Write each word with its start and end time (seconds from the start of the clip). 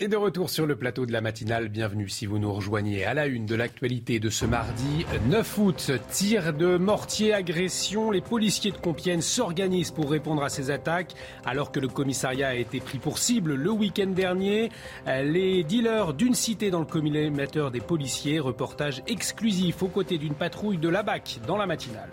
Et 0.00 0.08
de 0.08 0.16
retour 0.16 0.50
sur 0.50 0.66
le 0.66 0.74
plateau 0.74 1.06
de 1.06 1.12
la 1.12 1.20
matinale, 1.20 1.68
bienvenue 1.68 2.08
si 2.08 2.26
vous 2.26 2.40
nous 2.40 2.52
rejoignez 2.52 3.04
à 3.04 3.14
la 3.14 3.28
une 3.28 3.46
de 3.46 3.54
l'actualité 3.54 4.18
de 4.18 4.28
ce 4.28 4.44
mardi 4.44 5.06
9 5.28 5.58
août. 5.58 5.92
Tir 6.10 6.52
de 6.52 6.76
mortier, 6.78 7.32
agression, 7.32 8.10
les 8.10 8.20
policiers 8.20 8.72
de 8.72 8.76
Compiègne 8.76 9.20
s'organisent 9.20 9.92
pour 9.92 10.10
répondre 10.10 10.42
à 10.42 10.48
ces 10.48 10.72
attaques 10.72 11.14
alors 11.44 11.70
que 11.70 11.78
le 11.78 11.86
commissariat 11.86 12.48
a 12.48 12.54
été 12.54 12.80
pris 12.80 12.98
pour 12.98 13.18
cible 13.18 13.54
le 13.54 13.70
week-end 13.70 14.08
dernier. 14.08 14.70
Les 15.06 15.62
dealers 15.62 16.12
d'une 16.12 16.34
cité 16.34 16.72
dans 16.72 16.80
le 16.80 16.86
communautaire 16.86 17.70
des 17.70 17.80
policiers, 17.80 18.40
reportage 18.40 19.00
exclusif 19.06 19.80
aux 19.84 19.88
côtés 19.88 20.18
d'une 20.18 20.34
patrouille 20.34 20.78
de 20.78 20.88
la 20.88 21.04
BAC 21.04 21.38
dans 21.46 21.56
la 21.56 21.66
matinale. 21.66 22.10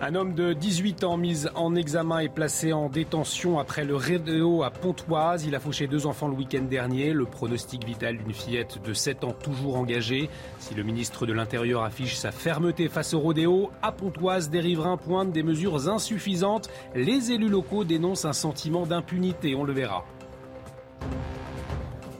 Un 0.00 0.14
homme 0.14 0.34
de 0.34 0.52
18 0.52 1.02
ans 1.02 1.16
mis 1.16 1.46
en 1.56 1.74
examen 1.74 2.20
est 2.20 2.28
placé 2.28 2.72
en 2.72 2.88
détention 2.88 3.58
après 3.58 3.84
le 3.84 3.96
rédéo 3.96 4.62
à 4.62 4.70
Pontoise. 4.70 5.44
Il 5.44 5.56
a 5.56 5.60
fauché 5.60 5.88
deux 5.88 6.06
enfants 6.06 6.28
le 6.28 6.36
week-end 6.36 6.62
dernier. 6.62 7.12
Le 7.12 7.24
pronostic 7.24 7.84
vital 7.84 8.16
d'une 8.16 8.32
fillette 8.32 8.80
de 8.80 8.92
7 8.92 9.24
ans 9.24 9.32
toujours 9.32 9.76
engagée. 9.76 10.30
Si 10.60 10.72
le 10.74 10.84
ministre 10.84 11.26
de 11.26 11.32
l'Intérieur 11.32 11.82
affiche 11.82 12.14
sa 12.14 12.30
fermeté 12.30 12.88
face 12.88 13.12
au 13.12 13.18
rodéo, 13.18 13.72
à 13.82 13.90
Pontoise, 13.90 14.50
des 14.50 14.60
riverains 14.60 14.98
pointent 14.98 15.32
des 15.32 15.42
mesures 15.42 15.88
insuffisantes. 15.88 16.70
Les 16.94 17.32
élus 17.32 17.48
locaux 17.48 17.82
dénoncent 17.82 18.24
un 18.24 18.32
sentiment 18.32 18.86
d'impunité. 18.86 19.56
On 19.56 19.64
le 19.64 19.72
verra. 19.72 20.04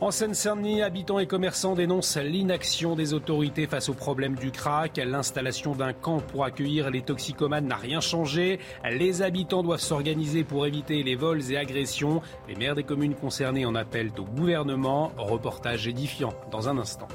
En 0.00 0.12
Seine-Saint-Denis, 0.12 0.80
habitants 0.82 1.18
et 1.18 1.26
commerçants 1.26 1.74
dénoncent 1.74 2.18
l'inaction 2.18 2.94
des 2.94 3.14
autorités 3.14 3.66
face 3.66 3.88
au 3.88 3.94
problème 3.94 4.36
du 4.36 4.52
crack. 4.52 5.00
L'installation 5.04 5.74
d'un 5.74 5.92
camp 5.92 6.20
pour 6.20 6.44
accueillir 6.44 6.88
les 6.90 7.02
toxicomanes 7.02 7.66
n'a 7.66 7.74
rien 7.74 8.00
changé. 8.00 8.60
Les 8.88 9.22
habitants 9.22 9.64
doivent 9.64 9.80
s'organiser 9.80 10.44
pour 10.44 10.66
éviter 10.66 11.02
les 11.02 11.16
vols 11.16 11.50
et 11.50 11.56
agressions. 11.56 12.22
Les 12.48 12.54
maires 12.54 12.76
des 12.76 12.84
communes 12.84 13.16
concernées 13.16 13.66
en 13.66 13.74
appellent 13.74 14.12
au 14.18 14.22
gouvernement. 14.22 15.10
Reportage 15.18 15.88
édifiant 15.88 16.32
dans 16.52 16.68
un 16.68 16.78
instant. 16.78 17.08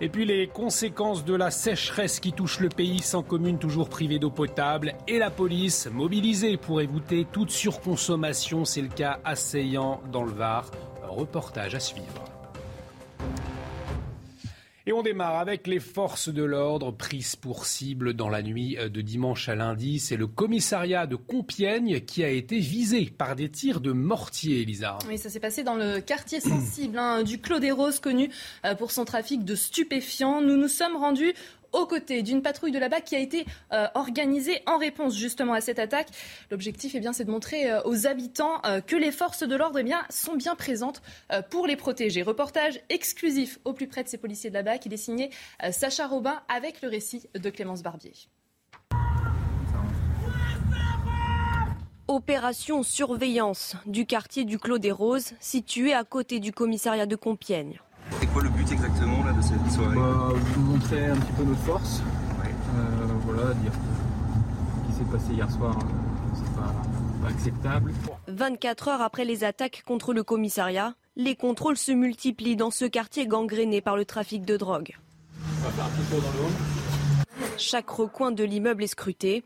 Et 0.00 0.08
puis 0.08 0.24
les 0.24 0.46
conséquences 0.46 1.24
de 1.24 1.34
la 1.34 1.50
sécheresse 1.50 2.20
qui 2.20 2.32
touche 2.32 2.60
le 2.60 2.68
pays 2.68 3.00
sans 3.00 3.22
commune 3.22 3.58
toujours 3.58 3.88
privée 3.88 4.18
d'eau 4.18 4.30
potable 4.30 4.94
et 5.08 5.18
la 5.18 5.30
police 5.30 5.88
mobilisée 5.92 6.56
pour 6.56 6.80
éviter 6.80 7.26
toute 7.30 7.50
surconsommation. 7.50 8.64
C'est 8.64 8.82
le 8.82 8.88
cas 8.88 9.18
à 9.24 9.34
dans 10.12 10.24
le 10.24 10.32
Var. 10.32 10.70
reportage 11.02 11.74
à 11.74 11.80
suivre. 11.80 12.37
Et 14.88 14.92
on 14.94 15.02
démarre 15.02 15.36
avec 15.36 15.66
les 15.66 15.80
forces 15.80 16.30
de 16.30 16.42
l'ordre 16.42 16.92
prises 16.92 17.36
pour 17.36 17.66
cible 17.66 18.14
dans 18.14 18.30
la 18.30 18.40
nuit 18.40 18.78
de 18.82 19.00
dimanche 19.02 19.50
à 19.50 19.54
lundi. 19.54 19.98
C'est 19.98 20.16
le 20.16 20.26
commissariat 20.26 21.06
de 21.06 21.14
Compiègne 21.14 22.00
qui 22.00 22.24
a 22.24 22.30
été 22.30 22.58
visé 22.58 23.04
par 23.04 23.36
des 23.36 23.50
tirs 23.50 23.82
de 23.82 23.92
mortier, 23.92 24.62
Elisa. 24.62 24.96
Oui, 25.06 25.18
ça 25.18 25.28
s'est 25.28 25.40
passé 25.40 25.62
dans 25.62 25.74
le 25.74 26.00
quartier 26.00 26.40
sensible 26.40 26.98
hein, 26.98 27.22
du 27.22 27.38
Clos 27.38 27.58
des 27.58 27.70
Roses, 27.70 28.00
connu 28.00 28.30
euh, 28.64 28.74
pour 28.74 28.90
son 28.90 29.04
trafic 29.04 29.44
de 29.44 29.54
stupéfiants. 29.54 30.40
Nous 30.40 30.56
nous 30.56 30.68
sommes 30.68 30.96
rendus 30.96 31.34
aux 31.72 31.86
côtés 31.86 32.22
d'une 32.22 32.42
patrouille 32.42 32.72
de 32.72 32.78
la 32.78 32.88
BAC 32.88 33.04
qui 33.04 33.16
a 33.16 33.18
été 33.18 33.46
euh, 33.72 33.86
organisée 33.94 34.62
en 34.66 34.78
réponse 34.78 35.16
justement 35.16 35.52
à 35.52 35.60
cette 35.60 35.78
attaque. 35.78 36.08
L'objectif, 36.50 36.94
eh 36.94 37.00
bien, 37.00 37.12
c'est 37.12 37.24
de 37.24 37.30
montrer 37.30 37.70
euh, 37.70 37.80
aux 37.84 38.06
habitants 38.06 38.60
euh, 38.64 38.80
que 38.80 38.96
les 38.96 39.12
forces 39.12 39.42
de 39.42 39.56
l'ordre 39.56 39.78
eh 39.78 39.88
sont 40.10 40.34
bien 40.34 40.54
présentes 40.54 41.02
pour 41.50 41.66
les 41.66 41.76
protéger. 41.76 42.22
Reportage 42.22 42.80
exclusif 42.88 43.58
au 43.64 43.72
plus 43.72 43.86
près 43.86 44.02
de 44.02 44.08
ces 44.08 44.18
policiers 44.18 44.50
de 44.50 44.54
la 44.54 44.62
BAC. 44.62 44.86
Il 44.86 44.92
est 44.92 44.96
signé 44.96 45.30
Sacha 45.70 46.06
Robin 46.06 46.40
avec 46.48 46.82
le 46.82 46.88
récit 46.88 47.28
de 47.34 47.50
Clémence 47.50 47.82
Barbier. 47.82 48.12
Opération 52.08 52.82
surveillance 52.82 53.76
du 53.86 54.06
quartier 54.06 54.44
du 54.44 54.58
Clos 54.58 54.78
des 54.78 54.92
Roses, 54.92 55.32
situé 55.40 55.92
à 55.92 56.04
côté 56.04 56.40
du 56.40 56.52
commissariat 56.52 57.06
de 57.06 57.16
Compiègne. 57.16 57.80
C'est 58.20 58.26
quoi 58.26 58.42
le 58.42 58.48
but 58.48 58.70
exactement 58.72 59.24
là, 59.24 59.32
de 59.32 59.42
cette 59.42 59.70
soirée 59.70 59.94
bah, 59.96 60.28
Vous 60.34 60.60
montrer 60.62 61.06
un 61.06 61.16
petit 61.16 61.32
peu 61.32 61.44
notre 61.44 61.60
force. 61.60 62.02
Euh, 62.74 63.06
voilà, 63.24 63.54
dire 63.54 63.72
ce 63.72 64.92
qui 64.92 64.98
s'est 64.98 65.10
passé 65.10 65.32
hier 65.32 65.50
soir, 65.50 65.76
euh, 65.78 66.34
c'est 66.34 66.54
pas, 66.54 66.74
pas 67.22 67.28
acceptable. 67.28 67.92
24 68.28 68.88
heures 68.88 69.02
après 69.02 69.24
les 69.24 69.44
attaques 69.44 69.82
contre 69.86 70.12
le 70.12 70.22
commissariat, 70.22 70.94
les 71.16 71.34
contrôles 71.34 71.76
se 71.76 71.92
multiplient 71.92 72.56
dans 72.56 72.70
ce 72.70 72.84
quartier 72.84 73.26
gangréné 73.26 73.80
par 73.80 73.96
le 73.96 74.04
trafic 74.04 74.44
de 74.44 74.56
drogue. 74.56 74.96
On 75.36 75.64
va 75.64 75.70
faire 75.70 75.84
un 75.84 75.88
petit 75.88 76.10
tour 76.10 76.22
dans 76.22 76.38
le 76.38 76.46
hall. 76.46 76.52
Chaque 77.56 77.90
recoin 77.90 78.30
de 78.30 78.44
l'immeuble 78.44 78.84
est 78.84 78.88
scruté. 78.88 79.44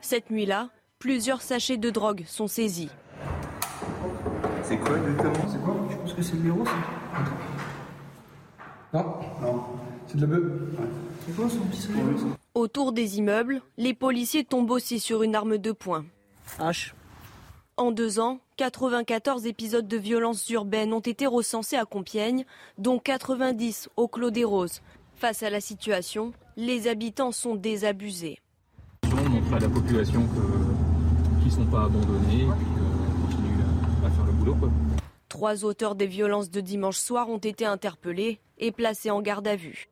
Cette 0.00 0.30
nuit-là, 0.30 0.70
plusieurs 0.98 1.42
sachets 1.42 1.76
de 1.76 1.90
drogue 1.90 2.24
sont 2.26 2.48
saisis. 2.48 2.90
C'est 4.62 4.78
quoi 4.78 4.96
exactement? 4.96 5.48
C'est 5.48 5.62
quoi? 5.62 5.76
Que 6.14 6.22
c'est 6.22 6.36
de 6.36 6.42
l'héros, 6.44 6.64
ça. 6.64 6.72
Non, 8.92 9.04
non, 9.42 9.64
c'est 10.06 10.16
de 10.16 10.20
la 10.22 10.26
bœuf. 10.26 10.52
C'est 11.26 11.36
quoi 11.36 11.48
ça 11.48 11.56
Autour 12.54 12.92
des 12.92 13.18
immeubles, 13.18 13.62
les 13.76 13.94
policiers 13.94 14.44
tombent 14.44 14.70
aussi 14.70 15.00
sur 15.00 15.22
une 15.22 15.34
arme 15.34 15.58
de 15.58 15.72
poing. 15.72 16.04
H. 16.60 16.92
En 17.76 17.90
deux 17.90 18.20
ans, 18.20 18.38
94 18.56 19.46
épisodes 19.46 19.88
de 19.88 19.96
violences 19.96 20.48
urbaines 20.50 20.92
ont 20.92 21.00
été 21.00 21.26
recensés 21.26 21.76
à 21.76 21.84
Compiègne, 21.84 22.44
dont 22.78 23.00
90 23.00 23.88
au 23.96 24.06
Clos 24.06 24.30
des 24.30 24.44
Roses. 24.44 24.80
Face 25.16 25.42
à 25.42 25.50
la 25.50 25.60
situation, 25.60 26.32
les 26.56 26.86
habitants 26.86 27.32
sont 27.32 27.56
désabusés. 27.56 28.38
On 29.04 29.28
montre 29.28 29.54
à 29.54 29.58
la 29.58 29.68
population 29.68 30.22
qu'ils 31.40 31.46
ne 31.46 31.50
sont 31.50 31.70
pas 31.70 31.84
abandonnés, 31.84 32.46
Trois 35.34 35.64
auteurs 35.64 35.96
des 35.96 36.06
violences 36.06 36.48
de 36.48 36.60
dimanche 36.60 36.96
soir 36.96 37.28
ont 37.28 37.38
été 37.38 37.66
interpellés 37.66 38.38
et 38.56 38.70
placés 38.70 39.10
en 39.10 39.20
garde 39.20 39.48
à 39.48 39.56
vue. 39.56 39.88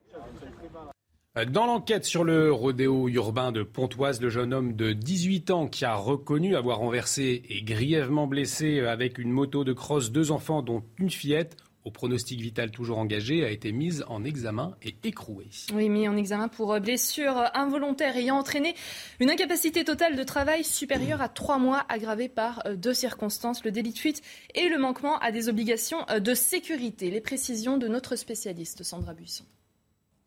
Dans 1.49 1.67
l'enquête 1.67 2.05
sur 2.05 2.23
le 2.23 2.53
rodéo 2.53 3.09
urbain 3.09 3.51
de 3.51 3.65
Pontoise, 3.65 4.21
le 4.21 4.29
jeune 4.29 4.55
homme 4.55 4.75
de 4.75 4.93
18 4.93 5.51
ans 5.51 5.67
qui 5.67 5.85
a 5.85 5.97
reconnu 5.97 6.55
avoir 6.55 6.79
renversé 6.79 7.43
et 7.49 7.63
grièvement 7.63 8.29
blessé 8.29 8.79
avec 8.87 9.19
une 9.19 9.33
moto 9.33 9.65
de 9.65 9.73
crosse 9.73 10.13
deux 10.13 10.31
enfants 10.31 10.63
dont 10.63 10.85
une 10.97 11.11
fillette 11.11 11.57
au 11.85 11.91
pronostic 11.91 12.41
vital 12.41 12.71
toujours 12.71 12.99
engagé, 12.99 13.45
a 13.45 13.51
été 13.51 13.73
mise 13.73 14.05
en 14.09 14.25
examen 14.25 14.77
et 14.83 14.95
écrouée. 15.05 15.49
Oui, 15.75 15.89
mis 15.89 16.09
en 16.09 16.17
examen 16.17 16.49
pour 16.49 16.73
euh, 16.73 16.81
blessure 16.81 17.45
involontaire 17.55 18.17
ayant 18.17 18.37
entraîné 18.37 18.75
une 19.21 19.31
incapacité 19.31 19.85
totale 19.85 20.17
de 20.17 20.23
travail 20.23 20.65
supérieure 20.65 21.23
à 21.23 21.29
trois 21.29 21.59
mois, 21.59 21.85
aggravée 21.89 22.29
par 22.29 22.63
euh, 22.67 22.77
deux 22.77 22.95
circonstances, 22.95 23.65
le 23.65 23.71
délit 23.71 23.93
de 23.93 23.99
fuite 23.99 24.23
et 24.55 24.69
le 24.69 24.79
manquement 24.79 25.19
à 25.19 25.33
des 25.33 25.49
obligations 25.49 26.05
euh, 26.11 26.21
de 26.21 26.35
sécurité. 26.35 27.11
Les 27.11 27.21
précisions 27.21 27.79
de 27.79 27.89
notre 27.89 28.17
spécialiste 28.17 28.83
Sandra 28.83 29.15
Buisson. 29.15 29.45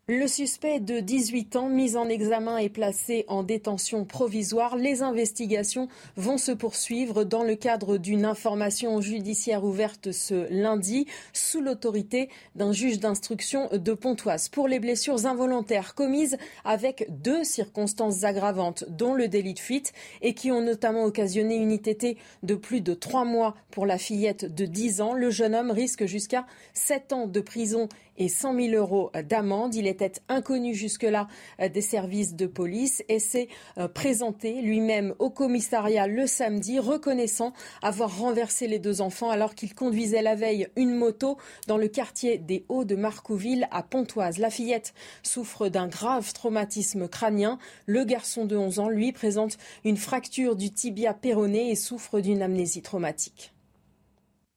Le 0.08 0.28
suspect 0.28 0.80
de 0.80 1.00
18 1.00 1.56
ans 1.56 1.68
mis 1.68 1.98
en 1.98 2.08
examen 2.08 2.60
est 2.60 2.70
placé 2.70 3.26
en 3.28 3.42
détention 3.42 4.06
provisoire. 4.06 4.76
Les 4.76 5.02
investigations 5.02 5.88
vont 6.16 6.38
se 6.38 6.52
poursuivre 6.52 7.24
dans 7.24 7.42
le 7.42 7.56
cadre 7.56 7.98
d'une 7.98 8.24
information 8.24 9.02
judiciaire 9.02 9.64
ouverte 9.64 10.12
ce 10.12 10.46
lundi 10.54 11.08
sous 11.34 11.60
l'autorité 11.60 12.30
d'un 12.54 12.72
juge 12.72 13.00
d'instruction 13.00 13.68
de 13.72 13.94
Pontoise 13.96 14.48
pour 14.48 14.68
les 14.68 14.78
blessures 14.78 15.26
involontaires 15.26 15.96
commises 15.96 16.38
avec 16.66 17.08
deux 17.10 17.44
circonstances 17.44 18.26
aggravantes 18.26 18.86
dont 18.88 19.16
le 19.16 19.28
délit 19.28 19.56
de 19.56 19.60
fuite 19.60 19.92
et 20.22 20.36
qui 20.36 20.52
ont 20.52 20.62
notamment 20.62 21.06
occasionné 21.06 21.56
une 21.56 21.72
ITT 21.72 22.16
de 22.44 22.54
plus 22.54 22.82
de 22.82 22.94
trois 22.94 23.26
mois 23.26 23.56
pour 23.72 23.88
la 23.88 23.98
fillette 23.98 24.54
de 24.54 24.68
10 24.68 25.02
ans. 25.02 25.14
Le 25.14 25.32
jeune 25.32 25.56
homme 25.56 25.72
risque 25.72 26.06
jusqu'à 26.06 26.46
7 26.76 27.12
ans 27.12 27.26
de 27.26 27.40
prison 27.40 27.90
et 28.18 28.30
100 28.30 28.60
000 28.60 28.76
euros 28.76 29.12
d'amende. 29.28 29.76
Il 29.76 29.88
était 29.88 30.14
inconnu 30.30 30.74
jusque-là 30.74 31.28
euh, 31.60 31.70
des 31.70 31.82
services 31.82 32.36
de 32.36 32.48
police 32.48 33.04
et 33.10 33.20
s'est 33.20 33.48
euh, 33.78 33.88
présenté 33.88 34.62
lui-même 34.62 35.14
au 35.20 35.30
commissariat 35.30 36.08
le 36.08 36.28
samedi, 36.28 36.80
reconnaissant 36.80 37.54
avoir 37.82 38.18
renversé 38.18 38.68
les 38.68 38.80
deux 38.80 39.02
enfants 39.02 39.30
alors 39.30 39.56
qu'il 39.56 39.74
conduisait 39.74 40.22
la 40.22 40.36
veille 40.36 40.68
une 40.76 40.96
moto 40.96 41.38
dans 41.68 41.78
le 41.78 41.88
quartier 41.88 42.38
des 42.38 42.66
Hauts 42.70 42.86
de 42.86 42.96
Marcouville 42.96 43.68
à 43.72 43.84
Pontoise. 43.84 44.38
La 44.38 44.50
fillette 44.50 44.94
souffre 45.24 45.68
d'un 45.70 45.88
grave 45.88 46.34
traumatisme 46.34 47.08
crânien. 47.08 47.58
Le 47.86 48.04
garçon 48.04 48.46
de 48.46 48.56
11 48.56 48.80
ans, 48.80 48.90
lui, 48.90 49.12
présente 49.12 49.58
une 49.84 49.98
fracture 49.98 50.56
du 50.56 50.72
tibia 50.72 51.14
péroné 51.14 51.72
et 51.72 51.76
souffre 51.76 52.20
d'une 52.20 52.42
amnésie 52.42 52.82
traumatique. 52.82 53.55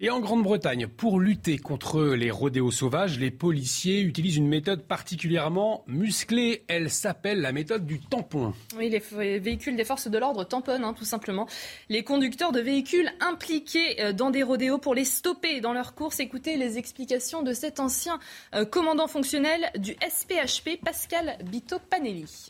Et 0.01 0.11
en 0.11 0.21
Grande-Bretagne, 0.21 0.87
pour 0.87 1.19
lutter 1.19 1.59
contre 1.59 2.01
les 2.05 2.31
rodéos 2.31 2.71
sauvages, 2.71 3.19
les 3.19 3.33
policiers 3.33 4.01
utilisent 4.01 4.37
une 4.37 4.47
méthode 4.47 4.85
particulièrement 4.85 5.83
musclée. 5.89 6.63
Elle 6.69 6.89
s'appelle 6.89 7.41
la 7.41 7.51
méthode 7.51 7.85
du 7.85 7.99
tampon. 7.99 8.53
Oui, 8.77 8.91
les 8.91 9.41
véhicules 9.41 9.75
des 9.75 9.85
forces 9.85 10.07
de 10.07 10.17
l'ordre 10.17 10.45
tamponnent, 10.45 10.85
hein, 10.85 10.95
tout 10.95 11.05
simplement. 11.05 11.49
Les 11.89 12.05
conducteurs 12.05 12.53
de 12.53 12.61
véhicules 12.61 13.11
impliqués 13.19 14.01
euh, 14.01 14.13
dans 14.13 14.31
des 14.31 14.45
rodéos 14.45 14.79
pour 14.79 14.95
les 14.95 15.05
stopper 15.05 15.61
dans 15.61 15.73
leur 15.73 15.97
course. 15.97 16.21
Écoutez 16.21 16.57
les 16.57 16.79
explications 16.79 17.43
de 17.43 17.53
cet 17.53 17.81
ancien 17.81 18.21
euh, 18.55 18.65
commandant 18.65 19.09
fonctionnel 19.09 19.69
du 19.77 19.95
SPHP, 19.95 20.81
Pascal 20.81 21.39
Bito 21.45 21.81
Panelli. 21.91 22.47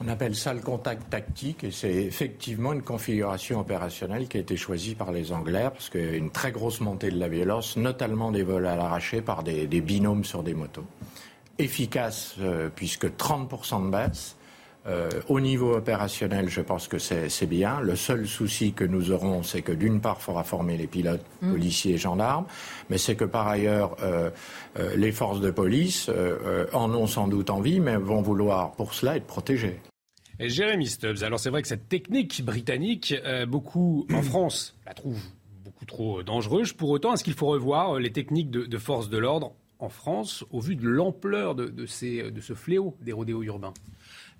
On 0.00 0.08
appelle 0.08 0.34
ça 0.34 0.52
le 0.52 0.60
contact 0.60 1.10
tactique 1.10 1.64
et 1.64 1.70
c'est 1.70 1.92
effectivement 1.92 2.72
une 2.72 2.82
configuration 2.82 3.60
opérationnelle 3.60 4.26
qui 4.26 4.38
a 4.38 4.40
été 4.40 4.56
choisie 4.56 4.94
par 4.94 5.12
les 5.12 5.32
Anglais 5.32 5.68
parce 5.70 5.90
qu'il 5.90 6.04
y 6.04 6.08
a 6.08 6.16
une 6.16 6.30
très 6.30 6.50
grosse 6.50 6.80
montée 6.80 7.10
de 7.10 7.18
la 7.18 7.28
violence, 7.28 7.76
notamment 7.76 8.32
des 8.32 8.42
vols 8.42 8.66
à 8.66 8.74
l'arraché 8.74 9.22
par 9.22 9.42
des, 9.42 9.66
binômes 9.80 10.24
sur 10.24 10.42
des 10.42 10.54
motos. 10.54 10.84
Efficace 11.58 12.34
euh, 12.40 12.68
puisque 12.74 13.06
30% 13.06 13.86
de 13.86 13.90
baisse. 13.90 14.36
Euh, 14.86 15.08
au 15.28 15.40
niveau 15.40 15.76
opérationnel, 15.76 16.48
je 16.48 16.60
pense 16.60 16.88
que 16.88 16.98
c'est 16.98 17.46
bien. 17.46 17.80
Le 17.80 17.94
seul 17.94 18.26
souci 18.26 18.72
que 18.72 18.84
nous 18.84 19.12
aurons, 19.12 19.42
c'est 19.42 19.62
que 19.62 19.72
d'une 19.72 20.00
part, 20.00 20.16
il 20.20 20.24
faudra 20.24 20.42
former 20.42 20.76
les 20.76 20.88
pilotes, 20.88 21.24
mm. 21.40 21.52
policiers 21.52 21.94
et 21.94 21.98
gendarmes, 21.98 22.46
mais 22.90 22.98
c'est 22.98 23.14
que 23.14 23.24
par 23.24 23.46
ailleurs, 23.46 23.96
euh, 24.02 24.30
les 24.96 25.12
forces 25.12 25.40
de 25.40 25.50
police 25.50 26.10
en 26.72 26.92
ont 26.94 27.06
sans 27.06 27.28
doute 27.28 27.50
envie, 27.50 27.78
mais 27.78 27.96
vont 27.96 28.22
vouloir 28.22 28.72
pour 28.72 28.94
cela 28.94 29.16
être 29.16 29.26
protégées. 29.26 29.78
Jérémy 30.48 30.86
Stubbs, 30.86 31.22
alors 31.22 31.38
c'est 31.38 31.50
vrai 31.50 31.62
que 31.62 31.68
cette 31.68 31.88
technique 31.88 32.44
britannique, 32.44 33.14
euh, 33.24 33.46
beaucoup 33.46 34.06
en 34.12 34.22
France 34.22 34.76
la 34.86 34.94
trouvent 34.94 35.22
beaucoup 35.64 35.84
trop 35.84 36.22
dangereuse. 36.22 36.72
Pour 36.72 36.90
autant, 36.90 37.14
est-ce 37.14 37.24
qu'il 37.24 37.34
faut 37.34 37.46
revoir 37.46 37.96
euh, 37.96 38.00
les 38.00 38.12
techniques 38.12 38.50
de, 38.50 38.78
force 38.78 39.08
de 39.08 39.18
l'ordre 39.18 39.52
en 39.78 39.88
France 39.88 40.44
au 40.50 40.60
vu 40.60 40.76
de 40.76 40.88
l'ampleur 40.88 41.54
de, 41.54 41.66
de, 41.66 41.86
ce 41.86 42.54
fléau 42.54 42.96
des 43.00 43.12
rodéos 43.12 43.42
urbains? 43.42 43.74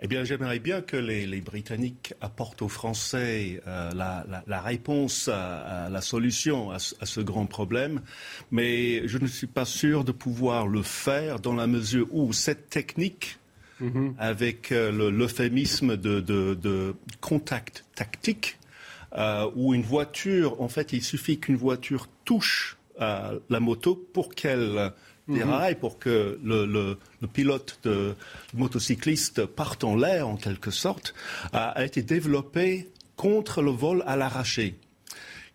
Eh 0.02 0.08
bien, 0.08 0.24
j'aimerais 0.24 0.58
bien 0.58 0.82
que 0.82 0.96
les, 0.96 1.40
Britanniques 1.40 2.12
apportent 2.20 2.62
aux 2.62 2.68
Français 2.68 3.60
euh, 3.66 3.90
la, 3.94 4.60
réponse, 4.60 5.28
à, 5.28 5.88
la 5.90 6.00
solution 6.00 6.70
à, 6.70 6.78
ce 6.78 7.20
grand 7.20 7.46
problème, 7.46 8.02
mais 8.50 9.06
je 9.08 9.18
ne 9.18 9.26
suis 9.26 9.46
pas 9.46 9.64
sûr 9.64 10.04
de 10.04 10.12
pouvoir 10.12 10.66
le 10.66 10.82
faire 10.82 11.40
dans 11.40 11.54
la 11.54 11.66
mesure 11.66 12.08
où 12.12 12.32
cette 12.32 12.68
technique 12.68 13.38
Mhm. 13.82 14.14
avec 14.18 14.70
euh, 14.70 15.10
l'euphémisme 15.10 15.96
de, 15.96 16.94
contact 17.20 17.84
tactique, 17.96 18.58
euh, 19.16 19.50
où 19.56 19.74
une 19.74 19.82
voiture, 19.82 20.60
en 20.62 20.68
fait, 20.68 20.92
il 20.92 21.02
suffit 21.02 21.38
qu'une 21.38 21.56
voiture 21.56 22.08
touche 22.24 22.78
euh, 23.00 23.40
la 23.50 23.60
moto 23.60 23.96
pour 24.12 24.34
qu'elle 24.34 24.92
mhm. 25.28 25.34
déraille, 25.34 25.74
pour 25.76 25.98
que 25.98 26.38
le, 26.42 26.96
pilote 27.32 27.78
de 27.84 28.14
motocycliste 28.54 29.46
parte 29.46 29.84
en 29.84 29.96
l'air, 29.96 30.28
en 30.28 30.36
quelque 30.36 30.70
sorte, 30.70 31.14
a 31.52 31.84
été 31.84 32.02
développé 32.02 32.90
contre 33.16 33.62
le 33.62 33.70
vol 33.70 34.02
à 34.06 34.16
l'arraché 34.16 34.74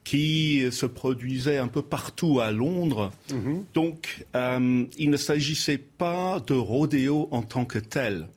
qui 0.03 0.63
se 0.71 0.85
produisait 0.85 1.57
un 1.57 1.67
peu 1.67 1.81
partout 1.81 2.39
à 2.39 2.51
Londres. 2.51 3.11
Mhm. 3.29 3.65
Donc, 3.73 4.25
euh, 4.37 4.85
il 4.97 5.09
ne 5.09 5.17
s'agissait 5.17 5.77
pas 5.77 6.39
de 6.39 6.53
rodéo 6.53 7.27
en 7.31 7.41
tant 7.41 7.65
que 7.65 7.77
tel. 7.77 8.29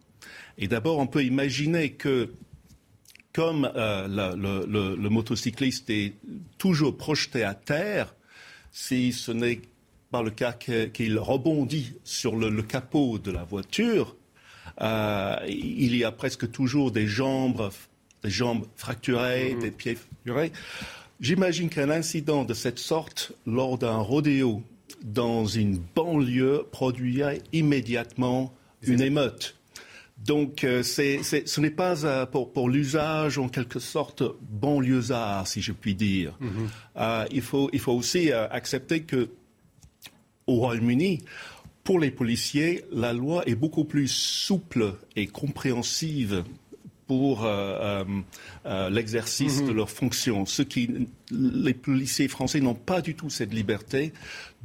Et 0.58 0.66
d'abord, 0.66 0.98
on 0.98 1.06
peut 1.06 1.22
imaginer 1.22 1.92
que 1.92 2.30
comme 3.32 3.70
euh, 3.76 4.34
le, 4.36 5.08
motocycliste 5.08 5.88
est 5.90 6.14
toujours 6.58 6.96
projeté 6.96 7.44
à 7.44 7.54
terre, 7.54 8.14
si 8.72 9.12
ce 9.12 9.30
n'est 9.30 9.60
pas 10.10 10.22
le 10.22 10.30
cas 10.30 10.52
qu'il 10.52 11.18
rebondit 11.18 11.94
sur 12.04 12.36
le, 12.36 12.62
capot 12.62 13.18
de 13.18 13.30
la 13.30 13.44
voiture, 13.44 14.16
euh, 14.80 15.36
il 15.48 15.96
y 15.96 16.04
a 16.04 16.12
presque 16.12 16.50
toujours 16.50 16.90
des 16.90 17.06
jambes, 17.06 17.70
des 18.22 18.30
jambes 18.30 18.66
fracturées, 18.76 19.54
mhm. 19.54 19.60
des 19.60 19.70
pieds 19.70 19.96
fracturés. 19.96 20.52
J'imagine 21.20 21.68
qu'un 21.68 21.90
incident 21.90 22.44
de 22.44 22.54
cette 22.54 22.78
sorte 22.78 23.32
lors 23.46 23.76
d'un 23.78 23.98
rodéo 23.98 24.62
dans 25.04 25.46
une 25.46 25.78
banlieue 25.94 26.66
produirait 26.70 27.42
immédiatement 27.52 28.54
une 28.82 29.00
émeute. 29.00 29.56
Donc 30.24 30.64
euh, 30.64 30.82
ce 30.82 31.60
n'est 31.60 31.70
pas 31.70 32.04
euh, 32.04 32.26
pour, 32.26 32.68
l'usage 32.68 33.38
en 33.38 33.48
quelque 33.48 33.78
sorte 33.78 34.22
banlieusard, 34.50 35.46
si 35.46 35.62
je 35.62 35.72
puis 35.72 35.94
dire. 35.94 36.36
Mm-hmm. 36.40 36.48
Euh, 36.96 37.24
il, 37.30 37.42
faut, 37.42 37.70
il 37.72 37.80
faut 37.80 37.92
aussi 37.92 38.32
accepter 38.32 39.02
que 39.02 39.30
au 40.50 40.56
Royaume-Uni, 40.56 41.22
pour 41.84 42.00
les 42.00 42.10
policiers, 42.10 42.84
la 42.92 43.12
loi 43.12 43.42
est 43.46 43.54
beaucoup 43.54 43.84
plus 43.84 44.08
souple 44.08 44.94
et 45.16 45.28
compréhensive 45.28 46.44
pour 47.10 47.44
euh, 47.44 47.48
euh, 47.50 48.04
euh, 48.66 48.88
l'exercice 48.88 49.64
de 49.64 49.70
mhm. 49.70 49.76
leurs 49.78 49.90
fonctions. 49.90 50.46
Ce 50.46 50.62
qui, 50.62 51.08
les 51.32 51.74
policiers 51.74 52.28
français 52.28 52.60
n'ont 52.60 52.76
pas 52.76 53.00
du 53.00 53.16
tout 53.16 53.28
cette 53.30 53.52
liberté. 53.52 54.12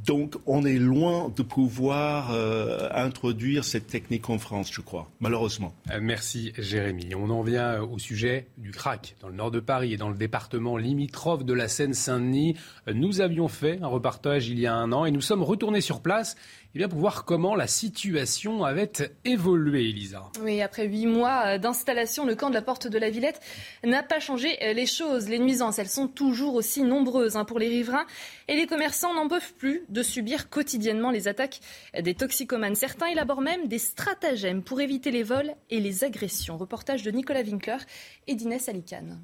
Donc, 0.04 0.36
on 0.46 0.64
est 0.64 0.78
loin 0.78 1.32
de 1.34 1.42
pouvoir 1.42 2.30
introduire 2.94 3.64
cette 3.64 3.86
technique 3.86 4.28
en 4.28 4.38
France, 4.38 4.70
je 4.70 4.82
crois, 4.82 5.10
malheureusement. 5.20 5.74
merci, 6.02 6.52
Jérémy. 6.58 7.14
On 7.14 7.30
en 7.30 7.42
vient 7.42 7.80
au 7.80 7.98
sujet 7.98 8.46
du 8.58 8.72
crack 8.72 9.16
dans 9.22 9.28
le 9.28 9.34
nord 9.34 9.50
de 9.50 9.58
Paris 9.58 9.94
et 9.94 9.96
dans 9.96 10.10
le 10.10 10.18
département 10.18 10.76
limitrophe 10.76 11.46
de 11.46 11.54
la 11.54 11.66
Seine-Saint-Denis. 11.66 12.56
Nous 12.92 13.22
avions 13.22 13.48
fait 13.48 13.78
un 13.80 13.86
reportage 13.86 14.48
il 14.48 14.60
y 14.60 14.66
a 14.66 14.74
un 14.74 14.92
an 14.92 15.06
et 15.06 15.10
nous 15.10 15.22
sommes 15.22 15.42
retournés 15.42 15.80
sur 15.80 16.02
place 16.02 16.36
eh 16.76 16.80
bien, 16.80 16.88
pour 16.90 16.98
voir 16.98 17.24
comment 17.24 17.54
la 17.54 17.66
situation 17.66 18.62
avait 18.62 18.92
évolué, 19.24 19.88
Elisa. 19.88 20.30
Oui, 20.42 20.60
après 20.60 20.86
huit 20.86 21.06
mois 21.06 21.46
euh, 21.46 21.58
d'installation, 21.58 22.26
le 22.26 22.34
camp 22.34 22.50
de 22.50 22.54
la 22.54 22.60
porte 22.60 22.86
de 22.86 22.98
la 22.98 23.08
Villette 23.08 23.40
n'a 23.82 24.02
pas 24.02 24.20
changé 24.20 24.62
euh, 24.62 24.74
les 24.74 24.84
choses. 24.84 25.26
Les 25.30 25.38
nuisances, 25.38 25.78
elles 25.78 25.88
sont 25.88 26.06
toujours 26.06 26.54
aussi 26.54 26.82
nombreuses 26.82 27.34
hein, 27.34 27.46
pour 27.46 27.58
les 27.58 27.68
riverains 27.68 28.04
et 28.46 28.56
les 28.56 28.66
commerçants 28.66 29.14
n'en 29.14 29.26
peuvent 29.26 29.54
plus 29.54 29.84
de 29.88 30.02
subir 30.02 30.50
quotidiennement 30.50 31.10
les 31.10 31.28
attaques 31.28 31.60
des 31.98 32.14
toxicomanes. 32.14 32.74
Certains 32.74 33.06
élaborent 33.06 33.40
même 33.40 33.68
des 33.68 33.78
stratagèmes 33.78 34.62
pour 34.62 34.82
éviter 34.82 35.10
les 35.10 35.22
vols 35.22 35.54
et 35.70 35.80
les 35.80 36.04
agressions. 36.04 36.58
Reportage 36.58 37.02
de 37.02 37.10
Nicolas 37.10 37.40
Winkler 37.40 37.78
et 38.26 38.34
d'Inès 38.34 38.68
Alicane. 38.68 39.22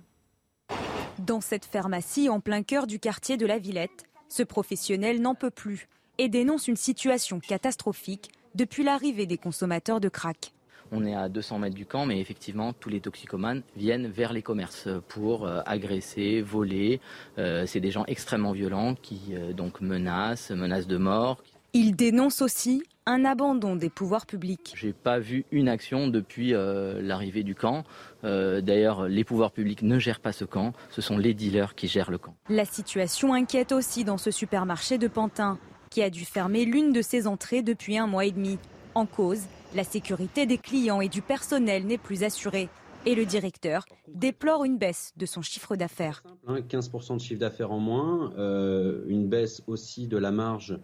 Dans 1.19 1.43
cette 1.43 1.67
pharmacie 1.67 2.31
en 2.31 2.41
plein 2.41 2.63
cœur 2.63 2.87
du 2.87 2.99
quartier 2.99 3.37
de 3.37 3.45
la 3.45 3.59
Villette, 3.59 4.05
ce 4.31 4.43
professionnel 4.43 5.21
n'en 5.21 5.35
peut 5.35 5.51
plus 5.51 5.87
et 6.19 6.29
dénonce 6.29 6.69
une 6.69 6.77
situation 6.77 7.41
catastrophique 7.41 8.31
depuis 8.55 8.85
l'arrivée 8.85 9.27
des 9.27 9.39
consommateurs 9.39 10.01
de 10.01 10.09
crack. 10.09 10.53
On 10.95 11.07
est 11.07 11.15
à 11.15 11.31
200 11.31 11.59
mètres 11.59 11.75
du 11.75 11.87
camp, 11.87 12.05
mais 12.05 12.21
effectivement, 12.21 12.75
tous 12.75 12.91
les 12.91 13.01
toxicomanes 13.01 13.63
viennent 13.77 14.09
vers 14.09 14.35
les 14.35 14.43
commerces 14.43 14.89
pour 15.09 15.47
euh, 15.47 15.61
agresser, 15.65 16.43
voler. 16.43 17.01
Euh, 17.39 17.65
c'est 17.67 17.81
des 17.81 17.91
gens 17.91 18.05
extrêmement 18.07 18.53
violents 18.53 18.95
qui 18.95 19.21
euh, 19.31 19.55
donc 19.55 19.81
menacent, 19.81 20.51
menacent 20.51 20.87
de 20.87 20.99
mort. 20.99 21.43
Il 21.73 21.97
dénonce 21.97 22.43
aussi 22.43 22.83
un 23.07 23.25
abandon 23.25 23.75
des 23.75 23.89
pouvoirs 23.89 24.27
publics. 24.27 24.75
J'ai 24.77 24.93
pas 24.93 25.19
vu 25.19 25.47
une 25.51 25.67
action 25.71 26.07
depuis 26.09 26.51
l'arrivée 26.51 27.43
du 27.43 27.55
camp. 27.55 27.83
D'ailleurs, 28.23 29.09
les 29.09 29.25
pouvoirs 29.25 29.51
publics 29.51 29.83
ne 29.83 29.99
gèrent 29.99 30.21
pas 30.21 30.33
ce 30.33 30.45
camp, 30.45 30.75
ce 30.91 31.01
sont 31.01 31.17
les 31.17 31.33
dealers 31.33 31.75
qui 31.75 31.89
gèrent 31.89 32.11
le 32.11 32.19
camp. 32.19 32.37
La 32.51 32.67
situation 32.67 33.33
inquiète 33.33 33.73
aussi 33.73 34.05
dans 34.05 34.19
ce 34.19 34.31
supermarché 34.31 34.99
de 34.99 35.09
Pantin 35.09 35.59
qui 35.93 36.03
a 36.03 36.09
dû 36.09 36.25
fermer 36.25 36.65
l'une 36.65 36.91
de 36.91 37.03
ses 37.03 37.27
entrées 37.27 37.61
depuis 37.61 37.99
un 37.99 38.07
mois 38.07 38.25
et 38.25 38.31
demi. 38.31 38.59
En 38.95 39.05
cause, 39.05 39.43
la 39.75 39.85
sécurité 39.85 40.47
des 40.47 40.57
clients 40.57 41.03
et 41.03 41.11
du 41.11 41.21
personnel 41.21 41.85
n'est 41.85 41.99
plus 41.99 42.23
assurée. 42.23 42.71
Et 43.05 43.15
le 43.15 43.27
directeur 43.27 43.85
déplore 44.09 44.65
une 44.65 44.79
baisse 44.79 45.13
de 45.19 45.27
son 45.27 45.43
chiffre 45.43 45.77
d'affaires. 45.77 46.23
15% 46.49 47.17
de 47.17 47.21
chiffre 47.21 47.41
d'affaires 47.41 47.73
en 47.73 47.79
moins, 47.79 48.33
euh, 48.39 49.03
une 49.07 49.29
baisse 49.29 49.63
aussi 49.67 50.07
de 50.07 50.17
la 50.17 50.31
marge 50.31 50.79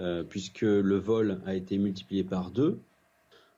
euh, 0.00 0.24
puisque 0.24 0.62
le 0.62 0.96
vol 0.96 1.40
a 1.46 1.54
été 1.54 1.78
multiplié 1.78 2.24
par 2.24 2.50
deux. 2.50 2.80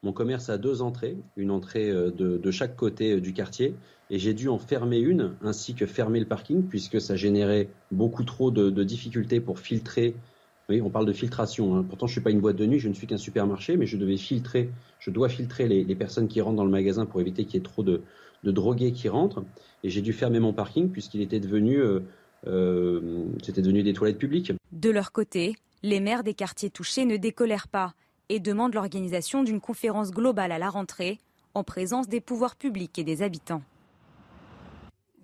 Mon 0.02 0.12
commerce 0.12 0.50
a 0.50 0.58
deux 0.58 0.82
entrées, 0.82 1.16
une 1.36 1.50
entrée 1.50 1.88
euh, 1.88 2.10
de, 2.10 2.50
chaque 2.50 2.76
côté 2.76 3.22
du 3.22 3.32
quartier, 3.32 3.74
et 4.10 4.18
j'ai 4.18 4.34
dû 4.34 4.48
en 4.48 4.58
fermer 4.58 4.98
une, 4.98 5.34
ainsi 5.40 5.74
que 5.74 5.86
fermer 5.86 6.20
le 6.20 6.26
parking, 6.26 6.62
puisque 6.62 7.00
ça 7.00 7.16
générait 7.16 7.68
beaucoup 7.90 8.24
trop 8.24 8.50
de 8.50 8.84
difficultés 8.84 9.40
pour 9.40 9.60
filtrer 9.60 10.14
on 10.80 10.90
parle 10.90 11.06
de 11.06 11.12
filtration. 11.12 11.76
Hein. 11.76 11.84
Pourtant, 11.88 12.06
je 12.06 12.12
ne 12.12 12.14
suis 12.14 12.20
pas 12.20 12.30
une 12.30 12.40
boîte 12.40 12.56
de 12.56 12.66
nuit, 12.66 12.78
je 12.78 12.88
ne 12.88 12.94
suis 12.94 13.06
qu'un 13.06 13.16
supermarché, 13.16 13.76
mais 13.76 13.86
je 13.86 13.96
devais 13.96 14.16
filtrer, 14.16 14.70
je 14.98 15.10
dois 15.10 15.28
filtrer 15.28 15.66
les, 15.66 15.94
personnes 15.94 16.28
qui 16.28 16.40
rentrent 16.40 16.56
dans 16.56 16.64
le 16.64 16.70
magasin 16.70 17.06
pour 17.06 17.20
éviter 17.20 17.44
qu'il 17.44 17.54
y 17.54 17.58
ait 17.58 17.64
trop 17.64 17.82
de, 17.82 18.02
drogués 18.44 18.92
qui 18.92 19.08
rentrent. 19.08 19.42
Et 19.82 19.90
j'ai 19.90 20.02
dû 20.02 20.12
fermer 20.12 20.38
mon 20.38 20.52
parking 20.52 20.90
puisqu'il 20.90 21.22
était 21.22 21.40
devenu, 21.40 21.78
euh, 21.78 22.00
euh, 22.46 23.26
devenu 23.56 23.82
des 23.82 23.92
toilettes 23.92 24.18
publiques. 24.18 24.52
De 24.72 24.90
leur 24.90 25.12
côté, 25.12 25.56
les 25.82 26.00
maires 26.00 26.22
des 26.22 26.34
quartiers 26.34 26.70
touchés 26.70 27.06
ne 27.06 27.16
décolèrent 27.16 27.68
pas 27.68 27.94
et 28.28 28.38
demandent 28.38 28.74
l'organisation 28.74 29.42
d'une 29.42 29.60
conférence 29.60 30.12
globale 30.12 30.52
à 30.52 30.58
la 30.58 30.70
rentrée 30.70 31.18
en 31.54 31.64
présence 31.64 32.08
des 32.08 32.20
pouvoirs 32.20 32.54
publics 32.56 32.98
et 32.98 33.04
des 33.04 33.22
habitants. 33.22 33.62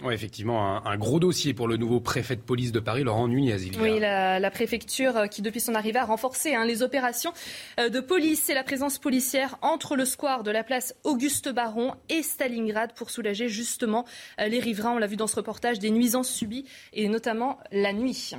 Oui, 0.02 0.12
effectivement, 0.12 0.86
un, 0.86 0.98
gros 0.98 1.18
dossier 1.18 1.54
pour 1.54 1.68
le 1.68 1.78
nouveau 1.78 2.00
préfet 2.00 2.36
de 2.36 2.42
police 2.42 2.70
de 2.70 2.80
Paris, 2.80 3.02
Laurent 3.02 3.28
Nunez. 3.28 3.56
Oui, 3.80 3.98
la, 3.98 4.50
préfecture 4.50 5.16
euh, 5.16 5.26
qui, 5.26 5.40
depuis 5.40 5.60
son 5.60 5.74
arrivée, 5.74 5.98
a 5.98 6.04
renforcé 6.04 6.54
hein, 6.54 6.66
les 6.66 6.82
opérations 6.82 7.32
euh, 7.80 7.88
de 7.88 8.00
police 8.00 8.50
et 8.50 8.54
la 8.54 8.62
présence 8.62 8.98
policière 8.98 9.56
entre 9.62 9.96
le 9.96 10.04
square 10.04 10.42
de 10.42 10.50
la 10.50 10.64
place 10.64 10.94
Auguste 11.04 11.48
Baron 11.48 11.94
et 12.10 12.22
Stalingrad 12.22 12.92
pour 12.94 13.08
soulager 13.08 13.48
justement 13.48 14.04
euh, 14.38 14.48
les 14.48 14.60
riverains. 14.60 14.92
On 14.92 14.98
l'a 14.98 15.06
vu 15.06 15.16
dans 15.16 15.26
ce 15.26 15.36
reportage, 15.36 15.78
des 15.78 15.90
nuisances 15.90 16.30
subies 16.30 16.66
et 16.92 17.08
notamment 17.08 17.58
la 17.72 17.94
nuit. 17.94 18.34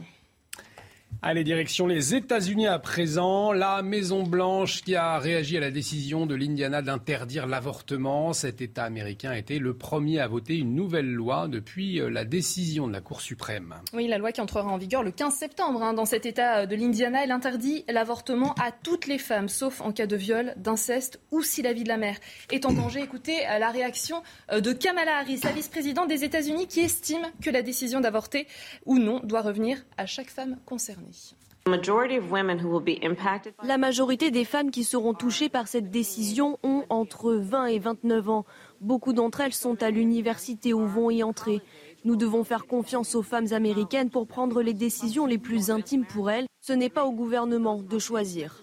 Allez, 1.24 1.44
direction 1.44 1.88
les 1.88 2.14
États-Unis 2.14 2.68
à 2.68 2.78
présent. 2.78 3.52
La 3.52 3.82
Maison-Blanche 3.82 4.84
qui 4.84 4.96
a 4.96 5.18
réagi 5.18 5.58
à 5.58 5.60
la 5.60 5.72
décision 5.72 6.28
de 6.28 6.36
l'Indiana 6.36 6.84
d'interdire 6.84 7.48
l'avortement. 7.48 8.34
Cet 8.34 8.62
État 8.62 8.84
américain 8.84 9.32
a 9.32 9.38
été 9.38 9.58
le 9.58 9.76
premier 9.76 10.20
à 10.20 10.28
voter 10.28 10.58
une 10.58 10.76
nouvelle 10.76 11.12
loi 11.12 11.48
depuis 11.48 12.00
euh, 12.00 12.10
la 12.10 12.24
décision 12.24 12.88
de 12.88 12.94
la 12.94 13.02
Cour 13.02 13.22
suprême. 13.22 13.74
Oui, 13.94 14.08
la 14.08 14.20
loi 14.20 14.32
qui 14.32 14.42
entrera 14.42 14.70
en 14.70 14.78
vigueur 14.78 15.02
le 15.02 15.10
15 15.10 15.34
septembre. 15.34 15.82
Hein, 15.82 15.96
dans 15.96 16.06
cet 16.06 16.28
État 16.28 16.68
de 16.68 16.76
l'Indiana, 16.76 17.24
elle 17.24 17.32
interdit 17.32 17.84
l'avortement 17.90 18.54
à 18.54 18.72
toutes 18.72 19.08
les 19.08 19.18
femmes, 19.18 19.50
sauf 19.50 19.82
en 19.82 19.92
cas 19.92 20.06
de 20.06 20.16
viol, 20.16 20.54
d'inceste 20.58 21.20
ou 21.32 21.42
si 21.42 21.64
la 21.64 21.74
vie 21.74 21.84
de 21.84 21.90
la 21.90 21.98
mère 21.98 22.18
est 22.52 22.64
en 22.68 22.74
danger. 22.74 23.02
Écoutez 23.02 23.40
euh, 23.48 23.58
la 23.58 23.72
réaction 23.72 24.22
euh, 24.52 24.62
de 24.62 24.72
Kamala 24.72 25.18
Harris, 25.18 25.42
la 25.44 25.52
vice-présidente 25.52 26.10
des 26.10 26.24
États-Unis, 26.24 26.68
qui 26.68 26.82
estime 26.82 27.26
que 27.42 27.50
la 27.50 27.64
décision 27.64 28.02
d'avorter 28.02 28.46
ou 28.86 29.00
non 29.00 29.20
doit 29.24 29.42
revenir 29.42 29.84
à 29.98 30.06
chaque 30.06 30.30
femme 30.30 30.58
concernée. 30.66 31.07
La 33.64 33.78
majorité 33.78 34.32
des 34.32 34.46
femmes 34.46 34.72
qui 34.72 34.84
seront 34.86 35.14
touchées 35.14 35.50
par 35.50 35.68
cette 35.68 35.92
décision 35.92 36.58
ont 36.64 36.86
entre 36.90 37.34
20 37.34 37.66
et 37.66 37.80
29 37.80 38.30
ans. 38.30 38.46
Beaucoup 38.80 39.12
d'entre 39.12 39.42
elles 39.42 39.54
sont 39.54 39.84
à 39.84 39.90
l'université 39.90 40.74
ou 40.74 40.88
vont 40.88 41.10
y 41.10 41.24
entrer. 41.24 41.62
Nous 42.06 42.16
devons 42.16 42.46
faire 42.46 42.68
confiance 42.68 43.16
aux 43.16 43.22
femmes 43.22 43.52
américaines 43.52 44.10
pour 44.10 44.28
prendre 44.28 44.62
les 44.62 44.74
décisions 44.74 45.26
les 45.26 45.38
plus 45.38 45.70
intimes 45.70 46.06
pour 46.06 46.32
elles. 46.32 46.46
Ce 46.62 46.72
n'est 46.72 46.90
pas 46.90 47.06
au 47.06 47.12
gouvernement 47.12 47.82
de 47.82 48.00
choisir. 48.00 48.62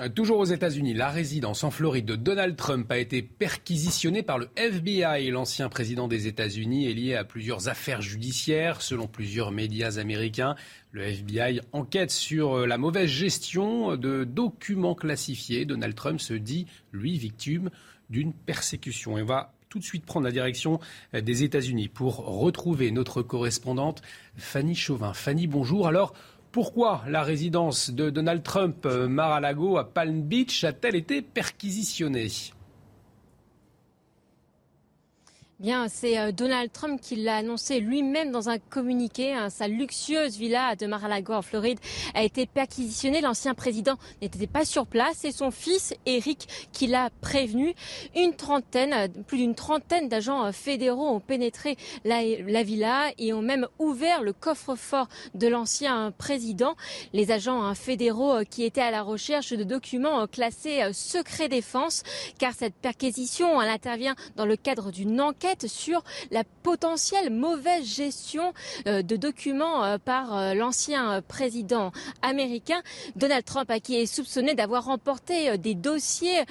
Euh, 0.00 0.08
toujours 0.08 0.38
aux 0.38 0.46
États-Unis, 0.46 0.94
la 0.94 1.10
résidence 1.10 1.64
en 1.64 1.70
Floride 1.70 2.06
de 2.06 2.16
Donald 2.16 2.56
Trump 2.56 2.90
a 2.90 2.96
été 2.96 3.20
perquisitionnée 3.20 4.22
par 4.22 4.38
le 4.38 4.48
FBI. 4.56 5.30
L'ancien 5.30 5.68
président 5.68 6.08
des 6.08 6.26
États-Unis 6.28 6.90
est 6.90 6.94
lié 6.94 7.14
à 7.14 7.24
plusieurs 7.24 7.68
affaires 7.68 8.00
judiciaires, 8.00 8.80
selon 8.80 9.06
plusieurs 9.06 9.50
médias 9.50 9.98
américains. 9.98 10.56
Le 10.92 11.02
FBI 11.02 11.60
enquête 11.72 12.10
sur 12.10 12.60
euh, 12.60 12.66
la 12.66 12.78
mauvaise 12.78 13.10
gestion 13.10 13.96
de 13.96 14.24
documents 14.24 14.94
classifiés. 14.94 15.66
Donald 15.66 15.94
Trump 15.94 16.20
se 16.20 16.32
dit, 16.32 16.66
lui, 16.92 17.18
victime 17.18 17.68
d'une 18.08 18.32
persécution. 18.32 19.18
Et 19.18 19.22
on 19.22 19.26
va 19.26 19.52
tout 19.68 19.78
de 19.78 19.84
suite 19.84 20.06
prendre 20.06 20.24
la 20.24 20.32
direction 20.32 20.80
euh, 21.12 21.20
des 21.20 21.42
États-Unis 21.42 21.88
pour 21.88 22.16
retrouver 22.16 22.90
notre 22.92 23.20
correspondante 23.20 24.00
Fanny 24.36 24.74
Chauvin. 24.74 25.12
Fanny, 25.12 25.46
bonjour. 25.46 25.86
Alors, 25.86 26.14
pourquoi 26.52 27.02
la 27.08 27.22
résidence 27.22 27.90
de 27.90 28.10
Donald 28.10 28.42
Trump, 28.42 28.84
euh, 28.84 29.08
Mar-a-Lago, 29.08 29.78
à 29.78 29.84
Palm 29.84 30.20
Beach, 30.22 30.64
a-t-elle 30.64 30.96
été 30.96 31.22
perquisitionnée? 31.22 32.28
Bien, 35.62 35.86
c'est 35.86 36.18
euh, 36.18 36.32
Donald 36.32 36.72
Trump 36.72 37.00
qui 37.00 37.14
l'a 37.14 37.36
annoncé 37.36 37.78
lui-même 37.78 38.32
dans 38.32 38.48
un 38.48 38.58
communiqué. 38.58 39.32
Hein. 39.32 39.48
sa 39.48 39.68
luxueuse 39.68 40.36
villa 40.36 40.74
de 40.74 40.86
Mar-a-Lago 40.86 41.34
en 41.34 41.42
Floride 41.42 41.78
a 42.14 42.24
été 42.24 42.46
perquisitionnée. 42.46 43.20
L'ancien 43.20 43.54
président 43.54 43.94
n'était 44.20 44.48
pas 44.48 44.64
sur 44.64 44.88
place 44.88 45.18
C'est 45.18 45.30
son 45.30 45.52
fils 45.52 45.94
Eric 46.04 46.48
qui 46.72 46.88
l'a 46.88 47.10
prévenu. 47.20 47.76
Une 48.16 48.34
trentaine, 48.34 49.12
plus 49.28 49.38
d'une 49.38 49.54
trentaine 49.54 50.08
d'agents 50.08 50.46
euh, 50.46 50.50
fédéraux 50.50 51.06
ont 51.06 51.20
pénétré 51.20 51.76
la, 52.04 52.24
la, 52.24 52.64
villa 52.64 53.12
et 53.16 53.32
ont 53.32 53.40
même 53.40 53.68
ouvert 53.78 54.24
le 54.24 54.32
coffre-fort 54.32 55.06
de 55.34 55.46
l'ancien 55.46 56.10
président. 56.18 56.74
Les 57.12 57.30
agents 57.30 57.62
hein, 57.62 57.76
fédéraux 57.76 58.32
euh, 58.32 58.42
qui 58.42 58.64
étaient 58.64 58.80
à 58.80 58.90
la 58.90 59.02
recherche 59.02 59.52
de 59.52 59.62
documents 59.62 60.26
classés 60.26 60.92
secret 60.92 61.48
défense, 61.48 62.02
car 62.40 62.52
cette 62.52 62.74
perquisition 62.74 63.62
elle 63.62 63.70
intervient 63.70 64.16
dans 64.34 64.44
le 64.44 64.56
cadre 64.56 64.90
d'une 64.90 65.20
enquête 65.20 65.51
sur 65.66 66.02
la 66.30 66.44
potentielle 66.62 67.30
mauvaise 67.30 67.84
gestion 67.84 68.52
euh, 68.86 69.02
de 69.02 69.16
documents 69.16 69.84
euh, 69.84 69.98
par 69.98 70.36
euh, 70.36 70.54
l'ancien 70.54 71.22
président 71.22 71.92
américain 72.22 72.82
Donald 73.16 73.44
Trump, 73.44 73.70
qui 73.82 73.96
est 73.96 74.06
soupçonné 74.06 74.54
d'avoir 74.54 74.84
remporté 74.84 75.56
des 75.58 75.74
dossiers 75.74 76.42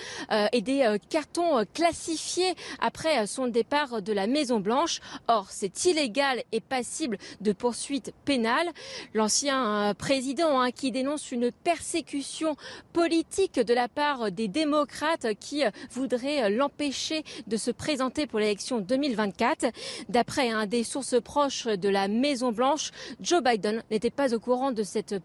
et 0.52 0.62
des 0.62 0.98
cartons 1.10 1.66
classifiés 1.74 2.54
après 2.80 3.26
son 3.28 3.48
départ 3.48 4.02
de 4.02 4.14
la 4.14 4.28
Maison 4.28 4.60
Blanche. 4.60 5.00
Or, 5.28 5.48
c'est 5.50 5.86
illégal 5.86 6.44
et 6.52 6.62
passible 6.62 7.18
de 7.42 7.52
poursuites 7.52 8.14
pénales. 8.26 8.70
L'ancien 9.14 9.94
président 9.98 10.60
hein, 10.60 10.72
qui 10.72 10.92
dénonce 10.92 11.32
une 11.32 11.52
persécution 11.52 12.56
politique 12.94 13.60
de 13.60 13.74
la 13.74 13.88
part 13.88 14.32
des 14.32 14.48
démocrates 14.48 15.34
qui 15.40 15.64
voudraient 15.92 16.50
l'empêcher 16.50 17.24
de 17.48 17.58
se 17.58 17.72
présenter 17.72 18.28
pour 18.28 18.40
l'élection 18.40 18.80
2024. 18.92 19.68
D'après 20.10 20.50
un 20.50 20.66
des 20.66 20.84
sources 20.84 21.20
proches 21.22 21.66
de 21.66 21.90
la 21.90 22.08
Maison 22.08 22.52
Blanche, 22.52 22.92
Joe 23.22 23.42
Biden 23.42 23.84
n'était 23.90 24.10
pas 24.10 24.34
au 24.34 24.40
courant 24.40 24.72
de 24.72 24.84
cette, 24.84 25.16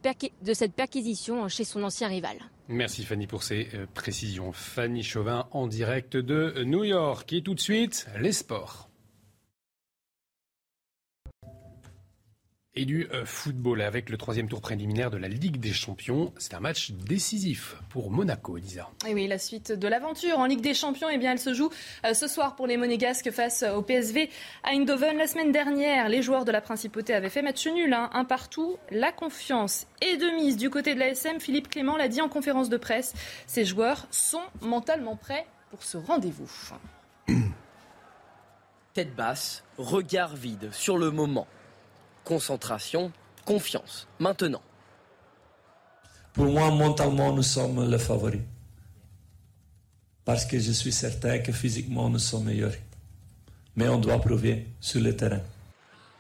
perquisition 0.77 1.49
chez 1.49 1.65
son 1.65 1.83
ancien 1.83 2.09
rival. 2.09 2.39
Merci 2.69 3.05
Fanny 3.05 3.27
pour 3.27 3.43
ces 3.43 3.69
euh, 3.75 3.87
précisions. 3.95 4.53
Fanny 4.53 5.03
Chauvin 5.03 5.47
en 5.53 5.67
direct 5.67 6.17
de 6.17 6.65
New 6.65 6.85
York. 6.85 7.33
Et 7.33 7.43
tout 7.43 7.55
de 7.55 7.61
suite, 7.61 8.07
les 8.21 8.33
sports. 8.33 8.89
Et 12.77 12.85
du 12.85 13.09
euh, 13.13 13.25
football 13.25 13.81
avec 13.81 14.11
le 14.11 14.19
troisième 14.19 14.49
tour 14.49 14.61
préliminaire 14.61 15.11
de 15.11 15.17
la 15.17 15.29
Ligue 15.29 15.59
des 15.59 15.73
Champions. 15.73 16.33
C'est 16.39 16.55
un 16.55 16.61
match 16.61 16.93
décisif 16.93 17.77
pour 17.89 18.11
Monaco, 18.11 18.59
Elisa. 18.59 18.91
Et 19.09 19.15
oui, 19.15 19.27
la 19.27 19.39
suite 19.39 19.73
de 19.73 19.89
l'aventure 19.89 20.39
en 20.39 20.45
Ligue 20.45 20.61
des 20.61 20.75
Champions, 20.75 21.09
eh 21.11 21.17
bien, 21.17 21.33
elle 21.33 21.39
se 21.39 21.55
joue 21.55 21.71
euh, 22.05 22.13
ce 22.13 22.29
soir 22.29 22.55
pour 22.55 22.67
les 22.67 22.77
Monégasques 22.77 23.31
face 23.31 23.65
au 23.65 23.83
PSV 23.83 24.29
à 24.63 24.73
Eindhoven. 24.73 25.17
La 25.17 25.27
semaine 25.27 25.53
dernière, 25.53 26.09
les 26.09 26.23
joueurs 26.23 26.45
de 26.45 26.53
la 26.53 26.61
Principauté 26.61 27.15
avaient 27.15 27.31
fait 27.31 27.43
match 27.43 27.67
nul, 27.67 27.93
hein, 27.95 28.11
un 28.13 28.25
partout. 28.25 28.77
La 28.91 29.11
confiance 29.11 29.87
est 30.03 30.19
de 30.19 30.37
mise 30.37 30.59
du 30.59 30.69
côté 30.69 30.95
de 30.95 31.01
la 31.01 31.09
SM. 31.09 31.41
Philippe 31.41 31.71
Clément 31.71 31.97
l'a 31.97 32.09
dit 32.09 32.21
en 32.21 32.29
conférence 32.29 32.69
de 32.69 32.77
presse. 32.77 33.15
Ces 33.47 33.65
joueurs 33.65 34.07
sont 34.11 34.43
mentalement 34.61 35.17
prêts 35.17 35.47
pour 35.71 35.83
ce 35.83 35.97
rendez-vous. 35.97 36.51
Tête 38.93 39.15
basse, 39.15 39.65
regard 39.79 40.37
vide 40.37 40.71
sur 40.73 40.99
le 40.99 41.11
moment 41.11 41.47
concentration, 42.27 43.13
confiance. 43.47 44.07
Maintenant. 44.19 44.63
Pour 46.35 46.47
moi, 46.47 46.71
mentalement, 46.71 47.33
nous 47.33 47.45
sommes 47.45 47.89
les 47.89 47.99
favoris. 47.99 48.43
Parce 50.25 50.45
que 50.45 50.59
je 50.59 50.73
suis 50.73 50.93
certain 50.93 51.39
que 51.39 51.53
physiquement, 51.53 52.11
nous 52.11 52.19
sommes 52.19 52.45
meilleurs. 52.45 52.75
Mais 53.77 53.89
on 53.89 53.99
doit 53.99 54.19
prouver 54.19 54.67
sur 54.81 55.01
le 55.01 55.15
terrain. 55.17 55.41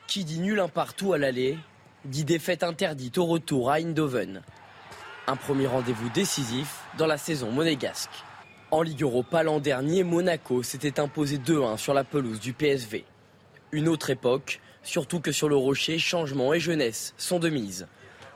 Qui 0.06 0.24
dit 0.24 0.38
nul 0.38 0.60
un 0.60 0.68
partout 0.68 1.12
à 1.12 1.18
l'aller, 1.18 1.58
dit 2.04 2.24
défaite 2.24 2.62
interdite 2.62 3.18
au 3.18 3.26
retour 3.26 3.70
à 3.70 3.80
Eindhoven. 3.80 4.42
Un 5.26 5.36
premier 5.36 5.66
rendez-vous 5.66 6.08
décisif 6.10 6.82
dans 6.96 7.08
la 7.08 7.18
saison 7.18 7.50
monégasque. 7.50 8.10
En 8.70 8.82
Ligue 8.82 9.02
Europa 9.02 9.42
l'an 9.42 9.58
dernier, 9.58 10.04
Monaco 10.04 10.62
s'était 10.62 11.00
imposé 11.00 11.38
2-1 11.38 11.76
sur 11.76 11.94
la 11.94 12.04
pelouse 12.04 12.38
du 12.38 12.52
PSV. 12.52 13.04
Une 13.72 13.88
autre 13.88 14.10
époque, 14.10 14.60
Surtout 14.86 15.18
que 15.18 15.32
sur 15.32 15.48
le 15.48 15.56
rocher, 15.56 15.98
changement 15.98 16.54
et 16.54 16.60
jeunesse 16.60 17.12
sont 17.18 17.40
de 17.40 17.48
mise. 17.48 17.88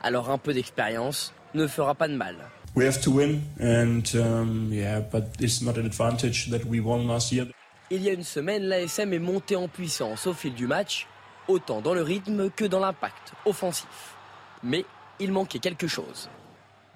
Alors 0.03 0.29
un 0.29 0.37
peu 0.37 0.53
d'expérience 0.53 1.33
ne 1.53 1.65
fera 1.65 1.95
pas 1.95 2.09
de 2.09 2.15
mal. 2.15 2.35
We 2.75 2.85
have 2.85 2.99
to 3.01 3.11
win 3.11 3.41
and 3.61 4.03
um, 4.15 4.69
yeah, 4.69 4.99
but 4.99 5.23
it's 5.39 5.61
not 5.61 5.77
an 5.77 5.85
advantage 5.85 6.49
that 6.49 6.65
we 6.67 6.81
won 6.81 7.07
last 7.07 7.31
year. 7.31 7.45
Il 7.89 8.03
y 8.03 8.09
a 8.09 8.13
une 8.13 8.25
semaine, 8.25 8.63
l'ASM 8.63 9.13
est 9.13 9.19
montée 9.19 9.55
en 9.55 9.69
puissance 9.69 10.27
au 10.27 10.33
fil 10.33 10.53
du 10.53 10.67
match, 10.67 11.07
autant 11.47 11.79
dans 11.79 11.93
le 11.93 12.01
rythme 12.01 12.49
que 12.49 12.65
dans 12.65 12.79
l'impact 12.79 13.31
offensif. 13.45 14.15
Mais 14.61 14.83
il 15.21 15.31
manquait 15.31 15.59
quelque 15.59 15.87
chose. 15.87 16.29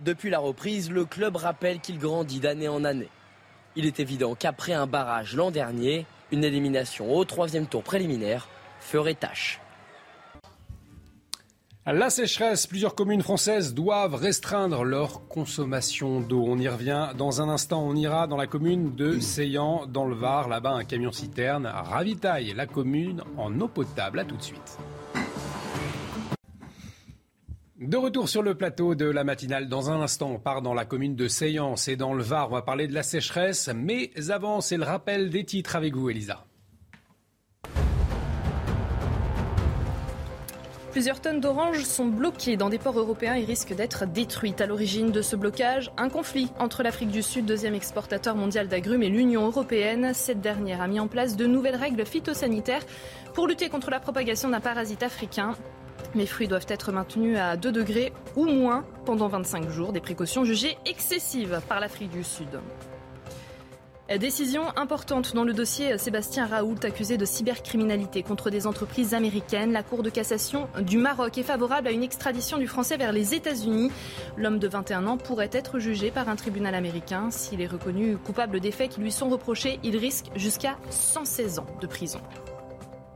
Depuis 0.01 0.29
la 0.29 0.39
reprise, 0.39 0.91
le 0.91 1.05
club 1.05 1.37
rappelle 1.37 1.79
qu'il 1.79 1.97
grandit 1.97 2.41
d'année 2.41 2.67
en 2.67 2.83
année. 2.83 3.09
Il 3.77 3.85
est 3.85 4.01
évident 4.01 4.35
qu'après 4.35 4.73
un 4.73 4.85
barrage 4.85 5.33
l'an 5.33 5.49
dernier, 5.49 6.05
une 6.33 6.43
élimination 6.43 7.15
au 7.15 7.23
troisième 7.23 7.67
tour 7.67 7.83
préliminaire 7.83 8.49
ferait 8.85 9.15
tâche. 9.15 9.59
La 11.87 12.09
sécheresse, 12.09 12.65
plusieurs 12.65 12.95
communes 12.95 13.21
françaises 13.21 13.75
doivent 13.75 14.15
restreindre 14.15 14.83
leur 14.83 15.27
consommation 15.27 16.19
d'eau. 16.19 16.43
On 16.47 16.57
y 16.57 16.67
revient 16.67 17.09
dans 17.15 17.41
un 17.41 17.49
instant. 17.49 17.83
On 17.83 17.95
ira 17.95 18.25
dans 18.25 18.37
la 18.37 18.47
commune 18.47 18.95
de 18.95 19.19
Seyan, 19.19 19.85
dans 19.85 20.05
le 20.05 20.15
Var. 20.15 20.49
Là-bas, 20.49 20.71
un 20.71 20.83
camion-citerne 20.83 21.67
ravitaille 21.67 22.53
la 22.55 22.65
commune 22.65 23.21
en 23.37 23.59
eau 23.59 23.67
potable. 23.67 24.19
A 24.19 24.25
tout 24.25 24.35
de 24.35 24.41
suite. 24.41 24.79
De 27.79 27.97
retour 27.97 28.29
sur 28.29 28.41
le 28.41 28.55
plateau 28.55 28.95
de 28.95 29.05
la 29.05 29.23
matinale, 29.23 29.69
dans 29.69 29.91
un 29.91 30.01
instant, 30.01 30.31
on 30.31 30.39
part 30.39 30.63
dans 30.63 30.73
la 30.73 30.85
commune 30.85 31.15
de 31.15 31.27
Seyan, 31.27 31.75
c'est 31.75 31.97
dans 31.97 32.13
le 32.13 32.23
Var, 32.23 32.49
on 32.49 32.53
va 32.53 32.61
parler 32.61 32.87
de 32.87 32.93
la 32.93 33.03
sécheresse, 33.03 33.69
mais 33.75 34.11
avant, 34.29 34.61
c'est 34.61 34.77
le 34.77 34.85
rappel 34.85 35.29
des 35.29 35.43
titres 35.43 35.75
avec 35.75 35.93
vous, 35.93 36.09
Elisa. 36.09 36.45
Plusieurs 40.95 41.19
tonnes 41.19 41.41
d'oranges 41.41 41.83
sont 41.83 42.05
bloquées 42.05 42.55
dans 42.55 42.69
des 42.69 42.77
ports 42.77 42.97
européens 42.97 43.33
et 43.35 43.43
risquent 43.43 43.75
d'être 43.75 44.05
détruites. 44.05 44.61
À 44.61 44.65
l'origine 44.65 45.11
de 45.11 45.21
ce 45.21 45.35
blocage, 45.35 45.91
un 45.97 46.07
conflit 46.07 46.49
entre 46.57 46.83
l'Afrique 46.83 47.09
du 47.09 47.21
Sud, 47.21 47.45
deuxième 47.45 47.75
exportateur 47.75 48.33
mondial 48.37 48.69
d'agrumes, 48.69 49.03
et 49.03 49.09
l'Union 49.09 49.45
européenne. 49.45 50.13
Cette 50.13 50.39
dernière 50.39 50.81
a 50.81 50.87
mis 50.87 51.01
en 51.01 51.09
place 51.09 51.35
de 51.35 51.47
nouvelles 51.47 51.75
règles 51.75 52.05
phytosanitaires 52.05 52.85
pour 53.33 53.45
lutter 53.45 53.67
contre 53.67 53.89
la 53.89 53.99
propagation 53.99 54.47
d'un 54.47 54.61
parasite 54.61 55.03
africain. 55.03 55.57
Les 56.15 56.25
fruits 56.25 56.47
doivent 56.47 56.67
être 56.69 56.93
maintenus 56.93 57.37
à 57.37 57.57
2 57.57 57.73
degrés 57.73 58.13
ou 58.37 58.45
moins 58.45 58.85
pendant 59.03 59.27
25 59.27 59.69
jours, 59.69 59.91
des 59.91 59.99
précautions 59.99 60.45
jugées 60.45 60.77
excessives 60.85 61.59
par 61.67 61.81
l'Afrique 61.81 62.11
du 62.11 62.23
Sud. 62.23 62.61
Décision 64.07 64.61
importante 64.77 65.33
dans 65.33 65.43
le 65.43 65.51
dossier 65.51 65.97
Sébastien 65.97 66.45
Raoult, 66.45 66.77
accusé 66.83 67.17
de 67.17 67.25
cybercriminalité 67.25 68.21
contre 68.21 68.51
des 68.51 68.67
entreprises 68.67 69.15
américaines. 69.15 69.71
La 69.71 69.81
Cour 69.81 70.03
de 70.03 70.11
cassation 70.11 70.67
du 70.79 70.99
Maroc 70.99 71.39
est 71.39 71.43
favorable 71.43 71.87
à 71.87 71.91
une 71.91 72.03
extradition 72.03 72.59
du 72.59 72.67
Français 72.67 72.97
vers 72.97 73.11
les 73.11 73.33
États-Unis. 73.33 73.91
L'homme 74.37 74.59
de 74.59 74.67
21 74.67 75.07
ans 75.07 75.17
pourrait 75.17 75.49
être 75.51 75.79
jugé 75.79 76.11
par 76.11 76.29
un 76.29 76.35
tribunal 76.35 76.75
américain. 76.75 77.31
S'il 77.31 77.61
est 77.61 77.67
reconnu 77.67 78.15
coupable 78.17 78.59
des 78.59 78.71
faits 78.71 78.91
qui 78.91 79.01
lui 79.01 79.11
sont 79.11 79.27
reprochés, 79.27 79.79
il 79.83 79.97
risque 79.97 80.27
jusqu'à 80.35 80.77
116 80.91 81.59
ans 81.59 81.67
de 81.81 81.87
prison. 81.87 82.21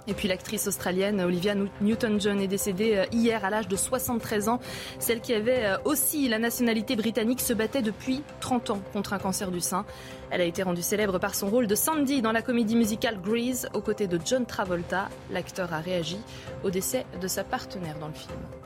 Et 0.07 0.13
puis 0.13 0.27
l'actrice 0.27 0.67
australienne 0.67 1.21
Olivia 1.21 1.53
Newton-John 1.81 2.39
est 2.41 2.47
décédée 2.47 2.95
euh, 2.95 3.05
hier 3.11 3.43
à 3.45 3.49
l'âge 3.49 3.67
de 3.67 3.75
73 3.75 4.49
ans. 4.49 4.59
Celle 4.99 5.21
qui 5.21 5.33
avait 5.33 5.65
euh, 5.65 5.77
aussi 5.85 6.27
la 6.27 6.39
nationalité 6.39 6.95
britannique 6.95 7.41
se 7.41 7.53
battait 7.53 7.81
depuis 7.81 8.23
30 8.39 8.71
ans 8.71 8.81
contre 8.93 9.13
un 9.13 9.19
cancer 9.19 9.51
du 9.51 9.59
sein. 9.59 9.85
Elle 10.31 10.41
a 10.41 10.45
été 10.45 10.63
rendue 10.63 10.81
célèbre 10.81 11.19
par 11.19 11.35
son 11.35 11.47
rôle 11.47 11.67
de 11.67 11.75
Sandy 11.75 12.21
dans 12.21 12.31
la 12.31 12.41
comédie 12.41 12.75
musicale 12.75 13.19
Grease 13.21 13.69
aux 13.73 13.81
côtés 13.81 14.07
de 14.07 14.19
John 14.23 14.45
Travolta. 14.45 15.09
L'acteur 15.31 15.73
a 15.73 15.79
réagi 15.79 16.19
au 16.63 16.69
décès 16.69 17.05
de 17.21 17.27
sa 17.27 17.43
partenaire 17.43 17.97
dans 17.99 18.07
le 18.07 18.13
film. 18.13 18.58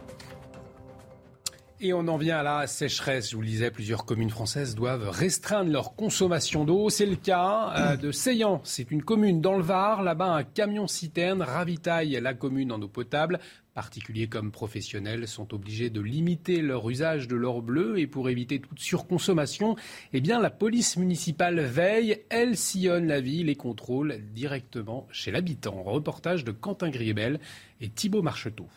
Et 1.86 1.92
on 1.92 2.08
en 2.08 2.16
vient 2.16 2.38
à 2.38 2.44
la 2.44 2.66
sécheresse. 2.66 3.30
Je 3.30 3.36
vous 3.36 3.42
le 3.42 3.48
disais, 3.48 3.70
plusieurs 3.70 4.06
communes 4.06 4.30
françaises 4.30 4.74
doivent 4.74 5.10
restreindre 5.10 5.70
leur 5.70 5.98
consommation 5.98 6.63
d'eau. 6.63 6.90
C'est 6.90 7.06
le 7.06 7.18
cas 7.18 7.74
euh, 7.75 7.98
de 7.98 8.13
Seyan. 8.13 8.62
C'est 8.63 8.90
une 8.90 9.04
commune 9.04 9.42
dans 9.42 9.58
le 9.58 9.63
Var. 9.63 10.02
Là-bas, 10.02 10.32
un 10.32 10.44
camion-citerne 10.46 11.42
ravitaille 11.42 12.18
la 12.22 12.34
commune 12.34 12.72
en 12.72 12.82
eau 12.82 12.88
potable. 12.88 13.42
Particuliers 13.74 14.30
comme 14.30 14.54
professionnels 14.54 15.28
sont 15.28 15.54
obligés 15.54 15.90
de 15.90 16.00
limiter 16.00 16.62
leur 16.62 16.90
usage 16.90 17.28
de 17.28 17.36
l'or 17.36 17.62
bleu 17.62 18.00
et 18.00 18.08
pour 18.08 18.30
éviter 18.30 18.62
toute 18.62 18.80
surconsommation, 18.80 19.75
eh 20.13 20.22
bien 20.22 20.40
la 20.40 20.52
police 20.52 20.96
municipale 20.96 21.60
veille, 21.60 22.22
elle 22.30 22.56
sillonne 22.56 23.08
la 23.08 23.20
ville 23.20 23.50
et 23.50 23.56
contrôle 23.56 24.20
directement 24.34 25.06
chez 25.12 25.32
l'habitant. 25.32 25.84
Reportage 25.84 26.46
de 26.46 26.52
Quentin 26.52 26.92
Griebel 26.92 27.42
et 27.82 27.90
Thibault 27.90 28.22
Marcheteau. 28.22 28.70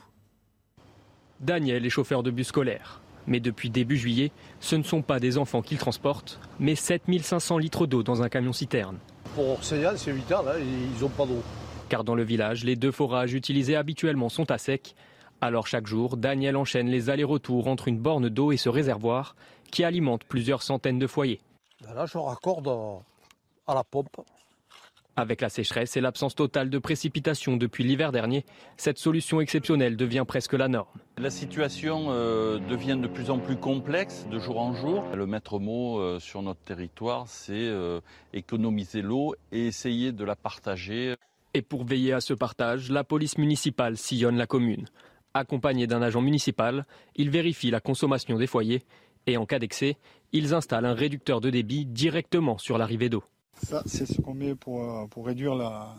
Daniel 1.40 1.85
est 1.85 1.90
chauffeur 1.90 2.23
de 2.23 2.31
bus 2.31 2.49
scolaire. 2.49 3.00
Mais 3.26 3.40
depuis 3.40 3.71
début 3.71 3.97
juillet, 3.97 4.31
ce 4.61 4.76
ne 4.76 4.83
sont 4.83 5.02
pas 5.02 5.19
des 5.19 5.37
enfants 5.37 5.61
qu'il 5.61 5.78
transporte, 5.78 6.40
mais 6.61 6.75
7500 6.76 7.59
litres 7.59 7.87
d'eau 7.87 8.02
dans 8.02 8.23
un 8.23 8.28
camion-citerne. 8.28 8.99
Pour 9.35 9.62
c'est 9.62 9.76
8 9.76 10.33
ans, 10.33 10.43
là, 10.43 10.55
ils 10.59 11.00
n'ont 11.00 11.09
pas 11.09 11.26
d'eau. 11.26 11.43
Car 11.88 12.05
dans 12.05 12.14
le 12.14 12.23
village, 12.23 12.64
les 12.64 12.76
deux 12.76 12.93
forages 12.93 13.35
utilisés 13.35 13.76
habituellement 13.76 14.28
sont 14.28 14.50
à 14.50 14.59
sec. 14.59 14.95
Alors 15.40 15.66
chaque 15.66 15.87
jour, 15.87 16.16
Daniel 16.16 16.57
enchaîne 16.57 16.88
les 16.88 17.11
allers-retours 17.11 17.69
entre 17.69 17.88
une 17.88 17.99
borne 17.99 18.28
d'eau 18.28 18.52
et 18.52 18.57
ce 18.57 18.69
réservoir 18.69 19.37
qui 19.71 19.85
alimente 19.85 20.25
plusieurs 20.25 20.62
centaines 20.62 20.99
de 20.99 21.07
foyers. 21.07 21.40
Ben 21.85 21.95
là, 21.95 22.07
je 22.07 22.16
raccorde 22.16 22.69
à 23.66 23.75
la 23.75 23.85
pompe. 23.85 24.16
Avec 25.18 25.40
la 25.40 25.49
sécheresse 25.49 25.96
et 25.96 26.02
l'absence 26.02 26.35
totale 26.35 26.68
de 26.68 26.78
précipitations 26.78 27.56
depuis 27.56 27.85
l'hiver 27.85 28.12
dernier, 28.12 28.44
cette 28.76 28.99
solution 28.99 29.40
exceptionnelle 29.40 29.96
devient 29.96 30.25
presque 30.28 30.52
la 30.52 30.68
norme. 30.68 30.90
La 31.16 31.30
situation 31.30 32.08
euh, 32.11 32.58
devient 32.58 32.99
de 33.00 33.08
plus 33.08 33.30
en 33.30 33.38
plus 33.38 33.56
complexe 33.56 34.26
de 34.30 34.38
jour 34.38 34.61
en 34.61 34.75
jour. 34.75 35.06
Le 35.14 35.26
maître 35.26 35.58
mot 35.58 36.00
euh, 36.00 36.20
sur 36.20 36.42
notre 36.42 36.61
territoire, 36.61 37.28
c'est 37.28 37.54
euh, 37.54 38.00
économiser 38.35 39.00
l'eau 39.00 39.35
et 39.52 39.68
essayer 39.68 40.12
de 40.12 40.23
la 40.23 40.37
partager. 40.37 41.14
Et 41.54 41.62
pour 41.62 41.87
veiller 41.87 42.12
à 42.12 42.20
ce 42.20 42.35
partage, 42.35 42.90
la 42.90 43.02
police 43.02 43.38
municipale 43.38 43.96
sillonne 43.96 44.37
la 44.37 44.46
commune. 44.46 44.85
Accompagné 45.32 45.87
d'un 45.87 46.02
agent 46.02 46.20
municipal, 46.20 46.85
il 47.14 47.30
vérifie 47.30 47.70
la 47.70 47.80
consommation 47.80 48.37
des 48.37 48.46
foyers 48.46 48.82
et 49.26 49.38
en 49.38 49.46
cas 49.46 49.58
d'excès, 49.58 49.96
ils 50.32 50.52
installent 50.52 50.85
un 50.85 50.94
réducteur 50.94 51.40
de 51.40 51.49
débit 51.49 51.87
directement 51.87 52.58
sur 52.58 52.76
l'arrivée 52.76 53.08
d'eau. 53.08 53.25
Ça, 53.63 53.83
c'est 53.87 54.07
ce 54.07 54.21
qu'on 54.21 54.35
met 54.35 54.55
pour, 54.55 54.83
euh, 54.83 55.07
pour 55.07 55.27
réduire 55.27 55.55
la, 55.55 55.95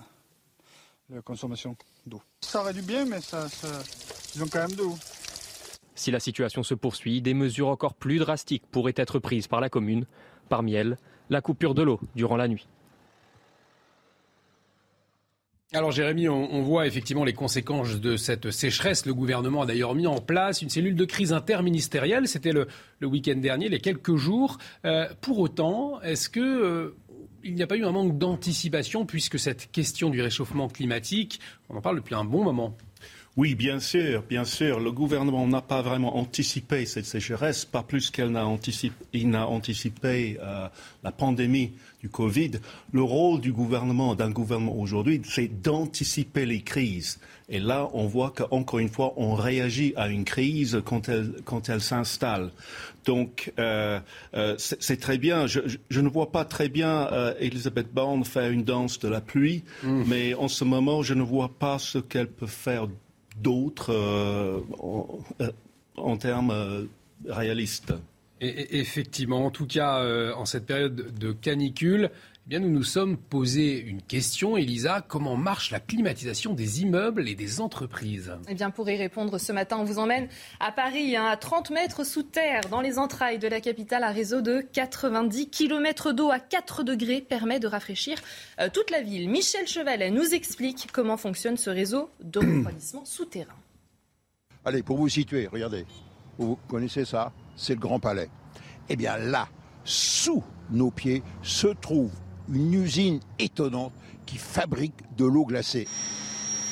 la 1.10 1.22
consommation 1.22 1.76
d'eau. 2.06 2.22
Ça 2.42 2.64
réduit 2.64 2.84
bien, 2.84 3.06
mais 3.06 3.22
ça, 3.22 3.50
ça, 3.50 3.68
ils 4.36 4.44
ont 4.44 4.48
quand 4.48 4.60
même 4.60 4.76
de 4.76 4.84
l'eau. 4.84 4.98
Si 5.96 6.12
la 6.12 6.20
situation 6.20 6.64
se 6.64 6.76
poursuit, 6.76 7.22
des 7.22 7.34
mesures 7.34 7.70
encore 7.70 7.96
plus 7.96 8.20
drastiques 8.20 8.64
pourraient 8.70 8.94
être 8.96 9.20
prises 9.20 9.48
par 9.48 9.62
la 9.62 9.70
commune. 9.70 10.06
Parmi 10.48 10.76
elles, 10.76 10.98
la 11.30 11.42
coupure 11.42 11.74
de 11.74 11.82
l'eau 11.82 12.00
durant 12.16 12.38
la 12.38 12.48
nuit. 12.48 12.68
Alors 15.74 15.92
Jérémy, 15.92 16.30
on, 16.30 16.54
on, 16.54 16.62
voit 16.62 16.88
effectivement 16.88 17.26
les 17.26 17.34
conséquences 17.34 18.00
de 18.00 18.16
cette 18.16 18.52
sécheresse. 18.52 19.06
Le 19.06 19.14
gouvernement 19.14 19.64
a 19.64 19.66
d'ailleurs 19.66 19.96
mis 19.96 20.08
en 20.08 20.22
place 20.22 20.62
une 20.62 20.70
cellule 20.70 20.96
de 20.96 21.04
crise 21.04 21.34
interministérielle. 21.34 22.28
C'était 22.30 22.54
le, 22.54 22.68
le 23.00 23.08
week-end 23.08 23.36
dernier, 23.36 23.68
les 23.68 23.80
quelques 23.80 24.16
jours. 24.16 24.60
Euh, 24.86 25.08
pour 25.20 25.40
autant, 25.40 26.00
est-ce 26.02 26.30
que... 26.30 26.40
Euh, 26.40 26.96
il 27.48 27.56
n'y 27.56 27.64
a 27.64 27.68
pas 27.68 27.78
eu 27.78 27.86
un 27.86 27.92
manque 27.92 28.18
d'anticipation 28.18 29.06
puisque 29.06 29.40
cette 29.40 29.72
question 29.72 30.10
du 30.10 30.22
réchauffement 30.22 30.68
climatique, 30.68 31.40
on 31.70 31.78
en 31.78 31.82
parle 31.82 31.98
depuis 31.98 32.16
un 32.16 32.26
bon 32.26 32.44
moment. 32.44 32.76
Oui, 33.38 33.54
bien 33.54 33.80
sûr, 33.80 34.24
bien 34.28 34.46
sûr. 34.46 34.80
Le 34.80 34.92
gouvernement 34.92 35.46
n'a 35.48 35.62
pas 35.62 35.84
vraiment 35.84 36.18
anticipé 36.18 36.88
cette 36.88 37.06
sécheresse, 37.06 37.66
pas 37.66 37.84
plus 37.84 38.10
qu'il 38.10 38.26
n'a 38.30 38.48
anticipé, 38.48 38.96
anticipé 39.36 40.40
euh, 40.42 40.68
la 41.04 41.12
pandémie 41.12 41.74
du 42.08 42.10
Covid. 42.10 42.52
Le 42.94 43.04
rôle 43.04 43.42
du 43.42 43.52
gouvernement, 43.52 44.16
d'un 44.16 44.32
gouvernement 44.32 44.78
aujourd'hui, 44.80 45.22
c'est 45.26 45.50
d'anticiper 45.62 46.46
les 46.46 46.62
crises. 46.62 47.20
Et 47.50 47.60
là, 47.60 47.90
on 47.94 48.08
voit 48.08 48.32
qu'encore 48.32 48.80
une 48.80 48.90
fois, 48.90 49.14
on 49.18 49.34
réagit 49.34 49.94
à 49.96 50.08
une 50.08 50.26
crise 50.26 50.82
quand 50.86 51.10
elle, 51.10 51.34
quand 51.46 51.70
elle 51.70 51.82
s'installe. 51.82 52.52
Donc, 53.06 53.54
euh, 53.60 54.00
euh, 54.34 54.56
c'est 54.58 55.00
très 55.00 55.18
bien. 55.18 55.48
Je, 55.48 55.62
je, 55.66 55.78
je, 55.90 56.02
ne 56.02 56.10
vois 56.10 56.32
pas 56.32 56.44
très 56.44 56.68
bien 56.70 57.08
euh, 57.12 57.34
Elisabeth 57.40 57.94
Borne 57.94 58.26
faire 58.26 58.52
une 58.52 58.64
danse 58.64 59.00
de 59.00 59.08
la 59.08 59.22
pluie, 59.22 59.64
mmh. 59.84 60.04
mais 60.08 60.34
en 60.34 60.50
ce 60.50 60.64
moment, 60.66 61.04
je 61.04 61.14
ne 61.14 61.24
vois 61.24 61.52
pas 61.58 61.80
ce 61.80 62.00
qu'elle 62.00 62.28
peut 62.28 62.48
faire 62.48 62.88
d'autres 63.42 63.94
euh, 63.94 64.60
en, 64.80 65.20
en, 65.96 66.18
termes 66.18 66.88
réalistes. 67.28 67.94
Et, 68.42 68.80
effectivement, 68.80 69.46
en 69.46 69.52
tout 69.52 69.66
cas, 69.66 70.00
euh, 70.00 70.34
en 70.34 70.46
cette 70.46 70.66
période 70.66 71.18
de 71.18 71.32
canicule, 71.32 72.12
eh 72.46 72.50
bien, 72.50 72.60
nous 72.60 72.70
nous 72.70 72.84
sommes 72.84 73.18
posé 73.18 73.78
une 73.78 74.02
question, 74.02 74.56
Elisa, 74.56 75.02
comment 75.06 75.36
marche 75.36 75.70
la 75.70 75.82
climatisation 75.82 76.54
des 76.54 76.82
immeubles 76.82 77.28
et 77.28 77.36
des 77.36 77.60
entreprises? 77.60 78.32
Eh 78.48 78.54
bien, 78.54 78.70
pour 78.70 78.90
y 78.90 78.96
répondre 78.96 79.38
ce 79.38 79.52
matin, 79.52 79.78
on 79.80 79.84
vous 79.84 80.00
emmène 80.00 80.30
à 80.62 80.72
Paris, 80.72 81.18
hein, 81.18 81.26
à 81.26 81.36
30 81.36 81.72
mètres 81.72 82.06
sous 82.06 82.24
terre, 82.24 82.62
dans 82.72 82.80
les 82.80 83.00
entrailles 83.00 83.38
de 83.40 83.50
la 83.50 83.60
capitale, 83.60 84.06
un 84.06 84.12
réseau 84.12 84.40
de 84.40 84.62
90 84.72 85.50
km 85.50 86.14
d'eau 86.14 86.32
à 86.32 86.40
4 86.40 86.84
degrés 86.84 87.20
permet 87.20 87.60
de 87.60 87.68
rafraîchir 87.68 88.18
euh, 88.62 88.70
toute 88.72 88.92
la 88.92 89.02
ville. 89.02 89.30
Michel 89.30 89.68
Chevalet 89.68 90.10
nous 90.10 90.34
explique 90.34 90.88
comment 90.94 91.18
fonctionne 91.18 91.58
ce 91.58 91.70
réseau 91.70 92.10
de 92.24 92.40
refroidissement 92.58 93.04
souterrain. 93.04 93.56
Allez, 94.64 94.84
pour 94.84 94.96
vous 94.96 95.10
situer, 95.10 95.48
regardez, 95.48 95.86
vous 96.38 96.58
connaissez 96.70 97.04
ça, 97.04 97.34
c'est 97.58 97.74
le 97.74 97.80
Grand 97.80 98.00
Palais. 98.00 98.30
Eh 98.88 98.96
bien 98.96 99.18
là, 99.18 99.50
sous 99.84 100.44
nos 100.70 100.92
pieds, 100.92 101.24
se 101.42 101.68
trouve 101.68 102.12
une 102.54 102.74
usine 102.74 103.20
étonnante 103.40 103.94
qui 104.26 104.38
fabrique 104.38 104.94
de 105.18 105.26
l'eau 105.26 105.46
glacée. 105.46 105.88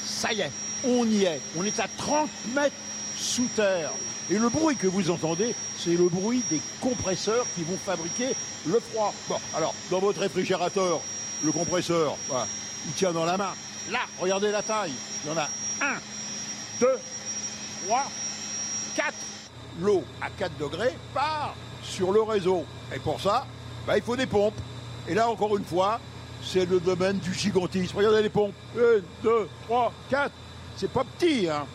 Ça 0.06 0.32
y 0.32 0.42
est, 0.42 0.52
on 0.86 1.06
y 1.06 1.24
est. 1.24 1.42
On 1.58 1.64
est 1.64 1.80
à 1.80 1.88
30 1.98 2.30
mètres 2.54 2.76
sous 3.18 3.48
terre. 3.56 3.92
Et 4.30 4.38
le 4.38 4.50
bruit 4.50 4.76
que 4.76 4.88
vous 4.88 5.12
entendez, 5.12 5.54
c'est 5.78 5.96
le 5.96 6.10
bruit 6.10 6.44
des 6.50 6.62
compresseurs 6.82 7.46
qui 7.56 7.64
vont 7.64 7.78
fabriquer 7.78 8.30
le 8.68 8.80
froid. 8.80 9.14
Bon, 9.30 9.38
alors, 9.56 9.74
dans 9.92 10.00
votre 10.00 10.20
réfrigérateur, 10.20 11.00
le 11.44 11.52
compresseur, 11.52 12.16
il 12.88 12.94
tient 12.94 13.12
dans 13.12 13.26
la 13.26 13.38
main. 13.38 13.54
Là, 13.92 14.00
regardez 14.20 14.52
la 14.52 14.64
taille. 14.64 14.94
Il 15.24 15.30
y 15.30 15.34
en 15.34 15.38
a 15.38 15.48
un, 15.82 15.98
deux, 16.80 16.98
trois, 17.86 18.06
quatre. 18.96 19.14
L'eau 19.82 20.04
à 20.22 20.30
4 20.30 20.58
degrés 20.58 20.96
part 21.14 21.56
sur 21.84 22.12
le 22.12 22.22
réseau. 22.22 22.66
Et 22.94 23.00
pour 23.00 23.20
ça, 23.20 23.46
bah, 23.86 23.98
il 23.98 24.04
faut 24.04 24.16
des 24.16 24.26
pompes. 24.26 24.60
Et 25.08 25.14
là, 25.14 25.30
encore 25.30 25.56
une 25.58 25.66
fois, 25.66 26.00
c'est 26.42 26.66
le 26.66 26.80
domaine 26.80 27.18
du 27.20 27.34
gigantisme. 27.34 27.98
Regardez 27.98 28.24
les 28.24 28.30
pompes. 28.30 28.54
Une, 28.76 29.04
deux, 29.24 29.48
trois, 29.66 29.92
quatre. 30.10 30.34
C'est 30.78 30.92
pas 30.92 31.04
petit, 31.04 31.48
hein. 31.50 31.66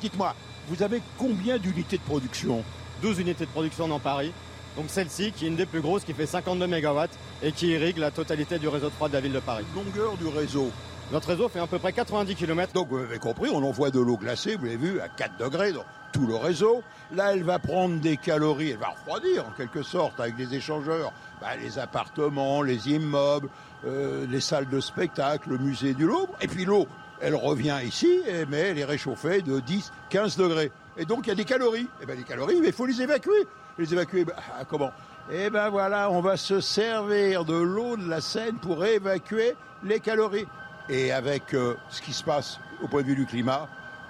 Dites-moi, 0.00 0.34
vous 0.68 0.82
avez 0.82 1.02
combien 1.18 1.58
d'unités 1.58 1.98
de 1.98 2.02
production? 2.02 2.64
12 3.02 3.20
unités 3.20 3.44
de 3.46 3.50
production 3.50 3.88
dans 3.88 3.98
Paris. 3.98 4.32
Donc 4.76 4.86
celle-ci, 4.88 5.32
qui 5.32 5.44
est 5.44 5.48
une 5.48 5.56
des 5.56 5.66
plus 5.66 5.80
grosses, 5.80 6.04
qui 6.04 6.12
fait 6.14 6.26
52 6.26 6.66
MW 6.66 7.04
et 7.42 7.52
qui 7.52 7.68
irrigue 7.68 7.98
la 7.98 8.10
totalité 8.10 8.58
du 8.58 8.68
réseau 8.68 8.88
de 8.88 8.94
froid 8.94 9.08
de 9.08 9.14
la 9.14 9.20
ville 9.20 9.32
de 9.32 9.40
Paris. 9.40 9.64
Longueur 9.74 10.16
du 10.16 10.26
réseau 10.26 10.70
Notre 11.12 11.28
réseau 11.28 11.48
fait 11.48 11.58
à 11.58 11.66
peu 11.66 11.78
près 11.78 11.92
90 11.92 12.34
km. 12.34 12.72
Donc 12.72 12.88
vous 12.88 12.98
avez 12.98 13.18
compris, 13.18 13.50
on 13.50 13.62
envoie 13.62 13.90
de 13.90 14.00
l'eau 14.00 14.16
glacée, 14.16 14.56
vous 14.56 14.64
l'avez 14.64 14.76
vu, 14.76 15.00
à 15.00 15.08
4 15.08 15.36
degrés 15.36 15.72
dans 15.72 15.84
tout 16.12 16.26
le 16.26 16.34
réseau. 16.34 16.82
Là, 17.14 17.34
elle 17.34 17.42
va 17.42 17.58
prendre 17.58 18.00
des 18.00 18.16
calories, 18.16 18.70
elle 18.70 18.78
va 18.78 18.88
refroidir 18.88 19.46
en 19.46 19.50
quelque 19.50 19.82
sorte 19.82 20.18
avec 20.18 20.38
les 20.38 20.54
échangeurs, 20.54 21.12
bah, 21.40 21.56
les 21.60 21.78
appartements, 21.78 22.62
les 22.62 22.88
immeubles, 22.88 23.48
euh, 23.86 24.26
les 24.28 24.40
salles 24.40 24.68
de 24.68 24.80
spectacle, 24.80 25.50
le 25.50 25.58
musée 25.58 25.92
du 25.94 26.06
Louvre. 26.06 26.34
Et 26.40 26.48
puis 26.48 26.64
l'eau, 26.64 26.86
elle 27.20 27.34
revient 27.34 27.78
ici, 27.84 28.20
mais 28.48 28.58
elle 28.60 28.78
est 28.78 28.84
réchauffée 28.84 29.42
de 29.42 29.60
10, 29.60 29.92
15 30.10 30.36
degrés. 30.36 30.72
Et 30.96 31.04
donc 31.04 31.26
il 31.26 31.28
y 31.28 31.32
a 31.32 31.36
des 31.36 31.44
calories. 31.44 31.88
Et 32.02 32.06
bien 32.06 32.14
les 32.14 32.22
calories, 32.22 32.60
il 32.64 32.72
faut 32.72 32.86
les 32.86 33.02
évacuer. 33.02 33.46
Les 33.78 33.92
évacuer, 33.92 34.24
bah, 34.24 34.34
comment? 34.68 34.90
Eh 35.32 35.48
ben 35.48 35.70
voilà, 35.70 36.10
on 36.10 36.20
va 36.20 36.36
se 36.36 36.60
servir 36.60 37.44
de 37.44 37.54
l'eau 37.54 37.96
de 37.96 38.08
la 38.08 38.20
Seine 38.20 38.56
pour 38.56 38.84
évacuer 38.84 39.54
les 39.82 40.00
calories. 40.00 40.46
Et 40.88 41.12
avec 41.12 41.54
euh, 41.54 41.76
ce 41.90 42.02
qui 42.02 42.12
se 42.12 42.22
passe 42.22 42.60
au 42.82 42.88
point 42.88 43.02
de 43.02 43.06
vue 43.06 43.16
du 43.16 43.26
climat, 43.26 43.68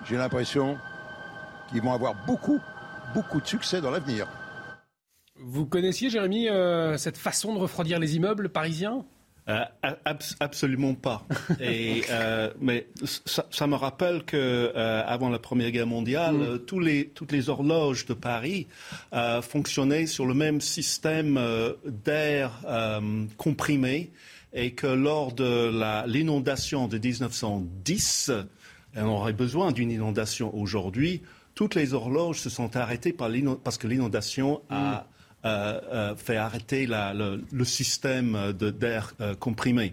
j'ai 0.08 0.16
l'impression 0.16 0.76
qu'ils 1.70 1.82
vont 1.82 1.92
avoir 1.92 2.14
beaucoup, 2.26 2.60
beaucoup 3.14 3.40
de 3.40 3.46
succès 3.46 3.80
dans 3.80 3.90
l'avenir. 3.90 4.26
Vous 5.36 5.66
connaissiez, 5.66 6.10
Jérémy, 6.10 6.48
euh, 6.48 6.96
cette 6.96 7.16
façon 7.16 7.54
de 7.54 7.58
refroidir 7.58 7.98
les 7.98 8.16
immeubles 8.16 8.48
parisiens? 8.48 9.04
Euh, 9.46 9.62
absolument 10.40 10.94
pas. 10.94 11.26
Et, 11.60 12.02
euh, 12.08 12.50
mais 12.60 12.86
ça, 13.04 13.44
ça, 13.50 13.66
me 13.66 13.74
rappelle 13.74 14.24
que 14.24 14.36
euh, 14.74 15.02
avant 15.06 15.28
la 15.28 15.38
Première 15.38 15.70
Guerre 15.70 15.86
mondiale, 15.86 16.34
mm. 16.34 16.58
tous 16.60 16.80
les, 16.80 17.08
toutes 17.08 17.30
les 17.30 17.50
horloges 17.50 18.06
de 18.06 18.14
Paris 18.14 18.66
euh, 19.12 19.42
fonctionnaient 19.42 20.06
sur 20.06 20.24
le 20.24 20.32
même 20.32 20.62
système 20.62 21.36
euh, 21.36 21.74
d'air 21.84 22.52
comprimé 23.36 24.12
et 24.54 24.72
que 24.72 24.86
lors 24.86 25.32
de 25.32 25.70
l'inondation 26.06 26.88
de 26.88 26.98
1910, 26.98 28.30
on 28.96 29.06
aurait 29.06 29.32
besoin 29.32 29.72
d'une 29.72 29.90
inondation 29.90 30.56
aujourd'hui. 30.56 31.22
Toutes 31.54 31.74
les 31.74 31.92
horloges 31.92 32.40
se 32.40 32.50
sont 32.50 32.76
arrêtées 32.76 33.12
par 33.12 33.28
parce 33.62 33.78
que 33.78 33.86
l'inondation 33.86 34.62
a 34.70 35.00
mm. 35.00 35.04
Euh, 35.46 35.78
euh, 35.92 36.16
fait 36.16 36.38
arrêter 36.38 36.86
la, 36.86 37.12
le, 37.12 37.44
le, 37.52 37.64
système 37.66 38.54
d'air 38.54 39.12
euh, 39.20 39.34
comprimé. 39.34 39.92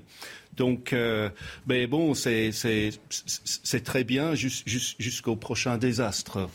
Donc, 0.55 0.93
euh, 0.93 1.29
mais 1.67 1.87
bon, 1.87 2.13
c'est 2.13 2.53
très 3.83 4.05
bien 4.05 4.33
jusqu'au 4.33 5.35
prochain 5.35 5.77
désastre. 5.77 6.49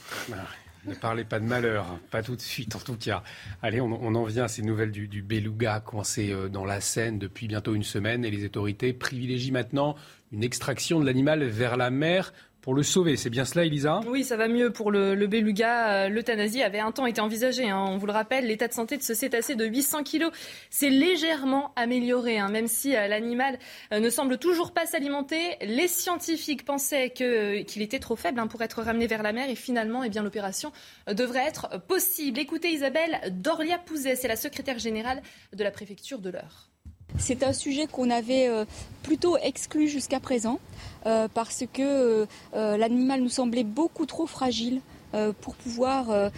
Ne 0.87 0.95
parlez 0.95 1.25
pas 1.25 1.41
de 1.41 1.45
malheur, 1.45 1.87
hein. 1.87 2.01
pas 2.11 2.23
tout 2.23 2.37
de 2.37 2.41
suite 2.41 2.77
en 2.77 2.79
tout 2.79 2.97
cas. 2.97 3.23
Allez, 3.63 3.81
on, 3.81 3.93
en 3.93 4.25
vient 4.25 4.45
à 4.45 4.49
ces 4.49 4.63
nouvelles 4.63 4.93
du, 4.93 5.09
du 5.09 5.23
beluga 5.23 5.81
coincé 5.81 6.35
dans 6.53 6.65
la 6.65 6.81
Seine 6.81 7.19
depuis 7.19 7.49
bientôt 7.49 7.75
une 7.75 7.83
semaine 7.83 8.25
et 8.25 8.31
les 8.31 8.45
autorités 8.45 8.93
privilégient 8.93 9.51
maintenant 9.51 9.97
une 10.33 10.45
extraction 10.45 11.01
de 11.01 11.07
l'animal 11.07 11.45
vers 11.45 11.77
la 11.77 11.91
mer 11.91 12.33
pour 12.67 12.75
le 12.75 12.83
sauver. 12.83 13.17
C'est 13.17 13.31
bien 13.31 13.45
cela, 13.45 13.65
Elisa 13.65 14.01
Oui, 14.09 14.25
ça 14.25 14.37
va 14.37 14.49
mieux 14.49 14.73
pour 14.73 14.91
le, 14.91 15.15
beluga. 15.29 15.89
Euh, 15.89 16.09
l'euthanasie 16.09 16.65
avait 16.65 16.81
un 16.81 16.91
temps 16.91 17.07
été 17.07 17.21
envisagée. 17.21 17.71
Hein. 17.71 17.79
On 17.79 17.97
vous 17.97 18.07
le 18.07 18.13
rappelle, 18.13 18.49
l'état 18.49 18.67
de 18.67 18.73
santé 18.73 18.97
de 18.97 19.05
ce 19.05 19.15
cétacé 19.15 19.55
de 19.55 19.65
800 19.65 20.03
kilos 20.03 20.33
s'est 20.69 20.91
légèrement 20.91 21.73
amélioré, 21.77 22.41
hein. 22.41 22.49
même 22.49 22.67
si 22.67 22.97
euh, 22.97 23.07
l'animal 23.07 23.57
euh, 23.93 24.01
ne 24.01 24.11
semble 24.11 24.39
toujours 24.39 24.73
pas 24.73 24.85
s'alimenter. 24.85 25.39
Les 25.61 25.87
scientifiques 25.87 26.65
pensaient 26.65 27.11
qu'il 27.11 27.83
était 27.83 28.01
trop 28.01 28.17
faible 28.17 28.41
hein, 28.41 28.49
pour 28.49 28.61
être 28.63 28.83
ramené 28.83 29.07
vers 29.07 29.23
la 29.23 29.33
mer 29.33 29.49
et 29.49 29.55
finalement, 29.55 30.03
eh 30.03 30.11
l'opération 30.19 30.73
devrait 31.07 31.47
être 31.47 31.81
possible. 31.87 32.41
Écoutez 32.41 32.71
Isabelle 32.71 33.21
Dorlia-Pouzet, 33.31 34.17
c'est 34.17 34.27
la 34.27 34.35
secrétaire 34.35 34.81
générale 34.81 35.23
de 35.53 35.63
la 35.63 35.71
préfecture 35.71 36.19
de 36.19 36.31
l'Eure. 36.31 36.69
C'est 37.19 37.43
un 37.43 37.53
sujet 37.53 37.87
qu'on 37.87 38.11
avait 38.11 38.49
plutôt 39.03 39.37
exclu 39.39 39.89
jusqu'à 39.89 40.21
présent. 40.21 40.59
Euh, 41.07 41.29
parce 41.33 41.63
que 41.73 41.83
euh, 41.83 42.27
euh, 42.55 42.77
l'animal 42.77 43.21
nous 43.21 43.29
semblait 43.29 43.63
beaucoup 43.63 44.07
trop 44.07 44.27
fragile 44.27 44.81
pour 45.41 45.55
pouvoir 45.57 46.31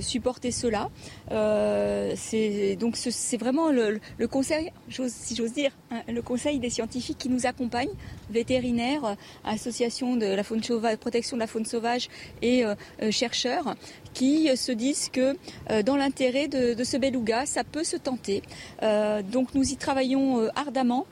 supporter 0.00 0.50
cela. 0.50 0.88
donc 1.30 2.96
c'est 2.96 3.36
vraiment 3.36 3.70
le, 3.70 4.00
conseil, 4.28 4.72
si 4.88 5.34
j'ose 5.36 5.52
dire, 5.52 5.72
hein, 5.90 6.02
le 6.08 6.22
conseil 6.22 6.58
des 6.58 6.70
scientifiques 6.70 7.18
qui 7.18 7.28
nous 7.28 7.46
accompagnent, 7.46 7.94
vétérinaires, 8.30 9.16
associations 9.44 10.16
de 10.16 10.26
la 10.26 10.42
faune 10.42 10.62
sauvage, 10.62 10.96
protection 10.96 11.36
de 11.36 11.40
la 11.40 11.46
faune 11.46 11.66
sauvage 11.66 12.08
et 12.42 12.64
chercheurs, 13.10 13.74
qui 14.14 14.54
se 14.56 14.72
disent 14.72 15.08
que 15.10 15.36
dans 15.82 15.96
l'intérêt 15.96 16.48
de, 16.48 16.84
ce 16.84 16.96
beluga, 16.96 17.46
ça 17.46 17.64
peut 17.64 17.84
se 17.84 17.96
tenter. 17.96 18.42
donc 19.32 19.54
nous 19.54 19.72
y 19.72 19.76
travaillons 19.76 20.48
ardemment. 20.54 21.06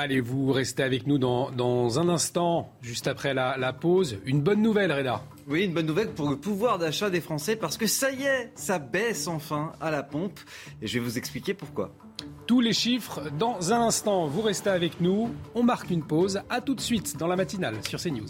Allez, 0.00 0.20
vous 0.20 0.52
restez 0.52 0.84
avec 0.84 1.08
nous 1.08 1.18
dans, 1.18 1.98
un 1.98 2.08
instant, 2.08 2.72
juste 2.82 3.08
après 3.08 3.34
la, 3.34 3.72
pause. 3.72 4.18
Une 4.26 4.40
bonne 4.40 4.62
nouvelle, 4.62 4.92
Reda. 4.92 5.24
Oui, 5.48 5.64
une 5.64 5.72
bonne 5.72 5.86
nouvelle 5.86 6.10
pour 6.10 6.30
le 6.30 6.36
pouvoir 6.36 6.78
d'achat 6.78 7.10
des 7.10 7.20
Français, 7.20 7.56
parce 7.56 7.76
que 7.76 7.88
ça 7.88 8.12
y 8.12 8.22
est, 8.22 8.52
ça 8.54 8.78
baisse 8.78 9.26
enfin 9.26 9.72
à 9.80 9.90
la 9.90 10.04
pompe. 10.04 10.38
Et 10.80 10.86
je 10.86 11.00
vais 11.00 11.04
vous 11.04 11.18
expliquer 11.18 11.52
pourquoi. 11.52 11.90
Tous 12.46 12.60
les 12.60 12.74
chiffres 12.74 13.22
dans 13.40 13.72
un 13.72 13.80
instant. 13.80 14.28
Vous 14.28 14.42
restez 14.42 14.70
avec 14.70 15.00
nous. 15.00 15.30
On 15.56 15.64
marque 15.64 15.90
une 15.90 16.04
pause. 16.04 16.42
À 16.48 16.60
tout 16.60 16.76
de 16.76 16.80
suite 16.80 17.16
dans 17.16 17.26
la 17.26 17.34
matinale 17.34 17.74
sur 17.84 18.00
CNews. 18.00 18.28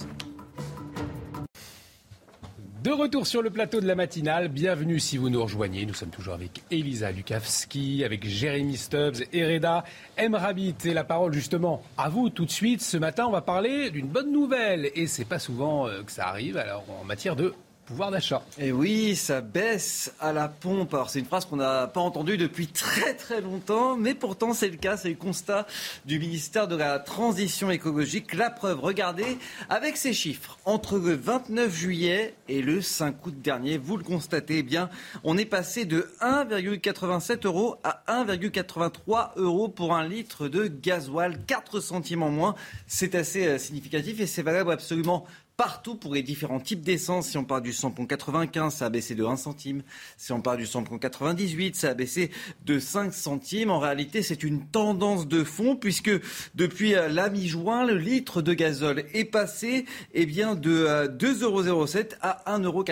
De 2.83 2.93
retour 2.93 3.27
sur 3.27 3.43
le 3.43 3.51
plateau 3.51 3.81
de 3.81 3.89
la 3.89 3.97
matinale, 3.97 4.47
bienvenue 4.47 5.01
si 5.01 5.17
vous 5.17 5.31
nous 5.31 5.43
rejoignez. 5.43 5.85
Nous 5.85 5.95
sommes 5.95 6.11
toujours 6.11 6.35
avec 6.35 6.63
Elisa 6.71 7.11
Lukavski, 7.11 8.05
avec 8.05 8.25
Jérémy 8.25 8.77
Stubbs 8.77 9.17
et 9.33 9.45
Reda 9.45 9.83
Emrabit. 10.17 10.77
Et 10.85 10.95
la 10.95 11.03
parole 11.03 11.33
justement 11.33 11.83
à 11.97 12.09
vous 12.09 12.31
tout 12.31 12.45
de 12.45 12.53
suite. 12.53 12.81
Ce 12.81 12.97
matin, 12.97 13.27
on 13.27 13.33
va 13.33 13.41
parler 13.41 13.91
d'une 13.91 14.07
bonne 14.07 14.31
nouvelle. 14.31 14.93
Et 14.95 15.09
c'est 15.09 15.25
pas 15.25 15.41
souvent 15.41 15.89
euh, 15.89 16.05
que 16.05 16.13
ça 16.13 16.29
arrive 16.29 16.57
alors 16.57 16.85
en 17.01 17.05
matière 17.05 17.35
de 17.35 17.53
pouvoir 17.89 18.11
d'achat. 18.11 18.43
Et 18.59 18.71
oui, 18.71 19.17
ça 19.17 19.41
baisse 19.41 20.13
à 20.21 20.35
la 20.35 20.47
pompe. 20.47 20.93
Alors 20.93 21.09
c'est 21.09 21.21
une 21.21 21.25
phrase 21.25 21.47
qu'on 21.47 21.57
n'a 21.57 21.87
pas 21.87 22.03
entendue 22.03 22.37
depuis 22.37 22.67
très 22.67 23.15
très 23.15 23.41
longtemps, 23.41 23.97
mais 23.97 24.15
pourtant 24.15 24.53
c'est 24.53 24.69
le 24.69 24.77
cas, 24.77 24.99
c'est 24.99 25.09
le 25.09 25.15
constat 25.15 25.67
du 26.05 26.19
ministère 26.19 26.69
de 26.69 26.77
la 26.77 26.99
Transition 26.99 27.71
écologique. 27.71 28.35
La 28.35 28.51
preuve, 28.51 28.81
regardez, 28.81 29.39
avec 29.71 29.97
ces 29.97 30.13
chiffres, 30.13 30.59
entre 30.67 30.99
le 30.99 31.15
29 31.15 31.75
juillet 31.75 32.35
et 32.49 32.61
le 32.61 32.83
5 32.83 33.27
août 33.27 33.41
dernier, 33.41 33.79
vous 33.79 33.97
le 33.97 34.05
constatez 34.05 34.59
eh 34.59 34.63
bien, 34.63 34.91
on 35.25 35.39
est 35.39 35.47
passé 35.47 35.87
de 35.87 36.11
1,87 36.21 37.47
euros 37.47 37.77
à 37.85 38.03
1,83 38.07 39.31
euros 39.37 39.69
pour 39.69 39.95
un 39.95 40.07
litre 40.07 40.49
de 40.49 40.67
gasoil, 40.67 41.39
4 41.47 41.81
centimes 41.81 42.23
en 42.23 42.31
moins. 42.31 42.55
C'est 42.87 43.15
assez 43.15 43.47
euh, 43.47 43.59
significatif 43.59 44.21
et 44.21 44.27
c'est 44.27 44.43
valable 44.43 44.73
absolument 44.73 45.25
partout 45.59 45.97
pour 45.97 46.15
les 46.15 46.23
différents 46.23 46.61
types 46.61 46.83
d'essence. 46.83 47.31
Si 47.31 47.37
on 47.37 47.45
parle 47.45 47.63
du 47.63 47.73
samplon 47.73 48.07
95, 48.07 48.73
ça 48.73 48.87
a 48.87 48.91
baissé 48.91 49.17
de 49.17 49.25
1 49.25 49.37
centime. 49.37 49.83
Si 50.17 50.31
on 50.31 50.41
parle 50.41 50.59
du 50.59 50.67
samplon 50.67 50.99
98, 50.99 51.75
ça 51.75 51.91
a 51.91 51.95
baissé 51.95 52.31
de 52.65 52.79
5 52.79 53.13
centimes. 53.13 53.71
En 53.71 53.81
réalité, 53.81 54.23
c'est 54.23 54.45
une 54.45 54.65
tendance 54.67 55.27
de 55.27 55.43
fond 55.43 55.75
puisque 55.75 56.13
depuis 56.55 56.95
euh, 56.95 57.09
la 57.09 57.29
mi-juin, 57.29 57.85
le 57.85 57.99
litre 57.99 58.41
de 58.41 58.55
gazole 58.55 59.05
est 59.13 59.25
passé 59.25 59.85
eh 60.15 60.27
bien, 60.27 60.55
de 60.55 60.87
2,07 61.09 61.43
euros 61.43 61.87
à 62.23 62.57
1,87 62.57 62.65
euros, 62.65 62.85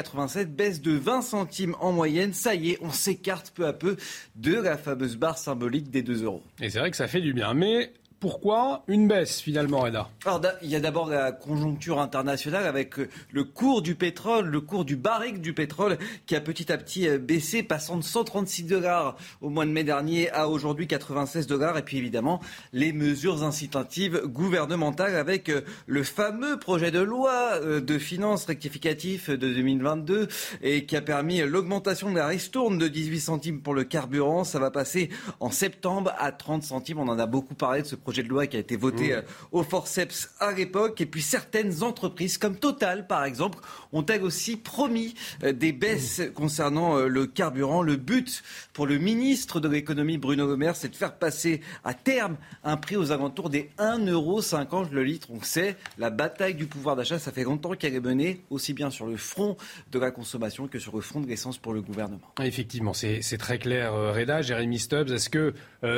baisse 0.48 0.82
de 0.82 0.90
20 0.90 1.22
centimes 1.22 1.76
en 1.78 1.92
moyenne. 1.92 2.32
Ça 2.32 2.56
y 2.56 2.72
est, 2.72 2.78
on 2.80 2.90
s'écarte 2.90 3.52
peu 3.54 3.64
à 3.66 3.72
peu 3.72 3.96
de 4.34 4.54
la 4.54 4.76
fameuse 4.76 5.16
barre 5.16 5.38
symbolique 5.38 5.88
des 5.90 6.02
2 6.02 6.24
euros. 6.24 6.42
Et 6.60 6.68
c'est 6.68 6.80
vrai 6.80 6.90
que 6.90 6.96
ça 6.96 7.06
fait 7.06 7.20
du 7.20 7.32
bien. 7.32 7.54
Mais 7.54 7.92
pourquoi 8.20 8.82
une 8.88 9.08
baisse 9.08 9.40
finalement, 9.40 9.80
Reda? 9.80 10.08
Alors, 10.24 10.40
Il 10.62 10.70
y 10.70 10.76
a 10.76 10.80
d'abord 10.80 11.08
la 11.08 11.32
conjoncture 11.32 12.00
internationale 12.00 12.66
avec 12.66 12.98
euh, 12.98 13.08
le 13.30 13.44
cours 13.44 13.82
du 13.82 13.94
pétrole, 13.94 14.46
le 14.46 14.60
cours 14.60 14.84
du 14.84 14.96
barrique 14.96 15.40
du 15.42 15.52
pétrole 15.52 15.98
qui 16.24 16.34
a 16.34 16.40
petit 16.40 16.72
à 16.72 16.78
petit 16.78 17.08
euh, 17.08 17.18
baissé, 17.18 17.62
passant 17.62 17.96
de 17.96 18.02
136 18.02 18.64
dollars 18.64 19.16
au 19.42 19.50
mois 19.50 19.66
de 19.66 19.70
mai 19.70 19.84
dernier 19.84 20.30
à 20.30 20.48
aujourd'hui 20.48 20.86
96 20.86 21.46
dollars. 21.46 21.76
Et 21.76 21.82
puis 21.82 21.98
évidemment, 21.98 22.40
les 22.72 22.92
mesures 22.92 23.44
incitatives 23.44 24.22
gouvernementales 24.24 25.14
avec 25.14 25.50
euh, 25.50 25.60
le 25.86 26.02
fameux 26.02 26.58
projet 26.58 26.90
de 26.90 27.00
loi 27.00 27.60
de 27.60 27.98
finances 27.98 28.46
rectificatif 28.46 29.28
de 29.28 29.36
2022 29.36 30.28
et 30.62 30.86
qui 30.86 30.96
a 30.96 31.02
permis 31.02 31.40
l'augmentation 31.40 32.10
de 32.10 32.16
la 32.16 32.26
ristourne 32.26 32.78
de 32.78 32.88
18 32.88 33.20
centimes 33.20 33.60
pour 33.60 33.74
le 33.74 33.84
carburant. 33.84 34.44
Ça 34.44 34.58
va 34.58 34.70
passer 34.70 35.10
en 35.40 35.50
septembre 35.50 36.12
à 36.18 36.32
30 36.32 36.62
centimes. 36.62 36.98
On 36.98 37.08
en 37.08 37.18
a 37.18 37.26
beaucoup 37.26 37.54
parlé 37.54 37.82
de 37.82 37.86
ce 37.86 37.94
projet 37.96 38.05
de 38.12 38.28
loi 38.28 38.46
qui 38.46 38.56
a 38.56 38.60
été 38.60 38.76
voté 38.76 39.08
mmh. 39.08 39.12
euh, 39.12 39.22
au 39.52 39.62
forceps 39.62 40.30
à 40.40 40.52
l'époque. 40.52 41.00
Et 41.00 41.06
puis 41.06 41.22
certaines 41.22 41.82
entreprises, 41.82 42.38
comme 42.38 42.56
Total 42.56 43.06
par 43.06 43.24
exemple, 43.24 43.58
ont-elles 43.92 44.22
aussi 44.22 44.56
promis 44.56 45.14
euh, 45.42 45.52
des 45.52 45.72
baisses 45.72 46.20
mmh. 46.20 46.30
concernant 46.32 46.96
euh, 46.96 47.08
le 47.08 47.26
carburant. 47.26 47.82
Le 47.82 47.96
but 47.96 48.42
pour 48.72 48.86
le 48.86 48.98
ministre 48.98 49.60
de 49.60 49.68
l'économie 49.68 50.18
Bruno 50.18 50.46
Le 50.46 50.56
Maire, 50.56 50.76
c'est 50.76 50.88
de 50.88 50.96
faire 50.96 51.14
passer 51.14 51.60
à 51.84 51.94
terme 51.94 52.36
un 52.64 52.76
prix 52.76 52.96
aux 52.96 53.12
alentours 53.12 53.50
des 53.50 53.70
1,50€ 53.78 54.90
le 54.90 55.04
litre. 55.04 55.28
On 55.30 55.42
sait, 55.42 55.76
la 55.98 56.10
bataille 56.10 56.54
du 56.54 56.66
pouvoir 56.66 56.96
d'achat, 56.96 57.18
ça 57.18 57.32
fait 57.32 57.44
longtemps 57.44 57.72
qu'elle 57.72 57.94
est 57.94 58.00
menée, 58.00 58.42
aussi 58.50 58.72
bien 58.72 58.90
sur 58.90 59.06
le 59.06 59.16
front 59.16 59.56
de 59.92 59.98
la 59.98 60.10
consommation 60.10 60.68
que 60.68 60.78
sur 60.78 60.94
le 60.94 61.02
front 61.02 61.20
de 61.20 61.26
l'essence 61.26 61.58
pour 61.58 61.72
le 61.72 61.82
gouvernement. 61.82 62.20
Effectivement, 62.40 62.92
c'est 62.94 63.38
très 63.38 63.58
clair, 63.58 63.92
Reda. 63.92 64.42
Jérémy 64.42 64.78
Stubbs, 64.78 65.10
est-ce 65.10 65.30
que 65.30 65.54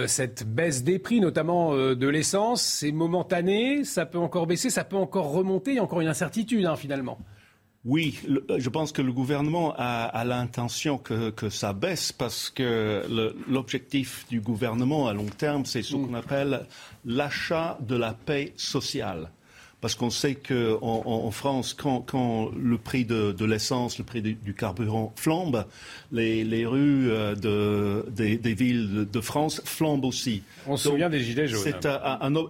cette 0.07 0.47
baisse 0.47 0.83
des 0.85 0.99
prix, 0.99 1.21
notamment 1.21 1.75
de 1.99 2.09
l'essence. 2.09 2.63
C'est 2.63 2.93
momentané, 2.93 3.85
ça 3.85 4.07
peut 4.07 4.19
encore 4.19 4.47
baisser, 4.47 4.71
ça 4.71 4.85
peut 4.85 4.97
encore 4.97 5.33
remonter. 5.33 5.73
Il 5.73 5.77
y 5.77 5.79
a 5.79 5.83
encore 5.83 6.01
une 6.01 6.09
incertitude 6.09 6.65
hein, 6.65 6.77
finalement. 6.77 7.19
Oui, 7.85 8.19
je 8.57 8.69
pense 8.69 8.93
que 8.93 9.03
le 9.03 9.13
gouvernement 9.13 9.73
a, 9.77 10.25
l'intention 10.25 10.99
que, 10.99 11.49
ça 11.49 11.73
baisse 11.73 12.13
parce 12.13 12.51
que 12.51 13.07
l'objectif 13.49 14.27
du 14.29 14.41
gouvernement 14.41 15.07
à 15.07 15.15
long 15.15 15.27
terme, 15.27 15.65
c'est 15.65 15.83
ce 15.83 15.95
qu'on 15.95 16.15
appelle 16.15 16.67
l'achat 17.05 17.79
de 17.81 17.97
la 17.97 18.13
paix 18.15 18.53
sociale. 18.57 19.31
Parce 19.81 19.95
qu'on 19.95 20.11
sait 20.11 20.35
qu'en 20.35 20.81
en, 20.83 21.31
France, 21.31 21.73
quand, 21.73 22.51
le 22.57 22.79
prix 22.79 23.05
de, 23.05 23.45
l'essence, 23.45 23.99
le 23.99 24.05
prix 24.05 24.23
du, 24.23 24.55
carburant 24.55 25.13
flambe, 25.15 25.67
les, 26.11 26.67
rues 26.67 27.11
euh, 27.11 28.03
des, 28.11 28.55
villes 28.55 29.07
de, 29.11 29.21
France 29.21 29.63
flambent 29.65 30.05
aussi. 30.05 30.43
On 30.67 30.77
se 30.77 30.89
souvient 30.89 31.09
des 31.09 31.21
gilets 31.21 31.47
jaunes. 31.47 31.63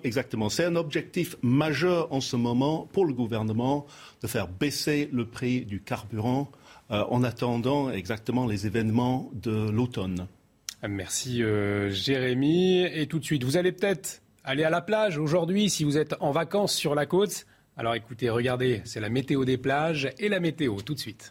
exactement. 0.05 0.49
C'est 0.49 0.64
un 0.64 0.77
objectif 0.77 1.37
majeur 1.43 2.11
en 2.12 2.23
ce 2.23 2.37
moment 2.37 2.88
pour 2.93 3.05
le 3.05 3.12
gouvernement 3.12 3.87
de 4.23 4.27
faire 4.27 4.49
baisser 4.49 5.11
le 5.12 5.27
prix 5.27 5.67
du 5.67 5.81
carburant 5.81 6.51
euh, 6.91 7.05
en 7.11 7.23
attendant 7.23 7.91
exactement 7.91 8.47
les 8.47 8.67
événements 8.67 9.31
de 9.35 9.69
l'automne. 9.71 10.27
Merci 10.88 11.43
euh, 11.43 11.91
Jérémy. 11.91 12.85
Et 12.85 13.07
tout 13.07 13.19
de 13.19 13.25
suite, 13.25 13.45
vous 13.45 13.59
allez 13.59 13.73
peut-être 13.73 14.23
aller 14.49 14.65
à 14.65 14.71
la 14.71 14.81
plage 14.81 15.19
aujourd'hui 15.19 15.69
si 15.69 15.85
vous 15.85 15.99
êtes 15.99 16.15
en 16.21 16.31
vacances 16.31 16.75
sur 16.75 16.95
la 16.95 17.05
côte. 17.05 17.45
Alors 17.77 17.95
écoutez, 17.95 18.31
regardez, 18.31 18.81
c'est 18.87 18.99
la 18.99 19.11
météo 19.11 19.45
des 19.45 19.59
plages 19.59 20.11
et 20.19 20.31
la 20.31 20.41
météo 20.41 20.81
tout 20.81 20.95
de 20.95 20.99
suite. 20.99 21.31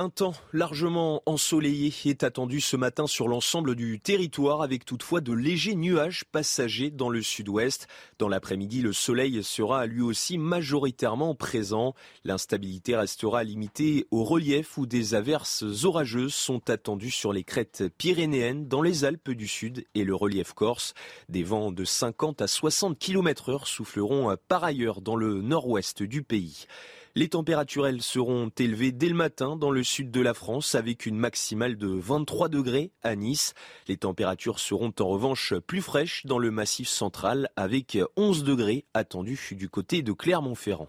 Un 0.00 0.10
temps 0.10 0.34
largement 0.52 1.24
ensoleillé 1.26 1.92
est 2.04 2.22
attendu 2.22 2.60
ce 2.60 2.76
matin 2.76 3.08
sur 3.08 3.26
l'ensemble 3.26 3.74
du 3.74 3.98
territoire 3.98 4.62
avec 4.62 4.84
toutefois 4.84 5.20
de 5.20 5.32
légers 5.32 5.74
nuages 5.74 6.24
passagers 6.30 6.92
dans 6.92 7.08
le 7.08 7.20
sud-ouest. 7.20 7.88
Dans 8.20 8.28
l'après-midi, 8.28 8.80
le 8.80 8.92
soleil 8.92 9.42
sera 9.42 9.86
lui 9.86 10.02
aussi 10.02 10.38
majoritairement 10.38 11.34
présent. 11.34 11.96
L'instabilité 12.22 12.94
restera 12.94 13.42
limitée 13.42 14.06
au 14.12 14.22
relief 14.22 14.78
où 14.78 14.86
des 14.86 15.16
averses 15.16 15.64
orageuses 15.82 16.32
sont 16.32 16.70
attendues 16.70 17.10
sur 17.10 17.32
les 17.32 17.42
crêtes 17.42 17.82
pyrénéennes, 17.98 18.68
dans 18.68 18.82
les 18.82 19.04
Alpes 19.04 19.32
du 19.32 19.48
Sud 19.48 19.84
et 19.96 20.04
le 20.04 20.14
relief 20.14 20.52
corse. 20.52 20.94
Des 21.28 21.42
vents 21.42 21.72
de 21.72 21.84
50 21.84 22.40
à 22.40 22.46
60 22.46 23.00
km 23.00 23.48
heure 23.48 23.66
souffleront 23.66 24.36
par 24.46 24.62
ailleurs 24.62 25.00
dans 25.00 25.16
le 25.16 25.42
nord-ouest 25.42 26.04
du 26.04 26.22
pays. 26.22 26.68
Les 27.14 27.28
températures, 27.28 27.86
elles, 27.86 28.02
seront 28.02 28.50
élevées 28.58 28.92
dès 28.92 29.08
le 29.08 29.14
matin 29.14 29.56
dans 29.56 29.70
le 29.70 29.82
sud 29.82 30.10
de 30.10 30.20
la 30.20 30.34
France 30.34 30.74
avec 30.74 31.06
une 31.06 31.16
maximale 31.16 31.76
de 31.76 31.88
23 31.88 32.48
degrés 32.48 32.92
à 33.02 33.16
Nice. 33.16 33.54
Les 33.88 33.96
températures 33.96 34.58
seront 34.58 34.92
en 35.00 35.08
revanche 35.08 35.54
plus 35.66 35.80
fraîches 35.80 36.26
dans 36.26 36.38
le 36.38 36.50
massif 36.50 36.88
central 36.88 37.48
avec 37.56 37.98
11 38.16 38.44
degrés 38.44 38.84
attendus 38.94 39.40
du 39.52 39.68
côté 39.68 40.02
de 40.02 40.12
Clermont-Ferrand. 40.12 40.88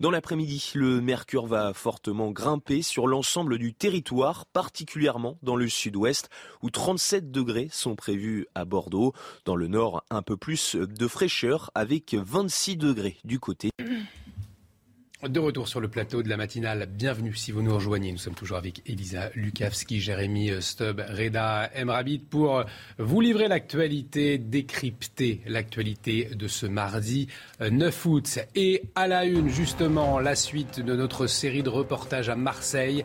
Dans 0.00 0.10
l'après-midi, 0.10 0.72
le 0.74 1.00
mercure 1.00 1.46
va 1.46 1.72
fortement 1.74 2.32
grimper 2.32 2.82
sur 2.82 3.06
l'ensemble 3.06 3.56
du 3.56 3.72
territoire, 3.72 4.46
particulièrement 4.46 5.38
dans 5.42 5.54
le 5.54 5.68
sud-ouest, 5.68 6.28
où 6.62 6.70
37 6.70 7.30
degrés 7.30 7.68
sont 7.70 7.94
prévus 7.94 8.46
à 8.56 8.64
Bordeaux. 8.64 9.12
Dans 9.44 9.56
le 9.56 9.68
nord, 9.68 10.02
un 10.10 10.22
peu 10.22 10.36
plus 10.36 10.74
de 10.74 11.06
fraîcheur, 11.06 11.70
avec 11.76 12.14
26 12.14 12.76
degrés 12.76 13.16
du 13.24 13.38
côté. 13.38 13.70
De 15.28 15.38
retour 15.38 15.68
sur 15.68 15.78
le 15.78 15.86
plateau 15.86 16.24
de 16.24 16.28
la 16.28 16.36
matinale, 16.36 16.88
bienvenue 16.92 17.32
si 17.36 17.52
vous 17.52 17.62
nous 17.62 17.72
rejoignez. 17.72 18.10
Nous 18.10 18.18
sommes 18.18 18.34
toujours 18.34 18.56
avec 18.56 18.82
Elisa 18.86 19.30
Lukavski, 19.36 20.00
Jérémy 20.00 20.50
Stubb, 20.60 21.00
Reda 21.00 21.70
Emrabit 21.76 22.18
pour 22.18 22.64
vous 22.98 23.20
livrer 23.20 23.46
l'actualité, 23.46 24.36
décrypter 24.36 25.40
l'actualité 25.46 26.24
de 26.34 26.48
ce 26.48 26.66
mardi 26.66 27.28
9 27.60 28.06
août. 28.06 28.40
Et 28.56 28.82
à 28.96 29.06
la 29.06 29.24
une, 29.24 29.48
justement, 29.48 30.18
la 30.18 30.34
suite 30.34 30.80
de 30.80 30.96
notre 30.96 31.28
série 31.28 31.62
de 31.62 31.68
reportages 31.68 32.28
à 32.28 32.34
Marseille. 32.34 33.04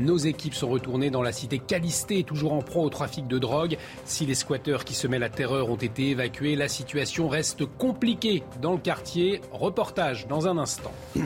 Nos 0.00 0.16
équipes 0.16 0.54
sont 0.54 0.70
retournées 0.70 1.10
dans 1.10 1.22
la 1.22 1.32
cité 1.32 1.58
Calisté, 1.58 2.24
toujours 2.24 2.54
en 2.54 2.62
proie 2.62 2.84
au 2.84 2.88
trafic 2.88 3.28
de 3.28 3.38
drogue. 3.38 3.76
Si 4.06 4.24
les 4.24 4.34
squatteurs 4.34 4.86
qui 4.86 4.94
semaient 4.94 5.18
la 5.18 5.28
terreur 5.28 5.68
ont 5.68 5.76
été 5.76 6.08
évacués, 6.08 6.56
la 6.56 6.68
situation 6.68 7.28
reste 7.28 7.66
compliquée 7.66 8.42
dans 8.62 8.72
le 8.72 8.78
quartier. 8.78 9.42
Reportage 9.52 10.26
dans 10.28 10.48
un 10.48 10.56
instant. 10.56 10.94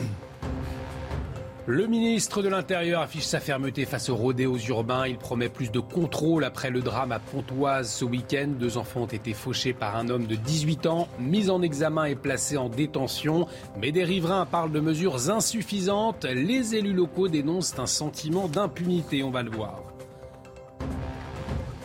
Le 1.65 1.87
ministre 1.87 2.41
de 2.41 2.49
l'Intérieur 2.49 3.01
affiche 3.01 3.23
sa 3.23 3.39
fermeté 3.39 3.85
face 3.85 4.09
aux 4.09 4.17
rodéos 4.17 4.57
urbains. 4.67 5.07
Il 5.07 5.17
promet 5.17 5.47
plus 5.47 5.71
de 5.71 5.79
contrôle 5.79 6.43
après 6.43 6.69
le 6.69 6.81
drame 6.81 7.13
à 7.13 7.19
Pontoise 7.19 7.89
ce 7.89 8.03
week-end. 8.03 8.49
Deux 8.59 8.77
enfants 8.77 9.03
ont 9.03 9.05
été 9.05 9.33
fauchés 9.33 9.71
par 9.71 9.95
un 9.95 10.09
homme 10.09 10.25
de 10.25 10.35
18 10.35 10.87
ans, 10.87 11.07
mis 11.19 11.49
en 11.49 11.61
examen 11.61 12.03
et 12.03 12.15
placé 12.15 12.57
en 12.57 12.67
détention. 12.67 13.47
Mais 13.79 13.93
des 13.93 14.03
riverains 14.03 14.45
parlent 14.45 14.73
de 14.73 14.81
mesures 14.81 15.29
insuffisantes. 15.29 16.25
Les 16.25 16.75
élus 16.75 16.91
locaux 16.91 17.29
dénoncent 17.29 17.79
un 17.79 17.87
sentiment 17.87 18.49
d'impunité, 18.49 19.23
on 19.23 19.31
va 19.31 19.43
le 19.43 19.51
voir. 19.51 19.83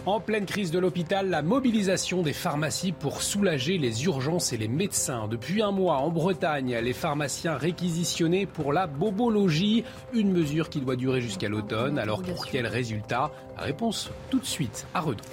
En 0.08 0.20
pleine 0.20 0.46
crise 0.46 0.70
de 0.70 0.78
l'hôpital, 0.78 1.28
la 1.28 1.42
mobilisation 1.42 2.22
des 2.22 2.32
pharmacies 2.32 2.92
pour 2.92 3.20
soulager 3.20 3.76
les 3.76 4.06
urgences 4.06 4.54
et 4.54 4.56
les 4.56 4.66
médecins. 4.66 5.28
Depuis 5.28 5.60
un 5.60 5.70
mois, 5.70 5.98
en 5.98 6.08
Bretagne, 6.08 6.78
les 6.82 6.94
pharmaciens 6.94 7.58
réquisitionnés 7.58 8.46
pour 8.46 8.72
la 8.72 8.86
bobologie, 8.86 9.84
une 10.14 10.32
mesure 10.32 10.70
qui 10.70 10.80
doit 10.80 10.96
durer 10.96 11.20
jusqu'à 11.20 11.50
l'automne. 11.50 11.98
Alors 11.98 12.22
pour 12.22 12.46
quel 12.46 12.66
résultat? 12.66 13.30
Réponse 13.58 14.10
tout 14.30 14.38
de 14.38 14.46
suite 14.46 14.86
à 14.94 15.00
Redon. 15.00 15.24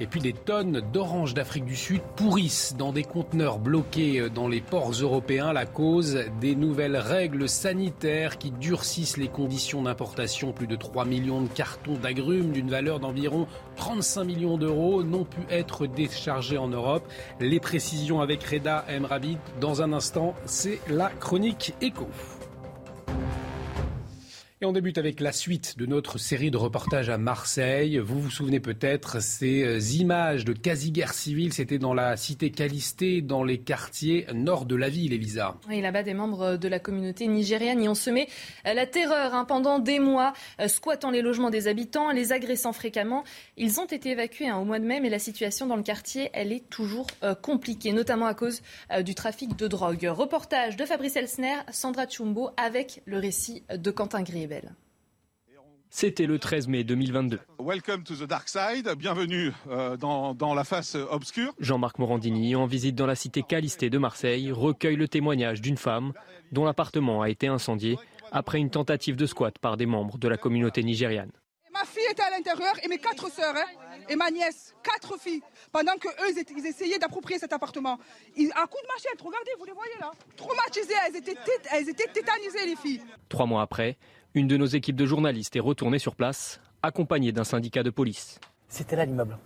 Et 0.00 0.06
puis 0.06 0.20
des 0.20 0.32
tonnes 0.32 0.82
d'oranges 0.92 1.34
d'Afrique 1.34 1.64
du 1.64 1.76
Sud 1.76 2.00
pourrissent 2.16 2.74
dans 2.76 2.92
des 2.92 3.04
conteneurs 3.04 3.58
bloqués 3.58 4.28
dans 4.30 4.48
les 4.48 4.60
ports 4.60 4.92
européens. 4.92 5.52
La 5.52 5.66
cause 5.66 6.18
des 6.40 6.56
nouvelles 6.56 6.96
règles 6.96 7.48
sanitaires 7.48 8.38
qui 8.38 8.50
durcissent 8.50 9.16
les 9.16 9.28
conditions 9.28 9.82
d'importation. 9.82 10.52
Plus 10.52 10.66
de 10.66 10.76
3 10.76 11.04
millions 11.04 11.42
de 11.42 11.48
cartons 11.48 11.96
d'agrumes 11.96 12.52
d'une 12.52 12.70
valeur 12.70 13.00
d'environ 13.00 13.46
35 13.76 14.24
millions 14.24 14.58
d'euros 14.58 15.02
n'ont 15.02 15.24
pu 15.24 15.40
être 15.50 15.86
déchargés 15.86 16.58
en 16.58 16.68
Europe. 16.68 17.06
Les 17.38 17.60
précisions 17.60 18.20
avec 18.20 18.42
Reda 18.42 18.84
Emrabid 18.88 19.38
dans 19.60 19.82
un 19.82 19.92
instant, 19.92 20.34
c'est 20.46 20.80
la 20.88 21.10
chronique 21.10 21.74
éco. 21.80 22.08
Et 24.62 24.64
on 24.64 24.70
débute 24.70 24.96
avec 24.96 25.18
la 25.18 25.32
suite 25.32 25.76
de 25.76 25.86
notre 25.86 26.18
série 26.18 26.52
de 26.52 26.56
reportages 26.56 27.08
à 27.08 27.18
Marseille. 27.18 27.98
Vous 27.98 28.20
vous 28.20 28.30
souvenez 28.30 28.60
peut-être 28.60 29.20
ces 29.20 29.64
euh, 29.64 29.80
images 29.98 30.44
de 30.44 30.52
quasi-guerre 30.52 31.14
civile. 31.14 31.52
C'était 31.52 31.80
dans 31.80 31.94
la 31.94 32.16
cité 32.16 32.52
Calisté, 32.52 33.22
dans 33.22 33.42
les 33.42 33.58
quartiers 33.58 34.24
nord 34.32 34.64
de 34.64 34.76
la 34.76 34.88
ville, 34.88 35.12
Elisa. 35.14 35.56
Oui, 35.68 35.80
là-bas, 35.80 36.04
des 36.04 36.14
membres 36.14 36.58
de 36.58 36.68
la 36.68 36.78
communauté 36.78 37.26
nigériane 37.26 37.82
y 37.82 37.88
ont 37.88 37.96
semé 37.96 38.28
euh, 38.64 38.72
la 38.72 38.86
terreur 38.86 39.34
hein, 39.34 39.44
pendant 39.44 39.80
des 39.80 39.98
mois, 39.98 40.32
euh, 40.60 40.68
squattant 40.68 41.10
les 41.10 41.22
logements 41.22 41.50
des 41.50 41.66
habitants, 41.66 42.12
les 42.12 42.32
agressant 42.32 42.72
fréquemment. 42.72 43.24
Ils 43.56 43.80
ont 43.80 43.86
été 43.86 44.10
évacués 44.10 44.46
hein, 44.46 44.58
au 44.58 44.64
mois 44.64 44.78
de 44.78 44.84
mai, 44.84 45.00
mais 45.00 45.10
la 45.10 45.18
situation 45.18 45.66
dans 45.66 45.74
le 45.74 45.82
quartier, 45.82 46.30
elle 46.34 46.52
est 46.52 46.70
toujours 46.70 47.08
compliquée, 47.42 47.92
notamment 47.92 48.26
à 48.26 48.34
cause 48.34 48.62
du 49.00 49.16
trafic 49.16 49.56
de 49.56 49.66
drogue. 49.66 50.08
Reportage 50.08 50.76
de 50.76 50.84
Fabrice 50.84 51.16
Elsner, 51.16 51.56
Sandra 51.72 52.06
Chumbo, 52.08 52.50
avec 52.56 53.02
le 53.06 53.18
récit 53.18 53.64
de 53.74 53.90
Quentin 53.90 54.22
Grieb. 54.22 54.51
C'était 55.94 56.24
le 56.24 56.38
13 56.38 56.68
mai 56.68 56.84
2022. 56.84 57.38
Welcome 57.58 58.02
to 58.04 58.14
the 58.14 58.26
dark 58.26 58.48
side. 58.48 58.88
Bienvenue 58.96 59.52
euh, 59.68 59.98
dans, 59.98 60.54
la 60.54 60.64
face 60.64 60.94
obscure. 60.94 61.52
Jean-Marc 61.60 61.98
Morandini, 61.98 62.56
en 62.56 62.64
visite 62.64 62.94
dans 62.94 63.04
la 63.06 63.14
cité 63.14 63.42
Calisté 63.42 63.90
de 63.90 63.98
Marseille, 63.98 64.50
recueille 64.52 64.96
le 64.96 65.06
témoignage 65.06 65.60
d'une 65.60 65.76
femme 65.76 66.14
dont 66.50 66.64
l'appartement 66.64 67.20
a 67.20 67.28
été 67.28 67.46
incendié 67.46 67.98
après 68.32 68.58
une 68.58 68.70
tentative 68.70 69.16
de 69.16 69.26
squat 69.26 69.58
par 69.58 69.76
des 69.76 69.84
membres 69.84 70.16
de 70.16 70.28
la 70.28 70.38
communauté 70.38 70.82
nigériane. 70.82 71.30
Ma 71.72 71.84
fille 71.84 72.06
était 72.10 72.22
à 72.22 72.30
l'intérieur 72.30 72.72
et 72.82 72.88
mes 72.88 72.98
quatre 72.98 73.30
sœurs 73.30 73.54
hein, 73.54 73.66
et 74.08 74.16
ma 74.16 74.30
nièce, 74.30 74.74
quatre 74.82 75.18
filles, 75.18 75.42
pendant 75.72 75.96
que 75.96 76.08
eux 76.08 76.44
ils 76.56 76.66
essayaient 76.66 76.98
d'approprier 76.98 77.38
cet 77.38 77.52
appartement. 77.52 77.98
Ils, 78.36 78.50
un 78.56 78.66
coup 78.66 78.78
de 78.82 78.88
machette, 78.88 79.20
regardez, 79.20 79.50
vous 79.58 79.64
les 79.66 79.72
voyez 79.72 79.94
là, 80.00 80.10
traumatisées, 80.36 80.94
elles 81.06 81.16
étaient, 81.16 81.36
elles 81.70 81.88
étaient 81.88 82.08
tétanisées 82.08 82.66
les 82.66 82.76
filles. 82.76 83.02
Trois 83.28 83.46
mois 83.46 83.62
après, 83.62 83.98
une 84.34 84.46
de 84.46 84.56
nos 84.56 84.66
équipes 84.66 84.96
de 84.96 85.04
journalistes 85.04 85.56
est 85.56 85.60
retournée 85.60 85.98
sur 85.98 86.16
place, 86.16 86.60
accompagnée 86.82 87.32
d'un 87.32 87.44
syndicat 87.44 87.82
de 87.82 87.90
police. 87.90 88.40
C'était 88.68 88.96
là 88.96 89.04
l'immeuble. 89.04 89.36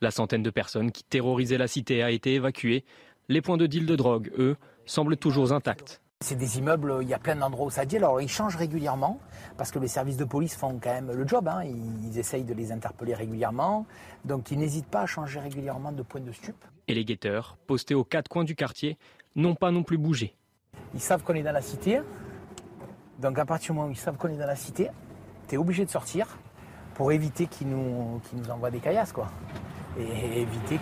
La 0.00 0.10
centaine 0.10 0.42
de 0.42 0.50
personnes 0.50 0.92
qui 0.92 1.02
terrorisaient 1.02 1.58
la 1.58 1.66
cité 1.66 2.02
a 2.02 2.10
été 2.10 2.34
évacuée. 2.34 2.84
Les 3.28 3.40
points 3.42 3.56
de 3.56 3.66
deal 3.66 3.86
de 3.86 3.96
drogue, 3.96 4.30
eux, 4.38 4.56
semblent 4.84 5.16
toujours 5.16 5.52
intacts. 5.52 6.00
C'est 6.20 6.36
des 6.36 6.58
immeubles, 6.58 6.98
il 7.02 7.08
y 7.08 7.14
a 7.14 7.18
plein 7.18 7.34
d'endroits 7.34 7.66
où 7.66 7.70
ça 7.70 7.84
dit. 7.84 7.96
Alors 7.96 8.20
ils 8.20 8.28
changent 8.28 8.56
régulièrement 8.56 9.20
parce 9.58 9.70
que 9.70 9.78
les 9.78 9.88
services 9.88 10.16
de 10.16 10.24
police 10.24 10.56
font 10.56 10.78
quand 10.80 10.92
même 10.92 11.10
le 11.10 11.26
job. 11.26 11.48
Hein. 11.48 11.64
Ils 11.64 12.16
essayent 12.16 12.44
de 12.44 12.54
les 12.54 12.72
interpeller 12.72 13.14
régulièrement. 13.14 13.84
Donc 14.24 14.50
ils 14.50 14.58
n'hésitent 14.58 14.86
pas 14.86 15.02
à 15.02 15.06
changer 15.06 15.40
régulièrement 15.40 15.92
de 15.92 16.02
point 16.02 16.20
de 16.20 16.32
stup. 16.32 16.56
Et 16.88 16.94
les 16.94 17.04
guetteurs, 17.04 17.58
postés 17.66 17.94
aux 17.94 18.04
quatre 18.04 18.28
coins 18.28 18.44
du 18.44 18.54
quartier, 18.54 18.96
n'ont 19.34 19.56
pas 19.56 19.72
non 19.72 19.82
plus 19.82 19.98
bougé. 19.98 20.36
Ils 20.94 21.00
savent 21.00 21.22
qu'on 21.22 21.34
est 21.34 21.42
dans 21.42 21.52
la 21.52 21.62
cité. 21.62 22.00
Donc 23.18 23.38
à 23.38 23.44
partir 23.44 23.72
du 23.72 23.76
moment 23.78 23.88
où 23.88 23.92
ils 23.92 23.96
savent 23.96 24.16
qu'on 24.16 24.28
est 24.28 24.36
dans 24.36 24.46
la 24.46 24.56
cité, 24.56 24.90
tu 25.48 25.54
es 25.54 25.58
obligé 25.58 25.84
de 25.84 25.90
sortir 25.90 26.26
pour 26.94 27.12
éviter 27.12 27.46
qu'ils 27.46 27.68
nous, 27.68 28.20
nous 28.32 28.50
envoient 28.50 28.70
des 28.70 28.80
caillasses. 28.80 29.12
Quoi. 29.12 29.28
et 29.98 30.42
éviter 30.42 30.78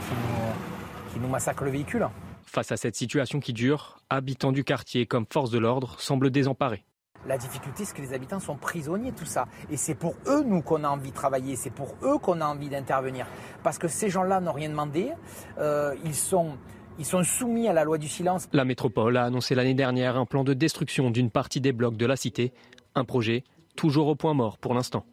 qu'ils 1.13 1.23
nous, 1.23 1.29
massacrent 1.29 1.65
le 1.65 1.71
véhicule. 1.71 2.09
Face 2.45 2.73
à 2.73 2.77
cette 2.77 2.97
situation 2.97 3.41
qui 3.41 3.53
dure, 3.53 3.99
habitants 4.11 4.53
du 4.53 4.65
quartier 4.65 5.07
comme 5.07 5.27
force 5.31 5.51
de 5.51 5.59
l'ordre 5.59 5.97
semblent 5.99 6.31
désemparés. 6.31 6.85
La 7.27 7.39
difficulté, 7.39 7.87
c'est 7.87 7.97
que 7.97 8.03
les 8.03 8.13
habitants 8.13 8.39
sont 8.39 8.57
prisonniers 8.57 9.11
de 9.11 9.17
tout 9.17 9.25
ça. 9.25 9.47
Et 9.71 9.79
c'est 9.79 9.95
pour 9.95 10.15
eux, 10.27 10.43
nous, 10.45 10.61
qu'on 10.61 10.85
a 10.85 10.89
envie 10.89 11.11
de 11.11 11.15
travailler. 11.15 11.57
C'est 11.57 11.71
pour 11.71 11.97
eux 12.03 12.19
qu'on 12.19 12.41
a 12.43 12.45
envie 12.45 12.69
d'intervenir. 12.69 13.27
Parce 13.63 13.79
que 13.79 13.89
ces 13.89 14.11
gens-là 14.11 14.41
n'ont 14.41 14.53
rien 14.53 14.69
demandé. 14.69 15.11
Euh, 15.59 15.95
ils 16.05 16.15
sont 16.15 16.59
ils 16.99 17.05
sont 17.05 17.23
soumis 17.25 17.69
à 17.69 17.73
la 17.73 17.85
loi 17.85 17.99
du 17.99 18.09
silence. 18.09 18.49
La 18.53 18.65
métropole 18.65 19.17
a 19.17 19.25
annoncé 19.25 19.55
l'année 19.55 19.75
dernière 19.75 20.17
un 20.17 20.27
plan 20.27 20.45
de 20.45 20.55
destruction 20.55 21.11
d'une 21.11 21.31
partie 21.31 21.61
des 21.61 21.73
blocs 21.73 21.97
de 21.97 22.07
la 22.07 22.17
cité. 22.17 22.53
Un 22.95 23.05
projet 23.05 23.45
toujours 23.77 24.07
au 24.07 24.15
point 24.15 24.35
mort 24.35 24.59
pour 24.59 24.75
l'instant. 24.75 25.05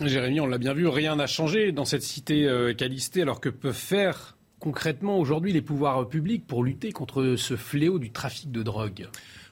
Jérémy, 0.00 0.40
on 0.40 0.46
l'a 0.46 0.58
bien 0.58 0.72
vu, 0.72 0.86
rien 0.86 1.16
n'a 1.16 1.26
changé 1.26 1.72
dans 1.72 1.84
cette 1.84 2.02
cité 2.02 2.46
euh, 2.46 2.72
calistée, 2.74 3.22
alors 3.22 3.40
que 3.40 3.48
peuvent 3.48 3.74
faire 3.74 4.36
concrètement 4.58 5.18
aujourd'hui 5.18 5.52
les 5.52 5.62
pouvoirs 5.62 6.08
publics 6.08 6.46
pour 6.46 6.62
lutter 6.62 6.92
contre 6.92 7.34
ce 7.36 7.56
fléau 7.56 7.98
du 7.98 8.10
trafic 8.10 8.50
de 8.50 8.62
drogue? 8.62 9.08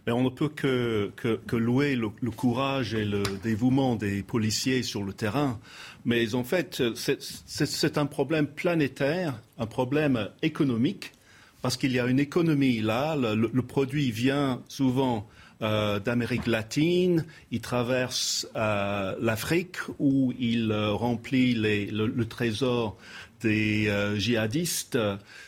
Mais 0.07 0.13
on 0.13 0.23
ne 0.23 0.31
peut 0.31 0.49
que, 0.49 1.13
louer 1.53 1.95
le, 1.95 2.09
courage 2.31 2.95
et 2.95 3.05
le 3.05 3.23
dévouement 3.43 3.95
des 3.95 4.23
policiers 4.23 4.83
sur 4.83 5.03
le 5.03 5.13
terrain. 5.13 5.61
Mais 6.07 6.35
en 6.35 6.45
fait, 6.45 6.83
c'est 6.95 7.99
un 7.99 8.07
problème 8.07 8.47
planétaire, 8.47 9.39
un 9.59 9.67
problème 9.67 10.31
économique 10.41 11.13
parce 11.63 11.77
qu'il 11.77 11.93
y 11.93 12.01
a 12.01 12.07
une 12.07 12.21
économie 12.21 12.81
là. 12.81 13.17
Le, 13.17 13.63
produit 13.63 14.11
vient 14.11 14.63
souvent 14.69 15.29
euh, 15.61 15.99
d'Amérique 15.99 16.47
latine, 16.47 17.25
il 17.51 17.61
traverse 17.61 18.47
euh, 18.55 19.17
l'Afrique 19.21 19.79
où 19.99 20.33
il 20.39 20.71
euh, 20.71 20.93
remplit 20.93 21.55
le, 21.55 22.25
trésor 22.25 22.97
des 23.41 23.93
djihadistes. 24.17 24.99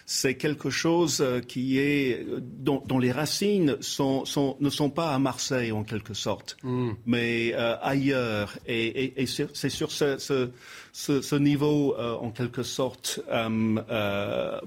C'est 0.07 0.35
quelque 0.35 0.71
chose 0.71 1.25
qui 1.49 1.79
est 1.79 2.25
dont, 2.39 2.99
les 3.01 3.11
racines 3.11 3.77
ne 3.81 4.71
sont 4.71 4.91
pas 4.95 5.13
à 5.13 5.19
Marseille 5.19 5.73
en 5.73 5.83
quelque 5.83 6.15
sorte, 6.15 6.57
hmm. 6.63 6.93
mais 7.07 7.53
ailleurs. 7.83 8.57
Et, 8.69 9.27
c'est 9.27 9.69
sur 9.71 9.91
ce 9.91 11.37
niveau 11.37 11.97
en 11.97 12.31
quelque 12.31 12.63
sorte 12.63 13.21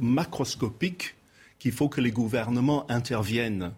macroscopique 0.02 1.16
qu'il 1.64 1.72
faut 1.72 1.88
que 1.88 2.02
les 2.02 2.12
gouvernements 2.12 2.86
interviennent. 2.92 3.72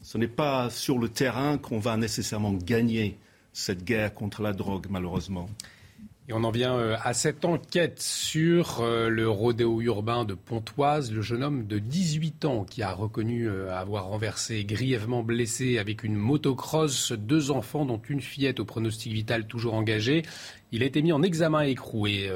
Ce 0.00 0.16
n'est 0.16 0.26
pas 0.26 0.70
sur 0.70 0.98
le 0.98 1.10
terrain 1.10 1.58
qu'on 1.58 1.78
va 1.78 1.98
nécessairement 1.98 2.54
gagner 2.54 3.18
cette 3.52 3.84
guerre 3.84 4.14
contre 4.14 4.40
la 4.40 4.54
drogue, 4.54 4.86
malheureusement. 4.88 5.46
Et 6.30 6.32
on 6.32 6.42
en 6.42 6.50
vient 6.50 6.74
euh, 6.74 6.96
à 7.02 7.12
cette 7.12 7.44
enquête 7.44 8.00
sur 8.00 8.80
euh, 8.80 9.10
le 9.10 9.28
rodéo 9.28 9.82
urbain 9.82 10.24
de 10.24 10.32
Pontoise. 10.32 11.12
Le 11.12 11.20
jeune 11.20 11.42
homme 11.42 11.66
de 11.66 11.78
18 11.78 12.46
ans 12.46 12.64
qui 12.64 12.82
a 12.82 12.92
reconnu 12.94 13.46
euh, 13.46 13.76
avoir 13.76 14.06
renversé 14.06 14.64
grièvement 14.64 15.22
blessé 15.22 15.76
avec 15.76 16.04
une 16.04 16.14
motocross 16.14 17.12
deux 17.12 17.50
enfants 17.50 17.84
dont 17.84 18.00
une 18.08 18.22
fillette 18.22 18.58
au 18.58 18.64
pronostic 18.64 19.12
vital 19.12 19.46
toujours 19.46 19.74
engagé. 19.74 20.22
Il 20.70 20.82
a 20.82 20.86
été 20.86 21.02
mis 21.02 21.12
en 21.12 21.22
examen 21.22 21.60
écroué 21.60 22.30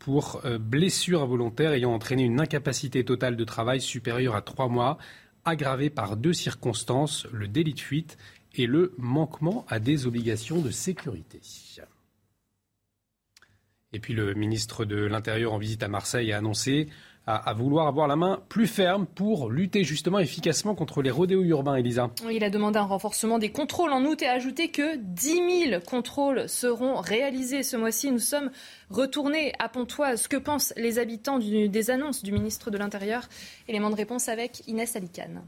pour 0.00 0.42
blessure 0.58 1.22
involontaire 1.22 1.72
ayant 1.72 1.92
entraîné 1.92 2.24
une 2.24 2.40
incapacité 2.40 3.04
totale 3.04 3.36
de 3.36 3.44
travail 3.44 3.80
supérieure 3.80 4.34
à 4.34 4.42
trois 4.42 4.68
mois, 4.68 4.98
aggravée 5.44 5.90
par 5.90 6.16
deux 6.16 6.32
circonstances, 6.32 7.26
le 7.32 7.46
délit 7.46 7.74
de 7.74 7.80
fuite 7.80 8.18
et 8.54 8.66
le 8.66 8.94
manquement 8.98 9.64
à 9.68 9.78
des 9.78 10.06
obligations 10.06 10.60
de 10.60 10.70
sécurité. 10.70 11.40
Et 13.92 14.00
puis 14.00 14.14
le 14.14 14.34
ministre 14.34 14.84
de 14.84 14.96
l'Intérieur 14.96 15.52
en 15.52 15.58
visite 15.58 15.82
à 15.82 15.88
Marseille 15.88 16.32
a 16.32 16.38
annoncé 16.38 16.88
à, 17.34 17.52
vouloir 17.54 17.86
avoir 17.86 18.08
la 18.08 18.16
main 18.16 18.42
plus 18.48 18.66
ferme 18.66 19.06
pour 19.06 19.50
lutter 19.50 19.84
justement 19.84 20.18
efficacement 20.18 20.74
contre 20.74 21.02
les 21.02 21.10
rodéos 21.10 21.42
urbains, 21.42 21.76
Elisa. 21.76 22.10
Il 22.30 22.44
a 22.44 22.50
demandé 22.50 22.78
un 22.78 22.84
renforcement 22.84 23.38
des 23.38 23.50
contrôles 23.50 23.92
en 23.92 24.04
août 24.04 24.20
et 24.22 24.26
a 24.26 24.32
ajouté 24.32 24.70
que 24.70 24.96
10 24.96 25.68
000 25.70 25.80
contrôles 25.80 26.48
seront 26.48 26.96
réalisés 27.00 27.62
ce 27.62 27.76
mois-ci. 27.76 28.10
Nous 28.10 28.18
sommes 28.18 28.50
retournés 28.90 29.52
à 29.58 29.68
Pontoise. 29.68 30.28
Que 30.28 30.36
pensent 30.36 30.72
les 30.76 30.98
habitants 30.98 31.38
des 31.38 31.90
annonces 31.90 32.22
du 32.22 32.32
ministre 32.32 32.70
de 32.70 32.78
l'Intérieur? 32.78 33.28
Élément 33.68 33.90
de 33.90 33.96
réponse 33.96 34.28
avec 34.28 34.66
Inès 34.66 34.96
Alicane. 34.96 35.42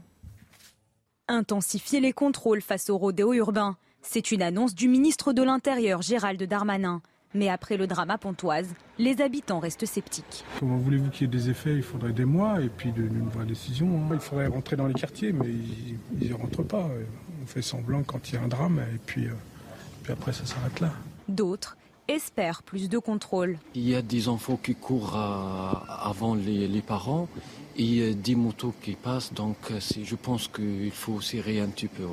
Intensifier 1.27 1.99
les 1.99 2.13
contrôles 2.13 2.61
face 2.61 2.89
aux 2.89 2.97
rodéos 2.97 3.33
urbains. 3.33 3.77
C'est 4.01 4.31
une 4.31 4.41
annonce 4.41 4.75
du 4.75 4.89
ministre 4.89 5.31
de 5.31 5.41
l'Intérieur, 5.41 6.01
Gérald 6.01 6.41
Darmanin. 6.43 7.01
Mais 7.35 7.49
après 7.49 7.77
le 7.77 7.87
drame 7.87 8.11
à 8.11 8.17
Pontoise, 8.17 8.73
les 8.99 9.21
habitants 9.21 9.59
restent 9.59 9.85
sceptiques. 9.85 10.45
Comment 10.59 10.77
voulez-vous 10.77 11.09
qu'il 11.09 11.21
y 11.21 11.23
ait 11.25 11.39
des 11.39 11.49
effets? 11.49 11.75
Il 11.75 11.83
faudrait 11.83 12.13
des 12.13 12.25
mois 12.25 12.61
et 12.61 12.69
puis 12.69 12.93
une 12.95 13.27
vraie 13.29 13.45
décision. 13.45 13.87
Hein. 13.87 14.09
Il 14.13 14.19
faudrait 14.19 14.47
rentrer 14.47 14.75
dans 14.75 14.87
les 14.87 14.93
quartiers, 14.93 15.33
mais 15.33 15.47
ils 15.47 16.27
n'y 16.27 16.33
rentrent 16.33 16.63
pas. 16.63 16.87
On 17.41 17.45
fait 17.47 17.61
semblant 17.61 18.03
quand 18.03 18.29
il 18.29 18.35
y 18.35 18.37
a 18.37 18.41
un 18.43 18.47
drame 18.47 18.79
et 18.93 18.99
puis, 19.05 19.25
euh, 19.25 19.33
puis 20.03 20.13
après 20.13 20.31
ça 20.31 20.45
s'arrête 20.45 20.79
là. 20.79 20.91
D'autres 21.27 21.75
espèrent 22.07 22.61
plus 22.63 22.89
de 22.89 22.99
contrôle. 22.99 23.57
Il 23.75 23.87
y 23.87 23.95
a 23.95 24.01
des 24.01 24.27
enfants 24.27 24.59
qui 24.61 24.75
courent 24.75 25.17
avant 25.17 26.35
les, 26.35 26.81
parents 26.81 27.29
et 27.77 28.13
des 28.13 28.35
motos 28.35 28.73
qui 28.81 28.93
passent, 28.93 29.33
donc 29.33 29.55
je 29.79 30.15
pense 30.15 30.49
qu'il 30.49 30.91
faut 30.91 31.21
serrer 31.21 31.61
un 31.61 31.69
petit 31.69 31.87
peu. 31.87 32.03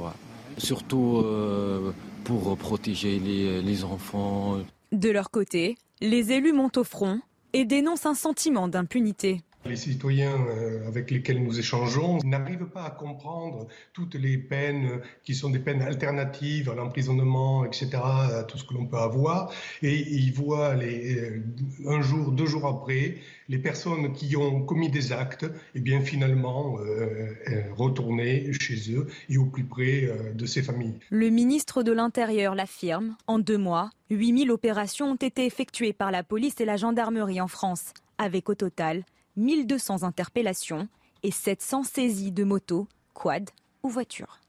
Surtout 0.59 1.22
euh, 1.24 1.92
pour 2.24 2.56
protéger 2.56 3.18
les, 3.18 3.62
les 3.62 3.85
enfants. 3.85 4.59
De 4.92 5.09
leur 5.09 5.31
côté, 5.31 5.76
les 6.00 6.33
élus 6.33 6.53
montent 6.53 6.79
au 6.79 6.85
front 6.85 7.20
et 7.53 7.64
dénoncent 7.64 8.07
un 8.07 8.14
sentiment 8.14 8.66
d'impunité. 8.66 9.42
Les 9.66 9.76
citoyens 9.76 10.46
euh, 10.48 10.88
avec 10.88 11.10
lesquels 11.10 11.42
nous 11.42 11.58
échangeons 11.58 12.18
n'arrivent 12.24 12.70
pas 12.72 12.84
à 12.84 12.90
comprendre 12.90 13.66
toutes 13.92 14.14
les 14.14 14.38
peines 14.38 15.00
qui 15.22 15.34
sont 15.34 15.50
des 15.50 15.58
peines 15.58 15.82
alternatives 15.82 16.70
à 16.70 16.74
l'emprisonnement, 16.74 17.66
etc., 17.66 17.90
à 17.94 18.42
tout 18.44 18.56
ce 18.56 18.64
que 18.64 18.72
l'on 18.72 18.86
peut 18.86 18.96
avoir. 18.96 19.52
Et 19.82 19.98
ils 19.98 20.32
voient 20.32 20.74
les, 20.74 21.14
euh, 21.14 21.42
un 21.86 22.00
jour, 22.00 22.32
deux 22.32 22.46
jours 22.46 22.66
après, 22.66 23.18
les 23.50 23.58
personnes 23.58 24.14
qui 24.14 24.34
ont 24.34 24.62
commis 24.62 24.90
des 24.90 25.12
actes, 25.12 25.44
et 25.44 25.48
eh 25.74 25.80
bien 25.80 26.00
finalement 26.00 26.78
euh, 26.80 27.34
retourner 27.76 28.54
chez 28.54 28.94
eux 28.94 29.08
et 29.28 29.36
au 29.36 29.44
plus 29.44 29.64
près 29.64 30.10
de 30.34 30.46
ces 30.46 30.62
familles. 30.62 30.94
Le 31.10 31.28
ministre 31.28 31.82
de 31.82 31.92
l'Intérieur 31.92 32.54
l'affirme. 32.54 33.14
En 33.26 33.38
deux 33.38 33.58
mois, 33.58 33.90
8000 34.08 34.50
opérations 34.50 35.10
ont 35.10 35.16
été 35.16 35.44
effectuées 35.44 35.92
par 35.92 36.10
la 36.10 36.22
police 36.22 36.60
et 36.60 36.64
la 36.64 36.76
gendarmerie 36.78 37.42
en 37.42 37.48
France, 37.48 37.92
avec 38.16 38.48
au 38.48 38.54
total 38.54 39.04
1200 39.40 40.03
interpellations 40.03 40.88
et 41.22 41.31
700 41.31 41.85
saisies 41.85 42.33
de 42.33 42.44
motos, 42.44 42.87
quad 43.14 43.50
ou 43.83 43.88
voitures. 43.88 44.40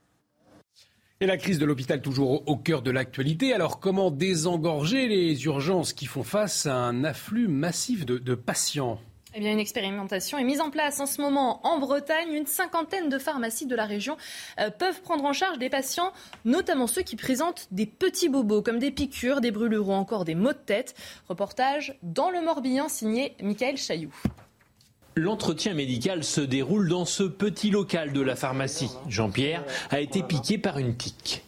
Et 1.20 1.26
la 1.26 1.36
crise 1.36 1.60
de 1.60 1.64
l'hôpital 1.64 2.02
toujours 2.02 2.42
au 2.48 2.56
cœur 2.56 2.82
de 2.82 2.90
l'actualité. 2.90 3.52
Alors 3.52 3.78
comment 3.78 4.10
désengorger 4.10 5.06
les 5.06 5.44
urgences 5.44 5.92
qui 5.92 6.06
font 6.06 6.24
face 6.24 6.66
à 6.66 6.74
un 6.74 7.04
afflux 7.04 7.46
massif 7.46 8.04
de, 8.04 8.34
patients? 8.34 8.98
Eh 9.34 9.38
bien, 9.38 9.52
une 9.52 9.60
expérimentation 9.60 10.36
est 10.36 10.44
mise 10.44 10.60
en 10.60 10.70
place 10.70 10.98
en 10.98 11.06
ce 11.06 11.20
moment 11.22 11.64
en 11.64 11.78
Bretagne. 11.78 12.32
Une 12.32 12.46
cinquantaine 12.46 13.08
de 13.08 13.18
pharmacies 13.18 13.66
de 13.66 13.76
la 13.76 13.86
région 13.86 14.16
euh, 14.58 14.70
peuvent 14.70 15.00
prendre 15.00 15.24
en 15.24 15.32
charge 15.32 15.58
des 15.58 15.70
patients, 15.70 16.12
notamment 16.44 16.88
ceux 16.88 17.02
qui 17.02 17.14
présentent 17.14 17.68
des 17.70 17.86
petits 17.86 18.28
bobos 18.28 18.60
comme 18.60 18.80
des 18.80 18.90
piqûres, 18.90 19.40
des 19.40 19.52
brûlures 19.52 19.88
ou 19.88 19.92
encore 19.92 20.24
des 20.24 20.34
maux 20.34 20.52
de 20.52 20.58
tête. 20.58 20.96
Reportage 21.28 21.96
dans 22.02 22.30
le 22.30 22.42
Morbihan 22.42 22.88
signé 22.88 23.36
Michael 23.40 23.76
Chailloux. 23.76 24.12
L'entretien 25.14 25.74
médical 25.74 26.24
se 26.24 26.40
déroule 26.40 26.88
dans 26.88 27.04
ce 27.04 27.22
petit 27.22 27.70
local 27.70 28.12
de 28.12 28.20
la 28.22 28.34
pharmacie. 28.34 28.90
Jean-Pierre 29.08 29.62
a 29.90 30.00
été 30.00 30.22
piqué 30.22 30.56
par 30.56 30.78
une 30.78 30.96
tique. 30.96 31.44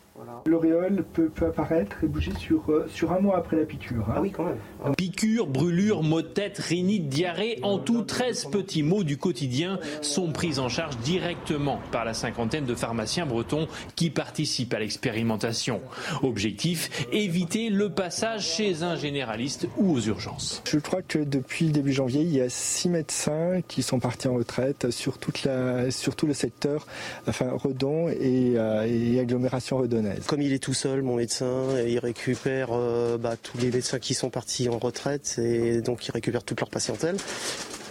L'auréole 0.46 1.04
peut, 1.14 1.30
apparaître 1.46 1.96
et 2.02 2.06
bouger 2.06 2.32
sur, 2.38 2.70
euh, 2.70 2.86
sur 2.88 3.12
un 3.12 3.20
mois 3.20 3.38
après 3.38 3.56
la 3.56 3.64
piqûre. 3.64 4.04
Hein. 4.08 4.14
Ah 4.16 4.20
oui, 4.20 4.30
quand 4.30 4.44
même. 4.44 4.94
Piqûre, 4.94 5.46
brûlure, 5.46 6.02
maux 6.02 6.20
de 6.20 6.26
tête, 6.26 6.58
rhinite, 6.58 7.08
diarrhée, 7.08 7.58
en 7.62 7.78
tout 7.78 8.02
13 8.02 8.46
petits 8.52 8.82
maux 8.82 9.04
du 9.04 9.16
quotidien 9.16 9.78
sont 10.02 10.32
pris 10.32 10.58
en 10.58 10.68
charge 10.68 10.98
directement 10.98 11.80
par 11.92 12.04
la 12.04 12.12
cinquantaine 12.12 12.66
de 12.66 12.74
pharmaciens 12.74 13.24
bretons 13.24 13.68
qui 13.96 14.10
participent 14.10 14.74
à 14.74 14.80
l'expérimentation. 14.80 15.80
Objectif, 16.22 17.06
éviter 17.10 17.70
le 17.70 17.88
passage 17.88 18.46
chez 18.46 18.82
un 18.82 18.96
généraliste 18.96 19.66
ou 19.78 19.92
aux 19.92 20.00
urgences. 20.00 20.62
Je 20.66 20.78
crois 20.78 21.00
que 21.00 21.18
depuis 21.18 21.66
le 21.66 21.72
début 21.72 21.92
janvier, 21.92 22.20
il 22.20 22.34
y 22.34 22.42
a 22.42 22.50
six 22.50 22.90
médecins 22.90 23.62
qui 23.66 23.82
sont 23.82 23.98
partis 23.98 24.28
en 24.28 24.34
retraite 24.34 24.90
sur, 24.90 25.16
toute 25.16 25.44
la, 25.44 25.90
sur 25.90 26.16
tout 26.16 26.26
le 26.26 26.34
secteur 26.34 26.86
enfin, 27.26 27.50
redon 27.54 28.08
et, 28.08 28.54
euh, 28.56 28.86
et 28.86 29.18
agglomération 29.18 29.78
redonnaise 29.78 30.26
comme 30.34 30.42
il 30.42 30.52
est 30.52 30.58
tout 30.58 30.74
seul, 30.74 31.02
mon 31.02 31.14
médecin, 31.14 31.78
il 31.86 32.00
récupère 32.00 32.70
euh, 32.72 33.16
bah, 33.16 33.36
tous 33.40 33.56
les 33.58 33.70
médecins 33.70 34.00
qui 34.00 34.14
sont 34.14 34.30
partis 34.30 34.68
en 34.68 34.78
retraite 34.78 35.38
et 35.38 35.80
donc 35.80 36.04
il 36.08 36.10
récupère 36.10 36.42
toute 36.42 36.58
leur 36.58 36.70
patientèle. 36.70 37.14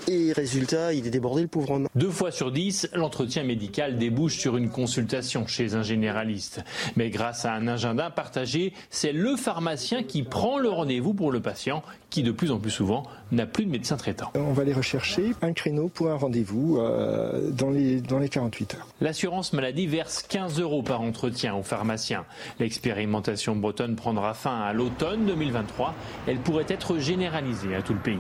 Et 0.07 0.33
résultat, 0.33 0.93
il 0.93 1.07
est 1.07 1.11
débordé 1.11 1.41
le 1.41 1.47
pauvre 1.47 1.71
homme. 1.71 1.87
Deux 1.95 2.09
fois 2.09 2.31
sur 2.31 2.51
dix, 2.51 2.89
l'entretien 2.93 3.43
médical 3.43 3.97
débouche 3.97 4.37
sur 4.37 4.57
une 4.57 4.69
consultation 4.69 5.47
chez 5.47 5.75
un 5.75 5.83
généraliste. 5.83 6.61
Mais 6.97 7.09
grâce 7.09 7.45
à 7.45 7.53
un 7.53 7.67
agenda 7.67 8.09
partagé, 8.09 8.73
c'est 8.89 9.13
le 9.13 9.37
pharmacien 9.37 10.03
qui 10.03 10.23
prend 10.23 10.57
le 10.57 10.69
rendez-vous 10.69 11.13
pour 11.13 11.31
le 11.31 11.39
patient 11.39 11.83
qui 12.09 12.21
de 12.21 12.31
plus 12.31 12.51
en 12.51 12.59
plus 12.59 12.69
souvent 12.69 13.03
n'a 13.31 13.45
plus 13.45 13.65
de 13.65 13.71
médecin 13.71 13.97
traitant. 13.97 14.31
On 14.35 14.53
va 14.53 14.61
aller 14.61 14.73
rechercher 14.73 15.31
un 15.41 15.53
créneau 15.53 15.87
pour 15.87 16.09
un 16.09 16.15
rendez-vous 16.15 16.77
euh, 16.77 17.49
dans, 17.49 17.71
les, 17.71 18.01
dans 18.01 18.19
les 18.19 18.29
48 18.29 18.75
heures. 18.75 18.87
L'assurance 19.01 19.53
maladie 19.53 19.87
verse 19.87 20.21
15 20.21 20.59
euros 20.59 20.83
par 20.83 21.01
entretien 21.01 21.55
aux 21.55 21.63
pharmaciens. 21.63 22.25
L'expérimentation 22.59 23.55
bretonne 23.55 23.95
prendra 23.95 24.33
fin 24.33 24.59
à 24.59 24.73
l'automne 24.73 25.25
2023. 25.25 25.95
Elle 26.27 26.37
pourrait 26.37 26.65
être 26.67 26.99
généralisée 26.99 27.73
à 27.73 27.81
tout 27.81 27.93
le 27.93 27.99
pays. 27.99 28.19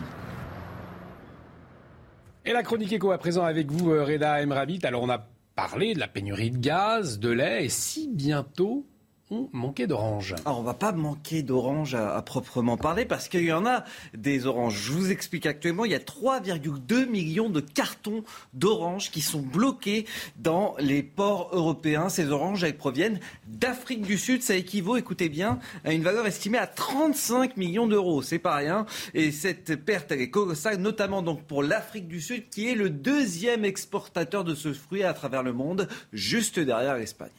Et 2.45 2.51
la 2.51 2.61
chronique 2.61 2.91
éco 2.91 3.11
à 3.11 3.17
présent 3.17 3.45
avec 3.45 3.71
vous, 3.71 3.91
euh, 3.91 4.03
Reda 4.03 4.43
Emrabit. 4.43 4.79
Alors 4.83 5.03
on 5.03 5.09
a 5.09 5.25
parlé 5.55 5.93
de 5.93 5.99
la 5.99 6.09
pénurie 6.09 6.51
de 6.51 6.57
gaz, 6.57 7.17
de 7.19 7.29
lait, 7.29 7.65
et 7.65 7.69
si 7.69 8.09
bientôt 8.09 8.85
on 9.33 9.49
manquait 9.51 9.87
d'oranges. 9.87 10.35
Alors 10.45 10.59
on 10.59 10.63
va 10.63 10.73
pas 10.73 10.91
manquer 10.91 11.41
d'oranges 11.41 11.95
à, 11.95 12.15
à, 12.15 12.21
proprement 12.21 12.77
parler 12.77 13.05
parce 13.05 13.27
qu'il 13.27 13.43
y 13.43 13.51
en 13.51 13.65
a 13.65 13.83
des 14.13 14.45
oranges. 14.45 14.79
Je 14.79 14.91
vous 14.91 15.11
explique 15.11 15.45
actuellement, 15.45 15.85
il 15.85 15.91
y 15.91 15.95
a 15.95 15.99
3,2 15.99 17.07
millions 17.07 17.49
de 17.49 17.59
cartons 17.59 18.23
d'oranges 18.53 19.11
qui 19.11 19.21
sont 19.21 19.41
bloqués 19.41 20.05
dans 20.37 20.75
les 20.79 21.03
ports 21.03 21.49
européens. 21.51 22.09
Ces 22.09 22.29
oranges, 22.29 22.63
elles 22.63 22.77
proviennent 22.77 23.19
d'Afrique 23.47 24.01
du 24.01 24.17
Sud. 24.17 24.43
Ça 24.43 24.55
équivaut, 24.55 24.97
écoutez 24.97 25.29
bien, 25.29 25.59
à 25.83 25.93
une 25.93 26.03
valeur 26.03 26.25
estimée 26.27 26.57
à 26.57 26.67
35 26.67 27.57
millions 27.57 27.87
d'euros. 27.87 28.21
C'est 28.21 28.39
pas 28.39 28.55
rien. 28.55 28.85
Et 29.13 29.31
cette 29.31 29.75
perte, 29.83 30.11
elle 30.11 30.21
est 30.21 30.29
colossale, 30.29 30.77
notamment 30.77 31.21
donc 31.21 31.43
pour 31.43 31.63
l'Afrique 31.63 32.07
du 32.07 32.21
Sud, 32.21 32.49
qui 32.49 32.69
est 32.69 32.75
le 32.75 32.89
deuxième 32.89 33.65
exportateur 33.65 34.43
de 34.43 34.55
ce 34.55 34.73
fruit 34.73 35.03
à 35.03 35.13
travers 35.13 35.43
le 35.43 35.53
monde, 35.53 35.87
juste 36.11 36.59
derrière 36.59 36.97
l'Espagne. 36.97 37.29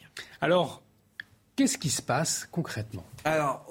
Alors, 0.41 0.84
Qu'est-ce 1.57 1.79
qui 1.79 1.91
se 1.91 2.03
passe 2.03 2.49
concrètement 2.51 3.05
alors, 3.27 3.65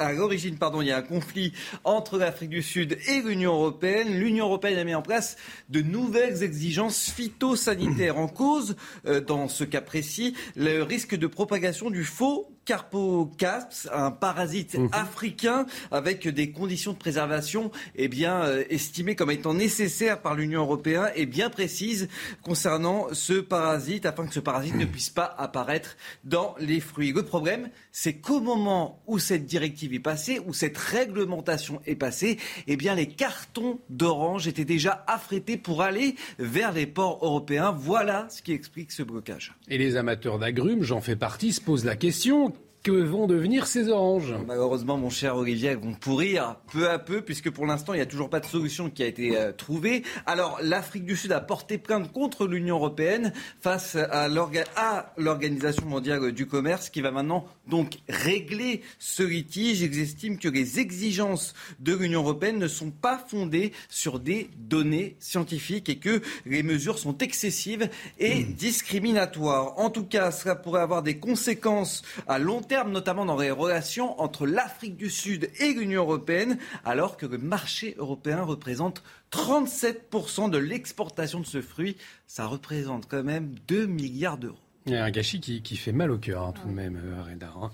à 0.00 0.12
l'origine, 0.12 0.58
pardon, 0.58 0.82
il 0.82 0.88
y 0.88 0.90
a 0.90 0.96
un 0.96 1.02
conflit 1.02 1.52
entre 1.84 2.18
l'Afrique 2.18 2.50
du 2.50 2.60
Sud 2.60 2.98
et 3.06 3.22
l'Union 3.22 3.52
européenne. 3.52 4.18
L'Union 4.18 4.46
européenne 4.46 4.78
a 4.78 4.84
mis 4.84 4.96
en 4.96 5.02
place 5.02 5.36
de 5.68 5.80
nouvelles 5.80 6.42
exigences 6.42 7.08
phytosanitaires 7.08 8.18
en 8.18 8.26
cause, 8.26 8.74
euh, 9.06 9.20
dans 9.20 9.46
ce 9.46 9.62
cas 9.62 9.80
précis, 9.80 10.34
le 10.56 10.82
risque 10.82 11.14
de 11.14 11.28
propagation 11.28 11.88
du 11.88 12.02
faux 12.02 12.49
Carpocasps, 12.64 13.88
un 13.92 14.10
parasite 14.10 14.78
mmh. 14.78 14.88
africain 14.92 15.66
avec 15.90 16.28
des 16.28 16.52
conditions 16.52 16.92
de 16.92 16.98
préservation 16.98 17.70
eh 17.96 18.08
bien, 18.08 18.42
euh, 18.42 18.64
estimées 18.70 19.16
comme 19.16 19.30
étant 19.30 19.54
nécessaires 19.54 20.20
par 20.20 20.34
l'Union 20.34 20.62
européenne 20.62 21.10
et 21.14 21.26
bien 21.26 21.50
précises 21.50 22.08
concernant 22.42 23.08
ce 23.12 23.34
parasite 23.34 24.06
afin 24.06 24.26
que 24.26 24.34
ce 24.34 24.40
parasite 24.40 24.76
ne 24.76 24.84
puisse 24.84 25.10
pas 25.10 25.34
apparaître 25.38 25.96
dans 26.24 26.54
les 26.58 26.80
fruits. 26.80 27.12
Le 27.12 27.24
problème, 27.24 27.70
c'est 27.92 28.14
qu'au 28.14 28.40
moment 28.40 29.02
où 29.06 29.18
cette 29.18 29.46
directive 29.46 29.94
est 29.94 29.98
passée, 29.98 30.40
où 30.46 30.52
cette 30.52 30.78
réglementation 30.78 31.80
est 31.86 31.96
passée, 31.96 32.38
eh 32.66 32.76
bien, 32.76 32.94
les 32.94 33.08
cartons 33.08 33.80
d'orange 33.88 34.46
étaient 34.46 34.64
déjà 34.64 35.04
affrétés 35.06 35.56
pour 35.56 35.82
aller 35.82 36.14
vers 36.38 36.72
les 36.72 36.86
ports 36.86 37.18
européens. 37.22 37.74
Voilà 37.76 38.26
ce 38.30 38.42
qui 38.42 38.52
explique 38.52 38.92
ce 38.92 39.02
blocage. 39.02 39.54
Et 39.68 39.78
les 39.78 39.96
amateurs 39.96 40.38
d'agrumes, 40.38 40.82
j'en 40.82 41.00
fais 41.00 41.16
partie, 41.16 41.52
se 41.52 41.60
posent 41.60 41.84
la 41.84 41.96
question 41.96 42.52
que 42.82 42.92
vont 42.92 43.26
devenir 43.26 43.66
ces 43.66 43.88
oranges 43.88 44.34
Malheureusement, 44.46 44.96
mon 44.96 45.10
cher 45.10 45.36
Olivier, 45.36 45.70
elles 45.70 45.78
vont 45.78 45.94
pourrir 45.94 46.56
peu 46.72 46.88
à 46.88 46.98
peu, 46.98 47.20
puisque 47.20 47.50
pour 47.50 47.66
l'instant, 47.66 47.92
il 47.92 47.96
n'y 47.96 48.02
a 48.02 48.06
toujours 48.06 48.30
pas 48.30 48.40
de 48.40 48.46
solution 48.46 48.88
qui 48.88 49.02
a 49.02 49.06
été 49.06 49.36
euh, 49.36 49.52
trouvée. 49.52 50.02
Alors, 50.24 50.58
l'Afrique 50.62 51.04
du 51.04 51.16
Sud 51.16 51.32
a 51.32 51.40
porté 51.40 51.76
plainte 51.76 52.10
contre 52.12 52.46
l'Union 52.46 52.76
européenne 52.76 53.32
face 53.60 53.96
à 53.96 54.28
l'Organisation 54.28 55.84
mondiale 55.86 56.32
du 56.32 56.46
commerce, 56.46 56.88
qui 56.88 57.02
va 57.02 57.10
maintenant 57.10 57.46
donc 57.66 57.98
régler 58.08 58.80
ce 58.98 59.22
litige. 59.22 59.82
Ils 59.82 60.00
estiment 60.00 60.36
que 60.36 60.48
les 60.48 60.78
exigences 60.78 61.54
de 61.80 61.94
l'Union 61.94 62.20
européenne 62.20 62.58
ne 62.58 62.68
sont 62.68 62.90
pas 62.90 63.22
fondées 63.28 63.72
sur 63.90 64.20
des 64.20 64.48
données 64.58 65.16
scientifiques 65.20 65.88
et 65.90 65.98
que 65.98 66.22
les 66.46 66.62
mesures 66.62 66.98
sont 66.98 67.18
excessives 67.18 67.90
et 68.18 68.42
discriminatoires. 68.44 69.78
En 69.78 69.90
tout 69.90 70.04
cas, 70.04 70.30
cela 70.30 70.56
pourrait 70.56 70.80
avoir 70.80 71.02
des 71.02 71.18
conséquences 71.18 72.02
à 72.26 72.38
long 72.38 72.62
terme 72.62 72.69
terme, 72.70 72.92
notamment 72.92 73.26
dans 73.26 73.36
les 73.36 73.50
relations 73.50 74.20
entre 74.20 74.46
l'Afrique 74.46 74.96
du 74.96 75.10
Sud 75.10 75.50
et 75.58 75.72
l'Union 75.72 76.02
européenne, 76.02 76.56
alors 76.84 77.16
que 77.16 77.26
le 77.26 77.36
marché 77.36 77.96
européen 77.98 78.44
représente 78.44 79.02
37% 79.32 80.50
de 80.50 80.56
l'exportation 80.56 81.40
de 81.40 81.46
ce 81.46 81.62
fruit. 81.62 81.96
Ça 82.28 82.46
représente 82.46 83.08
quand 83.08 83.24
même 83.24 83.56
2 83.66 83.86
milliards 83.86 84.38
d'euros. 84.38 84.56
Il 84.86 84.92
y 84.92 84.96
a 84.96 85.04
un 85.04 85.10
gâchis 85.10 85.40
qui, 85.40 85.76
fait 85.76 85.90
mal 85.90 86.12
au 86.12 86.18
cœur, 86.18 86.44
hein, 86.44 86.52
tout 86.52 86.68
de 86.68 86.72
même, 86.72 86.96
euh, 87.04 87.24
Redar. 87.24 87.58
Hein. 87.60 87.72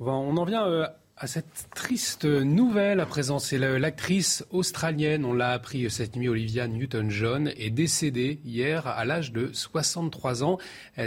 On, 0.00 0.36
en 0.36 0.44
vient 0.44 0.66
euh, 0.66 0.88
à 1.16 1.26
cette 1.26 1.68
triste 1.74 2.24
nouvelle 2.24 3.00
à 3.00 3.06
présent. 3.06 3.38
C'est 3.38 3.58
l'actrice 3.58 4.44
australienne, 4.50 5.24
on 5.24 5.32
l'a 5.32 5.50
appris 5.50 5.90
cette 5.90 6.16
nuit, 6.16 6.28
Olivia 6.28 6.66
Newton-John, 6.66 7.52
est 7.56 7.70
décédée 7.70 8.40
hier 8.44 8.86
à 8.86 9.04
l'âge 9.04 9.32
de 9.32 9.50
63 9.52 10.42
ans. 10.42 10.58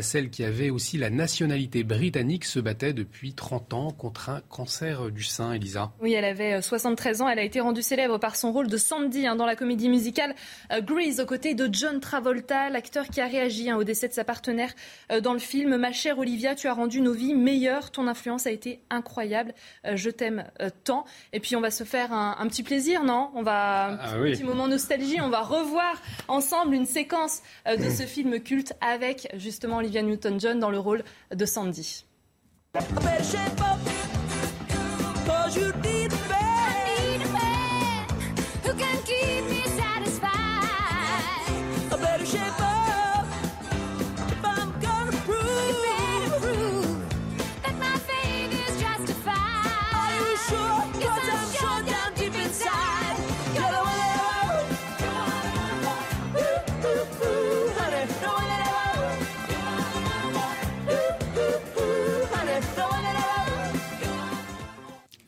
Celle 0.02 0.30
qui 0.30 0.44
avait 0.44 0.70
aussi 0.70 0.98
la 0.98 1.10
nationalité 1.10 1.84
britannique 1.84 2.46
se 2.46 2.60
battait 2.60 2.94
depuis 2.94 3.34
30 3.34 3.74
ans 3.74 3.92
contre 3.92 4.30
un 4.30 4.42
cancer 4.50 5.12
du 5.12 5.24
sein, 5.24 5.54
Elisa. 5.54 5.92
Oui, 6.00 6.14
elle 6.14 6.26
avait 6.26 6.62
73 6.62 7.22
ans. 7.22 7.28
Elle 7.28 7.40
a 7.40 7.44
été 7.44 7.60
rendue 7.60 7.82
célèbre 7.82 8.18
par 8.18 8.36
son 8.36 8.54
rôle 8.54 8.68
de 8.68 8.78
Sandy 8.78 9.28
hein, 9.28 9.36
dans 9.36 9.46
la 9.46 9.56
comédie 9.56 9.90
musicale 9.90 10.36
euh, 10.72 10.82
Grease 10.82 11.20
aux 11.20 11.26
côtés 11.26 11.54
de 11.54 11.68
John 11.72 12.00
Travolta, 12.00 12.70
l'acteur 12.70 13.08
qui 13.08 13.20
a 13.20 13.28
réagi 13.28 13.70
hein, 13.70 13.76
au 13.76 13.84
décès 13.84 14.08
de 14.08 14.14
sa 14.14 14.24
partenaire 14.24 14.74
euh, 15.12 15.20
dans 15.20 15.34
le 15.34 15.40
film. 15.40 15.76
Ma 15.76 15.92
chère 15.92 16.18
Olivia, 16.20 16.56
tu 16.56 16.68
as 16.68 16.74
rendu 16.74 17.02
nos 17.02 17.14
vies 17.14 17.34
meilleures. 17.34 17.92
Ton 17.92 18.08
influence 18.08 18.48
a 18.48 18.52
été 18.52 18.80
incroyable. 18.90 19.54
Euh, 19.86 19.97
je 19.98 20.10
t'aime 20.10 20.46
euh, 20.62 20.70
tant. 20.84 21.06
Et 21.34 21.40
puis 21.40 21.56
on 21.56 21.62
va 21.62 21.72
se 21.72 21.84
faire 21.84 22.14
un, 22.14 22.48
petit 22.48 22.64
plaisir, 22.64 23.04
non? 23.04 23.32
On 23.36 23.44
va 23.44 23.88
un 23.88 24.00
ah 24.00 24.14
petit 24.22 24.44
moment 24.44 24.68
nostalgie. 24.68 25.20
On 25.22 25.30
va 25.30 25.42
revoir 25.42 26.02
ensemble 26.28 26.76
une 26.76 26.86
séquence 26.86 27.42
euh, 27.68 27.76
de 27.76 27.90
ce 27.90 28.04
film 28.04 28.40
culte 28.40 28.74
avec 28.82 29.30
justement 29.36 29.78
Olivia 29.78 30.02
Newton-John 30.02 30.60
dans 30.60 30.70
le 30.70 30.80
rôle 30.80 31.04
de 31.34 31.46
Sandy. 31.46 32.06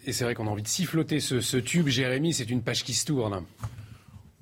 Et 0.10 0.12
c'est 0.12 0.24
vrai 0.24 0.34
qu'on 0.34 0.47
a 0.47 0.49
envie 0.49 0.64
de 0.64 0.68
siffloter 0.68 1.20
ce, 1.20 1.57
tube, 1.57 1.88
Jérémy, 1.88 2.34
c'est 2.34 2.49
une 2.49 2.64
page 2.64 2.84
qui 2.84 2.95
se 2.95 3.05
tourne. 3.05 3.43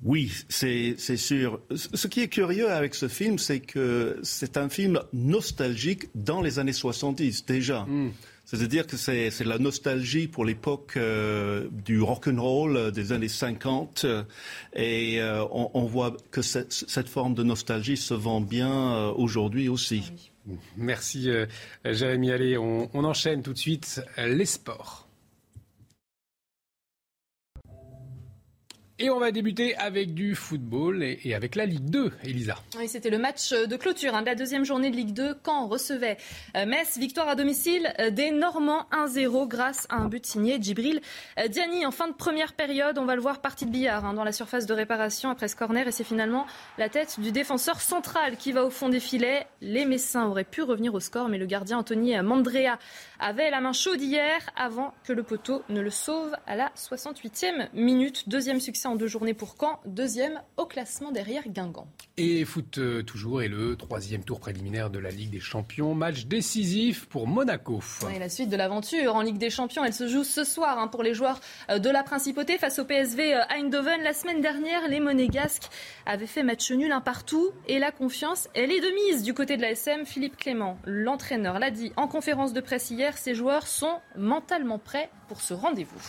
Oui, 0.02 0.32
c'est 0.48 0.96
sûr. 0.96 1.60
Ce 1.74 2.06
qui 2.06 2.22
est 2.22 2.28
curieux 2.28 2.70
avec 2.70 2.94
ce 2.94 3.06
film, 3.06 3.38
c'est 3.38 3.60
que 3.60 4.18
c'est 4.22 4.56
un 4.56 4.70
film 4.70 5.02
nostalgique 5.12 6.08
dans 6.14 6.40
les 6.40 6.58
années 6.58 6.72
70 6.72 7.44
déjà. 7.44 7.82
Hmm. 7.82 8.12
C'est-à-dire 8.46 8.86
que 8.86 8.96
c'est 8.96 9.44
la 9.44 9.58
nostalgie 9.58 10.26
pour 10.26 10.46
l'époque 10.46 10.94
euh, 10.96 11.68
du 11.70 12.00
rock 12.00 12.28
and 12.28 12.40
roll 12.40 12.76
euh, 12.78 12.90
des 12.90 13.12
années 13.12 13.28
50 13.28 14.06
et 14.74 15.20
euh, 15.20 15.44
on, 15.50 15.84
voit 15.84 16.16
que 16.30 16.40
cette, 16.40 17.08
forme 17.10 17.34
de 17.34 17.42
nostalgie 17.42 17.98
se 17.98 18.14
vend 18.14 18.40
bien 18.40 19.08
aujourd'hui 19.08 19.68
aussi. 19.68 20.30
Merci 20.78 21.28
Jérémy 21.84 22.30
Allez. 22.30 22.56
On, 22.56 22.88
on 22.94 23.04
enchaîne 23.04 23.42
tout 23.42 23.52
de 23.52 23.58
suite 23.58 24.00
les 24.16 24.46
sports. 24.46 25.07
Et 29.00 29.10
on 29.10 29.20
va 29.20 29.30
débuter 29.30 29.76
avec 29.76 30.12
du 30.12 30.34
football 30.34 31.04
et, 31.04 31.32
avec 31.32 31.54
la 31.54 31.66
Ligue 31.66 31.88
2, 31.88 32.10
Elisa. 32.24 32.56
Oui, 32.76 32.88
c'était 32.88 33.10
le 33.10 33.18
match 33.18 33.52
de 33.52 33.76
clôture 33.76 34.16
hein, 34.16 34.22
de 34.22 34.26
la 34.26 34.34
deuxième 34.34 34.64
journée 34.64 34.90
de 34.90 34.96
Ligue 34.96 35.12
2 35.12 35.36
quand 35.40 35.68
recevait 35.68 36.16
euh, 36.56 36.66
Metz. 36.66 36.98
Victoire 36.98 37.28
à 37.28 37.36
domicile 37.36 37.94
euh, 38.00 38.10
des 38.10 38.32
Normands 38.32 38.86
1-0 38.90 39.46
grâce 39.46 39.86
à 39.88 39.98
un 39.98 40.08
but 40.08 40.26
signé 40.26 40.60
Djibril 40.60 41.00
euh, 41.38 41.46
Diani 41.46 41.86
en 41.86 41.92
fin 41.92 42.08
de 42.08 42.12
première 42.12 42.54
période. 42.54 42.98
On 42.98 43.04
va 43.04 43.14
le 43.14 43.20
voir 43.20 43.40
partie 43.40 43.66
de 43.66 43.70
billard 43.70 44.04
hein, 44.04 44.14
dans 44.14 44.24
la 44.24 44.32
surface 44.32 44.66
de 44.66 44.74
réparation 44.74 45.30
après 45.30 45.46
ce 45.46 45.54
corner 45.54 45.86
et 45.86 45.92
c'est 45.92 46.02
finalement 46.02 46.44
la 46.76 46.88
tête 46.88 47.20
du 47.20 47.30
défenseur 47.30 47.80
central 47.80 48.36
qui 48.36 48.50
va 48.50 48.64
au 48.64 48.70
fond 48.70 48.88
des 48.88 48.98
filets. 48.98 49.46
Les 49.60 49.84
Messins 49.84 50.26
auraient 50.26 50.42
pu 50.42 50.62
revenir 50.62 50.92
au 50.94 51.00
score 51.00 51.28
mais 51.28 51.38
le 51.38 51.46
gardien 51.46 51.78
Anthony 51.78 52.20
Mandrea 52.20 52.80
avait 53.18 53.50
la 53.50 53.60
main 53.60 53.72
chaude 53.72 54.00
hier 54.00 54.40
avant 54.56 54.94
que 55.04 55.12
le 55.12 55.22
poteau 55.22 55.62
ne 55.68 55.80
le 55.80 55.90
sauve 55.90 56.32
à 56.46 56.56
la 56.56 56.70
68e 56.76 57.68
minute. 57.74 58.28
Deuxième 58.28 58.60
succès 58.60 58.88
en 58.88 58.96
deux 58.96 59.06
journées 59.06 59.34
pour 59.34 59.56
Caen, 59.58 59.80
deuxième 59.86 60.40
au 60.56 60.66
classement 60.66 61.10
derrière 61.10 61.48
Guingamp. 61.48 61.88
Et 62.16 62.44
foot 62.44 62.78
euh, 62.78 63.02
toujours 63.02 63.42
et 63.42 63.48
le 63.48 63.76
troisième 63.76 64.24
tour 64.24 64.40
préliminaire 64.40 64.90
de 64.90 64.98
la 64.98 65.10
Ligue 65.10 65.30
des 65.30 65.40
Champions, 65.40 65.94
match 65.94 66.26
décisif 66.26 67.06
pour 67.06 67.26
Monaco. 67.26 67.80
Et 68.14 68.18
la 68.18 68.28
suite 68.28 68.50
de 68.50 68.56
l'aventure 68.56 69.14
en 69.14 69.22
Ligue 69.22 69.38
des 69.38 69.50
Champions, 69.50 69.84
elle 69.84 69.94
se 69.94 70.08
joue 70.08 70.24
ce 70.24 70.44
soir 70.44 70.78
hein, 70.78 70.88
pour 70.88 71.02
les 71.02 71.14
joueurs 71.14 71.40
euh, 71.70 71.78
de 71.78 71.90
la 71.90 72.02
Principauté 72.02 72.58
face 72.58 72.78
au 72.78 72.84
PSV 72.84 73.34
euh, 73.34 73.40
Eindhoven. 73.50 74.02
La 74.02 74.12
semaine 74.12 74.40
dernière, 74.40 74.88
les 74.88 75.00
Monégasques 75.00 75.68
avaient 76.06 76.26
fait 76.26 76.42
match 76.42 76.70
nul 76.70 76.92
un 76.92 77.00
partout 77.00 77.50
et 77.66 77.78
la 77.78 77.90
confiance, 77.90 78.48
elle 78.54 78.72
est 78.72 78.80
de 78.80 78.94
mise 78.94 79.22
du 79.22 79.34
côté 79.34 79.56
de 79.56 79.62
la 79.62 79.70
SM. 79.72 80.06
Philippe 80.06 80.36
Clément, 80.36 80.78
l'entraîneur, 80.84 81.58
l'a 81.58 81.70
dit 81.70 81.92
en 81.96 82.08
conférence 82.08 82.52
de 82.52 82.60
presse 82.60 82.90
hier, 82.90 83.07
ces 83.16 83.34
joueurs 83.34 83.66
sont 83.66 84.00
mentalement 84.16 84.78
prêts 84.78 85.10
pour 85.28 85.40
ce 85.40 85.54
rendez-vous. 85.54 86.00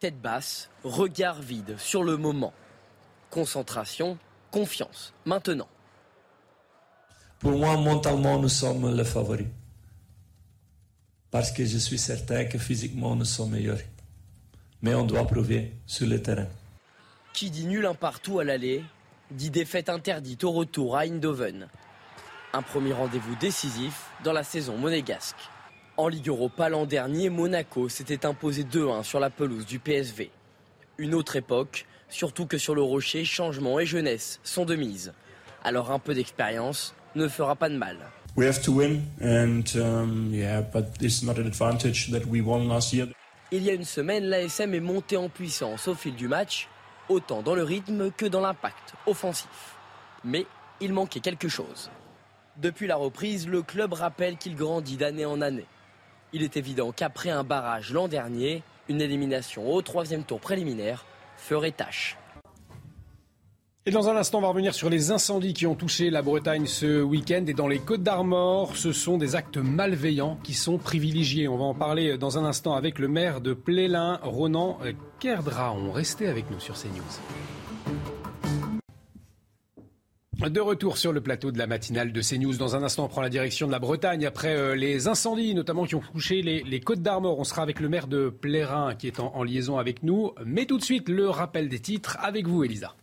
Tête 0.00 0.20
basse, 0.20 0.68
regard 0.82 1.40
vide 1.40 1.78
sur 1.78 2.04
le 2.04 2.16
moment. 2.16 2.52
Concentration, 3.30 4.18
confiance. 4.50 5.14
Maintenant. 5.24 5.68
Pour 7.38 7.52
moi, 7.52 7.76
mentalement, 7.76 8.38
nous 8.38 8.48
sommes 8.48 8.94
les 8.94 9.04
favoris. 9.04 9.46
Parce 11.30 11.50
que 11.50 11.64
je 11.64 11.78
suis 11.78 11.98
certain 11.98 12.44
que 12.44 12.58
physiquement, 12.58 13.16
nous 13.16 13.24
sommes 13.24 13.50
meilleurs. 13.50 13.80
Mais 14.82 14.94
on 14.94 15.04
doit 15.04 15.26
prouver 15.26 15.72
sur 15.86 16.06
le 16.06 16.22
terrain. 16.22 16.46
Qui 17.32 17.50
dit 17.50 17.66
nul 17.66 17.86
un 17.86 17.94
partout 17.94 18.38
à 18.38 18.44
l'aller, 18.44 18.84
dit 19.30 19.50
défaite 19.50 19.88
interdite 19.88 20.44
au 20.44 20.52
retour 20.52 20.96
à 20.96 21.06
Eindhoven. 21.06 21.68
Un 22.54 22.62
premier 22.62 22.92
rendez-vous 22.92 23.34
décisif 23.34 24.10
dans 24.22 24.32
la 24.32 24.44
saison 24.44 24.76
monégasque. 24.76 25.50
En 25.96 26.06
Ligue 26.06 26.28
Europa 26.28 26.68
l'an 26.68 26.86
dernier, 26.86 27.28
Monaco 27.28 27.88
s'était 27.88 28.24
imposé 28.24 28.62
2-1 28.62 29.02
sur 29.02 29.18
la 29.18 29.28
pelouse 29.28 29.66
du 29.66 29.80
PSV. 29.80 30.30
Une 30.98 31.16
autre 31.16 31.34
époque, 31.34 31.84
surtout 32.08 32.46
que 32.46 32.56
sur 32.56 32.76
le 32.76 32.82
rocher, 32.82 33.24
changement 33.24 33.80
et 33.80 33.86
jeunesse 33.86 34.38
sont 34.44 34.64
de 34.64 34.76
mise. 34.76 35.12
Alors 35.64 35.90
un 35.90 35.98
peu 35.98 36.14
d'expérience 36.14 36.94
ne 37.16 37.26
fera 37.26 37.56
pas 37.56 37.68
de 37.68 37.76
mal. 37.76 37.96
We 38.36 38.46
have 38.46 38.62
to 38.62 38.72
win, 38.72 39.02
and 39.20 39.64
um, 39.74 40.32
yeah, 40.32 40.60
but 40.60 40.84
it's 41.00 41.24
not 41.24 41.40
an 41.40 41.48
advantage 41.48 42.12
that 42.12 42.24
we 42.28 42.40
won 42.40 42.68
last 42.68 42.92
year. 42.92 43.08
Il 43.50 43.64
y 43.64 43.70
a 43.70 43.72
une 43.72 43.84
semaine, 43.84 44.26
l'ASM 44.26 44.74
est 44.74 44.80
montée 44.80 45.16
en 45.16 45.28
puissance 45.28 45.88
au 45.88 45.96
fil 45.96 46.14
du 46.14 46.28
match, 46.28 46.68
autant 47.08 47.42
dans 47.42 47.56
le 47.56 47.64
rythme 47.64 48.12
que 48.12 48.26
dans 48.26 48.40
l'impact 48.40 48.94
offensif. 49.06 49.74
Mais 50.22 50.46
il 50.80 50.92
manquait 50.92 51.18
quelque 51.20 51.48
chose. 51.48 51.90
Depuis 52.56 52.86
la 52.86 52.96
reprise, 52.96 53.48
le 53.48 53.62
club 53.62 53.94
rappelle 53.94 54.36
qu'il 54.36 54.54
grandit 54.54 54.96
d'année 54.96 55.24
en 55.24 55.40
année. 55.40 55.66
Il 56.32 56.42
est 56.42 56.56
évident 56.56 56.92
qu'après 56.92 57.30
un 57.30 57.42
barrage 57.42 57.92
l'an 57.92 58.06
dernier, 58.06 58.62
une 58.88 59.00
élimination 59.00 59.72
au 59.72 59.82
troisième 59.82 60.22
tour 60.22 60.40
préliminaire 60.40 61.04
ferait 61.36 61.72
tâche. 61.72 62.16
Et 63.86 63.90
dans 63.90 64.08
un 64.08 64.16
instant, 64.16 64.38
on 64.38 64.42
va 64.42 64.48
revenir 64.48 64.72
sur 64.72 64.88
les 64.88 65.10
incendies 65.10 65.52
qui 65.52 65.66
ont 65.66 65.74
touché 65.74 66.08
la 66.10 66.22
Bretagne 66.22 66.66
ce 66.66 67.02
week-end. 67.02 67.44
Et 67.46 67.52
dans 67.54 67.68
les 67.68 67.80
Côtes 67.80 68.02
d'Armor, 68.02 68.76
ce 68.76 68.92
sont 68.92 69.18
des 69.18 69.36
actes 69.36 69.58
malveillants 69.58 70.38
qui 70.42 70.54
sont 70.54 70.78
privilégiés. 70.78 71.48
On 71.48 71.58
va 71.58 71.64
en 71.64 71.74
parler 71.74 72.16
dans 72.16 72.38
un 72.38 72.44
instant 72.44 72.74
avec 72.74 72.98
le 72.98 73.08
maire 73.08 73.40
de 73.40 73.52
Plélin, 73.52 74.20
Ronan 74.22 74.78
Kerdraon. 75.20 75.92
Restez 75.92 76.28
avec 76.28 76.50
nous 76.50 76.60
sur 76.60 76.76
CNews. 76.76 77.02
De 80.50 80.60
retour 80.60 80.98
sur 80.98 81.12
le 81.12 81.22
plateau 81.22 81.52
de 81.52 81.58
la 81.58 81.66
matinale 81.66 82.12
de 82.12 82.20
CNews. 82.20 82.56
Dans 82.58 82.76
un 82.76 82.82
instant, 82.82 83.04
on 83.04 83.08
prend 83.08 83.22
la 83.22 83.30
direction 83.30 83.66
de 83.66 83.72
la 83.72 83.78
Bretagne 83.78 84.26
après 84.26 84.54
euh, 84.54 84.74
les 84.74 85.08
incendies, 85.08 85.54
notamment 85.54 85.86
qui 85.86 85.94
ont 85.94 86.02
touché 86.12 86.42
les, 86.42 86.80
Côtes 86.80 87.00
d'Armor. 87.00 87.38
On 87.38 87.44
sera 87.44 87.62
avec 87.62 87.80
le 87.80 87.88
maire 87.88 88.06
de 88.06 88.28
Plérin 88.28 88.94
qui 88.94 89.06
est 89.06 89.20
en, 89.20 89.34
en 89.34 89.42
liaison 89.42 89.78
avec 89.78 90.02
nous. 90.02 90.32
Mais 90.44 90.66
tout 90.66 90.76
de 90.76 90.84
suite, 90.84 91.08
le 91.08 91.30
rappel 91.30 91.70
des 91.70 91.78
titres 91.78 92.18
avec 92.20 92.46
vous, 92.46 92.62
Elisa. 92.62 92.94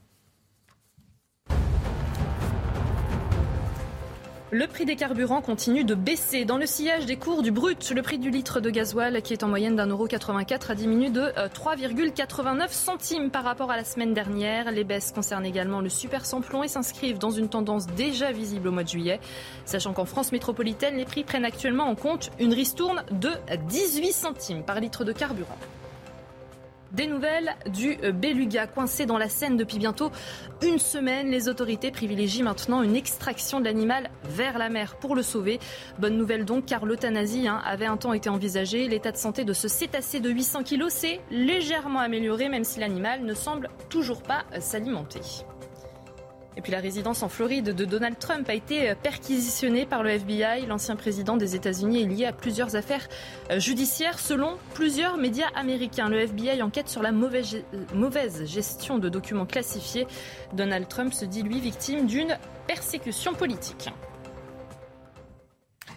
Le 4.54 4.68
prix 4.68 4.84
des 4.84 4.98
carburants 4.98 5.42
continue 5.42 5.86
de 5.86 5.96
baisser. 5.96 6.44
Dans 6.44 6.58
le 6.58 6.66
sillage 6.66 7.06
des 7.06 7.16
cours 7.16 7.42
du 7.42 7.52
brut, 7.52 7.90
le 7.92 8.02
prix 8.02 8.20
du 8.20 8.30
litre 8.30 8.60
de 8.60 8.70
gasoil, 8.70 9.22
qui 9.22 9.32
est 9.32 9.44
en 9.44 9.48
moyenne 9.48 9.78
d'un 9.78 9.88
euro 9.88 10.08
84, 10.08 10.72
a 10.72 10.76
diminué 10.76 11.10
de 11.10 11.22
3,89 11.22 12.70
centimes 12.70 13.30
par 13.30 13.46
rapport 13.46 13.72
à 13.72 13.78
la 13.78 13.86
semaine 13.86 14.14
dernière. 14.14 14.70
Les 14.74 14.84
baisses 14.84 15.14
concernent 15.14 15.46
également 15.46 15.80
le 15.80 15.88
super 15.88 16.26
samplon 16.26 16.64
et 16.64 16.68
s'inscrivent 16.68 17.18
dans 17.18 17.32
une 17.32 17.48
tendance 17.48 17.88
déjà 17.88 18.34
visible 18.34 18.68
au 18.68 18.72
mois 18.74 18.84
de 18.84 18.90
juillet. 18.90 19.22
Sachant 19.64 19.94
qu'en 19.94 20.04
France 20.04 20.34
métropolitaine, 20.34 20.98
les 20.98 21.06
prix 21.06 21.24
prennent 21.24 21.46
actuellement 21.46 21.86
en 21.86 21.96
compte 21.96 22.30
une 22.38 22.54
ristourne 22.54 23.06
de 23.10 23.30
18 23.70 24.12
centimes 24.12 24.64
par 24.64 24.82
litre 24.82 25.06
de 25.06 25.14
carburant. 25.14 25.58
Des 26.94 27.08
nouvelles 27.08 27.56
du 27.72 27.96
beluga 28.14 28.68
coincé 28.68 29.06
dans 29.06 29.18
la 29.18 29.30
Seine 29.30 29.56
depuis 29.56 29.78
bientôt 29.78 30.12
une 30.62 30.78
semaine. 30.78 31.30
Les 31.30 31.48
autorités 31.48 31.90
privilégient 31.90 32.44
maintenant 32.44 32.84
une 32.84 32.98
extraction 32.98 33.60
de 33.60 33.66
l'animal 33.66 34.10
vers 34.26 34.58
la 34.58 34.70
mer 34.70 34.98
pour 34.98 35.16
le 35.16 35.24
sauver. 35.24 35.60
Bonne 36.00 36.18
nouvelle 36.18 36.44
donc 36.44 36.66
car 36.66 36.86
l'euthanasie 36.86 37.48
hein, 37.48 37.62
avait 37.66 37.86
un 37.86 37.96
temps 37.96 38.14
été 38.14 38.30
envisagée. 38.30 38.90
L'état 38.90 39.12
de 39.12 39.18
santé 39.18 39.46
de 39.46 39.54
ce 39.54 39.70
cétacé 39.70 40.20
de 40.20 40.30
800 40.30 40.64
kg 40.64 40.90
s'est 40.90 41.22
légèrement 41.32 42.00
amélioré 42.00 42.50
même 42.50 42.66
si 42.66 42.82
l'animal 42.82 43.24
ne 43.24 43.34
semble 43.34 43.70
toujours 43.90 44.22
pas 44.22 44.44
s'alimenter. 44.60 45.22
Et 46.58 46.62
puis 46.62 46.72
la 46.72 46.80
résidence 46.80 47.24
en 47.24 47.30
Floride 47.30 47.74
de 47.74 47.86
Donald 47.86 48.20
Trump 48.20 48.50
a 48.50 48.54
été 48.54 48.94
perquisitionnée 49.02 49.86
par 49.86 50.04
le 50.04 50.10
FBI. 50.10 50.66
L'ancien 50.68 50.98
président 50.98 51.38
des 51.38 51.56
États-Unis 51.56 52.04
est 52.04 52.08
lié 52.08 52.26
à 52.26 52.34
plusieurs 52.34 52.76
affaires 52.76 53.08
euh, 53.52 53.60
judiciaires 53.60 54.20
selon 54.20 54.58
plusieurs 54.74 55.18
médias 55.18 55.48
américains. 55.56 56.10
Le 56.10 56.20
FBI 56.20 56.62
enquête 56.62 56.90
sur 56.90 57.02
la 57.02 57.14
mauvaise, 57.14 57.64
mauvaise 57.94 58.46
gestion 58.46 58.98
de 58.98 59.08
documents 59.08 59.46
classifiés. 59.46 60.08
Donald 60.54 60.88
Trump 60.90 61.14
se 61.14 61.24
dit 61.24 61.42
lui 61.42 61.62
victime 61.62 62.06
d'une 62.06 62.38
persécution 62.68 63.34
politique. 63.34 63.90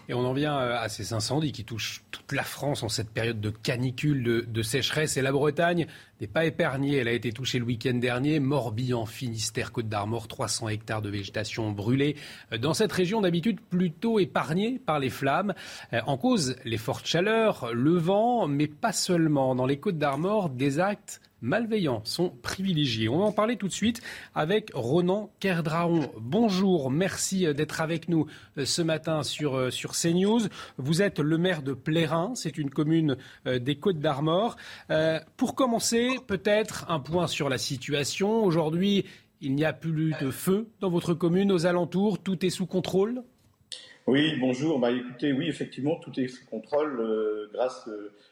Et 0.07 0.13
on 0.13 0.23
en 0.25 0.33
vient 0.33 0.57
euh, 0.57 0.77
à 0.77 0.89
ces 0.89 1.13
incendies 1.13 1.51
qui 1.51 1.65
touchent 1.65 2.03
toute 2.11 2.31
la 2.31 2.43
France 2.43 2.83
en 2.83 2.89
cette 2.89 3.09
période 3.09 3.41
de 3.41 3.49
canicule, 3.49 4.45
de, 4.47 4.61
sécheresse. 4.61 5.17
Et 5.17 5.21
la 5.21 5.31
Bretagne 5.31 5.87
n'est 6.21 6.27
pas 6.27 6.45
épargnée. 6.45 6.95
Elle 6.95 7.07
a 7.07 7.13
été 7.13 7.31
touchée 7.31 7.59
le 7.59 7.65
week-end 7.65 7.93
dernier. 7.93 8.39
Morbihan, 8.39 9.05
Finistère, 9.05 9.71
Côte 9.71 9.89
d'Armor, 9.89 10.27
300 10.27 10.69
hectares 10.69 11.01
de 11.01 11.09
végétation 11.09 11.71
brûlée. 11.71 12.15
Euh, 12.51 12.57
dans 12.57 12.73
cette 12.73 12.91
région 12.91 13.21
d'habitude 13.21 13.59
plutôt 13.61 14.19
épargnée 14.19 14.79
par 14.79 14.99
les 14.99 15.09
flammes. 15.09 15.53
Euh, 15.93 16.01
en 16.07 16.17
cause, 16.17 16.55
les 16.65 16.77
fortes 16.77 17.05
chaleurs, 17.05 17.73
le 17.73 17.97
vent, 17.97 18.47
mais 18.47 18.67
pas 18.67 18.93
seulement. 18.93 19.55
Dans 19.55 19.65
les 19.65 19.77
Côtes 19.77 19.97
d'Armor, 19.97 20.49
des 20.49 20.79
actes 20.79 21.21
malveillants 21.45 22.01
sont 22.03 22.29
privilégiés. 22.41 23.07
On 23.07 23.19
va 23.19 23.25
en 23.25 23.31
parler 23.31 23.55
tout 23.55 23.67
de 23.67 23.73
suite 23.73 24.01
avec 24.33 24.71
Ronan 24.73 25.31
Kerdraon. 25.39 26.11
Bonjour, 26.19 26.89
merci 26.89 27.45
d'être 27.53 27.81
avec 27.81 28.09
nous 28.09 28.25
euh, 28.57 28.65
ce 28.65 28.81
matin 28.81 29.23
sur, 29.23 29.55
euh, 29.55 29.69
sur 29.69 29.91
CNews. 29.91 30.41
Vous 30.77 31.01
êtes 31.01 31.19
le 31.19 31.37
maire 31.37 31.61
de 31.61 31.73
Plérin, 31.73 32.33
c'est 32.35 32.57
une 32.57 32.69
commune 32.69 33.17
euh, 33.47 33.59
des 33.59 33.75
Côtes 33.75 33.99
d'Armor. 33.99 34.57
pour 35.37 35.55
commencer, 35.55 36.04
peut-être 36.27 36.85
un 36.89 36.99
point 36.99 37.27
sur 37.27 37.49
la 37.49 37.57
situation. 37.57 38.43
Aujourd'hui, 38.43 39.05
il 39.41 39.53
n'y 39.55 39.65
a 39.65 39.73
plus 39.73 40.13
de 40.21 40.31
feu 40.31 40.67
dans 40.79 40.89
votre 40.89 41.13
commune, 41.13 41.51
aux 41.51 41.65
alentours, 41.65 42.19
tout 42.19 42.45
est 42.45 42.49
sous 42.49 42.65
contrôle? 42.65 43.23
Oui, 44.07 44.37
bonjour. 44.39 44.79
Bah, 44.79 44.91
écoutez, 44.91 45.33
oui, 45.33 45.47
effectivement, 45.47 45.95
tout 45.99 46.17
est 46.19 46.27
sous 46.27 46.45
contrôle 46.45 47.49
grâce 47.53 47.89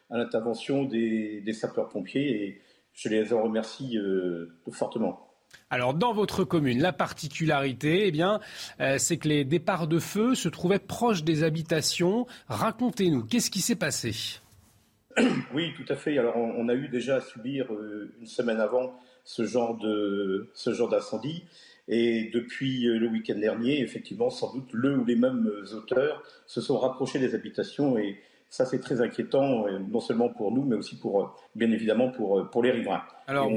à 0.09 0.17
l'intervention 0.17 0.83
des, 0.83 1.41
des 1.41 1.53
sapeurs-pompiers 1.53 2.43
et 2.43 2.61
je 2.93 3.09
les 3.09 3.33
en 3.33 3.43
remercie 3.43 3.97
euh, 3.97 4.55
fortement. 4.71 5.29
Alors 5.69 5.93
dans 5.93 6.13
votre 6.13 6.43
commune, 6.43 6.81
la 6.81 6.93
particularité, 6.93 8.07
eh 8.07 8.11
bien, 8.11 8.39
euh, 8.79 8.97
c'est 8.97 9.17
que 9.17 9.27
les 9.27 9.43
départs 9.43 9.87
de 9.87 9.99
feu 9.99 10.35
se 10.35 10.49
trouvaient 10.49 10.79
proches 10.79 11.23
des 11.23 11.43
habitations. 11.43 12.27
Racontez-nous, 12.47 13.23
qu'est-ce 13.23 13.51
qui 13.51 13.61
s'est 13.61 13.75
passé? 13.75 14.39
Oui, 15.53 15.73
tout 15.75 15.91
à 15.91 15.95
fait. 15.95 16.17
Alors 16.17 16.37
on, 16.37 16.67
a 16.69 16.73
eu 16.73 16.87
déjà 16.87 17.17
à 17.17 17.21
subir 17.21 17.71
euh, 17.71 18.11
une 18.19 18.27
semaine 18.27 18.59
avant 18.59 18.99
ce 19.23 19.45
genre 19.45 19.77
de 19.77 20.49
ce 20.53 20.73
genre 20.73 20.89
d'incendie. 20.89 21.43
Et 21.87 22.29
depuis 22.33 22.83
le 22.83 23.07
week-end 23.07 23.37
dernier, 23.37 23.81
effectivement, 23.81 24.29
sans 24.29 24.53
doute 24.53 24.69
le 24.71 24.97
ou 24.97 25.05
les 25.05 25.17
mêmes 25.17 25.49
auteurs 25.73 26.23
se 26.47 26.61
sont 26.61 26.77
rapprochés 26.77 27.19
des 27.19 27.35
habitations 27.35 27.97
et, 27.97 28.19
ça, 28.53 28.65
c'est 28.65 28.79
très 28.79 29.01
inquiétant, 29.01 29.65
euh, 29.65 29.79
non 29.79 29.99
seulement 29.99 30.29
pour 30.29 30.51
nous, 30.51 30.63
mais 30.63 30.75
aussi 30.75 30.95
pour, 30.95 31.21
euh, 31.21 31.25
bien 31.55 31.71
évidemment, 31.71 32.09
pour, 32.09 32.37
euh, 32.37 32.43
pour 32.43 32.61
les 32.61 32.69
riverains. 32.69 33.01
Alors, 33.25 33.49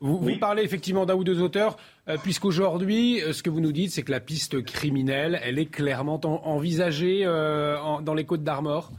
vous, 0.00 0.38
parlez 0.38 0.62
effectivement 0.62 1.04
d'un 1.04 1.14
ou 1.14 1.24
deux 1.24 1.42
auteurs, 1.42 1.76
puisqu'aujourd'hui, 2.22 3.20
ce 3.32 3.42
que 3.42 3.50
vous 3.50 3.60
nous 3.60 3.72
dites, 3.72 3.90
c'est 3.90 4.02
que 4.02 4.10
la 4.10 4.20
piste 4.20 4.64
criminelle, 4.64 5.38
elle 5.42 5.58
est 5.58 5.66
clairement 5.66 6.18
envisagée 6.24 7.24
dans 7.24 8.14
les 8.14 8.24
Côtes 8.24 8.42
d'Armor 8.42 8.92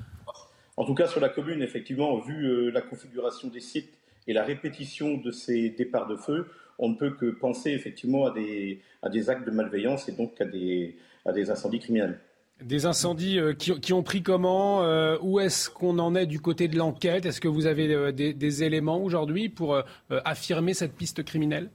En 0.78 0.86
tout 0.86 0.94
cas, 0.94 1.08
sur 1.08 1.22
la 1.22 1.30
commune, 1.30 1.62
effectivement, 1.62 2.18
vu 2.20 2.72
la 2.72 2.82
configuration 2.82 3.48
des 3.48 3.62
sites 3.62 3.98
et 4.28 4.34
la 4.34 4.44
répétition 4.44 5.18
de 5.18 5.32
ces 5.32 5.70
départs 5.70 6.08
de 6.08 6.16
feu, 6.16 6.48
on 6.80 6.90
ne 6.90 6.96
peut 6.96 7.12
que 7.12 7.28
penser 7.28 7.72
effectivement 7.72 8.26
à 8.26 8.32
des, 8.32 8.82
à 9.02 9.10
des 9.10 9.30
actes 9.30 9.46
de 9.46 9.52
malveillance 9.52 10.10
et 10.10 10.12
donc 10.12 10.40
à 10.42 10.46
des, 10.46 10.98
à 11.26 11.32
des 11.32 11.50
incendies 11.50 11.80
criminels. 11.80 12.20
Des 12.62 12.86
incendies 12.86 13.40
qui, 13.58 13.92
ont 13.92 14.04
pris 14.04 14.24
comment 14.24 14.80
Où 15.22 15.42
est-ce 15.42 15.70
qu'on 15.70 16.00
en 16.00 16.16
est 16.16 16.26
du 16.26 16.40
côté 16.40 16.70
de 16.70 16.78
l'enquête? 16.78 17.26
Est-ce 17.26 17.42
que 17.42 17.50
vous 17.50 17.66
avez 17.66 18.14
des, 18.14 18.64
éléments 18.64 19.02
aujourd'hui 19.02 19.50
pour 19.50 19.82
affirmer 20.10 20.74
cette 20.74 20.96
piste 20.96 21.24
criminelle? 21.24 21.70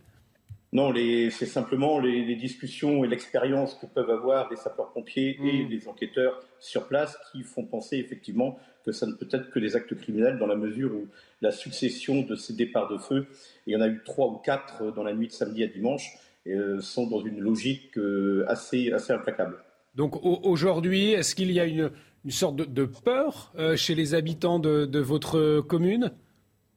Non, 0.72 0.94
c'est 0.94 1.46
simplement 1.46 1.98
les, 1.98 2.36
discussions 2.36 3.04
et 3.04 3.08
l'expérience 3.08 3.74
que 3.74 3.86
peuvent 3.86 4.10
avoir 4.10 4.48
les 4.50 4.56
sapeurs-pompiers 4.56 5.36
et 5.42 5.64
mm. 5.64 5.68
les 5.68 5.88
enquêteurs 5.88 6.40
sur 6.60 6.86
place 6.86 7.18
qui 7.32 7.42
font 7.42 7.64
penser 7.64 7.96
effectivement 7.96 8.56
que 8.84 8.92
ça 8.92 9.06
ne 9.06 9.12
peut 9.12 9.28
être 9.30 9.50
que 9.50 9.58
des 9.58 9.76
actes 9.76 9.94
criminels 9.94 10.38
dans 10.38 10.46
la 10.46 10.56
mesure 10.56 10.92
où 10.94 11.08
la 11.40 11.50
succession 11.50 12.22
de 12.22 12.34
ces 12.34 12.54
départs 12.54 12.88
de 12.88 12.98
feu, 12.98 13.26
et 13.66 13.70
il 13.70 13.72
y 13.72 13.76
en 13.76 13.80
a 13.80 13.88
eu 13.88 14.00
trois 14.04 14.28
ou 14.28 14.36
quatre 14.36 14.92
dans 14.94 15.02
la 15.02 15.14
nuit 15.14 15.28
de 15.28 15.32
samedi 15.32 15.62
à 15.62 15.66
dimanche, 15.66 16.12
euh, 16.46 16.80
sont 16.80 17.06
dans 17.06 17.20
une 17.20 17.40
logique 17.40 17.96
euh, 17.98 18.44
assez, 18.48 18.92
assez 18.92 19.12
implacable. 19.12 19.56
Donc 19.94 20.24
aujourd'hui, 20.24 21.12
est-ce 21.12 21.34
qu'il 21.34 21.50
y 21.52 21.60
a 21.60 21.66
une, 21.66 21.90
sorte 22.28 22.56
de, 22.56 22.84
peur 22.84 23.52
euh, 23.58 23.76
chez 23.76 23.94
les 23.94 24.14
habitants 24.14 24.58
de, 24.58 24.98
votre 24.98 25.60
commune? 25.60 26.12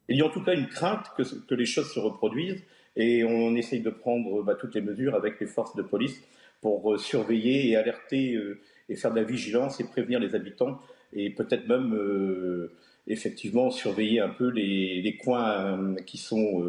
Il 0.09 0.17
y 0.17 0.21
a 0.21 0.25
en 0.25 0.29
tout 0.29 0.43
cas 0.43 0.53
une 0.53 0.67
crainte 0.67 1.05
que, 1.15 1.23
que 1.23 1.55
les 1.55 1.65
choses 1.65 1.91
se 1.93 1.99
reproduisent 1.99 2.63
et 2.95 3.23
on 3.23 3.55
essaye 3.55 3.81
de 3.81 3.89
prendre 3.89 4.43
bah, 4.43 4.55
toutes 4.55 4.75
les 4.75 4.81
mesures 4.81 5.15
avec 5.15 5.39
les 5.39 5.47
forces 5.47 5.75
de 5.75 5.81
police 5.81 6.21
pour 6.61 6.93
euh, 6.93 6.97
surveiller 6.97 7.69
et 7.69 7.75
alerter 7.75 8.35
euh, 8.35 8.59
et 8.89 8.95
faire 8.95 9.11
de 9.11 9.17
la 9.17 9.23
vigilance 9.23 9.79
et 9.79 9.83
prévenir 9.83 10.19
les 10.19 10.35
habitants 10.35 10.79
et 11.15 11.29
peut-être 11.29 11.67
même 11.67 11.93
euh, 11.93 12.71
effectivement 13.07 13.71
surveiller 13.71 14.19
un 14.19 14.29
peu 14.29 14.49
les, 14.49 15.17
coins 15.23 15.95
qui 16.05 16.17
sont 16.17 16.63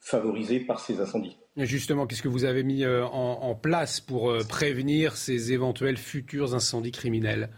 favorisés 0.00 0.60
par 0.60 0.80
ces 0.80 1.00
incendies. 1.00 1.36
justement, 1.56 2.06
qu'est-ce 2.06 2.22
que 2.22 2.28
vous 2.28 2.44
avez 2.44 2.62
mis 2.62 2.86
en 2.86 3.54
place 3.54 4.00
pour 4.00 4.36
prévenir 4.48 5.16
ces 5.16 5.52
éventuels 5.52 5.96
futurs 5.96 6.54
incendies 6.54 6.92
criminels? 6.92 7.50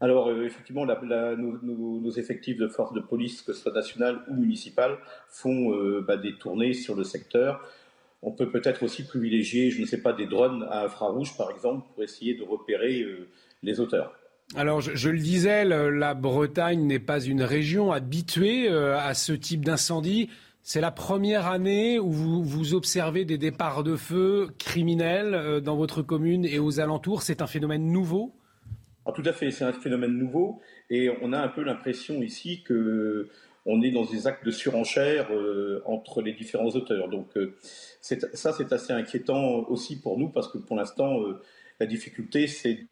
Alors, 0.00 0.28
euh, 0.28 0.44
effectivement, 0.44 0.86
nos, 0.86 2.10
effectifs 2.12 2.56
de 2.56 2.68
force 2.68 2.92
de 2.92 3.00
police, 3.00 3.42
que 3.42 3.52
ce 3.52 3.62
soit 3.62 3.72
nationale 3.72 4.20
ou 4.28 4.34
municipale, 4.34 4.98
font 5.28 5.74
euh, 5.74 6.04
bah, 6.06 6.16
des 6.16 6.34
tournées 6.34 6.72
sur 6.72 6.94
le 6.94 7.04
secteur. 7.04 7.60
On 8.22 8.32
peut 8.32 8.50
peut-être 8.50 8.84
aussi 8.84 9.04
privilégier, 9.04 9.70
je 9.70 9.80
ne 9.80 9.86
sais 9.86 10.00
pas, 10.00 10.12
des 10.12 10.26
drones 10.26 10.66
à 10.70 10.84
infrarouge, 10.84 11.36
par 11.36 11.50
exemple, 11.50 11.86
pour 11.92 12.02
essayer 12.02 12.34
de 12.34 12.44
repérer 12.44 13.00
euh, 13.02 13.28
les 13.62 13.80
auteurs. 13.80 14.17
Alors, 14.56 14.80
je, 14.80 15.10
le 15.10 15.18
disais, 15.18 15.64
la 15.64 16.14
Bretagne 16.14 16.86
n'est 16.86 16.98
pas 16.98 17.20
une 17.20 17.42
région 17.42 17.92
habituée 17.92 18.68
à 18.68 19.12
ce 19.14 19.32
type 19.32 19.64
d'incendie. 19.64 20.30
C'est 20.62 20.80
la 20.80 20.90
première 20.90 21.46
année 21.46 21.98
où 21.98 22.10
vous, 22.10 22.74
observez 22.74 23.24
des 23.24 23.36
départs 23.38 23.84
de 23.84 23.94
feu 23.94 24.48
criminels 24.58 25.60
dans 25.62 25.76
votre 25.76 26.02
commune 26.02 26.46
et 26.46 26.58
aux 26.58 26.80
alentours. 26.80 27.22
C'est 27.22 27.42
un 27.42 27.46
phénomène 27.46 27.92
nouveau? 27.92 28.32
Tout 29.14 29.22
à 29.24 29.32
fait, 29.32 29.50
c'est 29.50 29.64
un 29.64 29.72
phénomène 29.72 30.12
nouveau 30.12 30.60
et 30.90 31.10
on 31.22 31.32
a 31.32 31.38
un 31.38 31.48
peu 31.48 31.62
l'impression 31.62 32.22
ici 32.22 32.62
que 32.62 33.28
on 33.66 33.82
est 33.82 33.90
dans 33.90 34.04
des 34.04 34.26
actes 34.26 34.44
de 34.44 34.50
surenchère 34.50 35.28
euh, 35.30 35.82
entre 35.84 36.22
les 36.22 36.32
différents 36.32 36.70
auteurs. 36.70 37.08
Donc 37.08 37.36
euh, 37.36 37.54
ça, 38.00 38.52
c'est 38.52 38.72
assez 38.72 38.92
inquiétant 38.92 39.66
aussi 39.68 40.00
pour 40.00 40.18
nous 40.18 40.28
parce 40.28 40.48
que 40.48 40.58
pour 40.58 40.76
l'instant, 40.76 41.20
euh, 41.20 41.40
la 41.80 41.86
difficulté, 41.86 42.46
c'est 42.46 42.86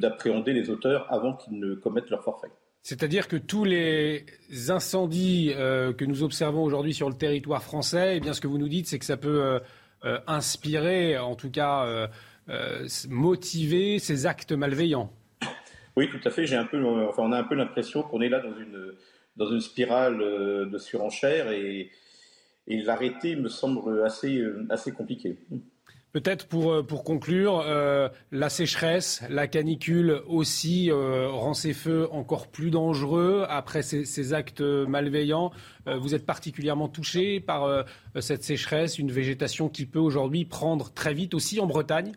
d'appréhender 0.00 0.52
les 0.52 0.70
auteurs 0.70 1.06
avant 1.12 1.36
qu'ils 1.36 1.58
ne 1.58 1.74
commettent 1.74 2.10
leur 2.10 2.24
forfait. 2.24 2.50
C'est-à-dire 2.82 3.28
que 3.28 3.36
tous 3.36 3.64
les 3.64 4.26
incendies 4.68 5.52
que 5.54 6.04
nous 6.04 6.24
observons 6.24 6.64
aujourd'hui 6.64 6.94
sur 6.94 7.08
le 7.08 7.14
territoire 7.14 7.62
français, 7.62 8.16
eh 8.16 8.20
bien, 8.20 8.32
ce 8.32 8.40
que 8.40 8.48
vous 8.48 8.58
nous 8.58 8.68
dites, 8.68 8.88
c'est 8.88 8.98
que 8.98 9.04
ça 9.04 9.16
peut 9.16 9.60
inspirer, 10.26 11.16
en 11.18 11.36
tout 11.36 11.50
cas 11.50 12.08
motiver 13.08 14.00
ces 14.00 14.26
actes 14.26 14.50
malveillants. 14.50 15.12
Oui, 15.96 16.08
tout 16.08 16.20
à 16.26 16.30
fait. 16.30 16.46
J'ai 16.46 16.56
un 16.56 16.64
peu, 16.64 16.84
enfin, 16.84 17.22
on 17.24 17.32
a 17.32 17.38
un 17.38 17.44
peu 17.44 17.54
l'impression 17.54 18.02
qu'on 18.02 18.20
est 18.20 18.28
là 18.28 18.40
dans 18.40 18.56
une, 18.56 18.94
dans 19.36 19.50
une 19.50 19.60
spirale 19.60 20.20
euh, 20.20 20.66
de 20.66 20.78
surenchère 20.78 21.50
et, 21.50 21.90
et 22.66 22.82
l'arrêter 22.82 23.36
me 23.36 23.48
semble 23.48 24.02
assez, 24.04 24.38
euh, 24.38 24.66
assez 24.70 24.92
compliqué. 24.92 25.38
Peut-être 26.12 26.46
pour, 26.46 26.72
euh, 26.72 26.82
pour 26.82 27.04
conclure, 27.04 27.64
la 28.30 28.48
sécheresse, 28.48 29.22
la 29.30 29.46
canicule 29.46 30.20
aussi 30.26 30.90
rend 30.92 31.54
ces 31.54 31.72
feux 31.72 32.08
encore 32.12 32.48
plus 32.48 32.70
dangereux 32.70 33.44
après 33.48 33.82
ces, 33.82 34.04
ces 34.04 34.34
actes 34.34 34.60
malveillants. 34.60 35.52
vous 35.86 36.14
êtes 36.14 36.26
particulièrement 36.26 36.88
touché 36.88 37.40
par 37.40 37.84
cette 38.20 38.44
sécheresse, 38.44 38.98
une 38.98 39.10
végétation 39.10 39.68
qui 39.68 39.86
peut 39.86 39.98
aujourd'hui 39.98 40.44
prendre 40.44 40.92
très 40.92 41.14
vite 41.14 41.34
aussi 41.34 41.60
en 41.60 41.66
Bretagne? 41.66 42.12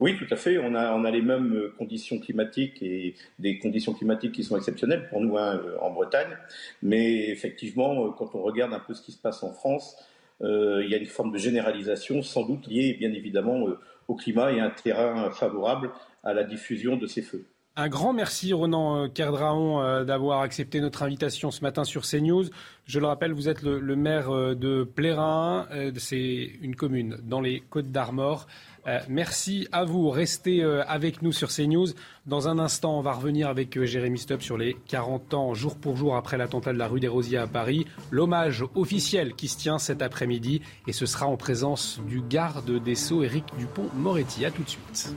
Oui, 0.00 0.18
tout 0.18 0.26
à 0.30 0.36
fait. 0.36 0.58
On 0.58 0.74
a, 0.74 0.92
on 0.92 1.04
a 1.04 1.10
les 1.10 1.22
mêmes 1.22 1.54
euh, 1.54 1.74
conditions 1.78 2.18
climatiques 2.18 2.82
et 2.82 3.14
des 3.38 3.58
conditions 3.58 3.94
climatiques 3.94 4.32
qui 4.32 4.42
sont 4.42 4.56
exceptionnelles 4.56 5.08
pour 5.08 5.20
nous 5.20 5.38
hein, 5.38 5.60
euh, 5.64 5.78
en 5.80 5.90
Bretagne. 5.92 6.36
Mais 6.82 7.30
effectivement, 7.30 8.04
euh, 8.04 8.10
quand 8.10 8.34
on 8.34 8.42
regarde 8.42 8.72
un 8.72 8.80
peu 8.80 8.92
ce 8.92 9.02
qui 9.02 9.12
se 9.12 9.18
passe 9.18 9.42
en 9.42 9.52
France, 9.52 9.96
il 10.40 10.86
y 10.88 10.94
a 10.94 10.98
une 10.98 11.06
forme 11.06 11.32
de 11.32 11.38
généralisation, 11.38 12.22
sans 12.22 12.46
doute 12.46 12.66
liée 12.66 12.96
bien 12.98 13.12
évidemment 13.12 13.66
au 14.08 14.14
climat 14.14 14.52
et 14.52 14.60
un 14.60 14.70
terrain 14.70 15.30
favorable 15.30 15.90
à 16.22 16.34
la 16.34 16.44
diffusion 16.44 16.96
de 16.96 17.06
ces 17.06 17.22
feux. 17.22 17.46
Un 17.76 17.88
grand 17.88 18.12
merci, 18.12 18.52
Ronan 18.52 19.08
Kerdraon, 19.08 20.04
d'avoir 20.04 20.42
accepté 20.42 20.80
notre 20.80 21.02
invitation 21.02 21.50
ce 21.50 21.62
matin 21.62 21.82
sur 21.82 22.02
CNews. 22.02 22.44
Je 22.84 23.00
le 23.00 23.06
rappelle, 23.06 23.32
vous 23.32 23.48
êtes 23.48 23.62
le, 23.62 23.80
le 23.80 23.96
maire 23.96 24.30
de 24.30 24.84
Plérin. 24.84 25.66
C'est 25.96 26.52
une 26.60 26.76
commune 26.76 27.16
dans 27.22 27.40
les 27.40 27.60
Côtes 27.60 27.90
d'Armor. 27.90 28.46
Euh, 28.86 29.00
merci 29.08 29.68
à 29.72 29.84
vous. 29.84 30.10
Restez 30.10 30.62
euh, 30.62 30.84
avec 30.86 31.22
nous 31.22 31.32
sur 31.32 31.48
CNews. 31.48 31.88
Dans 32.26 32.48
un 32.48 32.58
instant, 32.58 32.98
on 32.98 33.02
va 33.02 33.12
revenir 33.12 33.48
avec 33.48 33.76
euh, 33.76 33.86
Jérémy 33.86 34.18
Stubb 34.18 34.40
sur 34.40 34.58
les 34.58 34.76
40 34.88 35.34
ans, 35.34 35.54
jour 35.54 35.76
pour 35.76 35.96
jour, 35.96 36.16
après 36.16 36.36
l'attentat 36.36 36.72
de 36.72 36.78
la 36.78 36.88
rue 36.88 37.00
des 37.00 37.08
Rosiers 37.08 37.38
à 37.38 37.46
Paris. 37.46 37.86
L'hommage 38.10 38.64
officiel 38.74 39.34
qui 39.34 39.48
se 39.48 39.56
tient 39.56 39.78
cet 39.78 40.02
après-midi. 40.02 40.60
Et 40.86 40.92
ce 40.92 41.06
sera 41.06 41.26
en 41.26 41.36
présence 41.36 42.00
du 42.06 42.20
garde 42.20 42.82
des 42.82 42.94
Sceaux, 42.94 43.22
Éric 43.22 43.44
Dupont-Moretti. 43.58 44.44
A 44.44 44.50
tout 44.50 44.62
de 44.62 44.68
suite. 44.68 45.14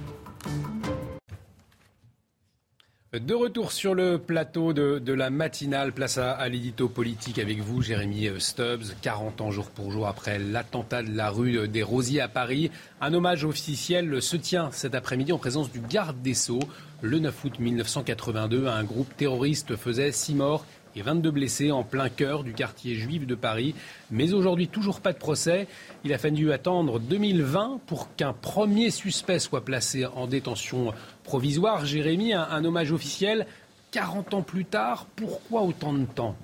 De 3.21 3.33
retour 3.33 3.71
sur 3.71 3.95
le 3.95 4.19
plateau 4.19 4.73
de, 4.73 5.13
la 5.13 5.29
matinale, 5.29 5.91
place 5.91 6.17
à, 6.17 6.47
l'édito 6.49 6.87
politique 6.87 7.39
avec 7.39 7.59
vous, 7.59 7.81
Jérémy 7.81 8.29
Stubbs, 8.37 8.95
40 9.01 9.41
ans 9.41 9.49
jour 9.49 9.71
pour 9.71 9.91
jour 9.91 10.07
après 10.07 10.37
l'attentat 10.37 11.01
de 11.01 11.15
la 11.15 11.29
rue 11.31 11.67
des 11.67 11.83
Rosiers 11.83 12.21
à 12.21 12.27
Paris. 12.27 12.69
Un 13.01 13.13
hommage 13.13 13.43
officiel 13.43 14.21
se 14.21 14.35
tient 14.35 14.69
cet 14.71 14.93
après-midi 14.93 15.31
en 15.31 15.37
présence 15.37 15.71
du 15.71 15.79
garde 15.79 16.21
des 16.21 16.33
Sceaux. 16.33 16.59
Le 17.01 17.17
9 17.19 17.45
août 17.45 17.59
1982, 17.59 18.67
un 18.67 18.83
groupe 18.83 19.15
terroriste 19.15 19.75
faisait 19.77 20.11
six 20.11 20.35
morts 20.35 20.65
et 20.97 21.01
22 21.01 21.31
blessés 21.31 21.71
en 21.71 21.83
plein 21.83 22.09
cœur 22.09 22.43
du 22.43 22.53
quartier 22.53 22.95
juif 22.95 23.27
de 23.27 23.35
Paris. 23.35 23.75
Mais 24.09 24.33
aujourd'hui, 24.33 24.67
toujours 24.67 24.99
pas 24.99 25.13
de 25.13 25.17
procès. 25.17 25.67
Il 26.03 26.13
a 26.13 26.17
fallu 26.17 26.51
attendre 26.51 26.99
2020 26.99 27.81
pour 27.85 28.15
qu'un 28.15 28.33
premier 28.33 28.89
suspect 28.89 29.39
soit 29.39 29.63
placé 29.63 30.05
en 30.05 30.27
détention 30.27 30.93
provisoire. 31.27 31.85
Jérémy, 31.85 32.33
un, 32.33 32.63
hommage 32.63 32.93
officiel 32.93 33.45
40 33.91 34.33
ans 34.33 34.41
plus 34.41 34.63
tard. 34.63 35.05
Pourquoi 35.17 35.61
autant 35.61 35.93
de 35.93 36.05
temps? 36.05 36.37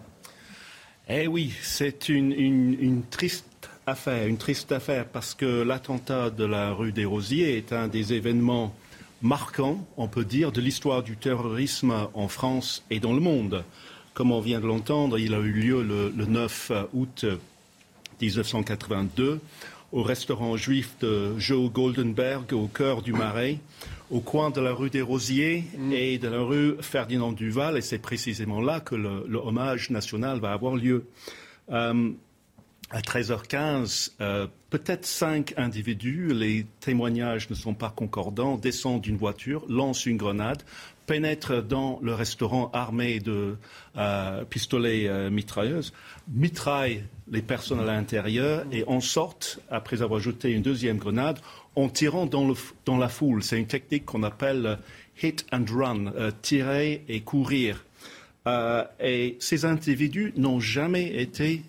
Eh 1.08 1.26
oui, 1.28 1.54
c'est 1.62 2.10
une, 2.10 3.04
triste 3.10 3.70
affaire, 3.88 4.28
une 4.28 4.38
triste 4.38 4.74
affaire 4.74 5.06
parce 5.06 5.34
que 5.34 5.64
l'attentat 5.64 6.30
de 6.30 6.44
la 6.44 6.74
rue 6.74 6.92
des 6.92 7.06
Rosiers 7.06 7.58
est 7.58 7.72
un 7.72 7.88
des 7.88 8.14
événements 8.14 8.76
marquants, 9.22 9.88
on 9.96 10.10
peut 10.10 10.26
dire, 10.26 10.52
de 10.52 10.60
l'histoire 10.60 11.02
du 11.02 11.16
terrorisme 11.16 11.94
en 12.14 12.28
France 12.28 12.84
et 12.90 13.00
dans 13.00 13.14
le 13.14 13.22
monde. 13.22 13.64
Comme 14.14 14.34
on 14.34 14.42
vient 14.42 14.60
de 14.60 14.68
l'entendre, 14.68 15.18
il 15.18 15.34
a 15.34 15.40
eu 15.40 15.52
lieu 15.52 15.82
le, 15.82 16.26
9 16.26 16.72
août 16.94 17.26
1982 18.22 19.40
au 19.94 20.02
restaurant 20.02 20.58
juif 20.58 20.96
de 21.00 21.38
Joe 21.38 21.72
Goldenberg 21.72 22.52
au 22.52 22.68
cœur 22.68 23.02
du 23.02 23.14
Marais, 23.14 23.60
au 24.14 24.20
coin 24.20 24.52
de 24.52 24.62
la 24.62 24.72
rue 24.74 24.92
des 24.92 25.02
Rosiers 25.02 25.64
mm. 25.76 25.92
et 25.92 26.18
de 26.20 26.28
la 26.28 26.42
rue 26.42 26.76
Ferdinand 26.82 27.32
Duval. 27.32 27.78
Et 27.78 27.82
c'est 27.82 27.98
précisément 27.98 28.62
là 28.62 28.80
que 28.80 28.96
le, 28.96 29.38
hommage 29.38 29.90
national 29.90 30.40
va 30.40 30.54
avoir 30.54 30.76
lieu. 30.76 31.08
Euh, 31.72 32.12
à 32.92 33.02
13h15, 33.02 34.12
euh, 34.22 34.46
peut-être 34.70 35.06
cinq 35.06 35.56
individus, 35.58 36.32
les 36.32 36.68
témoignages 36.80 37.50
ne 37.50 37.56
sont 37.56 37.74
pas 37.74 37.90
concordants, 37.90 38.56
descendent 38.56 39.02
d'une 39.02 39.18
voiture, 39.18 39.66
lancent 39.68 40.06
une 40.06 40.18
grenade, 40.18 40.62
pénètrent 41.08 41.64
dans 41.64 42.00
le 42.02 42.14
restaurant 42.14 42.70
armé 42.72 43.20
de 43.20 43.58
euh, 43.98 44.46
pistolets 44.46 45.08
euh, 45.08 45.32
mitrailleuses, 45.32 45.92
mitraillent 46.32 47.04
les 47.32 47.42
personnes 47.42 47.80
à 47.80 47.86
l'intérieur 47.86 48.64
et 48.72 48.84
en 48.88 49.02
sortent, 49.02 49.60
après 49.70 50.02
avoir 50.02 50.20
jeté 50.20 50.52
une 50.52 50.62
deuxième 50.62 50.98
grenade, 50.98 51.40
en 51.76 51.90
tirant 51.90 52.26
dans, 52.26 52.54
dans 52.86 52.98
la 52.98 53.10
foule. 53.10 53.44
C'est 53.44 53.60
une 53.60 53.68
technique 53.68 54.06
qu'on 54.06 54.24
appelle 54.24 54.78
hit 55.22 55.46
and 55.52 55.66
run, 55.70 56.08
euh, 56.08 56.32
tirer 56.42 57.04
et 57.08 57.22
courir. 57.22 57.86
et 59.00 59.38
ces 59.40 59.64
individus 59.64 60.34
n'ont 60.36 60.60
jamais 60.60 61.22
été 61.22 61.64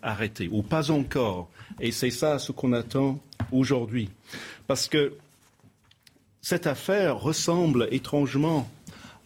arrêtés, 0.00 0.48
ou 0.52 0.62
pas 0.62 0.92
encore. 0.92 1.48
Et 1.80 1.90
c'est 1.90 2.10
ça 2.10 2.38
ce 2.38 2.52
qu'on 2.52 2.72
attend 2.72 3.18
aujourd'hui. 3.50 4.10
Parce 4.68 4.86
que 4.86 5.14
cette 6.40 6.66
affaire 6.66 7.18
ressemble 7.18 7.88
étrangement 7.90 8.68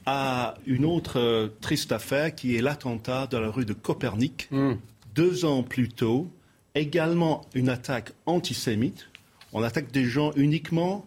à 0.06 0.54
une 0.66 0.84
autre 0.84 1.52
triste 1.60 1.92
affaire 1.92 2.34
qui 2.34 2.56
est 2.56 2.62
l'attentat 2.62 3.26
de 3.26 3.36
la 3.36 3.50
rue 3.50 3.66
de 3.66 3.74
Copernic, 3.74 4.48
hmm. 4.50 4.74
deux 5.14 5.44
ans 5.44 5.62
plus 5.62 5.88
tôt, 5.88 6.30
également 6.74 7.42
une 7.54 7.68
attaque 7.68 8.12
antisémite. 8.24 9.07
On 9.52 9.62
attaque 9.62 9.90
des 9.90 10.04
gens 10.04 10.32
uniquement 10.36 11.06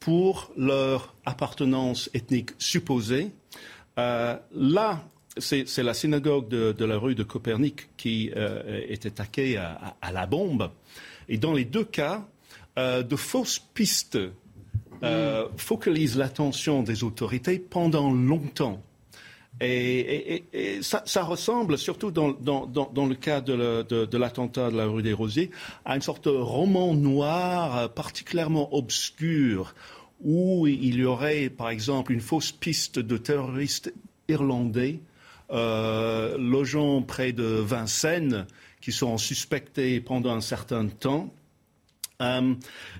pour 0.00 0.52
leur 0.56 1.14
appartenance 1.24 2.10
ethnique 2.14 2.50
supposée. 2.58 3.30
Euh, 3.98 4.36
là, 4.52 5.04
c'est 5.38 5.82
la 5.82 5.94
synagogue 5.94 6.48
de, 6.48 6.84
la 6.84 6.96
rue 6.96 7.14
de 7.14 7.22
Copernic 7.22 7.88
qui 7.96 8.30
euh, 8.36 8.82
est 8.88 9.06
attaquée 9.06 9.56
à, 9.58 10.12
la 10.12 10.26
bombe. 10.26 10.70
Et 11.28 11.38
dans 11.38 11.52
les 11.52 11.64
deux 11.64 11.84
cas, 11.84 12.26
euh, 12.78 13.02
de 13.02 13.16
fausses 13.16 13.58
pistes 13.58 14.18
euh, 15.02 15.48
focalisent 15.56 16.16
l'attention 16.16 16.82
des 16.82 17.04
autorités 17.04 17.58
pendant 17.58 18.12
longtemps. 18.12 18.82
Et, 19.60 20.44
ça, 20.82 21.22
ressemble, 21.22 21.78
surtout 21.78 22.10
dans, 22.10 22.28
le 22.28 23.14
cas 23.14 23.40
de 23.40 24.16
l'attentat 24.16 24.70
de, 24.70 24.76
la 24.76 24.86
rue 24.86 25.02
des 25.02 25.12
Rosiers, 25.12 25.50
à 25.84 25.96
une 25.96 26.02
sorte 26.02 26.24
de 26.24 26.30
roman 26.30 26.94
noir 26.94 27.92
particulièrement 27.94 28.74
obscur, 28.74 29.74
où 30.22 30.66
il 30.66 30.96
y 30.96 31.04
aurait, 31.04 31.50
par 31.50 31.70
exemple, 31.70 32.12
une 32.12 32.20
fausse 32.20 32.52
piste 32.52 32.98
de 32.98 33.16
terroristes 33.16 33.92
irlandais 34.28 35.00
euh, 35.52 36.36
logeant 36.38 37.02
près 37.02 37.32
de 37.32 37.44
Vincennes, 37.44 38.46
qui 38.80 38.92
sont 38.92 39.16
suspectés 39.16 40.00
pendant 40.00 40.32
un 40.32 40.40
certain 40.40 40.88
temps. 40.88 41.32
Euh, 42.20 42.54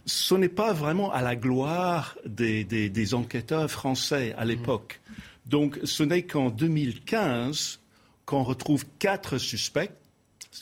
ce 0.04 0.34
n'est 0.34 0.48
pas 0.48 0.72
vraiment 0.72 1.10
à 1.12 1.22
la 1.22 1.36
gloire 1.36 2.16
des, 2.24 3.14
enquêteurs 3.14 3.70
français 3.70 4.34
à 4.36 4.44
l'époque. 4.44 5.00
Donc 5.46 5.78
ce 5.84 6.02
n'est 6.02 6.22
qu'en 6.22 6.50
2015 6.50 7.80
qu'on 8.24 8.42
retrouve 8.42 8.84
quatre 8.98 9.38
suspects, 9.38 9.92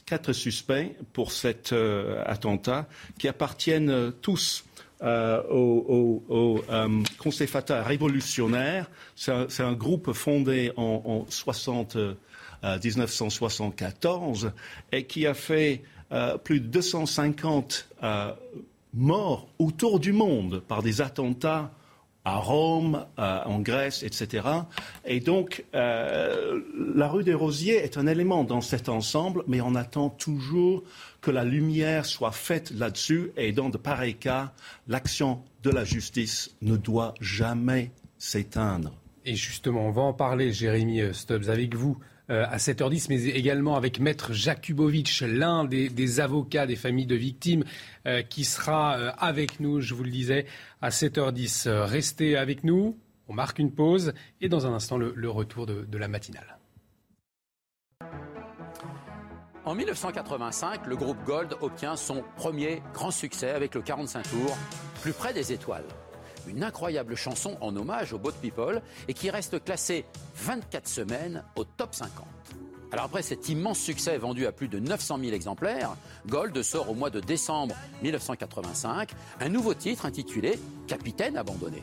quatre 0.04 0.32
suspects 0.32 0.94
pour 1.12 1.32
cet 1.32 1.72
euh, 1.72 2.22
attentat 2.26 2.86
qui 3.18 3.28
appartiennent 3.28 4.12
tous 4.20 4.64
euh, 5.04 5.42
au, 5.50 6.22
euh, 6.30 7.02
Conseil 7.18 7.46
Fatah 7.46 7.82
révolutionnaire. 7.82 8.88
C'est 9.16 9.60
un, 9.60 9.72
groupe 9.74 10.12
fondé 10.12 10.72
en, 10.76 11.26
1974 12.62 14.44
euh, 14.46 14.50
et 14.92 15.04
qui 15.04 15.26
a 15.26 15.34
fait 15.34 15.82
plus 16.44 16.60
de 16.60 16.66
250 16.68 17.88
morts 18.94 19.48
autour 19.58 20.00
du 20.00 20.12
monde 20.12 20.62
par 20.66 20.82
des 20.82 21.00
attentats 21.02 21.72
à 22.24 22.36
Rome, 22.36 23.04
en 23.18 23.60
Grèce, 23.60 24.02
etc. 24.02 24.48
Et 25.04 25.20
donc, 25.20 25.64
la 25.72 27.08
rue 27.08 27.24
des 27.24 27.34
Rosiers 27.34 27.76
est 27.76 27.98
un 27.98 28.06
élément 28.06 28.44
dans 28.44 28.60
cet 28.60 28.88
ensemble, 28.88 29.44
mais 29.46 29.60
on 29.60 29.74
attend 29.74 30.08
toujours 30.08 30.82
que 31.20 31.30
la 31.30 31.44
lumière 31.44 32.06
soit 32.06 32.32
faite 32.32 32.70
là-dessus 32.70 33.30
et 33.36 33.52
dans 33.52 33.68
de 33.68 33.78
pareils 33.78 34.14
cas, 34.14 34.52
l'action 34.88 35.42
de 35.62 35.70
la 35.70 35.84
justice 35.84 36.54
ne 36.62 36.76
doit 36.76 37.14
jamais 37.20 37.90
s'éteindre. 38.18 38.92
Et 39.26 39.34
justement, 39.34 39.86
on 39.86 39.90
va 39.90 40.02
en 40.02 40.12
parler, 40.12 40.52
Jérémy 40.52 41.14
Stubbs, 41.14 41.48
avec 41.48 41.74
vous 41.74 41.98
euh, 42.30 42.46
à 42.48 42.56
7h10, 42.56 43.06
mais 43.10 43.22
également 43.24 43.76
avec 43.76 44.00
Maître 44.00 44.32
Jakubowicz, 44.32 45.22
l'un 45.22 45.64
des, 45.64 46.20
avocats 46.20 46.66
des 46.66 46.76
familles 46.76 47.06
de 47.06 47.14
victimes, 47.14 47.64
euh, 48.06 48.22
qui 48.22 48.44
sera 48.44 48.96
euh, 48.96 49.12
avec 49.18 49.60
nous, 49.60 49.80
je 49.80 49.94
vous 49.94 50.04
le 50.04 50.10
disais, 50.10 50.46
à 50.80 50.88
7h10. 50.88 51.68
restez 51.68 52.36
avec 52.36 52.64
nous, 52.64 52.96
on 53.28 53.34
marque 53.34 53.58
une 53.58 53.72
pause 53.72 54.14
et 54.40 54.48
dans 54.48 54.66
un 54.66 54.72
instant, 54.72 54.96
le, 54.96 55.28
retour 55.28 55.66
de 55.66 55.98
la 55.98 56.08
matinale. 56.08 56.58
En 59.66 59.74
1985, 59.74 60.86
le 60.86 60.96
groupe 60.96 61.24
Gold 61.24 61.56
obtient 61.62 61.96
son 61.96 62.22
premier 62.36 62.82
grand 62.92 63.10
succès 63.10 63.50
avec 63.50 63.74
le 63.74 63.80
45 63.80 64.22
tours, 64.22 64.56
Plus 65.00 65.12
près 65.12 65.32
des 65.32 65.52
étoiles. 65.52 65.84
Une 66.46 66.62
incroyable 66.62 67.14
chanson 67.14 67.56
en 67.60 67.74
hommage 67.76 68.12
aux 68.12 68.18
Boat 68.18 68.34
People 68.40 68.82
et 69.08 69.14
qui 69.14 69.30
reste 69.30 69.62
classée 69.64 70.04
24 70.36 70.88
semaines 70.88 71.44
au 71.56 71.64
top 71.64 71.94
50. 71.94 72.24
Alors 72.92 73.06
après 73.06 73.22
cet 73.22 73.48
immense 73.48 73.80
succès 73.80 74.18
vendu 74.18 74.46
à 74.46 74.52
plus 74.52 74.68
de 74.68 74.78
900 74.78 75.18
000 75.18 75.32
exemplaires, 75.32 75.96
Gold 76.28 76.62
sort 76.62 76.90
au 76.90 76.94
mois 76.94 77.10
de 77.10 77.18
décembre 77.20 77.74
1985 78.02 79.10
un 79.40 79.48
nouveau 79.48 79.74
titre 79.74 80.06
intitulé 80.06 80.58
Capitaine 80.86 81.36
abandonné. 81.36 81.82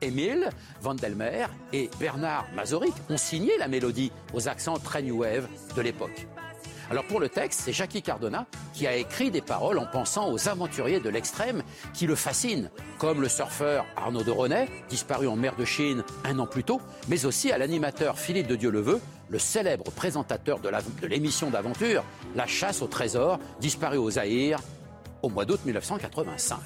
Émile 0.00 0.50
Vandelmer 0.80 1.46
et 1.72 1.90
Bernard 1.98 2.46
Mazorik 2.54 2.94
ont 3.10 3.18
signé 3.18 3.52
la 3.58 3.68
mélodie 3.68 4.12
aux 4.34 4.48
accents 4.48 4.78
très 4.78 5.02
new 5.02 5.18
wave 5.18 5.48
de 5.76 5.82
l'époque. 5.82 6.26
Alors 6.90 7.04
pour 7.04 7.20
le 7.20 7.28
texte, 7.28 7.62
c'est 7.64 7.72
Jackie 7.72 8.02
Cardona 8.02 8.46
qui 8.72 8.86
a 8.86 8.94
écrit 8.94 9.30
des 9.30 9.40
paroles 9.40 9.78
en 9.78 9.86
pensant 9.86 10.30
aux 10.30 10.48
aventuriers 10.48 11.00
de 11.00 11.08
l'extrême 11.08 11.62
qui 11.92 12.06
le 12.06 12.14
fascinent, 12.14 12.70
comme 12.98 13.20
le 13.20 13.28
surfeur 13.28 13.84
Arnaud 13.96 14.22
de 14.22 14.30
René, 14.30 14.66
disparu 14.88 15.26
en 15.26 15.36
mer 15.36 15.56
de 15.56 15.64
Chine 15.64 16.04
un 16.24 16.38
an 16.38 16.46
plus 16.46 16.64
tôt, 16.64 16.80
mais 17.08 17.26
aussi 17.26 17.50
à 17.50 17.58
l'animateur 17.58 18.18
Philippe 18.18 18.46
de 18.46 18.56
Dieu-le-Veut, 18.56 19.00
le 19.28 19.38
célèbre 19.38 19.90
présentateur 19.90 20.60
de 20.60 21.06
l'émission 21.06 21.50
d'aventure 21.50 22.04
La 22.36 22.46
chasse 22.46 22.82
au 22.82 22.86
trésor, 22.86 23.40
disparu 23.60 23.96
au 23.98 24.10
Zaïre 24.10 24.60
au 25.22 25.28
mois 25.28 25.44
d'août 25.44 25.60
1985. 25.64 26.58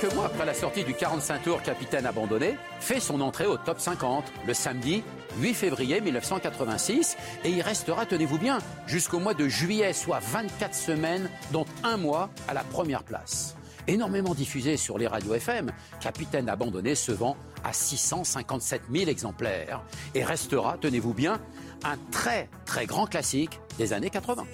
Quelques 0.00 0.14
mois 0.14 0.26
après 0.26 0.44
la 0.44 0.54
sortie 0.54 0.84
du 0.84 0.94
45 0.94 1.42
tours 1.42 1.62
Capitaine 1.62 2.06
abandonné, 2.06 2.56
fait 2.80 3.00
son 3.00 3.20
entrée 3.20 3.46
au 3.46 3.56
top 3.56 3.78
50 3.78 4.24
le 4.46 4.54
samedi 4.54 5.02
8 5.38 5.54
février 5.54 6.00
1986 6.00 7.16
et 7.44 7.50
il 7.50 7.62
restera, 7.62 8.06
tenez-vous 8.06 8.38
bien, 8.38 8.58
jusqu'au 8.86 9.18
mois 9.18 9.34
de 9.34 9.48
juillet, 9.48 9.92
soit 9.92 10.20
24 10.20 10.74
semaines, 10.74 11.30
dont 11.52 11.66
un 11.84 11.96
mois 11.96 12.30
à 12.48 12.54
la 12.54 12.62
première 12.62 13.04
place. 13.04 13.56
Énormément 13.86 14.34
diffusé 14.34 14.76
sur 14.76 14.98
les 14.98 15.06
radios 15.06 15.34
FM, 15.34 15.70
Capitaine 16.00 16.48
abandonné 16.48 16.94
se 16.94 17.12
vend 17.12 17.36
à 17.64 17.72
657 17.72 18.82
000 18.92 19.08
exemplaires 19.08 19.82
et 20.14 20.24
restera, 20.24 20.76
tenez-vous 20.80 21.14
bien, 21.14 21.38
un 21.84 21.96
très 22.10 22.48
très 22.64 22.86
grand 22.86 23.06
classique 23.06 23.60
des 23.78 23.92
années 23.92 24.10
80. 24.10 24.44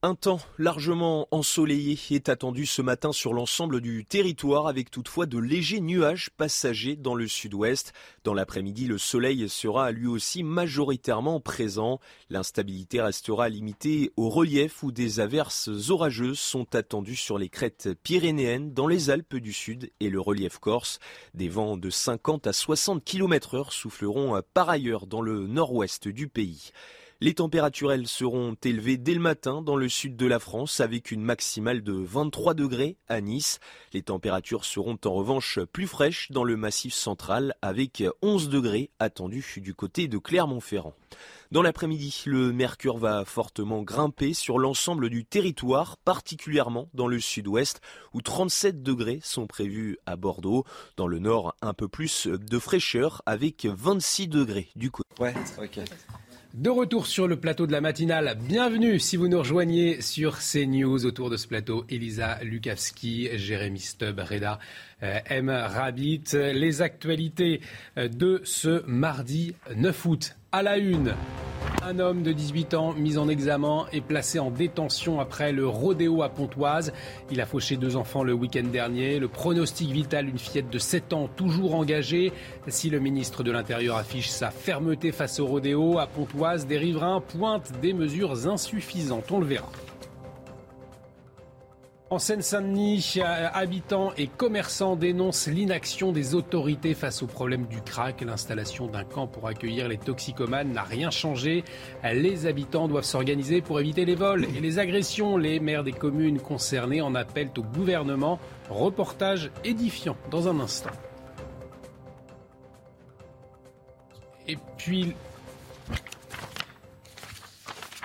Un 0.00 0.14
temps 0.14 0.38
largement 0.58 1.26
ensoleillé 1.32 1.98
est 2.12 2.28
attendu 2.28 2.66
ce 2.66 2.82
matin 2.82 3.10
sur 3.10 3.34
l'ensemble 3.34 3.80
du 3.80 4.04
territoire 4.04 4.68
avec 4.68 4.92
toutefois 4.92 5.26
de 5.26 5.38
légers 5.38 5.80
nuages 5.80 6.30
passagers 6.36 6.94
dans 6.94 7.16
le 7.16 7.26
sud-ouest. 7.26 7.92
Dans 8.22 8.32
l'après-midi, 8.32 8.86
le 8.86 8.96
soleil 8.96 9.48
sera 9.48 9.90
lui 9.90 10.06
aussi 10.06 10.44
majoritairement 10.44 11.40
présent. 11.40 11.98
L'instabilité 12.30 13.00
restera 13.00 13.48
limitée 13.48 14.12
au 14.16 14.28
relief 14.28 14.84
où 14.84 14.92
des 14.92 15.18
averses 15.18 15.68
orageuses 15.90 16.38
sont 16.38 16.76
attendues 16.76 17.16
sur 17.16 17.36
les 17.36 17.48
crêtes 17.48 17.88
pyrénéennes, 18.04 18.72
dans 18.72 18.86
les 18.86 19.10
Alpes 19.10 19.34
du 19.34 19.52
Sud 19.52 19.90
et 19.98 20.10
le 20.10 20.20
relief 20.20 20.58
corse. 20.58 21.00
Des 21.34 21.48
vents 21.48 21.76
de 21.76 21.90
50 21.90 22.46
à 22.46 22.52
60 22.52 23.02
km 23.02 23.56
heure 23.56 23.72
souffleront 23.72 24.40
par 24.54 24.68
ailleurs 24.68 25.08
dans 25.08 25.22
le 25.22 25.48
nord-ouest 25.48 26.06
du 26.06 26.28
pays. 26.28 26.70
Les 27.20 27.34
températures, 27.34 27.92
seront 28.06 28.54
élevées 28.62 28.96
dès 28.96 29.14
le 29.14 29.18
matin 29.18 29.60
dans 29.60 29.74
le 29.74 29.88
sud 29.88 30.16
de 30.16 30.26
la 30.26 30.38
France 30.38 30.78
avec 30.78 31.10
une 31.10 31.20
maximale 31.20 31.82
de 31.82 31.92
23 31.92 32.54
degrés 32.54 32.96
à 33.08 33.20
Nice. 33.20 33.58
Les 33.92 34.02
températures 34.02 34.64
seront 34.64 34.96
en 35.04 35.12
revanche 35.12 35.58
plus 35.72 35.88
fraîches 35.88 36.30
dans 36.30 36.44
le 36.44 36.56
massif 36.56 36.94
central 36.94 37.56
avec 37.60 38.04
11 38.22 38.50
degrés 38.50 38.90
attendus 39.00 39.56
du 39.56 39.74
côté 39.74 40.06
de 40.06 40.16
Clermont-Ferrand. 40.16 40.94
Dans 41.50 41.62
l'après-midi, 41.62 42.22
le 42.26 42.52
mercure 42.52 42.98
va 42.98 43.24
fortement 43.24 43.82
grimper 43.82 44.32
sur 44.32 44.60
l'ensemble 44.60 45.10
du 45.10 45.24
territoire, 45.24 45.96
particulièrement 45.96 46.88
dans 46.94 47.08
le 47.08 47.18
sud-ouest, 47.18 47.80
où 48.14 48.22
37 48.22 48.80
degrés 48.84 49.18
sont 49.24 49.48
prévus 49.48 49.98
à 50.06 50.14
Bordeaux. 50.14 50.64
Dans 50.96 51.08
le 51.08 51.18
nord, 51.18 51.56
un 51.62 51.74
peu 51.74 51.88
plus 51.88 52.28
de 52.28 52.58
fraîcheur, 52.60 53.22
avec 53.26 53.66
26 53.66 54.28
degrés 54.28 54.68
du 54.76 54.92
côté. 54.92 55.08
Ouais. 55.18 55.34
De 56.58 56.70
retour 56.70 57.06
sur 57.06 57.28
le 57.28 57.36
plateau 57.36 57.68
de 57.68 57.72
la 57.72 57.80
matinale, 57.80 58.36
bienvenue 58.48 58.98
si 58.98 59.16
vous 59.16 59.28
nous 59.28 59.38
rejoignez 59.38 60.00
sur 60.00 60.38
CNews 60.38 61.06
autour 61.06 61.30
de 61.30 61.36
ce 61.36 61.46
plateau. 61.46 61.84
Elisa 61.88 62.42
Lukavski, 62.42 63.28
Jérémy 63.38 63.78
Stubb, 63.78 64.18
Reda 64.18 64.58
euh, 65.04 65.20
M. 65.26 65.50
Rabbit. 65.50 66.24
Les 66.32 66.82
actualités 66.82 67.60
euh, 67.96 68.08
de 68.08 68.40
ce 68.42 68.82
mardi 68.88 69.54
9 69.76 70.06
août. 70.06 70.37
À 70.50 70.62
la 70.62 70.78
une, 70.78 71.12
Un 71.86 71.98
homme 71.98 72.22
de 72.22 72.32
18 72.32 72.72
ans 72.72 72.94
mis 72.94 73.18
en 73.18 73.28
examen 73.28 73.84
et 73.92 74.00
placé 74.00 74.38
en 74.38 74.50
détention 74.50 75.20
après 75.20 75.52
le 75.52 75.68
rodéo 75.68 76.22
à 76.22 76.30
Pontoise. 76.30 76.94
Il 77.30 77.42
a 77.42 77.46
fauché 77.46 77.76
deux 77.76 77.96
enfants 77.96 78.22
le 78.22 78.32
week-end 78.32 78.64
dernier. 78.64 79.18
Le 79.18 79.28
pronostic 79.28 79.90
vital, 79.90 80.26
une 80.26 80.38
fillette 80.38 80.70
de 80.70 80.78
7 80.78 81.12
ans 81.12 81.28
toujours 81.36 81.74
engagée. 81.74 82.32
Si 82.66 82.88
le 82.88 82.98
ministre 82.98 83.42
de 83.42 83.52
l'Intérieur 83.52 83.98
affiche 83.98 84.30
sa 84.30 84.50
fermeté 84.50 85.12
face 85.12 85.38
au 85.38 85.46
rodéo 85.46 85.98
à 85.98 86.06
Pontoise, 86.06 86.66
des 86.66 86.78
riverains 86.78 87.20
pointent 87.20 87.70
des 87.82 87.92
mesures 87.92 88.48
insuffisantes. 88.48 89.30
On 89.30 89.40
le 89.40 89.46
verra. 89.46 89.70
En 92.10 92.18
Seine-Saint-Denis, 92.18 93.20
habitants 93.52 94.14
et 94.16 94.28
commerçants 94.28 94.96
dénoncent 94.96 95.46
l'inaction 95.46 96.10
des 96.10 96.34
autorités 96.34 96.94
face 96.94 97.22
au 97.22 97.26
problème 97.26 97.66
du 97.66 97.82
crack. 97.82 98.22
L'installation 98.22 98.86
d'un 98.86 99.04
camp 99.04 99.26
pour 99.26 99.46
accueillir 99.46 99.88
les 99.88 99.98
toxicomanes 99.98 100.72
n'a 100.72 100.84
rien 100.84 101.10
changé. 101.10 101.64
Les 102.02 102.46
habitants 102.46 102.88
doivent 102.88 103.04
s'organiser 103.04 103.60
pour 103.60 103.78
éviter 103.78 104.06
les 104.06 104.14
vols 104.14 104.46
et 104.56 104.60
les 104.60 104.78
agressions. 104.78 105.36
Les 105.36 105.60
maires 105.60 105.84
des 105.84 105.92
communes 105.92 106.40
concernées 106.40 107.02
en 107.02 107.14
appellent 107.14 107.52
au 107.58 107.62
gouvernement. 107.62 108.38
Reportage 108.70 109.50
édifiant 109.62 110.16
dans 110.30 110.48
un 110.48 110.60
instant. 110.60 110.90
Et 114.46 114.56
puis 114.78 115.14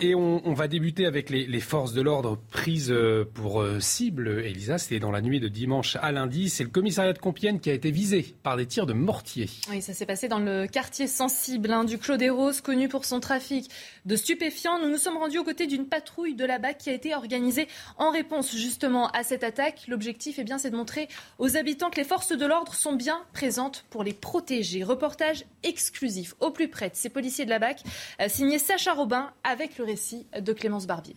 et 0.04 0.16
on, 0.16 0.54
va 0.54 0.68
débuter 0.68 1.06
avec 1.06 1.30
les, 1.30 1.60
forces 1.62 1.94
de 1.94 2.02
l'ordre 2.02 2.38
prises 2.52 2.92
euh, 2.92 3.24
pour 3.24 3.62
euh, 3.62 3.80
cible. 3.80 4.42
Elisa, 4.44 4.78
c'était 4.78 5.00
dans 5.00 5.12
la 5.12 5.22
nuit 5.22 5.40
de 5.40 5.48
dimanche 5.48 5.96
à 6.02 6.12
lundi. 6.12 6.50
C'est 6.50 6.66
le 6.66 6.70
commissariat 6.70 7.14
de 7.14 7.20
Compiègne 7.20 7.60
qui 7.60 7.70
a 7.70 7.74
été 7.74 7.90
visé 7.90 8.36
par 8.44 8.58
des 8.58 8.66
tirs 8.66 8.86
de 8.86 8.92
mortier. 8.92 9.50
Oui, 9.70 9.82
ça 9.82 9.94
s'est 9.94 10.06
passé 10.06 10.28
dans 10.28 10.40
le 10.40 10.68
quartier 10.68 11.08
sensible 11.08 11.72
hein, 11.72 11.86
du 11.86 11.98
Clos 11.98 12.18
des 12.18 12.30
Roses, 12.30 12.60
connu 12.60 12.90
pour 12.90 13.06
son 13.06 13.22
trafic 13.22 13.70
de 14.06 14.18
stupéfiants. 14.18 14.78
Nous 14.82 14.90
nous 14.90 14.98
sommes 14.98 15.16
rendus 15.16 15.40
aux 15.40 15.46
côtés 15.46 15.68
d'une 15.68 15.88
patrouille 15.88 16.36
de 16.36 16.44
la 16.44 16.60
BAC 16.60 16.80
qui 16.80 16.90
a 16.90 16.94
été 16.94 17.16
organisée 17.16 17.70
en 17.98 18.12
réponse 18.12 18.54
justement 18.54 19.08
à 19.12 19.24
cette 19.24 19.46
attaque. 19.46 19.86
L'objectif, 19.88 20.36
eh 20.38 20.44
bien, 20.44 20.58
c'est 20.58 20.72
de 20.72 20.76
montrer 20.76 21.08
aux 21.40 21.56
habitants 21.56 21.90
que 21.90 21.98
les 21.98 22.04
forces 22.04 22.38
de 22.38 22.46
l'ordre 22.46 22.74
sont 22.74 22.94
bien 22.94 23.22
présentes 23.32 23.86
pour 23.90 24.04
les 24.04 24.14
protéger. 24.14 24.84
Reportage 24.84 25.46
exclusif 25.64 26.36
au 26.42 26.52
plus 26.52 26.68
près 26.68 26.90
de 26.90 26.96
ces 26.96 27.10
policiers 27.10 27.46
de 27.46 27.50
la 27.50 27.60
BAC, 27.60 27.84
euh, 28.20 28.28
signé 28.28 28.60
Sacha 28.60 28.94
Robin 28.94 29.32
avec 29.46 29.78
le 29.78 29.93
de 30.40 30.54
Clémence 30.54 30.88
Barbier. 30.88 31.16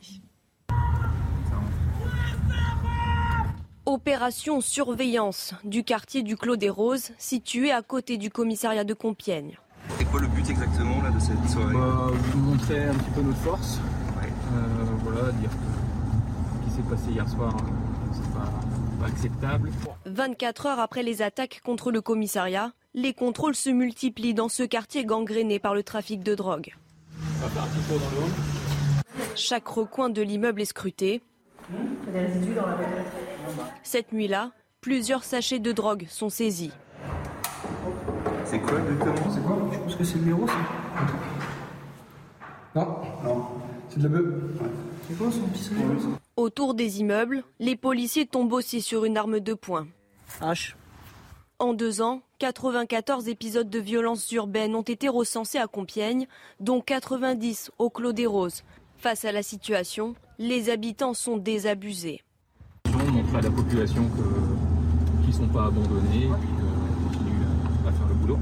Opération 3.86 4.60
surveillance 4.60 5.54
du 5.64 5.84
quartier 5.84 6.22
du 6.22 6.36
Clos 6.36 6.56
des 6.56 6.68
Roses, 6.68 7.12
situé 7.18 7.70
à 7.70 7.82
côté 7.82 8.18
du 8.18 8.30
commissariat 8.30 8.84
de 8.84 8.94
Compiègne. 8.94 9.58
C'est 9.96 10.04
quoi 10.06 10.20
le 10.20 10.26
but 10.26 10.50
exactement 10.50 11.00
là, 11.02 11.10
de 11.10 11.20
cette 11.20 11.48
soirée 11.48 11.72
bah, 11.72 12.10
Vous 12.32 12.40
montrer 12.40 12.84
un 12.84 12.94
petit 12.94 13.10
peu 13.10 13.22
notre 13.22 13.38
force. 13.38 13.78
Euh, 13.78 14.58
voilà, 15.04 15.32
dire 15.32 15.50
ce 15.50 16.68
qui 16.68 16.76
s'est 16.76 16.88
passé 16.88 17.10
hier 17.12 17.28
soir, 17.28 17.56
hein, 17.56 18.12
c'est 18.12 18.32
pas, 18.32 18.50
pas 19.00 19.06
acceptable. 19.06 19.70
24 20.06 20.66
heures 20.66 20.80
après 20.80 21.02
les 21.02 21.22
attaques 21.22 21.60
contre 21.64 21.90
le 21.90 22.00
commissariat, 22.00 22.72
les 22.94 23.14
contrôles 23.14 23.54
se 23.54 23.70
multiplient 23.70 24.34
dans 24.34 24.48
ce 24.48 24.62
quartier 24.64 25.04
gangréné 25.04 25.58
par 25.58 25.74
le 25.74 25.82
trafic 25.82 26.22
de 26.22 26.34
drogue. 26.34 26.74
On 27.38 27.44
va 27.44 27.48
faire 27.48 27.62
un 27.62 27.66
petit 27.66 27.88
tour 27.88 27.98
dans 28.00 28.26
le 28.26 28.65
chaque 29.36 29.68
recoin 29.68 30.08
de 30.08 30.22
l'immeuble 30.22 30.60
est 30.60 30.66
scruté. 30.66 31.22
Cette 33.82 34.12
nuit-là, 34.12 34.52
plusieurs 34.80 35.24
sachets 35.24 35.58
de 35.58 35.72
drogue 35.72 36.06
sont 36.08 36.30
saisis. 36.30 36.72
C'est 38.44 38.60
quoi 38.60 38.78
exactement? 38.80 39.34
C'est 39.34 39.42
quoi? 39.42 39.58
Je 39.72 39.78
pense 39.78 39.94
que 39.96 40.04
c'est 40.04 40.18
l'héros, 40.18 40.46
ça. 40.46 40.54
Non, 42.74 42.98
non, 43.24 43.46
c'est 43.88 43.98
de 43.98 44.02
la 44.04 44.08
beuh. 44.08 44.40
C'est 45.08 45.18
quoi 45.18 45.30
son 45.32 45.46
pistolet 45.48 45.80
Autour 46.36 46.74
des 46.74 47.00
immeubles, 47.00 47.44
les 47.58 47.76
policiers 47.76 48.26
tombent 48.26 48.52
aussi 48.52 48.82
sur 48.82 49.04
une 49.04 49.16
arme 49.16 49.40
de 49.40 49.54
poing. 49.54 49.86
H. 50.40 50.74
En 51.58 51.72
deux 51.72 52.02
ans, 52.02 52.20
94 52.38 53.28
épisodes 53.28 53.70
de 53.70 53.78
violences 53.78 54.30
urbaines 54.32 54.74
ont 54.74 54.82
été 54.82 55.08
recensés 55.08 55.58
à 55.58 55.66
Compiègne, 55.66 56.26
dont 56.60 56.82
90 56.82 57.70
au 57.78 57.88
Clos 57.88 58.12
des 58.12 58.26
Roses, 58.26 58.62
Face 58.98 59.24
à 59.24 59.32
la 59.32 59.42
situation, 59.42 60.14
les 60.38 60.70
habitants 60.70 61.14
sont 61.14 61.36
désabusés. 61.36 62.22
On 62.86 63.10
montre 63.10 63.36
à 63.36 63.40
la 63.40 63.50
population 63.50 64.02
qu'ils 65.20 65.28
ne 65.28 65.32
sont 65.32 65.48
pas 65.48 65.66
abandonnés 65.66 66.24
et 66.24 66.28
qu'ils 66.28 67.04
continuent 67.04 67.86
à 67.86 67.92
faire 67.92 68.08
le 68.08 68.14
boulot. 68.14 68.38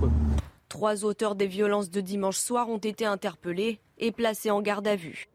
Trois 0.68 1.05
auteurs 1.05 1.34
des 1.34 1.46
violences 1.46 1.90
de 1.90 2.00
dimanche 2.00 2.38
soir 2.38 2.68
ont 2.68 2.78
été 2.78 3.05
interpellés 3.05 3.80
et 3.98 4.12
placés 4.12 4.50
en 4.50 4.62
garde 4.62 4.86
à 4.86 4.96
vue. 4.96 5.28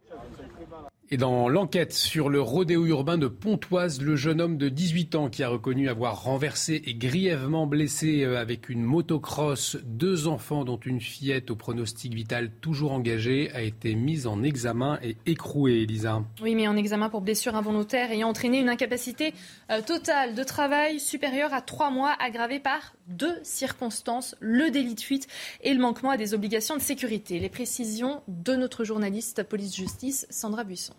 Et 1.12 1.18
dans 1.18 1.50
l'enquête 1.50 1.92
sur 1.92 2.30
le 2.30 2.40
rodéo 2.40 2.86
urbain 2.86 3.18
de 3.18 3.26
Pontoise, 3.26 4.00
le 4.00 4.16
jeune 4.16 4.40
homme 4.40 4.58
de 4.58 4.70
18 4.70 5.16
ans 5.16 5.30
qui 5.30 5.42
a 5.42 5.50
reconnu 5.50 5.90
avoir 5.90 6.22
renversé 6.22 6.84
et 6.86 6.94
grièvement 6.94 7.66
blessé 7.66 8.24
euh, 8.24 8.40
avec 8.40 8.70
une 8.70 8.84
motocross 8.84 9.78
deux 9.84 10.28
enfants 10.28 10.66
dont 10.66 10.78
une 10.78 11.02
fillette 11.02 11.50
au 11.50 11.56
pronostic 11.56 12.14
vital 12.14 12.52
toujours 12.62 12.92
engagé 12.92 13.50
a 13.56 13.64
été 13.64 13.96
mis 13.96 14.28
en 14.28 14.44
examen 14.44 15.00
et 15.02 15.18
écroué, 15.26 15.82
Elisa. 15.82 16.22
Oui, 16.44 16.54
mais 16.54 16.68
en 16.68 16.78
examen 16.78 17.10
pour 17.10 17.22
blessure 17.22 17.56
involontaire 17.56 18.12
ayant 18.12 18.30
entraîné 18.30 18.60
une 18.60 18.70
incapacité 18.70 19.34
euh, 19.72 19.82
totale 19.82 20.36
de 20.36 20.44
travail 20.44 21.00
supérieure 21.00 21.56
à 21.56 21.62
trois 21.64 21.90
mois 21.90 22.16
aggravée 22.20 22.60
par 22.60 22.94
deux 23.08 23.40
circonstances, 23.42 24.36
le 24.42 24.70
délit 24.70 24.94
de 24.94 25.02
fuite 25.02 25.28
et 25.62 25.74
le 25.74 25.82
manquement 25.82 26.12
à 26.12 26.18
des 26.18 26.36
obligations 26.36 26.76
de 26.76 26.82
sécurité. 26.82 27.40
Les 27.40 27.50
précisions 27.50 28.22
de 28.28 28.56
notre 28.56 28.84
journaliste 28.84 29.42
police-justice, 29.42 30.28
Sandra 30.30 30.64
Buisson. 30.64 30.94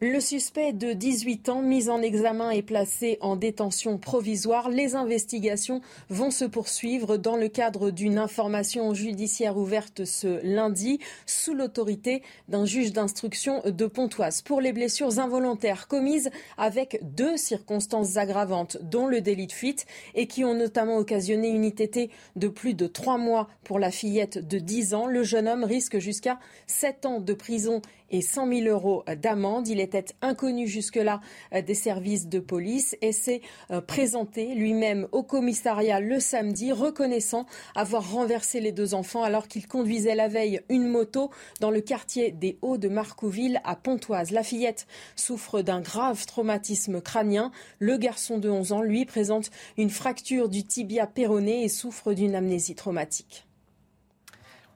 Le 0.00 0.20
suspect 0.20 0.72
de 0.72 0.92
18 0.92 1.48
ans 1.48 1.60
mis 1.60 1.88
en 1.88 2.00
examen 2.02 2.50
et 2.50 2.62
placé 2.62 3.18
en 3.20 3.34
détention 3.34 3.98
provisoire. 3.98 4.68
Les 4.68 4.94
investigations 4.94 5.80
vont 6.08 6.30
se 6.30 6.44
poursuivre 6.44 7.16
dans 7.16 7.34
le 7.34 7.48
cadre 7.48 7.90
d'une 7.90 8.16
information 8.16 8.94
judiciaire 8.94 9.56
ouverte 9.56 10.04
ce 10.04 10.38
lundi 10.46 11.00
sous 11.26 11.52
l'autorité 11.52 12.22
d'un 12.46 12.64
juge 12.64 12.92
d'instruction 12.92 13.60
de 13.64 13.86
Pontoise 13.86 14.40
pour 14.40 14.60
les 14.60 14.72
blessures 14.72 15.18
involontaires 15.18 15.88
commises 15.88 16.30
avec 16.58 17.00
deux 17.02 17.36
circonstances 17.36 18.18
aggravantes 18.18 18.78
dont 18.80 19.08
le 19.08 19.20
délit 19.20 19.48
de 19.48 19.52
fuite 19.52 19.84
et 20.14 20.28
qui 20.28 20.44
ont 20.44 20.54
notamment 20.54 20.98
occasionné 20.98 21.48
une 21.48 21.64
ITT 21.64 22.08
de 22.36 22.46
plus 22.46 22.74
de 22.74 22.86
trois 22.86 23.18
mois 23.18 23.48
pour 23.64 23.80
la 23.80 23.90
fillette 23.90 24.46
de 24.46 24.60
10 24.60 24.94
ans. 24.94 25.06
Le 25.08 25.24
jeune 25.24 25.48
homme 25.48 25.64
risque 25.64 25.98
jusqu'à 25.98 26.38
7 26.68 27.04
ans 27.04 27.20
de 27.20 27.34
prison 27.34 27.82
et 28.10 28.22
100 28.22 28.52
000 28.52 28.68
euros 28.68 29.04
d'amende. 29.20 29.68
Il 29.68 29.80
était 29.80 30.06
inconnu 30.22 30.66
jusque-là 30.66 31.20
euh, 31.54 31.62
des 31.62 31.74
services 31.74 32.28
de 32.28 32.40
police 32.40 32.96
et 33.02 33.12
s'est 33.12 33.42
euh, 33.70 33.80
présenté 33.80 34.54
lui-même 34.54 35.08
au 35.12 35.22
commissariat 35.22 36.00
le 36.00 36.20
samedi, 36.20 36.72
reconnaissant 36.72 37.46
avoir 37.74 38.10
renversé 38.10 38.60
les 38.60 38.72
deux 38.72 38.94
enfants 38.94 39.22
alors 39.22 39.48
qu'il 39.48 39.66
conduisait 39.66 40.14
la 40.14 40.28
veille 40.28 40.60
une 40.68 40.88
moto 40.88 41.30
dans 41.60 41.70
le 41.70 41.80
quartier 41.80 42.30
des 42.32 42.58
Hauts 42.62 42.78
de 42.78 42.88
Marcouville 42.88 43.60
à 43.64 43.76
Pontoise. 43.76 44.30
La 44.30 44.42
fillette 44.42 44.86
souffre 45.16 45.62
d'un 45.62 45.80
grave 45.80 46.26
traumatisme 46.26 47.00
crânien. 47.00 47.50
Le 47.78 47.96
garçon 47.96 48.38
de 48.38 48.48
11 48.50 48.72
ans, 48.72 48.82
lui, 48.82 49.04
présente 49.04 49.50
une 49.76 49.90
fracture 49.90 50.48
du 50.48 50.64
tibia 50.64 51.06
péroné 51.06 51.64
et 51.64 51.68
souffre 51.68 52.12
d'une 52.12 52.34
amnésie 52.34 52.74
traumatique. 52.74 53.47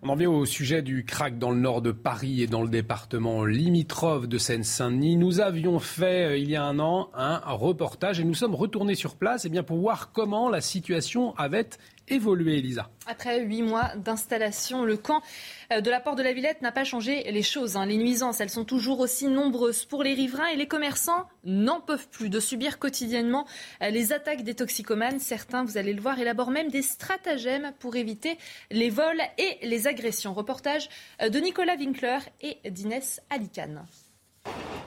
On 0.04 0.08
en 0.08 0.16
vient 0.16 0.30
au 0.30 0.44
sujet 0.46 0.82
du 0.82 1.04
crack 1.04 1.38
dans 1.38 1.52
le 1.52 1.60
nord 1.60 1.80
de 1.80 1.92
Paris 1.92 2.42
et 2.42 2.48
dans 2.48 2.62
le 2.62 2.68
département 2.68 3.44
limitrophe 3.44 4.26
de 4.26 4.36
Seine-Saint-Denis. 4.36 5.16
Nous 5.16 5.38
avions 5.38 5.78
fait 5.78 6.24
euh, 6.24 6.36
il 6.36 6.50
y 6.50 6.56
a 6.56 6.64
un 6.64 6.80
an 6.80 7.10
un 7.14 7.38
reportage 7.52 8.18
et 8.18 8.24
nous 8.24 8.34
sommes 8.34 8.56
retournés 8.56 8.96
sur 8.96 9.14
place 9.14 9.44
eh 9.44 9.48
bien, 9.48 9.62
pour 9.62 9.78
voir 9.78 10.10
comment 10.10 10.48
la 10.48 10.60
situation 10.60 11.36
avait 11.36 11.68
évolué, 12.08 12.58
Elisa. 12.58 12.90
Après 13.06 13.40
huit 13.40 13.62
mois 13.62 13.94
d'installation, 13.96 14.84
le 14.84 14.96
camp 14.96 15.22
euh, 15.72 15.80
de 15.80 15.90
la 15.90 16.00
porte 16.00 16.18
de 16.18 16.22
la 16.22 16.32
Villette 16.32 16.62
n'a 16.62 16.72
pas 16.72 16.84
changé 16.84 17.30
les 17.30 17.42
choses. 17.42 17.76
Hein. 17.76 17.86
Les 17.86 17.96
nuisances, 17.96 18.40
elles 18.40 18.50
sont 18.50 18.64
toujours 18.64 19.00
aussi 19.00 19.28
nombreuses 19.28 19.84
pour 19.84 20.02
les 20.02 20.14
riverains 20.14 20.48
et 20.48 20.56
les 20.56 20.66
commerçants 20.66 21.26
n'en 21.44 21.80
peuvent 21.80 22.08
plus 22.08 22.28
de 22.28 22.40
subir 22.40 22.78
quotidiennement 22.78 23.46
euh, 23.82 23.90
les 23.90 24.12
attaques 24.12 24.42
des 24.42 24.54
toxicomanes. 24.54 25.18
Certains, 25.18 25.64
vous 25.64 25.78
allez 25.78 25.92
le 25.92 26.00
voir, 26.00 26.18
élaborent 26.18 26.50
même 26.50 26.70
des 26.70 26.82
stratagèmes 26.82 27.72
pour 27.78 27.96
éviter 27.96 28.38
les 28.70 28.90
vols 28.90 29.22
et 29.38 29.58
les 29.66 29.86
agressions. 29.86 30.34
Reportage 30.34 30.88
euh, 31.20 31.28
de 31.28 31.38
Nicolas 31.38 31.76
Winkler 31.76 32.18
et 32.40 32.58
d'Inès 32.70 33.20
Alicane. 33.30 33.84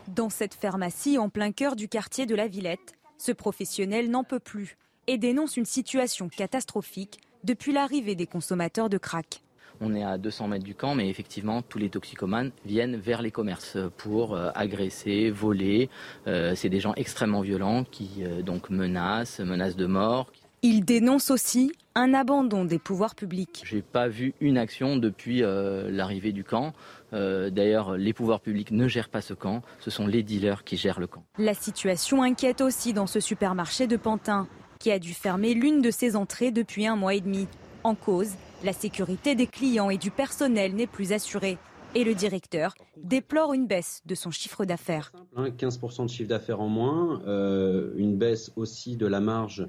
Dans 0.07 0.29
cette 0.29 0.53
pharmacie 0.53 1.17
en 1.17 1.29
plein 1.29 1.51
cœur 1.51 1.75
du 1.75 1.87
quartier 1.87 2.25
de 2.25 2.35
la 2.35 2.47
Villette, 2.47 2.93
ce 3.17 3.31
professionnel 3.31 4.09
n'en 4.09 4.23
peut 4.23 4.39
plus 4.39 4.77
et 5.07 5.17
dénonce 5.17 5.57
une 5.57 5.65
situation 5.65 6.29
catastrophique 6.29 7.19
depuis 7.43 7.71
l'arrivée 7.71 8.15
des 8.15 8.27
consommateurs 8.27 8.89
de 8.89 8.97
crack. 8.97 9.41
On 9.81 9.93
est 9.93 10.03
à 10.03 10.17
200 10.17 10.47
mètres 10.47 10.63
du 10.63 10.73
camp, 10.73 10.95
mais 10.95 11.09
effectivement, 11.09 11.61
tous 11.61 11.77
les 11.77 11.89
toxicomanes 11.89 12.51
viennent 12.65 12.95
vers 12.95 13.21
les 13.21 13.31
commerces 13.31 13.77
pour 13.97 14.33
euh, 14.33 14.49
agresser, 14.55 15.29
voler. 15.29 15.89
Euh, 16.27 16.55
c'est 16.55 16.69
des 16.69 16.79
gens 16.79 16.93
extrêmement 16.95 17.41
violents 17.41 17.83
qui 17.83 18.23
euh, 18.23 18.41
donc 18.41 18.69
menacent, 18.69 19.41
menacent 19.41 19.75
de 19.75 19.85
mort. 19.85 20.31
Il 20.61 20.83
dénonce 20.83 21.29
aussi 21.29 21.71
un 21.93 22.13
abandon 22.13 22.65
des 22.65 22.79
pouvoirs 22.79 23.15
publics. 23.15 23.61
J'ai 23.65 23.81
pas 23.81 24.07
vu 24.07 24.33
une 24.41 24.57
action 24.57 24.97
depuis 24.97 25.43
euh, 25.43 25.89
l'arrivée 25.91 26.31
du 26.31 26.43
camp. 26.43 26.73
Euh, 27.13 27.49
d'ailleurs, 27.49 27.97
les 27.97 28.13
pouvoirs 28.13 28.41
publics 28.41 28.71
ne 28.71 28.87
gèrent 28.87 29.09
pas 29.09 29.21
ce 29.21 29.33
camp, 29.33 29.61
ce 29.79 29.91
sont 29.91 30.07
les 30.07 30.23
dealers 30.23 30.63
qui 30.63 30.75
gèrent 30.75 30.99
le 30.99 31.07
camp. 31.07 31.23
La 31.37 31.53
situation 31.53 32.23
inquiète 32.23 32.61
aussi 32.61 32.93
dans 32.93 33.07
ce 33.07 33.19
supermarché 33.19 33.87
de 33.87 33.95
Pantin, 33.95 34.47
qui 34.79 34.91
a 34.91 34.99
dû 34.99 35.13
fermer 35.13 35.53
l'une 35.53 35.81
de 35.81 35.91
ses 35.91 36.15
entrées 36.15 36.51
depuis 36.51 36.87
un 36.87 36.95
mois 36.95 37.15
et 37.15 37.21
demi. 37.21 37.47
En 37.83 37.95
cause, 37.95 38.31
la 38.63 38.73
sécurité 38.73 39.35
des 39.35 39.47
clients 39.47 39.89
et 39.89 39.97
du 39.97 40.11
personnel 40.11 40.75
n'est 40.75 40.87
plus 40.87 41.11
assurée. 41.11 41.57
Et 41.93 42.03
le 42.03 42.13
directeur 42.13 42.75
déplore 42.97 43.53
une 43.53 43.67
baisse 43.67 44.01
de 44.05 44.15
son 44.15 44.31
chiffre 44.31 44.65
d'affaires. 44.65 45.13
15% 45.37 46.05
de 46.05 46.09
chiffre 46.09 46.27
d'affaires 46.27 46.59
en 46.59 46.67
moins, 46.67 47.21
euh, 47.25 47.93
une 47.95 48.17
baisse 48.17 48.51
aussi 48.55 48.97
de 48.97 49.07
la 49.07 49.21
marge 49.21 49.67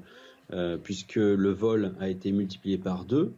euh, 0.53 0.77
puisque 0.77 1.17
le 1.17 1.51
vol 1.51 1.95
a 1.99 2.09
été 2.09 2.31
multiplié 2.31 2.79
par 2.79 3.05
deux. 3.05 3.33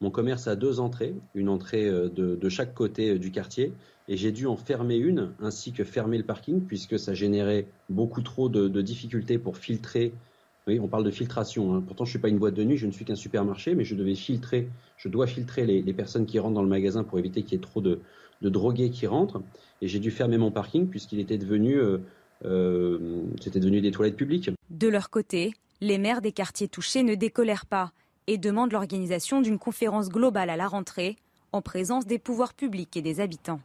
Mon 0.00 0.10
commerce 0.10 0.48
a 0.48 0.56
deux 0.56 0.80
entrées, 0.80 1.14
une 1.34 1.50
entrée 1.50 1.86
euh, 1.86 2.08
de, 2.08 2.48
chaque 2.48 2.74
côté 2.74 3.18
du 3.18 3.30
quartier, 3.30 3.72
et 4.08 4.16
j'ai 4.16 4.32
dû 4.32 4.46
en 4.46 4.56
fermer 4.56 4.96
une, 4.96 5.32
ainsi 5.40 5.72
que 5.72 5.84
fermer 5.84 6.16
le 6.16 6.24
parking, 6.24 6.62
puisque 6.62 6.98
ça 6.98 7.12
générait 7.12 7.66
beaucoup 7.90 8.22
trop 8.22 8.48
de, 8.48 8.80
difficultés 8.80 9.38
pour 9.38 9.58
filtrer. 9.58 10.12
Oui, 10.66 10.78
on 10.80 10.88
parle 10.88 11.04
de 11.04 11.10
filtration. 11.10 11.74
Hein. 11.74 11.82
Pourtant, 11.84 12.04
je 12.04 12.10
ne 12.10 12.12
suis 12.12 12.18
pas 12.20 12.28
une 12.28 12.38
boîte 12.38 12.54
de 12.54 12.62
nuit, 12.62 12.76
je 12.76 12.86
ne 12.86 12.92
suis 12.92 13.04
qu'un 13.04 13.16
supermarché, 13.16 13.74
mais 13.74 13.84
je 13.84 13.94
devais 13.94 14.14
filtrer, 14.14 14.68
je 14.96 15.08
dois 15.08 15.26
filtrer 15.26 15.66
les, 15.66 15.92
personnes 15.92 16.26
qui 16.26 16.38
rentrent 16.38 16.54
dans 16.54 16.62
le 16.62 16.68
magasin 16.68 17.02
pour 17.02 17.18
éviter 17.18 17.42
qu'il 17.42 17.54
y 17.54 17.56
ait 17.56 17.62
trop 17.62 17.80
de, 17.80 18.00
drogués 18.42 18.90
qui 18.90 19.06
rentrent. 19.06 19.42
Et 19.80 19.88
j'ai 19.88 19.98
dû 19.98 20.10
fermer 20.10 20.38
mon 20.38 20.50
parking 20.50 20.88
puisqu'il 20.88 21.18
était 21.18 21.38
devenu, 21.38 21.80
c'était 23.40 23.60
devenu 23.60 23.80
des 23.80 23.90
toilettes 23.90 24.16
publiques. 24.16 24.50
De 24.70 24.88
leur 24.88 25.10
côté, 25.10 25.52
les 25.80 25.98
maires 25.98 26.22
des 26.22 26.32
quartiers 26.32 26.68
touchés 26.68 27.02
ne 27.02 27.16
décolèrent 27.16 27.66
pas 27.66 27.92
et 28.28 28.38
demandent 28.38 28.72
l'organisation 28.72 29.40
d'une 29.40 29.58
conférence 29.58 30.08
globale 30.08 30.50
à 30.50 30.56
la 30.56 30.68
rentrée 30.68 31.16
en 31.50 31.60
présence 31.60 32.06
des 32.06 32.18
pouvoirs 32.18 32.54
publics 32.54 32.96
et 32.96 33.02
des 33.02 33.20
habitants. 33.20 33.60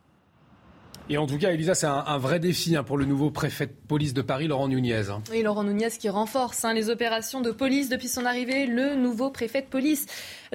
Et 1.09 1.17
en 1.17 1.25
tout 1.25 1.37
cas, 1.37 1.51
Elisa, 1.51 1.73
c'est 1.73 1.87
un, 1.87 2.17
vrai 2.17 2.37
défi 2.39 2.75
hein, 2.75 2.83
pour 2.83 2.97
le 2.97 3.05
nouveau 3.05 3.31
préfet 3.31 3.67
de 3.67 3.71
police 3.87 4.13
de 4.13 4.21
Paris, 4.21 4.47
Laurent 4.47 4.67
Nunez. 4.67 5.09
Hein. 5.09 5.23
Oui, 5.31 5.41
Laurent 5.41 5.63
Nunez 5.63 5.87
qui 5.97 6.09
renforce 6.09 6.65
hein, 6.65 6.73
les 6.73 6.89
opérations 6.89 7.39
de 7.39 7.51
police 7.51 7.87
depuis 7.87 8.09
son 8.09 8.25
arrivée, 8.25 8.65
le 8.65 8.95
nouveau 8.95 9.29
préfet 9.29 9.61
de 9.61 9.67
police 9.67 10.05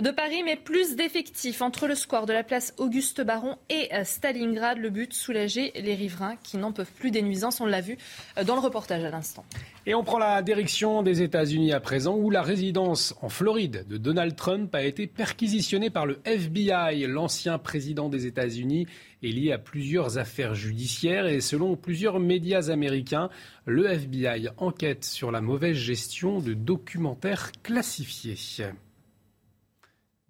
de 0.01 0.11
Paris, 0.11 0.43
mais 0.45 0.57
plus 0.57 0.97
d'effectifs 0.97 1.61
entre 1.61 1.87
le 1.87 1.95
square 1.95 2.27
de 2.27 2.33
la 2.33 2.43
place 2.43 2.75
Auguste 2.79 3.21
Baron 3.21 3.57
et 3.69 3.93
euh, 3.93 4.05
Stalingrad. 4.05 4.79
Le 4.79 4.91
but, 4.91 5.13
soulager 5.13 5.73
les 5.75 5.95
riverains 5.95 6.37
qui 6.43 6.57
n'en 6.57 6.73
peuvent 6.73 6.93
plus 6.93 7.11
des 7.11 7.21
nuisances. 7.21 7.61
On 7.61 7.67
l'a 7.67 7.81
vu 7.81 7.99
euh, 8.39 8.45
dans 8.45 8.55
le 8.55 8.61
reportage 8.61 9.05
à 9.05 9.11
l'instant. 9.11 9.45
Et 9.85 9.95
on 9.95 10.05
prend 10.05 10.19
la 10.19 10.41
direction 10.43 11.03
des 11.03 11.23
États-Unis 11.23 11.73
à 11.73 11.81
présent, 11.81 12.17
où 12.17 12.31
la 12.31 12.43
résidence 12.43 13.15
en 13.21 13.29
Floride 13.29 13.85
de 13.89 13.97
Donald 13.99 14.35
Trump 14.37 14.75
a 14.75 14.83
été 14.83 15.07
perquisitionnée 15.07 15.91
par 15.91 16.07
le 16.07 16.21
FBI. 16.25 17.07
L'ancien 17.07 17.59
président 17.59 18.09
des 18.09 18.27
États-Unis 18.27 18.87
est 19.23 19.29
lié 19.29 19.53
à 19.53 19.59
plusieurs 19.59 20.19
affaires 20.19 20.55
judiciaires 20.55 21.27
et 21.27 21.41
selon 21.41 21.77
plusieurs 21.77 22.19
médias 22.19 22.71
américains, 22.71 23.29
le 23.67 23.87
FBI 23.87 24.49
enquête 24.57 25.05
sur 25.05 25.31
la 25.31 25.41
mauvaise 25.41 25.77
gestion 25.77 26.41
de 26.41 26.55
documentaires 26.55 27.53
classifiés. 27.63 28.37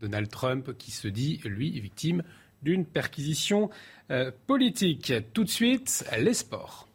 Donald 0.02 0.28
Trump 0.28 0.76
qui 0.76 0.90
se 0.90 1.08
dit, 1.08 1.40
lui, 1.44 1.80
victime 1.80 2.22
d'une 2.62 2.84
perquisition 2.84 3.70
euh, 4.10 4.30
politique. 4.46 5.12
Tout 5.32 5.44
de 5.44 5.48
suite, 5.48 6.04
les 6.18 6.34
sports. 6.34 6.88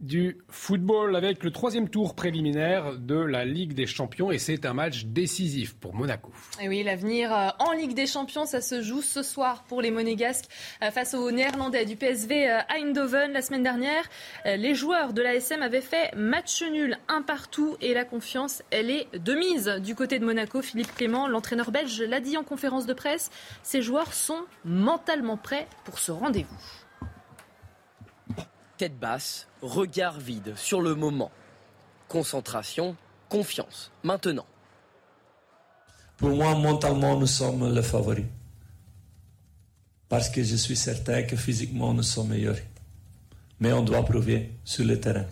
Du 0.00 0.38
football 0.48 1.16
avec 1.16 1.42
le 1.42 1.50
troisième 1.50 1.88
tour 1.88 2.14
préliminaire 2.14 2.96
de 2.98 3.16
la 3.16 3.44
Ligue 3.44 3.72
des 3.72 3.86
Champions 3.86 4.30
et 4.30 4.38
c'est 4.38 4.64
un 4.64 4.72
match 4.72 5.04
décisif 5.06 5.74
pour 5.74 5.94
Monaco. 5.94 6.32
Et 6.62 6.68
oui, 6.68 6.82
l'avenir 6.82 7.32
euh, 7.34 7.48
en 7.58 7.72
Ligue 7.72 7.94
des 7.94 8.06
Champions, 8.06 8.46
ça 8.46 8.60
se 8.60 8.80
joue 8.80 9.02
ce 9.02 9.22
soir 9.22 9.64
pour 9.64 9.82
les 9.82 9.90
Monégasques 9.90 10.48
euh, 10.82 10.90
face 10.90 11.14
aux 11.14 11.30
Néerlandais 11.30 11.84
du 11.84 11.96
PSV 11.96 12.48
euh, 12.48 12.58
Eindhoven 12.68 13.32
la 13.32 13.42
semaine 13.42 13.62
dernière. 13.62 14.08
Les 14.44 14.74
joueurs 14.74 15.12
de 15.12 15.22
l'ASM 15.22 15.62
avaient 15.62 15.80
fait 15.80 16.14
match 16.14 16.62
nul 16.62 16.96
un 17.08 17.22
partout 17.22 17.76
et 17.80 17.92
la 17.92 18.04
confiance, 18.04 18.62
elle 18.70 18.90
est 18.90 19.08
de 19.18 19.34
mise 19.34 19.68
du 19.82 19.94
côté 19.94 20.18
de 20.18 20.24
Monaco. 20.24 20.62
Philippe 20.62 20.94
Clément, 20.94 21.26
l'entraîneur 21.28 21.70
belge, 21.70 22.00
l'a 22.02 22.20
dit 22.20 22.36
en 22.36 22.44
conférence 22.44 22.86
de 22.86 22.94
presse, 22.94 23.30
ces 23.62 23.82
joueurs 23.82 24.14
sont 24.14 24.44
mentalement 24.64 25.36
prêts 25.36 25.66
pour 25.84 25.98
ce 25.98 26.12
rendez-vous 26.12 26.56
tête 28.78 28.98
basse, 28.98 29.48
regard 29.60 30.18
vide 30.18 30.54
sur 30.56 30.80
le 30.80 30.94
moment. 30.94 31.30
Concentration, 32.08 32.96
confiance. 33.28 33.90
Maintenant. 34.02 34.46
Pour 36.16 36.30
moi, 36.30 36.54
mentalement, 36.54 37.16
nous 37.18 37.26
sommes 37.26 37.74
les 37.74 37.82
favoris. 37.82 38.24
Parce 40.08 40.30
que 40.30 40.42
je 40.42 40.56
suis 40.56 40.76
certain 40.76 41.24
que 41.24 41.36
physiquement, 41.36 41.92
nous 41.92 42.02
sommes 42.02 42.28
meilleurs. 42.28 42.56
Mais 43.60 43.72
on 43.72 43.82
doit 43.82 44.04
prouver 44.04 44.52
sur 44.64 44.84
le 44.84 44.98
terrain. 44.98 45.26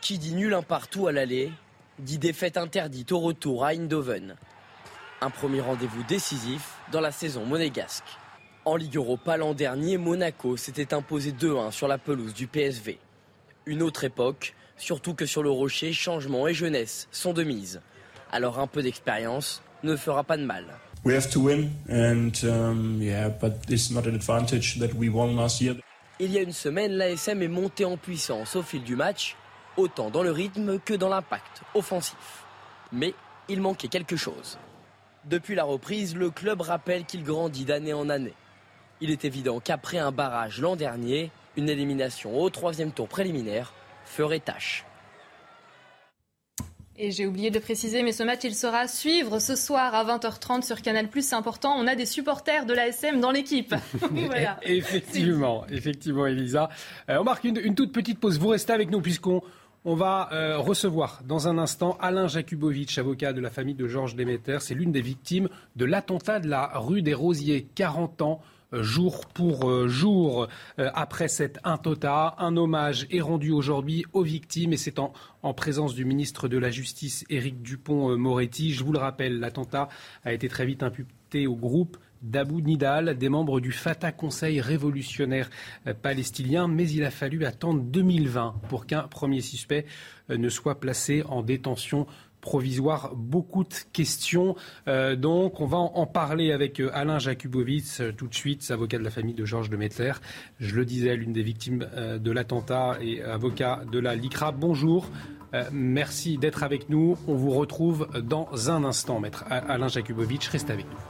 Qui 0.00 0.18
dit 0.18 0.34
nul 0.34 0.54
un 0.54 0.62
partout 0.62 1.08
à 1.08 1.12
l'aller, 1.12 1.50
dit 1.98 2.18
défaite 2.18 2.56
interdite 2.56 3.10
au 3.10 3.18
retour 3.18 3.64
à 3.64 3.74
Eindhoven. 3.74 4.36
Un 5.20 5.30
premier 5.30 5.60
rendez-vous 5.60 6.04
décisif 6.04 6.74
dans 6.92 7.00
la 7.00 7.10
saison 7.10 7.44
monégasque. 7.44 8.04
En 8.68 8.76
Ligue 8.76 8.96
Europa 8.96 9.38
l'an 9.38 9.54
dernier, 9.54 9.96
Monaco 9.96 10.58
s'était 10.58 10.92
imposé 10.92 11.32
2-1 11.32 11.70
sur 11.70 11.88
la 11.88 11.96
pelouse 11.96 12.34
du 12.34 12.46
PSV. 12.46 12.98
Une 13.64 13.82
autre 13.82 14.04
époque, 14.04 14.54
surtout 14.76 15.14
que 15.14 15.24
sur 15.24 15.42
le 15.42 15.48
rocher, 15.48 15.94
changement 15.94 16.46
et 16.46 16.52
jeunesse 16.52 17.08
sont 17.10 17.32
de 17.32 17.44
mise. 17.44 17.80
Alors 18.30 18.58
un 18.58 18.66
peu 18.66 18.82
d'expérience 18.82 19.62
ne 19.84 19.96
fera 19.96 20.22
pas 20.22 20.36
de 20.36 20.44
mal. 20.44 20.66
We 21.02 21.16
have 21.16 21.30
to 21.30 21.40
win 21.40 21.70
and 21.88 22.32
um, 22.44 23.00
yeah, 23.00 23.30
but 23.30 23.54
it's 23.70 23.90
not 23.90 24.02
an 24.06 24.14
advantage 24.14 24.78
that 24.80 24.92
we 24.94 25.08
won 25.08 25.34
last 25.34 25.62
year. 25.62 25.74
Il 26.20 26.30
y 26.30 26.36
a 26.36 26.42
une 26.42 26.52
semaine, 26.52 26.92
l'ASM 26.92 27.40
est 27.40 27.48
montée 27.48 27.86
en 27.86 27.96
puissance 27.96 28.54
au 28.54 28.62
fil 28.62 28.82
du 28.82 28.96
match, 28.96 29.34
autant 29.78 30.10
dans 30.10 30.22
le 30.22 30.30
rythme 30.30 30.78
que 30.78 30.92
dans 30.92 31.08
l'impact 31.08 31.62
offensif. 31.74 32.44
Mais 32.92 33.14
il 33.48 33.62
manquait 33.62 33.88
quelque 33.88 34.16
chose. 34.16 34.58
Depuis 35.24 35.54
la 35.54 35.64
reprise, 35.64 36.14
le 36.14 36.28
club 36.28 36.60
rappelle 36.60 37.06
qu'il 37.06 37.24
grandit 37.24 37.64
d'année 37.64 37.94
en 37.94 38.10
année. 38.10 38.34
Il 39.00 39.10
est 39.10 39.24
évident 39.24 39.60
qu'après 39.60 39.98
un 39.98 40.10
barrage 40.10 40.60
l'an 40.60 40.74
dernier, 40.74 41.30
une 41.56 41.68
élimination 41.68 42.40
au 42.40 42.50
troisième 42.50 42.92
tour 42.92 43.08
préliminaire 43.08 43.72
ferait 44.04 44.40
tâche. 44.40 44.84
Et 47.00 47.12
j'ai 47.12 47.26
oublié 47.26 47.52
de 47.52 47.60
préciser, 47.60 48.02
mais 48.02 48.10
ce 48.10 48.24
match, 48.24 48.40
il 48.42 48.56
sera 48.56 48.78
à 48.78 48.88
suivre 48.88 49.38
ce 49.38 49.54
soir 49.54 49.94
à 49.94 50.04
20h30 50.04 50.62
sur 50.62 50.82
Canal+. 50.82 51.08
C'est 51.20 51.36
important. 51.36 51.76
On 51.78 51.86
a 51.86 51.94
des 51.94 52.06
supporters 52.06 52.66
de 52.66 52.74
l'ASM 52.74 53.20
dans 53.20 53.30
l'équipe. 53.30 53.72
Effectivement, 54.62 55.64
effectivement, 55.70 56.26
Elisa. 56.26 56.68
Euh, 57.08 57.18
on 57.20 57.24
marque 57.24 57.44
une, 57.44 57.76
toute 57.76 57.92
petite 57.92 58.18
pause. 58.18 58.40
Vous 58.40 58.48
restez 58.48 58.72
avec 58.72 58.90
nous 58.90 59.00
puisqu'on 59.00 59.42
on 59.84 59.94
va 59.94 60.28
euh, 60.32 60.58
recevoir 60.58 61.22
dans 61.24 61.46
un 61.46 61.56
instant 61.56 61.96
Alain 62.00 62.26
Jakubowicz, 62.26 62.98
avocat 62.98 63.32
de 63.32 63.40
la 63.40 63.50
famille 63.50 63.76
de 63.76 63.86
Georges 63.86 64.16
Demeter. 64.16 64.60
C'est 64.60 64.74
l'une 64.74 64.90
des 64.90 65.00
victimes 65.00 65.48
de 65.76 65.84
l'attentat 65.84 66.40
de 66.40 66.48
la 66.48 66.72
rue 66.74 67.02
des 67.02 67.14
Rosiers, 67.14 67.68
40 67.76 68.22
ans 68.22 68.40
jour 68.72 69.26
pour 69.26 69.70
euh, 69.70 69.88
jour 69.88 70.48
euh, 70.78 70.90
après 70.94 71.28
cet 71.28 71.58
intota. 71.64 72.34
Un 72.38 72.56
hommage 72.56 73.06
est 73.10 73.20
rendu 73.20 73.50
aujourd'hui 73.50 74.04
aux 74.12 74.22
victimes 74.22 74.72
et 74.72 74.76
c'est 74.76 74.98
en, 74.98 75.12
présence 75.54 75.94
du 75.94 76.04
ministre 76.04 76.48
de 76.48 76.58
la 76.58 76.70
Justice, 76.70 77.24
Éric 77.30 77.62
Dupont-Moretti. 77.62 78.72
Je 78.72 78.84
vous 78.84 78.92
le 78.92 78.98
rappelle, 78.98 79.40
l'attentat 79.40 79.88
a 80.24 80.32
été 80.32 80.48
très 80.48 80.66
vite 80.66 80.82
imputé 80.82 81.46
au 81.46 81.56
groupe 81.56 81.96
d'Abu 82.20 82.62
Nidal, 82.62 83.16
des 83.16 83.28
membres 83.28 83.60
du 83.60 83.72
Fatah 83.72 84.12
Conseil 84.12 84.60
révolutionnaire 84.60 85.48
euh, 85.86 85.94
palestinien, 85.94 86.68
mais 86.68 86.88
il 86.90 87.04
a 87.04 87.10
fallu 87.10 87.44
attendre 87.44 87.82
2020 87.82 88.56
pour 88.68 88.86
qu'un 88.86 89.02
premier 89.02 89.40
suspect 89.40 89.86
ne 90.28 90.48
soit 90.50 90.78
placé 90.78 91.22
en 91.22 91.42
détention 91.42 92.06
provisoire. 92.48 93.12
Beaucoup 93.14 93.64
de 93.64 93.74
questions. 93.92 94.56
Euh, 94.88 95.16
donc, 95.16 95.60
on 95.60 95.66
va 95.66 95.76
en, 95.76 96.06
parler 96.06 96.50
avec 96.50 96.80
euh, 96.80 96.90
Alain 96.94 97.18
Jakubowicz 97.18 98.00
euh, 98.00 98.10
tout 98.10 98.26
de 98.26 98.34
suite, 98.34 98.70
avocat 98.70 98.96
de 98.96 99.04
la 99.04 99.10
famille 99.10 99.34
de 99.34 99.44
Georges 99.44 99.68
de 99.68 99.76
Mettler. 99.76 100.12
Je 100.58 100.74
le 100.74 100.86
disais, 100.86 101.14
l'une 101.14 101.34
des 101.34 101.42
victimes 101.42 101.86
de 102.18 102.30
l'attentat 102.30 102.96
et 103.02 103.22
avocat 103.22 103.82
de 103.92 103.98
la 103.98 104.14
LICRA. 104.14 104.52
Bonjour. 104.52 105.10
merci 105.72 106.38
d'être 106.38 106.62
avec 106.62 106.88
nous. 106.88 107.18
On 107.26 107.34
vous 107.34 107.50
retrouve 107.50 108.08
dans 108.22 108.70
un 108.70 108.82
instant, 108.84 109.20
maître 109.20 109.44
Alain 109.50 109.88
Jakubowicz. 109.88 110.48
Reste 110.48 110.70
avec 110.70 110.86
nous. 110.86 111.07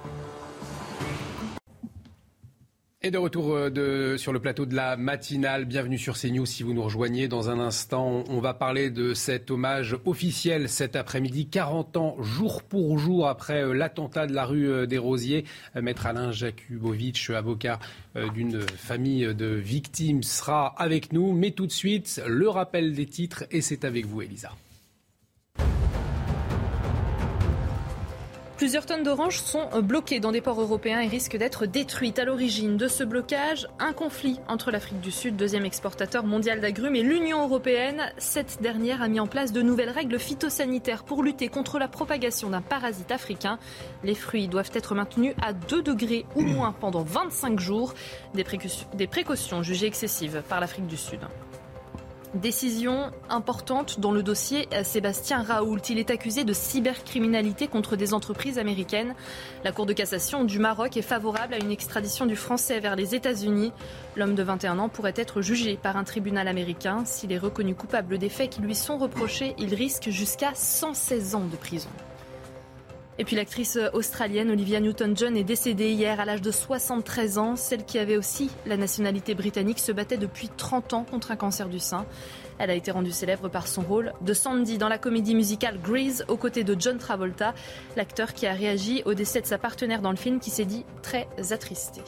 Et 3.01 3.13
de 3.13 3.19
retour 3.19 3.55
euh, 3.55 4.17
sur 4.17 4.33
le 4.33 4.41
plateau 4.41 4.67
de 4.67 4.75
la 4.75 4.97
matinale, 4.97 5.67
bienvenue 5.67 5.99
sur 5.99 6.19
CNews 6.19 6.47
si 6.47 6.65
vous 6.65 6.73
nous 6.73 6.83
rejoignez. 6.83 7.29
Dans 7.29 7.49
un 7.49 7.61
instant, 7.61 8.25
on 8.29 8.41
va 8.41 8.55
parler 8.55 8.91
de 8.91 9.15
cet 9.15 9.53
hommage 9.53 9.97
officiel 10.05 10.69
cet 10.69 10.97
après-midi, 10.97 11.47
40 11.47 11.97
ans 11.97 12.17
jour 12.21 12.65
pour 12.65 12.99
jour 12.99 13.29
après 13.29 13.63
euh, 13.63 13.73
l'attentat 13.73 14.27
de 14.27 14.35
la 14.35 14.45
rue 14.45 14.69
euh, 14.69 14.87
des 14.87 14.99
Rosiers. 14.99 15.45
Maître 15.81 16.07
Alain 16.07 16.33
Jakubowicz, 16.33 17.31
avocat 17.31 17.79
d'une 18.35 18.63
famille 18.63 19.33
de 19.33 19.47
victimes, 19.47 20.25
sera 20.25 20.75
avec 20.77 21.13
nous. 21.13 21.33
Mais 21.33 21.53
tout 21.53 21.69
de 21.69 21.73
suite, 21.73 22.21
le 22.27 22.49
rappel 22.49 22.95
des 22.95 23.07
titres 23.07 23.45
et 23.53 23.61
c'est 23.61 23.85
avec 23.85 24.07
vous 24.07 24.23
Elisa. 24.23 24.51
Plusieurs 28.59 28.87
tonnes 28.87 29.05
d'oranges 29.05 29.39
sont 29.39 29.69
bloquées 29.83 30.19
dans 30.19 30.33
des 30.33 30.41
ports 30.41 30.61
européens 30.61 30.99
et 31.01 31.07
risquent 31.07 31.37
d'être 31.37 31.65
détruites. 31.65 32.19
À 32.19 32.25
l'origine 32.25 32.77
de 32.77 32.89
ce 32.89 33.05
blocage, 33.05 33.69
un 33.79 33.93
conflit 33.93 34.41
entre 34.49 34.73
l'Afrique 34.73 35.01
du 35.01 35.13
Sud, 35.13 35.37
deuxième 35.37 35.65
exportateur 35.65 36.25
mondial 36.25 36.61
d'agrumes, 36.61 36.97
et 36.97 37.05
l'Union 37.05 37.45
européenne. 37.45 38.03
Cette 38.19 38.61
dernière 38.61 39.01
a 39.01 39.07
mis 39.07 39.21
en 39.21 39.29
place 39.29 39.53
de 39.53 39.63
nouvelles 39.63 39.91
règles 39.91 40.19
phytosanitaires 40.19 41.05
pour 41.05 41.23
lutter 41.23 41.47
contre 41.47 41.79
la 41.79 41.87
propagation 41.87 42.51
d'un 42.51 42.61
parasite 42.61 43.13
africain. 43.13 43.61
Les 44.03 44.17
fruits 44.17 44.49
doivent 44.49 44.73
être 44.75 44.97
maintenus 44.97 45.37
à 45.41 45.53
2 45.53 45.81
degrés 45.81 46.27
ou 46.35 46.43
moins 46.43 46.73
pendant 46.73 47.05
25 47.05 47.61
jours, 47.61 47.95
des 48.35 49.07
précautions 49.07 49.63
jugées 49.63 49.87
excessives 49.87 50.43
par 50.49 50.59
l'Afrique 50.59 50.89
du 50.89 50.97
Sud. 50.97 51.21
Décision 52.35 53.11
importante 53.31 54.01
dans 54.01 54.13
le 54.13 54.23
dossier 54.23 54.69
Sébastien 54.83 55.43
Raoult. 55.43 55.81
Il 55.89 55.99
est 55.99 56.11
accusé 56.11 56.45
de 56.45 56.53
cybercriminalité 56.53 57.69
contre 57.69 57.97
des 57.97 58.13
entreprises 58.13 58.59
américaines. 58.59 59.15
La 59.65 59.73
Cour 59.73 59.87
de 59.87 59.95
cassation 59.95 60.45
du 60.45 60.59
Maroc 60.59 60.99
est 60.99 61.03
favorable 61.03 61.55
à 61.55 61.59
une 61.59 61.71
extradition 61.71 62.27
du 62.27 62.37
Français 62.37 62.81
vers 62.81 62.97
les 62.97 63.15
États-Unis. 63.15 63.73
L'homme 64.15 64.35
de 64.35 64.43
21 64.43 64.79
ans 64.79 64.91
pourrait 64.91 65.15
être 65.17 65.41
jugé 65.41 65.79
par 65.83 65.97
un 65.97 66.05
tribunal 66.05 66.49
américain. 66.49 67.03
S'il 67.07 67.33
est 67.33 67.39
reconnu 67.39 67.75
coupable 67.75 68.19
des 68.19 68.29
faits 68.29 68.51
qui 68.51 68.61
lui 68.61 68.75
sont 68.75 68.99
reprochés, 68.99 69.55
il 69.57 69.75
risque 69.75 70.11
jusqu'à 70.11 70.53
116 70.55 71.35
ans 71.35 71.47
de 71.51 71.57
prison. 71.57 71.89
Et 73.21 73.25
puis 73.25 73.35
l'actrice 73.35 73.77
australienne 73.95 74.49
Olivia 74.49 74.79
Newton-John 74.79 75.37
est 75.37 75.43
décédée 75.43 75.91
hier 75.91 76.21
à 76.21 76.25
l'âge 76.25 76.41
de 76.41 76.53
73 76.53 77.39
ans. 77.39 77.57
Celle 77.57 77.85
qui 77.85 77.99
avait 77.99 78.17
aussi 78.17 78.49
la 78.65 78.77
nationalité 78.77 79.35
britannique 79.35 79.81
se 79.81 79.91
battait 79.91 80.19
depuis 80.19 80.49
30 80.57 80.93
ans 80.93 81.05
contre 81.05 81.33
un 81.33 81.37
cancer 81.37 81.69
du 81.69 81.81
sein. 81.81 82.07
Elle 82.59 82.71
a 82.71 82.75
été 82.75 82.93
rendue 82.93 83.11
célèbre 83.11 83.49
par 83.49 83.67
son 83.67 83.83
rôle 83.83 84.13
de 84.21 84.33
Sandy 84.33 84.79
dans 84.79 84.89
la 84.89 84.99
comédie 84.99 85.35
musicale 85.35 85.81
Grease 85.83 86.25
aux 86.29 86.37
côtés 86.37 86.63
de 86.63 86.77
John 86.79 86.99
Travolta, 86.99 87.55
l'acteur 87.97 88.35
qui 88.35 88.47
a 88.47 88.53
réagi 88.53 89.03
au 89.05 89.15
décès 89.15 89.41
de 89.41 89.47
sa 89.47 89.59
partenaire 89.59 90.01
dans 90.01 90.13
le 90.13 90.17
film 90.17 90.39
qui 90.39 90.51
s'est 90.51 90.65
dit 90.65 90.85
très 91.03 91.27
attristé. 91.51 92.03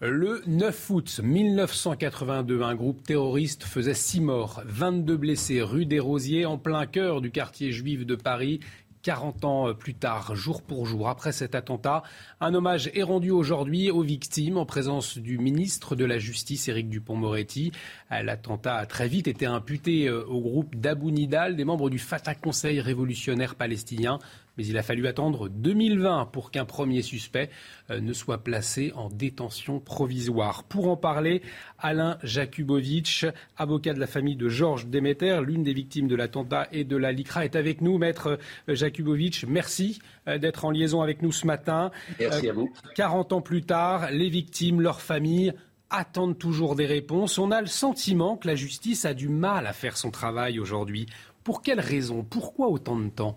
Le 0.00 0.42
9 0.46 0.90
août 0.90 1.20
1982, 1.22 2.62
un 2.62 2.74
groupe 2.74 3.02
terroriste 3.02 3.64
faisait 3.64 3.92
6 3.92 4.22
morts, 4.22 4.62
22 4.64 5.18
blessés 5.18 5.60
rue 5.60 5.84
des 5.84 6.00
Rosiers 6.00 6.46
en 6.46 6.56
plein 6.56 6.86
cœur 6.86 7.20
du 7.20 7.30
quartier 7.30 7.70
juif 7.70 8.06
de 8.06 8.14
Paris. 8.14 8.60
40 9.02 9.44
ans 9.44 9.74
plus 9.74 9.94
tard, 9.94 10.34
jour 10.36 10.62
pour 10.62 10.86
jour, 10.86 11.08
après 11.08 11.32
cet 11.32 11.54
attentat, 11.54 12.02
un 12.40 12.54
hommage 12.54 12.90
est 12.94 13.02
rendu 13.02 13.30
aujourd'hui 13.30 13.90
aux 13.90 14.02
victimes 14.02 14.58
en 14.58 14.66
présence 14.66 15.16
du 15.16 15.38
ministre 15.38 15.96
de 15.96 16.04
la 16.04 16.18
Justice, 16.18 16.68
Éric 16.68 16.88
Dupont-Moretti. 16.88 17.72
L'attentat 18.10 18.76
a 18.76 18.86
très 18.86 19.08
vite 19.08 19.28
été 19.28 19.46
imputé 19.46 20.08
euh, 20.08 20.24
au 20.26 20.40
groupe 20.40 20.74
d'Abou 20.76 21.10
Nidal, 21.10 21.56
des 21.56 21.64
membres 21.64 21.90
du 21.90 21.98
Fatah 21.98 22.34
Conseil 22.34 22.80
révolutionnaire 22.80 23.54
palestinien 23.54 24.18
mais 24.56 24.66
il 24.66 24.76
a 24.78 24.82
fallu 24.82 25.06
attendre 25.06 25.48
2020 25.48 26.26
pour 26.32 26.50
qu'un 26.50 26.64
premier 26.64 27.02
suspect 27.02 27.50
euh, 27.90 28.00
ne 28.00 28.12
soit 28.12 28.44
placé 28.44 28.92
en 28.94 29.08
détention 29.08 29.80
provisoire. 29.80 30.64
Pour 30.64 30.88
en 30.88 30.96
parler, 30.96 31.42
Alain 31.78 32.18
Jakubowicz, 32.22 33.26
avocat 33.56 33.94
de 33.94 34.00
la 34.00 34.06
famille 34.06 34.36
de 34.36 34.48
Georges 34.48 34.86
Demeter, 34.86 35.42
l'une 35.42 35.62
des 35.62 35.72
victimes 35.72 36.08
de 36.08 36.16
l'attentat 36.16 36.68
et 36.72 36.84
de 36.84 36.96
la 36.96 37.12
LICRA, 37.12 37.44
est 37.44 37.56
avec 37.56 37.80
nous. 37.80 37.98
Maître 37.98 38.38
euh, 38.68 38.74
Jakubowicz, 38.74 39.44
merci 39.46 40.00
euh, 40.28 40.38
d'être 40.38 40.64
en 40.64 40.70
liaison 40.70 41.02
avec 41.02 41.22
nous 41.22 41.32
ce 41.32 41.46
matin. 41.46 41.90
Merci 42.18 42.48
à 42.48 42.52
vous. 42.52 42.72
40 42.94 43.32
ans 43.32 43.40
plus 43.40 43.62
tard, 43.62 44.10
les 44.10 44.28
victimes, 44.28 44.80
leurs 44.80 45.00
familles 45.00 45.54
attendent 45.90 46.38
toujours 46.38 46.76
des 46.76 46.86
réponses. 46.86 47.38
On 47.38 47.50
a 47.50 47.60
le 47.60 47.66
sentiment 47.66 48.36
que 48.36 48.46
la 48.46 48.54
justice 48.54 49.04
a 49.04 49.12
du 49.12 49.28
mal 49.28 49.66
à 49.66 49.72
faire 49.72 49.96
son 49.96 50.10
travail 50.10 50.58
aujourd'hui. 50.58 51.06
Pour 51.44 51.62
quelles 51.62 51.80
raisons 51.80 52.22
Pourquoi 52.22 52.68
autant 52.68 52.98
de 52.98 53.08
temps? 53.08 53.36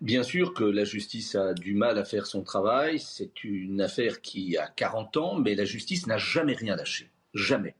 Bien 0.00 0.22
sûr 0.22 0.54
que 0.54 0.64
la 0.64 0.84
justice 0.84 1.34
a 1.34 1.54
du 1.54 1.74
mal 1.74 1.98
à 1.98 2.04
faire 2.04 2.26
son 2.26 2.42
travail. 2.42 2.98
C'est 2.98 3.44
une 3.44 3.80
affaire 3.80 4.20
qui 4.20 4.56
a 4.56 4.66
40 4.66 5.16
ans, 5.16 5.38
mais 5.38 5.54
la 5.54 5.64
justice 5.64 6.06
n'a 6.06 6.18
jamais 6.18 6.54
rien 6.54 6.76
lâché. 6.76 7.10
Jamais. 7.34 7.74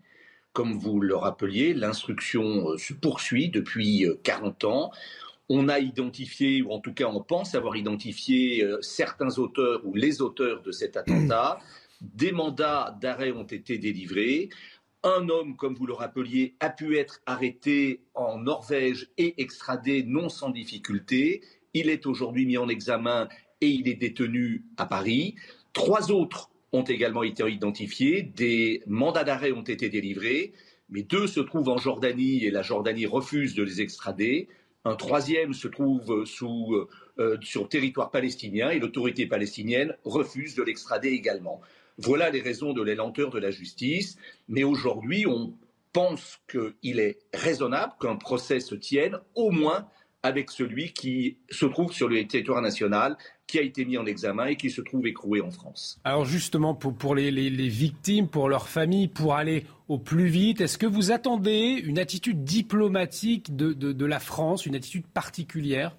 Comme 0.53 0.79
vous 0.79 1.01
le 1.01 1.15
rappeliez, 1.15 1.75
l'instruction 1.75 2.71
euh, 2.71 2.79
se 2.79 2.93
poursuit 2.93 3.49
depuis 3.49 4.07
40 4.23 4.65
euh, 4.65 4.67
ans. 4.67 4.91
On 5.49 5.69
a 5.69 5.79
identifié, 5.79 6.63
ou 6.63 6.73
en 6.73 6.81
tout 6.81 6.93
cas 6.93 7.07
on 7.07 7.23
pense 7.23 7.55
avoir 7.55 7.77
identifié 7.77 8.63
euh, 8.63 8.79
certains 8.83 9.39
auteurs 9.39 9.81
ou 9.85 9.95
les 9.95 10.21
auteurs 10.21 10.63
de 10.63 10.73
cet 10.73 10.97
attentat. 10.97 11.61
Des 12.01 12.33
mandats 12.33 12.97
d'arrêt 13.01 13.33
ont 13.33 13.45
été 13.45 13.79
délivrés. 13.79 14.51
Un 15.05 15.29
homme, 15.29 15.57
comme 15.57 15.75
vous 15.75 15.87
le 15.87 15.93
rappeliez, 15.93 16.57
a 16.61 16.71
pu 16.71 16.99
être 16.99 17.21
arrêté 17.27 18.03
en 18.15 18.39
Norvège 18.39 19.09
et 19.17 19.41
extradé 19.41 20.03
non 20.03 20.29
sans 20.29 20.51
difficulté. 20.51 21.43
Il 21.75 21.91
est 21.91 22.07
aujourd'hui 22.07 22.47
mis 22.47 22.57
en 22.57 22.69
examen 22.69 23.29
et 23.61 23.69
il 23.69 23.89
est 23.89 23.95
détenu 23.95 24.64
à 24.77 24.87
Paris. 24.87 25.35
Trois 25.73 26.11
autres 26.11 26.51
ont 26.73 26.83
également 26.83 27.23
été 27.23 27.49
identifiés. 27.51 28.23
Des 28.23 28.83
mandats 28.87 29.25
d'arrêt 29.25 29.53
ont 29.53 29.62
été 29.62 29.89
délivrés, 29.89 30.53
mais 30.91 31.03
deux 31.03 31.27
se 31.27 31.41
trouvent 31.41 31.69
en 31.69 31.79
Jordanie 31.79 32.45
et 32.45 32.51
la 32.51 32.62
Jordanie 32.62 33.07
refuse 33.07 33.55
de 33.55 33.62
les 33.62 33.81
extrader. 33.81 34.49
Un 34.85 34.97
troisième 34.97 35.53
se 35.53 35.69
trouve 35.69 36.25
euh, 37.19 37.37
sur 37.43 37.69
territoire 37.69 38.11
palestinien 38.11 38.71
et 38.71 38.79
l'autorité 38.79 39.27
palestinienne 39.27 39.95
refuse 40.05 40.55
de 40.55 40.62
l'extrader 40.62 41.09
également. 41.09 41.61
Voilà 41.99 42.31
les 42.31 42.41
raisons 42.41 42.73
de 42.73 42.83
la 42.83 42.95
lenteur 42.95 43.31
de 43.31 43.39
la 43.39 43.51
justice. 43.51 44.16
Mais 44.49 44.62
aujourd'hui, 44.62 45.27
on 45.27 45.53
pense 45.93 46.41
qu'il 46.49 47.01
est 47.01 47.19
raisonnable 47.35 47.95
qu'un 48.01 48.16
procès 48.16 48.61
se 48.61 48.75
tienne 48.75 49.19
au 49.35 49.51
moins 49.51 49.89
avec 50.29 50.51
celui 50.51 50.93
qui 50.93 51.39
se 51.51 51.66
trouve 51.66 51.93
sur 51.93 52.09
le 52.09 52.24
territoire 52.26 52.61
national, 52.61 53.16
qui 53.47 53.59
a 53.59 53.62
été 53.62 53.85
mis 53.85 53.97
en 53.97 54.07
examen 54.07 54.47
et 54.47 54.57
qui 54.57 54.70
se 54.70 54.83
trouve 54.83 55.07
écroué 55.07 55.41
en 55.41 55.51
France. 55.51 55.99
Alors 56.05 56.26
justement, 56.26 56.74
pour, 56.74 57.14
les, 57.14 57.31
victimes, 57.68 58.29
pour 58.29 58.49
leurs 58.49 58.68
familles, 58.68 59.09
pour 59.09 59.35
aller 59.35 59.64
au 59.89 59.99
plus 59.99 60.26
vite, 60.26 60.61
est-ce 60.61 60.76
que 60.76 60.87
vous 60.87 61.11
attendez 61.11 61.83
une 61.83 61.99
attitude 61.99 62.45
diplomatique 62.45 63.57
de, 63.57 64.05
la 64.05 64.20
France, 64.20 64.66
une 64.66 64.76
attitude 64.76 65.07
particulière? 65.07 65.97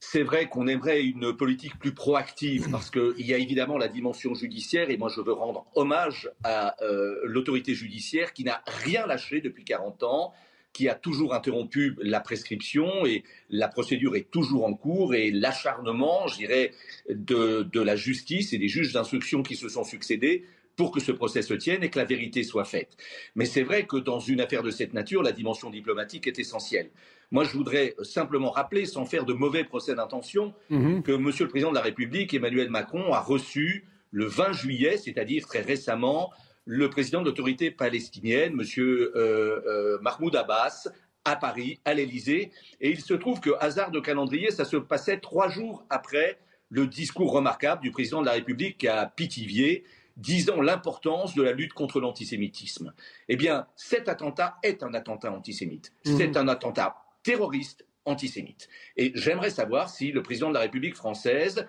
C'est 0.00 0.22
vrai 0.22 0.48
qu'on 0.48 0.66
aimerait 0.66 1.02
une 1.02 1.36
politique 1.36 1.78
plus 1.78 1.92
proactive 1.92 2.68
parce 2.70 2.90
qu'il 2.90 3.26
y 3.26 3.34
a 3.34 3.36
évidemment 3.36 3.76
la 3.76 3.86
dimension 3.86 4.34
judiciaire 4.34 4.88
et 4.88 4.96
moi 4.96 5.10
je 5.14 5.20
veux 5.20 5.34
rendre 5.34 5.66
hommage 5.74 6.30
à 6.42 6.74
euh, 6.82 7.20
l'autorité 7.24 7.74
judiciaire 7.74 8.32
qui 8.32 8.42
n'a 8.42 8.62
rien 8.66 9.06
lâché 9.06 9.42
depuis 9.42 9.62
40 9.62 10.02
ans, 10.04 10.32
qui 10.72 10.88
a 10.88 10.94
toujours 10.94 11.34
interrompu 11.34 11.96
la 12.00 12.20
prescription 12.20 13.04
et 13.04 13.24
la 13.48 13.68
procédure 13.68 14.16
est 14.16 14.30
toujours 14.30 14.64
en 14.64 14.74
cours 14.74 15.14
et 15.14 15.30
l'acharnement, 15.30 16.26
je 16.28 16.36
dirais, 16.36 16.72
de, 17.08 17.62
de 17.62 17.80
la 17.80 17.96
justice 17.96 18.52
et 18.52 18.58
des 18.58 18.68
juges 18.68 18.92
d'instruction 18.92 19.42
qui 19.42 19.56
se 19.56 19.68
sont 19.68 19.84
succédés 19.84 20.44
pour 20.76 20.92
que 20.92 21.00
ce 21.00 21.12
procès 21.12 21.42
se 21.42 21.52
tienne 21.52 21.82
et 21.82 21.90
que 21.90 21.98
la 21.98 22.04
vérité 22.04 22.42
soit 22.42 22.64
faite. 22.64 22.96
Mais 23.34 23.44
c'est 23.44 23.62
vrai 23.62 23.86
que 23.86 23.96
dans 23.96 24.20
une 24.20 24.40
affaire 24.40 24.62
de 24.62 24.70
cette 24.70 24.94
nature, 24.94 25.22
la 25.22 25.32
dimension 25.32 25.68
diplomatique 25.68 26.26
est 26.26 26.38
essentielle. 26.38 26.90
Moi, 27.30 27.44
je 27.44 27.52
voudrais 27.52 27.94
simplement 28.02 28.50
rappeler, 28.50 28.86
sans 28.86 29.04
faire 29.04 29.24
de 29.24 29.32
mauvais 29.34 29.64
procès 29.64 29.94
d'intention, 29.94 30.54
mhm. 30.70 31.02
que 31.02 31.12
Monsieur 31.12 31.44
le 31.44 31.50
Président 31.50 31.70
de 31.70 31.74
la 31.74 31.82
République, 31.82 32.32
Emmanuel 32.32 32.70
Macron, 32.70 33.12
a 33.12 33.20
reçu 33.20 33.84
le 34.10 34.24
20 34.24 34.52
juillet, 34.52 34.96
c'est-à-dire 34.96 35.46
très 35.46 35.60
récemment, 35.60 36.30
le 36.70 36.88
président 36.88 37.20
de 37.20 37.26
l'autorité 37.26 37.72
palestinienne, 37.72 38.52
M. 38.52 38.64
Euh, 38.78 39.10
euh, 39.16 39.98
Mahmoud 40.02 40.36
Abbas, 40.36 40.88
à 41.24 41.34
Paris, 41.34 41.80
à 41.84 41.94
l'Élysée. 41.94 42.52
Et 42.80 42.90
il 42.90 43.00
se 43.00 43.12
trouve 43.12 43.40
que, 43.40 43.50
hasard 43.58 43.90
de 43.90 43.98
calendrier, 43.98 44.52
ça 44.52 44.64
se 44.64 44.76
passait 44.76 45.18
trois 45.18 45.48
jours 45.48 45.84
après 45.90 46.38
le 46.68 46.86
discours 46.86 47.32
remarquable 47.32 47.82
du 47.82 47.90
président 47.90 48.20
de 48.20 48.26
la 48.26 48.32
République 48.32 48.84
à 48.84 49.06
Pithiviers, 49.06 49.82
disant 50.16 50.62
l'importance 50.62 51.34
de 51.34 51.42
la 51.42 51.50
lutte 51.50 51.72
contre 51.72 51.98
l'antisémitisme. 51.98 52.94
Eh 53.28 53.34
bien, 53.34 53.66
cet 53.74 54.08
attentat 54.08 54.56
est 54.62 54.84
un 54.84 54.94
attentat 54.94 55.32
antisémite. 55.32 55.92
Mmh. 56.06 56.16
C'est 56.18 56.36
un 56.36 56.46
attentat 56.46 56.94
terroriste 57.24 57.84
antisémite. 58.04 58.68
Et 58.96 59.10
j'aimerais 59.16 59.50
savoir 59.50 59.88
si 59.88 60.12
le 60.12 60.22
président 60.22 60.50
de 60.50 60.54
la 60.54 60.60
République 60.60 60.94
française 60.94 61.66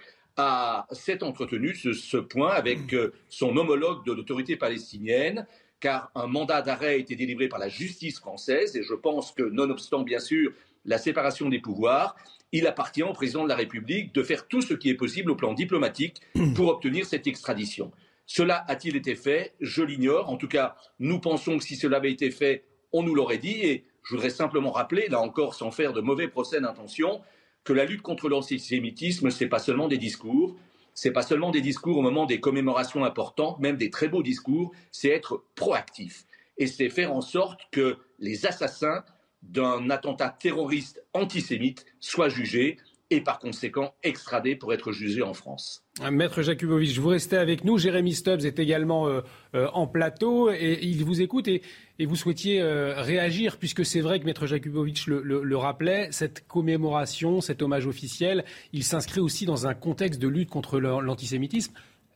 s'est 0.92 1.24
entretenu 1.24 1.76
ce, 1.76 1.94
ce 1.94 2.18
point 2.18 2.52
avec 2.52 2.94
euh, 2.94 3.14
son 3.30 3.56
homologue 3.58 4.06
de 4.06 4.14
l'autorité 4.14 4.56
palestinienne, 4.56 5.46
car 5.80 6.12
un 6.16 6.28
mandat 6.28 6.62
d'arrêt 6.62 6.88
a 6.88 6.96
été 6.96 7.16
délivré 7.16 7.48
par 7.48 7.60
la 7.60 7.70
justice 7.70 8.20
française, 8.20 8.76
et 8.76 8.84
je 8.84 8.94
pense 8.94 9.32
que, 9.32 9.44
nonobstant 9.44 10.04
bien 10.04 10.20
sûr 10.20 10.52
la 10.86 10.98
séparation 10.98 11.50
des 11.50 11.60
pouvoirs, 11.60 12.16
il 12.52 12.68
appartient 12.68 13.04
au 13.04 13.14
président 13.14 13.44
de 13.44 13.50
la 13.50 13.56
République 13.56 14.14
de 14.14 14.24
faire 14.24 14.48
tout 14.48 14.62
ce 14.62 14.74
qui 14.74 14.90
est 14.90 14.96
possible 14.96 15.32
au 15.32 15.36
plan 15.36 15.54
diplomatique 15.54 16.22
pour 16.56 16.68
obtenir 16.70 17.06
cette 17.06 17.28
extradition. 17.28 17.92
Cela 18.26 18.64
a-t-il 18.68 18.96
été 18.96 19.16
fait? 19.16 19.54
Je 19.60 19.84
l'ignore. 19.84 20.30
En 20.30 20.38
tout 20.38 20.48
cas, 20.48 20.76
nous 21.00 21.20
pensons 21.20 21.58
que 21.58 21.64
si 21.64 21.76
cela 21.76 21.98
avait 21.98 22.12
été 22.12 22.32
fait, 22.32 22.64
on 22.92 23.04
nous 23.04 23.16
l'aurait 23.16 23.38
dit. 23.38 23.62
Et 23.64 23.86
je 24.04 24.16
voudrais 24.16 24.30
simplement 24.30 24.72
rappeler, 24.72 25.08
là 25.08 25.22
encore, 25.22 25.54
sans 25.54 25.72
faire 25.72 25.94
de 25.94 26.02
mauvais 26.02 26.28
procès 26.28 26.60
d'intention, 26.60 27.22
que 27.64 27.74
la 27.74 27.86
lutte 27.86 28.02
contre 28.02 28.30
l'antisémitisme, 28.30 29.30
ce 29.30 29.44
n'est 29.44 29.50
pas 29.50 29.60
seulement 29.60 29.88
des 29.88 29.98
discours, 29.98 30.56
c'est 30.94 31.12
pas 31.12 31.22
seulement 31.22 31.52
des 31.52 31.62
discours 31.62 31.98
au 31.98 32.02
moment 32.02 32.26
des 32.26 32.40
commémorations 32.40 33.06
importantes, 33.06 33.60
même 33.60 33.78
des 33.78 33.90
très 33.90 34.08
beaux 34.08 34.24
discours, 34.24 34.72
c'est 34.92 35.10
être 35.10 35.44
proactif. 35.56 36.26
Et 36.58 36.68
c'est 36.68 36.90
faire 36.90 37.14
en 37.14 37.22
sorte 37.22 37.62
que 37.72 37.98
les 38.20 38.46
assassins 38.46 39.04
d'un 39.42 39.90
attentat 39.90 40.30
terroriste 40.30 41.04
antisémite 41.14 41.86
soient 42.00 42.30
jugés 42.30 42.78
et 43.12 43.20
par 43.22 43.40
conséquent 43.40 43.94
extradés 44.04 44.56
pour 44.56 44.74
être 44.74 44.94
jugés 44.94 45.22
en 45.22 45.34
France. 45.34 45.84
Maître 46.10 46.42
Jakubowicz, 46.42 46.98
vous 46.98 47.10
restez 47.10 47.36
avec 47.36 47.66
nous. 47.66 47.78
Jérémy 47.78 48.14
Stubbs 48.14 48.46
est 48.46 48.58
également 48.58 49.08
euh, 49.08 49.22
euh, 49.54 49.68
en 49.74 49.86
plateau 49.86 50.50
et 50.50 50.80
il 50.82 51.04
vous 51.04 51.22
écoute 51.22 51.48
et, 51.48 51.62
vous 52.00 52.16
souhaitiez 52.16 52.62
euh, 52.62 53.00
réagir 53.00 53.58
puisque 53.58 53.86
c'est 53.86 54.02
vrai 54.02 54.20
que 54.20 54.26
Maître 54.26 54.48
Jakubowicz 54.48 55.06
le, 55.06 55.58
rappelait, 55.58 56.08
cette 56.12 56.48
commémoration, 56.48 57.42
cet 57.42 57.62
hommage 57.62 57.86
officiel, 57.86 58.44
il 58.74 58.84
s'inscrit 58.84 59.20
aussi 59.20 59.46
dans 59.46 59.68
un 59.68 59.76
contexte 59.76 60.20
de 60.20 60.28
lutte 60.28 60.50
contre 60.50 60.80
l'antisémitisme 60.80 61.74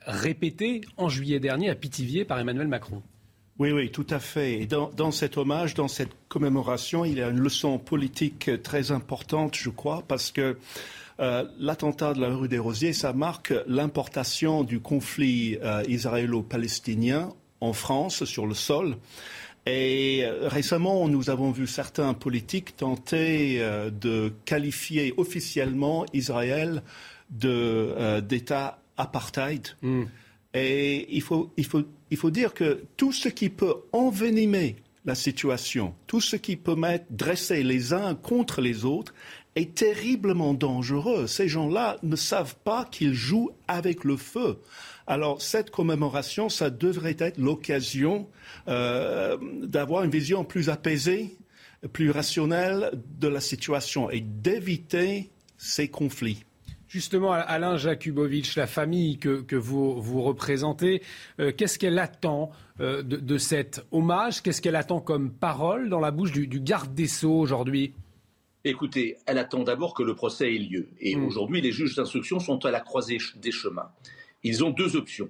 répété 0.08 0.82
en 0.98 1.10
juillet 1.10 1.40
dernier 1.40 1.70
à 1.70 1.76
Pithiviers 1.76 2.26
par 2.26 2.40
Emmanuel 2.40 2.68
Macron. 2.68 3.04
Oui, 3.58 3.72
oui, 3.72 3.90
tout 3.90 4.08
à 4.10 4.20
fait. 4.20 4.62
Et 4.62 4.66
dans, 4.66 4.90
dans, 4.90 5.12
cet 5.12 5.38
hommage, 5.38 5.76
dans 5.76 5.88
cette 5.88 6.12
commémoration, 6.28 7.06
il 7.06 7.18
y 7.18 7.22
a 7.22 7.30
une 7.30 7.40
leçon 7.40 7.78
politique 7.80 8.52
très 8.64 8.92
importante, 8.92 9.56
je 9.56 9.70
crois, 9.70 10.04
parce 10.06 10.32
que 10.32 10.58
euh, 11.20 11.46
l'attentat 11.60 12.14
de 12.14 12.20
la 12.20 12.28
rue 12.28 12.50
des 12.50 12.60
Rosiers, 12.60 12.92
ça 12.92 13.14
marque 13.14 13.54
l'importation 13.68 14.64
du 14.64 14.82
conflit 14.82 15.58
euh, 15.64 15.84
israélo-palestinien 15.88 17.30
en 17.62 17.72
France 17.72 18.26
sur 18.26 18.46
le 18.46 18.54
sol. 18.54 18.98
Et 19.66 20.26
euh, 20.26 20.50
récemment, 20.50 21.08
nous 21.08 21.30
avons 21.30 21.52
vu 21.52 21.68
certains 21.68 22.14
politiques 22.14 22.76
tenter 22.76 23.62
de 23.92 24.34
qualifier 24.44 25.14
officiellement 25.16 26.06
Israël 26.14 26.84
d'État 27.30 28.80
apartheid. 28.98 29.70
Hmm. 29.82 30.04
Et 30.54 31.14
il 31.14 31.22
faut, 31.22 31.52
il, 31.58 31.66
faut, 31.66 31.84
il 32.16 32.18
faut 32.18 32.32
dire 32.32 32.54
que 32.54 32.86
tout 32.96 33.12
ce 33.12 33.28
qui 33.28 33.50
peut 33.50 33.76
envenimer 33.92 34.78
la 35.04 35.16
situation, 35.16 35.94
tout 36.08 36.22
ce 36.22 36.38
qui 36.38 36.56
peut 36.56 36.78
mettre, 36.78 37.04
dresser 37.10 37.62
les 37.62 37.92
uns 37.92 38.16
contre 38.16 38.62
les 38.62 38.86
autres 38.86 39.14
est 39.58 39.76
terriblement 39.76 40.54
dangereux. 40.54 41.28
Ces 41.28 41.50
gens-là 41.50 41.98
ne 42.04 42.16
savent 42.16 42.56
pas 42.64 42.86
qu'ils 42.86 43.14
jouent 43.14 43.52
avec 43.68 44.06
le 44.06 44.16
feu. 44.16 44.60
Alors 45.08 45.42
cette 45.42 45.72
commémoration, 45.72 46.48
ça 46.48 46.70
devrait 46.70 47.18
être 47.20 47.38
l'occasion 47.38 48.30
euh, 48.70 49.36
d'avoir 49.64 50.06
une 50.06 50.12
vision 50.12 50.46
plus 50.46 50.70
apaisée, 50.70 51.36
plus 51.92 52.12
rationnelle 52.12 52.92
de 53.20 53.28
la 53.28 53.42
situation 53.42 54.10
et 54.10 54.22
d'éviter 54.22 55.32
ces 55.58 55.90
conflits. 55.90 56.46
Justement, 56.96 57.34
Alain 57.34 57.76
Jakubowicz, 57.76 58.56
la 58.56 58.68
famille 58.68 59.18
que, 59.18 59.56
vous, 59.58 60.02
vous 60.02 60.22
représentez, 60.22 61.02
euh, 61.42 61.52
qu'est-ce 61.52 61.78
qu'elle 61.78 62.00
attend 62.00 62.52
euh, 62.80 63.04
de, 63.04 63.38
cet 63.38 63.86
hommage? 63.92 64.42
Qu'est-ce 64.42 64.62
qu'elle 64.62 64.78
attend 64.78 65.02
comme 65.02 65.30
parole 65.30 65.90
dans 65.90 66.00
la 66.00 66.12
bouche 66.12 66.32
du 66.32 66.48
garde 66.62 66.96
des 66.96 67.08
Sceaux 67.08 67.38
aujourd'hui? 67.38 67.92
Écoutez, 68.64 69.18
elle 69.26 69.40
attend 69.40 69.64
d'abord 69.64 69.94
que 69.94 70.04
le 70.04 70.16
procès 70.16 70.56
ait 70.56 70.58
lieu. 70.58 70.88
Et 71.02 71.18
hmm. 71.18 71.26
aujourd'hui, 71.26 71.60
les 71.60 71.74
juges 71.74 71.96
d'instruction 71.96 72.40
sont 72.40 72.64
à 72.64 72.72
la 72.72 72.80
croisée 72.80 73.18
des 73.42 73.52
chemins. 73.52 73.92
Ils 74.44 74.64
ont 74.64 74.70
deux 74.70 74.96
options. 74.96 75.30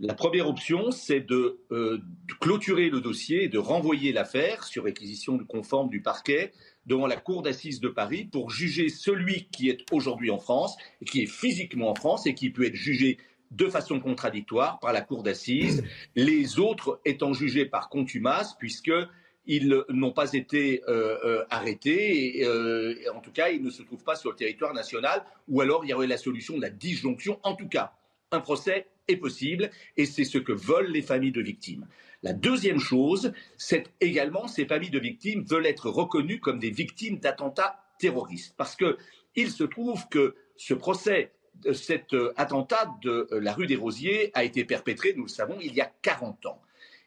La 0.00 0.14
première 0.14 0.48
option, 0.48 0.90
c'est 0.90 1.20
de, 1.20 1.60
euh, 1.70 1.98
clôturer 2.40 2.90
le 2.90 3.00
dossier 3.00 3.44
et 3.44 3.48
de 3.48 3.58
renvoyer 3.58 4.12
l'affaire 4.12 4.64
sur 4.64 4.82
réquisition 4.82 5.38
conforme 5.38 5.90
du 5.90 6.02
parquet 6.02 6.52
devant 6.86 7.06
la 7.06 7.16
cour 7.16 7.42
d'assises 7.42 7.80
de 7.80 7.88
Paris 7.88 8.24
pour 8.24 8.50
juger 8.50 8.88
celui 8.88 9.48
qui 9.48 9.68
est 9.68 9.84
aujourd'hui 9.92 10.30
en 10.30 10.38
France, 10.38 10.76
et 11.00 11.04
qui 11.04 11.22
est 11.22 11.26
physiquement 11.26 11.90
en 11.90 11.94
France 11.94 12.26
et 12.26 12.34
qui 12.34 12.50
peut 12.50 12.66
être 12.66 12.74
jugé 12.74 13.18
de 13.50 13.68
façon 13.68 14.00
contradictoire 14.00 14.80
par 14.80 14.92
la 14.92 15.00
cour 15.00 15.22
d'assises, 15.22 15.84
les 16.16 16.58
autres 16.58 17.00
étant 17.04 17.32
jugés 17.32 17.66
par 17.66 17.88
contumace, 17.88 18.56
puisque 18.58 18.92
ils 19.46 19.84
n'ont 19.90 20.12
pas 20.12 20.32
été 20.32 20.82
euh, 20.88 21.18
euh, 21.24 21.44
arrêtés, 21.50 22.44
euh, 22.44 22.94
et, 23.00 23.08
en 23.10 23.20
tout 23.20 23.32
cas, 23.32 23.50
ils 23.50 23.62
ne 23.62 23.70
se 23.70 23.82
trouvent 23.82 24.02
pas 24.02 24.16
sur 24.16 24.30
le 24.30 24.36
territoire 24.36 24.72
national, 24.72 25.24
ou 25.48 25.60
alors 25.60 25.84
il 25.84 25.90
y 25.90 25.94
aurait 25.94 26.06
la 26.06 26.16
solution 26.16 26.56
de 26.56 26.62
la 26.62 26.70
disjonction. 26.70 27.38
En 27.42 27.54
tout 27.54 27.68
cas, 27.68 27.92
un 28.30 28.40
procès 28.40 28.86
est 29.06 29.16
possible, 29.16 29.70
et 29.96 30.06
c'est 30.06 30.24
ce 30.24 30.38
que 30.38 30.52
veulent 30.52 30.90
les 30.90 31.02
familles 31.02 31.32
de 31.32 31.42
victimes. 31.42 31.86
La 32.24 32.32
deuxième 32.32 32.80
chose, 32.80 33.34
c'est 33.58 33.92
également 34.00 34.48
ces 34.48 34.64
familles 34.64 34.88
de 34.88 34.98
victimes 34.98 35.44
veulent 35.44 35.66
être 35.66 35.90
reconnues 35.90 36.40
comme 36.40 36.58
des 36.58 36.70
victimes 36.70 37.18
d'attentats 37.18 37.84
terroristes, 37.98 38.54
parce 38.56 38.76
qu'il 38.76 39.50
se 39.50 39.62
trouve 39.62 40.08
que 40.08 40.34
ce 40.56 40.72
procès, 40.72 41.32
cet 41.74 42.16
attentat 42.36 42.96
de 43.02 43.28
la 43.30 43.52
rue 43.52 43.66
des 43.66 43.76
Rosiers 43.76 44.30
a 44.32 44.42
été 44.42 44.64
perpétré, 44.64 45.12
nous 45.14 45.24
le 45.24 45.28
savons, 45.28 45.58
il 45.60 45.74
y 45.74 45.82
a 45.82 45.92
40 46.00 46.46
ans. 46.46 46.62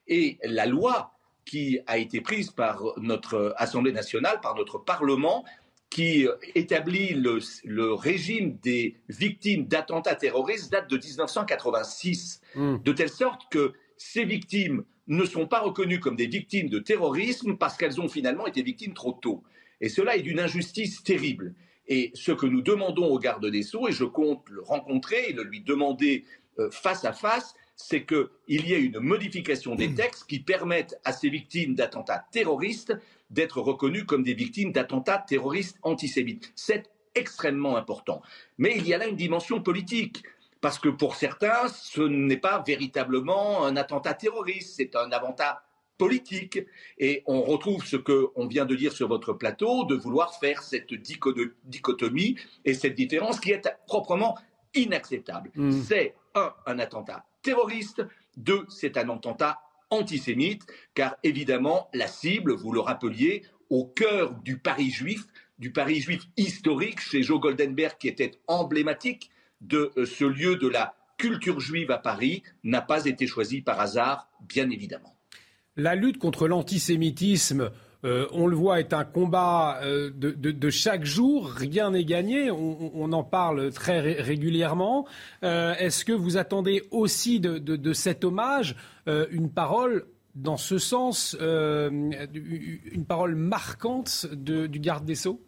Et 0.08 0.38
la 0.44 0.68
loi 0.68 1.14
qui 1.46 1.80
a 1.88 1.98
été 1.98 2.22
prise 2.22 2.52
par 2.52 2.84
notre 2.98 3.56
Assemblée 3.58 3.94
nationale, 3.94 4.40
par 4.40 4.54
notre 4.54 4.78
Parlement, 4.78 5.46
qui 5.90 6.28
établit 6.54 7.16
le, 7.16 7.94
régime 7.94 8.58
des 8.58 8.98
victimes 9.10 9.66
d'attentats 9.66 10.14
terroristes 10.14 10.72
date 10.72 10.92
de 10.92 10.98
1986, 10.98 12.42
hmm. 12.54 12.78
de 12.84 12.92
telle 12.92 13.10
sorte 13.10 13.50
que 13.50 13.74
ces 13.98 14.24
victimes 14.24 14.84
ne 15.08 15.26
sont 15.26 15.48
pas 15.48 15.60
reconnues 15.60 16.00
comme 16.00 16.16
des 16.16 16.28
victimes 16.28 16.70
de 16.70 16.80
terrorisme 16.80 17.58
parce 17.58 17.78
qu'elles 17.78 18.02
ont 18.02 18.10
finalement 18.10 18.48
été 18.48 18.62
victimes 18.62 18.94
trop 18.94 19.14
tôt. 19.14 19.44
Et 19.82 19.90
cela 19.90 20.18
est 20.18 20.22
d'une 20.22 20.40
injustice 20.40 21.04
terrible. 21.04 21.54
Et 21.88 22.12
ce 22.14 22.32
que 22.32 22.46
nous 22.46 22.62
demandons 22.62 23.06
au 23.08 23.20
garde 23.20 23.46
des 23.46 23.64
Sceaux, 23.64 23.88
et 23.88 23.94
je 23.94 24.04
compte 24.04 24.50
le 24.50 24.62
rencontrer 24.62 25.30
et 25.30 25.34
le 25.34 25.44
lui 25.44 25.62
demander 25.62 26.26
euh, 26.60 26.70
face 26.72 27.06
à 27.06 27.14
face, 27.14 27.56
c'est 27.76 28.06
qu'il 28.06 28.28
y 28.50 28.74
ait 28.74 28.82
une 28.82 29.00
modification 29.00 29.76
des 29.76 29.94
textes 29.96 30.26
qui 30.28 30.40
permettent 30.40 31.00
à 31.06 31.14
ces 31.14 31.30
victimes 31.30 31.76
d'attentats 31.76 32.26
terroristes 32.32 32.94
d'être 33.30 33.62
reconnues 33.62 34.06
comme 34.06 34.24
des 34.24 34.34
victimes 34.34 34.72
d'attentats 34.72 35.20
terroristes 35.20 35.78
antisémites. 35.84 36.52
C'est 36.56 36.90
extrêmement 37.16 37.78
important. 37.78 38.22
Mais 38.58 38.76
il 38.78 38.88
y 38.88 38.94
a 38.94 38.98
là 38.98 39.08
une 39.08 39.16
dimension 39.16 39.62
politique. 39.62 40.24
Parce 40.62 40.80
que 40.80 40.90
pour 40.90 41.16
certains, 41.16 41.68
ce 41.68 42.02
n'est 42.02 42.38
pas 42.38 42.64
véritablement 42.66 43.66
un 43.66 43.76
attentat 43.76 44.14
terroriste, 44.14 44.76
c'est 44.78 44.96
un 44.96 45.12
attentat 45.12 45.64
politique. 45.98 46.60
Et 46.98 47.24
on 47.26 47.42
retrouve 47.42 47.86
ce 47.86 47.98
qu'on 47.98 48.48
vient 48.48 48.66
de 48.66 48.76
dire 48.76 48.94
sur 48.94 49.08
votre 49.08 49.34
plateau, 49.34 49.86
de 49.86 49.96
vouloir 49.96 50.40
faire 50.40 50.62
cette 50.62 50.94
dichotomie 50.94 52.36
et 52.66 52.74
cette 52.74 52.96
différence 52.96 53.40
qui 53.40 53.52
est 53.52 53.68
proprement 53.88 54.38
inacceptable. 54.74 55.52
Mm. 55.56 55.82
C'est 55.82 56.16
un, 56.36 56.54
un 56.66 56.80
attentat 56.80 57.26
terroriste. 57.42 58.06
Deux, 58.36 58.66
c'est 58.70 58.98
un 58.98 59.10
attentat 59.10 59.60
antisémite, 59.90 60.64
car 60.94 61.16
évidemment, 61.24 61.90
la 61.94 62.08
cible, 62.08 62.54
vous 62.54 62.72
le 62.72 62.80
rappeliez, 62.80 63.44
au 63.70 63.86
cœur 63.86 64.34
du 64.34 64.60
Paris 64.60 64.90
juif, 64.90 65.26
du 65.60 65.72
Paris 65.72 66.02
juif 66.02 66.24
historique, 66.36 67.00
chez 67.00 67.24
Joe 67.24 67.40
Goldenberg, 67.40 67.98
qui 67.98 68.08
était 68.08 68.32
emblématique 68.48 69.32
de 69.62 69.92
euh, 69.98 70.06
ce 70.06 70.26
lieu 70.26 70.56
de 70.56 70.68
la 70.68 70.94
culture 71.18 71.60
juive 71.60 71.90
à 71.90 71.98
Paris, 71.98 72.44
n'a 72.64 72.82
pas 72.82 73.06
été 73.06 73.26
choisi 73.26 73.62
par 73.62 73.80
hasard, 73.80 74.30
bien 74.48 74.70
évidemment. 74.70 75.16
La 75.76 75.96
lutte 75.96 76.20
contre 76.20 76.48
l'antisémitisme, 76.48 77.72
euh, 78.06 78.28
on 78.32 78.46
le 78.46 78.56
voit, 78.56 78.80
est 78.80 78.94
un 78.94 79.04
combat 79.04 79.80
euh, 79.84 80.12
de, 80.14 80.70
chaque 80.70 81.06
jour. 81.06 81.50
Rien 81.50 81.92
n'est 81.92 82.06
gagné. 82.06 82.52
On, 82.52 83.12
en 83.12 83.24
parle 83.24 83.72
très 83.72 84.00
régulièrement. 84.00 85.08
Est-ce 85.42 86.06
que 86.06 86.14
vous 86.14 86.38
attendez 86.38 86.84
aussi 86.92 87.40
de, 87.40 87.94
cet 87.94 88.24
hommage 88.24 88.76
une 89.08 89.52
parole 89.52 90.06
dans 90.36 90.58
ce 90.58 90.78
sens, 90.78 91.36
une 91.40 93.06
parole 93.08 93.36
marquante 93.36 94.28
du 94.32 94.80
garde 94.80 95.06
des 95.06 95.16
Sceaux? 95.16 95.42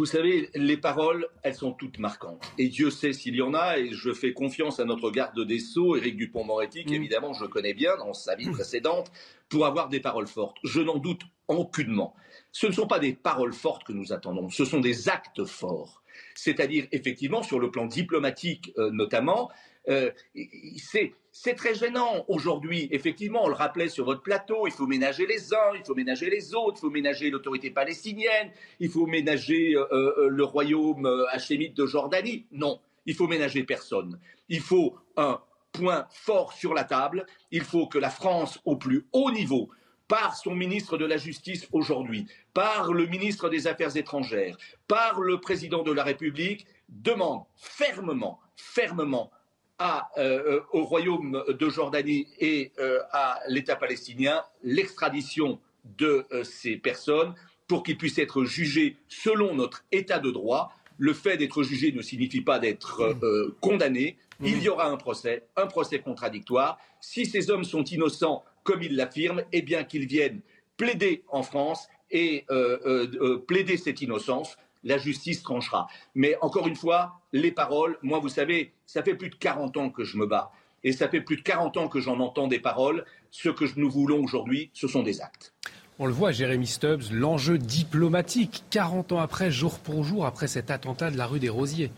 Vous 0.00 0.06
savez, 0.06 0.48
les 0.54 0.78
paroles, 0.78 1.28
elles 1.42 1.54
sont 1.54 1.72
toutes 1.72 1.98
marquantes. 1.98 2.50
Et 2.56 2.68
Dieu 2.68 2.88
sait 2.88 3.12
s'il 3.12 3.34
y 3.34 3.42
en 3.42 3.52
a, 3.52 3.76
et 3.76 3.92
je 3.92 4.14
fais 4.14 4.32
confiance 4.32 4.80
à 4.80 4.86
notre 4.86 5.10
garde 5.10 5.38
des 5.44 5.58
Sceaux, 5.58 5.94
Éric 5.94 6.16
Dupont-Moretti, 6.16 6.86
qu'évidemment 6.86 7.32
mm. 7.32 7.38
je 7.38 7.44
connais 7.44 7.74
bien 7.74 7.98
dans 7.98 8.14
sa 8.14 8.34
vie 8.34 8.48
précédente, 8.50 9.12
pour 9.50 9.66
avoir 9.66 9.90
des 9.90 10.00
paroles 10.00 10.26
fortes. 10.26 10.56
Je 10.64 10.80
n'en 10.80 10.96
doute 10.96 11.20
aucunement. 11.48 12.14
Ce 12.50 12.66
ne 12.66 12.72
sont 12.72 12.86
pas 12.86 12.98
des 12.98 13.12
paroles 13.12 13.52
fortes 13.52 13.84
que 13.84 13.92
nous 13.92 14.14
attendons, 14.14 14.48
ce 14.48 14.64
sont 14.64 14.80
des 14.80 15.10
actes 15.10 15.44
forts. 15.44 16.02
C'est-à-dire, 16.34 16.86
effectivement, 16.92 17.42
sur 17.42 17.60
le 17.60 17.70
plan 17.70 17.84
diplomatique 17.84 18.72
euh, 18.78 18.90
notamment, 18.90 19.50
euh, 19.90 20.10
c'est 20.78 21.12
très 21.56 21.74
gênant 21.74 22.24
aujourd'hui. 22.28 22.88
Effectivement, 22.90 23.44
on 23.44 23.48
le 23.48 23.54
rappelait 23.54 23.88
sur 23.88 24.04
votre 24.04 24.22
plateau, 24.22 24.66
il 24.66 24.72
faut 24.72 24.86
ménager 24.86 25.26
les 25.26 25.54
uns, 25.54 25.74
il 25.76 25.84
faut 25.84 25.94
ménager 25.94 26.28
les 26.28 26.54
autres, 26.54 26.78
il 26.78 26.80
faut 26.80 26.90
ménager 26.90 27.30
l'autorité 27.30 27.70
palestinienne, 27.70 28.50
il 28.80 28.90
faut 28.90 29.06
ménager 29.06 29.74
euh, 29.74 29.86
euh, 29.92 30.28
le 30.28 30.44
royaume 30.44 31.06
hachémite 31.30 31.76
de 31.76 31.86
Jordanie. 31.86 32.46
Non, 32.52 32.80
il 33.06 33.14
faut 33.14 33.26
ménager 33.26 33.62
personne. 33.62 34.18
Il 34.48 34.60
faut, 34.60 34.96
un, 35.16 35.40
point 35.72 36.06
fort 36.10 36.52
sur 36.52 36.74
la 36.74 36.84
table. 36.84 37.26
Il 37.50 37.62
faut 37.62 37.86
que 37.86 37.98
la 37.98 38.10
France, 38.10 38.60
au 38.64 38.76
plus 38.76 39.06
haut 39.12 39.30
niveau, 39.30 39.70
par 40.08 40.36
son 40.36 40.54
ministre 40.54 40.96
de 40.96 41.06
la 41.06 41.16
Justice 41.16 41.68
aujourd'hui, 41.72 42.26
par 42.52 42.92
le 42.92 43.06
ministre 43.06 43.48
des 43.48 43.66
Affaires 43.66 43.96
étrangères, 43.96 44.56
par 44.88 45.20
le 45.20 45.40
président 45.40 45.82
de 45.82 45.92
la 45.92 46.02
République, 46.02 46.66
demande 46.88 47.44
fermement, 47.56 48.40
fermement 48.56 49.30
à, 49.80 50.10
euh, 50.18 50.60
au 50.72 50.84
Royaume 50.84 51.42
de 51.48 51.68
Jordanie 51.70 52.28
et 52.38 52.70
euh, 52.78 53.00
à 53.12 53.40
l'État 53.48 53.76
palestinien 53.76 54.44
l'extradition 54.62 55.58
de 55.98 56.26
euh, 56.32 56.44
ces 56.44 56.76
personnes 56.76 57.34
pour 57.66 57.82
qu'ils 57.82 57.96
puissent 57.96 58.18
être 58.18 58.44
jugés 58.44 58.96
selon 59.08 59.54
notre 59.54 59.84
État 59.90 60.18
de 60.18 60.30
droit. 60.30 60.72
Le 60.98 61.14
fait 61.14 61.38
d'être 61.38 61.62
jugé 61.62 61.92
ne 61.92 62.02
signifie 62.02 62.42
pas 62.42 62.58
d'être 62.58 63.16
condamné. 63.60 64.18
Il 64.42 64.62
y 64.62 64.68
aura 64.68 64.86
un 64.86 64.98
procès, 64.98 65.44
un 65.56 65.66
procès 65.66 66.00
contradictoire. 66.00 66.78
Si 67.00 67.24
ces 67.24 67.50
hommes 67.50 67.64
sont 67.64 67.84
innocents, 67.84 68.44
comme 68.64 68.82
ils 68.82 68.94
l'affirment, 68.96 69.42
eh 69.52 69.62
bien 69.62 69.84
qu'ils 69.84 70.06
viennent 70.06 70.40
plaider 70.76 71.22
en 71.28 71.42
France 71.42 71.88
et 72.10 72.44
plaider 73.46 73.78
cette 73.78 74.02
innocence. 74.02 74.58
La 74.84 74.98
justice 74.98 75.42
tranchera. 75.42 75.88
Mais 76.14 76.36
encore 76.40 76.66
une 76.66 76.76
fois, 76.76 77.20
les 77.32 77.52
paroles, 77.52 77.98
moi, 78.02 78.18
vous 78.18 78.28
savez, 78.28 78.72
ça 78.86 79.02
fait 79.02 79.14
plus 79.14 79.30
de 79.30 79.34
40 79.34 79.76
ans 79.76 79.90
que 79.90 80.04
je 80.04 80.16
me 80.16 80.26
bats. 80.26 80.52
Et 80.82 80.92
ça 80.92 81.08
fait 81.08 81.20
plus 81.20 81.36
de 81.36 81.42
40 81.42 81.76
ans 81.76 81.88
que 81.88 82.00
j'en 82.00 82.18
entends 82.20 82.48
des 82.48 82.58
paroles. 82.58 83.04
Ce 83.30 83.48
que 83.48 83.64
nous 83.76 83.90
voulons 83.90 84.22
aujourd'hui, 84.22 84.70
ce 84.72 84.88
sont 84.88 85.02
des 85.02 85.20
actes. 85.20 85.52
On 85.98 86.06
le 86.06 86.12
voit, 86.12 86.32
Jérémy 86.32 86.66
Stubbs, 86.66 87.12
l'enjeu 87.12 87.58
diplomatique, 87.58 88.64
40 88.70 89.12
ans 89.12 89.18
après, 89.18 89.50
jour 89.50 89.78
pour 89.78 90.02
jour, 90.02 90.24
après 90.24 90.46
cet 90.46 90.70
attentat 90.70 91.10
de 91.10 91.18
la 91.18 91.26
rue 91.26 91.40
des 91.40 91.50
Rosiers. 91.50 91.90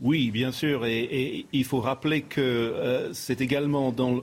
Oui, 0.00 0.30
bien 0.30 0.52
sûr, 0.52 0.86
et, 0.86 1.46
il 1.52 1.64
faut 1.64 1.80
rappeler 1.80 2.22
que 2.22 2.40
euh, 2.40 3.12
c'est 3.12 3.40
également 3.40 3.90
dans, 3.90 4.22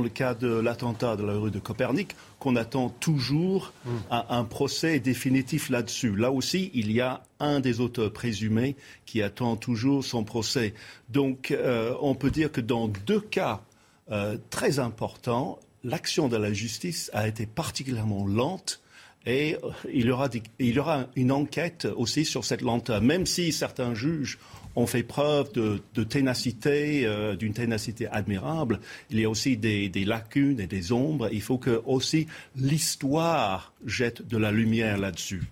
le 0.00 0.08
cas 0.08 0.34
de 0.34 0.48
l'attentat 0.48 1.16
de 1.16 1.24
la 1.24 1.34
rue 1.34 1.50
de 1.50 1.58
Copernic 1.58 2.16
qu'on 2.38 2.56
attend 2.56 2.88
toujours 2.88 3.74
hmm. 3.84 3.90
un, 4.10 4.44
procès 4.44 4.98
définitif 4.98 5.68
là-dessus. 5.68 6.16
Là 6.16 6.32
aussi, 6.32 6.70
il 6.72 6.90
y 6.90 7.02
a 7.02 7.22
un 7.38 7.60
des 7.60 7.80
auteurs 7.80 8.10
présumés 8.10 8.76
qui 9.04 9.20
attend 9.20 9.56
toujours 9.56 10.04
son 10.04 10.24
procès. 10.24 10.72
Donc, 11.10 11.50
euh, 11.50 11.94
on 12.00 12.14
peut 12.14 12.30
dire 12.30 12.50
que 12.50 12.62
dans 12.62 12.88
deux 12.88 13.20
cas 13.20 13.60
euh, 14.10 14.38
très 14.48 14.78
importants, 14.78 15.58
l'action 15.84 16.28
de 16.28 16.38
la 16.38 16.54
justice 16.54 17.10
a 17.12 17.28
été 17.28 17.44
particulièrement 17.44 18.26
lente 18.26 18.80
et 19.26 19.58
il 19.92 20.06
y, 20.06 20.10
aura 20.10 20.30
il 20.58 20.74
y 20.74 20.78
aura 20.78 21.06
une 21.14 21.30
enquête 21.30 21.86
aussi 21.94 22.24
sur 22.24 22.46
cette 22.46 22.62
lenteur, 22.62 23.02
même 23.02 23.26
si 23.26 23.52
certains 23.52 23.94
juges 23.94 24.38
ont 24.76 24.86
fait 24.86 25.02
preuve 25.02 25.52
de, 25.52 26.04
ténacité, 26.04 27.06
euh, 27.06 27.36
d'une 27.36 27.52
ténacité 27.52 28.06
admirable. 28.08 28.80
Il 29.10 29.20
y 29.20 29.24
a 29.24 29.30
aussi 29.30 29.56
des, 29.56 29.90
lacunes 30.04 30.60
et 30.60 30.66
des 30.66 30.92
ombres. 30.92 31.28
Il 31.32 31.42
faut 31.42 31.58
que 31.58 31.82
aussi 31.86 32.26
l'histoire 32.56 33.72
jette 33.84 34.26
de 34.26 34.36
la 34.36 34.50
lumière 34.50 34.98
là-dessus. 34.98 35.42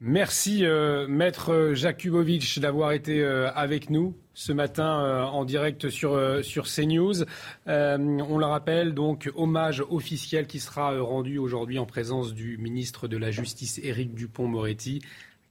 Merci, 0.00 0.66
euh, 0.66 1.06
Maître 1.08 1.72
Jakubovic, 1.72 2.60
d'avoir 2.60 2.92
été 2.92 3.22
euh, 3.22 3.50
avec 3.52 3.88
nous 3.88 4.14
ce 4.34 4.52
matin 4.52 5.24
en 5.32 5.46
direct 5.46 5.88
sur, 5.88 6.20
sur 6.44 6.66
CNews. 6.66 7.24
on 7.66 8.38
le 8.38 8.44
rappelle, 8.44 8.92
donc, 8.92 9.30
hommage 9.34 9.82
officiel 9.88 10.46
qui 10.46 10.60
sera 10.60 11.00
rendu 11.00 11.38
aujourd'hui 11.38 11.78
en 11.78 11.86
présence 11.86 12.34
du 12.34 12.58
ministre 12.58 13.08
de 13.08 13.16
la 13.16 13.30
Justice, 13.30 13.80
Éric 13.82 14.14
Dupont-Moretti. 14.14 15.00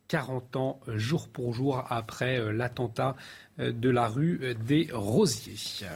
40 0.07 0.55
ans 0.55 0.79
jour 0.87 1.27
pour 1.27 1.53
jour 1.53 1.83
après 1.89 2.39
euh, 2.39 2.51
l'attentat 2.51 3.15
euh, 3.59 3.71
de 3.71 3.89
la 3.89 4.07
rue 4.07 4.55
des 4.65 4.89
Rosiers. 4.91 5.87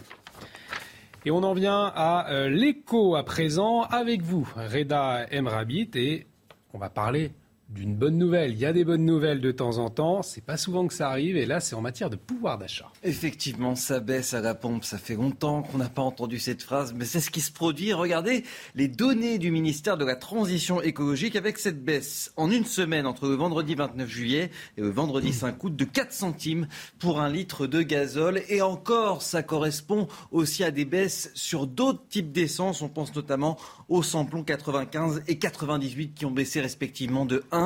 Et 1.25 1.31
on 1.31 1.43
en 1.43 1.53
vient 1.53 1.91
à 1.95 2.31
euh, 2.31 2.49
l'écho 2.49 3.15
à 3.15 3.23
présent 3.23 3.81
avec 3.81 4.21
vous, 4.21 4.47
Reda 4.55 5.25
Emrabit, 5.33 5.91
et 5.95 6.27
on 6.73 6.77
va 6.77 6.89
parler 6.89 7.31
d'une 7.69 7.95
bonne 7.95 8.17
nouvelle. 8.17 8.51
Il 8.51 8.57
y 8.57 8.65
a 8.65 8.73
des 8.73 8.83
bonnes 8.83 9.05
nouvelles 9.05 9.41
de 9.41 9.51
temps 9.51 9.77
en 9.77 9.89
temps. 9.89 10.23
C'est 10.23 10.43
pas 10.43 10.57
souvent 10.57 10.87
que 10.87 10.93
ça 10.93 11.09
arrive. 11.09 11.37
Et 11.37 11.45
là, 11.45 11.59
c'est 11.59 11.75
en 11.75 11.81
matière 11.81 12.09
de 12.09 12.15
pouvoir 12.15 12.57
d'achat. 12.57 12.91
Effectivement, 13.03 13.75
ça 13.75 13.99
baisse 13.99 14.33
à 14.33 14.41
la 14.41 14.55
pompe. 14.55 14.83
Ça 14.83 14.97
fait 14.97 15.13
longtemps 15.13 15.61
qu'on 15.61 15.77
n'a 15.77 15.89
pas 15.89 16.01
entendu 16.01 16.39
cette 16.39 16.63
phrase, 16.63 16.93
mais 16.95 17.05
c'est 17.05 17.19
ce 17.19 17.29
qui 17.29 17.41
se 17.41 17.51
produit. 17.51 17.93
Regardez 17.93 18.43
les 18.73 18.87
données 18.87 19.37
du 19.37 19.51
ministère 19.51 19.97
de 19.97 20.05
la 20.05 20.15
Transition 20.15 20.81
écologique 20.81 21.35
avec 21.35 21.59
cette 21.59 21.83
baisse 21.83 22.33
en 22.37 22.49
une 22.49 22.65
semaine 22.65 23.05
entre 23.05 23.27
le 23.27 23.35
vendredi 23.35 23.75
29 23.75 24.09
juillet 24.09 24.49
et 24.77 24.81
le 24.81 24.89
vendredi 24.89 25.31
5 25.31 25.63
août 25.63 25.75
de 25.75 25.85
4 25.85 26.11
centimes 26.11 26.67
pour 26.97 27.21
un 27.21 27.29
litre 27.29 27.67
de 27.67 27.83
gazole. 27.83 28.41
Et 28.49 28.63
encore, 28.63 29.21
ça 29.21 29.43
correspond 29.43 30.07
aussi 30.31 30.63
à 30.63 30.71
des 30.71 30.85
baisses 30.85 31.29
sur 31.35 31.67
d'autres 31.67 32.07
types 32.09 32.31
d'essence. 32.31 32.81
On 32.81 32.89
pense 32.89 33.15
notamment 33.15 33.57
aux 33.89 34.01
samplons 34.01 34.43
95 34.43 35.21
et 35.27 35.37
98 35.37 36.15
qui 36.15 36.25
ont 36.25 36.31
baissé 36.31 36.61
respectivement 36.61 37.25
de 37.25 37.43
1 37.51 37.58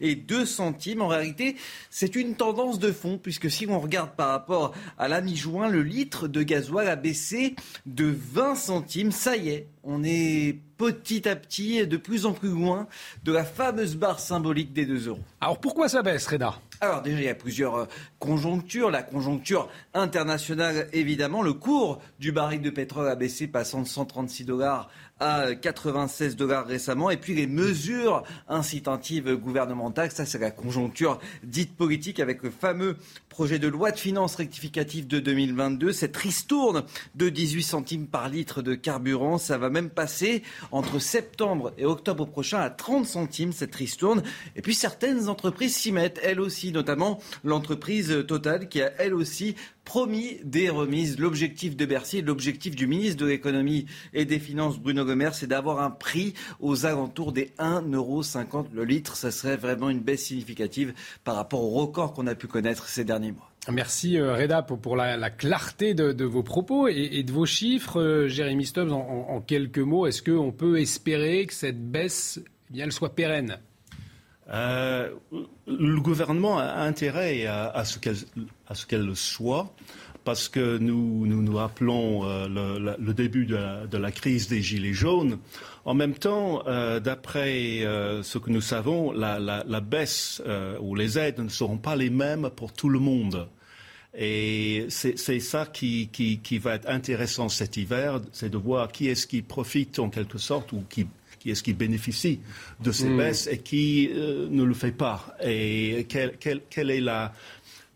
et 0.00 0.14
2 0.14 0.44
centimes. 0.46 1.02
En 1.02 1.08
réalité, 1.08 1.56
c'est 1.90 2.14
une 2.16 2.34
tendance 2.34 2.78
de 2.78 2.92
fond, 2.92 3.18
puisque 3.18 3.50
si 3.50 3.66
on 3.68 3.80
regarde 3.80 4.10
par 4.16 4.28
rapport 4.28 4.72
à 4.98 5.08
la 5.08 5.20
mi-juin, 5.20 5.68
le 5.68 5.82
litre 5.82 6.28
de 6.28 6.42
gasoil 6.42 6.88
a 6.88 6.96
baissé 6.96 7.54
de 7.86 8.06
20 8.06 8.54
centimes. 8.54 9.12
Ça 9.12 9.36
y 9.36 9.50
est, 9.50 9.68
on 9.82 10.02
est 10.04 10.58
petit 10.76 11.28
à 11.28 11.36
petit 11.36 11.86
de 11.86 11.96
plus 11.96 12.26
en 12.26 12.32
plus 12.32 12.48
loin 12.48 12.86
de 13.24 13.32
la 13.32 13.44
fameuse 13.44 13.96
barre 13.96 14.20
symbolique 14.20 14.72
des 14.72 14.86
2 14.86 15.08
euros. 15.08 15.20
Alors 15.40 15.58
pourquoi 15.58 15.88
ça 15.88 16.02
baisse, 16.02 16.26
Reda? 16.26 16.54
Alors 16.82 17.02
déjà, 17.02 17.18
il 17.18 17.24
y 17.24 17.28
a 17.28 17.34
plusieurs 17.34 17.74
euh, 17.74 17.84
conjonctures. 18.18 18.90
La 18.90 19.02
conjoncture 19.02 19.68
internationale, 19.92 20.88
évidemment. 20.94 21.42
Le 21.42 21.52
cours 21.52 22.00
du 22.18 22.32
baril 22.32 22.62
de 22.62 22.70
pétrole 22.70 23.08
a 23.08 23.16
baissé, 23.16 23.46
passant 23.46 23.82
de 23.82 23.86
136 23.86 24.46
dollars 24.46 24.88
à 25.20 25.54
96 25.54 26.36
dollars 26.36 26.66
récemment. 26.66 27.10
Et 27.10 27.16
puis 27.16 27.34
les 27.34 27.46
mesures 27.46 28.24
incitatives 28.48 29.34
gouvernementales, 29.36 30.10
ça 30.10 30.26
c'est 30.26 30.38
la 30.38 30.50
conjoncture 30.50 31.18
dite 31.44 31.76
politique 31.76 32.18
avec 32.20 32.42
le 32.42 32.50
fameux 32.50 32.96
projet 33.28 33.58
de 33.58 33.68
loi 33.68 33.92
de 33.92 33.98
finances 33.98 34.34
rectificative 34.34 35.06
de 35.06 35.20
2022. 35.20 35.92
Cette 35.92 36.16
ristourne 36.16 36.84
de 37.14 37.28
18 37.28 37.62
centimes 37.62 38.06
par 38.06 38.28
litre 38.28 38.62
de 38.62 38.74
carburant, 38.74 39.38
ça 39.38 39.58
va 39.58 39.70
même 39.70 39.90
passer 39.90 40.42
entre 40.72 40.98
septembre 40.98 41.72
et 41.78 41.84
octobre 41.84 42.26
prochain 42.26 42.60
à 42.60 42.70
30 42.70 43.06
centimes 43.06 43.52
cette 43.52 43.74
ristourne. 43.74 44.22
Et 44.56 44.62
puis 44.62 44.74
certaines 44.74 45.28
entreprises 45.28 45.76
s'y 45.76 45.92
mettent, 45.92 46.20
elles 46.22 46.40
aussi, 46.40 46.72
notamment 46.72 47.20
l'entreprise 47.44 48.24
Total 48.26 48.68
qui 48.68 48.82
a 48.82 48.92
elle 48.98 49.14
aussi 49.14 49.54
promis 49.90 50.38
des 50.44 50.70
remises. 50.70 51.18
L'objectif 51.18 51.76
de 51.76 51.84
Bercy 51.84 52.22
l'objectif 52.22 52.76
du 52.76 52.86
ministre 52.86 53.24
de 53.24 53.26
l'économie 53.26 53.86
et 54.14 54.24
des 54.24 54.38
finances 54.38 54.78
Bruno 54.78 55.02
Le 55.02 55.30
c'est 55.32 55.48
d'avoir 55.48 55.80
un 55.80 55.90
prix 55.90 56.32
aux 56.60 56.86
alentours 56.86 57.32
des 57.32 57.50
1,50€ 57.58 58.66
le 58.72 58.84
litre. 58.84 59.16
Ça 59.16 59.32
serait 59.32 59.56
vraiment 59.56 59.90
une 59.90 59.98
baisse 59.98 60.26
significative 60.26 60.94
par 61.24 61.34
rapport 61.34 61.64
au 61.64 61.70
record 61.70 62.12
qu'on 62.12 62.28
a 62.28 62.36
pu 62.36 62.46
connaître 62.46 62.86
ces 62.86 63.02
derniers 63.02 63.32
mois. 63.32 63.50
Merci 63.68 64.16
euh, 64.16 64.36
Reda 64.36 64.62
pour, 64.62 64.94
la, 64.94 65.28
clarté 65.28 65.92
de, 65.94 66.24
vos 66.24 66.44
propos 66.44 66.86
et, 66.86 67.24
de 67.24 67.32
vos 67.32 67.44
chiffres. 67.44 68.00
Euh, 68.00 68.28
Jérémy 68.28 68.66
Stubbs, 68.66 68.92
en, 68.92 69.40
quelques 69.40 69.78
mots, 69.78 70.06
est-ce 70.06 70.22
qu'on 70.22 70.52
peut 70.52 70.78
espérer 70.78 71.46
que 71.46 71.52
cette 71.52 71.90
baisse 71.90 72.40
eh 72.72 72.78
elle 72.78 72.92
soit 72.92 73.16
pérenne? 73.16 73.58
Euh, 74.52 75.10
le 75.66 76.00
gouvernement 76.00 76.58
a 76.58 76.80
intérêt 76.80 77.46
à, 77.46 77.84
ce 77.84 77.98
qu'elle 77.98 79.06
le 79.06 79.14
soit, 79.14 79.72
parce 80.24 80.48
que 80.48 80.78
nous 80.78 81.26
nous, 81.26 81.56
rappelons 81.56 82.24
euh, 82.24 82.96
le, 82.98 83.14
début 83.14 83.46
de 83.46 83.96
la, 83.96 84.12
crise 84.12 84.48
des 84.48 84.62
Gilets 84.62 84.92
jaunes. 84.92 85.38
En 85.84 85.94
même 85.94 86.14
temps, 86.14 86.62
euh, 86.66 87.00
d'après 87.00 87.80
ce 88.22 88.38
que 88.38 88.50
nous 88.50 88.60
savons, 88.60 89.12
la, 89.12 89.80
baisse 89.80 90.42
ou 90.80 90.94
les 90.94 91.18
aides 91.18 91.38
ne 91.38 91.48
seront 91.48 91.78
pas 91.78 91.96
les 91.96 92.10
mêmes 92.10 92.50
pour 92.54 92.72
tout 92.72 92.88
le 92.88 92.98
monde. 92.98 93.48
Et 94.18 94.86
c'est 94.88 95.38
ça 95.38 95.66
qui, 95.66 96.08
qui, 96.08 96.58
va 96.58 96.74
être 96.74 96.88
intéressant 96.88 97.48
cet 97.48 97.76
hiver, 97.76 98.20
c'est 98.32 98.50
de 98.50 98.58
voir 98.58 98.90
qui 98.90 99.06
est-ce 99.08 99.28
qui 99.28 99.42
profite 99.42 100.00
en 100.00 100.10
quelque 100.10 100.38
sorte 100.38 100.72
ou 100.72 100.82
qui 100.88 101.06
qui 101.40 101.50
est-ce 101.50 101.62
qui 101.62 101.72
bénéficie 101.72 102.38
de 102.80 102.92
ces 102.92 103.08
hmm. 103.08 103.16
baisses 103.16 103.48
et 103.48 103.58
qui 103.58 104.10
euh, 104.14 104.46
ne 104.50 104.62
le 104.62 104.74
fait 104.74 104.92
pas 104.92 105.34
Et 105.42 106.06
quelle, 106.08 106.90
est 106.90 107.00
la, 107.00 107.32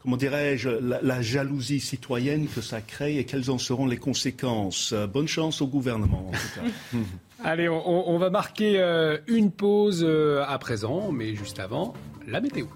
comment 0.02 0.16
dirais-je, 0.16 0.70
la, 0.70 1.22
jalousie 1.22 1.78
citoyenne 1.78 2.48
que 2.48 2.62
ça 2.62 2.80
crée 2.80 3.18
et 3.18 3.24
quelles 3.24 3.50
en 3.50 3.58
seront 3.58 3.86
les 3.86 3.98
conséquences? 3.98 4.92
Euh, 4.92 5.06
bonne 5.06 5.28
chance 5.28 5.60
au 5.60 5.66
gouvernement, 5.66 6.28
en 6.28 6.32
tout 6.32 6.60
cas. 6.60 6.98
Allez, 7.44 7.68
on, 7.68 8.16
va 8.16 8.30
marquer 8.30 8.80
euh, 8.80 9.18
une 9.26 9.50
pause 9.50 10.04
à 10.48 10.58
présent, 10.58 11.12
mais 11.12 11.34
juste 11.34 11.58
avant, 11.58 11.92
la 12.26 12.40
météo. 12.40 12.66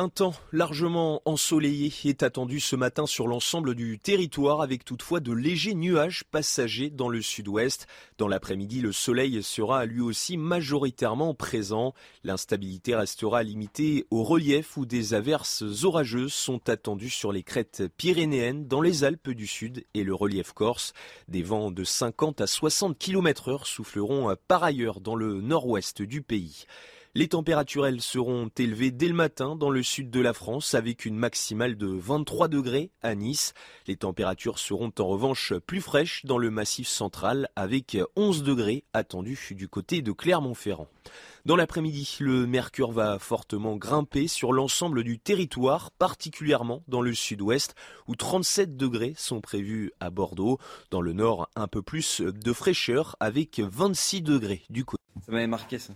Un 0.00 0.08
temps 0.08 0.34
largement 0.52 1.22
ensoleillé 1.24 1.92
est 2.04 2.22
attendu 2.22 2.60
ce 2.60 2.76
matin 2.76 3.04
sur 3.04 3.26
l'ensemble 3.26 3.74
du 3.74 3.98
territoire 3.98 4.60
avec 4.60 4.84
toutefois 4.84 5.18
de 5.18 5.32
légers 5.32 5.74
nuages 5.74 6.22
passagers 6.22 6.88
dans 6.88 7.08
le 7.08 7.20
sud-ouest. 7.20 7.88
Dans 8.16 8.28
l'après-midi, 8.28 8.80
le 8.80 8.92
soleil 8.92 9.42
sera 9.42 9.86
lui 9.86 10.00
aussi 10.00 10.36
majoritairement 10.36 11.34
présent. 11.34 11.94
L'instabilité 12.22 12.94
restera 12.94 13.42
limitée 13.42 14.06
au 14.12 14.22
relief 14.22 14.76
où 14.76 14.86
des 14.86 15.14
averses 15.14 15.64
orageuses 15.82 16.32
sont 16.32 16.68
attendues 16.68 17.10
sur 17.10 17.32
les 17.32 17.42
crêtes 17.42 17.82
pyrénéennes, 17.96 18.68
dans 18.68 18.82
les 18.82 19.02
Alpes 19.02 19.30
du 19.30 19.48
Sud 19.48 19.84
et 19.94 20.04
le 20.04 20.14
relief 20.14 20.52
corse. 20.52 20.92
Des 21.26 21.42
vents 21.42 21.72
de 21.72 21.82
50 21.82 22.40
à 22.40 22.46
60 22.46 22.96
km 22.96 23.48
heure 23.48 23.66
souffleront 23.66 24.32
par 24.46 24.62
ailleurs 24.62 25.00
dans 25.00 25.16
le 25.16 25.40
nord-ouest 25.40 26.02
du 26.02 26.22
pays. 26.22 26.66
Les 27.18 27.26
températures, 27.26 27.88
seront 27.98 28.48
élevées 28.56 28.92
dès 28.92 29.08
le 29.08 29.12
matin 29.12 29.56
dans 29.56 29.70
le 29.70 29.82
sud 29.82 30.08
de 30.08 30.20
la 30.20 30.32
France 30.32 30.74
avec 30.74 31.04
une 31.04 31.16
maximale 31.16 31.76
de 31.76 31.88
23 31.88 32.46
degrés 32.46 32.92
à 33.02 33.16
Nice. 33.16 33.54
Les 33.88 33.96
températures 33.96 34.60
seront 34.60 34.92
en 35.00 35.06
revanche 35.08 35.52
plus 35.66 35.80
fraîches 35.80 36.24
dans 36.24 36.38
le 36.38 36.52
massif 36.52 36.86
central 36.86 37.48
avec 37.56 37.98
11 38.14 38.44
degrés 38.44 38.84
attendus 38.92 39.48
du 39.50 39.66
côté 39.66 40.00
de 40.00 40.12
Clermont-Ferrand. 40.12 40.86
Dans 41.44 41.56
l'après-midi, 41.56 42.18
le 42.20 42.46
mercure 42.46 42.92
va 42.92 43.18
fortement 43.18 43.74
grimper 43.74 44.28
sur 44.28 44.52
l'ensemble 44.52 45.02
du 45.02 45.18
territoire, 45.18 45.90
particulièrement 45.90 46.84
dans 46.86 47.02
le 47.02 47.14
sud-ouest, 47.14 47.74
où 48.06 48.14
37 48.14 48.76
degrés 48.76 49.14
sont 49.16 49.40
prévus 49.40 49.90
à 49.98 50.10
Bordeaux. 50.10 50.60
Dans 50.92 51.00
le 51.00 51.14
nord, 51.14 51.50
un 51.56 51.66
peu 51.66 51.82
plus 51.82 52.20
de 52.20 52.52
fraîcheur, 52.52 53.16
avec 53.18 53.58
26 53.58 54.22
degrés 54.22 54.62
du 54.70 54.84
côté. 54.84 55.02
Ça 55.26 55.32
m'avait 55.32 55.48
marqué 55.48 55.80
ça. 55.80 55.94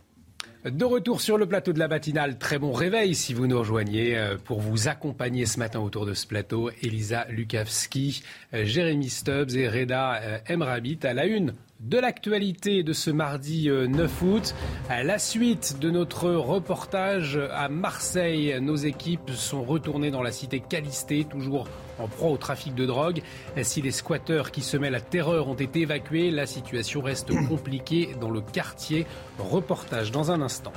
De 0.64 0.84
retour 0.84 1.20
sur 1.20 1.39
le 1.39 1.47
plateau 1.47 1.72
de 1.72 1.80
la 1.80 1.89
matinale, 1.89 2.39
très 2.39 2.56
bon 2.56 2.70
réveil 2.70 3.16
si 3.16 3.34
vous 3.34 3.48
nous 3.48 3.59
rejoignez 3.59 4.16
euh, 4.16 4.36
pour 4.36 4.60
vous 4.60 4.86
accompagner 4.86 5.44
ce 5.44 5.59
matin 5.59 5.80
autour 5.80 6.06
de 6.06 6.14
ce 6.14 6.24
plateau. 6.24 6.70
Elisa 6.84 7.26
Lukavski, 7.30 8.22
euh, 8.55 8.64
Jérémy 8.64 9.09
Stubbs 9.09 9.56
et 9.56 9.68
Reda 9.68 10.20
euh, 10.22 10.39
Emrabit 10.48 11.01
à 11.02 11.14
la 11.14 11.26
une 11.26 11.55
de 11.80 11.98
l'actualité 11.98 12.84
de 12.84 12.93
ce 12.93 13.10
mardi 13.10 13.68
9 13.68 14.22
août. 14.22 14.55
À 14.89 15.02
la 15.02 15.18
suite 15.18 15.80
de 15.80 15.90
notre 15.90 16.30
reportage 16.30 17.40
à 17.52 17.68
Marseille, 17.68 18.56
nos 18.60 18.76
équipes 18.76 19.30
sont 19.30 19.64
retournées 19.64 20.12
dans 20.12 20.22
la 20.22 20.30
cité 20.30 20.60
Calisté, 20.60 21.24
toujours 21.24 21.66
en 22.03 22.09
proie 22.09 22.31
au 22.31 22.37
trafic 22.37 22.74
de 22.74 22.87
drogue. 22.87 23.23
Si 23.62 23.83
les 23.83 23.91
squatteurs 23.91 24.51
qui 24.51 24.61
semaient 24.61 24.91
la 24.91 25.01
terreur 25.01 25.49
ont 25.49 25.55
été 25.55 25.81
évacués, 25.81 26.31
la 26.31 26.47
situation 26.47 27.01
reste 27.01 27.33
compliquée 27.49 28.15
dans 28.20 28.31
le 28.31 28.41
quartier. 28.41 29.07
Reportage 29.39 30.11
dans 30.11 30.31
un 30.31 30.43
instant. 30.43 30.73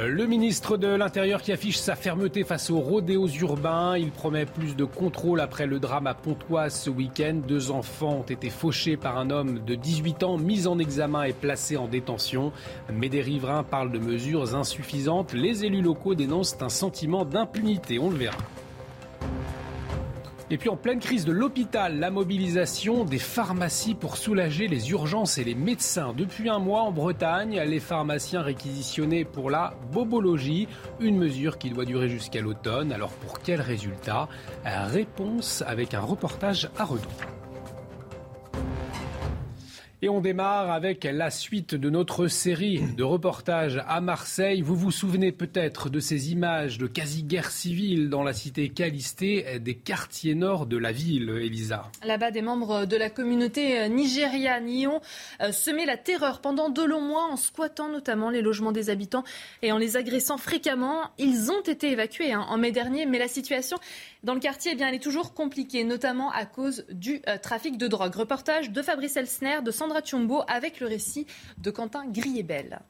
Le 0.00 0.26
ministre 0.26 0.76
de 0.76 0.86
l'Intérieur 0.86 1.42
qui 1.42 1.50
affiche 1.50 1.78
sa 1.78 1.96
fermeté 1.96 2.44
face 2.44 2.70
aux 2.70 2.78
rodéos 2.78 3.26
urbains. 3.26 3.96
Il 3.96 4.12
promet 4.12 4.46
plus 4.46 4.76
de 4.76 4.84
contrôle 4.84 5.40
après 5.40 5.66
le 5.66 5.80
drame 5.80 6.06
à 6.06 6.14
Pontoise 6.14 6.72
ce 6.72 6.88
week-end. 6.88 7.40
Deux 7.48 7.72
enfants 7.72 8.18
ont 8.20 8.22
été 8.22 8.48
fauchés 8.48 8.96
par 8.96 9.18
un 9.18 9.30
homme 9.30 9.64
de 9.64 9.74
18 9.74 10.22
ans, 10.22 10.38
mis 10.38 10.68
en 10.68 10.78
examen 10.78 11.24
et 11.24 11.32
placé 11.32 11.76
en 11.76 11.88
détention. 11.88 12.52
Mais 12.92 13.08
des 13.08 13.22
riverains 13.22 13.64
parlent 13.64 13.90
de 13.90 13.98
mesures 13.98 14.54
insuffisantes. 14.54 15.32
Les 15.32 15.64
élus 15.64 15.82
locaux 15.82 16.14
dénoncent 16.14 16.56
un 16.60 16.68
sentiment 16.68 17.24
d'impunité. 17.24 17.98
On 17.98 18.10
le 18.10 18.18
verra. 18.18 18.38
Et 20.50 20.56
puis 20.56 20.70
en 20.70 20.76
pleine 20.76 20.98
crise 20.98 21.26
de 21.26 21.32
l'hôpital, 21.32 21.98
la 21.98 22.10
mobilisation 22.10 23.04
des 23.04 23.18
pharmacies 23.18 23.94
pour 23.94 24.16
soulager 24.16 24.66
les 24.66 24.90
urgences 24.92 25.36
et 25.36 25.44
les 25.44 25.54
médecins. 25.54 26.14
Depuis 26.16 26.48
un 26.48 26.58
mois 26.58 26.80
en 26.80 26.90
Bretagne, 26.90 27.60
les 27.66 27.80
pharmaciens 27.80 28.40
réquisitionnés 28.40 29.26
pour 29.26 29.50
la 29.50 29.74
bobologie, 29.92 30.66
une 31.00 31.18
mesure 31.18 31.58
qui 31.58 31.68
doit 31.68 31.84
durer 31.84 32.08
jusqu'à 32.08 32.40
l'automne. 32.40 32.92
Alors 32.92 33.10
pour 33.10 33.40
quel 33.40 33.60
résultat? 33.60 34.26
Réponse 34.64 35.62
avec 35.66 35.92
un 35.92 36.00
reportage 36.00 36.70
à 36.78 36.84
Redon. 36.86 37.10
Et 40.00 40.08
on 40.08 40.20
démarre 40.20 40.70
avec 40.70 41.02
la 41.02 41.28
suite 41.28 41.74
de 41.74 41.90
notre 41.90 42.28
série 42.28 42.80
de 42.96 43.02
reportages 43.02 43.82
à 43.88 44.00
Marseille. 44.00 44.62
Vous 44.62 44.76
vous 44.76 44.92
souvenez 44.92 45.32
peut-être 45.32 45.90
de 45.90 45.98
ces 45.98 46.30
images 46.30 46.78
de 46.78 46.86
quasi-guerre 46.86 47.50
civile 47.50 48.08
dans 48.08 48.22
la 48.22 48.32
cité 48.32 48.68
Calisté, 48.68 49.58
des 49.58 49.74
quartiers 49.74 50.36
nord 50.36 50.66
de 50.66 50.76
la 50.76 50.92
ville, 50.92 51.30
Elisa. 51.30 51.90
Là-bas, 52.04 52.30
des 52.30 52.42
membres 52.42 52.86
de 52.86 52.96
la 52.96 53.10
communauté 53.10 53.88
nigériane 53.88 54.68
y 54.68 54.86
ont 54.86 55.00
euh, 55.40 55.50
semé 55.50 55.84
la 55.84 55.96
terreur 55.96 56.40
pendant 56.40 56.68
de 56.68 56.84
longs 56.84 57.00
mois 57.00 57.24
en 57.32 57.36
squattant 57.36 57.88
notamment 57.88 58.30
les 58.30 58.40
logements 58.40 58.70
des 58.70 58.90
habitants 58.90 59.24
et 59.62 59.72
en 59.72 59.78
les 59.78 59.96
agressant 59.96 60.38
fréquemment. 60.38 61.10
Ils 61.18 61.50
ont 61.50 61.62
été 61.62 61.90
évacués 61.90 62.32
hein, 62.32 62.46
en 62.48 62.56
mai 62.56 62.70
dernier, 62.70 63.04
mais 63.04 63.18
la 63.18 63.26
situation 63.26 63.78
dans 64.24 64.34
le 64.34 64.40
quartier, 64.40 64.72
eh 64.72 64.74
bien, 64.74 64.88
elle 64.88 64.94
est 64.94 65.02
toujours 65.02 65.32
compliquée, 65.32 65.84
notamment 65.84 66.30
à 66.32 66.44
cause 66.44 66.84
du 66.90 67.20
euh, 67.28 67.38
trafic 67.38 67.78
de 67.78 67.86
drogue. 67.86 68.14
Reportage 68.14 68.70
de 68.70 68.82
Fabrice 68.82 69.16
Elsner, 69.16 69.62
de 69.64 69.70
Sandra 69.70 70.00
Tchombo, 70.00 70.42
avec 70.48 70.80
le 70.80 70.86
récit 70.86 71.26
de 71.58 71.70
Quentin 71.70 72.04
Griebel. 72.06 72.80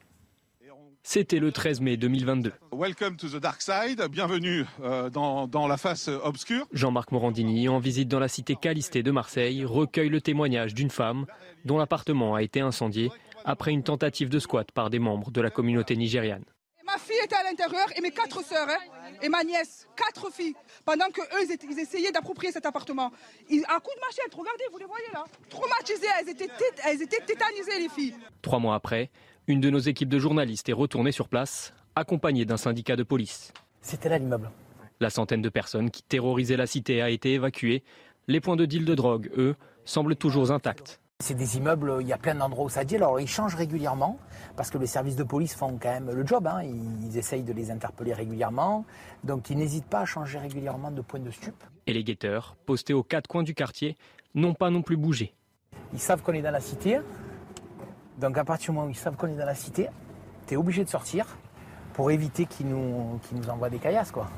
C'était 1.01 1.39
le 1.39 1.51
13 1.51 1.81
mai 1.81 1.97
2022. 1.97 2.51
Welcome 2.73 3.15
to 3.15 3.29
the 3.29 3.37
dark 3.37 3.61
side, 3.61 4.01
bienvenue 4.11 4.65
euh, 4.81 5.09
dans, 5.09 5.47
dans, 5.47 5.67
la 5.67 5.77
face 5.77 6.09
obscure. 6.09 6.67
Jean-Marc 6.73 7.11
Morandini, 7.11 7.69
en 7.69 7.79
visite 7.79 8.09
dans 8.09 8.19
la 8.19 8.27
cité 8.27 8.55
Calisté 8.55 9.01
de 9.01 9.09
Marseille, 9.09 9.63
recueille 9.63 10.09
le 10.09 10.19
témoignage 10.19 10.73
d'une 10.73 10.89
femme 10.91 11.25
dont 11.63 11.77
l'appartement 11.77 12.35
a 12.35 12.43
été 12.43 12.59
incendié 12.59 13.11
après 13.45 13.71
une 13.71 13.83
tentative 13.83 14.29
de 14.29 14.39
squat 14.39 14.71
par 14.71 14.89
des 14.89 14.99
membres 14.99 15.31
de 15.31 15.41
la 15.41 15.49
communauté 15.49 15.95
nigériane. 15.95 16.43
Ma 16.91 16.97
fille 16.97 17.19
était 17.23 17.35
à 17.35 17.43
l'intérieur 17.43 17.85
et 17.95 18.01
mes 18.01 18.09
quatre 18.09 18.43
sœurs 18.43 18.67
hein, 18.67 19.13
et 19.21 19.29
ma 19.29 19.43
nièce, 19.43 19.87
quatre 19.95 20.31
filles, 20.33 20.55
pendant 20.85 21.05
que 21.13 21.21
eux 21.21 21.57
ils, 21.69 21.79
essayaient 21.79 22.11
d'approprier 22.11 22.51
cet 22.51 22.65
appartement. 22.65 23.11
Ils, 23.47 23.63
à 23.65 23.79
coup 23.79 23.91
de 23.95 23.99
machette, 23.99 24.33
regardez, 24.33 24.63
vous 24.71 24.79
les 24.79 24.85
voyez 24.85 25.05
là, 25.13 25.23
traumatisées, 25.49 26.07
elles 26.19 26.29
étaient, 26.29 26.49
elles 26.85 27.01
étaient 27.01 27.23
tétanisées 27.23 27.77
les 27.77 27.89
filles. 27.89 28.15
Trois 28.41 28.57
mois 28.57 28.73
après, 28.73 29.11
une 29.45 29.61
de 29.61 29.69
nos 29.69 29.77
équipes 29.77 30.09
de 30.09 30.17
journalistes 30.17 30.67
est 30.67 30.73
retournée 30.73 31.11
sur 31.11 31.27
place, 31.27 31.73
accompagnée 31.95 32.45
d'un 32.45 32.57
syndicat 32.57 32.95
de 32.95 33.03
police. 33.03 33.53
C'était 33.81 34.09
là 34.09 34.17
l'immeuble. 34.17 34.49
La 34.99 35.11
centaine 35.11 35.43
de 35.43 35.49
personnes 35.49 35.91
qui 35.91 36.01
terrorisaient 36.01 36.57
la 36.57 36.65
cité 36.65 37.03
a 37.03 37.11
été 37.11 37.33
évacuée. 37.33 37.83
Les 38.27 38.41
points 38.41 38.55
de 38.55 38.65
deal 38.65 38.85
de 38.85 38.95
drogue, 38.95 39.29
eux, 39.37 39.55
semblent 39.85 40.15
toujours 40.15 40.49
intacts. 40.49 40.99
C'est 41.21 41.35
des 41.35 41.57
immeubles, 41.57 41.97
il 41.99 42.07
y 42.07 42.13
a 42.13 42.17
plein 42.17 42.33
d'endroits 42.33 42.65
où 42.65 42.69
ça 42.69 42.85
dit. 42.85 42.95
Alors 42.95 43.19
ils 43.19 43.27
changent 43.27 43.55
régulièrement 43.55 44.17
parce 44.55 44.69
que 44.69 44.77
les 44.77 44.87
services 44.87 45.17
de 45.17 45.23
police 45.23 45.53
font 45.53 45.77
quand 45.77 45.89
même 45.89 46.09
le 46.09 46.25
job. 46.25 46.47
Hein. 46.47 46.63
Ils 46.63 47.17
essayent 47.17 47.43
de 47.43 47.51
les 47.51 47.71
interpeller 47.71 48.13
régulièrement. 48.13 48.85
Donc 49.25 49.49
ils 49.49 49.57
n'hésitent 49.57 49.89
pas 49.89 49.99
à 49.99 50.05
changer 50.05 50.39
régulièrement 50.39 50.91
de 50.91 51.01
point 51.01 51.19
de 51.19 51.29
stup. 51.29 51.61
Et 51.87 51.93
les 51.93 52.05
guetteurs, 52.05 52.55
postés 52.65 52.93
aux 52.93 53.03
quatre 53.03 53.27
coins 53.27 53.43
du 53.43 53.53
quartier, 53.53 53.97
n'ont 54.33 54.53
pas 54.53 54.69
non 54.69 54.81
plus 54.81 54.95
bougé. 54.95 55.33
Ils 55.91 55.99
savent 55.99 56.21
qu'on 56.21 56.31
est 56.31 56.41
dans 56.41 56.51
la 56.51 56.61
cité. 56.61 57.01
Donc 58.17 58.37
à 58.37 58.45
partir 58.45 58.71
du 58.71 58.77
moment 58.77 58.87
où 58.87 58.91
ils 58.91 58.95
savent 58.95 59.17
qu'on 59.17 59.27
est 59.27 59.35
dans 59.35 59.45
la 59.45 59.55
cité, 59.55 59.87
tu 60.47 60.53
es 60.53 60.57
obligé 60.57 60.85
de 60.85 60.89
sortir 60.89 61.25
pour 61.93 62.11
éviter 62.11 62.45
qu'ils 62.45 62.69
nous, 62.69 63.19
nous 63.33 63.49
envoient 63.49 63.69
des 63.69 63.79
caillasses. 63.79 64.11
Quoi. 64.11 64.29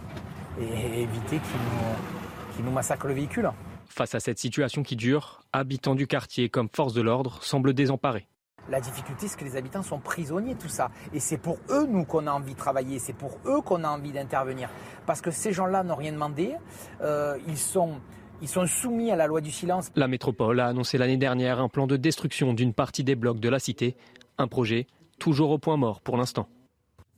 Et 0.60 1.04
éviter 1.04 1.38
qu'ils 1.38 2.64
nous, 2.64 2.66
nous 2.66 2.72
massacrent 2.72 3.08
le 3.08 3.14
véhicule. 3.14 3.52
Face 3.92 4.16
à 4.16 4.22
cette 4.22 4.40
situation 4.40 4.84
qui 4.84 4.96
dure, 4.96 5.42
habitants 5.52 5.96
du 5.96 6.08
quartier 6.08 6.48
comme 6.48 6.70
force 6.74 6.94
de 6.94 7.02
l'ordre 7.02 7.44
semblent 7.44 7.74
désemparés. 7.74 8.26
La 8.70 8.80
difficulté, 8.80 9.28
c'est 9.28 9.38
que 9.38 9.44
les 9.44 9.58
habitants 9.58 9.84
sont 9.84 10.00
prisonniers 10.00 10.54
de 10.54 10.60
tout 10.60 10.70
ça. 10.70 10.92
Et 11.14 11.20
c'est 11.20 11.38
pour 11.38 11.58
eux, 11.70 11.86
nous, 11.88 12.06
qu'on 12.06 12.26
a 12.26 12.32
envie 12.32 12.54
de 12.54 12.58
travailler. 12.58 13.00
C'est 13.00 13.12
pour 13.12 13.38
eux 13.46 13.60
qu'on 13.60 13.84
a 13.84 13.90
envie 13.90 14.14
d'intervenir. 14.14 14.70
Parce 15.06 15.20
que 15.20 15.30
ces 15.30 15.52
gens-là 15.52 15.84
n'ont 15.84 15.96
rien 15.96 16.14
demandé. 16.14 16.56
Euh, 17.02 17.38
ils, 17.50 17.58
sont, 17.58 18.00
ils 18.42 18.48
sont 18.48 18.66
soumis 18.66 19.12
à 19.12 19.18
la 19.18 19.28
loi 19.28 19.42
du 19.42 19.52
silence. 19.52 19.92
La 19.96 20.08
métropole 20.08 20.62
a 20.62 20.68
annoncé 20.68 20.98
l'année 20.98 21.18
dernière 21.18 21.60
un 21.60 21.68
plan 21.68 21.86
de 21.86 21.98
destruction 21.98 22.54
d'une 22.54 22.74
partie 22.74 23.04
des 23.04 23.16
blocs 23.16 23.42
de 23.42 23.50
la 23.50 23.60
cité. 23.60 23.98
Un 24.38 24.48
projet 24.48 24.88
toujours 25.20 25.52
au 25.52 25.58
point 25.58 25.76
mort 25.76 26.00
pour 26.00 26.16
l'instant. 26.16 26.48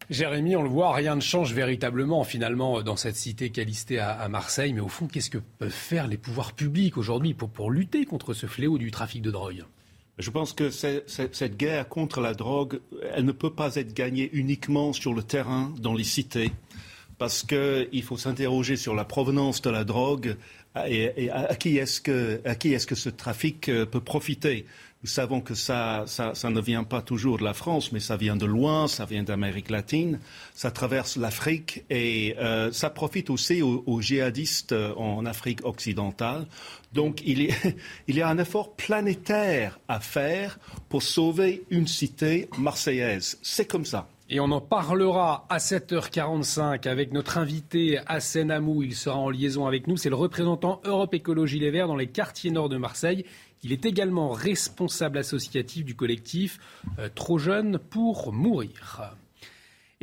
Jérémy, 0.10 0.56
on 0.56 0.64
le 0.64 0.70
voit, 0.70 0.94
rien 0.94 1.16
ne 1.16 1.22
change 1.22 1.54
véritablement 1.54 2.24
finalement 2.24 2.82
dans 2.82 2.96
cette 2.96 3.16
cité 3.16 3.50
calistée 3.50 4.00
à, 4.00 4.28
Marseille. 4.30 4.74
Mais 4.74 4.82
au 4.82 4.88
fond, 4.88 5.08
qu'est-ce 5.08 5.30
que 5.30 5.38
peuvent 5.60 5.70
faire 5.70 6.08
les 6.08 6.18
pouvoirs 6.18 6.54
publics 6.54 6.98
aujourd'hui 6.98 7.34
pour, 7.34 7.72
lutter 7.72 8.06
contre 8.06 8.34
ce 8.34 8.46
fléau 8.46 8.78
du 8.78 8.92
trafic 8.92 9.22
de 9.22 9.32
drogue? 9.32 9.64
Je 10.20 10.30
pense 10.30 10.54
que 10.54 10.70
cette 10.70 11.58
guerre 11.58 11.90
contre 11.90 12.22
la 12.22 12.34
drogue, 12.34 12.82
elle 13.14 13.26
ne 13.26 13.32
peut 13.32 13.50
pas 13.50 13.76
être 13.76 13.94
gagnée 13.94 14.30
uniquement 14.34 14.94
sur 14.94 15.14
le 15.14 15.24
terrain, 15.24 15.74
dans 15.80 15.96
les 15.96 16.04
cités, 16.04 16.52
parce 17.18 17.44
qu'il 17.44 18.04
faut 18.04 18.18
s'interroger 18.18 18.76
sur 18.76 18.94
la 18.94 19.06
provenance 19.06 19.62
de 19.62 19.72
la 19.72 19.84
drogue 19.84 20.36
et, 20.88 21.30
à 21.30 21.56
qui 21.56 21.78
est-ce 21.78 22.02
que, 22.02 22.42
est 22.44 22.86
que, 22.86 22.96
ce 22.96 23.10
trafic 23.10 23.70
euh, 23.70 23.86
peut 23.86 24.02
profiter? 24.02 24.66
Nous 25.04 25.10
savons 25.10 25.42
que 25.42 25.54
ça, 25.54 26.06
ça, 26.08 26.50
ne 26.50 26.62
vient 26.62 26.86
pas 26.86 27.02
toujours 27.02 27.38
de 27.38 27.44
la 27.44 27.54
France, 27.54 27.92
mais 27.92 28.00
ça 28.00 28.16
vient 28.16 28.38
de 28.38 28.46
loin, 28.46 28.88
ça 28.88 29.04
vient 29.04 29.24
d'Amérique 29.24 29.70
latine, 29.70 30.20
ça 30.56 30.72
traverse 30.72 31.18
l'Afrique 31.18 31.84
et 31.90 32.36
euh, 32.40 32.72
ça 32.72 32.90
profite 32.90 33.30
aussi 33.30 33.62
aux, 33.62 34.02
djihadistes 34.02 34.72
euh, 34.72 34.94
en 34.96 35.26
Afrique 35.26 35.66
occidentale. 35.66 36.48
Donc 36.94 37.22
il 37.26 37.52
y 38.08 38.22
a 38.22 38.30
un 38.30 38.38
effort 38.38 38.76
planétaire 38.76 39.78
à 39.90 40.00
faire 40.00 40.58
pour 40.88 41.04
sauver 41.04 41.64
une 41.70 41.88
cité 41.88 42.48
marseillaise. 42.58 43.38
C'est 43.42 43.66
comme 43.66 43.86
ça. 43.86 44.08
Et 44.30 44.40
on 44.40 44.52
en 44.52 44.62
parlera 44.62 45.46
à 45.50 45.58
7h45 45.58 46.88
avec 46.88 47.12
notre 47.12 47.38
invité 47.38 48.00
Hassan 48.08 48.52
Amou. 48.52 48.82
Il 48.82 48.96
sera 48.96 49.18
en 49.18 49.30
liaison 49.30 49.68
avec 49.68 49.88
nous. 49.88 49.98
C'est 49.98 50.10
le 50.10 50.16
représentant 50.16 50.82
Europe 50.86 51.14
Écologie 51.14 51.60
Les 51.60 51.72
Verts 51.72 51.88
dans 51.88 51.98
les 51.98 52.08
quartiers 52.08 52.50
nord 52.50 52.70
de 52.70 52.78
Marseille. 52.78 53.26
Il 53.64 53.72
est 53.72 53.86
également 53.86 54.30
responsable 54.30 55.18
associatif 55.18 55.86
du 55.86 55.96
collectif 55.96 56.60
euh, 57.00 57.10
Trop 57.14 57.38
jeune 57.38 57.80
pour 57.80 58.34
mourir. 58.34 59.16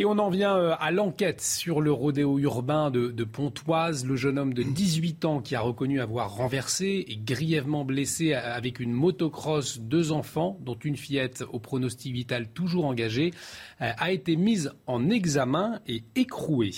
Et 0.01 0.07
on 0.07 0.19
en 0.19 0.31
vient 0.31 0.57
euh, 0.57 0.75
à 0.81 0.93
l'enquête 0.93 1.43
sur 1.43 1.83
le 1.83 1.93
rodéo 1.93 2.39
urbain 2.39 2.91
de, 2.91 3.25
Pontoise. 3.25 4.07
Le 4.07 4.17
jeune 4.17 4.39
homme 4.39 4.55
de 4.55 4.63
18 4.63 5.27
ans 5.27 5.41
qui 5.41 5.55
a 5.55 5.61
reconnu 5.61 6.01
avoir 6.01 6.35
renversé 6.37 7.05
et 7.07 7.19
grièvement 7.19 7.85
blessé 7.85 8.33
avec 8.33 8.81
une 8.81 8.93
motocross 8.93 9.79
deux 9.79 10.11
enfants, 10.11 10.57
dont 10.63 10.79
une 10.83 10.97
fillette 10.97 11.45
au 11.53 11.59
pronostic 11.59 12.15
vital 12.15 12.49
toujours 12.49 12.87
engagé, 12.87 13.35
euh, 13.83 13.93
a 13.99 14.11
été 14.11 14.37
mis 14.37 14.69
en 14.87 15.11
examen 15.11 15.81
et 15.87 16.03
écroué. 16.17 16.71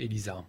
Elisa. 0.00 0.44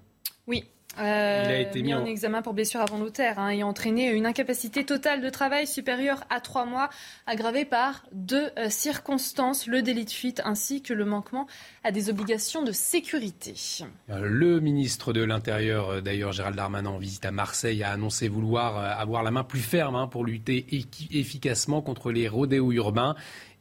Oui, 0.48 0.64
euh, 1.00 1.44
il 1.46 1.52
a 1.52 1.60
été 1.60 1.82
mis, 1.82 1.94
en... 1.94 2.06
examen 2.06 2.42
pour 2.42 2.54
blessure 2.54 2.82
avant 2.82 2.98
notaire 2.98 3.40
hein, 3.40 3.50
et 3.50 3.64
entraîné 3.64 4.12
une 4.12 4.26
incapacité 4.26 4.86
totale 4.86 5.22
de 5.22 5.30
travail 5.30 5.66
supérieure 5.66 6.24
à 6.30 6.40
trois 6.40 6.66
mois, 6.66 6.90
aggravée 7.26 7.66
par 7.66 8.04
deux 8.12 8.52
euh, 8.58 8.70
circonstances, 8.70 9.68
le 9.68 9.82
délit 9.82 10.06
de 10.06 10.12
fuite 10.12 10.42
ainsi 10.46 10.82
que 10.82 10.94
le 10.94 11.06
manquement 11.06 11.48
à 11.84 11.92
des 11.92 12.10
obligations 12.10 12.64
de 12.64 12.72
sécurité. 12.72 13.56
Euh, 14.10 14.20
le 14.22 14.60
ministre 14.60 15.14
de 15.14 15.24
l'Intérieur, 15.24 16.02
d'ailleurs 16.02 16.32
Gérald 16.32 16.56
Darmanin, 16.56 16.90
en 16.90 16.98
visite 16.98 17.26
à 17.26 17.32
Marseille, 17.32 17.84
a 17.84 17.92
annoncé 17.92 18.28
vouloir 18.28 18.78
avoir 18.78 19.24
la 19.24 19.32
main 19.32 19.44
plus 19.44 19.62
ferme 19.62 19.96
hein, 19.96 20.08
pour 20.08 20.26
lutter 20.26 20.66
efficacement 21.12 21.82
contre 21.82 22.12
les 22.12 22.28
rodéos 22.28 22.72
urbains. 22.72 23.16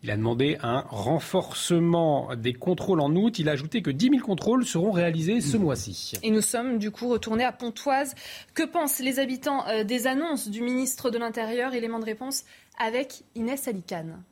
Il 0.05 0.11
a 0.11 0.17
demandé 0.17 0.59
un 0.63 0.81
renforcement 0.89 2.35
des 2.35 2.55
contrôles 2.55 3.01
en 3.01 3.15
août. 3.15 3.39
Il 3.39 3.49
a 3.49 3.53
ajouté 3.53 3.83
que 3.83 3.91
10 3.91 4.11
000 4.11 4.21
contrôles 4.21 4.67
seront 4.67 4.91
réalisés 4.91 5.41
ce 5.41 5.57
mois-ci. 5.57 6.15
Et 6.25 6.31
nous 6.33 6.41
sommes 6.41 6.79
du 6.79 6.91
coup 6.91 7.09
retournés 7.09 7.45
à 7.45 7.53
Pontoise. 7.53 8.17
Que 8.55 8.65
pensent 8.65 8.99
les 8.99 9.21
habitants 9.21 9.65
euh, 9.69 9.85
des 9.85 10.09
annonces 10.09 10.49
du 10.49 10.61
ministre 10.61 11.11
de 11.11 11.19
l'Intérieur? 11.19 11.73
Élément 11.75 12.01
de 12.01 12.05
réponse 12.05 12.45
avec 12.81 13.23
Inès 13.37 13.69
Alicane. 13.69 14.23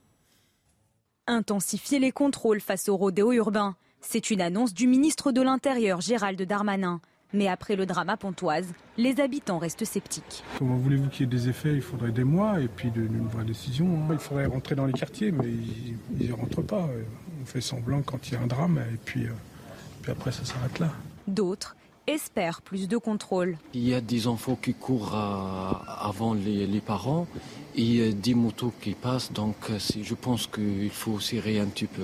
Intensifier 1.28 2.00
les 2.00 2.10
contrôles 2.10 2.60
face 2.60 2.88
au 2.88 2.96
rodéo 2.96 3.32
urbain. 3.32 3.76
C'est 4.00 4.30
une 4.30 4.40
annonce 4.40 4.74
du 4.74 4.88
ministre 4.88 5.30
de 5.30 5.40
l'Intérieur, 5.40 6.00
Gérald 6.00 6.40
Darmanin. 6.42 7.00
Mais 7.32 7.46
après 7.46 7.76
le 7.76 7.86
drama 7.86 8.16
pontoise, 8.16 8.66
les 8.96 9.20
habitants 9.20 9.58
restent 9.58 9.84
sceptiques. 9.84 10.42
Comment 10.58 10.76
voulez-vous 10.76 11.08
qu'il 11.08 11.20
y 11.20 11.24
ait 11.24 11.38
des 11.38 11.48
effets? 11.48 11.74
Il 11.74 11.82
faudrait 11.82 12.10
des 12.10 12.24
mois 12.24 12.60
et 12.60 12.66
puis 12.68 12.90
d'une 12.90 13.28
vraie 13.28 13.44
décision. 13.44 13.86
Hein. 13.86 14.08
Il 14.12 14.18
faudrait 14.18 14.46
rentrer 14.46 14.74
dans 14.74 14.86
les 14.86 14.92
quartiers, 14.92 15.30
mais 15.30 15.48
ils 16.18 16.28
ne 16.28 16.32
rentrent 16.32 16.62
pas. 16.62 16.88
On 17.40 17.46
fait 17.46 17.60
semblant 17.60 18.02
quand 18.02 18.28
il 18.28 18.34
y 18.34 18.36
a 18.36 18.40
un 18.40 18.46
drame 18.46 18.78
et 18.92 18.96
puis, 19.04 19.26
euh, 19.26 19.32
puis 20.02 20.10
après 20.10 20.32
ça 20.32 20.44
s'arrête 20.44 20.78
là. 20.80 20.90
D'autres 21.28 21.76
espèrent 22.06 22.62
plus 22.62 22.88
de 22.88 22.96
contrôle. 22.96 23.56
Il 23.74 23.86
y 23.86 23.94
a 23.94 24.00
des 24.00 24.26
enfants 24.26 24.58
qui 24.60 24.74
courent 24.74 25.14
avant 25.14 26.34
les, 26.34 26.80
parents 26.80 27.28
et 27.76 28.12
des 28.12 28.34
motos 28.34 28.72
qui 28.80 28.94
passent, 28.94 29.32
donc 29.32 29.54
je 29.78 30.14
pense 30.14 30.48
qu'il 30.48 30.90
faut 30.90 31.20
serrer 31.20 31.60
un 31.60 31.66
petit 31.66 31.86
peu. 31.86 32.02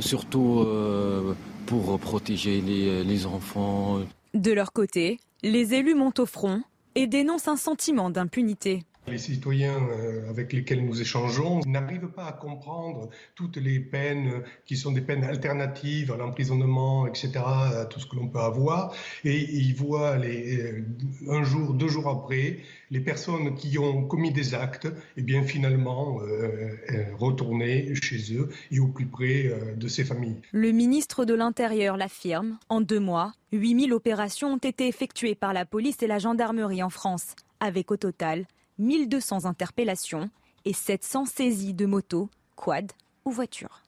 Surtout 0.00 0.60
euh, 0.60 1.34
pour 1.64 1.98
protéger 1.98 2.60
les, 2.60 3.02
les 3.02 3.26
enfants. 3.26 4.00
De 4.34 4.52
leur 4.52 4.72
côté, 4.72 5.18
les 5.42 5.74
élus 5.74 5.96
montent 5.96 6.20
au 6.20 6.26
front 6.26 6.62
et 6.94 7.08
dénoncent 7.08 7.48
un 7.48 7.56
sentiment 7.56 8.10
d'impunité. 8.10 8.84
Les 9.08 9.18
citoyens 9.18 9.88
euh, 9.90 10.28
avec 10.28 10.52
lesquels 10.52 10.84
nous 10.84 11.00
échangeons 11.00 11.60
n'arrivent 11.66 12.12
pas 12.14 12.26
à 12.26 12.32
comprendre 12.32 13.08
toutes 13.34 13.56
les 13.56 13.80
peines 13.80 14.42
qui 14.66 14.76
sont 14.76 14.92
des 14.92 15.00
peines 15.00 15.24
alternatives 15.24 16.12
à 16.12 16.16
l'emprisonnement, 16.16 17.06
etc., 17.06 17.32
à 17.36 17.86
tout 17.86 17.98
ce 17.98 18.06
que 18.06 18.14
l'on 18.14 18.28
peut 18.28 18.38
avoir. 18.38 18.94
Et 19.24 19.40
ils 19.40 19.74
voient 19.74 20.16
euh, 20.18 20.82
un 21.28 21.42
jour, 21.42 21.72
deux 21.72 21.88
jours 21.88 22.08
après, 22.08 22.58
les 22.90 23.00
personnes 23.00 23.54
qui 23.54 23.78
ont 23.78 24.04
commis 24.04 24.32
des 24.32 24.54
actes, 24.54 24.86
et 24.86 24.90
eh 25.18 25.22
bien 25.22 25.42
finalement 25.42 26.20
euh, 26.22 26.76
retourner 27.18 27.94
chez 27.94 28.34
eux 28.34 28.50
et 28.70 28.80
au 28.80 28.88
plus 28.88 29.06
près 29.06 29.50
de 29.76 29.88
ces 29.88 30.04
familles. 30.04 30.36
Le 30.52 30.72
ministre 30.72 31.24
de 31.24 31.34
l'Intérieur 31.34 31.96
l'affirme. 31.96 32.58
En 32.68 32.80
deux 32.80 33.00
mois, 33.00 33.32
8000 33.52 33.92
opérations 33.92 34.52
ont 34.52 34.58
été 34.58 34.86
effectuées 34.86 35.34
par 35.34 35.52
la 35.52 35.64
police 35.64 36.02
et 36.02 36.06
la 36.06 36.18
gendarmerie 36.18 36.82
en 36.82 36.90
France, 36.90 37.34
avec 37.60 37.90
au 37.90 37.96
total 37.96 38.46
1200 38.80 39.46
interpellations 39.46 40.30
et 40.64 40.72
700 40.72 41.26
saisies 41.26 41.74
de 41.74 41.86
motos, 41.86 42.28
quad 42.56 42.90
ou 43.24 43.30
voitures. 43.30 43.82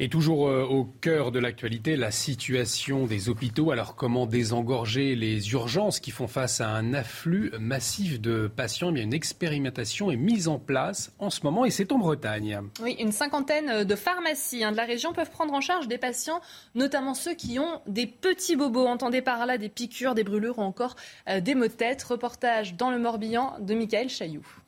Et 0.00 0.08
toujours 0.08 0.48
euh, 0.48 0.64
au 0.64 0.84
cœur 0.84 1.30
de 1.30 1.38
l'actualité, 1.38 1.96
la 1.96 2.10
situation 2.10 3.06
des 3.06 3.28
hôpitaux. 3.28 3.70
Alors 3.70 3.94
comment 3.94 4.26
désengorger 4.26 5.14
les 5.14 5.52
urgences 5.52 6.00
qui 6.00 6.10
font 6.10 6.26
face 6.26 6.60
à 6.60 6.68
un 6.68 6.94
afflux 6.94 7.52
massif 7.60 8.20
de 8.20 8.48
patients? 8.48 8.92
Eh 8.94 9.00
Une 9.00 9.14
expérimentation 9.14 10.10
est 10.10 10.16
mise 10.16 10.48
en 10.48 10.58
place 10.58 11.12
en 11.20 11.30
ce 11.30 11.42
moment 11.44 11.64
et 11.64 11.70
c'est 11.70 11.92
en 11.92 11.98
Bretagne. 11.98 12.60
Oui, 12.82 12.96
une 12.98 13.12
cinquantaine 13.12 13.84
de 13.84 13.94
pharmacies 13.94 14.64
hein, 14.64 14.72
de 14.72 14.76
la 14.76 14.84
région 14.84 15.12
peuvent 15.12 15.30
prendre 15.30 15.54
en 15.54 15.60
charge 15.60 15.86
des 15.86 15.98
patients, 15.98 16.40
notamment 16.74 17.14
ceux 17.14 17.34
qui 17.34 17.60
ont 17.60 17.80
des 17.86 18.08
petits 18.08 18.56
bobos. 18.56 18.86
Entendez 18.86 19.22
par 19.22 19.46
là 19.46 19.58
des 19.58 19.68
piqûres, 19.68 20.16
des 20.16 20.24
brûlures 20.24 20.58
ou 20.58 20.62
encore 20.62 20.96
euh, 21.28 21.40
des 21.40 21.54
maux 21.54 21.68
de 21.68 21.72
tête. 21.72 22.02
Reportage 22.02 22.74
dans 22.74 22.90
le 22.90 22.98
Morbihan 22.98 23.54
de 23.60 23.74
Michael 23.74 24.08
Chailloux. 24.08 24.63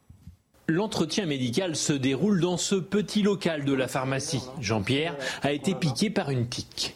L'entretien 0.68 1.26
médical 1.26 1.76
se 1.76 1.92
déroule 1.92 2.40
dans 2.40 2.56
ce 2.56 2.74
petit 2.74 3.22
local 3.22 3.64
de 3.64 3.72
la 3.72 3.86
pharmacie. 3.86 4.42
Jean-Pierre 4.60 5.14
a 5.42 5.52
été 5.52 5.76
piqué 5.76 6.10
par 6.10 6.30
une 6.30 6.44
pique. 6.44 6.95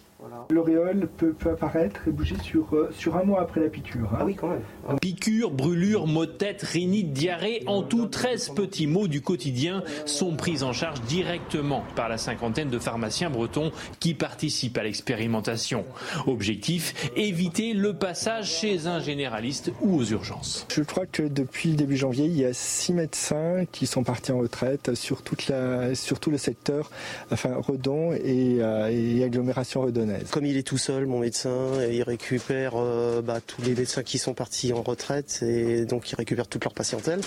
L'auréole 0.51 1.09
peut, 1.17 1.35
apparaître 1.51 2.09
et 2.09 2.11
bouger 2.11 2.37
sur, 2.43 2.75
euh, 2.75 2.91
sur 2.97 3.17
un 3.17 3.25
mois 3.25 3.43
après 3.43 3.61
la 3.61 3.69
piqûre. 3.69 4.09
Hein. 4.13 4.19
Ah 4.21 4.25
oui, 4.25 4.35
quand 4.35 4.49
même. 4.49 4.99
Piqûre, 5.01 5.51
brûlure, 5.51 6.07
maux 6.07 6.27
de 6.27 6.33
tête, 6.33 6.63
rhinite, 6.63 7.13
diarrhée, 7.13 7.63
en 7.67 7.83
tout 7.83 8.07
13 8.07 8.51
petits 8.51 8.87
maux 8.87 9.09
du 9.09 9.21
quotidien 9.21 9.83
sont 10.07 10.37
pris 10.37 10.63
en 10.63 10.73
charge 10.73 11.01
directement 11.03 11.85
par 11.97 12.09
la 12.09 12.19
cinquantaine 12.19 12.71
de 12.71 12.79
pharmaciens 12.79 13.31
bretons 13.31 13.73
qui 13.99 14.15
participent 14.15 14.79
à 14.79 14.83
l'expérimentation. 14.83 15.85
Objectif, 16.27 17.11
éviter 17.17 17.73
le 17.73 17.95
passage 17.95 18.51
chez 18.51 18.87
un 18.87 19.01
généraliste 19.01 19.73
ou 19.81 19.97
aux 19.97 20.05
urgences. 20.05 20.67
Je 20.71 20.83
crois 20.83 21.07
que 21.07 21.23
depuis 21.23 21.71
le 21.71 21.77
début 21.77 21.97
janvier, 21.97 22.27
il 22.27 22.37
y 22.37 22.45
a 22.45 22.53
six 22.53 22.93
médecins 22.93 23.65
qui 23.71 23.87
sont 23.87 24.03
partis 24.03 24.33
en 24.33 24.39
retraite 24.39 24.95
sur, 24.95 25.23
toute 25.23 25.49
la, 25.49 25.95
sur 25.95 26.21
tout 26.21 26.31
le 26.31 26.39
secteur, 26.39 26.91
enfin 27.31 27.55
Redon 27.57 28.13
et, 28.13 28.59
euh, 28.61 28.91
et 28.91 29.23
agglomération 29.25 29.83
redonnaise. 29.83 30.30
Comme 30.31 30.47
il 30.47 30.57
est 30.57 30.63
tout 30.63 30.79
seul, 30.79 31.07
mon 31.07 31.19
médecin, 31.19 31.83
il 31.91 32.03
récupère 32.05 32.75
euh, 32.77 33.21
bah, 33.21 33.41
tous 33.45 33.63
les 33.63 33.75
médecins 33.75 34.05
qui 34.05 34.19
sont 34.19 34.33
partis 34.33 34.73
en 34.73 34.83
retraite 34.83 35.41
et 35.43 35.85
donc 35.85 36.11
il 36.13 36.15
récupère 36.15 36.47
toute 36.47 36.63
leur 36.63 36.73
patientèle. 36.73 37.21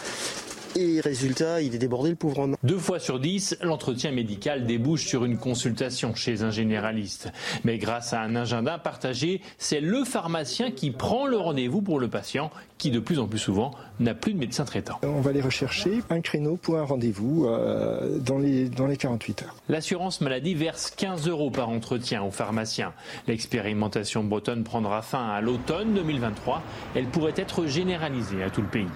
Et 0.75 1.01
résultat, 1.01 1.61
il 1.61 1.75
est 1.75 1.77
débordé 1.77 2.09
le 2.09 2.15
pauvre 2.15 2.39
homme. 2.39 2.55
Deux 2.63 2.79
fois 2.79 2.99
sur 2.99 3.19
dix, 3.19 3.55
l'entretien 3.61 4.11
médical 4.11 4.65
débouche 4.65 5.05
sur 5.05 5.23
une 5.23 5.37
consultation 5.37 6.15
chez 6.15 6.41
un 6.41 6.49
généraliste. 6.49 7.31
Mais 7.63 7.77
grâce 7.77 8.13
à 8.13 8.21
un 8.21 8.35
agenda 8.35 8.79
partagé, 8.79 9.41
c'est 9.59 9.81
le 9.81 10.03
pharmacien 10.03 10.71
qui 10.71 10.89
prend 10.89 11.27
le 11.27 11.37
rendez-vous 11.37 11.81
pour 11.81 11.99
le 11.99 12.07
patient 12.07 12.49
qui 12.79 12.89
de 12.89 12.99
plus 12.99 13.19
en 13.19 13.27
plus 13.27 13.39
souvent 13.39 13.71
n'a 13.99 14.13
plus 14.13 14.33
de 14.33 14.39
médecin 14.39 14.65
traitant. 14.65 14.99
On 15.03 15.21
va 15.21 15.29
aller 15.29 15.41
rechercher 15.41 16.01
un 16.09 16.21
créneau 16.21 16.57
pour 16.57 16.77
un 16.77 16.83
rendez-vous 16.83 17.45
euh, 17.45 18.17
dans, 18.19 18.39
les, 18.39 18.67
dans 18.67 18.87
les 18.87 18.97
48 18.97 19.43
heures. 19.43 19.55
L'assurance 19.69 20.21
maladie 20.21 20.55
verse 20.55 20.91
15 20.91 21.27
euros 21.29 21.51
par 21.51 21.69
entretien 21.69 22.23
aux 22.23 22.31
pharmaciens. 22.31 22.93
L'expérimentation 23.27 24.23
bretonne 24.23 24.63
prendra 24.63 25.01
fin 25.01 25.29
à 25.29 25.39
l'automne 25.39 25.93
2023. 25.93 26.61
Elle 26.95 27.05
pourrait 27.05 27.33
être 27.37 27.67
généralisée 27.67 28.43
à 28.43 28.49
tout 28.49 28.61
le 28.61 28.67
pays. 28.67 28.87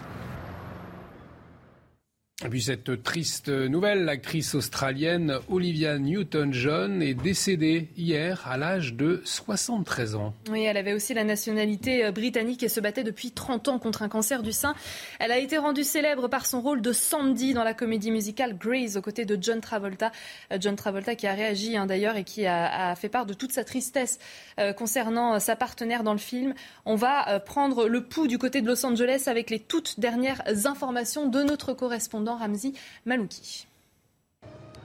Et 2.45 2.49
puis 2.49 2.61
cette 2.61 3.01
triste 3.01 3.49
nouvelle, 3.49 4.05
l'actrice 4.05 4.53
australienne 4.53 5.39
Olivia 5.49 5.97
Newton-John 5.97 7.01
est 7.01 7.15
décédée 7.15 7.89
hier 7.97 8.47
à 8.47 8.57
l'âge 8.57 8.93
de 8.93 9.23
73 9.25 10.13
ans. 10.13 10.35
Oui, 10.51 10.61
elle 10.61 10.77
avait 10.77 10.93
aussi 10.93 11.15
la 11.15 11.23
nationalité 11.23 12.05
euh, 12.05 12.11
britannique 12.11 12.61
et 12.61 12.69
se 12.69 12.79
battait 12.79 13.03
depuis 13.03 13.31
30 13.31 13.69
ans 13.69 13.79
contre 13.79 14.03
un 14.03 14.07
cancer 14.07 14.43
du 14.43 14.51
sein. 14.51 14.75
Elle 15.17 15.31
a 15.31 15.39
été 15.39 15.57
rendue 15.57 15.83
célèbre 15.83 16.27
par 16.27 16.45
son 16.45 16.61
rôle 16.61 16.79
de 16.83 16.93
Sandy 16.93 17.55
dans 17.55 17.63
la 17.63 17.73
comédie 17.73 18.11
musicale 18.11 18.55
Grace 18.55 18.97
aux 18.97 19.01
côtés 19.01 19.25
de 19.25 19.35
John 19.41 19.59
Travolta. 19.59 20.11
Euh, 20.53 20.59
John 20.61 20.75
Travolta 20.75 21.15
qui 21.15 21.25
a 21.25 21.33
réagi 21.33 21.75
hein, 21.75 21.87
d'ailleurs 21.87 22.17
et 22.17 22.23
qui 22.23 22.45
a, 22.45 22.93
fait 22.93 23.09
part 23.09 23.25
de 23.25 23.33
toute 23.33 23.51
sa 23.51 23.63
tristesse 23.63 24.19
euh, 24.59 24.73
concernant 24.73 25.39
sa 25.39 25.55
partenaire 25.55 26.03
dans 26.03 26.13
le 26.13 26.19
film. 26.19 26.53
On 26.85 26.95
va 26.95 27.39
prendre 27.39 27.87
le 27.87 28.03
pouls 28.03 28.27
du 28.27 28.37
côté 28.37 28.61
de 28.61 28.67
Los 28.67 28.85
Angeles 28.85 29.23
avec 29.25 29.49
les 29.49 29.59
toutes 29.59 29.99
dernières 29.99 30.43
informations 30.65 31.27
de 31.27 31.41
notre 31.41 31.73
correspondant 31.73 32.26
Ramzi 32.35 32.73
Malouki. 33.05 33.66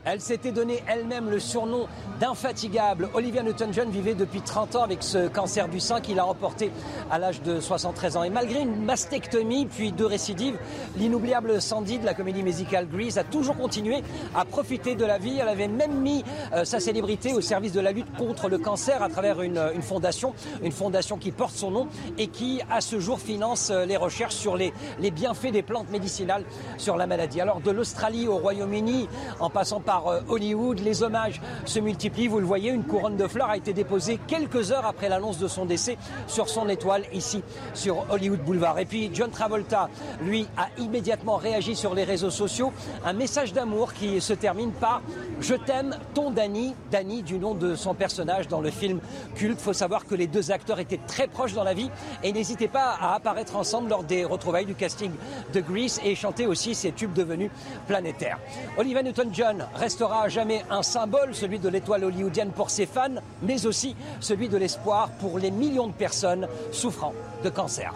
Elle 0.05 0.21
s'était 0.21 0.51
donné 0.51 0.83
elle-même 0.89 1.31
le 1.31 1.39
surnom 1.39 1.87
d'infatigable. 2.19 3.09
Olivia 3.15 3.45
Newton-John 3.45 3.89
vivait 3.89 4.15
depuis 4.15 4.41
30 4.41 4.75
ans 4.75 4.83
avec 4.83 5.01
ce 5.01 5.29
cancer 5.29 5.69
du 5.69 5.79
sein 5.79 6.01
qu'il 6.01 6.19
a 6.19 6.25
remporté 6.25 6.73
à 7.09 7.21
l'âge 7.21 7.41
de 7.43 7.61
73 7.61 8.17
ans. 8.17 8.25
Et 8.25 8.31
malgré 8.31 8.63
une 8.63 8.85
mastectomie 8.85 9.67
puis 9.67 9.93
deux 9.93 10.07
récidives, 10.07 10.59
l'inoubliable 10.97 11.63
Sandy 11.63 12.01
de 12.01 12.05
la 12.05 12.15
comédie 12.15 12.43
musicale 12.43 12.89
Grease 12.89 13.17
a 13.17 13.23
toujours 13.23 13.57
continué 13.57 14.03
à 14.35 14.45
profiter 14.45 14.97
de 14.97 15.05
la 15.05 15.19
vie. 15.19 15.39
Elle 15.41 15.49
avait 15.49 15.69
même 15.69 16.01
mis 16.01 16.25
euh, 16.53 16.65
sa 16.65 16.81
célébrité 16.81 17.33
au 17.33 17.41
service 17.41 17.73
de 17.73 17.81
la 17.81 17.93
lutte 17.93 18.13
contre 18.17 18.49
le 18.49 18.59
cancer 18.59 19.05
à 19.05 19.09
travers 19.09 19.41
une, 19.41 19.63
une, 19.73 19.83
fondation, 19.83 20.35
une 20.65 20.73
fondation 20.73 21.17
qui 21.17 21.31
porte 21.31 21.55
son 21.55 21.71
nom 21.71 21.89
et 22.19 22.27
qui, 22.27 22.61
à 22.71 22.81
ce 22.81 22.99
jour, 22.99 23.21
finance 23.21 23.71
euh, 23.71 23.87
les 23.87 23.97
recherches 23.97 24.35
sur 24.35 24.57
les, 24.57 24.73
les 24.99 25.13
bienfaits 25.13 25.53
des 25.53 25.63
plantes 25.63 25.91
médicinales 25.91 26.45
sur 26.77 26.97
la 26.97 27.07
maladie. 27.07 27.41
Alors 27.41 27.61
de 27.61 27.71
l'Australie 27.71 28.27
au 28.27 28.39
Royaume-Uni, 28.39 29.09
en 29.39 29.49
passant 29.49 29.79
par 29.81 29.92
euh, 30.07 30.21
Hollywood. 30.29 30.81
Les 30.81 31.03
hommages 31.03 31.41
se 31.65 31.81
multiplient. 31.81 32.29
Vous 32.29 32.41
le 32.41 32.47
voyez, 32.47 32.71
une 32.71 32.85
couronne 32.85 33.17
de 33.17 33.27
fleurs 33.27 33.51
a 33.51 33.57
été 33.57 33.73
déposée 33.73 34.19
quelques 34.27 34.73
heures 34.73 34.87
après 34.87 35.09
l'annonce 35.09 35.39
de 35.39 35.49
son 35.49 35.65
décès 35.65 35.99
sur 36.27 36.49
son 36.49 36.69
étoile 36.69 37.05
ici 37.13 37.43
sur 37.75 38.07
Hollywood 38.11 38.41
Boulevard. 38.41 38.79
Et 38.79 38.85
puis 38.85 39.11
John 39.13 39.31
Travolta, 39.31 39.89
lui, 40.23 40.47
a 40.57 40.69
immédiatement 40.81 41.37
réagi 41.37 41.77
sur 41.77 41.95
les 41.95 42.05
réseaux 42.05 42.31
sociaux. 42.31 42.73
Un 43.05 43.13
message 43.13 43.53
d'amour 43.53 43.93
qui 43.93 44.21
se 44.21 44.33
termine 44.33 44.73
par 44.73 45.03
Je 45.41 45.55
t'aime, 45.55 45.97
ton 46.15 46.31
Danny. 46.31 46.75
Danny 46.91 47.23
du 47.23 47.39
nom 47.39 47.55
de 47.55 47.75
son 47.75 47.95
personnage 47.95 48.49
dans 48.49 48.61
le 48.61 48.71
film 48.71 49.01
culte. 49.35 49.61
Faut 49.61 49.73
savoir 49.73 50.07
que 50.07 50.15
les 50.15 50.27
deux 50.27 50.51
acteurs 50.51 50.79
étaient 50.79 51.01
très 51.07 51.27
proches 51.27 51.55
dans 51.55 51.65
la 51.65 51.75
vie 51.75 51.91
et 52.23 52.33
n'hésitaient 52.33 52.69
pas 52.69 52.97
à 53.01 53.15
apparaître 53.15 53.57
ensemble 53.57 53.91
lors 53.91 54.05
des 54.05 54.25
retrouvailles 54.25 54.67
du 54.67 54.75
casting 54.75 55.13
de 55.53 55.61
Grease 55.61 56.01
et 56.05 56.15
chanter 56.15 56.47
aussi 56.47 56.75
ces 56.75 56.93
tubes 56.93 57.13
devenus 57.13 57.51
planétaires. 57.87 58.39
Olivia 58.77 59.03
Newton-John 59.03 59.67
restera 59.83 60.23
à 60.23 60.29
jamais 60.29 60.63
un 60.71 60.85
symbole, 60.85 61.35
celui 61.35 61.59
de 61.59 61.69
l'étoile 61.69 62.05
hollywoodienne 62.05 62.53
pour 62.53 62.71
ses 62.71 62.87
fans, 62.87 63.17
mais 63.43 63.67
aussi 63.67 63.97
celui 64.21 64.49
de 64.49 64.57
l'espoir 64.57 65.11
pour 65.19 65.41
les 65.41 65.51
millions 65.51 65.89
de 65.89 65.93
personnes 65.93 66.47
souffrant 66.71 67.13
de 67.43 67.51
cancer. 67.51 67.93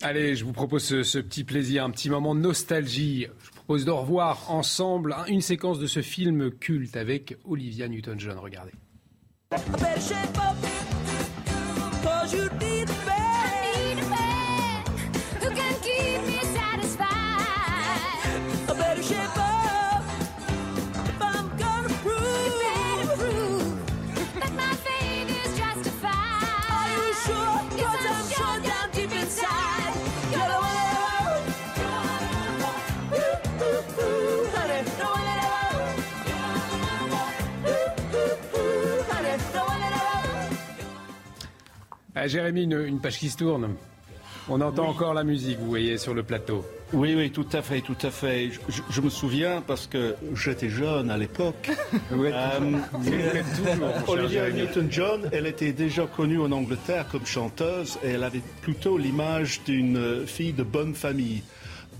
Allez, 0.00 0.34
je 0.34 0.44
vous 0.46 0.52
propose 0.52 0.82
ce, 0.82 1.02
ce, 1.02 1.18
petit 1.18 1.44
plaisir, 1.44 1.84
un 1.84 1.90
petit 1.90 2.08
moment 2.08 2.34
de 2.34 2.40
nostalgie. 2.40 3.26
Je 3.42 3.48
vous 3.48 3.54
propose 3.56 3.84
de 3.84 3.90
revoir 3.90 4.50
ensemble 4.50 5.14
une 5.28 5.42
séquence 5.42 5.78
de 5.78 5.86
ce 5.86 6.00
film 6.00 6.50
culte 6.50 6.96
avec 6.96 7.36
Olivia 7.44 7.88
Newton-John. 7.88 8.38
Regardez. 8.38 8.72
Ah, 42.14 42.26
Jérémy, 42.26 42.64
une, 42.64 42.84
une, 42.86 43.00
page 43.00 43.18
qui 43.18 43.30
se 43.30 43.38
tourne. 43.38 43.74
On 44.48 44.60
entend 44.60 44.84
oui. 44.84 44.88
encore 44.90 45.14
la 45.14 45.24
musique, 45.24 45.58
vous 45.58 45.68
voyez, 45.68 45.96
sur 45.98 46.14
le 46.14 46.22
plateau. 46.22 46.64
Oui, 46.92 47.14
oui, 47.16 47.30
tout 47.30 47.46
à 47.52 47.62
fait, 47.62 47.80
tout 47.80 47.96
à 48.02 48.10
fait. 48.10 48.50
Je, 48.68 48.82
je 48.90 49.00
me 49.00 49.08
souviens 49.08 49.62
parce 49.66 49.86
que 49.86 50.14
j'étais 50.34 50.68
jeune 50.68 51.10
à 51.10 51.16
l'époque. 51.16 51.70
oui, 52.10 52.28
euh, 52.32 52.78
Olivia 54.08 54.50
Newton-John, 54.50 55.30
elle 55.32 55.46
était 55.46 55.72
déjà 55.72 56.06
connue 56.06 56.40
en 56.40 56.52
Angleterre 56.52 57.06
comme 57.10 57.24
chanteuse 57.24 57.98
et 58.04 58.10
elle 58.10 58.24
avait 58.24 58.42
plutôt 58.60 58.98
l'image 58.98 59.62
d'une 59.64 60.26
fille 60.26 60.52
de 60.52 60.64
bonne 60.64 60.94
famille. 60.94 61.42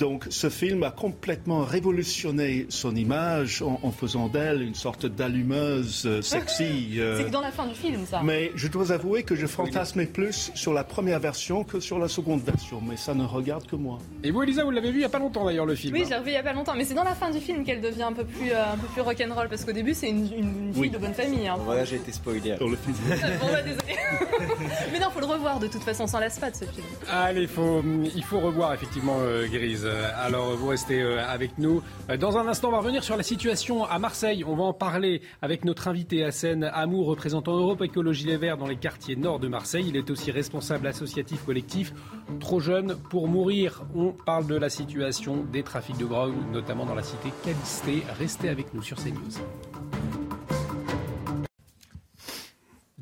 Donc 0.03 0.27
ce 0.31 0.51
film 0.51 0.83
a 0.83 0.91
complètement 0.91 1.63
révolutionné 1.63 2.67
son 2.71 2.97
image 2.97 3.63
en, 3.63 3.79
en 3.85 3.93
faisant 3.93 4.27
d'elle 4.27 4.61
une 4.61 4.75
sorte 4.75 5.07
d'allumeuse 5.07 6.03
euh, 6.07 6.21
sexy. 6.21 6.63
Euh... 7.03 7.19
C'est 7.19 7.25
que 7.25 7.31
dans 7.31 7.41
la 7.41 7.51
fin 7.51 7.67
du 7.67 7.75
film, 7.75 8.05
ça. 8.07 8.21
Mais 8.23 8.51
je 8.55 8.69
dois 8.69 8.93
avouer 8.93 9.23
que 9.23 9.35
je 9.35 9.47
fantasmais 9.47 10.07
plus 10.07 10.51
sur 10.55 10.73
la 10.73 10.85
première 10.85 11.21
version 11.21 11.65
que 11.65 11.81
sur 11.81 11.99
la 11.99 12.09
seconde 12.09 12.43
version. 12.43 12.81
Mais 12.81 12.97
ça 12.97 13.15
ne 13.15 13.25
regarde 13.25 13.67
que 13.67 13.77
moi. 13.77 13.99
Et 14.25 14.31
vous, 14.31 14.43
Elisa, 14.43 14.65
vous 14.65 14.71
l'avez 14.71 14.91
vu 14.91 14.97
il 14.97 15.01
n'y 15.01 15.05
a 15.05 15.09
pas 15.09 15.19
longtemps 15.19 15.45
d'ailleurs 15.45 15.67
le 15.67 15.75
film. 15.75 15.95
Oui, 15.95 16.03
je 16.05 16.11
l'ai 16.11 16.17
revu 16.17 16.31
il 16.31 16.33
n'y 16.33 16.39
a 16.39 16.43
pas 16.43 16.53
longtemps. 16.53 16.75
Mais 16.77 16.85
c'est 16.85 16.95
dans 16.95 17.05
la 17.05 17.15
fin 17.15 17.31
du 17.31 17.39
film 17.39 17.65
qu'elle 17.65 17.81
devient 17.81 18.03
un 18.03 18.13
peu 18.13 18.25
plus, 18.25 18.51
euh, 18.51 18.73
un 18.73 18.77
peu 18.77 18.87
plus 18.89 19.01
rock'n'roll. 19.01 19.49
Parce 19.49 19.65
qu'au 19.65 19.73
début, 19.73 19.95
c'est 19.95 20.09
une, 20.09 20.27
une, 20.33 20.67
une, 20.67 20.73
fille 20.73 20.83
oui. 20.83 20.91
de 20.91 20.99
bonne 20.99 21.15
famille. 21.15 21.47
Hein. 21.47 21.57
Voilà, 21.65 21.85
j'ai 21.85 21.97
été 21.97 22.13
spoilé. 22.13 22.57
Dans 22.59 22.69
le 22.69 22.77
film. 22.77 22.97
bon, 23.41 23.47
bah, 23.53 23.63
désolé. 23.63 23.97
mais 24.93 24.99
non, 24.99 25.11
faut 25.11 25.21
le 25.21 25.27
revoir 25.27 25.61
de 25.61 25.69
toute 25.69 25.83
façon. 25.83 26.05
On 26.05 26.09
s'en 26.09 26.21
lasse 26.21 26.39
pas 26.39 26.51
de 26.51 26.57
ce 26.57 26.65
film. 26.65 26.87
Allez, 27.11 27.47
faut, 27.47 27.83
il 28.15 28.25
faut 28.25 28.41
revoir 28.41 28.75
effectivement 28.75 29.19
euh, 29.21 29.47
Grise. 29.47 29.87
Alors, 30.17 30.57
vous 30.57 30.69
restez 30.69 31.03
euh, 31.03 31.25
avec 31.27 31.59
nous. 31.59 31.83
Dans 32.19 32.39
un 32.39 32.47
instant, 32.47 32.69
on 32.69 32.73
va 32.73 32.79
revenir 32.79 33.05
sur 33.05 33.17
la 33.17 33.23
situation 33.23 33.85
à 33.85 33.99
Marseille. 33.99 34.45
On 34.45 34.55
va 34.55 34.65
en 34.65 34.73
parler 34.73 35.23
avec 35.41 35.65
notre 35.65 35.89
invité 35.89 36.25
Hassen 36.25 36.65
Amour, 36.65 37.07
représentant 37.07 37.57
Europe 37.57 37.83
Écologie 37.83 38.27
Les 38.27 38.37
Verts 38.37 38.57
dans 38.57 38.67
les 38.67 38.77
quartiers 38.77 39.17
nord 39.17 39.39
de 39.39 39.49
Marseille. 39.49 39.87
Il 39.89 39.97
est 39.97 40.11
aussi 40.11 40.31
responsable 40.31 40.87
associatif 40.87 41.45
collectif 41.45 41.93
Trop 42.41 42.61
jeune 42.61 42.97
pour 43.11 43.29
mourir. 43.29 43.83
On 43.95 44.13
parle 44.13 44.47
de 44.47 44.57
la 44.57 44.71
situation 44.71 45.45
des 45.53 45.63
trafics 45.63 45.99
de 45.99 46.07
drogue, 46.07 46.35
notamment 46.53 46.87
dans 46.87 46.95
la 46.95 47.03
cité 47.03 47.33
Calisté. 47.45 48.03
Restez 48.19 48.49
avec 48.49 48.75
nous 48.75 48.83
sur 48.83 48.97
CNews. 48.97 49.41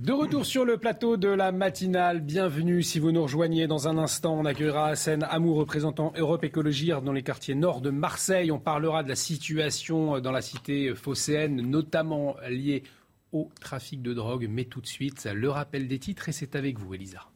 De 0.00 0.14
retour 0.14 0.46
sur 0.46 0.64
le 0.64 0.78
plateau 0.78 1.18
de 1.18 1.28
la 1.28 1.52
matinale, 1.52 2.22
bienvenue 2.22 2.82
si 2.82 2.98
vous 2.98 3.12
nous 3.12 3.22
rejoignez. 3.22 3.66
Dans 3.66 3.86
un 3.86 3.98
instant, 3.98 4.32
on 4.32 4.46
accueillera 4.46 4.88
Hassan 4.88 5.26
Amour, 5.28 5.58
représentant 5.58 6.14
Europe 6.16 6.42
Écologie 6.42 6.88
dans 7.04 7.12
les 7.12 7.22
quartiers 7.22 7.54
nord 7.54 7.82
de 7.82 7.90
Marseille. 7.90 8.50
On 8.50 8.58
parlera 8.58 9.02
de 9.02 9.10
la 9.10 9.14
situation 9.14 10.18
dans 10.18 10.32
la 10.32 10.40
cité 10.40 10.94
phocéenne, 10.94 11.60
notamment 11.60 12.36
liée 12.48 12.82
au 13.32 13.50
trafic 13.60 14.00
de 14.00 14.14
drogue. 14.14 14.46
Mais 14.48 14.64
tout 14.64 14.80
de 14.80 14.86
suite, 14.86 15.28
le 15.30 15.50
rappel 15.50 15.86
des 15.86 15.98
titres 15.98 16.30
et 16.30 16.32
c'est 16.32 16.56
avec 16.56 16.78
vous, 16.78 16.94
Elisa. 16.94 17.28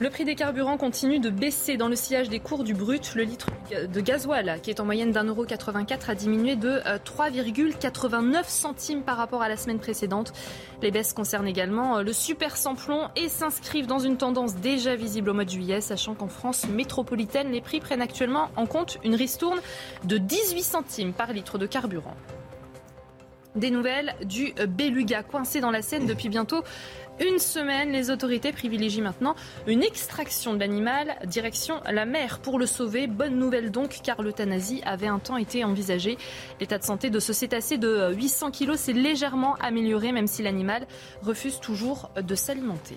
Le 0.00 0.10
prix 0.10 0.24
des 0.24 0.36
carburants 0.36 0.76
continue 0.76 1.18
de 1.18 1.28
baisser 1.28 1.76
dans 1.76 1.88
le 1.88 1.96
sillage 1.96 2.28
des 2.28 2.38
cours 2.38 2.62
du 2.62 2.72
brut. 2.72 3.16
Le 3.16 3.24
litre 3.24 3.48
de 3.72 4.00
gasoil, 4.00 4.60
qui 4.62 4.70
est 4.70 4.78
en 4.78 4.84
moyenne 4.84 5.10
d'un 5.10 5.24
euro 5.24 5.44
84, 5.44 6.10
a 6.10 6.14
diminué 6.14 6.54
de 6.54 6.78
3,89 7.04 8.44
centimes 8.44 9.02
par 9.02 9.16
rapport 9.16 9.42
à 9.42 9.48
la 9.48 9.56
semaine 9.56 9.80
précédente. 9.80 10.32
Les 10.82 10.92
baisses 10.92 11.12
concernent 11.12 11.48
également 11.48 12.00
le 12.00 12.12
super 12.12 12.56
samplon 12.56 13.08
et 13.16 13.28
s'inscrivent 13.28 13.88
dans 13.88 13.98
une 13.98 14.16
tendance 14.16 14.54
déjà 14.54 14.94
visible 14.94 15.30
au 15.30 15.34
mois 15.34 15.44
de 15.44 15.50
juillet, 15.50 15.80
sachant 15.80 16.14
qu'en 16.14 16.28
France 16.28 16.68
métropolitaine, 16.68 17.50
les 17.50 17.60
prix 17.60 17.80
prennent 17.80 18.00
actuellement 18.00 18.50
en 18.54 18.66
compte 18.66 18.98
une 19.02 19.16
ristourne 19.16 19.58
de 20.04 20.16
18 20.16 20.62
centimes 20.62 21.12
par 21.12 21.32
litre 21.32 21.58
de 21.58 21.66
carburant. 21.66 22.14
Des 23.56 23.70
nouvelles 23.72 24.14
du 24.24 24.52
beluga 24.68 25.24
coincé 25.24 25.60
dans 25.60 25.72
la 25.72 25.82
Seine 25.82 26.06
depuis 26.06 26.28
bientôt 26.28 26.62
une 27.20 27.38
semaine. 27.38 27.92
Les 27.92 28.10
autorités 28.10 28.52
privilégient 28.52 29.02
maintenant 29.02 29.34
une 29.66 29.82
extraction 29.82 30.54
de 30.54 30.60
l'animal 30.60 31.16
direction 31.26 31.80
la 31.90 32.06
mer 32.06 32.38
pour 32.40 32.58
le 32.58 32.66
sauver. 32.66 33.06
Bonne 33.06 33.38
nouvelle 33.38 33.70
donc 33.70 34.00
car 34.02 34.22
l'euthanasie 34.22 34.82
avait 34.84 35.06
un 35.06 35.18
temps 35.18 35.36
été 35.36 35.64
envisagée. 35.64 36.18
L'état 36.60 36.78
de 36.78 36.84
santé 36.84 37.10
de 37.10 37.20
ce 37.20 37.32
cétacé 37.32 37.78
de 37.78 38.12
800 38.14 38.50
kg 38.50 38.74
s'est 38.74 38.92
légèrement 38.92 39.54
amélioré 39.56 40.12
même 40.12 40.26
si 40.26 40.42
l'animal 40.42 40.86
refuse 41.22 41.60
toujours 41.60 42.10
de 42.20 42.34
s'alimenter. 42.34 42.96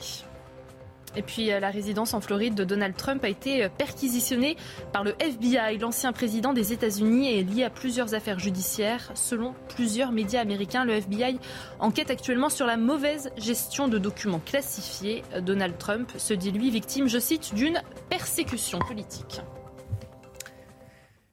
Et 1.16 1.22
puis 1.22 1.48
la 1.48 1.70
résidence 1.70 2.14
en 2.14 2.22
Floride 2.22 2.56
de 2.56 2.64
Donald 2.64 2.96
Trump 2.96 3.24
a 3.24 3.30
été 3.30 3.68
perquisitionnée 3.78 4.56
par 4.94 5.04
le 5.04 5.14
FBI. 5.20 5.78
L'ancien 5.78 6.14
président 6.14 6.54
des 6.54 6.74
États-Unis 6.74 7.38
est 7.38 7.44
lié 7.44 7.64
à 7.64 7.70
plusieurs 7.70 8.14
affaires 8.14 8.40
judiciaires. 8.40 9.12
Selon 9.14 9.54
plusieurs 9.70 10.12
médias 10.12 10.42
américains, 10.42 10.86
le 10.86 10.94
FBI 10.94 11.40
enquête 11.80 12.12
actuellement 12.12 12.50
sur 12.50 12.66
la 12.66 12.78
mauvaise 12.78 13.32
gestion 13.38 13.88
de 13.88 13.98
documents 13.98 14.42
classifiés. 14.46 15.24
Donald 15.42 15.78
Trump 15.78 16.12
se 16.18 16.34
dit 16.34 16.52
lui 16.52 16.70
victime, 16.70 17.08
je 17.08 17.20
cite, 17.20 17.54
d'une 17.54 17.82
persécution 18.10 18.80
politique. 18.80 19.42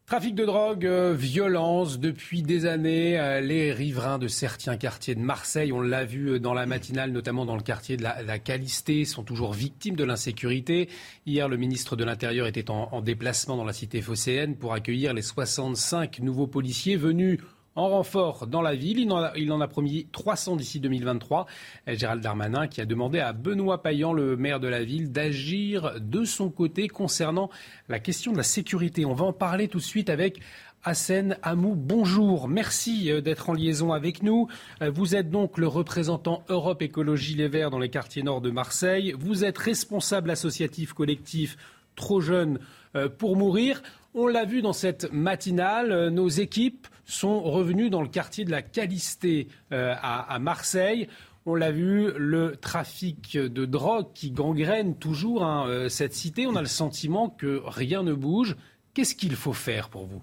Trafic 0.08 0.34
de 0.34 0.46
drogue, 0.46 0.86
euh, 0.86 1.12
violence 1.12 2.00
depuis 2.00 2.40
des 2.40 2.64
années. 2.64 3.20
Euh, 3.20 3.42
les 3.42 3.74
riverains 3.74 4.18
de 4.18 4.26
certains 4.26 4.78
quartiers 4.78 5.14
de 5.14 5.20
Marseille, 5.20 5.70
on 5.70 5.82
l'a 5.82 6.06
vu 6.06 6.40
dans 6.40 6.54
la 6.54 6.64
matinale, 6.64 7.12
notamment 7.12 7.44
dans 7.44 7.56
le 7.56 7.62
quartier 7.62 7.98
de 7.98 8.02
la, 8.02 8.22
la 8.22 8.38
Calisté, 8.38 9.04
sont 9.04 9.22
toujours 9.22 9.52
victimes 9.52 9.96
de 9.96 10.04
l'insécurité. 10.04 10.88
Hier, 11.26 11.46
le 11.46 11.58
ministre 11.58 11.94
de 11.94 12.04
l'Intérieur 12.04 12.46
était 12.46 12.70
en, 12.70 12.88
en 12.90 13.02
déplacement 13.02 13.58
dans 13.58 13.66
la 13.66 13.74
cité 13.74 14.00
phocéenne 14.00 14.56
pour 14.56 14.72
accueillir 14.72 15.12
les 15.12 15.20
65 15.20 16.20
nouveaux 16.20 16.46
policiers 16.46 16.96
venus 16.96 17.40
en 17.78 17.88
renfort 17.88 18.48
dans 18.48 18.60
la 18.60 18.74
ville. 18.74 18.98
Il 19.36 19.52
en 19.52 19.60
a, 19.60 19.68
promis 19.68 20.08
300 20.10 20.56
d'ici 20.56 20.80
2023. 20.80 21.46
Gérald 21.86 22.20
Darmanin 22.20 22.66
qui 22.66 22.80
a 22.80 22.84
demandé 22.84 23.20
à 23.20 23.32
Benoît 23.32 23.82
Payan, 23.82 24.12
le 24.12 24.36
maire 24.36 24.58
de 24.58 24.66
la 24.66 24.82
ville, 24.82 25.12
d'agir 25.12 25.94
de 26.00 26.24
son 26.24 26.50
côté 26.50 26.88
concernant 26.88 27.50
la 27.88 28.00
question 28.00 28.32
de 28.32 28.36
la 28.36 28.42
sécurité. 28.42 29.04
On 29.04 29.14
va 29.14 29.26
en 29.26 29.32
parler 29.32 29.68
tout 29.68 29.78
de 29.78 29.84
suite 29.84 30.10
avec 30.10 30.40
Hassen 30.84 31.36
Amou, 31.42 31.74
bonjour. 31.76 32.48
Merci 32.48 33.10
euh, 33.10 33.20
d'être 33.20 33.50
en 33.50 33.52
liaison 33.52 33.92
avec 33.92 34.22
nous. 34.22 34.48
Euh, 34.82 34.90
vous 34.90 35.14
êtes 35.14 35.30
donc 35.30 35.58
le 35.58 35.66
représentant 35.66 36.44
Europe 36.48 36.82
Écologie 36.82 37.34
Les 37.34 37.48
Verts 37.48 37.70
dans 37.70 37.78
les 37.78 37.90
quartiers 37.90 38.22
nord 38.22 38.40
de 38.40 38.50
Marseille. 38.50 39.14
Vous 39.18 39.44
êtes 39.44 39.58
responsable 39.58 40.30
associatif 40.30 40.92
collectif 40.92 41.56
Trop 41.94 42.20
jeune 42.20 42.58
euh, 42.96 43.08
pour 43.08 43.36
mourir. 43.36 43.82
On 44.14 44.28
l'a 44.28 44.44
vu 44.44 44.62
dans 44.62 44.72
cette 44.72 45.12
matinale, 45.12 46.08
nos 46.08 46.28
équipes 46.28 46.86
sont 47.08 47.40
revenues 47.42 47.90
dans 47.90 48.02
le 48.02 48.08
quartier 48.08 48.44
de 48.44 48.50
la 48.50 48.62
Calisté 48.62 49.48
à 49.70 50.38
Marseille. 50.40 51.08
On 51.46 51.54
l'a 51.54 51.70
vu, 51.70 52.12
le 52.16 52.56
trafic 52.56 53.36
de 53.36 53.64
drogue 53.64 54.12
qui 54.14 54.30
gangrène 54.30 54.96
toujours 54.98 55.44
hein, 55.44 55.88
cette 55.88 56.14
cité. 56.14 56.46
On 56.46 56.56
a 56.56 56.60
le 56.60 56.66
sentiment 56.66 57.30
que 57.30 57.62
rien 57.64 58.02
ne 58.02 58.12
bouge. 58.12 58.56
Qu'est-ce 58.94 59.14
qu'il 59.14 59.36
faut 59.36 59.52
faire 59.52 59.88
pour 59.90 60.06
vous? 60.06 60.22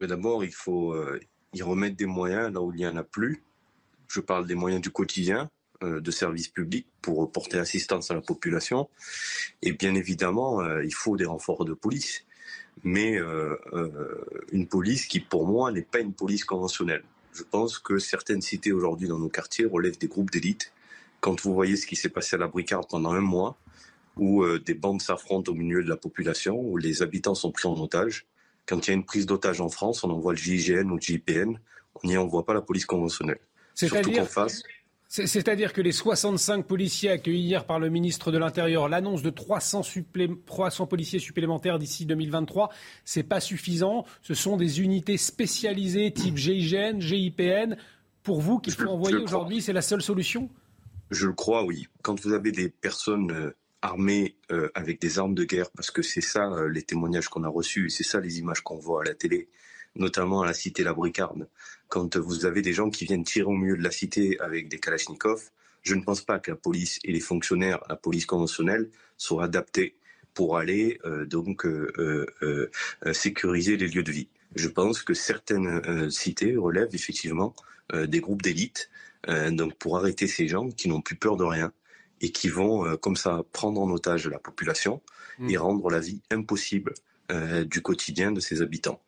D'abord, 0.00 0.44
il 0.44 0.52
faut 0.52 0.92
euh, 0.92 1.20
y 1.52 1.62
remettre 1.62 1.96
des 1.96 2.06
moyens 2.06 2.52
là 2.52 2.60
où 2.60 2.72
il 2.72 2.76
n'y 2.76 2.86
en 2.86 2.96
a 2.96 3.02
plus. 3.02 3.42
Je 4.08 4.20
parle 4.20 4.46
des 4.46 4.54
moyens 4.54 4.82
du 4.82 4.90
quotidien, 4.90 5.50
euh, 5.82 6.00
de 6.00 6.10
services 6.10 6.48
publics 6.48 6.86
pour 7.00 7.30
porter 7.30 7.58
assistance 7.58 8.10
à 8.10 8.14
la 8.14 8.20
population. 8.20 8.88
Et 9.62 9.72
bien 9.72 9.94
évidemment, 9.94 10.60
euh, 10.60 10.84
il 10.84 10.94
faut 10.94 11.16
des 11.16 11.24
renforts 11.24 11.64
de 11.64 11.74
police. 11.74 12.23
Mais 12.84 13.18
une 14.52 14.68
police 14.68 15.06
qui, 15.06 15.20
pour 15.20 15.46
moi, 15.46 15.72
n'est 15.72 15.82
pas 15.82 16.00
une 16.00 16.12
police 16.12 16.44
conventionnelle. 16.44 17.02
Je 17.32 17.42
pense 17.42 17.78
que 17.78 17.98
certaines 17.98 18.42
cités 18.42 18.72
aujourd'hui 18.72 19.08
dans 19.08 19.18
nos 19.18 19.28
quartiers 19.28 19.64
relèvent 19.64 19.98
des 19.98 20.06
groupes 20.06 20.30
d'élite. 20.30 20.72
Quand 21.20 21.40
vous 21.40 21.54
voyez 21.54 21.76
ce 21.76 21.86
qui 21.86 21.96
s'est 21.96 22.10
passé 22.10 22.36
à 22.36 22.38
la 22.38 22.46
Bricarde 22.46 22.86
pendant 22.88 23.12
un 23.12 23.20
mois, 23.20 23.56
où 24.16 24.46
des 24.58 24.74
bandes 24.74 25.02
s'affrontent 25.02 25.50
au 25.50 25.54
milieu 25.54 25.82
de 25.82 25.88
la 25.88 25.96
population, 25.96 26.60
où 26.60 26.76
les 26.76 27.02
habitants 27.02 27.34
sont 27.34 27.50
pris 27.50 27.66
en 27.66 27.74
otage, 27.80 28.26
quand 28.66 28.86
il 28.86 28.90
y 28.90 28.92
a 28.92 28.94
une 28.94 29.04
prise 29.04 29.26
d'otage 29.26 29.60
en 29.60 29.68
France, 29.68 30.04
on 30.04 30.10
envoie 30.10 30.32
le 30.32 30.38
GIGN 30.38 30.90
ou 30.90 30.96
le 30.96 31.00
GIPN, 31.00 31.58
on 32.02 32.06
n'y 32.06 32.16
envoie 32.16 32.44
pas 32.44 32.54
la 32.54 32.62
police 32.62 32.86
conventionnelle. 32.86 33.40
C'est-à-dire 33.74 34.26
C'est-à-dire 35.14 35.72
que 35.72 35.80
les 35.80 35.92
65 35.92 36.66
policiers 36.66 37.10
accueillis 37.10 37.44
hier 37.44 37.66
par 37.66 37.78
le 37.78 37.88
ministre 37.88 38.32
de 38.32 38.38
l'Intérieur, 38.38 38.88
l'annonce 38.88 39.22
de 39.22 39.30
300, 39.30 39.82
300 40.44 40.86
policiers 40.88 41.20
supplémentaires 41.20 41.78
d'ici 41.78 42.04
2023, 42.04 42.70
c'est 43.04 43.22
pas 43.22 43.38
suffisant. 43.38 44.06
Ce 44.22 44.34
sont 44.34 44.56
des 44.56 44.80
unités 44.80 45.16
spécialisées 45.16 46.12
type 46.12 46.36
GIGN, 46.36 46.98
GIPN. 46.98 47.76
Pour 48.24 48.40
vous, 48.40 48.58
qu'il 48.58 48.72
faut 48.72 48.88
envoyer 48.88 49.18
aujourd'hui, 49.18 49.62
c'est 49.62 49.72
la 49.72 49.82
seule 49.82 50.02
solution? 50.02 50.50
Je 51.12 51.26
le 51.26 51.32
crois, 51.32 51.62
oui. 51.62 51.86
Quand 52.02 52.20
vous 52.20 52.32
avez 52.32 52.50
des 52.50 52.68
personnes 52.68 53.30
euh, 53.30 53.56
armés 53.82 54.34
euh, 54.50 54.68
avec 54.74 55.00
des 55.00 55.20
armes 55.20 55.36
de 55.36 55.44
guerre, 55.44 55.70
parce 55.76 55.92
que 55.92 56.02
c'est 56.02 56.22
ça 56.22 56.50
euh, 56.50 56.68
les 56.68 56.82
témoignages 56.82 57.28
qu'on 57.28 57.44
a 57.44 57.48
reçus, 57.48 57.88
c'est 57.88 58.02
ça 58.02 58.18
les 58.18 58.40
images 58.40 58.62
qu'on 58.62 58.78
voit 58.78 59.02
à 59.02 59.04
la 59.04 59.14
télé, 59.14 59.48
notamment 59.94 60.42
à 60.42 60.46
la 60.46 60.54
cité 60.54 60.82
La 60.82 60.92
Bricarde. 60.92 61.46
Quand 61.88 62.16
vous 62.16 62.46
avez 62.46 62.62
des 62.62 62.72
gens 62.72 62.90
qui 62.90 63.04
viennent 63.04 63.24
tirer 63.24 63.46
au 63.46 63.56
milieu 63.56 63.76
de 63.76 63.82
la 63.82 63.90
cité 63.90 64.38
avec 64.40 64.68
des 64.68 64.78
kalachnikovs, 64.78 65.50
je 65.82 65.94
ne 65.94 66.02
pense 66.02 66.22
pas 66.22 66.38
que 66.38 66.50
la 66.50 66.56
police 66.56 66.98
et 67.04 67.12
les 67.12 67.20
fonctionnaires, 67.20 67.80
la 67.88 67.96
police 67.96 68.26
conventionnelle, 68.26 68.90
soient 69.16 69.44
adaptés 69.44 69.96
pour 70.32 70.56
aller 70.56 70.98
euh, 71.04 71.26
donc 71.26 71.66
sécuriser 73.12 73.76
les 73.76 73.88
lieux 73.88 74.02
de 74.02 74.12
vie. 74.12 74.28
Je 74.56 74.68
pense 74.68 75.02
que 75.02 75.14
certaines 75.14 76.10
cités 76.10 76.56
relèvent 76.56 76.94
effectivement 76.94 77.54
des 77.92 78.20
groupes 78.20 78.42
d'élite, 78.42 78.88
donc 79.28 79.74
pour 79.74 79.98
arrêter 79.98 80.26
ces 80.26 80.48
gens 80.48 80.70
qui 80.70 80.88
n'ont 80.88 81.02
plus 81.02 81.16
peur 81.16 81.36
de 81.36 81.44
rien 81.44 81.72
et 82.24 82.30
qui 82.30 82.48
vont 82.48 82.86
euh, 82.86 82.96
comme 82.96 83.16
ça 83.16 83.42
prendre 83.52 83.80
en 83.80 83.90
otage 83.90 84.28
la 84.28 84.38
population 84.38 85.02
mm. 85.38 85.50
et 85.50 85.56
rendre 85.56 85.90
la 85.90 86.00
vie 86.00 86.22
impossible 86.30 86.94
euh, 87.30 87.64
du 87.64 87.82
quotidien 87.82 88.32
de 88.32 88.40
ses 88.40 88.62
habitants. 88.62 89.00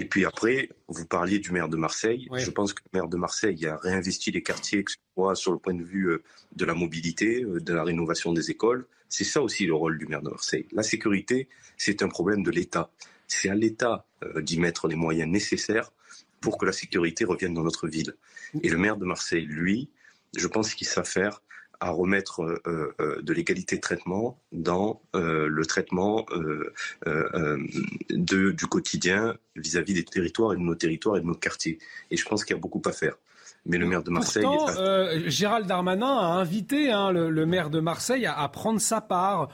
Et 0.00 0.04
puis 0.04 0.24
après, 0.24 0.68
vous 0.88 1.06
parliez 1.06 1.38
du 1.38 1.52
maire 1.52 1.68
de 1.68 1.76
Marseille. 1.76 2.28
Je 2.34 2.50
pense 2.50 2.72
que 2.72 2.82
le 2.92 2.98
maire 2.98 3.08
de 3.08 3.16
Marseille 3.16 3.66
a 3.66 3.76
réinvesti 3.76 4.30
les 4.30 4.42
quartiers, 4.42 4.84
que 4.84 4.92
ce 4.92 4.98
soit 5.14 5.34
sur 5.34 5.52
le 5.52 5.58
point 5.58 5.74
de 5.74 5.84
vue 5.84 6.10
euh, 6.10 6.22
de 6.56 6.64
la 6.64 6.74
mobilité, 6.74 7.44
de 7.44 7.72
la 7.72 7.84
rénovation 7.84 8.32
des 8.32 8.50
écoles. 8.50 8.86
C'est 9.08 9.24
ça 9.24 9.42
aussi 9.42 9.66
le 9.66 9.74
rôle 9.74 9.98
du 9.98 10.06
maire 10.06 10.22
de 10.22 10.30
Marseille. 10.30 10.66
La 10.72 10.82
sécurité, 10.82 11.48
c'est 11.76 12.02
un 12.02 12.08
problème 12.08 12.42
de 12.42 12.50
l'État. 12.50 12.90
C'est 13.26 13.48
à 13.48 13.54
l'État 13.54 14.06
d'y 14.36 14.58
mettre 14.58 14.86
les 14.86 14.96
moyens 14.96 15.30
nécessaires 15.30 15.92
pour 16.40 16.58
que 16.58 16.66
la 16.66 16.72
sécurité 16.72 17.24
revienne 17.24 17.54
dans 17.54 17.62
notre 17.62 17.88
ville. 17.88 18.14
Et 18.62 18.68
le 18.68 18.78
maire 18.78 18.96
de 18.96 19.04
Marseille, 19.04 19.44
lui, 19.44 19.88
je 20.36 20.46
pense 20.46 20.74
qu'il 20.74 20.86
sait 20.86 21.04
faire 21.04 21.42
à 21.80 21.90
remettre 21.90 22.42
euh, 22.42 22.94
euh, 23.00 23.22
de 23.22 23.32
l'égalité 23.32 23.76
de 23.76 23.80
traitement 23.80 24.38
dans 24.52 25.00
euh, 25.16 25.48
le 25.48 25.66
traitement 25.66 26.26
de, 27.06 28.50
du 28.50 28.66
quotidien 28.66 29.34
vis-à-vis 29.56 29.94
des 29.94 30.04
territoires 30.04 30.52
et 30.52 30.56
de 30.56 30.62
nos 30.62 30.74
territoires 30.74 31.16
et 31.16 31.20
de 31.20 31.26
nos 31.26 31.34
quartiers. 31.34 31.78
Et 32.10 32.16
je 32.16 32.24
pense 32.26 32.44
qu'il 32.44 32.54
y 32.54 32.58
a 32.58 32.60
beaucoup 32.60 32.82
à 32.84 32.92
faire. 32.92 33.14
Mais 33.66 33.78
le 33.78 33.86
maire 33.86 34.02
de 34.02 34.10
Marseille. 34.10 34.42
Pourtant, 34.42 34.72
Gérald 35.26 35.66
Darmanin 35.66 36.06
a 36.06 36.32
invité 36.34 36.90
hein, 36.92 37.12
le, 37.12 37.46
maire 37.46 37.68
de 37.70 37.80
Marseille 37.80 38.26
à, 38.26 38.48
prendre 38.48 38.80
sa 38.80 39.00
part 39.00 39.48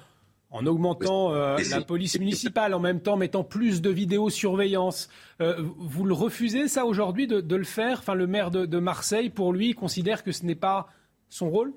en 0.50 0.64
augmentant 0.66 1.32
la 1.32 1.80
police 1.80 2.18
municipale, 2.18 2.74
en 2.74 2.80
même 2.80 3.00
temps 3.00 3.16
mettant 3.16 3.42
plus 3.42 3.82
de 3.82 3.90
vidéosurveillance. 3.90 5.08
vous 5.40 6.04
le 6.04 6.14
refusez, 6.14 6.68
ça, 6.68 6.84
aujourd'hui, 6.84 7.26
de, 7.26 7.56
le 7.56 7.64
faire? 7.64 7.98
Enfin, 7.98 8.14
le 8.14 8.26
maire 8.26 8.50
de, 8.50 8.64
de 8.64 8.78
Marseille, 8.78 9.30
pour 9.30 9.52
lui, 9.52 9.74
considère 9.74 10.22
que 10.22 10.30
ce 10.30 10.44
n'est 10.44 10.54
pas 10.54 10.88
son 11.28 11.50
rôle? 11.50 11.72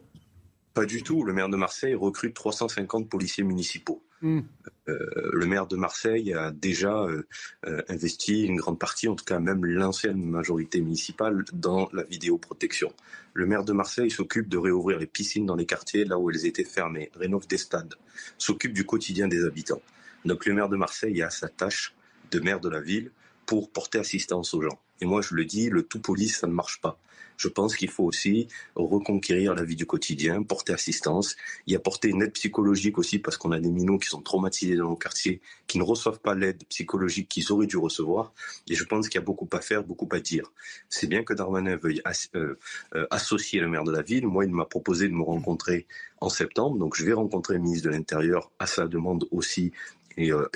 Pas 0.80 0.86
du 0.86 1.04
tout. 1.04 1.26
Le 1.26 1.34
maire 1.34 1.50
de 1.50 1.58
Marseille 1.58 1.94
recrute 1.94 2.34
350 2.34 3.10
policiers 3.10 3.44
municipaux. 3.44 4.02
Hmm. 4.22 4.40
Euh, 4.88 4.98
le 5.34 5.46
maire 5.46 5.68
de 5.68 5.76
Marseille 5.76 6.34
a 6.34 6.52
déjà 6.52 7.04
euh, 7.04 7.24
euh, 7.68 7.82
investi 7.90 8.46
une 8.46 8.56
grande 8.56 8.80
partie, 8.80 9.10
en 9.10 9.16
tout 9.16 9.26
cas 9.26 9.40
même 9.40 9.66
l'ancienne 9.66 10.24
majorité 10.24 10.80
municipale, 10.80 11.44
dans 11.52 11.90
la 11.92 12.04
vidéoprotection. 12.04 12.94
Le 13.34 13.46
maire 13.46 13.66
de 13.66 13.74
Marseille 13.74 14.10
s'occupe 14.10 14.48
de 14.48 14.58
réouvrir 14.58 15.00
les 15.00 15.06
piscines 15.06 15.46
dans 15.46 15.58
les 15.58 15.66
quartiers 15.66 16.06
là 16.06 16.18
où 16.18 16.30
elles 16.30 16.46
étaient 16.46 16.64
fermées, 16.64 17.12
rénove 17.14 17.46
des 17.46 17.58
stades, 17.58 17.96
s'occupe 18.38 18.72
du 18.72 18.86
quotidien 18.86 19.28
des 19.28 19.44
habitants. 19.44 19.82
Donc 20.24 20.46
le 20.46 20.54
maire 20.54 20.70
de 20.70 20.78
Marseille 20.78 21.22
a 21.22 21.30
sa 21.30 21.50
tâche 21.50 21.94
de 22.32 22.40
maire 22.40 22.62
de 22.62 22.70
la 22.70 22.80
ville 22.80 23.12
pour 23.46 23.70
porter 23.70 24.00
assistance 24.00 24.54
aux 24.54 24.62
gens. 24.62 24.80
Et 25.02 25.06
moi 25.06 25.22
je 25.22 25.36
le 25.36 25.44
dis, 25.44 25.70
le 25.70 25.84
tout 25.84 26.00
police, 26.00 26.38
ça 26.38 26.48
ne 26.48 26.54
marche 26.54 26.80
pas 26.80 26.98
je 27.40 27.48
pense 27.48 27.76
qu'il 27.76 27.90
faut 27.90 28.04
aussi 28.04 28.48
reconquérir 28.76 29.56
la 29.56 29.64
vie 29.64 29.78
du 29.78 29.86
quotidien, 29.86 30.44
porter 30.44 30.74
assistance, 30.74 31.38
y 31.68 31.76
apporter 31.76 32.10
une 32.10 32.22
aide 32.22 32.34
psychologique 32.34 32.98
aussi 32.98 33.18
parce 33.18 33.38
qu'on 33.38 33.54
a 33.54 33.60
des 33.62 33.72
minots 33.72 33.98
qui 33.98 34.10
sont 34.10 34.22
traumatisés 34.22 34.76
dans 34.76 34.90
nos 34.90 34.98
quartiers, 34.98 35.40
qui 35.66 35.80
ne 35.80 35.84
reçoivent 35.84 36.20
pas 36.20 36.36
l'aide 36.36 36.62
psychologique 36.66 37.30
qu'ils 37.30 37.52
auraient 37.54 37.66
dû 37.66 37.78
recevoir. 37.78 38.34
Et 38.70 38.76
je 38.76 38.84
pense 38.84 39.08
qu'il 39.08 39.20
y 39.20 39.24
a 39.24 39.26
beaucoup 39.26 39.48
à 39.54 39.62
faire, 39.62 39.86
beaucoup 39.86 40.10
à 40.12 40.20
dire. 40.20 40.52
C'est 40.90 41.08
bien 41.08 41.24
que 41.24 41.34
Darmanin 41.34 41.78
veuille 41.78 42.02
euh, 42.36 42.56
euh, 42.94 43.08
associer 43.10 43.62
le 43.62 43.70
maire 43.70 43.86
de 43.86 43.94
la 43.94 44.02
ville. 44.02 44.28
Moi, 44.28 44.44
il 44.44 44.52
m'a 44.52 44.66
proposé 44.66 45.08
de 45.08 45.14
me 45.14 45.24
rencontrer 45.24 45.88
en 46.20 46.28
septembre, 46.28 46.78
donc 46.78 46.98
je 46.98 47.06
vais 47.06 47.14
rencontrer 47.14 47.54
le 47.54 47.62
ministre 47.62 47.88
de 47.88 47.94
l'Intérieur 47.94 48.52
à 48.60 48.68
sa 48.68 48.88
demande 48.88 49.26
aussi 49.32 49.72
et, 50.18 50.34
euh, 50.34 50.50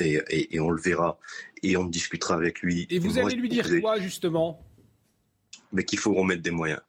on 0.59 0.69
le 0.71 0.81
verra 0.81 1.17
et 1.61 1.77
on 1.77 1.85
discutera 1.85 2.35
avec 2.35 2.61
lui. 2.61 2.87
Et 2.89 2.99
vous 2.99 3.17
allez 3.17 3.35
lui 3.35 3.47
dire 3.47 3.65
quoi 3.79 3.97
justement? 3.99 4.59
Mais 5.73 5.83
qu'il 5.83 5.99
faut 5.99 6.13
remettre 6.13 6.41
des 6.41 6.51
moyens. 6.51 6.81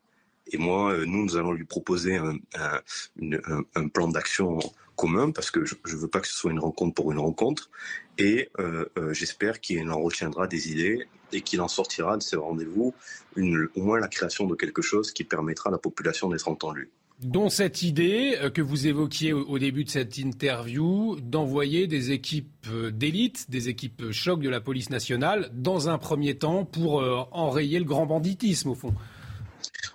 Et 0.52 0.58
moi, 0.58 0.92
euh, 0.92 1.06
nous, 1.06 1.24
nous 1.24 1.36
allons 1.36 1.52
lui 1.52 1.64
proposer 1.64 2.16
un, 2.16 3.88
plan 3.88 4.08
d'action 4.08 4.58
commun 4.96 5.32
parce 5.32 5.50
que 5.50 5.64
je 5.64 5.74
ne 5.86 5.96
veux 5.96 6.08
pas 6.08 6.20
que 6.20 6.28
ce 6.28 6.34
soit 6.34 6.52
une 6.52 6.60
rencontre 6.60 6.94
pour 6.94 7.10
une 7.10 7.18
rencontre. 7.18 7.70
Et 8.18 8.50
euh, 8.60 8.86
euh, 8.98 9.12
j'espère 9.12 9.60
qu'il 9.60 9.90
en 9.90 10.00
retiendra 10.00 10.46
des 10.46 10.70
idées 10.70 11.08
et 11.32 11.40
qu'il 11.40 11.60
en 11.60 11.68
sortira 11.68 12.16
de 12.16 12.22
ces 12.22 12.36
rendez-vous 12.36 12.94
au 13.36 13.82
moins 13.82 13.98
la 13.98 14.08
création 14.08 14.46
de 14.46 14.54
quelque 14.54 14.82
chose 14.82 15.12
qui 15.12 15.24
permettra 15.24 15.70
à 15.70 15.72
la 15.72 15.78
population 15.78 16.28
d'être 16.28 16.46
entendue. 16.46 16.90
Dont 17.24 17.48
cette 17.48 17.80
idée 17.80 18.36
que 18.52 18.60
vous 18.60 18.86
évoquiez 18.86 19.32
au 19.32 19.58
début 19.58 19.84
de 19.84 19.88
cette 19.88 20.18
interview 20.18 21.16
d'envoyer 21.22 21.86
des 21.86 22.12
équipes 22.12 22.68
d'élite, 22.92 23.50
des 23.50 23.70
équipes 23.70 24.10
choc 24.10 24.42
de 24.42 24.50
la 24.50 24.60
police 24.60 24.90
nationale, 24.90 25.50
dans 25.54 25.88
un 25.88 25.96
premier 25.96 26.34
temps 26.34 26.66
pour 26.66 27.02
enrayer 27.32 27.78
le 27.78 27.86
grand 27.86 28.04
banditisme 28.04 28.68
au 28.68 28.74
fond. 28.74 28.92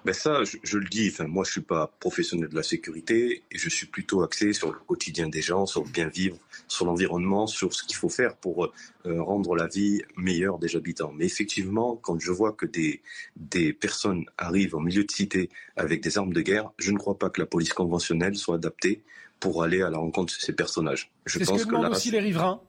Ben 0.09 0.15
ça, 0.15 0.41
je, 0.43 0.77
le 0.79 0.87
dis, 0.89 1.07
enfin, 1.13 1.27
moi 1.27 1.43
je 1.43 1.51
suis 1.51 1.61
pas 1.61 1.85
professionnel 1.99 2.49
de 2.49 2.55
la 2.55 2.63
sécurité 2.63 3.43
et 3.51 3.57
je 3.59 3.69
suis 3.69 3.85
plutôt 3.85 4.23
axé 4.23 4.53
sur 4.53 4.71
le 4.73 4.79
quotidien 4.79 5.29
des 5.29 5.43
gens, 5.43 5.67
sur 5.67 5.83
le 5.83 5.91
bien 5.91 6.07
vivre, 6.07 6.35
sur 6.67 6.87
l'environnement, 6.87 7.45
sur 7.45 7.75
ce 7.75 7.83
qu'il 7.83 7.95
faut 7.95 8.09
faire 8.09 8.35
pour 8.35 8.65
euh, 9.05 9.21
rendre 9.21 9.55
la 9.55 9.67
vie 9.67 10.01
meilleure 10.17 10.57
des 10.57 10.75
habitants. 10.75 11.13
Mais 11.15 11.27
effectivement, 11.27 11.95
quand 11.95 12.19
je 12.19 12.31
vois 12.31 12.53
que 12.53 12.65
des, 12.65 13.03
des 13.35 13.71
personnes 13.71 14.25
arrivent 14.39 14.73
en 14.73 14.79
milieu 14.79 15.03
de 15.03 15.11
cité 15.11 15.51
avec 15.75 16.01
des 16.01 16.17
armes 16.17 16.33
de 16.33 16.41
guerre, 16.41 16.71
je 16.79 16.91
ne 16.91 16.97
crois 16.97 17.19
pas 17.19 17.29
que 17.29 17.39
la 17.39 17.45
police 17.45 17.73
conventionnelle 17.73 18.35
soit 18.35 18.55
adaptée 18.55 19.03
pour 19.39 19.61
aller 19.61 19.83
à 19.83 19.91
la 19.91 19.99
rencontre 19.99 20.33
de 20.35 20.41
ces 20.41 20.53
personnages. 20.53 21.11
C'est 21.27 21.45
ce 21.45 21.51
que 21.51 21.69
demandent 21.69 21.91
aussi 21.91 22.09
les 22.09 22.19
riverains. 22.19 22.59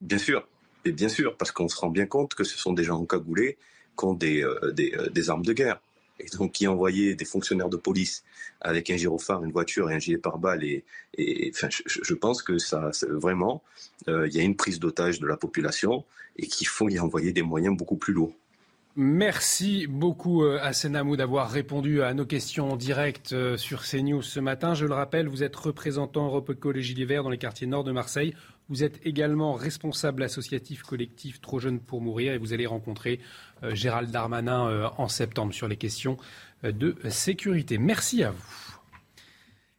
Bien 0.00 0.18
sûr, 0.18 0.46
et 0.84 0.92
bien 0.92 1.08
sûr, 1.08 1.36
parce 1.36 1.50
qu'on 1.50 1.66
se 1.66 1.76
rend 1.76 1.90
bien 1.90 2.06
compte 2.06 2.36
que 2.36 2.44
ce 2.44 2.56
sont 2.56 2.72
des 2.72 2.84
gens 2.84 3.00
encagoulés 3.00 3.58
qui 3.98 4.04
ont 4.04 4.14
des, 4.14 4.44
euh, 4.44 4.70
des, 4.70 4.92
euh, 4.94 5.08
des 5.08 5.28
armes 5.28 5.44
de 5.44 5.52
guerre. 5.52 5.80
Et 6.20 6.26
donc 6.36 6.52
qui 6.52 6.66
envoyait 6.66 7.14
des 7.14 7.24
fonctionnaires 7.24 7.68
de 7.68 7.76
police 7.76 8.24
avec 8.60 8.90
un 8.90 8.96
gyrophare, 8.96 9.44
une 9.44 9.52
voiture 9.52 9.90
et 9.90 9.94
un 9.94 9.98
gilet 9.98 10.18
pare-balles. 10.18 10.64
Et, 10.64 10.84
je, 11.16 12.14
pense 12.14 12.42
que 12.42 12.58
ça, 12.58 12.90
vraiment, 13.08 13.62
euh, 14.08 14.26
il 14.28 14.34
y 14.34 14.40
a 14.40 14.42
une 14.42 14.56
prise 14.56 14.78
d'otage 14.78 15.20
de 15.20 15.26
la 15.26 15.36
population 15.36 16.04
et 16.36 16.46
qu'il 16.46 16.66
faut 16.66 16.88
y 16.88 16.98
envoyer 16.98 17.32
des 17.32 17.42
moyens 17.42 17.76
beaucoup 17.76 17.96
plus 17.96 18.12
lourds. 18.12 18.34
Merci 18.98 19.86
beaucoup 19.86 20.42
euh, 20.42 20.58
à 20.62 20.72
Senamou 20.72 21.16
d'avoir 21.16 21.50
répondu 21.50 22.00
à 22.00 22.14
nos 22.14 22.24
questions 22.24 22.72
en 22.72 22.76
direct 22.76 23.34
euh, 23.34 23.58
sur 23.58 23.82
CNews 23.82 24.22
ce 24.22 24.40
matin. 24.40 24.72
Je 24.72 24.86
le 24.86 24.94
rappelle, 24.94 25.28
vous 25.28 25.42
êtes 25.42 25.54
représentant 25.54 26.24
Europe 26.24 26.48
Écologie 26.48 26.94
Les 26.94 27.04
Verts 27.04 27.22
dans 27.22 27.28
les 27.28 27.36
quartiers 27.36 27.66
nord 27.66 27.84
de 27.84 27.92
Marseille. 27.92 28.34
Vous 28.68 28.82
êtes 28.82 29.00
également 29.04 29.54
responsable 29.54 30.22
associatif 30.22 30.82
collectif 30.82 31.40
Trop 31.40 31.58
Jeunes 31.58 31.80
pour 31.80 32.00
Mourir 32.00 32.32
et 32.32 32.38
vous 32.38 32.52
allez 32.52 32.66
rencontrer 32.66 33.20
euh, 33.62 33.74
Gérald 33.74 34.10
Darmanin 34.10 34.90
en 34.98 35.08
septembre 35.08 35.52
sur 35.52 35.68
les 35.68 35.76
questions 35.76 36.16
de 36.62 36.96
sécurité. 37.08 37.78
Merci 37.78 38.24
à 38.24 38.30
vous. 38.30 38.76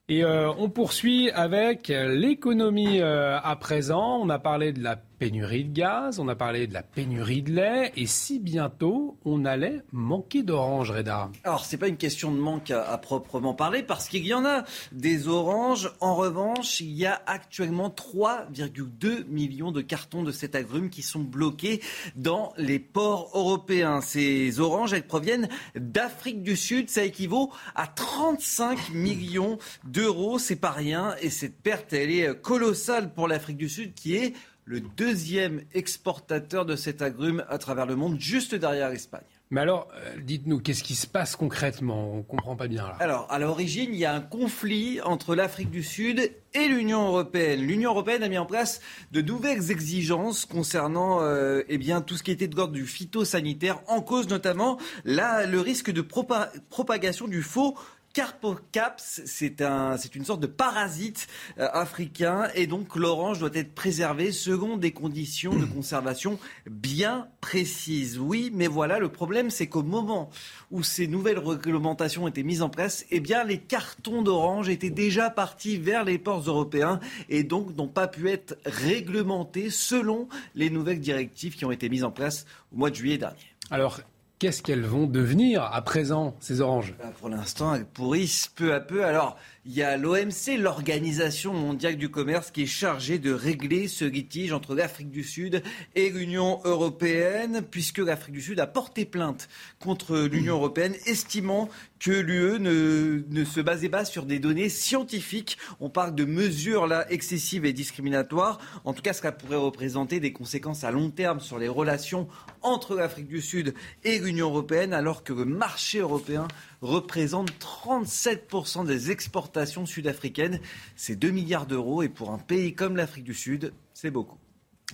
Et 0.09 0.23
on 0.23 0.69
poursuit 0.69 1.31
avec 1.31 1.89
l'économie 1.89 3.01
à 3.01 3.57
présent. 3.59 4.21
On 4.21 4.29
a 4.29 4.39
parlé 4.39 4.71
de 4.71 4.81
la 4.81 4.95
pénurie 5.19 5.65
de 5.65 5.73
gaz, 5.73 6.19
on 6.19 6.27
a 6.27 6.35
parlé 6.35 6.67
de 6.67 6.73
la 6.73 6.83
pénurie 6.83 7.41
de 7.41 7.53
lait, 7.53 7.91
et 7.95 8.05
si 8.05 8.39
bientôt 8.39 9.17
on 9.25 9.45
allait 9.45 9.81
manquer 9.91 10.43
d'oranges, 10.43 10.91
Reda 10.91 11.31
Alors, 11.43 11.65
ce 11.65 11.75
n'est 11.75 11.79
pas 11.79 11.87
une 11.87 11.97
question 11.97 12.31
de 12.31 12.37
manque 12.37 12.71
à, 12.71 12.97
proprement 12.97 13.53
parler, 13.53 13.83
parce 13.83 14.09
qu'il 14.09 14.25
y 14.25 14.33
en 14.33 14.45
a 14.45 14.63
des 14.91 15.27
oranges. 15.27 15.91
En 16.01 16.15
revanche, 16.15 16.81
il 16.81 16.91
y 16.91 17.05
a 17.05 17.21
actuellement 17.25 17.89
3,2 17.89 19.25
millions 19.27 19.71
de 19.71 19.81
cartons 19.81 20.23
de 20.23 20.31
cet 20.31 20.55
agrume 20.55 20.89
qui 20.89 21.01
sont 21.01 21.21
bloqués 21.21 21.81
dans 22.15 22.53
les 22.57 22.79
ports 22.79 23.31
européens. 23.33 24.01
Ces 24.01 24.59
oranges, 24.59 24.93
elles 24.93 25.07
proviennent 25.07 25.49
d'Afrique 25.75 26.43
du 26.43 26.55
Sud. 26.55 26.89
Ça 26.89 27.03
équivaut 27.03 27.51
à 27.75 27.87
35 27.87 28.91
millions 28.91 29.57
d'euros. 29.83 30.37
C'est 30.37 30.55
pas 30.55 30.71
rien, 30.71 31.15
et 31.21 31.29
cette 31.29 31.59
perte, 31.59 31.93
elle 31.93 32.11
est 32.11 32.41
colossale 32.41 33.13
pour 33.13 33.27
l'Afrique 33.27 33.57
du 33.57 33.69
Sud, 33.69 33.93
qui 33.93 34.15
est 34.15 34.33
le 34.67 34.81
deuxième 34.81 35.61
exportateur 35.73 36.65
de 36.65 36.75
cet 36.75 37.01
agrume 37.01 37.45
à 37.47 37.57
travers 37.57 37.85
le 37.85 37.95
monde, 37.95 38.19
juste 38.19 38.53
derrière 38.53 38.89
l'Espagne. 38.89 39.23
Mais 39.49 39.61
alors, 39.61 39.87
euh, 39.95 40.17
dites-nous, 40.21 40.59
qu'est-ce 40.59 40.83
qui 40.83 40.93
se 40.95 41.07
passe 41.07 41.37
concrètement? 41.37 42.11
On 42.11 42.17
ne 42.17 42.21
comprend 42.21 42.57
pas 42.57 42.67
bien 42.67 42.83
là. 42.83 42.97
Alors, 42.99 43.27
à 43.31 43.39
l'origine, 43.39 43.91
il 43.93 43.97
y 43.97 44.03
a 44.03 44.13
un 44.13 44.19
conflit 44.19 44.99
entre 44.99 45.35
l'Afrique 45.35 45.69
du 45.69 45.83
Sud 45.83 46.33
et 46.53 46.67
l'Union 46.67 47.07
européenne. 47.07 47.61
L'Union 47.61 47.91
européenne 47.91 48.23
a 48.23 48.27
mis 48.27 48.37
en 48.37 48.45
place 48.45 48.81
de 49.13 49.21
nouvelles 49.21 49.71
exigences 49.71 50.45
concernant 50.45 51.21
euh, 51.21 51.61
eh 51.69 51.77
bien, 51.77 52.01
tout 52.01 52.17
ce 52.17 52.23
qui 52.23 52.31
était 52.31 52.49
de 52.49 52.57
l'ordre 52.57 52.73
du 52.73 52.85
phytosanitaire, 52.85 53.79
en 53.87 54.01
cause 54.01 54.27
notamment 54.27 54.77
le 55.05 55.57
risque 55.59 55.91
de 55.91 56.01
propagation 56.01 57.29
du 57.29 57.41
faux 57.41 57.77
Carpocaps, 58.17 59.21
c'est 59.25 59.61
un, 59.61 59.95
c'est 59.95 60.15
une 60.15 60.25
sorte 60.25 60.39
de 60.39 60.47
parasite 60.47 61.27
euh, 61.59 61.69
africain 61.71 62.47
et 62.55 62.65
donc 62.65 62.95
l'orange 62.95 63.37
doit 63.37 63.51
être 63.53 63.75
préservée 63.75 64.31
selon 64.31 64.75
des 64.75 64.89
conditions 64.89 65.53
de 65.53 65.65
conservation 65.65 66.39
bien 66.67 67.27
précises. 67.41 68.17
Oui, 68.17 68.49
mais 68.51 68.65
voilà, 68.65 68.97
le 68.97 69.09
problème 69.09 69.51
c'est 69.51 69.67
qu'au 69.67 69.83
moment 69.83 70.31
où 70.71 70.81
ces 70.81 71.05
nouvelles 71.05 71.37
réglementations 71.37 72.27
étaient 72.27 72.41
mises 72.41 72.63
en 72.63 72.69
place, 72.69 73.05
eh 73.11 73.19
bien 73.19 73.43
les 73.43 73.59
cartons 73.59 74.23
d'orange 74.23 74.67
étaient 74.67 74.89
déjà 74.89 75.29
partis 75.29 75.77
vers 75.77 76.03
les 76.03 76.17
ports 76.17 76.41
européens 76.47 76.99
et 77.29 77.43
donc 77.43 77.77
n'ont 77.77 77.87
pas 77.87 78.07
pu 78.07 78.31
être 78.31 78.57
réglementés 78.65 79.69
selon 79.69 80.27
les 80.55 80.71
nouvelles 80.71 81.01
directives 81.01 81.55
qui 81.55 81.65
ont 81.65 81.71
été 81.71 81.87
mises 81.87 82.03
en 82.03 82.09
place 82.11 82.47
au 82.73 82.77
mois 82.77 82.89
de 82.89 82.95
juillet 82.95 83.19
dernier. 83.19 83.37
Alors, 83.69 83.99
Qu'est-ce 84.39 84.61
qu'elles 84.61 84.85
vont 84.85 85.07
devenir 85.07 85.63
à 85.63 85.81
présent, 85.81 86.35
ces 86.39 86.61
oranges? 86.61 86.93
Bah, 86.99 87.11
Pour 87.19 87.27
l'instant, 87.27 87.73
elles 87.73 87.87
pourrissent 87.87 88.51
peu 88.53 88.71
à 88.75 88.79
peu. 88.79 89.03
Alors, 89.03 89.35
il 89.65 89.73
y 89.73 89.81
a 89.81 89.97
l'OMC, 89.97 90.59
l'Organisation 90.59 91.53
mondiale 91.53 91.95
du 91.95 92.09
commerce, 92.09 92.51
qui 92.51 92.61
est 92.61 92.67
chargée 92.67 93.17
de 93.17 93.33
régler 93.33 93.87
ce 93.87 94.05
litige 94.05 94.53
entre 94.53 94.75
l'Afrique 94.75 95.09
du 95.09 95.23
Sud 95.23 95.63
et 95.95 96.11
l'Union 96.11 96.59
européenne, 96.65 97.63
puisque 97.71 97.97
l'Afrique 97.97 98.35
du 98.35 98.41
Sud 98.43 98.59
a 98.59 98.67
porté 98.67 99.05
plainte 99.05 99.49
contre 99.79 100.19
l'Union 100.19 100.53
européenne, 100.57 100.93
estimant 101.07 101.67
que 101.99 102.11
l'UE 102.11 102.59
ne, 102.59 103.45
se 103.45 103.59
basait 103.59 103.89
pas 103.89 104.05
sur 104.05 104.25
des 104.25 104.39
données 104.39 104.69
scientifiques. 104.69 105.57
On 105.79 105.89
parle 105.89 106.15
de 106.15 106.25
mesures 106.25 106.87
là 106.87 107.05
excessives 107.11 107.65
et 107.65 107.73
discriminatoires. 107.73 108.59
En 108.85 108.93
tout 108.93 109.01
cas, 109.01 109.13
cela 109.13 109.31
pourrait 109.31 109.55
représenter 109.55 110.19
des 110.19 110.33
conséquences 110.33 110.83
à 110.83 110.91
long 110.91 111.09
terme 111.09 111.39
sur 111.39 111.57
les 111.57 111.67
relations 111.67 112.27
entre 112.61 112.95
l'Afrique 112.95 113.27
du 113.27 113.41
Sud 113.41 113.73
et 114.03 114.19
l'Union 114.19 114.49
européenne, 114.49 114.93
alors 114.93 115.23
que 115.23 115.33
le 115.33 115.45
marché 115.45 115.99
européen 115.99 116.47
représente 116.81 117.51
37% 117.59 118.85
des 118.85 119.11
exportations 119.11 119.85
sud-africaines. 119.85 120.59
C'est 120.95 121.15
2 121.15 121.31
milliards 121.31 121.65
d'euros 121.65 122.03
et 122.03 122.09
pour 122.09 122.31
un 122.31 122.39
pays 122.39 122.73
comme 122.73 122.95
l'Afrique 122.95 123.23
du 123.23 123.33
Sud, 123.33 123.73
c'est 123.93 124.11
beaucoup. 124.11 124.37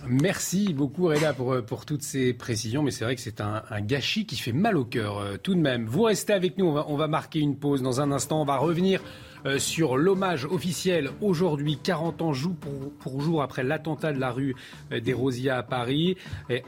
Merci 0.08 0.74
beaucoup 0.74 1.06
Reda 1.06 1.32
pour, 1.32 1.62
pour 1.64 1.86
toutes 1.86 2.02
ces 2.02 2.34
précisions, 2.34 2.82
mais 2.82 2.90
c'est 2.90 3.04
vrai 3.04 3.14
que 3.14 3.20
c'est 3.20 3.40
un, 3.40 3.62
gâchis 3.80 4.26
qui 4.26 4.36
fait 4.36 4.52
mal 4.52 4.76
au 4.76 4.84
cœur 4.84 5.18
euh, 5.18 5.36
tout 5.36 5.54
de 5.54 5.60
même. 5.60 5.86
Vous 5.86 6.02
restez 6.02 6.32
avec 6.32 6.58
nous, 6.58 6.66
on 6.66 6.96
va, 6.96 7.06
marquer 7.06 7.38
une 7.38 7.56
pause 7.56 7.80
dans 7.80 8.00
un 8.00 8.10
instant, 8.10 8.42
on 8.42 8.44
va 8.44 8.56
revenir 8.56 9.00
euh, 9.46 9.58
sur 9.58 9.98
l'hommage 9.98 10.46
officiel 10.46 11.10
aujourd'hui, 11.20 11.78
40 11.82 12.22
ans 12.22 12.32
jour 12.32 12.54
pour, 13.00 13.20
jour 13.20 13.42
après 13.42 13.62
l'attentat 13.62 14.12
de 14.14 14.18
la 14.18 14.30
rue 14.30 14.56
euh, 14.90 15.00
des 15.00 15.12
Rosiers 15.12 15.50
à 15.50 15.62
Paris. 15.62 16.16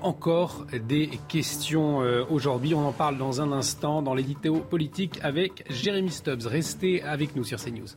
Encore 0.02 0.66
des 0.86 1.10
questions 1.28 2.02
euh, 2.02 2.24
aujourd'hui. 2.28 2.74
On 2.74 2.86
en 2.86 2.92
parle 2.92 3.16
dans 3.16 3.40
un 3.40 3.50
instant 3.52 4.02
dans 4.02 4.14
l'édito 4.14 4.56
politique 4.56 5.18
avec 5.22 5.64
Jérémy 5.70 6.10
Stubbs. 6.10 6.46
Restez 6.46 7.02
avec 7.02 7.34
nous 7.34 7.44
sur 7.44 7.58
CNews. 7.58 7.88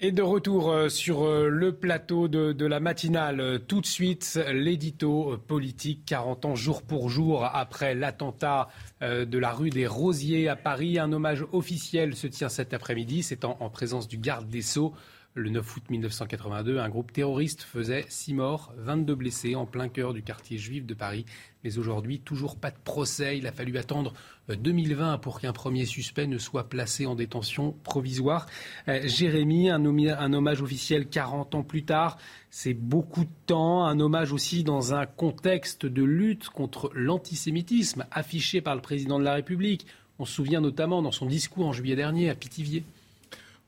Et 0.00 0.12
de 0.12 0.22
retour 0.22 0.72
sur 0.90 1.26
le 1.26 1.72
plateau 1.72 2.28
de, 2.28 2.64
la 2.64 2.78
matinale, 2.78 3.60
tout 3.66 3.80
de 3.80 3.86
suite, 3.86 4.38
l'édito 4.52 5.36
politique 5.48 6.04
40 6.06 6.44
ans 6.44 6.54
jour 6.54 6.82
pour 6.82 7.08
jour 7.08 7.44
après 7.44 7.96
l'attentat 7.96 8.68
euh, 9.02 9.24
de 9.24 9.38
la 9.38 9.50
rue 9.50 9.70
des 9.70 9.88
Rosiers 9.88 10.48
à 10.48 10.54
Paris. 10.54 11.00
Un 11.00 11.12
hommage 11.12 11.44
officiel 11.50 12.14
se 12.14 12.28
tient 12.28 12.48
cet 12.48 12.74
après-midi. 12.74 13.24
C'est 13.24 13.44
en, 13.44 13.70
présence 13.70 14.06
du 14.06 14.18
garde 14.18 14.48
des 14.48 14.62
Sceaux. 14.62 14.94
Le 15.34 15.50
9 15.50 15.76
août 15.76 15.82
1982, 15.90 16.78
un 16.78 16.88
groupe 16.88 17.12
terroriste 17.12 17.62
faisait 17.62 18.04
6 18.08 18.34
morts, 18.34 18.72
22 18.78 19.14
blessés 19.14 19.54
en 19.54 19.66
plein 19.66 19.88
cœur 19.88 20.12
du 20.12 20.22
quartier 20.22 20.58
juif 20.58 20.84
de 20.84 20.94
Paris. 20.94 21.26
Mais 21.62 21.78
aujourd'hui, 21.78 22.18
toujours 22.18 22.56
pas 22.56 22.70
de 22.70 22.78
procès. 22.82 23.38
Il 23.38 23.46
a 23.46 23.52
fallu 23.52 23.76
attendre 23.78 24.14
2020 24.48 25.14
euh, 25.14 25.18
pour 25.18 25.40
qu'un 25.40 25.52
premier 25.52 25.84
suspect 25.84 26.26
ne 26.26 26.38
soit 26.38 26.68
placé 26.68 27.06
en 27.06 27.14
détention 27.14 27.76
provisoire. 27.84 28.46
Euh, 28.88 29.00
Jérémy, 29.04 29.70
un, 29.70 29.84
un 29.84 30.32
hommage 30.32 30.60
officiel 30.60 31.08
40 31.08 31.54
ans 31.54 31.62
plus 31.62 31.84
tard. 31.84 32.18
C'est 32.50 32.74
beaucoup 32.74 33.24
de 33.24 33.30
temps, 33.46 33.84
un 33.84 34.00
hommage 34.00 34.32
aussi 34.32 34.64
dans 34.64 34.94
un 34.94 35.06
contexte 35.06 35.86
de 35.86 36.02
lutte 36.02 36.48
contre 36.48 36.90
l'antisémitisme 36.94 38.06
affiché 38.10 38.60
par 38.60 38.74
le 38.74 38.80
président 38.80 39.20
de 39.20 39.24
la 39.24 39.34
République. 39.34 39.86
On 40.18 40.24
se 40.24 40.32
souvient 40.32 40.60
notamment 40.60 41.00
dans 41.00 41.12
son 41.12 41.26
discours 41.26 41.66
en 41.66 41.72
juillet 41.72 41.96
dernier 41.96 42.28
à 42.28 42.34
Pithiviers. 42.34 42.82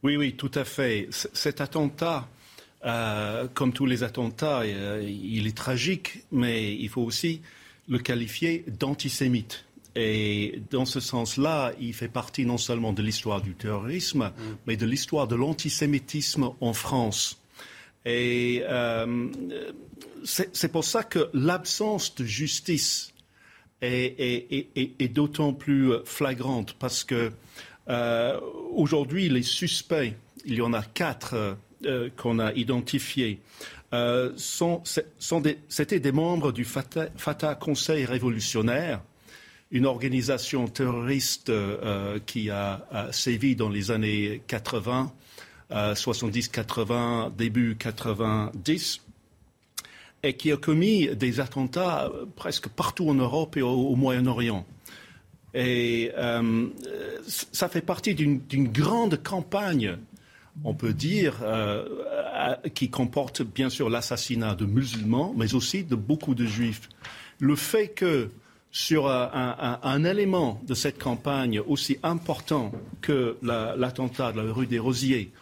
Oui, 0.03 0.17
oui, 0.17 0.35
tout 0.35 0.51
à 0.55 0.65
fait. 0.65 1.09
cet 1.11 1.61
attentat, 1.61 2.29
euh, 2.85 3.47
comme 3.53 3.73
tous 3.73 3.87
les 3.87 4.03
attentats, 4.03 4.61
euh, 4.61 5.03
il 5.07 5.47
est 5.47 5.57
tragique, 5.57 6.25
mais 6.33 6.75
il 6.75 6.89
faut 6.89 7.03
aussi 7.03 7.43
le 7.89 7.99
qualifier 7.99 8.65
d'antisémite. 8.79 9.67
Et 9.97 10.63
dans 10.71 10.87
ce 10.87 11.01
sens-là, 11.01 11.73
il 11.81 11.93
fait 11.93 12.09
partie 12.09 12.47
non 12.47 12.57
seulement 12.57 12.93
de 12.93 13.03
l'histoire 13.03 13.43
du 13.43 13.55
terrorisme, 13.55 14.31
mm. 14.37 14.43
mais 14.67 14.77
de 14.77 14.87
l'histoire 14.87 15.29
de 15.29 15.35
l'antisémitisme 15.35 16.51
en 16.61 16.73
France. 16.73 17.43
Et 18.07 18.63
euh, 18.67 19.29
c'est 20.25 20.73
pour 20.73 20.85
ça 20.85 21.03
que 21.03 21.29
l'absence 21.35 22.15
de 22.15 22.25
justice 22.25 23.13
est, 23.83 25.13
d'autant 25.13 25.53
plus 25.53 25.93
flagrante, 26.05 26.75
parce 26.79 27.05
que 27.05 27.33
euh, 27.91 28.41
aujourd'hui, 28.75 29.29
les 29.29 29.43
suspects, 29.43 30.15
il 30.45 30.55
y 30.55 30.63
en 30.63 30.73
a 30.73 30.83
quatre 30.83 31.57
euh, 31.85 32.09
qu'on 32.17 32.39
a 32.39 32.53
identifiés, 32.55 33.41
sont, 34.37 34.83
c'était 35.69 35.99
des 35.99 36.13
membres 36.13 36.53
du 36.53 36.65
Fatah, 36.65 37.55
Conseil 37.57 38.05
révolutionnaire, 38.05 39.03
une 39.73 39.85
organisation 39.85 40.69
terroriste 40.69 41.51
qui 42.25 42.51
a, 42.51 43.09
sévi 43.11 43.57
dans 43.57 43.69
les 43.69 43.91
années 43.91 44.43
80 44.47 45.13
70, 45.97 46.49
80, 46.49 47.33
début 47.37 47.77
90, 47.77 49.01
et 50.23 50.35
qui 50.35 50.53
a 50.53 50.57
commis 50.57 51.09
des 51.17 51.41
attentats 51.41 52.07
euh, 52.07 52.27
presque 52.37 52.69
partout 52.69 53.09
en 53.09 53.15
Europe 53.15 53.57
et 53.57 53.63
au, 53.63 53.97
Moyen-Orient. 53.97 54.67
Et 55.55 56.13
euh, 56.17 56.69
ça 57.27 57.69
fait 57.69 57.81
partie 57.81 58.15
d'une 58.15 58.69
grande 58.69 59.23
campagne, 59.23 59.97
on 60.65 60.75
peut 60.75 60.93
dire, 60.93 61.39
euh, 61.43 61.85
qui 62.75 62.89
comporte 62.89 63.43
bien 63.43 63.69
sûr 63.69 63.91
l'assassinat 63.91 64.55
de 64.55 64.67
musulmans, 64.67 65.35
mais 65.37 65.55
aussi 65.55 65.85
de 65.85 65.97
beaucoup 65.97 66.35
de 66.35 66.47
juifs. 66.47 66.89
Le 67.41 67.57
fait 67.57 67.89
que 67.89 68.31
sur 68.73 69.09
un, 69.09 70.05
élément 70.05 70.61
de 70.67 70.75
cette 70.75 71.03
campagne 71.03 71.59
aussi 71.59 71.99
important 72.05 72.71
que 73.01 73.37
l'attentat 73.43 74.31
de 74.33 74.41
la 74.41 74.53
rue 74.53 74.67
des 74.67 74.79
Rosiers, 74.79 75.33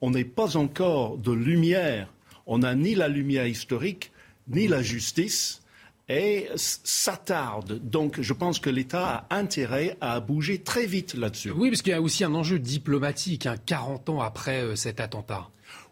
on 0.00 0.10
n'est 0.10 0.24
pas 0.24 0.56
encore 0.56 1.18
de 1.18 1.32
lumière. 1.32 2.08
On 2.46 2.58
n'a 2.58 2.74
ni 2.74 2.94
la 2.94 3.08
lumière 3.08 3.46
historique, 3.46 4.10
ni 4.48 4.68
la 4.68 4.82
justice 4.82 5.61
et 6.08 6.48
s'attarde. 6.56 7.80
Donc 7.82 8.20
je 8.20 8.32
pense 8.32 8.58
que 8.58 8.70
l'État 8.70 9.26
a 9.30 9.36
intérêt 9.36 9.96
à 10.00 10.20
bouger 10.20 10.58
très 10.58 10.86
vite 10.86 11.14
là-dessus. 11.14 11.50
Oui, 11.52 11.70
parce 11.70 11.82
qu'il 11.82 11.92
y 11.92 11.96
a 11.96 12.02
aussi 12.02 12.24
un 12.24 12.34
enjeu 12.34 12.58
diplomatique, 12.58 13.48
40 13.66 14.08
hein, 14.08 14.12
ans 14.12 14.20
après 14.20 14.62
euh, 14.62 14.76
cet 14.76 15.00
attentat. 15.00 15.48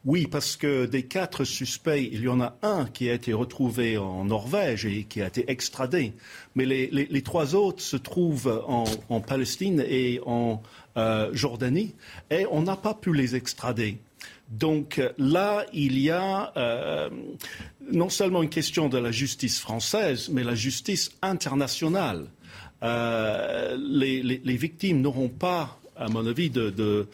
Oui, 0.06 0.26
parce 0.26 0.56
que 0.56 0.86
des 0.86 1.02
quatre 1.02 1.44
suspects, 1.44 2.08
il 2.10 2.22
y 2.22 2.28
en 2.28 2.40
a 2.40 2.56
un 2.62 2.86
qui 2.86 3.10
a 3.10 3.12
été 3.12 3.34
retrouvé 3.34 3.98
en 3.98 4.24
Norvège 4.24 4.86
et 4.86 5.04
qui 5.04 5.20
a 5.20 5.26
été 5.26 5.50
extradé. 5.50 6.14
Mais 6.54 6.64
les, 6.64 7.22
trois 7.22 7.54
autres 7.54 7.82
se 7.82 7.98
trouvent 7.98 8.64
en, 8.66 9.20
Palestine 9.20 9.84
et 9.86 10.20
en 10.24 10.62
euh, 10.96 11.28
Jordanie 11.34 11.94
et 12.30 12.46
on 12.50 12.62
n'a 12.62 12.76
pas 12.76 12.94
pu 12.94 13.12
les 13.12 13.36
extrader. 13.36 13.98
Donc 14.50 15.00
là, 15.16 15.64
il 15.72 15.98
y 15.98 16.10
a 16.10 16.52
euh, 16.56 17.08
non 17.92 18.08
seulement 18.08 18.42
une 18.42 18.48
question 18.48 18.88
de 18.88 18.98
la 18.98 19.12
justice 19.12 19.60
française, 19.60 20.28
mais 20.28 20.42
la 20.42 20.56
justice 20.56 21.12
internationale. 21.22 22.26
Euh, 22.82 23.76
les, 23.78 24.56
victimes 24.56 25.00
n'auront 25.00 25.28
pas, 25.28 25.78
à 25.96 26.08
mon 26.08 26.26
avis, 26.26 26.50
de, 26.50 27.06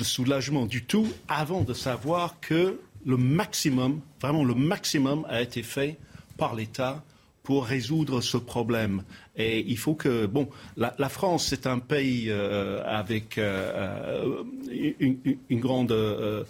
soulagement 0.00 0.64
du 0.64 0.84
tout 0.84 1.08
avant 1.28 1.62
de 1.62 1.74
savoir 1.74 2.40
que 2.40 2.80
le 3.04 3.16
maximum, 3.16 4.00
vraiment 4.20 4.44
le 4.44 4.54
maximum, 4.54 5.26
a 5.28 5.42
été 5.42 5.62
fait 5.62 5.98
par 6.38 6.54
l'État 6.54 7.02
pour 7.50 7.66
résoudre 7.66 8.20
ce 8.20 8.36
problème. 8.36 9.02
Et 9.34 9.64
il 9.66 9.76
faut 9.76 9.96
que, 9.96 10.26
bon, 10.26 10.48
la, 10.76 11.08
France, 11.08 11.46
c'est 11.48 11.66
un 11.66 11.80
pays 11.80 12.26
euh, 12.28 12.80
avec 12.86 13.38
euh, 13.38 14.44
une, 14.70 15.58
grande 15.58 15.90
euh, 15.90 16.44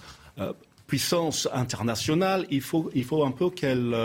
puissance 0.86 1.48
internationale. 1.54 2.46
Il 2.50 2.60
faut, 2.60 2.90
il 2.94 3.04
faut 3.04 3.24
un 3.24 3.30
peu 3.30 3.48
qu'elle 3.48 3.96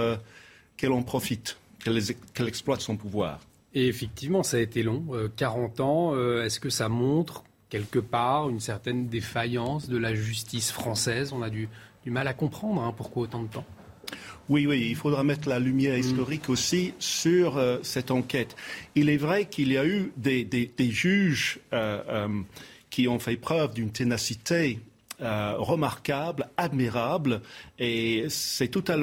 qu'elle 0.77 0.93
en 0.93 1.03
profite, 1.03 1.57
qu'elle 1.84 2.47
exploite 2.47 2.80
son 2.80 2.95
pouvoir. 2.95 3.41
Et 3.73 3.88
effectivement, 3.89 4.41
ça 4.41 4.55
a 4.55 4.61
été 4.61 4.81
long, 4.81 5.05
40 5.35 5.80
ans. 5.81 6.39
Est-ce 6.39 6.61
que 6.61 6.69
ça 6.69 6.88
montre 6.88 7.43
quelque 7.69 7.99
part 7.99 8.47
une 8.49 8.61
certaine 8.61 9.09
défaillance 9.09 9.89
de 9.89 9.97
la 9.97 10.15
justice 10.15 10.72
française? 10.72 11.34
On 11.34 11.41
a 11.41 11.49
du, 11.49 11.67
du 12.05 12.09
mal 12.09 12.26
à 12.30 12.34
comprendre 12.34 12.81
hein, 12.81 12.93
pourquoi 12.95 13.23
autant 13.23 13.43
de 13.43 13.49
temps? 13.49 13.65
Oui, 14.47 14.67
oui, 14.67 14.88
il 14.89 14.95
faudra 14.95 15.23
mettre 15.23 15.49
la 15.49 15.57
lumière 15.57 15.97
historique 15.97 16.49
aussi 16.49 16.93
sur 16.99 17.57
euh, 17.57 17.80
cette 17.81 18.11
enquête. 18.11 18.55
Il 18.93 19.09
est 19.09 19.17
vrai 19.17 19.45
qu'il 19.45 19.72
y 19.72 19.77
a 19.77 19.85
eu 19.85 20.11
des, 20.17 20.69
juges 20.80 21.59
euh, 21.73 21.99
euh, 22.07 22.27
qui 22.91 23.07
ont 23.07 23.17
fait 23.17 23.38
preuve 23.38 23.73
d'une 23.73 23.91
ténacité 23.91 24.80
remarquable, 25.17 26.49
admirable, 26.57 27.41
et 27.80 28.26
c'est 28.27 28.67
tout 28.67 28.84
à 28.89 28.97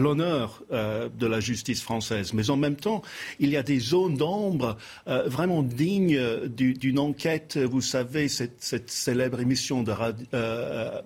l'honneur 0.00 0.62
de 0.70 1.26
la 1.26 1.40
justice 1.40 1.82
française. 1.82 2.34
Mais 2.34 2.50
en 2.50 2.58
même 2.58 2.76
temps, 2.76 3.00
il 3.40 3.48
y 3.48 3.56
a 3.56 3.62
des 3.62 3.78
zones 3.78 4.18
d'ombre 4.18 4.76
vraiment 5.06 5.62
dignes 5.62 6.20
d'une 6.48 6.98
enquête. 6.98 7.56
Vous 7.56 7.80
savez, 7.80 8.28
cette, 8.28 8.62
cette 8.62 8.90
célèbre 8.90 9.40
émission 9.40 9.82
de 9.82 9.92
radio, 9.92 10.26
euh, 10.34 11.00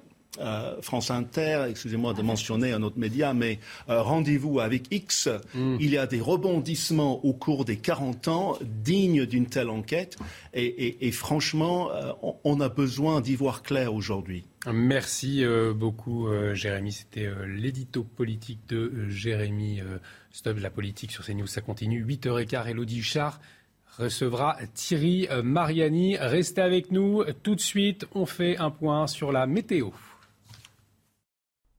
France 0.80 1.10
Inter, 1.10 1.66
excusez-moi 1.68 2.14
de 2.14 2.22
mentionner 2.22 2.72
un 2.72 2.82
autre 2.82 2.98
média, 2.98 3.34
mais 3.34 3.59
euh, 3.90 4.00
rendez-vous 4.00 4.60
avec 4.60 4.86
X, 4.90 5.28
mm. 5.54 5.76
il 5.78 5.90
y 5.90 5.98
a 5.98 6.06
des 6.06 6.20
rebondissements 6.20 7.22
au 7.24 7.34
cours 7.34 7.66
des 7.66 7.76
40 7.76 8.28
ans 8.28 8.59
dignes 8.62 9.26
d'une 9.26 9.46
telle 9.46 9.68
enquête. 9.68 10.16
Et, 10.54 11.12
franchement, 11.12 11.90
euh, 11.92 12.12
on, 12.44 12.60
a 12.60 12.68
besoin 12.68 13.20
d'y 13.20 13.34
voir 13.36 13.62
clair 13.62 13.94
aujourd'hui. 13.94 14.44
Merci 14.72 15.44
beaucoup, 15.74 16.28
Jérémy. 16.54 16.92
C'était 16.92 17.28
l'édito 17.46 18.04
politique 18.04 18.60
de 18.68 19.09
Jérémy 19.09 19.80
Stop, 20.30 20.59
la 20.60 20.70
politique 20.70 21.10
sur 21.10 21.24
CNews. 21.24 21.46
Ça 21.46 21.62
continue. 21.62 22.04
8h15, 22.04 22.68
Elodie 22.68 23.00
Huchard 23.00 23.40
recevra 23.98 24.56
Thierry 24.74 25.28
Mariani. 25.42 26.16
Restez 26.16 26.62
avec 26.62 26.92
nous. 26.92 27.24
Tout 27.42 27.56
de 27.56 27.60
suite, 27.60 28.06
on 28.14 28.24
fait 28.24 28.56
un 28.59 28.70
point 28.70 29.06
sur 29.06 29.32
la 29.32 29.46
météo. 29.46 29.90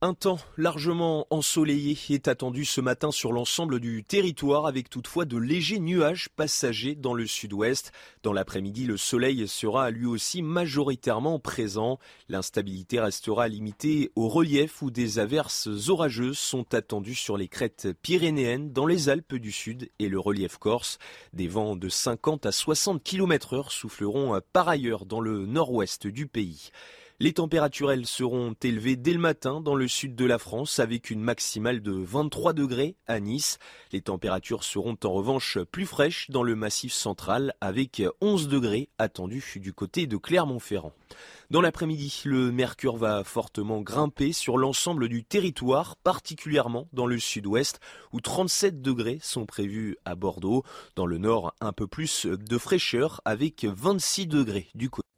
Un 0.05 0.13
temps 0.13 0.39
largement 0.57 1.27
ensoleillé 1.29 1.97
est 2.09 2.27
attendu 2.27 2.65
ce 2.65 2.81
matin 2.81 3.09
sur 3.09 3.31
l'ensemble 3.31 3.79
du 3.79 4.03
territoire 4.03 4.65
avec 4.65 4.89
toutefois 4.89 5.23
de 5.23 5.37
légers 5.37 5.79
nuages 5.79 6.27
passagers 6.27 6.93
dans 6.93 7.13
le 7.13 7.25
sud-ouest. 7.25 7.93
Dans 8.21 8.33
l'après-midi, 8.33 8.85
le 8.85 8.97
soleil 8.97 9.47
sera 9.47 9.91
lui 9.91 10.05
aussi 10.05 10.41
majoritairement 10.41 11.39
présent. 11.39 11.99
L'instabilité 12.27 12.99
restera 12.99 13.47
limitée 13.47 14.11
au 14.17 14.27
relief 14.27 14.81
où 14.81 14.91
des 14.91 15.19
averses 15.19 15.69
orageuses 15.87 16.37
sont 16.37 16.73
attendues 16.73 17.15
sur 17.15 17.37
les 17.37 17.47
crêtes 17.47 17.87
pyrénéennes, 18.01 18.73
dans 18.73 18.87
les 18.87 19.07
Alpes 19.07 19.35
du 19.35 19.53
Sud 19.53 19.89
et 19.99 20.09
le 20.09 20.19
relief 20.19 20.57
corse. 20.57 20.97
Des 21.31 21.47
vents 21.47 21.77
de 21.77 21.87
50 21.87 22.45
à 22.45 22.51
60 22.51 23.01
km 23.01 23.53
heure 23.53 23.71
souffleront 23.71 24.37
par 24.51 24.67
ailleurs 24.67 25.05
dans 25.05 25.21
le 25.21 25.45
nord-ouest 25.45 26.07
du 26.07 26.27
pays. 26.27 26.71
Les 27.23 27.31
températures, 27.31 27.93
seront 28.03 28.53
élevées 28.61 28.97
dès 28.97 29.13
le 29.13 29.17
matin 29.17 29.61
dans 29.61 29.75
le 29.75 29.87
sud 29.87 30.13
de 30.13 30.25
la 30.25 30.37
France 30.37 30.79
avec 30.79 31.09
une 31.09 31.21
maximale 31.21 31.81
de 31.81 31.93
23 31.93 32.51
degrés 32.51 32.97
à 33.07 33.21
Nice. 33.21 33.59
Les 33.93 34.01
températures 34.01 34.65
seront 34.65 34.97
en 35.05 35.13
revanche 35.13 35.57
plus 35.71 35.85
fraîches 35.85 36.29
dans 36.29 36.43
le 36.43 36.57
massif 36.57 36.91
central 36.91 37.53
avec 37.61 38.03
11 38.19 38.49
degrés 38.49 38.89
attendus 38.97 39.53
du 39.55 39.71
côté 39.71 40.05
de 40.05 40.17
Clermont-Ferrand. 40.17 40.91
Dans 41.49 41.61
l'après-midi, 41.61 42.23
le 42.25 42.51
mercure 42.51 42.97
va 42.97 43.23
fortement 43.23 43.79
grimper 43.79 44.33
sur 44.33 44.57
l'ensemble 44.57 45.07
du 45.07 45.23
territoire, 45.23 45.95
particulièrement 45.95 46.89
dans 46.91 47.05
le 47.05 47.19
sud-ouest, 47.19 47.79
où 48.11 48.19
37 48.19 48.81
degrés 48.81 49.19
sont 49.23 49.45
prévus 49.45 49.95
à 50.03 50.15
Bordeaux. 50.15 50.65
Dans 50.97 51.05
le 51.05 51.19
nord, 51.19 51.55
un 51.61 51.71
peu 51.71 51.87
plus 51.87 52.25
de 52.25 52.57
fraîcheur 52.57 53.21
avec 53.23 53.63
26 53.63 54.27
degrés 54.27 54.67
du 54.75 54.89
côté. 54.89 55.12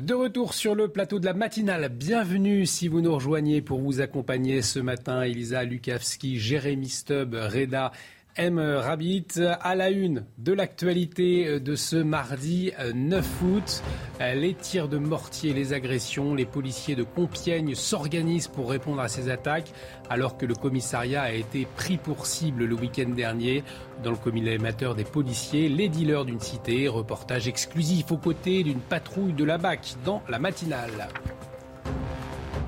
De 0.00 0.12
retour 0.12 0.54
sur 0.54 0.74
le 0.74 0.88
plateau 0.88 1.20
de 1.20 1.24
la 1.24 1.34
matinale, 1.34 1.88
bienvenue 1.88 2.66
si 2.66 2.88
vous 2.88 3.00
nous 3.00 3.14
rejoignez 3.14 3.62
pour 3.62 3.78
vous 3.78 4.00
accompagner 4.00 4.60
ce 4.60 4.80
matin. 4.80 5.22
Elisa 5.22 5.62
Lukavski, 5.62 6.36
Jérémy 6.36 6.88
Stubb, 6.88 7.34
Reda 7.34 7.92
M. 8.36 8.58
Rabbit 8.58 9.40
à 9.60 9.76
la 9.76 9.90
une 9.90 10.24
de 10.38 10.52
l'actualité 10.52 11.60
de 11.60 11.76
ce 11.76 11.94
mardi 11.94 12.72
9 12.92 13.42
août. 13.42 13.82
Les 14.20 14.54
tirs 14.54 14.88
de 14.88 14.98
mortier, 14.98 15.52
les 15.52 15.72
agressions, 15.72 16.34
les 16.34 16.44
policiers 16.44 16.96
de 16.96 17.04
Compiègne 17.04 17.76
s'organisent 17.76 18.48
pour 18.48 18.70
répondre 18.70 19.00
à 19.00 19.08
ces 19.08 19.30
attaques 19.30 19.72
alors 20.10 20.36
que 20.36 20.46
le 20.46 20.54
commissariat 20.54 21.22
a 21.22 21.32
été 21.32 21.66
pris 21.76 21.96
pour 21.96 22.26
cible 22.26 22.64
le 22.64 22.74
week-end 22.74 23.10
dernier. 23.10 23.62
Dans 24.02 24.10
le 24.10 24.16
collimateur 24.16 24.96
des 24.96 25.04
policiers, 25.04 25.68
les 25.68 25.88
dealers 25.88 26.24
d'une 26.24 26.40
cité, 26.40 26.88
reportage 26.88 27.46
exclusif 27.46 28.10
aux 28.10 28.18
côtés 28.18 28.64
d'une 28.64 28.80
patrouille 28.80 29.32
de 29.32 29.44
la 29.44 29.58
BAC 29.58 29.94
dans 30.04 30.22
la 30.28 30.40
matinale. 30.40 31.08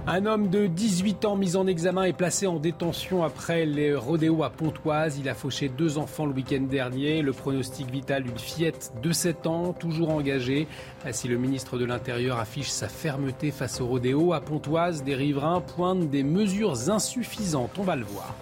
Un 0.08 0.24
homme 0.24 0.50
de 0.50 0.68
18 0.68 1.24
ans 1.24 1.34
mis 1.34 1.56
en 1.56 1.66
examen 1.66 2.04
est 2.04 2.12
placé 2.12 2.46
en 2.46 2.60
détention 2.60 3.24
après 3.24 3.66
les 3.66 3.92
rodéos 3.92 4.44
à 4.44 4.50
Pontoise. 4.50 5.18
Il 5.18 5.28
a 5.28 5.34
fauché 5.34 5.68
deux 5.68 5.98
enfants 5.98 6.26
le 6.26 6.32
week-end 6.32 6.60
dernier. 6.60 7.22
Le 7.22 7.32
pronostic 7.32 7.90
vital 7.90 8.22
d'une 8.22 8.38
fillette 8.38 8.92
de 9.02 9.10
7 9.10 9.48
ans, 9.48 9.72
toujours 9.72 10.10
engagée. 10.10 10.68
Si 11.10 11.26
le 11.26 11.38
ministre 11.38 11.76
de 11.76 11.84
l'Intérieur 11.84 12.38
affiche 12.38 12.68
sa 12.68 12.86
fermeté 12.86 13.50
face 13.50 13.80
aux 13.80 13.86
rodéos 13.88 14.32
à 14.32 14.40
Pontoise, 14.40 15.02
des 15.02 15.16
riverains 15.16 15.60
pointent 15.60 16.08
des 16.08 16.22
mesures 16.22 16.88
insuffisantes. 16.88 17.76
On 17.76 17.82
va 17.82 17.96
le 17.96 18.04
voir. 18.04 18.36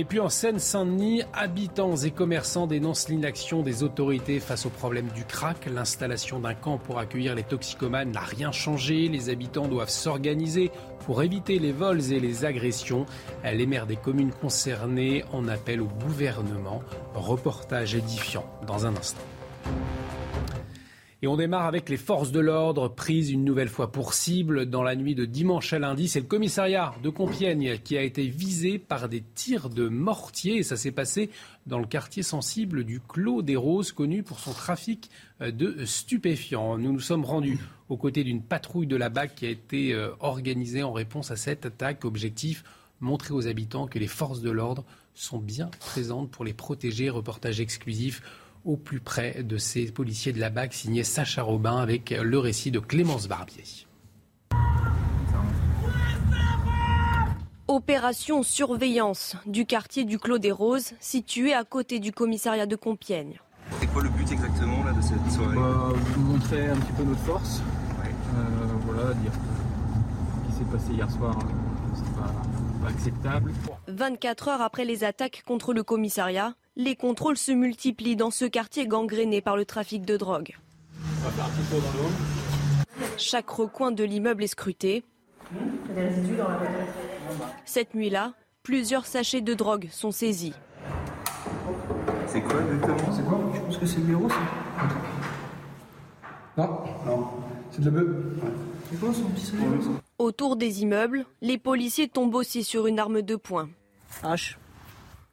Et 0.00 0.04
puis 0.04 0.18
en 0.18 0.30
Seine-Saint-Denis, 0.30 1.24
habitants 1.34 1.94
et 1.94 2.10
commerçants 2.10 2.66
dénoncent 2.66 3.10
l'inaction 3.10 3.62
des 3.62 3.82
autorités 3.82 4.40
face 4.40 4.64
au 4.64 4.70
problème 4.70 5.08
du 5.14 5.26
crack. 5.26 5.66
L'installation 5.66 6.40
d'un 6.40 6.54
camp 6.54 6.78
pour 6.78 6.98
accueillir 6.98 7.34
les 7.34 7.42
toxicomanes 7.42 8.10
n'a 8.10 8.20
rien 8.20 8.50
changé. 8.50 9.08
Les 9.08 9.28
habitants 9.28 9.68
doivent 9.68 9.90
s'organiser 9.90 10.70
pour 11.04 11.22
éviter 11.22 11.58
les 11.58 11.72
vols 11.72 12.14
et 12.14 12.18
les 12.18 12.46
agressions. 12.46 13.04
Les 13.44 13.66
maires 13.66 13.86
des 13.86 13.96
communes 13.96 14.32
concernées 14.32 15.22
en 15.34 15.46
appellent 15.48 15.82
au 15.82 15.90
gouvernement. 16.06 16.80
Reportage 17.12 17.94
édifiant 17.94 18.46
dans 18.66 18.86
un 18.86 18.96
instant. 18.96 19.20
Et 21.22 21.26
on 21.26 21.36
démarre 21.36 21.66
avec 21.66 21.90
les 21.90 21.98
forces 21.98 22.32
de 22.32 22.40
l'ordre 22.40 22.88
prises 22.88 23.30
une 23.30 23.44
nouvelle 23.44 23.68
fois 23.68 23.92
pour 23.92 24.14
cible 24.14 24.64
dans 24.64 24.82
la 24.82 24.96
nuit 24.96 25.14
de 25.14 25.26
dimanche 25.26 25.74
à 25.74 25.78
lundi. 25.78 26.08
C'est 26.08 26.20
le 26.20 26.26
commissariat 26.26 26.94
de 27.02 27.10
Compiègne 27.10 27.78
qui 27.84 27.98
a 27.98 28.02
été 28.02 28.26
visé 28.26 28.78
par 28.78 29.06
des 29.06 29.22
tirs 29.34 29.68
de 29.68 29.88
mortier 29.88 30.56
et 30.56 30.62
ça 30.62 30.78
s'est 30.78 30.92
passé 30.92 31.28
dans 31.66 31.78
le 31.78 31.86
quartier 31.86 32.22
sensible 32.22 32.84
du 32.84 33.00
Clos 33.00 33.42
des 33.42 33.56
Roses, 33.56 33.92
connu 33.92 34.22
pour 34.22 34.40
son 34.40 34.54
trafic 34.54 35.10
euh, 35.42 35.50
de 35.50 35.84
stupéfiants. 35.84 36.78
Nous 36.78 36.92
nous 36.92 37.00
sommes 37.00 37.26
rendus 37.26 37.58
aux 37.90 37.98
côtés 37.98 38.24
d'une 38.24 38.42
patrouille 38.42 38.86
de 38.86 38.96
la 38.96 39.10
BAC 39.10 39.34
qui 39.34 39.46
a 39.46 39.50
été 39.50 39.92
euh, 39.92 40.12
organisée 40.20 40.82
en 40.82 40.92
réponse 40.92 41.30
à 41.30 41.36
cette 41.36 41.66
attaque. 41.66 42.06
Objectif 42.06 42.64
montrer 43.00 43.34
aux 43.34 43.46
habitants 43.46 43.86
que 43.86 43.98
les 43.98 44.06
forces 44.06 44.40
de 44.40 44.50
l'ordre 44.50 44.84
sont 45.14 45.38
bien 45.38 45.70
présentes 45.80 46.30
pour 46.30 46.46
les 46.46 46.54
protéger. 46.54 47.10
Reportage 47.10 47.60
exclusif 47.60 48.22
au 48.64 48.76
plus 48.76 49.00
près 49.00 49.42
de 49.42 49.56
ces 49.56 49.86
policiers 49.90 50.32
de 50.32 50.40
la 50.40 50.50
BAC, 50.50 50.74
signé 50.74 51.04
Sacha 51.04 51.42
Robin 51.42 51.76
avec 51.78 52.10
le 52.10 52.38
récit 52.38 52.70
de 52.70 52.78
Clémence 52.78 53.28
Barbier. 53.28 53.64
Opération 57.68 58.42
surveillance 58.42 59.36
du 59.46 59.64
quartier 59.64 60.04
du 60.04 60.18
Clos 60.18 60.38
des 60.38 60.50
Roses, 60.50 60.92
situé 60.98 61.54
à 61.54 61.62
côté 61.64 62.00
du 62.00 62.10
commissariat 62.10 62.66
de 62.66 62.74
Compiègne. 62.74 63.40
C'est 63.78 63.86
quoi 63.86 64.02
le 64.02 64.08
but 64.08 64.30
exactement 64.32 64.82
là, 64.82 64.92
de 64.92 65.00
cette 65.00 65.30
soirée? 65.30 65.54
Bah, 65.54 65.92
Vous 66.16 66.32
montrer 66.32 66.66
un 66.68 66.76
petit 66.76 66.92
peu 66.92 67.04
notre 67.04 67.20
force. 67.20 67.60
Euh, 67.60 68.42
voilà, 68.86 69.14
dire 69.14 69.32
ce 69.32 70.52
qui 70.52 70.58
s'est 70.58 70.70
passé 70.70 70.92
hier 70.92 71.10
soir, 71.10 71.36
euh, 71.38 71.94
c'est 71.94 72.14
pas, 72.14 72.32
pas 72.82 72.90
acceptable. 72.90 73.52
24 73.88 74.48
heures 74.48 74.62
après 74.62 74.84
les 74.84 75.04
attaques 75.04 75.42
contre 75.46 75.72
le 75.72 75.82
commissariat, 75.82 76.54
les 76.76 76.96
contrôles 76.96 77.36
se 77.36 77.52
multiplient 77.52 78.16
dans 78.16 78.30
ce 78.30 78.44
quartier 78.44 78.86
gangréné 78.86 79.40
par 79.40 79.56
le 79.56 79.64
trafic 79.64 80.04
de 80.04 80.16
drogue. 80.16 80.56
Chaque 83.16 83.50
recoin 83.50 83.90
de 83.90 84.04
l'immeuble 84.04 84.44
est 84.44 84.48
scruté. 84.48 85.04
Cette 87.64 87.94
nuit-là, 87.94 88.34
plusieurs 88.62 89.06
sachets 89.06 89.40
de 89.40 89.54
drogue 89.54 89.88
sont 89.90 90.10
saisis. 90.12 90.54
C'est 92.26 92.40
quoi 92.42 92.60
exactement? 92.62 93.12
C'est 93.12 93.24
quoi? 93.24 93.40
Je 93.54 93.60
pense 93.60 93.76
que 93.78 93.86
c'est 93.86 94.00
le 94.00 94.28
ça. 94.28 94.34
Non, 96.56 96.84
non. 97.06 97.28
C'est 97.70 97.80
de 97.80 97.86
la 97.86 97.90
bœuf. 97.90 98.16
C'est 98.90 99.00
quoi 99.00 99.12
son 99.12 99.28
pistolet 99.30 99.62
Autour 100.18 100.56
des 100.56 100.82
immeubles, 100.82 101.26
les 101.40 101.58
policiers 101.58 102.08
tombent 102.08 102.34
aussi 102.34 102.62
sur 102.62 102.86
une 102.86 102.98
arme 102.98 103.22
de 103.22 103.36
poing. 103.36 103.68
H. 104.22 104.56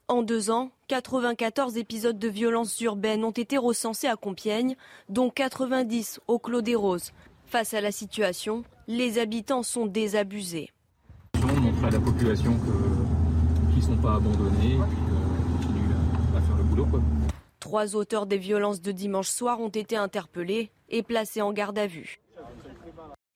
En 0.09 0.23
deux 0.23 0.51
ans, 0.51 0.71
94 0.87 1.75
épisodes 1.75 2.17
de 2.17 2.29
violences 2.29 2.79
urbaines 2.79 3.25
ont 3.25 3.31
été 3.31 3.57
recensés 3.57 4.07
à 4.07 4.15
Compiègne, 4.15 4.77
dont 5.09 5.29
90 5.29 6.21
au 6.29 6.39
Clos 6.39 6.61
des 6.61 6.75
Roses. 6.75 7.11
Face 7.45 7.73
à 7.73 7.81
la 7.81 7.91
situation, 7.91 8.63
les 8.87 9.19
habitants 9.19 9.63
sont 9.63 9.85
désabusés. 9.85 10.71
Montrer 11.35 11.87
à 11.87 11.89
la 11.89 11.99
population 11.99 12.53
qu'ils 13.73 13.79
ne 13.79 13.81
sont 13.81 14.01
pas 14.01 14.15
abandonnés 14.15 14.75
et 14.75 14.77
qu'ils 14.77 15.67
continuent 15.67 15.95
à 16.37 16.41
faire 16.41 16.55
le 16.55 16.63
boulot. 16.63 16.85
Quoi. 16.85 17.01
Trois 17.59 17.97
auteurs 17.97 18.27
des 18.27 18.37
violences 18.37 18.81
de 18.81 18.93
dimanche 18.93 19.27
soir 19.27 19.59
ont 19.59 19.67
été 19.67 19.97
interpellés 19.97 20.71
et 20.87 21.03
placés 21.03 21.41
en 21.41 21.51
garde 21.51 21.77
à 21.77 21.85
vue. 21.85 22.21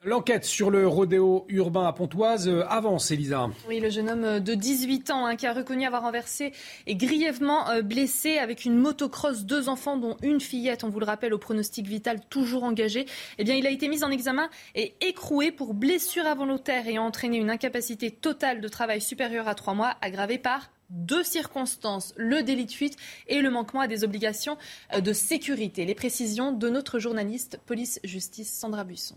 L'enquête 0.03 0.45
sur 0.45 0.72
le 0.72 0.88
rodéo 0.88 1.45
urbain 1.48 1.86
à 1.86 1.94
Pontoise 1.94 2.52
avance, 2.68 3.11
Elisa. 3.11 3.52
Oui, 3.68 3.80
le 3.80 3.91
jeune 3.91 4.10
homme 4.10 4.40
de 4.40 4.56
18 4.56 5.11
ans 5.11 5.28
hein, 5.28 5.36
qui 5.36 5.45
a 5.45 5.53
reconnu 5.53 5.86
avoir 5.86 6.02
renversé 6.02 6.53
et 6.88 6.95
grièvement 6.95 7.69
euh, 7.69 7.84
blessé 7.84 8.40
avec 8.40 8.65
une 8.65 8.76
motocross 8.78 9.45
deux 9.45 9.69
enfants 9.69 9.98
dont 9.98 10.18
une 10.23 10.41
fillette, 10.41 10.84
on 10.84 10.90
vous 10.90 10.99
le 10.99 11.06
rappelle, 11.06 11.36
au 11.36 11.38
pronostic 11.38 11.86
vital 11.86 12.19
toujours 12.32 12.64
engagé. 12.64 13.06
Eh 13.38 13.44
bien, 13.44 13.53
il 13.53 13.68
a 13.68 13.69
été 13.69 13.88
mis 13.90 14.03
en 14.03 14.10
examen 14.10 14.49
et 14.73 14.95
écroué 15.02 15.52
pour 15.52 15.76
blessure 15.76 16.26
involontaire 16.26 16.88
ayant 16.88 17.06
entraîné 17.06 17.38
une 17.38 17.52
incapacité 17.52 18.10
totale 18.10 18.60
de 18.60 18.68
travail 18.68 19.02
supérieure 19.02 19.48
à 19.48 19.53
trois 19.53 19.76
mois, 19.76 19.98
aggravée 20.02 20.40
par 20.40 20.72
deux 20.90 21.23
circonstances, 21.23 22.15
le 22.18 22.41
délit 22.41 22.65
de 22.65 22.72
fuite 22.72 22.98
et 23.28 23.40
le 23.40 23.52
manquement 23.52 23.82
à 23.82 23.88
des 23.88 24.03
obligations 24.03 24.57
euh, 24.95 24.99
de 24.99 25.14
sécurité. 25.14 25.86
Les 25.86 25.94
précisions 25.94 26.52
de 26.52 26.69
notre 26.69 26.98
journaliste 26.98 27.60
police-justice 27.68 28.52
Sandra 28.52 28.84
Buisson. 28.84 29.15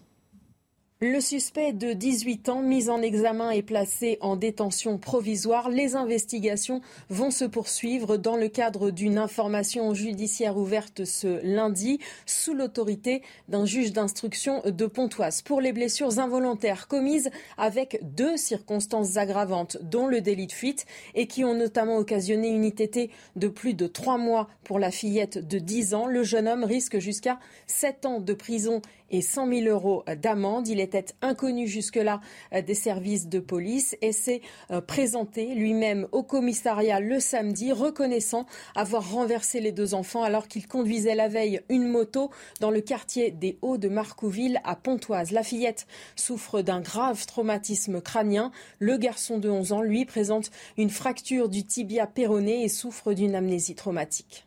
Le 1.06 1.20
suspect 1.20 1.74
de 1.74 1.93
18 1.93 2.48
ans, 2.48 2.62
mis 2.62 2.89
en 2.89 3.02
examen 3.02 3.51
et 3.51 3.60
placé 3.60 4.16
en 4.22 4.36
détention 4.36 4.97
provisoire, 4.97 5.68
les 5.68 5.97
investigations 5.97 6.81
vont 7.10 7.31
se 7.31 7.44
poursuivre 7.44 8.16
dans 8.16 8.39
le 8.39 8.48
cadre 8.48 8.90
d'une 8.90 9.18
information 9.18 9.93
judiciaire 9.93 10.56
ouverte 10.56 11.05
ce 11.05 11.44
lundi 11.44 11.98
sous 12.24 12.55
l'autorité 12.55 13.20
d'un 13.51 13.66
juge 13.66 13.93
d'instruction 13.93 14.62
de 14.64 14.86
Pontoise 14.86 15.43
pour 15.43 15.60
les 15.60 15.74
blessures 15.74 16.20
involontaires 16.20 16.89
commises 16.89 17.28
avec 17.59 18.01
deux 18.01 18.39
circonstances 18.39 19.18
aggravantes, 19.18 19.76
dont 19.82 20.06
le 20.06 20.22
délit 20.22 20.47
de 20.47 20.52
fuite 20.52 20.86
et 21.14 21.26
qui 21.26 21.44
ont 21.44 21.55
notamment 21.55 21.98
occasionné 21.98 22.48
une 22.48 22.64
ITT 22.64 23.10
de 23.36 23.48
plus 23.48 23.74
de 23.74 23.86
trois 23.86 24.16
mois 24.16 24.48
pour 24.62 24.78
la 24.78 24.90
fillette 24.90 25.47
de 25.47 25.59
10 25.59 25.93
ans. 25.93 26.06
Le 26.06 26.22
jeune 26.22 26.48
homme 26.48 26.64
risque 26.64 26.98
jusqu'à 26.98 27.39
7 27.66 28.06
ans 28.06 28.20
de 28.20 28.32
prison 28.32 28.81
et 29.14 29.22
100 29.22 29.48
000 29.48 29.68
euros 29.68 30.04
d'amende. 30.20 30.66
Il 30.66 30.80
était 30.80 31.06
inconnu 31.22 31.68
jusque-là 31.68 32.20
des 32.66 32.74
services 32.74 33.28
de 33.28 33.38
police 33.38 33.96
et 34.02 34.10
s'est 34.10 34.40
présenté 34.88 35.54
lui-même 35.54 36.08
au 36.10 36.24
commissariat 36.24 36.98
le 36.98 37.20
samedi, 37.20 37.70
reconnaissant 37.70 38.46
avoir 38.74 39.12
renversé 39.12 39.60
les 39.60 39.70
deux 39.70 39.94
enfants 39.94 40.24
alors 40.24 40.48
qu'il 40.48 40.66
conduisait 40.66 41.14
la 41.14 41.28
veille 41.28 41.60
une 41.68 41.86
moto 41.86 42.30
dans 42.60 42.72
le 42.72 42.80
quartier 42.80 43.30
des 43.30 43.56
Hauts 43.62 43.78
de 43.78 43.88
Marcouville 43.88 44.60
à 44.64 44.74
Pontoise. 44.74 45.30
La 45.30 45.44
fillette 45.44 45.86
souffre 46.16 46.60
d'un 46.60 46.80
grave 46.80 47.24
traumatisme 47.24 48.00
crânien. 48.00 48.50
Le 48.80 48.96
garçon 48.96 49.38
de 49.38 49.48
11 49.48 49.72
ans, 49.72 49.82
lui, 49.82 50.04
présente 50.04 50.50
une 50.76 50.90
fracture 50.90 51.48
du 51.48 51.64
tibia 51.64 52.08
péroné 52.08 52.64
et 52.64 52.68
souffre 52.68 53.12
d'une 53.12 53.36
amnésie 53.36 53.76
traumatique. 53.76 54.44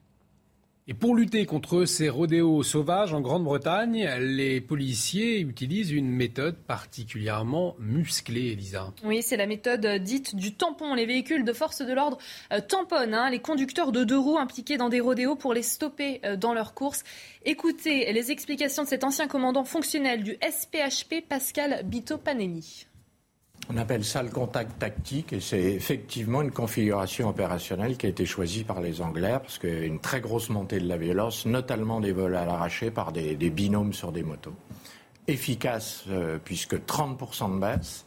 Et 0.90 0.94
pour 0.94 1.16
lutter 1.16 1.46
contre 1.46 1.84
ces 1.84 2.08
rodéos 2.08 2.64
sauvages 2.64 3.14
en 3.14 3.20
Grande-Bretagne, 3.20 4.10
les 4.22 4.62
policiers 4.62 5.42
utilisent 5.42 5.92
une 5.92 6.10
méthode 6.10 6.56
particulièrement 6.56 7.76
musclée, 7.78 8.54
Elisa. 8.54 8.94
Oui, 9.04 9.22
c'est 9.22 9.36
la 9.36 9.48
méthode 9.48 9.86
dite 10.02 10.38
du 10.38 10.54
tampon. 10.54 10.94
Les 10.94 11.06
véhicules 11.06 11.44
de 11.44 11.52
force 11.52 11.82
de 11.82 11.92
l'ordre 11.92 12.18
euh, 12.54 12.62
tamponnent 12.62 13.14
hein, 13.14 13.30
les 13.30 13.40
conducteurs 13.40 13.92
de 13.92 14.06
deux 14.06 14.18
roues 14.18 14.38
impliqués 14.38 14.78
dans 14.78 14.88
des 14.88 15.02
rodéos 15.02 15.36
pour 15.36 15.54
les 15.54 15.62
stopper 15.62 16.22
euh, 16.24 16.38
dans 16.38 16.54
leur 16.54 16.74
course. 16.74 17.04
Écoutez 17.44 18.14
les 18.14 18.32
explications 18.32 18.84
de 18.84 18.88
cet 18.88 19.04
ancien 19.04 19.28
commandant 19.28 19.66
fonctionnel 19.66 20.24
du 20.24 20.38
SPHP, 20.42 21.28
Pascal 21.28 21.82
Bito-Panelli. 21.84 22.87
On 23.70 23.76
appelle 23.76 24.06
ça 24.06 24.24
le 24.24 24.30
contact 24.30 24.80
tactique 24.80 25.34
et 25.34 25.42
c'est 25.42 25.62
effectivement 25.62 26.42
une 26.42 26.52
configuration 26.52 27.28
opérationnelle 27.28 27.98
qui 27.98 28.06
a 28.06 28.10
été 28.10 28.26
choisie 28.26 28.64
par 28.64 28.80
les 28.80 29.02
Anglais 29.02 29.38
parce 29.42 29.58
qu'il 29.60 29.74
y 29.74 29.84
a 29.84 29.86
une 29.86 30.00
très 30.00 30.22
grosse 30.22 30.50
montée 30.50 30.80
de 30.80 30.88
la 30.88 30.98
violence, 30.98 31.46
notamment 31.46 32.00
des 32.00 32.14
vols 32.14 32.38
à 32.38 32.46
l'arraché 32.46 32.92
par 32.92 33.12
des, 33.12 33.36
binômes 33.50 33.92
sur 33.92 34.14
des 34.14 34.24
motos. 34.24 34.54
Efficace 35.28 36.06
euh, 36.10 36.38
puisque 36.42 36.76
30% 36.76 37.56
de 37.56 37.60
baisse. 37.60 38.06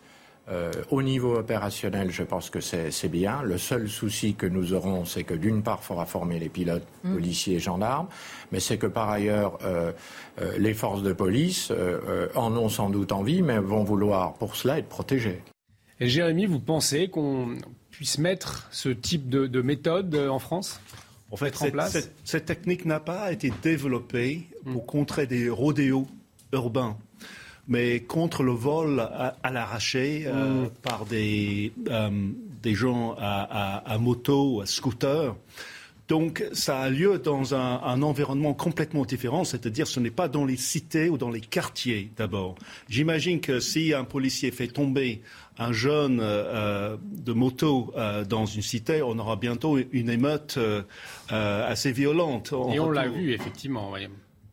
Euh, 0.51 0.73
au 0.91 1.03
niveau 1.03 1.37
opérationnel, 1.37 2.11
je 2.11 2.23
pense 2.23 2.51
que 2.51 2.61
c'est 2.61 3.09
bien. 3.09 3.43
Le 3.43 3.57
seul 3.57 3.89
souci 3.89 4.35
que 4.35 4.47
nous 4.47 4.73
aurons, 4.73 5.05
c'est 5.05 5.23
que 5.23 5.35
d'une 5.35 5.63
part, 5.63 5.79
il 5.83 5.87
faudra 5.87 6.07
former 6.07 6.39
les 6.39 6.49
pilotes, 6.49 6.87
mmh. 7.05 7.13
policiers 7.13 7.57
et 7.57 7.61
gendarmes, 7.61 8.09
mais 8.51 8.59
c'est 8.59 8.79
que 8.79 8.87
par 8.87 9.11
ailleurs, 9.11 9.59
euh, 9.65 9.93
euh, 10.41 10.59
les 10.59 10.75
forces 10.75 11.03
de 11.03 11.13
police 11.13 11.69
euh, 11.71 12.29
en 12.35 12.57
ont 12.57 12.69
sans 12.69 12.91
doute 12.91 13.13
envie, 13.13 13.43
mais 13.43 13.59
vont 13.59 13.85
vouloir 13.85 14.35
pour 14.35 14.57
cela 14.57 14.79
être 14.79 14.89
protégées. 14.89 15.41
Et 16.01 16.09
Jérémy, 16.09 16.47
vous 16.47 16.61
pensez 16.61 17.09
qu'on 17.09 17.57
puisse 17.91 18.19
mettre 18.19 18.67
ce 18.73 18.89
type 18.89 19.29
de, 19.29 19.47
de 19.47 19.63
méthode 19.63 20.15
en 20.15 20.39
France? 20.39 20.81
En 21.31 21.37
fait, 21.37 21.55
cette, 21.55 21.79
en 21.79 21.87
cette, 21.87 22.13
cette, 22.25 22.47
technique 22.47 22.87
n'a 22.87 22.99
pas 22.99 23.31
été 23.31 23.53
développée 23.63 24.49
pour 24.65 24.85
contrer 24.85 25.29
des 25.29 25.49
rodéos 25.49 26.09
urbains 26.53 26.97
mais 27.71 28.01
contre 28.01 28.43
le 28.43 28.53
vol 28.53 29.01
à, 29.01 29.37
à 29.43 29.51
l'arraché 29.51 30.25
euh, 30.27 30.65
mm. 30.65 30.71
par 30.83 31.07
des, 31.07 31.73
euh, 31.89 32.11
des 32.63 32.75
gens 32.75 33.15
à, 33.19 33.79
à, 33.79 33.95
à, 33.95 33.99
moto, 33.99 34.61
à 34.61 34.67
scooter. 34.67 35.35
Donc 36.09 36.45
ça 36.53 36.81
a 36.81 36.91
lieu 36.91 37.21
dans 37.21 37.55
un, 37.55 37.81
un 37.85 38.03
environnement 38.03 38.53
complètement 38.53 39.05
différent, 39.05 39.45
c'est-à-dire 39.45 39.87
ce 39.87 40.01
n'est 40.01 40.11
pas 40.11 40.27
dans 40.27 40.45
les 40.45 40.57
cités 40.57 41.09
ou 41.09 41.17
dans 41.17 41.31
les 41.31 41.41
quartiers 41.41 42.11
d'abord. 42.17 42.57
J'imagine 42.89 43.41
que 43.41 43.61
si 43.61 43.95
un 43.95 44.03
policier 44.03 44.51
fait 44.51 44.67
tomber 44.67 45.23
un 45.57 45.71
jeune 45.71 46.19
euh, 46.21 46.97
de 47.05 47.33
moto 47.33 47.93
euh, 47.97 48.25
dans 48.25 48.45
une 48.45 48.63
cité, 48.63 49.03
on 49.03 49.17
aura 49.21 49.37
bientôt 49.37 49.79
une 49.93 50.11
émeute 50.11 50.57
euh, 50.59 50.83
assez 51.31 51.93
violente. 51.93 52.53
Et 52.73 52.81
on 52.81 52.91
l'a 52.91 53.07
vu 53.07 53.33
effectivement. 53.33 53.93
Oui. 53.93 54.09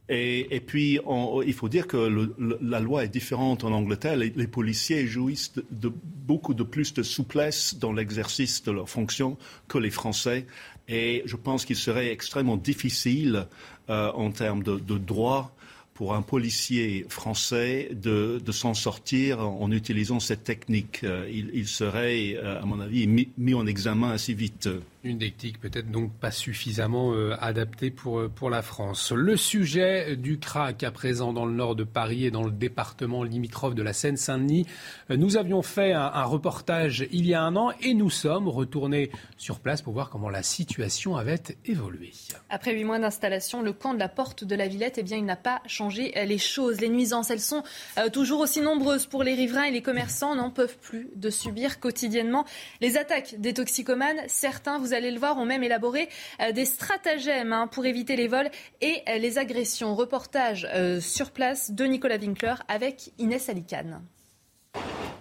Et, 0.09 0.61
puis, 0.65 0.99
il 1.45 1.53
faut 1.53 1.67
dire 1.67 1.85
que 1.85 1.97
le, 1.97 2.33
la 2.61 2.79
loi 2.79 3.03
est 3.03 3.09
différente 3.09 3.65
en 3.65 3.71
Angleterre. 3.73 4.15
Les, 4.15 4.47
policiers 4.47 5.05
jouissent 5.05 5.53
de, 5.69 5.91
beaucoup 5.91 6.53
de 6.53 6.63
plus 6.63 6.93
de 6.93 7.03
souplesse 7.03 7.75
dans 7.75 7.91
l'exercice 7.91 8.63
de 8.63 8.71
leurs 8.71 8.89
fonctions 8.89 9.37
que 9.67 9.77
les 9.77 9.91
Français. 9.91 10.45
Et 10.87 11.23
je 11.25 11.35
pense 11.35 11.65
qu'il 11.65 11.75
serait 11.75 12.11
extrêmement 12.11 12.55
difficile, 12.55 13.47
euh, 13.89 14.11
en 14.13 14.31
termes 14.31 14.63
de, 14.63 14.97
droit, 14.97 15.53
pour 15.93 16.13
un 16.13 16.21
policier 16.21 17.05
français 17.09 17.89
de, 17.91 18.39
s'en 18.51 18.73
sortir 18.73 19.41
en, 19.41 19.71
utilisant 19.71 20.21
cette 20.21 20.45
technique. 20.45 21.01
Euh, 21.03 21.27
il, 21.29 21.49
il, 21.53 21.67
serait, 21.67 22.35
euh, 22.35 22.61
à 22.61 22.65
mon 22.65 22.79
avis, 22.79 23.07
mis, 23.07 23.29
mis, 23.37 23.53
en 23.53 23.67
examen 23.67 24.11
assez 24.11 24.33
vite. 24.33 24.69
Une 25.07 25.19
dictique 25.19 25.61
peut-être 25.61 25.89
donc 25.89 26.11
pas 26.11 26.31
suffisamment 26.31 27.13
euh, 27.13 27.33
adaptée 27.39 27.91
pour, 27.91 28.19
euh, 28.19 28.27
pour 28.27 28.49
la 28.49 28.61
France. 28.61 29.13
Le 29.13 29.37
sujet 29.37 30.17
du 30.17 30.37
crack 30.37 30.83
à 30.83 30.91
présent 30.91 31.31
dans 31.31 31.45
le 31.45 31.53
nord 31.53 31.77
de 31.77 31.85
Paris 31.85 32.25
et 32.25 32.31
dans 32.31 32.43
le 32.43 32.51
département 32.51 33.23
limitrophe 33.23 33.73
de 33.73 33.83
la 33.83 33.93
Seine-Saint-Denis. 33.93 34.65
Euh, 35.09 35.15
nous 35.15 35.37
avions 35.37 35.61
fait 35.61 35.93
un, 35.93 36.25
reportage 36.25 37.07
il 37.13 37.25
y 37.25 37.33
a 37.33 37.41
un 37.41 37.55
an 37.55 37.71
et 37.79 37.93
nous 37.93 38.09
sommes 38.09 38.49
retournés 38.49 39.09
sur 39.37 39.61
place 39.61 39.81
pour 39.81 39.93
voir 39.93 40.09
comment 40.09 40.29
la 40.29 40.43
situation 40.43 41.15
avait 41.15 41.41
évolué. 41.63 42.11
Après 42.49 42.73
huit 42.73 42.83
mois 42.83 42.99
d'installation, 42.99 43.61
le 43.61 43.71
camp 43.71 43.93
de 43.93 43.99
la 43.99 44.09
porte 44.09 44.43
de 44.43 44.55
la 44.55 44.67
Villette, 44.67 44.97
eh 44.97 45.03
bien, 45.03 45.15
il 45.15 45.23
n'a 45.23 45.37
pas 45.37 45.61
changé 45.67 46.11
les 46.25 46.37
choses. 46.37 46.81
Les 46.81 46.89
nuisances, 46.89 47.31
elles 47.31 47.39
sont 47.39 47.63
toujours 48.11 48.41
aussi 48.41 48.59
nombreuses 48.59 49.05
pour 49.05 49.23
les 49.23 49.35
riverains 49.35 49.63
et 49.63 49.71
les 49.71 49.81
commerçants 49.81 50.35
n'en 50.35 50.49
peuvent 50.49 50.77
plus 50.77 51.07
de 51.15 51.29
subir 51.29 51.79
quotidiennement 51.79 52.45
les 52.81 52.97
attaques 52.97 53.35
des 53.39 53.53
toxicomanes. 53.53 54.17
Certains, 54.27 54.79
vous 54.79 54.93
allez 54.97 55.11
le 55.11 55.19
voir, 55.19 55.37
ont 55.37 55.45
même 55.45 55.63
élaboré 55.63 56.09
euh, 56.41 56.51
des 56.51 56.65
stratagèmes 56.65 57.53
hein, 57.53 57.67
pour 57.67 57.85
éviter 57.85 58.15
les 58.15 58.27
vols 58.27 58.49
et 58.81 59.01
euh, 59.07 59.17
les 59.17 59.37
agressions. 59.37 59.95
Reportage 59.95 60.67
euh, 60.73 60.99
sur 60.99 61.31
place 61.31 61.71
de 61.71 61.85
Nicolas 61.85 62.17
Winkler 62.17 62.55
avec 62.67 63.11
Inès 63.17 63.49
Alicane. 63.49 64.01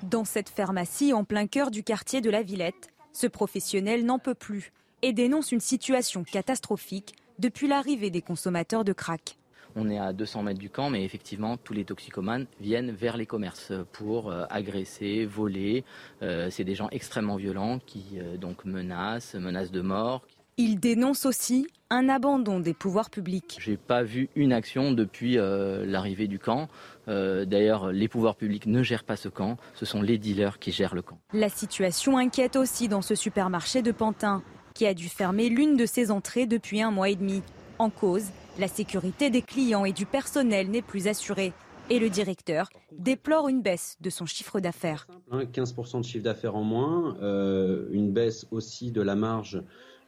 Dans 0.02 0.24
cette 0.24 0.48
pharmacie 0.48 1.12
en 1.12 1.24
plein 1.24 1.46
cœur 1.46 1.70
du 1.70 1.82
quartier 1.82 2.20
de 2.20 2.30
la 2.30 2.42
Villette, 2.42 2.88
ce 3.12 3.26
professionnel 3.26 4.04
n'en 4.04 4.18
peut 4.18 4.34
plus 4.34 4.72
et 5.02 5.12
dénonce 5.12 5.52
une 5.52 5.60
situation 5.60 6.24
catastrophique 6.24 7.14
depuis 7.38 7.68
l'arrivée 7.68 8.10
des 8.10 8.22
consommateurs 8.22 8.84
de 8.84 8.92
crack. 8.92 9.36
On 9.78 9.90
est 9.90 9.98
à 9.98 10.14
200 10.14 10.42
mètres 10.42 10.58
du 10.58 10.70
camp, 10.70 10.88
mais 10.88 11.04
effectivement, 11.04 11.58
tous 11.58 11.74
les 11.74 11.84
toxicomanes 11.84 12.46
viennent 12.60 12.92
vers 12.92 13.18
les 13.18 13.26
commerces 13.26 13.74
pour 13.92 14.30
euh, 14.30 14.46
agresser, 14.48 15.26
voler. 15.26 15.84
Euh, 16.22 16.48
c'est 16.50 16.64
des 16.64 16.74
gens 16.74 16.88
extrêmement 16.92 17.36
violents 17.36 17.78
qui 17.78 18.02
euh, 18.14 18.38
donc 18.38 18.64
menacent, 18.64 19.34
menacent 19.34 19.72
de 19.72 19.82
mort. 19.82 20.22
Il 20.56 20.80
dénonce 20.80 21.26
aussi 21.26 21.66
un 21.90 22.08
abandon 22.08 22.58
des 22.58 22.72
pouvoirs 22.72 23.10
publics. 23.10 23.58
J'ai 23.60 23.76
pas 23.76 24.02
vu 24.02 24.30
une 24.34 24.54
action 24.54 24.92
depuis 24.92 25.34
l'arrivée 25.34 26.28
du 26.28 26.38
camp. 26.38 26.68
D'ailleurs, 27.06 27.92
les 27.92 28.08
pouvoirs 28.08 28.36
publics 28.36 28.64
ne 28.64 28.82
gèrent 28.82 29.04
pas 29.04 29.16
ce 29.16 29.28
camp. 29.28 29.58
Ce 29.74 29.84
sont 29.84 30.00
les 30.00 30.16
dealers 30.16 30.58
qui 30.58 30.72
gèrent 30.72 30.94
le 30.94 31.02
camp. 31.02 31.18
La 31.34 31.50
situation 31.50 32.16
inquiète 32.16 32.56
aussi 32.56 32.88
dans 32.88 33.02
ce 33.02 33.14
supermarché 33.14 33.82
de 33.82 33.92
Pantin, 33.92 34.42
qui 34.72 34.86
a 34.86 34.94
dû 34.94 35.10
fermer 35.10 35.50
l'une 35.50 35.76
de 35.76 35.84
ses 35.84 36.10
entrées 36.10 36.46
depuis 36.46 36.80
un 36.80 36.90
mois 36.90 37.10
et 37.10 37.16
demi. 37.16 37.42
En 37.78 37.90
cause, 37.90 38.30
la 38.58 38.68
sécurité 38.68 39.30
des 39.30 39.42
clients 39.42 39.84
et 39.84 39.92
du 39.92 40.06
personnel 40.06 40.70
n'est 40.70 40.82
plus 40.82 41.08
assurée. 41.08 41.52
Et 41.88 41.98
le 41.98 42.08
directeur 42.08 42.68
déplore 42.92 43.48
une 43.48 43.62
baisse 43.62 43.96
de 44.00 44.10
son 44.10 44.26
chiffre 44.26 44.58
d'affaires. 44.58 45.06
15% 45.30 46.00
de 46.00 46.04
chiffre 46.04 46.24
d'affaires 46.24 46.56
en 46.56 46.64
moins, 46.64 47.16
euh, 47.22 47.86
une 47.92 48.10
baisse 48.12 48.46
aussi 48.50 48.90
de 48.90 49.02
la 49.02 49.14
marge 49.14 49.62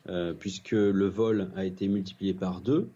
euh, 0.09 0.33
puisque 0.33 0.73
le 0.73 1.07
vol 1.07 1.51
a 1.55 1.65
été 1.65 1.87
multiplié 1.87 2.35
par 2.35 2.61
deux. 2.61 2.89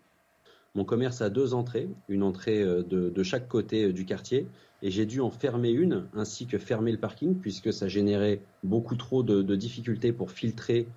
Mon 0.74 0.84
commerce 0.84 1.20
a 1.20 1.30
deux 1.30 1.54
entrées, 1.54 1.88
une 2.08 2.22
entrée 2.22 2.62
euh, 2.62 2.82
de, 2.82 3.22
chaque 3.22 3.46
côté 3.46 3.92
du 3.92 4.04
quartier, 4.04 4.48
et 4.82 4.90
j'ai 4.90 5.06
dû 5.06 5.20
en 5.20 5.30
fermer 5.30 5.70
une, 5.70 6.06
ainsi 6.14 6.46
que 6.46 6.58
fermer 6.58 6.90
le 6.90 6.98
parking, 6.98 7.36
puisque 7.36 7.72
ça 7.72 7.86
générait 7.86 8.40
beaucoup 8.64 8.96
trop 8.96 9.22
de 9.22 9.54
difficultés 9.54 10.12
pour 10.12 10.32
filtrer 10.32 10.88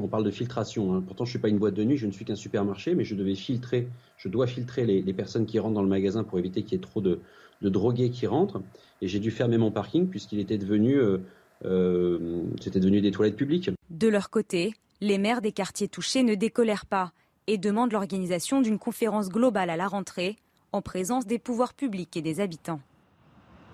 on 0.00 0.08
parle 0.08 0.24
de 0.24 0.30
filtration. 0.30 0.94
Hein. 0.94 1.02
Pourtant, 1.06 1.24
je 1.24 1.30
ne 1.30 1.32
suis 1.32 1.38
pas 1.38 1.48
une 1.48 1.58
boîte 1.58 1.74
de 1.74 1.84
nuit, 1.84 1.96
je 1.96 2.06
ne 2.06 2.12
suis 2.12 2.24
qu'un 2.24 2.34
supermarché, 2.34 2.94
mais 2.94 3.04
je 3.04 3.14
devais 3.14 3.34
filtrer, 3.34 3.88
je 4.16 4.28
dois 4.28 4.46
filtrer 4.46 4.84
les, 4.84 5.12
personnes 5.12 5.46
qui 5.46 5.58
rentrent 5.58 5.74
dans 5.74 5.82
le 5.82 5.88
magasin 5.88 6.24
pour 6.24 6.38
éviter 6.38 6.62
qu'il 6.62 6.72
y 6.72 6.76
ait 6.76 6.82
trop 6.82 7.00
de, 7.00 7.20
drogués 7.62 8.10
qui 8.10 8.26
rentrent. 8.26 8.60
Et 9.00 9.08
j'ai 9.08 9.20
dû 9.20 9.30
fermer 9.30 9.58
mon 9.58 9.70
parking 9.70 10.08
puisqu'il 10.08 10.40
était 10.40 10.58
devenu, 10.58 10.96
euh, 10.96 11.18
euh, 11.64 12.42
devenu 12.74 13.00
des 13.00 13.10
toilettes 13.10 13.36
publiques. 13.36 13.70
De 13.90 14.08
leur 14.08 14.30
côté, 14.30 14.74
les 15.00 15.18
maires 15.18 15.40
des 15.40 15.52
quartiers 15.52 15.88
touchés 15.88 16.22
ne 16.22 16.34
décolèrent 16.34 16.86
pas 16.86 17.12
et 17.46 17.56
demandent 17.58 17.92
l'organisation 17.92 18.60
d'une 18.60 18.78
conférence 18.78 19.28
globale 19.28 19.70
à 19.70 19.76
la 19.76 19.88
rentrée 19.88 20.36
en 20.72 20.82
présence 20.82 21.26
des 21.26 21.38
pouvoirs 21.38 21.72
publics 21.72 22.16
et 22.16 22.22
des 22.22 22.40
habitants. 22.40 22.80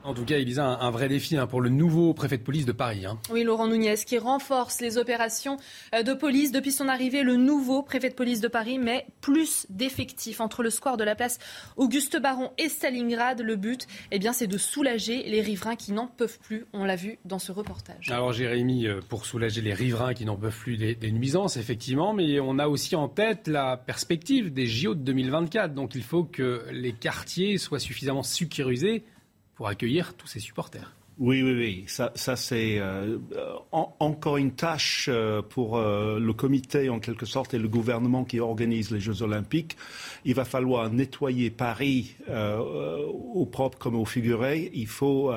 En 0.04 0.12
tout 0.12 0.26
cas, 0.26 0.36
Elisa, 0.36 0.66
un, 0.66 0.80
un 0.80 0.90
vrai 0.90 1.08
défi 1.08 1.34
hein, 1.38 1.46
pour 1.46 1.62
le 1.62 1.70
nouveau 1.70 2.12
préfet 2.12 2.36
de 2.36 2.42
police 2.42 2.66
de 2.66 2.72
Paris. 2.72 3.06
Hein. 3.06 3.18
Oui, 3.30 3.42
Laurent 3.42 3.68
Nunez, 3.68 3.94
qui 4.06 4.18
renforce 4.18 4.82
les 4.82 4.98
opérations 4.98 5.56
euh, 5.94 6.02
de 6.02 6.12
police 6.12 6.52
depuis 6.52 6.72
son 6.72 6.88
arrivée, 6.88 7.22
le 7.22 7.36
nouveau 7.36 7.82
préfet 7.82 8.10
de 8.10 8.14
police 8.14 8.42
de 8.42 8.48
Paris, 8.48 8.78
mais 8.78 9.06
plus 9.22 9.66
d'effectifs 9.70 10.42
entre 10.42 10.62
le 10.62 10.68
square 10.68 10.98
de 10.98 11.04
la 11.04 11.14
place 11.14 11.38
Auguste 11.78 12.20
Baron 12.20 12.50
et 12.58 12.68
Stalingrad. 12.68 13.40
Le 13.40 13.56
but, 13.56 13.86
eh 14.10 14.18
bien, 14.18 14.34
c'est 14.34 14.46
de 14.46 14.58
soulager 14.58 15.22
les 15.22 15.40
riverains 15.40 15.74
qui 15.74 15.92
n'en 15.92 16.06
peuvent 16.06 16.38
plus. 16.38 16.66
On 16.74 16.84
l'a 16.84 16.96
vu 16.96 17.18
dans 17.24 17.38
ce 17.38 17.50
reportage. 17.50 18.10
Alors, 18.10 18.34
Jérémy, 18.34 18.86
euh, 18.86 19.00
pour 19.08 19.24
soulager 19.24 19.62
les 19.62 19.72
riverains 19.72 20.12
qui 20.12 20.26
n'en 20.26 20.36
peuvent 20.36 20.54
plus 20.54 20.76
des, 20.76 20.94
des 20.94 21.12
nuisances, 21.12 21.56
effectivement, 21.56 22.12
mais 22.12 22.40
on 22.40 22.58
a 22.58 22.68
aussi 22.68 22.94
en 22.94 23.08
tête 23.08 23.48
la 23.48 23.78
perspective 23.78 24.52
des 24.52 24.66
JO 24.66 24.94
de 24.94 25.00
2024. 25.00 25.72
Donc, 25.72 25.94
il 25.94 26.02
faut 26.02 26.24
que 26.24 26.66
les 26.70 26.92
quartiers 26.92 27.56
soient 27.56 27.78
suffisamment 27.78 28.22
sécurisés 28.22 29.02
pour 29.54 29.68
accueillir 29.68 30.14
tous 30.14 30.26
ces 30.26 30.40
supporters. 30.40 30.94
Oui, 31.18 31.42
oui, 31.42 31.52
oui. 31.52 31.84
Ça, 31.86 32.36
c'est 32.36 32.78
euh, 32.80 33.18
encore 33.70 34.36
une 34.36 34.50
tâche 34.52 35.08
euh, 35.08 35.42
pour 35.42 35.76
euh, 35.76 36.18
le 36.18 36.32
comité, 36.32 36.88
en 36.88 36.98
quelque 36.98 37.24
sorte, 37.24 37.54
et 37.54 37.58
le 37.58 37.68
gouvernement 37.68 38.24
qui 38.24 38.40
organise 38.40 38.90
les 38.90 38.98
Jeux 38.98 39.22
Olympiques. 39.22 39.76
Il 40.24 40.34
va 40.34 40.44
falloir 40.44 40.90
nettoyer 40.90 41.50
Paris 41.50 42.16
au 42.28 43.46
propre 43.46 43.78
comme 43.78 43.94
au 43.94 44.04
figuré. 44.04 44.70
Il 44.74 44.86
faut. 44.86 45.32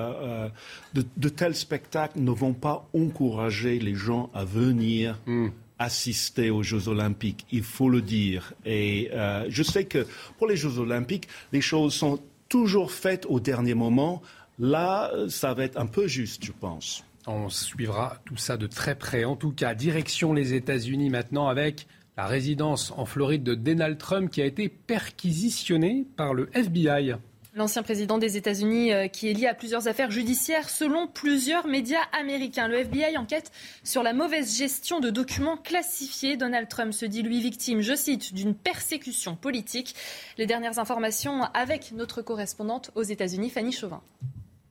De, 0.93 1.29
tels 1.29 1.55
spectacles 1.55 2.19
ne 2.19 2.31
vont 2.31 2.53
pas 2.53 2.87
encourager 2.95 3.79
les 3.79 3.95
gens 3.95 4.31
à 4.33 4.45
venir. 4.45 5.19
Hmm. 5.25 5.49
assister 5.79 6.49
aux 6.49 6.63
Jeux 6.63 6.87
Olympiques, 6.87 7.45
il 7.51 7.61
faut 7.61 7.89
le 7.89 8.01
dire. 8.01 8.53
Et 8.65 9.11
je 9.49 9.63
sais 9.63 9.85
que 9.85 10.07
pour 10.37 10.47
les 10.47 10.55
Jeux 10.55 10.79
Olympiques, 10.79 11.27
les 11.51 11.61
choses 11.61 11.93
sont 11.93 12.19
toujours 12.49 12.91
faites 12.91 13.25
au 13.27 13.39
dernier 13.39 13.73
moment. 13.73 14.21
Là, 14.59 15.11
ça 15.29 15.53
va 15.53 15.63
être 15.63 15.77
un 15.77 15.85
peu 15.85 16.07
juste, 16.07 16.45
je 16.45 16.51
pense. 16.51 17.03
On 17.27 17.49
suivra 17.49 18.17
tout 18.25 18.37
ça 18.37 18.57
de 18.57 18.67
très 18.67 18.95
près. 18.95 19.25
En 19.25 19.35
tout 19.35 19.51
cas, 19.51 19.75
direction 19.75 20.33
les 20.33 20.53
États-Unis 20.53 21.09
maintenant 21.09 21.47
avec 21.47 21.87
la 22.15 22.25
résidence 22.25 22.91
en 22.97 23.05
Floride 23.05 23.43
de 23.43 23.53
Donald 23.53 23.97
Trump 23.97 24.31
qui 24.31 24.41
a 24.41 24.45
été 24.45 24.69
perquisitionnée 24.69 26.07
par 26.15 26.33
le 26.33 26.49
FBI. 26.53 27.15
L'ancien 27.57 27.81
président 27.81 28.19
des 28.19 28.37
États-Unis 28.37 28.93
euh, 28.93 29.07
qui 29.07 29.31
est 29.31 29.33
lié 29.33 29.47
à 29.47 29.55
plusieurs 29.55 29.87
affaires 29.87 30.11
judiciaires 30.11 30.69
selon 30.69 31.07
plusieurs 31.07 31.65
médias 31.65 32.03
américains. 32.11 32.67
Le 32.67 32.77
FBI 32.77 33.17
enquête 33.17 33.51
sur 33.83 34.03
la 34.03 34.13
mauvaise 34.13 34.55
gestion 34.55 34.99
de 34.99 35.09
documents 35.09 35.57
classifiés. 35.57 36.37
Donald 36.37 36.67
Trump 36.67 36.93
se 36.93 37.07
dit 37.07 37.23
lui 37.23 37.41
victime, 37.41 37.81
je 37.81 37.95
cite, 37.95 38.35
d'une 38.35 38.53
persécution 38.53 39.35
politique. 39.35 39.95
Les 40.37 40.45
dernières 40.45 40.77
informations 40.77 41.45
avec 41.55 41.93
notre 41.93 42.21
correspondante 42.21 42.91
aux 42.93 43.01
États-Unis, 43.01 43.49
Fanny 43.49 43.71
Chauvin. 43.71 44.03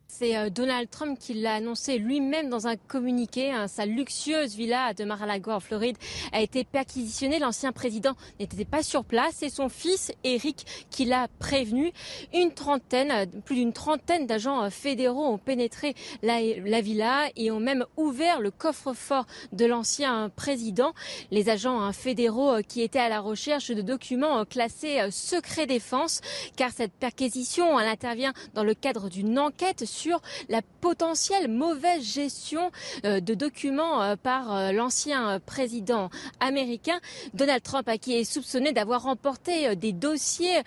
C'est 0.08 0.36
euh, 0.36 0.50
Donald 0.50 0.88
Trump 0.88 1.18
qui 1.18 1.34
l'a 1.34 1.54
annoncé 1.54 1.98
lui-même 1.98 2.48
dans 2.48 2.66
un 2.66 2.76
communiqué. 2.76 3.50
Hein. 3.50 3.66
Sa 3.66 3.86
luxueuse 3.86 4.54
villa 4.54 4.94
de 4.94 5.04
Mar-a-Lago 5.04 5.50
en 5.50 5.60
Floride 5.60 5.98
a 6.32 6.40
été 6.40 6.64
perquisitionnée. 6.64 7.38
L'ancien 7.38 7.72
président 7.72 8.12
n'était 8.38 8.64
pas 8.64 8.82
sur 8.82 9.04
place. 9.04 9.34
C'est 9.38 9.50
son 9.50 9.68
fils 9.68 10.12
Eric 10.24 10.64
qui 10.90 11.04
l'a 11.04 11.28
prévenu. 11.38 11.92
Une 12.32 12.52
trentaine, 12.52 13.10
euh, 13.10 13.26
plus 13.44 13.56
d'une 13.56 13.72
trentaine 13.72 14.26
d'agents 14.26 14.62
euh, 14.62 14.70
fédéraux 14.70 15.26
ont 15.26 15.38
pénétré 15.38 15.94
la, 16.22 16.40
la, 16.40 16.80
villa 16.80 17.28
et 17.34 17.50
ont 17.50 17.60
même 17.60 17.84
ouvert 17.96 18.40
le 18.40 18.50
coffre-fort 18.50 19.26
de 19.52 19.66
l'ancien 19.66 20.30
président. 20.34 20.94
Les 21.30 21.48
agents 21.48 21.80
hein, 21.80 21.92
fédéraux 21.92 22.62
qui 22.66 22.80
étaient 22.82 23.00
à 23.00 23.08
la 23.08 23.20
recherche 23.20 23.70
de 23.70 23.82
documents 23.82 24.44
classés 24.44 25.00
secret 25.10 25.66
défense, 25.66 26.20
car 26.56 26.70
cette 26.70 26.92
perquisition 26.92 27.78
elle 27.78 27.88
intervient 27.88 28.32
dans 28.54 28.64
le 28.64 28.74
cadre 28.74 29.08
d'une 29.08 29.38
enquête 29.38 29.84
sur 29.96 30.20
la 30.48 30.60
potentielle 30.80 31.48
mauvaise 31.48 32.04
gestion 32.04 32.70
euh, 33.04 33.20
de 33.20 33.34
documents 33.34 34.02
euh, 34.02 34.16
par 34.16 34.54
euh, 34.54 34.72
l'ancien 34.72 35.40
président 35.40 36.10
américain 36.40 37.00
Donald 37.32 37.62
Trump, 37.62 37.90
qui 38.00 38.14
est 38.14 38.24
soupçonné 38.24 38.72
d'avoir 38.72 39.02
remporté 39.02 39.74
des 39.76 39.92
dossiers 39.92 40.60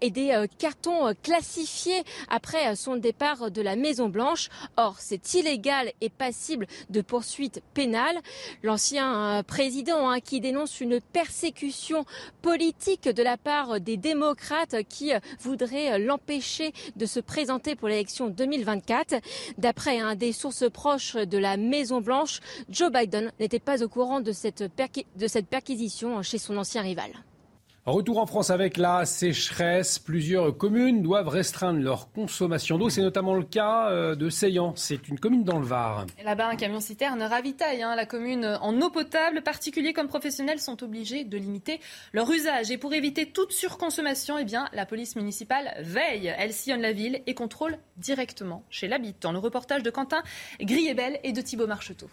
et 0.00 0.10
des 0.10 0.46
cartons 0.58 1.14
classifiés 1.22 2.02
après 2.28 2.76
son 2.76 2.96
départ 2.96 3.50
de 3.50 3.62
la 3.62 3.76
Maison 3.76 4.08
Blanche. 4.08 4.48
Or, 4.76 4.96
c'est 4.98 5.34
illégal 5.34 5.92
et 6.00 6.10
passible 6.10 6.66
de 6.90 7.00
poursuites 7.00 7.62
pénales. 7.74 8.18
L'ancien 8.62 9.42
président 9.46 10.08
hein, 10.08 10.20
qui 10.20 10.40
dénonce 10.40 10.80
une 10.80 11.00
persécution 11.00 12.04
politique 12.42 13.08
de 13.08 13.22
la 13.22 13.36
part 13.36 13.80
des 13.80 13.96
démocrates 13.96 14.76
qui 14.88 15.12
voudraient 15.40 15.98
l'empêcher 15.98 16.72
de 16.96 17.06
se 17.06 17.20
présenter 17.20 17.76
pour 17.76 17.88
l'élection 17.88 18.28
2020 18.28 18.65
D'après 19.58 20.00
un 20.00 20.14
des 20.14 20.32
sources 20.32 20.68
proches 20.70 21.14
de 21.16 21.38
la 21.38 21.56
Maison 21.56 22.00
Blanche, 22.00 22.40
Joe 22.68 22.90
Biden 22.92 23.32
n'était 23.40 23.60
pas 23.60 23.82
au 23.82 23.88
courant 23.88 24.20
de 24.20 24.32
cette, 24.32 24.62
de 24.62 25.26
cette 25.26 25.46
perquisition 25.46 26.22
chez 26.22 26.38
son 26.38 26.56
ancien 26.56 26.82
rival. 26.82 27.10
Retour 27.86 28.18
en 28.18 28.26
France 28.26 28.50
avec 28.50 28.78
la 28.78 29.06
sécheresse. 29.06 30.00
Plusieurs 30.00 30.58
communes 30.58 31.04
doivent 31.04 31.28
restreindre 31.28 31.78
leur 31.78 32.10
consommation 32.10 32.78
d'eau. 32.78 32.90
C'est 32.90 33.00
notamment 33.00 33.34
le 33.34 33.44
cas 33.44 33.90
euh, 33.90 34.16
de 34.16 34.28
Seyan. 34.28 34.72
C'est 34.74 35.06
une 35.06 35.20
commune 35.20 35.44
dans 35.44 35.60
le 35.60 35.64
Var. 35.64 36.04
Là-bas, 36.24 36.48
un 36.48 36.56
camion 36.56 36.80
citerne 36.80 37.22
ravitaille 37.22 37.84
hein, 37.84 37.94
la 37.94 38.04
commune 38.04 38.58
en 38.60 38.80
eau 38.80 38.90
potable. 38.90 39.40
Particuliers 39.40 39.92
comme 39.92 40.08
professionnels 40.08 40.58
sont 40.58 40.82
obligés 40.82 41.22
de 41.22 41.38
limiter 41.38 41.78
leur 42.12 42.28
usage. 42.28 42.72
Et 42.72 42.76
pour 42.76 42.92
éviter 42.92 43.26
toute 43.26 43.52
surconsommation, 43.52 44.36
eh 44.36 44.44
bien, 44.44 44.68
la 44.72 44.84
police 44.84 45.14
municipale 45.14 45.72
veille. 45.78 46.34
Elle 46.36 46.52
sillonne 46.52 46.82
la 46.82 46.92
ville 46.92 47.22
et 47.28 47.34
contrôle 47.34 47.78
directement 47.98 48.64
chez 48.68 48.88
l'habitant. 48.88 49.30
Le 49.30 49.38
reportage 49.38 49.84
de 49.84 49.90
Quentin 49.90 50.24
Griebel 50.60 51.20
et 51.22 51.30
de 51.30 51.40
Thibault 51.40 51.68
Marcheteau. 51.68 52.10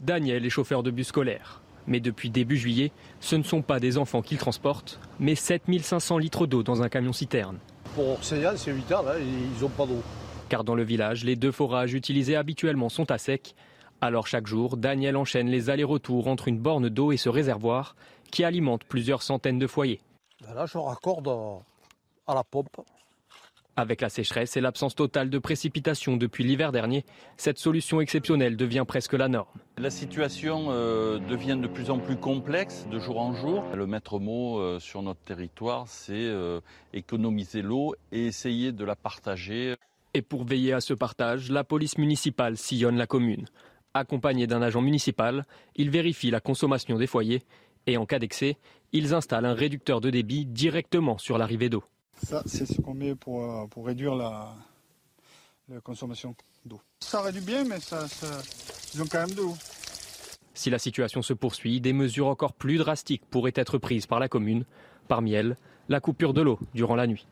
Daniel 0.00 0.44
est 0.44 0.50
chauffeur 0.50 0.82
de 0.82 0.90
bus 0.90 1.06
scolaire. 1.06 1.60
Mais 1.86 2.00
depuis 2.00 2.30
début 2.30 2.56
juillet, 2.56 2.92
ce 3.24 3.36
ne 3.36 3.42
sont 3.42 3.62
pas 3.62 3.80
des 3.80 3.96
enfants 3.96 4.20
qu'il 4.20 4.36
transporte, 4.36 5.00
mais 5.18 5.34
7500 5.34 6.18
litres 6.18 6.46
d'eau 6.46 6.62
dans 6.62 6.82
un 6.82 6.90
camion 6.90 7.14
citerne. 7.14 7.58
Pour 7.94 8.18
c'est 8.20 8.36
8 8.36 8.92
ans, 8.92 9.02
là, 9.02 9.14
ils 9.18 9.62
n'ont 9.62 9.70
pas 9.70 9.86
d'eau. 9.86 10.02
Car 10.50 10.62
dans 10.62 10.74
le 10.74 10.82
village, 10.82 11.24
les 11.24 11.34
deux 11.34 11.50
forages 11.50 11.94
utilisés 11.94 12.36
habituellement 12.36 12.90
sont 12.90 13.10
à 13.10 13.16
sec. 13.16 13.54
Alors 14.02 14.26
chaque 14.26 14.46
jour, 14.46 14.76
Daniel 14.76 15.16
enchaîne 15.16 15.48
les 15.48 15.70
allers-retours 15.70 16.28
entre 16.28 16.48
une 16.48 16.58
borne 16.58 16.90
d'eau 16.90 17.12
et 17.12 17.16
ce 17.16 17.30
réservoir 17.30 17.96
qui 18.30 18.44
alimente 18.44 18.84
plusieurs 18.84 19.22
centaines 19.22 19.58
de 19.58 19.66
foyers. 19.66 20.02
Ben 20.46 20.52
là, 20.52 20.66
je 20.66 20.76
raccorde 20.76 21.28
à 22.26 22.34
la 22.34 22.44
pompe. 22.44 22.76
Avec 23.76 24.00
la 24.00 24.08
sécheresse 24.08 24.56
et 24.56 24.60
l'absence 24.60 24.94
totale 24.94 25.30
de 25.30 25.38
précipitations 25.38 26.16
depuis 26.16 26.44
l'hiver 26.44 26.70
dernier, 26.70 27.04
cette 27.36 27.58
solution 27.58 28.00
exceptionnelle 28.00 28.56
devient 28.56 28.84
presque 28.86 29.14
la 29.14 29.26
norme. 29.26 29.48
La 29.78 29.90
situation 29.90 30.66
euh, 30.68 31.18
devient 31.18 31.58
de 31.60 31.66
plus 31.66 31.90
en 31.90 31.98
plus 31.98 32.16
complexe 32.16 32.86
de 32.90 33.00
jour 33.00 33.20
en 33.20 33.34
jour. 33.34 33.64
Le 33.74 33.86
maître 33.86 34.20
mot 34.20 34.60
euh, 34.60 34.78
sur 34.78 35.02
notre 35.02 35.20
territoire, 35.20 35.88
c'est 35.88 36.12
euh, 36.14 36.60
économiser 36.92 37.62
l'eau 37.62 37.96
et 38.12 38.26
essayer 38.26 38.70
de 38.70 38.84
la 38.84 38.94
partager. 38.94 39.74
Et 40.14 40.22
pour 40.22 40.44
veiller 40.44 40.72
à 40.72 40.80
ce 40.80 40.94
partage, 40.94 41.50
la 41.50 41.64
police 41.64 41.98
municipale 41.98 42.56
sillonne 42.56 42.96
la 42.96 43.08
commune. 43.08 43.46
Accompagné 43.92 44.46
d'un 44.46 44.62
agent 44.62 44.82
municipal, 44.82 45.46
il 45.74 45.90
vérifie 45.90 46.30
la 46.30 46.40
consommation 46.40 46.96
des 46.96 47.08
foyers 47.08 47.42
et 47.88 47.96
en 47.96 48.06
cas 48.06 48.20
d'excès, 48.20 48.56
ils 48.92 49.14
installent 49.14 49.46
un 49.46 49.54
réducteur 49.54 50.00
de 50.00 50.10
débit 50.10 50.46
directement 50.46 51.18
sur 51.18 51.38
l'arrivée 51.38 51.68
d'eau. 51.68 51.82
Ça, 52.22 52.42
c'est 52.46 52.66
ce 52.66 52.80
qu'on 52.80 52.94
met 52.94 53.14
pour, 53.14 53.68
pour 53.68 53.86
réduire 53.86 54.14
la, 54.14 54.54
la 55.68 55.80
consommation 55.80 56.34
d'eau. 56.64 56.80
Ça 57.00 57.22
réduit 57.22 57.42
bien, 57.42 57.64
mais 57.64 57.80
ça, 57.80 58.08
ça, 58.08 58.26
ils 58.94 59.02
ont 59.02 59.06
quand 59.06 59.20
même 59.20 59.34
de 59.34 59.42
l'eau. 59.42 59.56
Si 60.54 60.70
la 60.70 60.78
situation 60.78 61.20
se 61.20 61.32
poursuit, 61.32 61.80
des 61.80 61.92
mesures 61.92 62.28
encore 62.28 62.52
plus 62.52 62.78
drastiques 62.78 63.24
pourraient 63.28 63.52
être 63.56 63.78
prises 63.78 64.06
par 64.06 64.20
la 64.20 64.28
commune. 64.28 64.64
Parmi 65.08 65.32
elles, 65.32 65.56
la 65.88 66.00
coupure 66.00 66.32
de 66.32 66.42
l'eau 66.42 66.58
durant 66.74 66.94
la 66.94 67.06
nuit. 67.06 67.26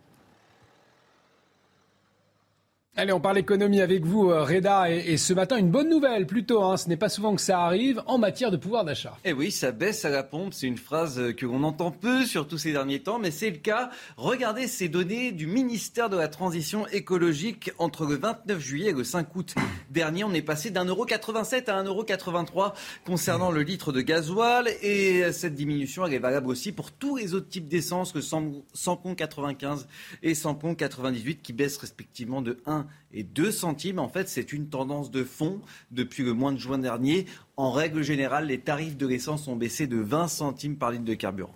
Allez, 2.95 3.15
on 3.15 3.21
parle 3.21 3.39
économie 3.39 3.81
avec 3.81 4.05
vous, 4.05 4.31
euh, 4.31 4.45
Reda. 4.45 4.91
Et, 4.91 5.17
ce 5.17 5.33
matin, 5.33 5.57
une 5.57 5.71
bonne 5.71 5.89
nouvelle 5.89 6.27
plutôt. 6.27 6.63
Hein, 6.63 6.77
ce 6.77 6.91
n'est 6.91 6.99
pas 6.99 7.09
souvent 7.09 7.35
que 7.35 7.41
ça 7.41 7.63
arrive 7.63 8.03
en 8.05 8.19
matière 8.19 8.51
de 8.51 8.59
pouvoir 8.59 8.85
d'achat. 8.85 9.17
Eh 9.25 9.33
oui, 9.33 9.51
ça 9.51 9.73
baisse 9.73 10.05
à 10.05 10.11
la 10.11 10.23
pompe. 10.23 10.53
C'est 10.53 10.67
une 10.67 10.77
phrase 10.77 11.19
euh, 11.19 11.33
que 11.33 11.47
l'on 11.47 11.63
entend 11.63 11.91
peu, 11.91 12.27
surtout 12.27 12.59
ces 12.59 12.73
derniers 12.73 13.03
temps, 13.03 13.19
mais 13.19 13.31
c'est 13.31 13.49
le 13.49 13.57
cas. 13.57 13.89
Regardez 14.19 14.67
ces 14.67 14.91
données 14.91 15.33
du 15.33 15.47
ministère 15.47 16.11
de 16.11 16.19
la 16.19 16.29
Transition 16.29 16.87
écologique 16.89 17.73
entre 17.79 18.05
le 18.05 18.17
29 18.17 18.61
juillet 18.61 18.91
et 18.91 18.93
le 18.93 19.05
5 19.05 19.37
août 19.37 19.55
dernier. 19.89 20.25
On 20.25 20.35
est 20.35 20.43
passé 20.43 20.69
d'un 20.69 20.85
euro 20.85 21.07
87 21.07 21.71
à 21.71 21.83
1,83€ 21.83 22.75
concernant 23.07 23.51
le 23.51 23.63
litre 23.63 23.93
de 23.93 24.03
gasoil. 24.03 24.69
Et 24.83 25.33
cette 25.33 25.55
diminution, 25.55 26.05
elle 26.05 26.13
est 26.13 26.19
valable 26.19 26.49
aussi 26.49 26.73
pour 26.73 26.93
tous 26.93 27.17
les 27.17 27.33
autres 27.33 27.49
types 27.49 27.69
d'essence, 27.69 28.15
le 28.15 28.21
Sampon 28.21 29.15
95 29.15 29.89
et 30.23 30.35
Sampon 30.35 30.75
98, 30.75 31.41
qui 31.41 31.55
baissent 31.55 31.79
respectivement 31.79 32.43
de 32.43 32.59
1 32.67 32.82
et 33.13 33.23
2 33.23 33.51
centimes. 33.51 33.99
En 33.99 34.09
fait, 34.09 34.29
c'est 34.29 34.53
une 34.53 34.69
tendance 34.69 35.11
de 35.11 35.25
fond 35.25 35.61
depuis 35.91 36.23
le 36.25 36.33
mois 36.33 36.53
de 36.53 36.59
juin 36.59 36.79
dernier. 36.79 37.27
En 37.57 37.71
règle 37.71 38.03
générale, 38.03 38.47
les 38.47 38.59
tarifs 38.59 38.97
de 38.97 39.07
l'essence 39.07 39.49
ont 39.49 39.57
baissé 39.57 39.87
de 39.87 39.99
20 39.99 40.29
centimes 40.29 40.77
par 40.77 40.91
litre 40.91 41.05
de 41.05 41.15
carburant. 41.15 41.55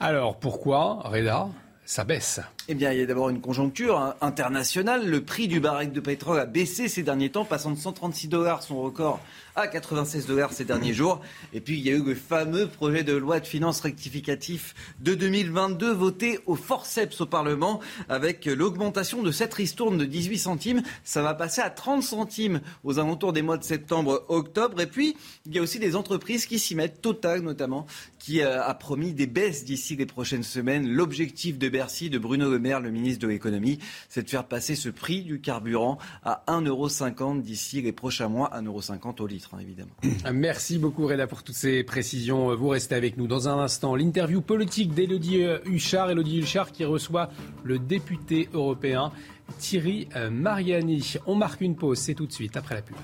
Alors 0.00 0.38
pourquoi, 0.38 1.02
Reda? 1.04 1.48
Ça 1.88 2.04
baisse 2.04 2.38
Eh 2.68 2.74
bien, 2.74 2.92
il 2.92 2.98
y 2.98 3.02
a 3.02 3.06
d'abord 3.06 3.30
une 3.30 3.40
conjoncture 3.40 3.98
hein, 3.98 4.14
internationale. 4.20 5.08
Le 5.08 5.24
prix 5.24 5.48
du 5.48 5.58
baril 5.58 5.90
de 5.90 6.00
pétrole 6.00 6.38
a 6.38 6.44
baissé 6.44 6.86
ces 6.86 7.02
derniers 7.02 7.30
temps, 7.30 7.46
passant 7.46 7.70
de 7.70 7.78
136 7.78 8.28
dollars, 8.28 8.62
son 8.62 8.82
record, 8.82 9.20
à 9.56 9.68
96 9.68 10.26
dollars 10.26 10.52
ces 10.52 10.66
derniers 10.66 10.92
jours. 10.92 11.22
Et 11.54 11.62
puis, 11.62 11.78
il 11.78 11.86
y 11.86 11.88
a 11.88 11.94
eu 11.94 12.02
le 12.02 12.14
fameux 12.14 12.66
projet 12.66 13.04
de 13.04 13.14
loi 13.14 13.40
de 13.40 13.46
finances 13.46 13.80
rectificatif 13.80 14.74
de 15.00 15.14
2022 15.14 15.90
voté 15.90 16.40
au 16.44 16.56
forceps 16.56 17.22
au 17.22 17.26
Parlement 17.26 17.80
avec 18.10 18.44
l'augmentation 18.44 19.22
de 19.22 19.32
cette 19.32 19.54
ristourne 19.54 19.96
de 19.96 20.04
18 20.04 20.36
centimes. 20.36 20.82
Ça 21.04 21.22
va 21.22 21.32
passer 21.32 21.62
à 21.62 21.70
30 21.70 22.02
centimes 22.02 22.60
aux 22.84 22.98
alentours 22.98 23.32
des 23.32 23.40
mois 23.40 23.56
de 23.56 23.64
septembre, 23.64 24.26
octobre. 24.28 24.78
Et 24.82 24.86
puis, 24.86 25.16
il 25.46 25.54
y 25.54 25.58
a 25.58 25.62
aussi 25.62 25.78
des 25.78 25.96
entreprises 25.96 26.44
qui 26.44 26.58
s'y 26.58 26.74
mettent, 26.74 27.00
Total 27.00 27.40
notamment, 27.40 27.86
qui 28.18 28.40
euh, 28.40 28.62
a 28.62 28.74
promis 28.74 29.12
des 29.12 29.26
baisses 29.26 29.64
d'ici 29.64 29.96
les 29.96 30.06
prochaines 30.06 30.42
semaines. 30.42 30.88
L'objectif 30.88 31.58
de 31.58 31.68
Bercy, 31.68 32.10
de 32.10 32.18
Bruno 32.18 32.50
Le 32.50 32.58
Maire, 32.58 32.80
le 32.80 32.90
ministre 32.90 33.20
de 33.20 33.28
l'économie, 33.28 33.78
c'est 34.08 34.22
de 34.22 34.30
faire 34.30 34.44
passer 34.44 34.74
ce 34.74 34.88
prix 34.88 35.22
du 35.22 35.40
carburant 35.40 35.98
à 36.24 36.42
1,50€ 36.48 37.42
d'ici 37.42 37.82
les 37.82 37.92
prochains 37.92 38.28
mois, 38.28 38.50
1,50€ 38.54 39.22
au 39.22 39.26
litre. 39.26 39.50
Hein, 39.54 39.58
évidemment. 39.60 39.90
Merci 40.32 40.78
beaucoup 40.78 41.06
Reda 41.06 41.26
pour 41.26 41.42
toutes 41.42 41.54
ces 41.54 41.84
précisions. 41.84 42.54
Vous 42.54 42.68
restez 42.68 42.94
avec 42.94 43.16
nous 43.16 43.26
dans 43.26 43.48
un 43.48 43.58
instant. 43.58 43.94
L'interview 43.94 44.40
politique 44.40 44.94
d'Elodie 44.94 45.42
euh, 45.42 45.58
Huchard. 45.64 46.10
Elodie 46.10 46.40
Huchard 46.40 46.72
qui 46.72 46.84
reçoit 46.84 47.30
le 47.64 47.78
député 47.78 48.48
européen 48.52 49.12
Thierry 49.58 50.08
euh, 50.16 50.30
Mariani. 50.30 51.14
On 51.26 51.34
marque 51.34 51.60
une 51.60 51.76
pause, 51.76 51.98
c'est 51.98 52.14
tout 52.14 52.26
de 52.26 52.32
suite 52.32 52.56
après 52.56 52.74
la 52.74 52.82
pub. 52.82 52.96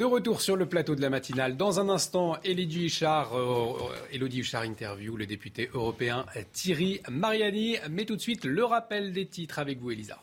De 0.00 0.06
retour 0.06 0.40
sur 0.40 0.56
le 0.56 0.64
plateau 0.64 0.94
de 0.94 1.02
la 1.02 1.10
matinale. 1.10 1.58
Dans 1.58 1.78
un 1.78 1.90
instant, 1.90 2.38
Elodie 2.42 2.86
Huchard, 2.86 3.36
euh, 3.36 3.74
Elodie 4.10 4.38
Huchard 4.38 4.64
interview 4.64 5.14
le 5.14 5.26
député 5.26 5.68
européen 5.74 6.24
Thierry 6.54 7.02
Mariani. 7.10 7.76
Mais 7.90 8.06
tout 8.06 8.16
de 8.16 8.20
suite, 8.22 8.46
le 8.46 8.64
rappel 8.64 9.12
des 9.12 9.26
titres 9.26 9.58
avec 9.58 9.78
vous, 9.78 9.90
Elisa. 9.90 10.18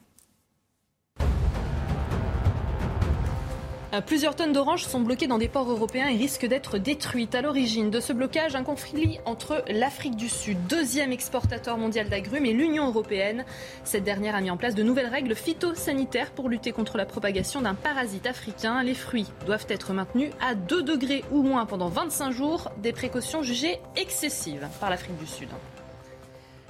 Plusieurs 4.06 4.36
tonnes 4.36 4.54
d'oranges 4.54 4.86
sont 4.86 5.00
bloquées 5.00 5.28
dans 5.28 5.38
des 5.38 5.48
ports 5.48 5.70
européens 5.70 6.08
et 6.08 6.16
risquent 6.16 6.46
d'être 6.46 6.78
détruites. 6.78 7.36
À 7.36 7.42
l'origine 7.42 7.90
de 7.90 8.00
ce 8.00 8.14
blocage, 8.14 8.56
un 8.56 8.64
conflit 8.64 9.20
entre 9.26 9.64
l'Afrique 9.70 10.16
du 10.16 10.30
Sud, 10.30 10.58
deuxième 10.68 11.12
exportateur 11.12 11.78
mondial 11.78 12.10
d'agrumes, 12.10 12.46
et 12.46 12.54
l'Union 12.54 12.88
européenne. 12.88 13.46
Cette 13.84 14.04
dernière 14.04 14.36
a 14.36 14.42
mis 14.42 14.52
en 14.52 14.58
place 14.58 14.76
de 14.76 14.84
nouvelles 14.84 15.08
règles 15.08 15.36
phytosanitaires 15.36 16.32
pour 16.32 16.50
lutter 16.50 16.72
contre 16.72 16.98
la 16.98 17.06
propagation 17.06 17.62
d'un 17.62 17.76
parasite 17.76 18.28
africain. 18.28 18.84
Les 18.84 18.94
fruits 18.94 19.28
doivent 19.46 19.68
être 19.70 19.94
maintenus 19.94 20.32
à 20.42 20.56
2 20.56 20.84
degrés 20.84 21.24
ou 21.32 21.42
moins 21.42 21.66
pendant 21.66 21.90
25 21.90 22.32
jours, 22.32 22.72
des 22.78 22.94
précautions 22.94 23.44
jugées 23.44 23.80
excessives 23.96 24.68
par 24.80 24.90
l'Afrique 24.90 25.18
du 25.18 25.28
Sud. 25.28 25.50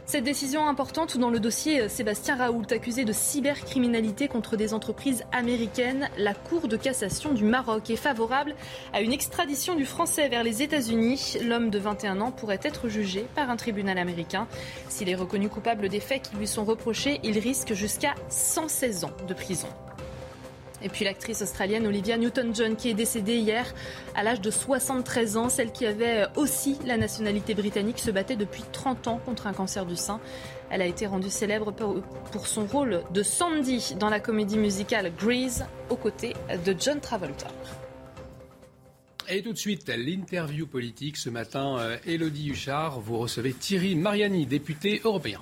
Cette 0.09 0.23
décision 0.23 0.65
importante 0.69 1.17
dans 1.17 1.29
le 1.29 1.41
dossier 1.41 1.81
euh, 1.81 1.89
Sébastien 1.89 2.37
Raoult, 2.37 2.63
accusé 2.71 3.03
de 3.03 3.11
cybercriminalité 3.11 4.29
contre 4.29 4.55
des 4.55 4.73
entreprises 4.73 5.25
américaines, 5.33 6.09
la 6.17 6.33
Cour 6.33 6.69
de 6.69 6.77
cassation 6.77 7.33
du 7.33 7.43
Maroc 7.43 7.89
est 7.89 7.97
favorable 7.97 8.55
à 8.93 9.01
une 9.01 9.11
extradition 9.11 9.75
du 9.75 9.85
Français 9.85 10.29
vers 10.29 10.43
les 10.43 10.63
États-Unis. 10.63 11.35
L'homme 11.43 11.69
de 11.69 11.77
21 11.77 12.21
ans 12.21 12.31
pourrait 12.31 12.61
être 12.63 12.87
jugé 12.87 13.27
par 13.35 13.49
un 13.49 13.57
tribunal 13.57 13.97
américain. 13.97 14.47
S'il 14.87 15.09
est 15.09 15.15
reconnu 15.15 15.49
coupable 15.49 15.89
des 15.89 15.99
faits 15.99 16.21
qui 16.21 16.37
lui 16.37 16.47
sont 16.47 16.63
reprochés, 16.63 17.19
il 17.23 17.37
risque 17.37 17.73
jusqu'à 17.73 18.15
116 18.29 19.03
ans 19.03 19.11
de 19.27 19.33
prison. 19.33 19.67
Et 20.81 20.89
puis 20.89 21.05
l'actrice 21.05 21.41
australienne 21.41 21.87
Olivia 21.87 22.17
Newton-John 22.17 22.75
qui 22.75 22.89
est 22.89 22.93
décédée 22.93 23.37
hier 23.37 23.73
à 24.15 24.23
l'âge 24.23 24.41
de 24.41 24.51
73 24.51 25.37
ans. 25.37 25.49
Celle 25.49 25.71
qui 25.71 25.85
avait 25.85 26.25
aussi 26.35 26.77
la 26.85 26.97
nationalité 26.97 27.55
britannique 27.55 27.99
se 27.99 28.11
battait 28.11 28.35
depuis 28.35 28.63
30 28.71 29.07
ans 29.07 29.21
contre 29.25 29.47
un 29.47 29.53
cancer 29.53 29.85
du 29.85 29.95
sein. 29.95 30.19
Elle 30.69 30.81
a 30.81 30.85
été 30.85 31.07
rendue 31.07 31.29
célèbre 31.29 31.71
pour 31.71 32.47
son 32.47 32.65
rôle 32.65 33.03
de 33.13 33.23
Sandy 33.23 33.95
dans 33.99 34.09
la 34.09 34.19
comédie 34.19 34.57
musicale 34.57 35.11
Grease 35.17 35.65
aux 35.89 35.95
côtés 35.95 36.33
de 36.65 36.75
John 36.77 36.99
Travolta. 36.99 37.47
Et 39.29 39.41
tout 39.41 39.51
de 39.51 39.57
suite, 39.57 39.89
l'interview 39.89 40.67
politique 40.67 41.17
ce 41.17 41.29
matin. 41.29 41.97
Elodie 42.05 42.51
Huchard, 42.51 43.01
vous 43.01 43.17
recevez 43.17 43.53
Thierry 43.53 43.95
Mariani, 43.95 44.45
député 44.45 45.01
européen. 45.03 45.41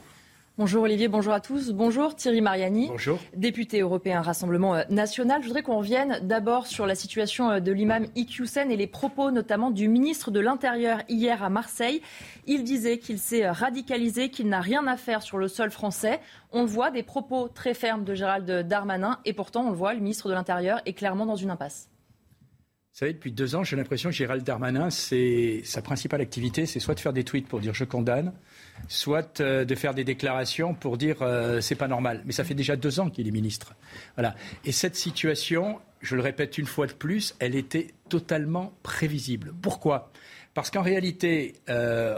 Bonjour 0.57 0.83
Olivier, 0.83 1.09
bonjour 1.09 1.33
à 1.33 1.41
tous. 1.41 1.71
Bonjour 1.71 2.15
Thierry 2.15 2.39
Mariani, 2.39 2.87
bonjour. 2.87 3.19
député 3.35 3.81
européen 3.81 4.21
Rassemblement 4.21 4.73
euh, 4.73 4.83
national. 4.89 5.41
Je 5.41 5.47
voudrais 5.47 5.63
qu'on 5.63 5.79
revienne 5.79 6.21
d'abord 6.23 6.65
sur 6.65 6.85
la 6.85 6.95
situation 6.95 7.49
euh, 7.49 7.59
de 7.59 7.73
l'imam 7.73 8.05
Iqiyoussen 8.15 8.71
et 8.71 8.77
les 8.77 8.87
propos 8.87 9.31
notamment 9.31 9.69
du 9.69 9.89
ministre 9.89 10.31
de 10.31 10.39
l'Intérieur 10.39 10.99
hier 11.09 11.43
à 11.43 11.49
Marseille. 11.49 12.01
Il 12.47 12.63
disait 12.63 12.99
qu'il 12.99 13.19
s'est 13.19 13.43
euh, 13.43 13.51
radicalisé, 13.51 14.29
qu'il 14.29 14.47
n'a 14.47 14.61
rien 14.61 14.87
à 14.87 14.95
faire 14.95 15.23
sur 15.23 15.39
le 15.39 15.49
sol 15.49 15.71
français. 15.71 16.21
On 16.53 16.61
le 16.61 16.67
voit, 16.67 16.89
des 16.89 17.03
propos 17.03 17.49
très 17.49 17.73
fermes 17.73 18.05
de 18.05 18.13
Gérald 18.13 18.49
Darmanin 18.65 19.19
et 19.25 19.33
pourtant 19.33 19.65
on 19.65 19.71
le 19.71 19.75
voit, 19.75 19.93
le 19.93 19.99
ministre 19.99 20.29
de 20.29 20.33
l'Intérieur 20.35 20.79
est 20.85 20.93
clairement 20.93 21.25
dans 21.25 21.35
une 21.35 21.49
impasse. 21.49 21.89
Vous 22.95 22.99
savez, 22.99 23.11
depuis 23.11 23.33
deux 23.33 23.55
ans, 23.57 23.63
j'ai 23.65 23.75
l'impression 23.75 24.09
que 24.09 24.15
Gérald 24.15 24.41
Darmanin, 24.41 24.89
c'est 24.89 25.59
sa 25.65 25.81
principale 25.81 26.21
activité, 26.21 26.65
c'est 26.65 26.79
soit 26.79 26.95
de 26.95 27.01
faire 27.01 27.11
des 27.11 27.25
tweets 27.25 27.45
pour 27.45 27.59
dire 27.59 27.73
je 27.73 27.83
condamne, 27.83 28.31
soit 28.87 29.41
euh, 29.41 29.65
de 29.65 29.75
faire 29.75 29.93
des 29.93 30.05
déclarations 30.05 30.73
pour 30.73 30.97
dire 30.97 31.17
euh, 31.21 31.59
c'est 31.59 31.75
pas 31.75 31.89
normal. 31.89 32.21
Mais 32.23 32.31
ça 32.31 32.45
fait 32.45 32.53
déjà 32.53 32.77
deux 32.77 33.01
ans 33.01 33.09
qu'il 33.09 33.27
est 33.27 33.31
ministre. 33.31 33.75
Voilà. 34.15 34.33
Et 34.63 34.71
cette 34.71 34.95
situation, 34.95 35.81
je 35.99 36.15
le 36.15 36.21
répète 36.21 36.57
une 36.57 36.67
fois 36.67 36.87
de 36.87 36.93
plus, 36.93 37.35
elle 37.39 37.55
était 37.55 37.87
totalement 38.07 38.71
prévisible. 38.81 39.53
Pourquoi? 39.61 40.09
Parce 40.53 40.71
qu'en 40.71 40.81
réalité, 40.81 41.55
euh, 41.67 42.15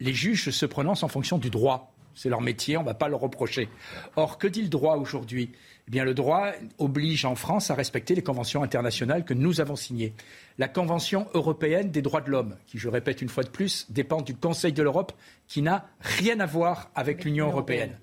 les 0.00 0.14
juges 0.14 0.48
se 0.48 0.64
prononcent 0.64 1.02
en 1.02 1.08
fonction 1.08 1.36
du 1.36 1.50
droit. 1.50 1.92
C'est 2.14 2.30
leur 2.30 2.40
métier, 2.40 2.78
on 2.78 2.80
ne 2.80 2.86
va 2.86 2.94
pas 2.94 3.08
leur 3.08 3.20
reprocher. 3.20 3.68
Or, 4.16 4.38
que 4.38 4.46
dit 4.46 4.62
le 4.62 4.68
droit 4.68 4.96
aujourd'hui? 4.96 5.52
Eh 5.90 5.94
bien, 5.94 6.04
le 6.04 6.14
droit 6.14 6.52
oblige 6.78 7.24
en 7.24 7.34
France 7.34 7.72
à 7.72 7.74
respecter 7.74 8.14
les 8.14 8.22
conventions 8.22 8.62
internationales 8.62 9.24
que 9.24 9.34
nous 9.34 9.60
avons 9.60 9.74
signées. 9.74 10.14
La 10.56 10.68
Convention 10.68 11.26
européenne 11.34 11.90
des 11.90 12.00
droits 12.00 12.20
de 12.20 12.30
l'homme, 12.30 12.54
qui, 12.68 12.78
je 12.78 12.88
répète 12.88 13.22
une 13.22 13.28
fois 13.28 13.42
de 13.42 13.48
plus, 13.48 13.86
dépend 13.90 14.22
du 14.22 14.36
Conseil 14.36 14.72
de 14.72 14.84
l'Europe, 14.84 15.12
qui 15.48 15.62
n'a 15.62 15.88
rien 15.98 16.38
à 16.38 16.46
voir 16.46 16.92
avec 16.94 17.24
l'Union 17.24 17.48
européenne 17.48 17.98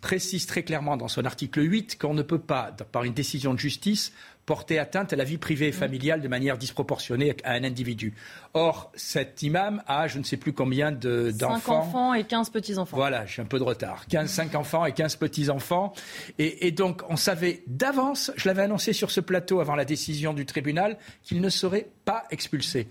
précise 0.00 0.46
très 0.46 0.62
clairement 0.62 0.96
dans 0.96 1.08
son 1.08 1.24
article 1.24 1.62
8 1.62 1.98
qu'on 1.98 2.14
ne 2.14 2.22
peut 2.22 2.38
pas, 2.38 2.72
par 2.90 3.04
une 3.04 3.12
décision 3.12 3.54
de 3.54 3.58
justice, 3.58 4.12
porter 4.50 4.80
atteinte 4.80 5.12
à 5.12 5.16
la 5.16 5.22
vie 5.22 5.38
privée 5.38 5.68
et 5.68 5.72
familiale 5.72 6.20
de 6.20 6.26
manière 6.26 6.58
disproportionnée 6.58 7.36
à 7.44 7.52
un 7.52 7.62
individu. 7.62 8.14
Or, 8.52 8.90
cet 8.96 9.44
imam 9.44 9.80
a 9.86 10.08
je 10.08 10.18
ne 10.18 10.24
sais 10.24 10.36
plus 10.36 10.52
combien 10.52 10.90
d'enfants. 10.90 11.60
5 11.60 11.68
enfants 11.68 12.14
et 12.14 12.24
15 12.24 12.50
petits-enfants. 12.50 12.96
Voilà, 12.96 13.26
j'ai 13.26 13.42
un 13.42 13.44
peu 13.44 13.60
de 13.60 13.62
retard. 13.62 14.06
15, 14.08 14.28
5 14.28 14.56
enfants 14.56 14.84
et 14.86 14.92
15 14.92 15.14
petits-enfants. 15.14 15.92
Et, 16.40 16.66
et, 16.66 16.72
donc, 16.72 17.02
on 17.08 17.14
savait 17.14 17.62
d'avance, 17.68 18.32
je 18.34 18.48
l'avais 18.48 18.62
annoncé 18.62 18.92
sur 18.92 19.12
ce 19.12 19.20
plateau 19.20 19.60
avant 19.60 19.76
la 19.76 19.84
décision 19.84 20.32
du 20.32 20.44
tribunal, 20.46 20.98
qu'il 21.22 21.40
ne 21.40 21.48
serait 21.48 21.86
pas 22.04 22.24
expulsé 22.32 22.88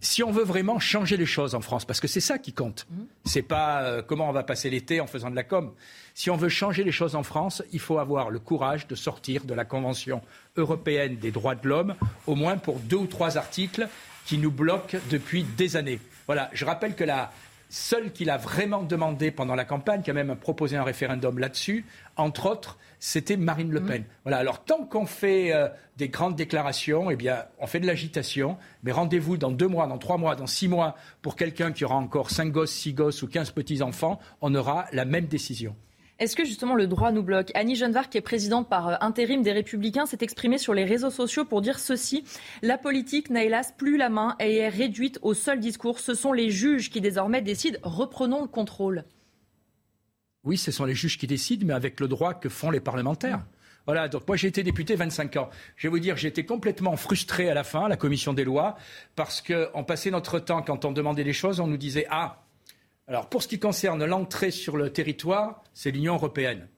si 0.00 0.22
on 0.22 0.30
veut 0.30 0.44
vraiment 0.44 0.78
changer 0.78 1.16
les 1.16 1.26
choses 1.26 1.54
en 1.54 1.60
France, 1.60 1.84
parce 1.84 2.00
que 2.00 2.06
c'est 2.06 2.20
ça 2.20 2.38
qui 2.38 2.52
compte, 2.52 2.86
mmh. 2.90 3.02
c'est 3.24 3.42
pas 3.42 3.82
euh, 3.82 4.02
comment 4.02 4.28
on 4.28 4.32
va 4.32 4.44
passer 4.44 4.70
l'été 4.70 5.00
en 5.00 5.06
faisant 5.06 5.30
de 5.30 5.36
la 5.36 5.42
com. 5.42 5.72
Si 6.18 6.30
on 6.30 6.36
veut 6.36 6.48
changer 6.48 6.82
les 6.82 6.90
choses 6.90 7.14
en 7.14 7.22
France, 7.22 7.62
il 7.70 7.78
faut 7.78 8.00
avoir 8.00 8.28
le 8.28 8.40
courage 8.40 8.88
de 8.88 8.96
sortir 8.96 9.44
de 9.44 9.54
la 9.54 9.64
Convention 9.64 10.20
européenne 10.56 11.14
des 11.14 11.30
droits 11.30 11.54
de 11.54 11.68
l'homme, 11.68 11.94
au 12.26 12.34
moins 12.34 12.56
pour 12.56 12.80
deux 12.80 12.96
ou 12.96 13.06
trois 13.06 13.38
articles 13.38 13.86
qui 14.26 14.36
nous 14.36 14.50
bloquent 14.50 14.98
depuis 15.12 15.44
des 15.44 15.76
années. 15.76 16.00
Voilà, 16.26 16.50
je 16.54 16.64
rappelle 16.64 16.96
que 16.96 17.04
la, 17.04 17.30
seule 17.68 18.10
qu'il 18.10 18.30
a 18.30 18.36
vraiment 18.36 18.82
demandé 18.82 19.30
pendant 19.30 19.54
la 19.54 19.64
campagne, 19.64 20.02
qui 20.02 20.10
a 20.10 20.12
même 20.12 20.34
proposé 20.34 20.76
un 20.76 20.82
référendum 20.82 21.38
là-dessus, 21.38 21.84
entre 22.16 22.46
autres, 22.46 22.78
c'était 22.98 23.36
Marine 23.36 23.70
Le 23.70 23.84
Pen. 23.84 24.02
Mmh. 24.02 24.06
Voilà. 24.24 24.38
Alors 24.38 24.64
tant 24.64 24.86
qu'on 24.86 25.06
fait 25.06 25.54
euh, 25.54 25.68
des 25.98 26.08
grandes 26.08 26.34
déclarations, 26.34 27.12
eh 27.12 27.16
bien, 27.16 27.44
on 27.60 27.68
fait 27.68 27.78
de 27.78 27.86
l'agitation. 27.86 28.56
Mais 28.82 28.90
rendez-vous 28.90 29.36
dans 29.36 29.52
deux 29.52 29.68
mois, 29.68 29.86
dans 29.86 29.98
trois 29.98 30.18
mois, 30.18 30.34
dans 30.34 30.48
six 30.48 30.66
mois, 30.66 30.96
pour 31.22 31.36
quelqu'un 31.36 31.70
qui 31.70 31.84
aura 31.84 31.94
encore 31.94 32.30
cinq 32.30 32.50
gosses, 32.50 32.72
six 32.72 32.92
gosses 32.92 33.22
ou 33.22 33.28
quinze 33.28 33.52
petits 33.52 33.82
enfants, 33.82 34.18
on 34.40 34.52
aura 34.56 34.86
la 34.90 35.04
même 35.04 35.26
décision. 35.26 35.76
Est-ce 36.18 36.34
que 36.34 36.44
justement 36.44 36.74
le 36.74 36.88
droit 36.88 37.12
nous 37.12 37.22
bloque? 37.22 37.52
Annie 37.54 37.76
Genevard, 37.76 38.10
qui 38.10 38.18
est 38.18 38.22
présidente 38.22 38.68
par 38.68 38.88
euh, 38.88 38.94
intérim 39.00 39.42
des 39.42 39.52
Républicains, 39.52 40.04
s'est 40.04 40.18
exprimée 40.20 40.58
sur 40.58 40.74
les 40.74 40.84
réseaux 40.84 41.10
sociaux 41.10 41.44
pour 41.44 41.62
dire 41.62 41.78
ceci 41.78 42.24
La 42.60 42.76
politique 42.76 43.30
n'a 43.30 43.44
hélas 43.44 43.72
plus 43.76 43.96
la 43.96 44.08
main 44.08 44.34
et 44.40 44.56
est 44.56 44.68
réduite 44.68 45.20
au 45.22 45.32
seul 45.32 45.60
discours. 45.60 46.00
Ce 46.00 46.14
sont 46.14 46.32
les 46.32 46.50
juges 46.50 46.90
qui 46.90 47.00
désormais 47.00 47.40
décident. 47.40 47.78
Reprenons 47.84 48.42
le 48.42 48.48
contrôle. 48.48 49.04
Oui, 50.42 50.56
ce 50.56 50.72
sont 50.72 50.84
les 50.84 50.94
juges 50.94 51.18
qui 51.18 51.28
décident, 51.28 51.64
mais 51.64 51.74
avec 51.74 52.00
le 52.00 52.08
droit 52.08 52.34
que 52.34 52.48
font 52.48 52.70
les 52.72 52.80
parlementaires. 52.80 53.44
Voilà, 53.86 54.08
donc 54.08 54.26
moi 54.26 54.36
j'ai 54.36 54.48
été 54.48 54.64
député 54.64 54.96
25 54.96 55.36
ans. 55.36 55.50
Je 55.76 55.86
vais 55.86 55.90
vous 55.90 56.00
dire, 56.00 56.16
j'étais 56.16 56.44
complètement 56.44 56.96
frustré 56.96 57.48
à 57.48 57.54
la 57.54 57.62
fin, 57.62 57.86
la 57.88 57.96
commission 57.96 58.32
des 58.32 58.44
lois, 58.44 58.76
parce 59.14 59.40
qu'on 59.40 59.84
passait 59.84 60.10
notre 60.10 60.40
temps, 60.40 60.62
quand 60.62 60.84
on 60.84 60.90
demandait 60.90 61.24
des 61.24 61.32
choses, 61.32 61.60
on 61.60 61.68
nous 61.68 61.76
disait 61.76 62.06
Ah, 62.10 62.42
alors 63.08 63.28
pour 63.28 63.42
ce 63.42 63.48
qui 63.48 63.58
concerne 63.58 64.04
l'entrée 64.04 64.50
sur 64.50 64.76
le 64.76 64.92
territoire, 64.92 65.64
c'est 65.72 65.90
l'Union 65.90 66.14
européenne. 66.14 66.68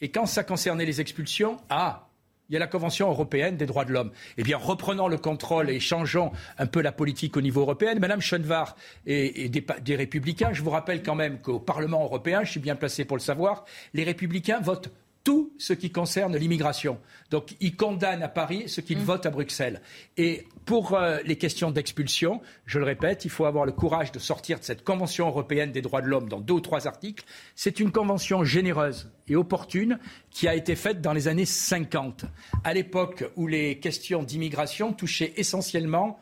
Et 0.00 0.10
quand 0.10 0.26
ça 0.26 0.44
concernait 0.44 0.86
les 0.86 1.00
expulsions, 1.00 1.58
ah, 1.68 2.08
il 2.48 2.52
y 2.52 2.56
a 2.56 2.58
la 2.60 2.66
Convention 2.66 3.08
européenne 3.08 3.56
des 3.56 3.66
droits 3.66 3.84
de 3.84 3.92
l'homme. 3.92 4.12
Eh 4.36 4.42
bien, 4.42 4.58
reprenons 4.58 5.08
le 5.08 5.16
contrôle 5.16 5.70
et 5.70 5.80
changeons 5.80 6.30
un 6.58 6.66
peu 6.66 6.82
la 6.82 6.92
politique 6.92 7.36
au 7.36 7.40
niveau 7.40 7.62
européen. 7.62 7.94
Madame 7.94 8.20
Schoenvar 8.20 8.76
et, 9.06 9.48
des, 9.48 9.96
Républicains, 9.96 10.52
je 10.52 10.62
vous 10.62 10.70
rappelle 10.70 11.02
quand 11.02 11.14
même 11.14 11.40
qu'au 11.40 11.58
Parlement 11.58 12.04
européen, 12.04 12.44
je 12.44 12.50
suis 12.50 12.60
bien 12.60 12.76
placé 12.76 13.04
pour 13.04 13.16
le 13.16 13.22
savoir, 13.22 13.64
les 13.94 14.04
Républicains 14.04 14.60
votent 14.60 14.90
tout 15.24 15.52
ce 15.58 15.72
qui 15.72 15.90
concerne 15.90 16.36
l'immigration. 16.36 16.98
Donc, 17.30 17.56
ils 17.60 17.74
condamnent 17.74 18.22
à 18.22 18.28
Paris 18.28 18.64
ce 18.68 18.82
qu'ils 18.82 18.98
mm. 18.98 19.04
votent 19.04 19.26
à 19.26 19.30
Bruxelles. 19.30 19.80
Et 20.18 20.46
pour 20.66 20.94
euh, 20.94 21.18
les 21.24 21.36
questions 21.36 21.70
d'expulsion, 21.70 22.42
je 22.66 22.78
le 22.78 22.84
répète, 22.84 23.24
il 23.24 23.30
faut 23.30 23.46
avoir 23.46 23.64
le 23.64 23.72
courage 23.72 24.12
de 24.12 24.18
sortir 24.18 24.60
de 24.60 24.64
cette 24.64 24.84
Convention 24.84 25.26
européenne 25.26 25.72
des 25.72 25.80
droits 25.80 26.02
de 26.02 26.06
l'homme 26.06 26.28
dans 26.28 26.40
deux 26.40 26.54
ou 26.54 26.60
trois 26.60 26.86
articles. 26.86 27.24
C'est 27.54 27.80
une 27.80 27.90
convention 27.90 28.44
généreuse 28.44 29.10
et 29.26 29.34
opportune 29.34 29.98
qui 30.30 30.46
a 30.46 30.54
été 30.54 30.76
faite 30.76 31.00
dans 31.00 31.14
les 31.14 31.26
années 31.26 31.46
50, 31.46 32.26
à 32.62 32.74
l'époque 32.74 33.24
où 33.36 33.46
les 33.46 33.80
questions 33.80 34.22
d'immigration 34.22 34.92
touchaient 34.92 35.32
essentiellement 35.36 36.20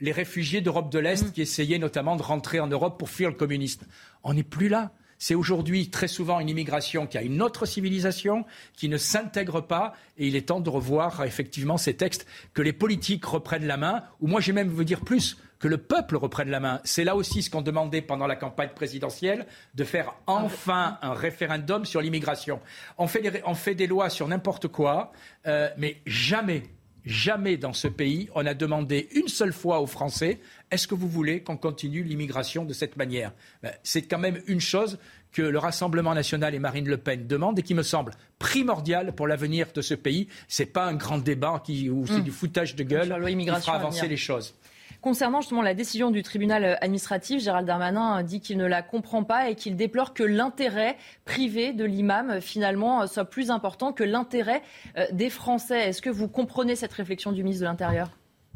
les 0.00 0.12
réfugiés 0.12 0.60
d'Europe 0.60 0.90
de 0.90 0.98
l'Est 0.98 1.28
mm. 1.28 1.32
qui 1.32 1.42
essayaient 1.42 1.78
notamment 1.78 2.16
de 2.16 2.22
rentrer 2.22 2.58
en 2.58 2.66
Europe 2.66 2.98
pour 2.98 3.10
fuir 3.10 3.30
le 3.30 3.36
communisme. 3.36 3.86
On 4.24 4.34
n'est 4.34 4.42
plus 4.42 4.68
là. 4.68 4.90
C'est 5.20 5.34
aujourd'hui 5.34 5.90
très 5.90 6.08
souvent 6.08 6.40
une 6.40 6.48
immigration 6.48 7.06
qui 7.06 7.18
a 7.18 7.22
une 7.22 7.42
autre 7.42 7.66
civilisation, 7.66 8.46
qui 8.72 8.88
ne 8.88 8.96
s'intègre 8.96 9.60
pas, 9.60 9.92
et 10.16 10.26
il 10.26 10.34
est 10.34 10.48
temps 10.48 10.60
de 10.60 10.70
revoir 10.70 11.22
effectivement 11.24 11.76
ces 11.76 11.94
textes, 11.94 12.26
que 12.54 12.62
les 12.62 12.72
politiques 12.72 13.26
reprennent 13.26 13.66
la 13.66 13.76
main, 13.76 14.02
ou 14.20 14.28
moi 14.28 14.40
j'ai 14.40 14.54
même 14.54 14.70
veux 14.70 14.86
dire 14.86 15.02
plus, 15.02 15.36
que 15.58 15.68
le 15.68 15.76
peuple 15.76 16.16
reprenne 16.16 16.48
la 16.48 16.58
main. 16.58 16.80
C'est 16.84 17.04
là 17.04 17.16
aussi 17.16 17.42
ce 17.42 17.50
qu'on 17.50 17.60
demandait 17.60 18.00
pendant 18.00 18.26
la 18.26 18.34
campagne 18.34 18.70
présidentielle, 18.74 19.46
de 19.74 19.84
faire 19.84 20.14
enfin 20.26 20.98
un 21.02 21.12
référendum 21.12 21.84
sur 21.84 22.00
l'immigration. 22.00 22.58
On, 22.96 23.06
fait 23.06 23.74
des 23.74 23.86
lois 23.86 24.08
sur 24.08 24.26
n'importe 24.26 24.68
quoi, 24.68 25.12
euh, 25.46 25.68
mais 25.76 25.98
jamais, 26.06 26.62
jamais 27.04 27.58
dans 27.58 27.74
ce 27.74 27.88
pays, 27.88 28.30
on 28.34 28.46
a 28.46 28.54
demandé 28.54 29.10
une 29.12 29.28
seule 29.28 29.52
fois 29.52 29.80
aux 29.80 29.86
Français 29.86 30.40
est-ce 30.70 30.86
que 30.86 30.94
vous 30.94 31.08
voulez 31.08 31.42
qu'on 31.42 31.56
continue 31.56 32.02
l'immigration 32.02 32.64
de 32.64 32.72
cette 32.72 32.96
manière? 32.96 33.32
Ben, 33.62 33.72
C'est 33.82 34.02
quand 34.02 34.18
même 34.18 34.40
une 34.46 34.60
chose 34.60 34.98
que 35.32 35.42
le 35.42 35.58
Rassemblement 35.58 36.14
national 36.14 36.54
et 36.54 36.58
Marine 36.58 36.88
Le 36.88 36.96
Pen 36.96 37.26
demandent 37.26 37.58
et 37.58 37.62
qui 37.62 37.74
me 37.74 37.82
semble 37.82 38.12
primordiale 38.38 39.14
pour 39.14 39.26
l'avenir 39.26 39.68
de 39.74 39.82
ce 39.82 39.94
pays. 39.94 40.28
Ce 40.48 40.62
n'est 40.62 40.68
pas 40.68 40.86
un 40.86 40.94
grand 40.94 41.18
débat 41.18 41.62
qui, 41.64 41.88
où 41.88 42.06
c'est 42.06 42.18
hmm. 42.18 42.22
du 42.22 42.30
foutage 42.30 42.74
de 42.74 42.82
gueule 42.82 43.14
qui 43.24 43.46
fera 43.46 43.76
avancer 43.76 44.08
les 44.08 44.16
choses. 44.16 44.54
Concernant 45.00 45.40
justement 45.40 45.62
la 45.62 45.72
décision 45.72 46.10
du 46.10 46.22
tribunal 46.22 46.76
administratif, 46.82 47.42
Gérald 47.42 47.66
Darmanin 47.66 48.22
dit 48.22 48.40
qu'il 48.40 48.58
ne 48.58 48.66
la 48.66 48.82
comprend 48.82 49.24
pas 49.24 49.48
et 49.48 49.54
qu'il 49.54 49.74
déplore 49.74 50.12
que 50.12 50.22
l'intérêt 50.22 50.96
privé 51.24 51.72
de 51.72 51.84
l'imam 51.84 52.40
finalement 52.42 53.06
soit 53.06 53.24
plus 53.24 53.50
important 53.50 53.92
que 53.92 54.04
l'intérêt 54.04 54.62
euh, 54.98 55.06
des 55.12 55.30
Français. 55.30 55.88
Est-ce 55.88 56.02
que 56.02 56.10
vous 56.10 56.28
comprenez 56.28 56.76
cette 56.76 56.92
réflexion 56.92 57.32
du 57.32 57.42
ministre 57.42 57.62
de 57.62 57.70
l'Intérieur? 57.70 58.10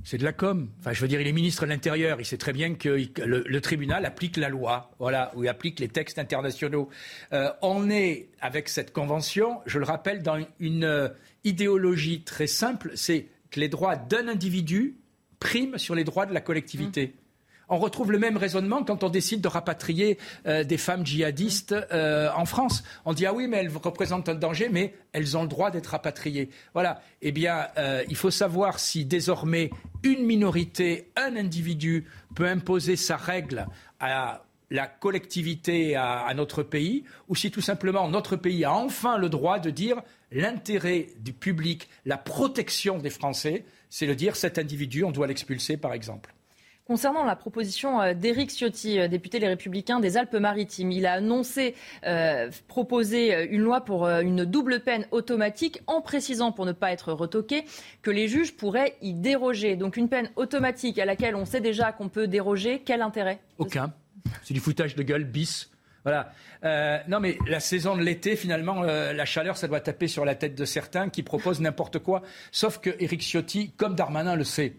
C'est 0.04 0.18
de 0.18 0.24
la 0.24 0.32
com. 0.32 0.68
Enfin, 0.78 0.92
je 0.92 1.00
veux 1.00 1.08
dire, 1.08 1.20
il 1.20 1.26
est 1.26 1.32
ministre 1.32 1.64
de 1.64 1.70
l'Intérieur. 1.70 2.20
Il 2.20 2.26
sait 2.26 2.36
très 2.36 2.52
bien 2.52 2.74
que 2.74 2.88
le, 3.24 3.60
tribunal 3.60 4.04
applique 4.04 4.36
la 4.36 4.50
loi, 4.50 4.90
voilà, 4.98 5.32
ou 5.34 5.48
applique 5.48 5.80
les 5.80 5.88
textes 5.88 6.18
internationaux. 6.18 6.90
Euh, 7.32 7.50
on 7.62 7.88
est, 7.88 8.28
avec 8.40 8.68
cette 8.68 8.92
convention, 8.92 9.60
je 9.64 9.78
le 9.78 9.86
rappelle, 9.86 10.22
dans 10.22 10.38
une 10.60 10.84
euh, 10.84 11.08
idéologie 11.42 12.22
très 12.22 12.46
simple, 12.46 12.92
c'est 12.94 13.26
que 13.50 13.60
les 13.60 13.68
droits 13.68 13.96
d'un 13.96 14.28
individu 14.28 14.96
priment 15.40 15.78
sur 15.78 15.94
les 15.94 16.04
droits 16.04 16.26
de 16.26 16.34
la 16.34 16.40
collectivité. 16.40 17.14
On 17.68 17.78
retrouve 17.78 18.12
le 18.12 18.18
même 18.18 18.36
raisonnement 18.36 18.84
quand 18.84 19.04
on 19.04 19.08
décide 19.08 19.40
de 19.40 19.48
rapatrier 19.48 20.18
euh, 20.46 20.64
des 20.64 20.76
femmes 20.76 21.04
djihadistes 21.04 21.74
euh, 21.92 22.28
en 22.36 22.44
France. 22.44 22.84
On 23.04 23.12
dit 23.12 23.26
ah 23.26 23.32
oui, 23.32 23.46
mais 23.48 23.58
elles 23.58 23.70
représentent 23.74 24.28
un 24.28 24.34
danger, 24.34 24.68
mais 24.70 24.94
elles 25.12 25.36
ont 25.36 25.42
le 25.42 25.48
droit 25.48 25.70
d'être 25.70 25.88
rapatriées. 25.88 26.50
Voilà. 26.72 27.00
Eh 27.22 27.32
bien, 27.32 27.68
euh, 27.78 28.04
il 28.08 28.16
faut 28.16 28.30
savoir 28.30 28.78
si 28.78 29.04
désormais 29.04 29.70
une 30.02 30.24
minorité, 30.24 31.10
un 31.16 31.36
individu 31.36 32.06
peut 32.34 32.46
imposer 32.46 32.96
sa 32.96 33.16
règle 33.16 33.66
à 34.00 34.42
la 34.70 34.86
collectivité 34.86 35.94
à, 35.94 36.32
notre 36.34 36.62
pays, 36.62 37.04
ou 37.28 37.36
si 37.36 37.50
tout 37.50 37.60
simplement 37.60 38.08
notre 38.08 38.34
pays 38.34 38.64
a 38.64 38.72
enfin 38.72 39.18
le 39.18 39.28
droit 39.28 39.58
de 39.58 39.70
dire 39.70 40.02
l'intérêt 40.32 41.08
du 41.20 41.32
public, 41.32 41.88
la 42.04 42.16
protection 42.18 42.98
des 42.98 43.10
Français, 43.10 43.64
c'est 43.88 44.06
de 44.06 44.14
dire 44.14 44.34
cet 44.34 44.58
individu, 44.58 45.04
on 45.04 45.12
doit 45.12 45.28
l'expulser, 45.28 45.76
par 45.76 45.92
exemple. 45.92 46.34
Concernant 46.86 47.24
la 47.24 47.34
proposition 47.34 48.02
euh, 48.02 48.12
d'Éric 48.12 48.50
Ciotti, 48.50 49.00
euh, 49.00 49.08
député 49.08 49.38
Les 49.38 49.48
Républicains 49.48 50.00
des 50.00 50.18
Alpes-Maritimes, 50.18 50.92
il 50.92 51.06
a 51.06 51.14
annoncé 51.14 51.74
euh, 52.04 52.50
proposer 52.68 53.44
une 53.44 53.62
loi 53.62 53.80
pour 53.80 54.06
une 54.06 54.44
double 54.44 54.80
peine 54.80 55.06
automatique 55.10 55.80
en 55.86 56.02
précisant, 56.02 56.52
pour 56.52 56.66
ne 56.66 56.72
pas 56.72 56.92
être 56.92 57.14
retoqué, 57.14 57.64
que 58.02 58.10
les 58.10 58.28
juges 58.28 58.54
pourraient 58.54 58.96
y 59.00 59.14
déroger. 59.14 59.76
Donc 59.76 59.96
une 59.96 60.10
peine 60.10 60.28
automatique 60.36 60.98
à 60.98 61.06
laquelle 61.06 61.36
on 61.36 61.46
sait 61.46 61.62
déjà 61.62 61.90
qu'on 61.90 62.10
peut 62.10 62.26
déroger, 62.26 62.82
quel 62.84 63.00
intérêt? 63.00 63.40
Aucun. 63.56 63.94
C'est 64.42 64.52
du 64.52 64.60
foutage 64.60 64.94
de 64.94 65.02
gueule 65.02 65.24
bis. 65.24 65.70
Voilà. 66.04 66.32
Non, 67.08 67.18
mais 67.18 67.38
la 67.46 67.60
saison 67.60 67.96
de 67.96 68.02
l'été, 68.02 68.36
finalement, 68.36 68.82
la 68.82 69.24
chaleur, 69.24 69.56
ça 69.56 69.68
doit 69.68 69.80
taper 69.80 70.06
sur 70.06 70.26
la 70.26 70.34
tête 70.34 70.54
de 70.54 70.66
certains 70.66 71.08
qui 71.08 71.22
proposent 71.22 71.60
n'importe 71.60 71.98
quoi. 71.98 72.22
Sauf 72.52 72.78
que 72.78 72.90
Éric 72.98 73.22
Ciotti, 73.22 73.70
comme 73.70 73.94
Darmanin 73.94 74.36
le 74.36 74.44
sait. 74.44 74.74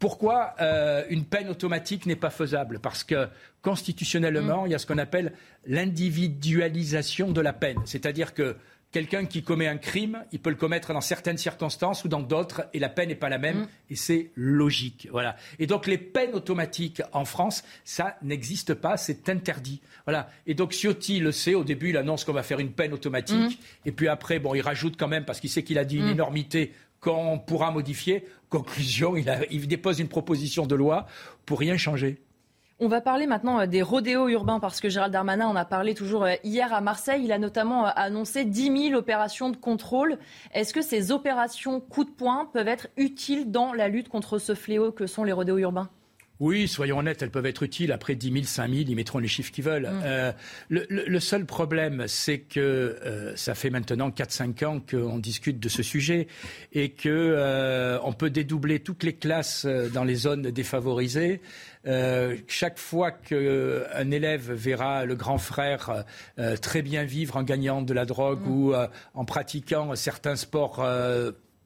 Pourquoi 0.00 0.54
euh, 0.60 1.04
une 1.10 1.24
peine 1.24 1.48
automatique 1.48 2.06
n'est 2.06 2.16
pas 2.16 2.30
faisable? 2.30 2.80
Parce 2.80 3.04
que 3.04 3.28
constitutionnellement, 3.60 4.64
il 4.64 4.72
y 4.72 4.74
a 4.74 4.78
ce 4.78 4.86
qu'on 4.86 4.98
appelle 4.98 5.34
l'individualisation 5.66 7.30
de 7.30 7.40
la 7.42 7.52
peine. 7.52 7.78
C'est-à-dire 7.84 8.32
que 8.32 8.56
quelqu'un 8.92 9.26
qui 9.26 9.42
commet 9.42 9.68
un 9.68 9.76
crime, 9.76 10.24
il 10.32 10.40
peut 10.40 10.48
le 10.48 10.56
commettre 10.56 10.94
dans 10.94 11.02
certaines 11.02 11.36
circonstances 11.36 12.02
ou 12.04 12.08
dans 12.08 12.22
d'autres, 12.22 12.62
et 12.72 12.78
la 12.78 12.88
peine 12.88 13.10
n'est 13.10 13.14
pas 13.14 13.28
la 13.28 13.36
même, 13.36 13.66
et 13.90 13.94
c'est 13.94 14.30
logique. 14.34 15.06
Voilà. 15.12 15.36
Et 15.58 15.66
donc 15.66 15.86
les 15.86 15.98
peines 15.98 16.34
automatiques 16.34 17.02
en 17.12 17.26
France, 17.26 17.62
ça 17.84 18.16
n'existe 18.22 18.72
pas, 18.72 18.96
c'est 18.96 19.28
interdit. 19.28 19.82
Voilà. 20.06 20.30
Et 20.46 20.54
donc 20.54 20.72
Ciotti 20.72 21.20
le 21.20 21.30
sait, 21.30 21.54
au 21.54 21.62
début 21.62 21.90
il 21.90 21.96
annonce 21.98 22.24
qu'on 22.24 22.32
va 22.32 22.42
faire 22.42 22.58
une 22.58 22.72
peine 22.72 22.94
automatique, 22.94 23.60
et 23.84 23.92
puis 23.92 24.08
après, 24.08 24.38
bon, 24.38 24.54
il 24.54 24.62
rajoute 24.62 24.96
quand 24.98 25.08
même, 25.08 25.26
parce 25.26 25.40
qu'il 25.40 25.50
sait 25.50 25.62
qu'il 25.62 25.78
a 25.78 25.84
dit 25.84 25.98
une 25.98 26.08
énormité 26.08 26.72
qu'on 27.00 27.38
pourra 27.38 27.70
modifier. 27.70 28.26
Conclusion, 28.50 29.14
il, 29.16 29.68
dépose 29.68 30.00
une 30.00 30.08
proposition 30.08 30.66
de 30.66 30.74
loi 30.74 31.06
pour 31.46 31.60
rien 31.60 31.76
changer. 31.76 32.20
On 32.80 32.88
va 32.88 33.00
parler 33.00 33.28
maintenant 33.28 33.60
euh, 33.60 33.66
des 33.66 33.80
rodéos 33.80 34.28
urbains 34.28 34.58
parce 34.58 34.80
que 34.80 34.88
Gérald 34.88 35.12
Darmanin 35.12 35.46
en 35.46 35.54
a 35.54 35.64
parlé 35.64 35.94
toujours 35.94 36.24
euh, 36.24 36.34
hier 36.42 36.72
à 36.74 36.80
Marseille. 36.80 37.22
Il 37.22 37.30
a 37.30 37.38
notamment 37.38 37.86
euh, 37.86 37.90
annoncé 37.94 38.44
10 38.44 38.88
000 38.88 38.98
opérations 38.98 39.50
de 39.50 39.56
contrôle. 39.56 40.18
Est-ce 40.52 40.74
que 40.74 40.82
ces 40.82 41.12
opérations 41.12 41.78
coup 41.78 42.04
de 42.04 42.10
poing 42.10 42.50
peuvent 42.52 42.66
être 42.66 42.88
utiles 42.96 43.52
dans 43.52 43.72
la 43.72 43.86
lutte 43.86 44.08
contre 44.08 44.38
ce 44.38 44.56
fléau 44.56 44.90
que 44.90 45.06
sont 45.06 45.22
les 45.22 45.32
rodéos 45.32 45.58
urbains? 45.58 45.90
Oui, 46.40 46.66
soyons 46.68 46.98
honnêtes, 46.98 47.20
elles 47.22 47.30
peuvent 47.30 47.44
être 47.46 47.62
utiles. 47.62 47.92
Après 47.92 48.14
10 48.14 48.32
000, 48.32 48.44
5 48.44 48.68
000, 48.70 48.84
ils 48.88 48.96
mettront 48.96 49.18
les 49.18 49.28
chiffres 49.28 49.52
qu'ils 49.52 49.64
veulent. 49.64 49.88
Euh, 49.88 50.32
le, 50.70 50.86
le- 50.88 51.04
le 51.06 51.20
seul 51.20 51.44
problème, 51.44 52.04
c'est 52.08 52.38
que 52.38 52.58
euh, 52.60 53.36
ça 53.36 53.54
fait 53.54 53.68
maintenant 53.68 54.08
4-5 54.08 54.64
ans 54.64 54.80
qu'on 54.80 55.18
discute 55.18 55.60
de 55.60 55.68
ce 55.68 55.82
sujet 55.82 56.28
et 56.72 56.92
que 56.92 57.08
euh, 57.10 57.98
on 58.04 58.12
peut 58.14 58.30
dédoubler 58.30 58.80
toutes 58.80 59.02
les 59.02 59.12
classes 59.14 59.66
dans 59.66 60.04
les 60.04 60.14
zones 60.14 60.50
défavorisées. 60.50 61.42
Euh, 61.86 62.36
chaque 62.48 62.78
fois 62.78 63.10
qu'un 63.10 64.10
élève 64.10 64.50
verra 64.52 65.04
le 65.04 65.14
grand 65.16 65.38
frère 65.38 66.04
euh, 66.38 66.56
très 66.56 66.80
bien 66.82 67.04
vivre 67.04 67.36
en 67.36 67.42
gagnant 67.42 67.82
de 67.82 67.92
la 67.94 68.04
drogue 68.06 68.46
ou 68.46 68.72
euh, 68.74 68.86
en 69.14 69.24
pratiquant 69.26 69.94
certains 69.94 70.36
sports, 70.36 70.82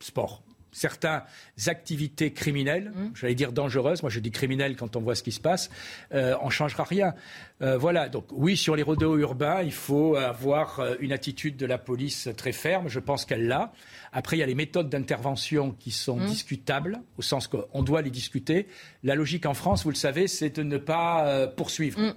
sports 0.00 0.42
certaines 0.74 1.22
activités 1.66 2.32
criminelles, 2.32 2.92
j'allais 3.14 3.34
dire 3.34 3.52
dangereuses, 3.52 4.02
moi 4.02 4.10
je 4.10 4.20
dis 4.20 4.30
criminelles 4.30 4.76
quand 4.76 4.96
on 4.96 5.00
voit 5.00 5.14
ce 5.14 5.22
qui 5.22 5.32
se 5.32 5.40
passe, 5.40 5.70
euh, 6.12 6.34
on 6.42 6.46
ne 6.46 6.50
changera 6.50 6.84
rien. 6.84 7.14
Euh, 7.62 7.78
voilà, 7.78 8.08
donc 8.10 8.26
oui, 8.32 8.56
sur 8.56 8.76
les 8.76 8.82
rodéos 8.82 9.16
urbains, 9.16 9.62
il 9.62 9.72
faut 9.72 10.16
avoir 10.16 10.80
euh, 10.80 10.96
une 11.00 11.12
attitude 11.12 11.56
de 11.56 11.64
la 11.64 11.78
police 11.78 12.28
très 12.36 12.52
ferme, 12.52 12.88
je 12.88 12.98
pense 13.00 13.24
qu'elle 13.24 13.46
l'a. 13.46 13.72
Après, 14.12 14.36
il 14.36 14.40
y 14.40 14.42
a 14.42 14.46
les 14.46 14.54
méthodes 14.54 14.90
d'intervention 14.90 15.70
qui 15.78 15.90
sont 15.92 16.16
Mm. 16.16 16.26
discutables, 16.26 17.00
au 17.16 17.22
sens 17.22 17.48
qu'on 17.48 17.82
doit 17.82 18.02
les 18.02 18.10
discuter. 18.10 18.66
La 19.04 19.14
logique 19.14 19.46
en 19.46 19.54
France, 19.54 19.84
vous 19.84 19.90
le 19.90 19.96
savez, 19.96 20.26
c'est 20.26 20.50
de 20.50 20.62
ne 20.62 20.76
pas 20.78 21.46
poursuivre. 21.56 22.14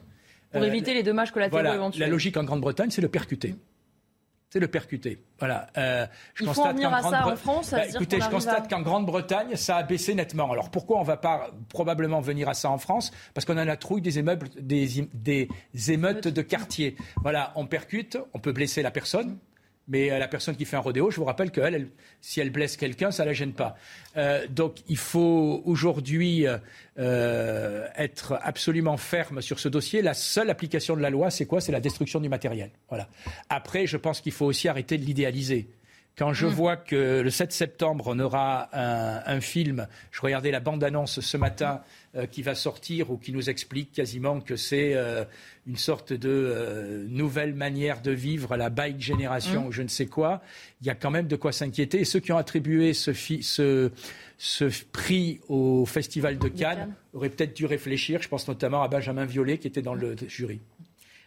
pour 0.52 0.62
Euh, 0.62 0.66
éviter 0.66 0.94
les 0.94 1.04
dommages 1.04 1.32
collatéraux 1.32 1.62
voilà, 1.62 1.76
éventuels 1.76 2.02
la 2.02 2.08
logique 2.08 2.38
en 2.38 2.44
Grande-Bretagne, 2.44 2.90
c'est 2.90 3.02
le 3.02 3.10
percuter. 3.10 3.56
C'est 4.49 4.60
le 4.60 4.69
percuter. 4.69 5.22
Voilà. 5.40 5.68
Euh, 5.78 6.07
je 6.34 6.44
Il 6.44 6.48
faut 6.48 6.53
constate 6.53 6.72
en 6.72 6.74
venir 6.76 6.94
à 6.94 7.02
ça 7.03 7.28
en 7.28 7.36
France, 7.36 7.72
Bah, 7.72 7.86
Écoutez, 7.86 8.22
je 8.22 8.30
constate 8.30 8.65
à- 8.65 8.68
qu'en 8.76 8.82
Grande-Bretagne, 8.82 9.56
ça 9.57 9.76
a 9.76 9.84
baissé 9.84 10.15
nettement. 10.15 10.49
Alors 10.52 10.72
pourquoi 10.72 10.98
on 10.98 11.02
ne 11.02 11.06
va 11.07 11.18
pas 11.18 11.52
probablement 11.68 12.22
venir 12.22 12.48
à 12.48 12.53
ça 12.53 12.69
en 12.69 12.78
France? 12.78 13.11
Parce 13.34 13.44
qu'on 13.45 13.57
a 13.57 13.65
la 13.65 13.76
trouille 13.76 14.02
des 14.02 14.19
émeubles, 14.19 14.48
des, 14.57 15.06
des 15.14 15.49
émeutes 15.91 16.30
de 16.30 16.41
quartier. 16.41 16.95
Voilà, 17.22 17.52
on 17.56 17.68
percute, 17.68 18.18
on 18.34 18.40
peut 18.40 18.53
blesser 18.53 18.82
la 18.82 18.91
personne. 18.91 19.38
Mais 19.88 20.11
euh, 20.11 20.19
la 20.19 20.27
personne 20.27 20.55
qui 20.55 20.65
fait 20.65 20.76
un 20.76 20.81
rodéo, 20.81 21.11
je 21.11 21.18
vous 21.18 21.26
rappelle 21.26 21.51
qu'elle, 21.51 21.73
elle, 21.73 21.88
si 22.22 22.39
elle 22.39 22.49
blesse 22.49 22.76
quelqu'un, 22.77 23.11
ça 23.11 23.26
la 23.26 23.34
gêne 23.34 23.53
pas. 23.53 23.76
Euh, 24.18 24.45
donc 24.49 24.77
il 24.88 24.97
faut 24.97 25.61
aujourd'hui 25.65 26.45
euh, 26.97 27.88
être 27.95 28.38
absolument 28.41 28.97
ferme 28.97 29.41
sur 29.41 29.59
ce 29.59 29.69
dossier. 29.69 30.01
La 30.01 30.14
seule 30.14 30.49
application 30.49 30.95
de 30.95 31.01
la 31.01 31.09
loi, 31.09 31.30
c'est 31.30 31.45
quoi? 31.45 31.61
C'est 31.61 31.72
la 31.72 31.80
destruction 31.80 32.19
du 32.19 32.30
matériel. 32.30 32.72
Voilà. 32.89 33.07
Après, 33.49 33.88
je 33.88 33.97
pense 33.97 34.22
qu'il 34.22 34.34
faut 34.34 34.45
aussi 34.45 34.68
arrêter 34.68 34.97
de 34.97 35.05
l'idéaliser. 35.05 35.69
Quand 36.18 36.34
je 36.34 36.48
vois 36.48 36.77
que 36.77 37.22
le 37.22 37.30
7 37.30 37.52
septembre, 37.52 38.06
on 38.07 38.18
aura 38.19 38.69
un, 38.73 39.22
un 39.26 39.39
film, 39.39 39.88
je 40.11 40.22
regardais 40.22 40.49
la 40.49 40.60
bande-annonce 40.60 41.19
ce 41.19 41.38
matin 41.38 41.81
euh, 42.15 42.26
qui 42.26 42.41
va 42.41 42.56
sortir 42.56 43.11
ou 43.11 43.18
qui 43.18 43.31
nous 43.31 43.52
explique 43.52 43.91
quasiment 43.91 44.39
que 44.41 44.56
c'est 44.56 44.95
euh, 44.95 45.26
une 45.68 45.77
sorte 45.77 46.14
de 46.14 46.30
euh, 46.30 47.06
nouvelle 47.07 47.53
manière 47.53 48.02
de 48.02 48.10
vivre, 48.10 48.57
la 48.57 48.72
bike 48.72 48.99
génération 48.99 49.65
Mm. 49.65 49.68
ou 49.68 49.72
je 49.72 49.84
ne 49.84 49.88
sais 49.88 50.07
quoi, 50.07 50.41
il 50.81 50.88
y 50.88 50.89
a 50.89 50.95
quand 50.95 51.11
même 51.11 51.27
de 51.27 51.35
quoi 51.35 51.52
s'inquiéter. 51.52 51.99
Et 51.99 52.06
ceux 52.06 52.19
qui 52.19 52.31
ont 52.31 52.38
attribué 52.38 52.94
ce, 52.94 53.14
ce, 53.14 53.91
ce 54.39 54.65
prix 54.91 55.39
au 55.49 55.85
Festival 55.85 56.39
de 56.39 56.48
Cannes, 56.48 56.77
Cannes. 56.77 56.95
auraient 57.14 57.30
peut-être 57.30 57.56
dû 57.56 57.68
réfléchir. 57.68 58.23
Je 58.23 58.27
pense 58.27 58.48
notamment 58.48 58.81
à 58.81 58.88
Benjamin 58.88 59.26
Violet 59.26 59.60
qui 59.60 59.68
était 59.68 59.84
dans 59.84 59.94
le 59.94 60.15
jury. 60.27 60.61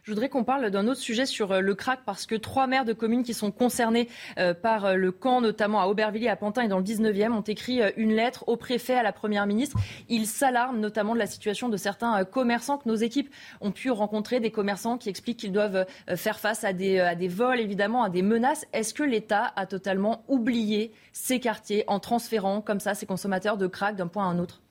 Je 0.03 0.13
voudrais 0.13 0.31
qu'on 0.31 0.45
parle 0.45 0.71
d'un 0.71 0.89
autre 0.89 1.01
sujet 1.01 1.27
sur 1.27 1.53
euh, 1.53 1.61
le 1.61 1.75
crack 1.75 2.01
parce 2.07 2.25
que 2.25 2.35
trois 2.35 2.67
maires 2.67 2.87
de 2.87 2.95
communes 2.95 3.23
qui 3.23 3.35
sont 3.35 3.51
concernés 3.51 4.09
euh, 4.39 4.55
par 4.55 4.87
euh, 4.87 4.95
le 4.95 5.13
camp, 5.13 5.43
notamment 5.43 5.83
à 5.83 5.87
Aubervilliers, 5.89 6.29
à 6.29 6.37
Pantin 6.37 6.63
et 6.63 6.69
dans 6.69 6.79
le 6.79 6.85
19e, 6.85 7.33
ont 7.33 7.43
écrit 7.43 7.81
une 7.97 8.15
lettre 8.15 8.45
au 8.47 8.57
préfet, 8.57 8.95
à 8.95 9.03
la 9.03 9.13
première 9.13 9.47
ministre. 9.47 9.77
Ils 10.09 10.27
s'alarment 10.27 10.81
notamment 10.81 11.13
de 11.13 11.19
la 11.19 11.27
situation 11.27 11.69
de 11.69 11.77
certains 11.77 12.25
commerçants 12.25 12.79
que 12.79 12.89
nos 12.89 12.95
équipes 12.95 13.33
ont 13.61 13.73
pu 13.73 13.91
rencontrer, 13.91 14.41
des 14.41 14.51
commerçants 14.51 14.97
qui 14.97 15.09
expliquent 15.11 15.39
qu'ils 15.39 15.53
doivent 15.53 15.85
faire 16.17 16.39
face 16.39 16.65
à 16.65 16.73
des, 16.73 16.99
à 16.99 17.15
des 17.15 17.29
vols, 17.29 17.61
évidemment, 17.61 18.03
à 18.03 18.09
des 18.09 18.23
menaces. 18.23 18.67
Est-ce 18.73 18.95
que 18.95 19.03
l'État 19.03 19.53
a 19.57 19.67
totalement 19.67 20.25
oublié 20.29 20.93
ces 21.13 21.41
quartiers 21.41 21.85
en 21.89 22.01
transférant 22.01 22.61
comme 22.61 22.81
ça 22.81 22.95
ces 22.95 23.07
consommateurs 23.07 23.57
de 23.57 23.67
crack 23.67 23.97
d'un 23.97 24.09
point 24.09 24.25
à 24.25 24.29
un 24.29 24.39
autre? 24.39 24.63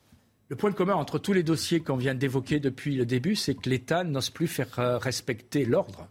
Le 0.49 0.55
point 0.55 0.71
commun 0.71 0.95
entre 0.95 1.19
tous 1.19 1.33
les 1.33 1.43
dossiers 1.43 1.79
qu'on 1.79 1.95
vient 1.95 2.15
d'évoquer 2.15 2.59
depuis 2.59 2.95
le 2.95 3.05
début, 3.05 3.35
c'est 3.35 3.53
que 3.53 3.69
l'État 3.69 4.03
n'ose 4.03 4.31
plus 4.31 4.47
faire 4.47 4.79
euh, 4.79 4.97
respecter 4.97 5.63
l'ordre. 5.63 6.07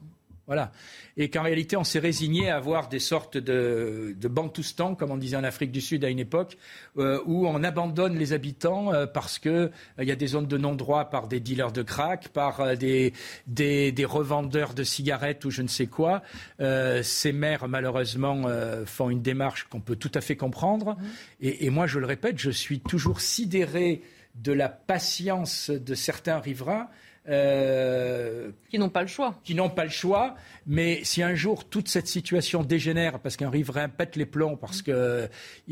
Voilà. 0.46 0.72
Et 1.16 1.28
qu'en 1.28 1.42
réalité, 1.42 1.76
on 1.76 1.84
s'est 1.84 1.98
résigné 1.98 2.48
à 2.48 2.56
avoir 2.56 2.88
des 2.88 3.00
sortes 3.00 3.36
de, 3.36 4.14
de 4.16 4.28
bantoustans, 4.28 4.94
comme 4.94 5.10
on 5.10 5.16
disait 5.16 5.36
en 5.36 5.42
Afrique 5.44 5.72
du 5.72 5.80
Sud 5.80 6.04
à 6.04 6.08
une 6.08 6.20
époque, 6.20 6.56
euh, 6.96 7.20
où 7.26 7.48
on 7.48 7.62
abandonne 7.64 8.16
les 8.16 8.32
habitants 8.32 8.94
euh, 8.94 9.06
parce 9.06 9.40
qu'il 9.40 9.70
il 9.98 10.08
y 10.08 10.12
a 10.12 10.16
des 10.16 10.28
zones 10.28 10.46
de 10.46 10.56
non-droit 10.56 11.06
par 11.06 11.26
des 11.26 11.40
dealers 11.40 11.72
de 11.72 11.82
crack, 11.82 12.28
par 12.28 12.60
euh, 12.60 12.76
des, 12.76 13.12
des, 13.48 13.90
des 13.90 14.04
revendeurs 14.04 14.72
de 14.72 14.84
cigarettes 14.84 15.44
ou 15.44 15.50
je 15.50 15.62
ne 15.62 15.68
sais 15.68 15.88
quoi. 15.88 16.22
Euh, 16.60 17.02
ces 17.02 17.32
maires, 17.32 17.66
malheureusement, 17.66 18.44
euh, 18.46 18.86
font 18.86 19.10
une 19.10 19.20
démarche 19.20 19.64
qu'on 19.64 19.80
peut 19.80 19.96
tout 19.96 20.12
à 20.14 20.22
fait 20.22 20.36
comprendre. 20.36 20.96
Et, 21.40 21.66
et 21.66 21.70
moi, 21.70 21.88
je 21.88 21.98
le 21.98 22.06
répète, 22.06 22.38
je 22.38 22.50
suis 22.50 22.78
toujours 22.78 23.20
sidéré 23.20 24.00
de 24.42 24.52
la 24.52 24.68
patience 24.68 25.70
de 25.70 25.94
certains 25.94 26.38
riverains. 26.38 26.88
euh, 27.28 28.50
qui 28.70 28.78
n'ont 28.78 28.88
pas 28.88 29.02
le 29.02 29.08
choix. 29.08 29.38
Qui 29.44 29.54
n'ont 29.54 29.68
pas 29.68 29.84
le 29.84 29.90
choix. 29.90 30.34
Mais 30.66 31.00
si 31.04 31.22
un 31.22 31.34
jour 31.34 31.68
toute 31.68 31.88
cette 31.88 32.06
situation 32.06 32.62
dégénère 32.62 33.18
parce 33.18 33.36
qu'un 33.36 33.50
riverain 33.50 33.90
pète 33.90 34.16
les 34.16 34.24
plombs 34.24 34.56
parce 34.56 34.80
qu'il 34.80 35.28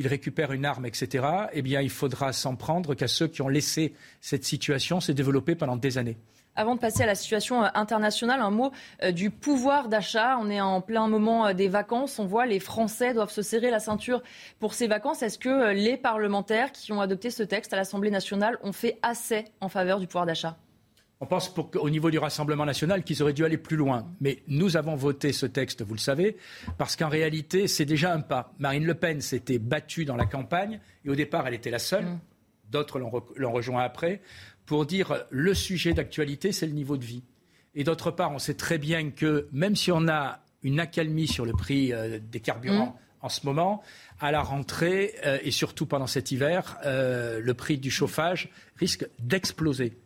récupère 0.07 0.53
une 0.53 0.67
arme, 0.67 0.85
etc., 0.85 1.25
eh 1.53 1.63
bien, 1.63 1.81
il 1.81 1.91
faudra 1.91 2.35
s'en 2.35 2.57
prendre 2.57 2.95
qu'à 2.95 3.09
ceux 3.09 3.29
qui 3.29 3.41
ont 3.41 3.49
laissé 3.49 3.95
cette 4.21 4.45
situation 4.45 5.01
se 5.01 5.13
développer 5.13 5.55
pendant 5.55 5.77
des 5.77 5.97
années. 5.97 6.19
Avant 6.57 6.75
de 6.75 6.81
passer 6.81 7.03
à 7.03 7.07
la 7.07 7.15
situation 7.15 7.63
euh, 7.63 7.69
internationale, 7.75 8.41
un 8.41 8.51
mot 8.51 8.73
euh, 9.03 9.13
du 9.13 9.31
pouvoir 9.31 9.89
d'achat. 9.89 10.39
On 10.41 10.49
est 10.49 10.61
en 10.61 10.81
plein 10.81 11.07
moment 11.07 11.47
euh, 11.47 11.53
des 11.53 11.69
vacances. 11.69 12.19
On 12.19 12.25
voit 12.25 12.47
les 12.47 12.61
Français 12.61 13.13
doivent 13.13 13.31
se 13.31 13.43
serrer 13.43 13.71
la 13.71 13.79
ceinture 13.79 14.23
pour 14.59 14.73
ces 14.73 14.87
vacances. 14.87 15.23
Est-ce 15.23 15.39
que 15.39 15.73
les 15.73 15.97
parlementaires 15.97 16.73
qui 16.73 16.93
ont 16.93 17.01
adopté 17.01 17.31
ce 17.31 17.43
texte 17.43 17.73
à 17.75 17.77
l'Assemblée 17.77 18.11
nationale 18.11 18.59
ont 18.63 18.73
fait 18.73 18.99
assez 19.03 19.45
en 19.61 19.69
faveur 19.69 20.01
du 20.01 20.07
pouvoir 20.07 20.25
d'achat? 20.25 20.57
On 21.21 21.25
pense 21.25 21.49
pour, 21.53 21.71
au 21.81 21.89
niveau 21.89 22.11
du 22.11 22.19
Rassemblement 22.19 22.67
national 22.67 23.03
qu'ils 23.03 23.23
auraient 23.23 23.33
dû 23.33 23.45
aller 23.45 23.57
plus 23.57 23.77
loin. 23.77 24.07
Mais 24.21 24.43
nous 24.49 24.77
avons 24.77 24.97
voté 24.97 25.33
ce 25.33 25.47
texte, 25.47 25.83
vous 25.83 25.95
le 25.95 25.99
savez, 26.01 26.37
parce 26.77 26.95
qu'en 26.95 27.09
réalité, 27.09 27.69
c'est 27.69 27.87
déjà 27.87 28.13
un 28.13 28.21
pas. 28.21 28.53
Marine 28.59 28.85
Le 28.85 28.95
Pen 28.95 29.23
s'était 29.23 29.59
battue 29.59 30.05
dans 30.05 30.17
la 30.17 30.27
campagne, 30.27 30.79
et 31.07 31.09
au 31.09 31.15
départ, 31.15 31.47
elle 31.47 31.55
était 31.55 31.71
la 31.71 31.79
seule. 31.79 32.05
D'autres 32.71 32.99
l'ont 32.99 33.09
re- 33.09 33.33
l'ont 33.37 33.53
rejoint 33.53 33.83
après, 33.83 34.21
pour 34.67 34.85
dire 34.87 35.25
le 35.31 35.55
sujet 35.55 35.95
d'actualité, 35.95 36.53
c'est 36.53 36.67
le 36.67 36.73
niveau 36.73 36.97
de 36.97 37.05
vie. 37.05 37.23
Et 37.75 37.85
d'autre 37.85 38.11
part, 38.11 38.33
on 38.33 38.39
sait 38.39 38.55
très 38.55 38.79
bien 38.79 39.11
que 39.11 39.49
même 39.53 39.77
si 39.77 39.93
on 39.93 40.09
a 40.09 40.41
une 40.63 40.81
accalmie 40.81 41.29
sur 41.29 41.45
le 41.47 41.53
prix 41.53 41.93
euh, 41.93 42.19
des 42.21 42.41
carburants 42.41 42.99
en 43.21 43.29
ce 43.29 43.47
moment, 43.47 43.83
à 44.21 44.31
la 44.33 44.41
rentrée 44.41 45.15
euh, 45.25 45.39
et 45.43 45.51
surtout 45.51 45.87
pendant 45.87 46.07
cet 46.07 46.33
hiver, 46.33 46.79
euh, 46.85 47.41
le 47.41 47.55
prix 47.55 47.79
du 47.79 47.91
chauffage 47.91 48.51
risque 48.77 49.07
d'exploser. 49.19 49.97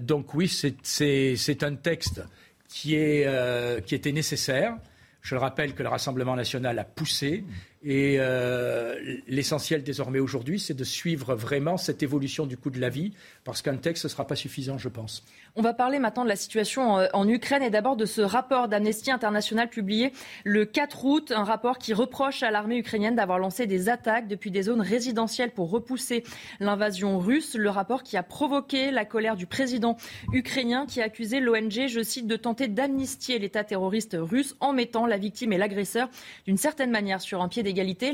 Donc 0.00 0.34
oui, 0.34 0.48
c'est- 0.48 1.62
un 1.62 1.74
texte 1.76 2.22
qui, 2.68 2.96
est, 2.96 3.84
qui 3.86 3.94
était 3.94 4.10
nécessaire. 4.12 4.76
Je 5.20 5.36
le 5.36 5.40
rappelle 5.40 5.74
que 5.74 5.84
le 5.84 5.88
Rassemblement 5.88 6.34
national 6.34 6.78
a 6.80 6.84
poussé 6.84 7.44
Et 7.84 8.16
euh, 8.18 8.94
l'essentiel 9.26 9.82
désormais 9.82 10.20
aujourd'hui, 10.20 10.60
c'est 10.60 10.74
de 10.74 10.84
suivre 10.84 11.34
vraiment 11.34 11.76
cette 11.76 12.02
évolution 12.02 12.46
du 12.46 12.56
coût 12.56 12.70
de 12.70 12.80
la 12.80 12.88
vie, 12.88 13.12
parce 13.44 13.60
qu'un 13.60 13.76
texte 13.76 14.04
ne 14.04 14.08
sera 14.08 14.24
pas 14.24 14.36
suffisant, 14.36 14.78
je 14.78 14.88
pense. 14.88 15.24
On 15.56 15.62
va 15.62 15.74
parler 15.74 15.98
maintenant 15.98 16.22
de 16.22 16.28
la 16.28 16.36
situation 16.36 16.98
euh, 16.98 17.08
en 17.12 17.28
Ukraine 17.28 17.62
et 17.62 17.70
d'abord 17.70 17.96
de 17.96 18.06
ce 18.06 18.20
rapport 18.20 18.68
d'Amnesty 18.68 19.10
International 19.10 19.68
publié 19.68 20.12
le 20.44 20.64
4 20.64 21.04
août, 21.04 21.32
un 21.34 21.42
rapport 21.42 21.78
qui 21.78 21.92
reproche 21.92 22.44
à 22.44 22.52
l'armée 22.52 22.78
ukrainienne 22.78 23.16
d'avoir 23.16 23.40
lancé 23.40 23.66
des 23.66 23.88
attaques 23.88 24.28
depuis 24.28 24.52
des 24.52 24.62
zones 24.62 24.80
résidentielles 24.80 25.50
pour 25.50 25.68
repousser 25.70 26.22
l'invasion 26.60 27.18
russe. 27.18 27.56
Le 27.56 27.68
rapport 27.68 28.04
qui 28.04 28.16
a 28.16 28.22
provoqué 28.22 28.92
la 28.92 29.04
colère 29.04 29.34
du 29.34 29.46
président 29.46 29.96
ukrainien 30.32 30.86
qui 30.86 31.00
a 31.00 31.04
accusé 31.04 31.40
l'ONG, 31.40 31.88
je 31.88 32.02
cite, 32.02 32.28
de 32.28 32.36
tenter 32.36 32.68
d'amnistier 32.68 33.40
l'État 33.40 33.64
terroriste 33.64 34.16
russe 34.18 34.56
en 34.60 34.72
mettant 34.72 35.04
la 35.04 35.18
victime 35.18 35.52
et 35.52 35.58
l'agresseur 35.58 36.08
d'une 36.46 36.56
certaine 36.56 36.90
manière 36.92 37.20
sur 37.20 37.42
un 37.42 37.48
pied 37.48 37.64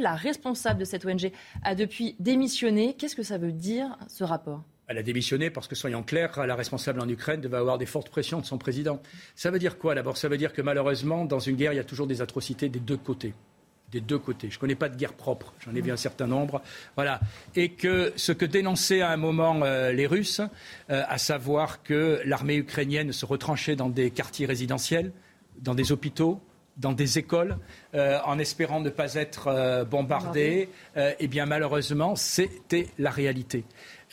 La 0.01 0.15
responsable 0.15 0.81
de 0.81 0.85
cette 0.85 1.05
ONG 1.05 1.31
a 1.63 1.75
depuis 1.75 2.17
démissionné. 2.19 2.95
Qu'est-ce 2.95 3.17
que 3.17 3.23
ça 3.23 3.39
veut 3.39 3.53
dire 3.53 3.97
ce 4.09 4.25
rapport? 4.25 4.63
Elle 4.87 4.99
a 4.99 5.03
démissionné 5.03 5.51
parce 5.51 5.69
que, 5.69 5.75
soyons 5.75 6.03
clairs, 6.03 6.47
la 6.47 6.55
responsable 6.55 7.01
en 7.01 7.09
Ukraine 7.09 7.41
devait 7.41 7.59
avoir 7.59 7.77
des 7.77 7.87
fortes 7.87 8.09
pressions 8.09 8.41
de 8.41 8.47
son 8.47 8.57
président. 8.57 9.03
Ça 9.35 9.51
veut 9.51 9.59
dire 9.59 9.79
quoi 9.79 9.95
D'abord, 9.95 10.17
ça 10.17 10.29
veut 10.29 10.39
dire 10.39 10.53
que 10.53 10.63
malheureusement, 10.63 11.27
dans 11.27 11.41
une 11.41 11.57
guerre, 11.57 11.75
il 11.75 11.77
y 11.77 11.81
a 11.81 11.85
toujours 11.85 12.07
des 12.07 12.23
atrocités 12.23 12.71
des 12.71 12.81
deux 12.81 12.97
côtés. 12.97 13.35
Des 13.93 14.01
deux 14.01 14.19
côtés. 14.19 14.49
Je 14.51 14.57
ne 14.57 14.61
connais 14.61 14.75
pas 14.75 14.89
de 14.89 14.97
guerre 14.97 15.13
propre, 15.13 15.53
j'en 15.61 15.75
ai 15.75 15.81
vu 15.81 15.91
un 15.91 15.97
certain 15.97 16.27
nombre. 16.27 16.63
Voilà. 16.95 17.21
Et 17.55 17.71
que 17.71 18.13
ce 18.17 18.33
que 18.33 18.45
dénonçaient 18.45 19.01
à 19.01 19.11
un 19.11 19.17
moment 19.17 19.61
euh, 19.63 19.93
les 19.93 20.07
Russes, 20.07 20.41
euh, 20.91 21.03
à 21.07 21.19
savoir 21.19 21.83
que 21.83 22.21
l'armée 22.25 22.57
ukrainienne 22.57 23.13
se 23.13 23.27
retranchait 23.27 23.77
dans 23.77 23.89
des 23.91 24.11
quartiers 24.11 24.47
résidentiels, 24.47 25.13
dans 25.61 25.75
des 25.75 25.93
hôpitaux, 25.93 26.41
dans 26.79 26.93
des 26.93 27.19
écoles 27.19 27.59
euh, 27.95 28.19
en 28.25 28.39
espérant 28.39 28.81
ne 28.81 28.91
pas 28.91 29.15
être 29.15 29.85
bombardés, 29.91 30.69
eh 30.97 31.29
bien 31.29 31.45
malheureusement, 31.45 32.17
c'était 32.17 32.89
la 32.99 33.11
réalité. 33.11 33.65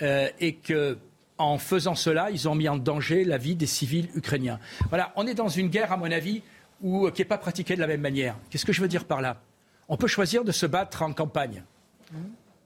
Euh, 0.02 0.28
et 0.40 0.56
que 0.56 0.98
en 1.38 1.58
faisant 1.58 1.96
cela, 1.96 2.30
ils 2.32 2.48
ont 2.48 2.56
mis 2.56 2.70
en 2.70 2.78
danger 2.78 3.26
la 3.26 3.38
vie 3.38 3.56
des 3.56 3.66
civils 3.66 4.10
ukrainiens. 4.16 4.60
Voilà, 4.90 5.12
on 5.18 5.28
est 5.28 5.34
dans 5.34 5.50
une 5.50 5.68
guerre, 5.68 5.92
à 5.92 5.98
mon 5.98 6.10
avis, 6.10 6.42
où, 6.82 7.10
qui 7.12 7.22
n'est 7.22 7.26
pas 7.28 7.38
pratiquée 7.38 7.76
de 7.76 7.82
la 7.82 7.88
même 7.88 8.02
manière. 8.02 8.38
Qu'est-ce 8.50 8.66
que 8.66 8.72
je 8.72 8.82
veux 8.82 8.88
dire 8.88 9.04
par 9.04 9.22
là? 9.22 9.42
On 9.90 9.98
peut 9.98 10.08
choisir 10.08 10.46
de 10.46 10.54
se 10.54 10.66
battre 10.66 11.02
en 11.02 11.12
campagne. 11.12 11.64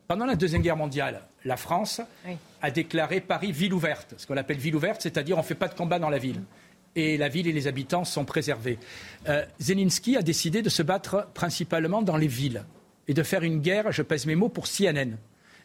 Pendant 0.07 0.25
la 0.25 0.35
Deuxième 0.35 0.61
Guerre 0.61 0.77
mondiale, 0.77 1.21
la 1.45 1.57
France 1.57 2.01
a 2.61 2.71
déclaré 2.71 3.21
Paris 3.21 3.51
ville 3.51 3.73
ouverte, 3.73 4.13
ce 4.17 4.27
qu'on 4.27 4.37
appelle 4.37 4.57
ville 4.57 4.75
ouverte, 4.75 5.01
c'est-à-dire 5.01 5.35
on 5.35 5.41
ne 5.41 5.45
fait 5.45 5.55
pas 5.55 5.67
de 5.67 5.75
combat 5.75 5.97
dans 5.97 6.09
la 6.09 6.19
ville. 6.19 6.41
Et 6.99 7.15
la 7.15 7.29
ville 7.29 7.47
et 7.47 7.53
les 7.53 7.67
habitants 7.67 8.03
sont 8.03 8.25
préservés. 8.25 8.77
Euh, 9.29 9.45
Zelensky 9.57 10.17
a 10.17 10.21
décidé 10.21 10.61
de 10.61 10.67
se 10.67 10.83
battre 10.83 11.29
principalement 11.33 12.01
dans 12.01 12.17
les 12.17 12.27
villes 12.27 12.65
et 13.07 13.13
de 13.13 13.23
faire 13.23 13.43
une 13.43 13.61
guerre, 13.61 13.93
je 13.93 14.01
pèse 14.01 14.25
mes 14.25 14.35
mots, 14.35 14.49
pour 14.49 14.67
CNN. 14.67 15.15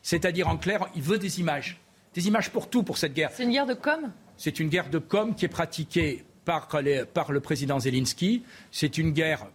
C'est-à-dire, 0.01 0.47
en 0.47 0.57
clair, 0.57 0.87
il 0.95 1.03
veut 1.03 1.19
des 1.19 1.41
images. 1.41 1.81
Des 2.15 2.29
images 2.29 2.51
pour 2.51 2.71
tout, 2.71 2.85
pour 2.85 2.99
cette 2.99 3.15
guerre. 3.15 3.31
C'est 3.35 3.43
une 3.43 3.51
guerre 3.51 3.67
de 3.67 3.75
com? 3.75 4.13
C'est 4.37 4.61
une 4.61 4.69
guerre 4.69 4.91
de 4.91 4.99
com 4.99 5.35
qui 5.35 5.45
est 5.45 5.49
pratiquée 5.49 6.25
par, 6.45 6.69
le 6.83 7.41
président 7.41 7.81
Zelensky. 7.81 8.45
C'est 8.71 8.97
une 8.97 9.11
guerre 9.11 9.49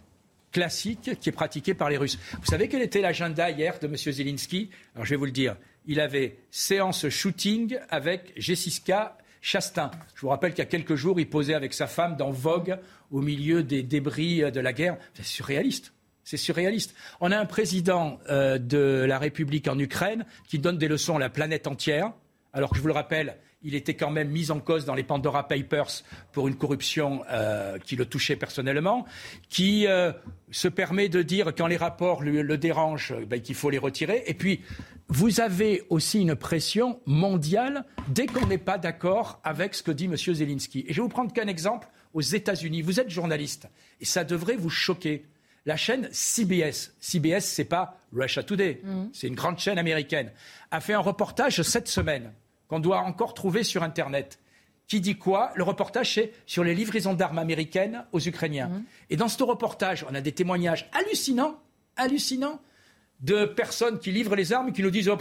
classique 0.51 1.17
qui 1.21 1.29
est 1.29 1.33
pratiquée 1.33 1.73
par 1.73 1.89
les 1.89 1.95
Russes. 1.95 2.19
Vous 2.41 2.47
savez 2.47 2.67
quel 2.67 2.81
était 2.81 2.99
l'agenda 2.99 3.49
hier 3.49 3.79
de 3.79 3.87
M. 3.87 3.95
Zelensky? 3.95 4.69
Alors, 4.95 5.05
je 5.05 5.11
vais 5.11 5.15
vous 5.15 5.25
le 5.25 5.31
dire. 5.31 5.55
Il 5.87 6.01
avait 6.01 6.39
séance 6.51 7.07
shooting 7.07 7.77
avec 7.89 8.33
Jessica 8.35 9.17
Chastain. 9.41 9.91
Je 10.15 10.21
vous 10.21 10.29
rappelle 10.29 10.51
qu'il 10.51 10.59
y 10.59 10.67
a 10.67 10.69
quelques 10.69 10.95
jours, 10.95 11.19
il 11.19 11.29
posait 11.29 11.53
avec 11.53 11.73
sa 11.73 11.87
femme 11.87 12.17
dans 12.17 12.31
Vogue 12.31 12.77
au 13.11 13.21
milieu 13.21 13.63
des 13.63 13.83
débris 13.83 14.51
de 14.51 14.59
la 14.59 14.73
guerre. 14.73 14.97
C'est 15.13 15.25
surréaliste. 15.25 15.93
C'est 16.23 16.37
surréaliste. 16.37 16.93
On 17.21 17.31
a 17.31 17.39
un 17.39 17.45
président 17.45 18.19
euh, 18.29 18.59
de 18.59 19.03
la 19.07 19.17
République 19.17 19.67
en 19.67 19.79
Ukraine 19.79 20.25
qui 20.47 20.59
donne 20.59 20.77
des 20.77 20.87
leçons 20.87 21.15
à 21.15 21.19
la 21.19 21.29
planète 21.29 21.65
entière, 21.65 22.13
alors 22.53 22.69
que 22.69 22.75
je 22.75 22.81
vous 22.81 22.87
le 22.87 22.93
rappelle, 22.93 23.37
il 23.61 23.75
était 23.75 23.93
quand 23.93 24.11
même 24.11 24.29
mis 24.29 24.51
en 24.51 24.59
cause 24.59 24.85
dans 24.85 24.95
les 24.95 25.03
Pandora 25.03 25.47
Papers 25.47 26.03
pour 26.31 26.47
une 26.47 26.55
corruption 26.55 27.23
euh, 27.29 27.77
qui 27.77 27.95
le 27.95 28.05
touchait 28.05 28.35
personnellement, 28.35 29.05
qui 29.49 29.85
euh, 29.87 30.13
se 30.51 30.67
permet 30.67 31.09
de 31.09 31.21
dire 31.21 31.53
quand 31.55 31.67
les 31.67 31.77
rapports 31.77 32.23
le, 32.23 32.57
dérangent 32.57 33.15
ben, 33.27 33.41
qu'il 33.41 33.55
faut 33.55 33.69
les 33.69 33.77
retirer. 33.77 34.23
Et 34.27 34.33
puis, 34.33 34.61
vous 35.09 35.41
avez 35.41 35.83
aussi 35.89 36.21
une 36.21 36.35
pression 36.35 37.01
mondiale 37.05 37.83
dès 38.07 38.27
qu'on 38.27 38.45
n'est 38.45 38.57
pas 38.57 38.77
d'accord 38.77 39.41
avec 39.43 39.75
ce 39.75 39.83
que 39.83 39.91
dit 39.91 40.05
M. 40.05 40.15
Zelensky. 40.15 40.85
Et 40.87 40.93
je 40.93 40.97
vais 40.97 41.03
vous 41.03 41.09
prendre 41.09 41.33
qu'un 41.33 41.47
exemple 41.47 41.89
aux 42.13 42.21
États-Unis. 42.21 42.81
Vous 42.81 42.99
êtes 42.99 43.09
journaliste 43.09 43.67
et 43.99 44.05
ça 44.05 44.23
devrait 44.23 44.55
vous 44.55 44.69
choquer 44.69 45.25
la 45.65 45.75
chaîne 45.75 46.07
CBS, 46.11 46.93
CBS, 47.01 47.41
c'est 47.41 47.65
pas 47.65 47.99
Russia 48.13 48.41
Today, 48.41 48.81
mm. 48.81 49.09
c'est 49.13 49.27
une 49.27 49.35
grande 49.35 49.59
chaîne 49.59 49.77
américaine, 49.77 50.31
a 50.71 50.79
fait 50.79 50.93
un 50.93 50.99
reportage 50.99 51.61
cette 51.61 51.89
semaine 51.89 52.31
qu'on 52.69 52.79
doit 52.79 52.99
encore 52.99 53.33
trouver 53.33 53.63
sur 53.63 53.83
Internet. 53.83 54.39
Qui 54.87 55.01
dit 55.01 55.17
quoi 55.17 55.51
Le 55.55 55.63
reportage, 55.63 56.15
c'est 56.15 56.31
sur 56.45 56.63
les 56.63 56.73
livraisons 56.73 57.13
d'armes 57.13 57.39
américaines 57.39 58.05
aux 58.11 58.19
Ukrainiens. 58.19 58.69
Mm. 58.69 58.83
Et 59.09 59.17
dans 59.17 59.27
ce 59.27 59.43
reportage, 59.43 60.05
on 60.09 60.15
a 60.15 60.21
des 60.21 60.31
témoignages 60.31 60.89
hallucinants, 60.93 61.59
hallucinants, 61.97 62.61
de 63.19 63.45
personnes 63.45 63.99
qui 63.99 64.11
livrent 64.11 64.35
les 64.35 64.53
armes 64.53 64.69
et 64.69 64.71
qui 64.71 64.81
nous 64.81 64.91
disent 64.91 65.11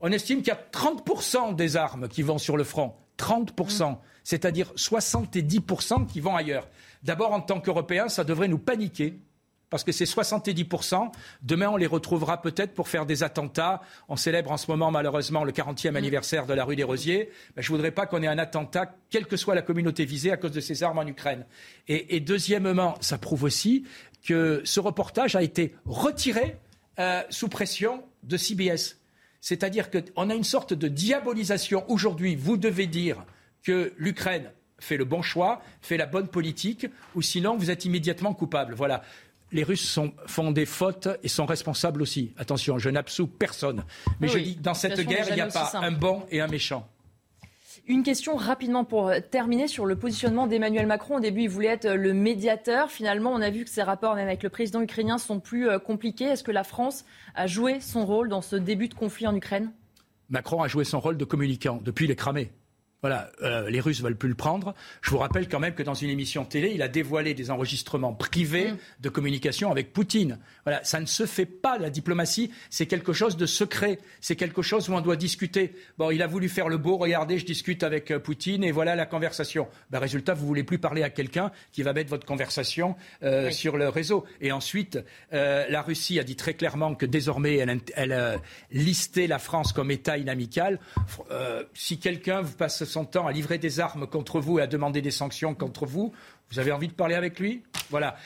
on 0.00 0.10
estime 0.10 0.38
qu'il 0.38 0.48
y 0.48 0.50
a 0.50 0.60
30% 0.72 1.54
des 1.54 1.76
armes 1.76 2.08
qui 2.08 2.22
vont 2.22 2.38
sur 2.38 2.56
le 2.56 2.64
front. 2.64 2.94
30%, 3.18 3.92
mm. 3.92 3.96
c'est-à-dire 4.24 4.72
70% 4.74 6.06
qui 6.06 6.20
vont 6.20 6.34
ailleurs. 6.34 6.68
D'abord, 7.02 7.32
en 7.32 7.40
tant 7.40 7.60
qu'Européens, 7.60 8.08
ça 8.08 8.24
devrait 8.24 8.48
nous 8.48 8.58
paniquer 8.58 9.20
parce 9.70 9.84
que 9.84 9.92
c'est 9.92 10.04
70%. 10.04 11.10
Demain, 11.42 11.68
on 11.68 11.76
les 11.76 11.86
retrouvera 11.86 12.40
peut-être 12.40 12.74
pour 12.74 12.88
faire 12.88 13.06
des 13.06 13.22
attentats. 13.22 13.82
On 14.08 14.16
célèbre 14.16 14.50
en 14.52 14.56
ce 14.56 14.70
moment, 14.70 14.90
malheureusement, 14.90 15.44
le 15.44 15.52
40e 15.52 15.90
mm. 15.90 15.96
anniversaire 15.96 16.46
de 16.46 16.54
la 16.54 16.64
rue 16.64 16.76
des 16.76 16.84
Rosiers. 16.84 17.30
Ben, 17.56 17.62
je 17.62 17.70
ne 17.70 17.76
voudrais 17.76 17.90
pas 17.90 18.06
qu'on 18.06 18.22
ait 18.22 18.28
un 18.28 18.38
attentat, 18.38 18.94
quelle 19.10 19.26
que 19.26 19.36
soit 19.36 19.54
la 19.54 19.62
communauté 19.62 20.04
visée, 20.04 20.30
à 20.30 20.36
cause 20.36 20.52
de 20.52 20.60
ces 20.60 20.82
armes 20.82 20.98
en 20.98 21.06
Ukraine. 21.06 21.44
Et, 21.88 22.20
deuxièmement, 22.20 22.94
ça 23.00 23.18
prouve 23.18 23.44
aussi 23.44 23.84
que 24.24 24.62
ce 24.64 24.80
reportage 24.80 25.36
a 25.36 25.42
été 25.42 25.74
retiré 25.84 26.56
euh, 26.98 27.22
sous 27.30 27.48
pression 27.48 28.04
de 28.22 28.36
CBS. 28.36 28.96
C'est-à-dire 29.40 29.90
qu'on 29.90 30.30
a 30.30 30.34
une 30.34 30.44
sorte 30.44 30.72
de 30.72 30.88
diabolisation. 30.88 31.84
Aujourd'hui, 31.90 32.34
vous 32.34 32.56
devez 32.56 32.86
dire 32.86 33.24
que 33.62 33.92
l'Ukraine 33.98 34.50
fait 34.78 34.96
le 34.96 35.04
bon 35.04 35.22
choix, 35.22 35.62
fait 35.80 35.96
la 35.96 36.06
bonne 36.06 36.28
politique, 36.28 36.86
ou 37.14 37.22
sinon 37.22 37.56
vous 37.56 37.70
êtes 37.70 37.84
immédiatement 37.84 38.34
coupable. 38.34 38.74
Voilà 38.74 39.02
les 39.54 39.62
Russes 39.62 39.98
font 40.26 40.50
des 40.50 40.66
fautes 40.66 41.08
et 41.22 41.28
sont 41.28 41.46
responsables 41.46 42.02
aussi. 42.02 42.34
Attention, 42.36 42.76
je 42.78 42.90
n'absous 42.90 43.28
personne. 43.28 43.84
Mais 44.20 44.28
je 44.28 44.38
dis, 44.38 44.56
dans 44.56 44.74
cette 44.74 45.00
guerre, 45.00 45.26
il 45.30 45.36
n'y 45.36 45.40
a 45.40 45.46
pas 45.46 45.70
un 45.74 45.92
bon 45.92 46.24
et 46.30 46.40
un 46.40 46.48
méchant. 46.48 46.88
Une 47.86 48.02
question 48.02 48.34
rapidement 48.34 48.84
pour 48.84 49.12
terminer 49.30 49.68
sur 49.68 49.86
le 49.86 49.94
positionnement 49.94 50.46
d'Emmanuel 50.46 50.86
Macron. 50.86 51.18
Au 51.18 51.20
début, 51.20 51.42
il 51.42 51.48
voulait 51.48 51.68
être 51.68 51.88
le 51.88 52.14
médiateur. 52.14 52.90
Finalement, 52.90 53.30
on 53.32 53.40
a 53.40 53.50
vu 53.50 53.64
que 53.64 53.70
ses 53.70 53.82
rapports, 53.82 54.16
même 54.16 54.26
avec 54.26 54.42
le 54.42 54.48
président 54.48 54.80
ukrainien, 54.80 55.18
sont 55.18 55.38
plus 55.38 55.68
euh, 55.68 55.78
compliqués. 55.78 56.24
Est-ce 56.24 56.42
que 56.42 56.50
la 56.50 56.64
France 56.64 57.04
a 57.34 57.46
joué 57.46 57.80
son 57.80 58.06
rôle 58.06 58.28
dans 58.28 58.42
ce 58.42 58.56
début 58.56 58.88
de 58.88 58.94
conflit 58.94 59.26
en 59.26 59.36
Ukraine? 59.36 59.70
Macron 60.30 60.62
a 60.62 60.68
joué 60.68 60.84
son 60.84 60.98
rôle 60.98 61.16
de 61.16 61.24
communicant. 61.24 61.78
Depuis, 61.84 62.06
il 62.06 62.10
est 62.10 62.16
cramé. 62.16 62.50
Voilà, 63.04 63.30
euh, 63.42 63.68
les 63.68 63.80
Russes 63.80 64.00
veulent 64.00 64.16
plus 64.16 64.30
le 64.30 64.34
prendre. 64.34 64.74
Je 65.02 65.10
vous 65.10 65.18
rappelle 65.18 65.46
quand 65.46 65.60
même 65.60 65.74
que 65.74 65.82
dans 65.82 65.92
une 65.92 66.08
émission 66.08 66.46
télé, 66.46 66.72
il 66.74 66.80
a 66.80 66.88
dévoilé 66.88 67.34
des 67.34 67.50
enregistrements 67.50 68.14
privés 68.14 68.68
mm. 68.68 68.76
de 69.00 69.08
communication 69.10 69.70
avec 69.70 69.92
Poutine. 69.92 70.38
Voilà, 70.64 70.82
ça 70.84 71.00
ne 71.00 71.04
se 71.04 71.26
fait 71.26 71.44
pas. 71.44 71.76
La 71.76 71.90
diplomatie, 71.90 72.50
c'est 72.70 72.86
quelque 72.86 73.12
chose 73.12 73.36
de 73.36 73.44
secret. 73.44 73.98
C'est 74.22 74.36
quelque 74.36 74.62
chose 74.62 74.88
où 74.88 74.94
on 74.94 75.02
doit 75.02 75.16
discuter. 75.16 75.74
Bon, 75.98 76.10
il 76.10 76.22
a 76.22 76.26
voulu 76.26 76.48
faire 76.48 76.70
le 76.70 76.78
beau. 76.78 76.96
Regardez, 76.96 77.38
je 77.38 77.44
discute 77.44 77.82
avec 77.82 78.10
euh, 78.10 78.18
Poutine 78.18 78.64
et 78.64 78.72
voilà 78.72 78.96
la 78.96 79.04
conversation. 79.04 79.68
Ben, 79.90 79.98
résultat, 79.98 80.32
vous 80.32 80.46
voulez 80.46 80.64
plus 80.64 80.78
parler 80.78 81.02
à 81.02 81.10
quelqu'un 81.10 81.52
qui 81.72 81.82
va 81.82 81.92
mettre 81.92 82.08
votre 82.08 82.24
conversation 82.24 82.96
euh, 83.22 83.50
sur 83.50 83.76
le 83.76 83.90
réseau. 83.90 84.24
Et 84.40 84.50
ensuite, 84.50 84.98
la 85.30 85.82
Russie 85.82 86.18
a 86.18 86.24
dit 86.24 86.36
très 86.36 86.54
clairement 86.54 86.94
que 86.94 87.04
désormais, 87.04 87.56
elle, 87.56 87.80
elle 87.96 88.40
listait 88.70 89.26
la 89.26 89.38
France 89.38 89.74
comme 89.74 89.90
État 89.90 90.16
inamical. 90.16 90.78
si 91.74 91.98
quelqu'un 91.98 92.40
vous 92.40 92.54
passe 92.54 92.78
temps 93.02 93.26
à 93.26 93.32
livrer 93.32 93.58
des 93.58 93.80
armes 93.80 94.06
contre 94.06 94.38
vous 94.38 94.60
et 94.60 94.62
à 94.62 94.68
demander 94.68 95.02
des 95.02 95.10
sanctions 95.10 95.54
contre 95.54 95.86
vous, 95.86 96.12
vous 96.50 96.58
avez 96.60 96.70
envie 96.70 96.86
de 96.86 96.92
parler 96.92 97.16
avec 97.16 97.40
lui? 97.40 97.64
Voilà. 97.90 98.16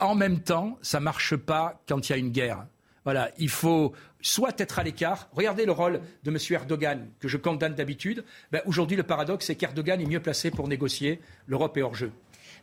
En 0.00 0.14
même 0.14 0.40
temps, 0.40 0.78
ça 0.80 1.00
marche 1.00 1.36
pas 1.36 1.82
quand 1.86 2.08
il 2.08 2.12
y 2.12 2.14
a 2.14 2.18
une 2.18 2.30
guerre. 2.30 2.64
Voilà, 3.04 3.30
il 3.38 3.50
faut 3.50 3.92
soit 4.20 4.60
être 4.60 4.78
à 4.78 4.82
l'écart. 4.82 5.28
Regardez 5.32 5.64
le 5.64 5.72
rôle 5.72 6.00
de 6.24 6.30
M. 6.30 6.38
Erdogan, 6.50 7.06
que 7.20 7.28
je 7.28 7.36
condamne 7.36 7.74
d'habitude. 7.74 8.24
Ben, 8.50 8.62
aujourd'hui, 8.66 8.96
le 8.96 9.04
paradoxe, 9.04 9.46
c'est 9.46 9.54
qu'Erdogan 9.54 10.00
est 10.00 10.06
mieux 10.06 10.20
placé 10.20 10.50
pour 10.50 10.66
négocier. 10.66 11.20
L'Europe 11.46 11.76
est 11.76 11.82
hors 11.82 11.94
jeu. 11.94 12.10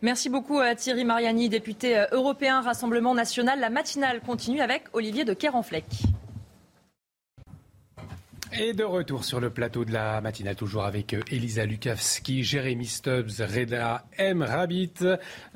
Merci 0.02 0.28
beaucoup 0.28 0.58
à 0.58 0.74
Thierry 0.74 1.04
Mariani, 1.04 1.48
député 1.48 1.96
euh, 1.96 2.04
européen 2.12 2.60
Rassemblement 2.60 3.14
national. 3.14 3.58
La 3.60 3.70
matinale 3.70 4.20
continue 4.20 4.60
avec 4.60 4.84
Olivier 4.92 5.24
de 5.24 5.32
Kerenfleck. 5.32 5.86
Et 8.56 8.72
de 8.72 8.84
retour 8.84 9.24
sur 9.24 9.40
le 9.40 9.50
plateau 9.50 9.84
de 9.84 9.92
la 9.92 10.20
matinale, 10.20 10.54
toujours 10.54 10.84
avec 10.84 11.12
euh, 11.12 11.20
Elisa 11.32 11.66
Lukavski, 11.66 12.44
Jérémy 12.44 12.86
Stubbs, 12.86 13.40
Reda 13.40 14.04
M. 14.16 14.42
Rabbit. 14.42 14.92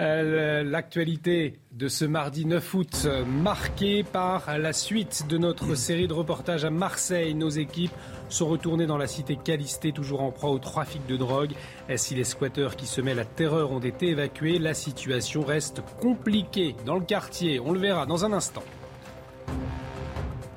Euh, 0.00 0.64
l'actualité 0.64 1.60
de 1.70 1.86
ce 1.86 2.04
mardi 2.04 2.44
9 2.44 2.74
août, 2.74 3.06
marquée 3.24 4.02
par 4.02 4.58
la 4.58 4.72
suite 4.72 5.26
de 5.28 5.38
notre 5.38 5.76
série 5.76 6.08
de 6.08 6.12
reportages 6.12 6.64
à 6.64 6.70
Marseille. 6.70 7.34
Nos 7.34 7.50
équipes 7.50 7.92
sont 8.30 8.48
retournées 8.48 8.86
dans 8.86 8.98
la 8.98 9.06
cité 9.06 9.36
Calisté, 9.36 9.92
toujours 9.92 10.22
en 10.22 10.32
proie 10.32 10.50
au 10.50 10.58
trafic 10.58 11.06
de 11.06 11.16
drogue. 11.16 11.52
Si 11.94 12.16
les 12.16 12.24
squatteurs 12.24 12.74
qui 12.74 12.86
semaient 12.86 13.14
la 13.14 13.24
terreur 13.24 13.70
ont 13.70 13.78
été 13.78 14.08
évacués, 14.08 14.58
la 14.58 14.74
situation 14.74 15.42
reste 15.42 15.82
compliquée 16.00 16.74
dans 16.84 16.96
le 16.96 17.04
quartier. 17.04 17.60
On 17.60 17.72
le 17.72 17.78
verra 17.78 18.06
dans 18.06 18.24
un 18.24 18.32
instant. 18.32 18.64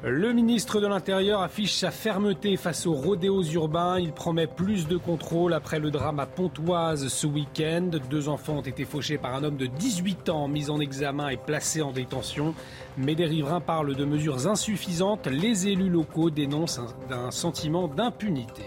Le 0.04 0.34
ministre 0.34 0.82
de 0.82 0.88
l'Intérieur 0.88 1.44
affiche 1.44 1.76
sa 1.76 1.92
fermeté 1.92 2.58
face 2.58 2.88
aux 2.88 2.94
rodéos 2.94 3.44
urbains. 3.44 4.00
Il 4.00 4.14
promet 4.14 4.48
plus 4.48 4.88
de 4.88 4.98
contrôle 4.98 5.54
après 5.54 5.78
le 5.78 5.92
drame 5.92 6.20
à 6.20 6.26
Pontoise 6.26 7.08
ce 7.08 7.28
week-end. 7.28 7.92
Deux 8.10 8.28
enfants 8.28 8.58
ont 8.58 8.62
été 8.62 8.84
fauchés 8.84 9.20
par 9.20 9.36
un 9.36 9.44
homme 9.44 9.58
de 9.58 9.68
18 9.68 10.30
ans 10.30 10.48
mis 10.48 10.72
en 10.72 10.80
examen 10.80 11.30
et 11.30 11.38
placé 11.38 11.84
en 11.84 11.92
détention. 11.92 12.56
Mais 12.98 13.14
des 13.14 13.28
riverains 13.28 13.62
parlent 13.62 13.96
de 13.96 14.06
mesures 14.06 14.48
insuffisantes. 14.48 15.28
Les 15.28 15.68
élus 15.68 15.92
locaux 15.92 16.32
dénoncent 16.32 16.82
un 17.12 17.30
sentiment 17.30 17.88
d'impunité. 17.88 18.64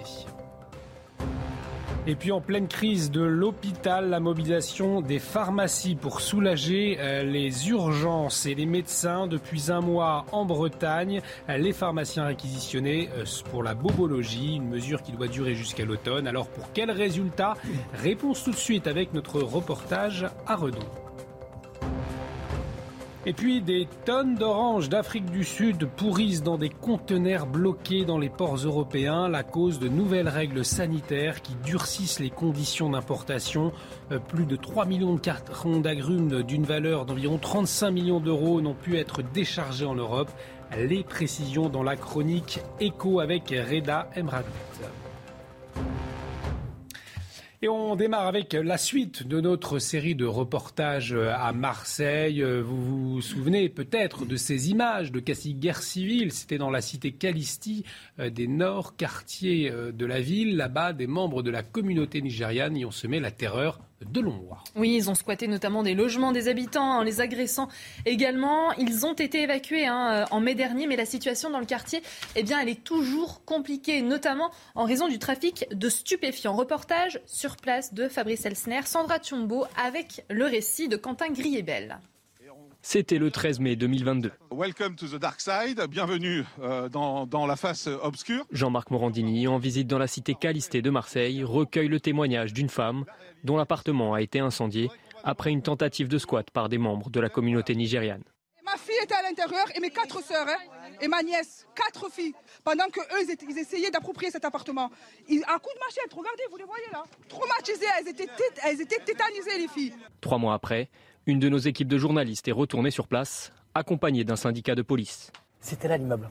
Et 2.06 2.16
puis 2.16 2.32
en 2.32 2.42
pleine 2.42 2.68
crise 2.68 3.10
de 3.10 3.22
l'hôpital, 3.22 4.10
la 4.10 4.20
mobilisation 4.20 5.00
des 5.00 5.18
pharmacies 5.18 5.94
pour 5.94 6.20
soulager 6.20 6.98
euh, 7.00 7.22
les 7.22 7.70
urgences 7.70 8.44
et 8.44 8.54
les 8.54 8.66
médecins 8.66 9.26
depuis 9.26 9.70
un 9.70 9.80
mois 9.80 10.26
en 10.30 10.44
Bretagne. 10.44 11.22
Les 11.48 11.72
pharmaciens 11.72 12.26
réquisitionnés 12.26 13.08
euh, 13.16 13.24
pour 13.50 13.62
la 13.62 13.74
bobologie, 13.74 14.56
une 14.56 14.68
mesure 14.68 15.02
qui 15.02 15.12
doit 15.12 15.28
durer 15.28 15.54
jusqu'à 15.54 15.86
l'automne. 15.86 16.26
Alors 16.26 16.48
pour 16.48 16.72
quels 16.72 16.90
résultats 16.90 17.54
Réponse 17.94 18.44
tout 18.44 18.50
de 18.50 18.56
suite 18.56 18.86
avec 18.86 19.14
notre 19.14 19.40
reportage 19.40 20.26
à 20.46 20.56
Redon. 20.56 20.86
Et 23.26 23.32
puis 23.32 23.62
des 23.62 23.88
tonnes 24.04 24.34
d'oranges 24.34 24.90
d'Afrique 24.90 25.30
du 25.30 25.44
Sud 25.44 25.86
pourrissent 25.86 26.42
dans 26.42 26.58
des 26.58 26.68
conteneurs 26.68 27.46
bloqués 27.46 28.04
dans 28.04 28.18
les 28.18 28.28
ports 28.28 28.56
européens, 28.56 29.28
la 29.28 29.42
cause 29.42 29.78
de 29.78 29.88
nouvelles 29.88 30.28
règles 30.28 30.62
sanitaires 30.62 31.40
qui 31.40 31.54
durcissent 31.64 32.20
les 32.20 32.28
conditions 32.28 32.90
d'importation. 32.90 33.72
Euh, 34.12 34.18
plus 34.18 34.44
de 34.44 34.56
3 34.56 34.84
millions 34.84 35.14
de 35.14 35.20
cartons 35.20 35.80
d'agrumes 35.80 36.42
d'une 36.42 36.64
valeur 36.64 37.06
d'environ 37.06 37.38
35 37.38 37.90
millions 37.92 38.20
d'euros 38.20 38.60
n'ont 38.60 38.74
pu 38.74 38.98
être 38.98 39.22
déchargés 39.22 39.86
en 39.86 39.94
Europe. 39.94 40.30
Les 40.76 41.02
précisions 41.02 41.70
dans 41.70 41.82
la 41.82 41.96
chronique 41.96 42.60
Écho 42.78 43.20
avec 43.20 43.54
Reda 43.70 44.10
Emradit. 44.18 44.48
Et 47.64 47.68
on 47.70 47.96
démarre 47.96 48.26
avec 48.26 48.52
la 48.52 48.76
suite 48.76 49.26
de 49.26 49.40
notre 49.40 49.78
série 49.78 50.14
de 50.14 50.26
reportages 50.26 51.14
à 51.14 51.50
Marseille. 51.54 52.42
Vous 52.42 53.14
vous 53.14 53.22
souvenez 53.22 53.70
peut-être 53.70 54.26
de 54.26 54.36
ces 54.36 54.68
images 54.70 55.10
de 55.10 55.18
Cassis 55.18 55.54
guerre 55.54 55.80
civile. 55.80 56.30
C'était 56.30 56.58
dans 56.58 56.68
la 56.68 56.82
cité 56.82 57.12
Calisti 57.12 57.86
euh, 58.18 58.28
des 58.28 58.48
nord 58.48 58.96
quartiers 58.96 59.70
euh, 59.70 59.92
de 59.92 60.04
la 60.04 60.20
ville. 60.20 60.58
Là-bas, 60.58 60.92
des 60.92 61.06
membres 61.06 61.42
de 61.42 61.50
la 61.50 61.62
communauté 61.62 62.20
nigériane 62.20 62.76
y 62.76 62.84
ont 62.84 62.90
semé 62.90 63.18
la 63.18 63.30
terreur 63.30 63.80
de. 64.00 64.24
Oui, 64.76 64.94
ils 64.96 65.10
ont 65.10 65.14
squatté 65.14 65.48
notamment 65.48 65.82
des 65.82 65.94
logements 65.94 66.32
des 66.32 66.48
habitants 66.48 66.98
en 66.98 67.02
les 67.02 67.20
agressant 67.20 67.68
également. 68.06 68.72
Ils 68.72 69.06
ont 69.06 69.14
été 69.14 69.42
évacués 69.42 69.86
hein, 69.86 70.24
en 70.30 70.40
mai 70.40 70.54
dernier, 70.54 70.86
mais 70.86 70.96
la 70.96 71.06
situation 71.06 71.50
dans 71.50 71.60
le 71.60 71.66
quartier, 71.66 72.02
eh 72.36 72.42
bien, 72.42 72.60
elle 72.60 72.68
est 72.68 72.82
toujours 72.82 73.44
compliquée, 73.44 74.02
notamment 74.02 74.50
en 74.74 74.84
raison 74.84 75.08
du 75.08 75.18
trafic 75.18 75.66
de 75.72 75.88
stupéfiants. 75.88 76.54
Reportage 76.54 77.20
sur 77.26 77.56
place 77.56 77.94
de 77.94 78.08
Fabrice 78.08 78.46
Elsner, 78.46 78.82
Sandra 78.84 79.18
Tchombo, 79.18 79.64
avec 79.76 80.24
le 80.30 80.44
récit 80.44 80.88
de 80.88 80.96
Quentin 80.96 81.30
Griebel. 81.30 81.98
C'était 82.86 83.16
le 83.16 83.30
13 83.30 83.60
mai 83.60 83.76
2022. 83.76 84.30
Welcome 84.50 84.94
to 84.96 85.06
the 85.06 85.18
dark 85.18 85.40
side. 85.40 85.80
Bienvenue 85.88 86.44
euh, 86.60 86.90
dans, 86.90 87.24
dans, 87.24 87.46
la 87.46 87.56
face 87.56 87.86
obscure. 87.86 88.44
Jean-Marc 88.52 88.90
Morandini, 88.90 89.48
en 89.48 89.56
visite 89.56 89.86
dans 89.86 89.96
la 89.96 90.06
cité 90.06 90.34
Calistée 90.34 90.82
de 90.82 90.90
Marseille, 90.90 91.42
recueille 91.44 91.88
le 91.88 91.98
témoignage 91.98 92.52
d'une 92.52 92.68
femme 92.68 93.06
dont 93.42 93.56
l'appartement 93.56 94.12
a 94.12 94.20
été 94.20 94.38
incendié 94.38 94.90
après 95.24 95.50
une 95.50 95.62
tentative 95.62 96.08
de 96.08 96.18
squat 96.18 96.50
par 96.50 96.68
des 96.68 96.76
membres 96.76 97.08
de 97.08 97.20
la 97.20 97.30
communauté 97.30 97.74
nigériane. 97.74 98.22
Ma 98.62 98.76
fille 98.76 99.02
était 99.02 99.14
à 99.14 99.22
l'intérieur 99.22 99.64
et 99.74 99.80
mes 99.80 99.90
quatre 99.90 100.22
sœurs 100.22 100.46
hein, 100.46 100.84
et 101.00 101.08
ma 101.08 101.22
nièce, 101.22 101.66
quatre 101.74 102.12
filles, 102.12 102.34
pendant 102.64 102.88
que 102.92 103.00
eux 103.00 103.36
ils 103.48 103.58
essayaient 103.58 103.90
d'approprier 103.90 104.30
cet 104.30 104.44
appartement. 104.44 104.90
Ils, 105.28 105.42
un 105.48 105.58
coup 105.58 105.70
de 105.74 105.80
machette, 105.80 106.12
regardez, 106.12 106.42
vous 106.50 106.58
les 106.58 106.64
voyez 106.64 106.86
là, 106.92 107.02
traumatisées, 107.30 107.86
elles 107.98 108.08
étaient, 108.08 108.28
elles 108.62 108.80
étaient 108.82 109.00
tétanisées 109.00 109.56
les 109.56 109.68
filles. 109.68 109.94
Trois 110.20 110.36
mois 110.36 110.52
après, 110.52 110.90
une 111.26 111.38
de 111.38 111.48
nos 111.48 111.58
équipes 111.58 111.88
de 111.88 111.96
journalistes 111.96 112.48
est 112.48 112.52
retournée 112.52 112.90
sur 112.90 113.08
place, 113.08 113.52
accompagnée 113.74 114.24
d'un 114.24 114.36
syndicat 114.36 114.74
de 114.74 114.82
police. 114.82 115.32
C'était 115.60 115.88
là 115.88 115.96
l'immeuble. 115.96 116.28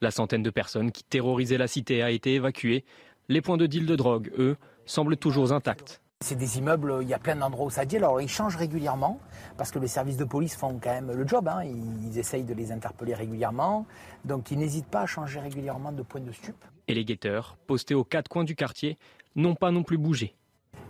La 0.00 0.10
centaine 0.10 0.42
de 0.42 0.50
personnes 0.50 0.92
qui 0.92 1.02
terrorisaient 1.02 1.58
la 1.58 1.66
cité 1.66 2.02
a 2.02 2.10
été 2.10 2.34
évacuée. 2.34 2.84
Les 3.28 3.40
points 3.40 3.56
de 3.56 3.66
deal 3.66 3.86
de 3.86 3.96
drogue, 3.96 4.30
eux, 4.38 4.56
semblent 4.84 5.16
toujours 5.16 5.52
intacts. 5.52 6.00
C'est 6.20 6.36
des 6.36 6.58
immeubles, 6.58 6.98
il 7.02 7.08
y 7.08 7.14
a 7.14 7.18
plein 7.18 7.34
d'endroits 7.34 7.66
où 7.66 7.70
ça 7.70 7.84
dit. 7.84 7.96
Alors 7.96 8.20
ils 8.20 8.28
changent 8.28 8.56
régulièrement 8.56 9.18
parce 9.58 9.70
que 9.70 9.78
les 9.78 9.88
services 9.88 10.16
de 10.16 10.24
police 10.24 10.56
font 10.56 10.78
quand 10.80 10.92
même 10.92 11.10
le 11.10 11.26
job. 11.26 11.48
Hein. 11.48 11.64
Ils 11.64 12.16
essayent 12.16 12.44
de 12.44 12.54
les 12.54 12.70
interpeller 12.70 13.14
régulièrement. 13.14 13.84
Donc 14.24 14.50
ils 14.50 14.58
n'hésitent 14.58 14.86
pas 14.86 15.02
à 15.02 15.06
changer 15.06 15.40
régulièrement 15.40 15.92
de 15.92 16.02
point 16.02 16.20
de 16.20 16.32
stup. 16.32 16.56
Et 16.88 16.94
les 16.94 17.04
guetteurs, 17.04 17.56
postés 17.66 17.94
aux 17.94 18.04
quatre 18.04 18.28
coins 18.28 18.44
du 18.44 18.54
quartier, 18.54 18.96
n'ont 19.34 19.56
pas 19.56 19.72
non 19.72 19.82
plus 19.82 19.98
bougé. 19.98 20.34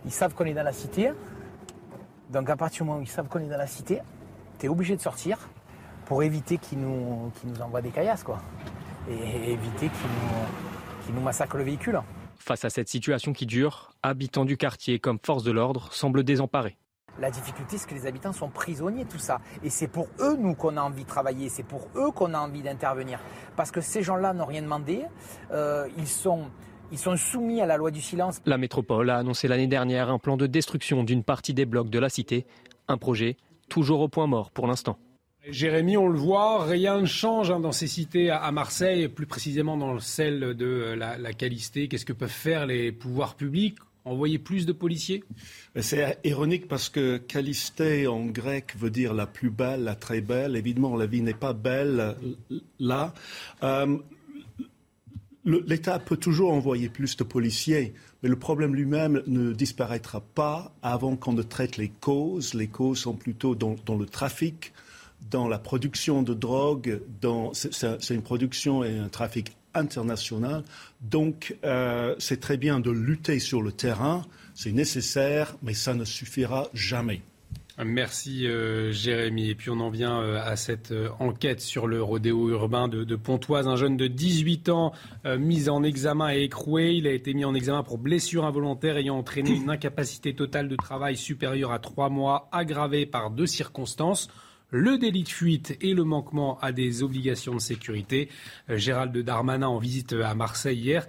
Ils 0.05 0.11
savent 0.11 0.33
qu'on 0.33 0.45
est 0.45 0.53
dans 0.53 0.63
la 0.63 0.73
cité. 0.73 1.11
Donc 2.29 2.49
à 2.49 2.55
partir 2.55 2.83
du 2.83 2.89
moment 2.89 2.99
où 2.99 3.03
ils 3.03 3.07
savent 3.07 3.27
qu'on 3.27 3.39
est 3.39 3.47
dans 3.47 3.57
la 3.57 3.67
cité, 3.67 4.01
tu 4.59 4.65
es 4.65 4.69
obligé 4.69 4.95
de 4.95 5.01
sortir 5.01 5.37
pour 6.05 6.23
éviter 6.23 6.57
qu'ils 6.57 6.79
nous, 6.79 7.31
nous 7.43 7.61
envoient 7.61 7.81
des 7.81 7.89
caillasses, 7.89 8.23
quoi. 8.23 8.39
Et 9.09 9.51
éviter 9.51 9.89
qu'ils 9.89 11.13
nous, 11.13 11.19
nous 11.19 11.21
massacrent 11.21 11.57
le 11.57 11.63
véhicule. 11.63 12.01
Face 12.37 12.65
à 12.65 12.69
cette 12.69 12.89
situation 12.89 13.33
qui 13.33 13.45
dure, 13.45 13.91
habitants 14.03 14.45
du 14.45 14.57
quartier 14.57 14.99
comme 14.99 15.19
force 15.23 15.43
de 15.43 15.51
l'ordre 15.51 15.91
semblent 15.91 16.23
désemparés. 16.23 16.77
La 17.19 17.31
difficulté, 17.31 17.77
c'est 17.77 17.89
que 17.89 17.95
les 17.95 18.05
habitants 18.05 18.31
sont 18.31 18.49
prisonniers 18.49 19.05
de 19.05 19.09
tout 19.09 19.17
ça. 19.17 19.41
Et 19.63 19.69
c'est 19.69 19.87
pour 19.87 20.07
eux, 20.19 20.35
nous, 20.37 20.53
qu'on 20.53 20.77
a 20.77 20.81
envie 20.81 21.03
de 21.03 21.09
travailler. 21.09 21.49
C'est 21.49 21.63
pour 21.63 21.87
eux 21.95 22.11
qu'on 22.11 22.33
a 22.33 22.39
envie 22.39 22.61
d'intervenir. 22.61 23.19
Parce 23.55 23.71
que 23.71 23.81
ces 23.81 24.03
gens-là 24.03 24.33
n'ont 24.33 24.45
rien 24.45 24.61
demandé. 24.61 25.03
Euh, 25.51 25.87
ils 25.97 26.07
sont 26.07 26.51
ils 26.91 26.97
sont 26.97 27.15
soumis 27.15 27.61
à 27.61 27.65
la 27.65 27.77
loi 27.77 27.91
du 27.91 28.01
silence. 28.01 28.41
La 28.45 28.57
métropole 28.57 29.09
a 29.09 29.17
annoncé 29.17 29.47
l'année 29.47 29.67
dernière 29.67 30.09
un 30.09 30.19
plan 30.19 30.37
de 30.37 30.47
destruction 30.47 31.03
d'une 31.03 31.23
partie 31.23 31.53
des 31.53 31.65
blocs 31.65 31.89
de 31.89 31.99
la 31.99 32.09
cité. 32.09 32.45
Un 32.87 32.97
projet 32.97 33.37
toujours 33.69 33.99
au 34.01 34.07
point 34.07 34.27
mort 34.27 34.51
pour 34.51 34.67
l'instant. 34.67 34.97
Jérémy, 35.49 35.95
on 35.95 36.09
le 36.09 36.19
voit, 36.19 36.65
rien 36.65 36.99
ne 36.99 37.05
change 37.05 37.51
hein, 37.51 37.59
dans 37.59 37.71
ces 37.71 37.87
cités 37.87 38.29
à, 38.29 38.51
Marseille, 38.51 39.07
plus 39.07 39.25
précisément 39.25 39.77
dans 39.77 39.99
celle 39.99 40.55
de 40.55 40.93
la, 40.97 41.17
la 41.17 41.33
Calisté. 41.33 41.87
Qu'est-ce 41.87 42.05
que 42.05 42.13
peuvent 42.13 42.29
faire 42.29 42.65
les 42.65 42.91
pouvoirs 42.91 43.35
publics? 43.35 43.77
Envoyer 44.03 44.39
plus 44.39 44.65
de 44.65 44.71
policiers? 44.71 45.23
C'est 45.75 46.19
ironique 46.23 46.67
parce 46.67 46.89
que 46.89 47.17
Calisté 47.17 48.07
en 48.07 48.25
grec 48.25 48.73
veut 48.77 48.89
dire 48.89 49.13
la 49.13 49.25
plus 49.25 49.49
belle, 49.49 49.83
la 49.83 49.95
très 49.95 50.21
belle. 50.21 50.55
Évidemment, 50.55 50.95
la 50.95 51.05
vie 51.05 51.21
n'est 51.21 51.33
pas 51.33 51.53
belle 51.53 52.15
là. 52.79 53.13
Euh, 53.63 53.97
L'État 55.47 55.97
peut 55.97 56.17
toujours 56.17 56.51
envoyer 56.51 56.89
plus 56.89 57.15
de 57.15 57.23
policiers, 57.23 57.93
mais 58.21 58.27
le 58.27 58.35
problème 58.35 58.75
lui-même 58.75 59.23
ne 59.27 59.53
disparaîtra 59.53 60.19
pas 60.19 60.73
avant 60.81 61.15
qu'on 61.15 61.31
ne 61.31 61.41
traite 61.41 61.77
les 61.77 61.87
causes. 61.87 62.53
Les 62.53 62.67
causes 62.67 62.99
sont 62.99 63.13
plutôt 63.13 63.55
dans, 63.55 63.77
le 63.97 64.05
trafic, 64.05 64.73
dans 65.31 65.47
la 65.47 65.57
production 65.57 66.21
de 66.21 66.33
drogue. 66.33 67.01
C'est 67.53 68.13
une 68.13 68.23
production 68.23 68.83
et 68.83 68.97
un 68.97 69.07
trafic 69.07 69.55
international. 69.73 70.65
Donc, 70.99 71.55
euh, 71.63 72.13
c'est 72.19 72.41
très 72.41 72.57
bien 72.57 72.81
de 72.81 72.91
lutter 72.91 73.39
sur 73.39 73.61
le 73.61 73.71
terrain. 73.71 74.25
C'est 74.53 74.73
nécessaire, 74.73 75.55
mais 75.63 75.73
ça 75.73 75.93
ne 75.93 76.03
suffira 76.03 76.67
jamais. 76.73 77.21
Merci 77.85 78.47
euh, 78.47 78.91
Jérémy. 78.91 79.49
Et 79.49 79.55
puis 79.55 79.69
on 79.69 79.79
en 79.79 79.89
vient 79.89 80.19
euh, 80.19 80.41
à 80.43 80.55
cette 80.55 80.91
euh, 80.91 81.09
enquête 81.19 81.61
sur 81.61 81.85
le 81.85 82.01
rodéo 82.01 82.49
urbain 82.49 82.87
de, 82.87 83.15
Pontoise. 83.15 83.67
Un 83.67 83.75
jeune 83.75 83.97
de 83.97 84.07
18 84.07 84.69
ans 84.69 84.93
mis 85.37 85.69
en 85.69 85.83
examen 85.83 86.33
et 86.33 86.43
écroué. 86.43 86.93
Il 86.93 87.07
a 87.07 87.11
été 87.11 87.33
mis 87.33 87.45
en 87.45 87.53
examen 87.53 87.83
pour 87.83 87.97
blessure 87.97 88.45
involontaire 88.45 88.97
ayant 88.97 89.17
entraîné 89.17 89.51
une 89.51 89.69
incapacité 89.69 90.33
totale 90.33 90.69
de 90.69 90.75
travail 90.75 91.17
supérieure 91.17 91.71
à 91.71 91.79
trois 91.79 92.09
mois, 92.09 92.47
aggravée 92.51 93.05
par 93.05 93.31
deux 93.31 93.47
circonstances 93.47 94.29
le 94.69 94.97
délit 94.97 95.23
de 95.23 95.29
fuite 95.29 95.77
et 95.79 95.93
le 95.93 96.03
manquement 96.03 96.59
à 96.59 96.73
des 96.73 97.01
obligations 97.01 97.55
de 97.55 97.59
sécurité. 97.59 98.29
Gérald 98.69 99.17
Darmanin 99.17 99.67
en 99.67 99.77
visite 99.77 100.13
à 100.13 100.35
Marseille 100.35 100.77
hier, 100.77 101.07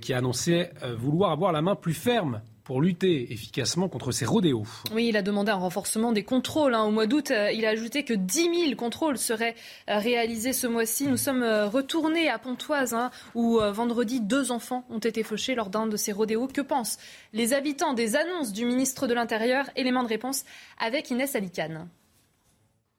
qui 0.00 0.14
a 0.14 0.18
annoncé 0.18 0.70
vouloir 0.96 1.30
avoir 1.30 1.52
la 1.52 1.60
main 1.60 1.76
plus 1.76 1.92
ferme 1.92 2.40
pour 2.64 2.80
lutter 2.80 3.30
efficacement 3.32 3.88
contre 3.88 4.10
ces 4.10 4.24
rodéos. 4.24 4.64
Oui, 4.92 5.08
il 5.08 5.16
a 5.16 5.22
demandé 5.22 5.50
un 5.50 5.56
renforcement 5.56 6.12
des 6.12 6.24
contrôles. 6.24 6.74
Hein. 6.74 6.84
Au 6.84 6.90
mois 6.90 7.06
d'août, 7.06 7.30
euh, 7.30 7.52
il 7.52 7.66
a 7.66 7.68
ajouté 7.68 8.04
que 8.04 8.14
10 8.14 8.66
000 8.68 8.76
contrôles 8.76 9.18
seraient 9.18 9.54
euh, 9.90 9.98
réalisés 9.98 10.54
ce 10.54 10.66
mois-ci. 10.66 11.06
Nous 11.06 11.18
sommes 11.18 11.42
euh, 11.42 11.68
retournés 11.68 12.28
à 12.28 12.38
Pontoise, 12.38 12.94
hein, 12.94 13.10
où 13.34 13.58
vendredi, 13.58 14.20
deux 14.20 14.50
enfants 14.50 14.84
ont 14.90 14.98
été 14.98 15.22
fauchés 15.22 15.54
lors 15.54 15.68
d'un 15.68 15.86
de 15.86 15.96
ces 15.96 16.12
rodéos. 16.12 16.48
Que 16.48 16.62
pensent 16.62 16.98
les 17.32 17.52
habitants 17.52 17.92
des 17.92 18.16
annonces 18.16 18.52
du 18.52 18.64
ministre 18.64 19.06
de 19.06 19.14
l'Intérieur? 19.14 19.68
Élément 19.76 20.02
de 20.02 20.08
réponse 20.08 20.44
avec 20.78 21.10
Inès 21.10 21.36
Alicane. 21.36 21.88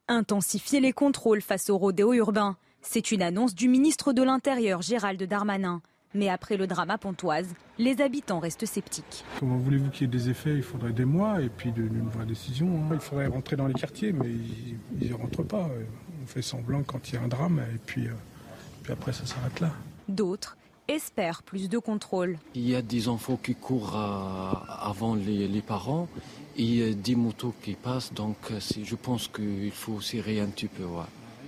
Intensifier 0.08 0.80
les 0.80 0.94
contrôles 0.94 1.42
face 1.42 1.69
aux 1.69 1.77
rodéos 1.77 2.14
urbains. 2.14 2.58
C'est 2.82 3.11
une 3.11 3.24
annonce 3.24 3.56
du 3.56 3.68
ministre 3.68 4.14
de 4.14 4.22
l'Intérieur, 4.22 4.84
Gérald 4.84 5.22
Darmanin. 5.24 5.82
Mais 6.16 6.30
après 6.30 6.56
le 6.56 6.66
drame 6.66 6.90
à 6.92 6.98
Pontoise, 6.98 7.53
les 7.77 8.00
habitants 8.00 8.40
restent 8.40 8.66
sceptiques. 8.66 9.26
Comment 9.38 9.58
voulez-vous 9.58 9.90
qu'il 9.90 10.03
y 10.03 10.06
ait 10.06 10.18
des 10.18 10.30
effets? 10.30 10.56
Il 10.56 10.64
faudrait 10.64 10.94
des 10.94 11.03
mois 11.03 11.42
et 11.42 11.50
puis 11.50 11.74
une 11.76 12.08
vraie 12.08 12.26
décision. 12.26 12.68
Hein. 12.68 12.94
Il 12.94 13.02
faudrait 13.02 13.27
rentrer 13.27 13.58
dans 13.58 13.68
les 13.68 13.74
quartiers, 13.74 14.14
mais 14.14 14.30
ils 15.02 15.10
ne 15.10 15.14
rentrent 15.14 15.44
pas. 15.44 15.69
On 16.24 16.26
fait 16.26 16.42
semblant 16.42 16.84
quand 16.84 17.10
il 17.10 17.16
y 17.16 17.18
a 17.18 17.22
un 17.22 17.27
drame 17.27 17.60
et 17.60 17.77
puis, 17.85 18.08
euh, 18.08 18.14
puis 18.82 18.94
après 18.94 19.11
ça 19.11 19.26
s'arrête 19.26 19.60
là. 19.60 19.72
D'autres 20.08 20.56
espèrent 20.88 21.44
plus 21.44 21.68
de 21.68 21.80
contrôle. 21.80 22.38
Il 22.53 22.66
y 22.66 22.76
a 22.76 22.82
des 22.82 23.10
enfants 23.10 23.35
qui 23.35 23.53
courent 23.53 23.98
avant 23.98 25.16
les, 25.16 25.61
parents 25.61 26.08
et 26.58 26.94
des 26.94 27.16
motos 27.16 27.53
qui 27.61 27.74
passent, 27.74 28.14
donc 28.14 28.38
je 28.84 28.95
pense 28.95 29.27
qu'il 29.27 29.72
faut 29.72 30.00
serrer 30.00 30.40
un 30.40 30.48
petit 30.48 30.68
peu. 30.68 30.84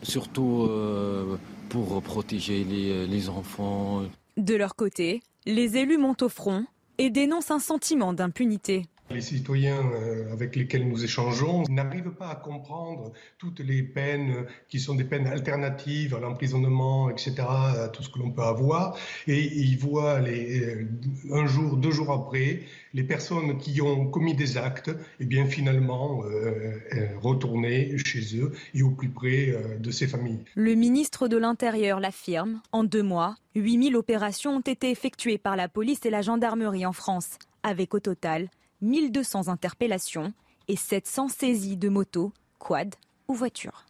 Surtout 0.01 0.67
euh, 0.69 1.37
pour 1.69 2.01
protéger 2.01 2.63
les 2.65 3.29
enfants. 3.29 4.01
De 4.37 4.53
leur 4.53 4.75
côté, 4.75 5.21
les 5.47 5.77
élus 5.77 5.97
montent 5.97 6.21
au 6.21 6.29
front 6.29 6.67
et 6.99 7.09
dénoncent 7.09 7.49
un 7.49 7.57
sentiment 7.57 8.13
d'impunité. 8.13 8.85
Les 9.09 9.21
citoyens 9.21 9.89
euh, 9.93 10.33
avec 10.33 10.57
lesquels 10.57 10.85
nous 10.85 11.01
échangeons 11.01 11.63
n'arrivent 11.69 12.11
pas 12.11 12.27
à 12.27 12.35
comprendre 12.35 13.13
toutes 13.37 13.61
les 13.61 13.81
peines 13.81 14.45
qui 14.67 14.81
sont 14.81 14.95
des 14.95 15.05
peines 15.05 15.27
alternatives 15.27 16.13
à 16.13 16.19
l'emprisonnement, 16.19 17.09
etc., 17.09 17.35
à 17.39 17.87
tout 17.87 18.03
ce 18.03 18.09
que 18.09 18.19
l'on 18.19 18.31
peut 18.31 18.43
avoir. 18.43 18.97
Et 19.27 19.41
ils 19.41 19.77
voient 19.77 20.19
euh, 20.19 20.83
un 21.31 21.47
jour, 21.47 21.77
deux 21.77 21.91
jours 21.91 22.11
après, 22.11 22.63
les 22.93 23.03
personnes 23.03 23.57
qui 23.57 23.81
ont 23.81 24.07
commis 24.07 24.35
des 24.35 24.57
actes, 24.57 24.89
et 24.89 25.21
eh 25.21 25.25
bien 25.25 25.45
finalement 25.45 26.23
euh, 26.25 26.77
retourner 27.21 27.97
chez 27.99 28.37
eux 28.37 28.51
et 28.73 28.83
au 28.83 28.91
plus 28.91 29.09
près 29.09 29.55
de 29.79 29.91
ces 29.91 30.07
familles. 30.07 30.43
Le 30.55 30.75
ministre 30.75 31.29
de 31.29 31.37
l'Intérieur 31.37 32.01
l'affirme. 32.01 32.61
En 32.73 32.83
deux 32.83 33.03
mois, 33.03 33.37
8000 33.55 33.95
opérations 33.95 34.57
ont 34.57 34.61
été 34.61 34.91
effectuées 34.91 35.37
par 35.37 35.55
la 35.55 35.69
police 35.69 36.05
et 36.05 36.09
la 36.09 36.21
gendarmerie 36.21 36.85
en 36.85 36.93
France, 36.93 37.39
avec 37.63 37.93
au 37.93 37.99
total 37.99 38.49
1200 38.81 39.47
interpellations 39.47 40.33
et 40.67 40.75
700 40.75 41.29
saisies 41.29 41.77
de 41.77 41.89
motos, 41.89 42.33
quad 42.59 42.95
ou 43.27 43.33
voitures. 43.33 43.85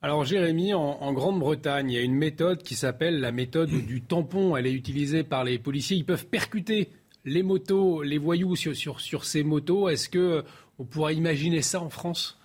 Alors 0.00 0.24
Jérémy, 0.24 0.74
en, 0.74 1.12
Grande-Bretagne, 1.12 1.90
il 1.90 1.94
y 1.94 1.98
a 1.98 2.02
une 2.02 2.14
méthode 2.14 2.62
qui 2.62 2.76
s'appelle 2.76 3.18
la 3.18 3.32
méthode 3.32 3.70
du 3.70 4.00
tampon. 4.00 4.56
Elle 4.56 4.68
est 4.68 4.72
utilisée 4.72 5.24
par 5.24 5.42
les 5.42 5.58
policiers. 5.58 5.96
Ils 5.96 6.04
peuvent 6.04 6.26
percuter 6.26 6.88
les 7.24 7.42
motos, 7.42 8.02
les 8.02 8.18
voyous 8.18 8.54
sur, 8.54 8.76
sur, 8.76 9.24
ces 9.24 9.42
motos. 9.42 9.88
Est-ce 9.88 10.08
qu'on 10.08 10.84
pourrait 10.84 11.16
imaginer 11.16 11.62
ça 11.62 11.80
en 11.80 11.90
France? 11.90 12.38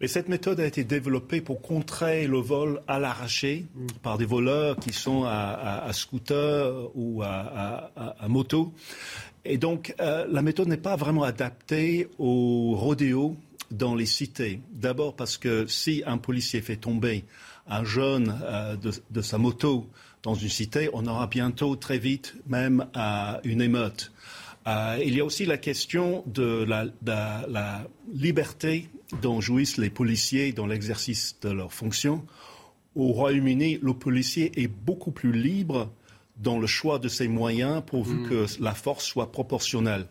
Mais 0.00 0.08
cette 0.08 0.28
méthode 0.28 0.60
a 0.60 0.66
été 0.66 0.82
développée 0.82 1.42
pour 1.42 1.60
contrer 1.60 2.26
le 2.26 2.38
vol 2.38 2.82
à 2.88 2.98
l'arraché 2.98 3.66
mm. 3.74 3.86
par 4.02 4.16
des 4.16 4.24
voleurs 4.24 4.76
qui 4.76 4.92
sont 4.94 5.24
à, 5.24 5.88
scooter 5.92 6.90
ou 6.94 7.22
à, 7.22 7.90
à, 8.18 8.28
moto. 8.28 8.72
Et 9.44 9.58
donc, 9.58 9.94
euh, 10.00 10.26
la 10.30 10.42
méthode 10.42 10.68
n'est 10.68 10.76
pas 10.76 10.96
vraiment 10.96 11.22
adaptée 11.22 12.08
au 12.18 12.74
rodéo 12.76 13.36
dans 13.70 13.94
les 13.94 14.06
cités. 14.06 14.60
D'abord 14.72 15.16
parce 15.16 15.36
que 15.36 15.66
si 15.66 16.02
un 16.06 16.18
policier 16.18 16.60
fait 16.60 16.76
tomber 16.76 17.24
un 17.66 17.84
jeune 17.84 18.34
euh, 18.44 18.76
de, 18.76 19.22
sa 19.22 19.38
moto 19.38 19.88
dans 20.22 20.34
une 20.34 20.48
cité, 20.48 20.88
on 20.92 21.06
aura 21.06 21.26
bientôt 21.26 21.76
très 21.76 21.98
vite 21.98 22.34
même 22.46 22.86
euh, 22.96 23.38
une 23.44 23.60
émeute. 23.60 24.12
il 24.66 25.14
y 25.14 25.20
a 25.20 25.24
aussi 25.24 25.44
la 25.44 25.58
question 25.58 26.24
de 26.26 26.64
la, 26.64 26.86
de 26.86 26.92
la 27.52 27.86
liberté 28.14 28.88
dont 29.20 29.40
jouissent 29.40 29.76
les 29.76 29.90
policiers 29.90 30.52
dans 30.52 30.66
l'exercice 30.66 31.36
de 31.42 31.50
leurs 31.50 31.72
fonctions. 31.72 32.24
Au 32.96 33.08
Royaume-Uni, 33.08 33.78
le 33.82 33.92
policier 33.92 34.52
est 34.62 34.68
beaucoup 34.68 35.10
plus 35.10 35.32
libre 35.32 35.90
dans 36.36 36.58
le 36.58 36.66
choix 36.66 36.98
de 36.98 37.08
ses 37.08 37.28
moyens 37.28 37.82
pourvu 37.86 38.16
mm. 38.16 38.28
que 38.28 38.46
la 38.60 38.74
force 38.74 39.04
soit 39.04 39.30
proportionnelle. 39.30 40.06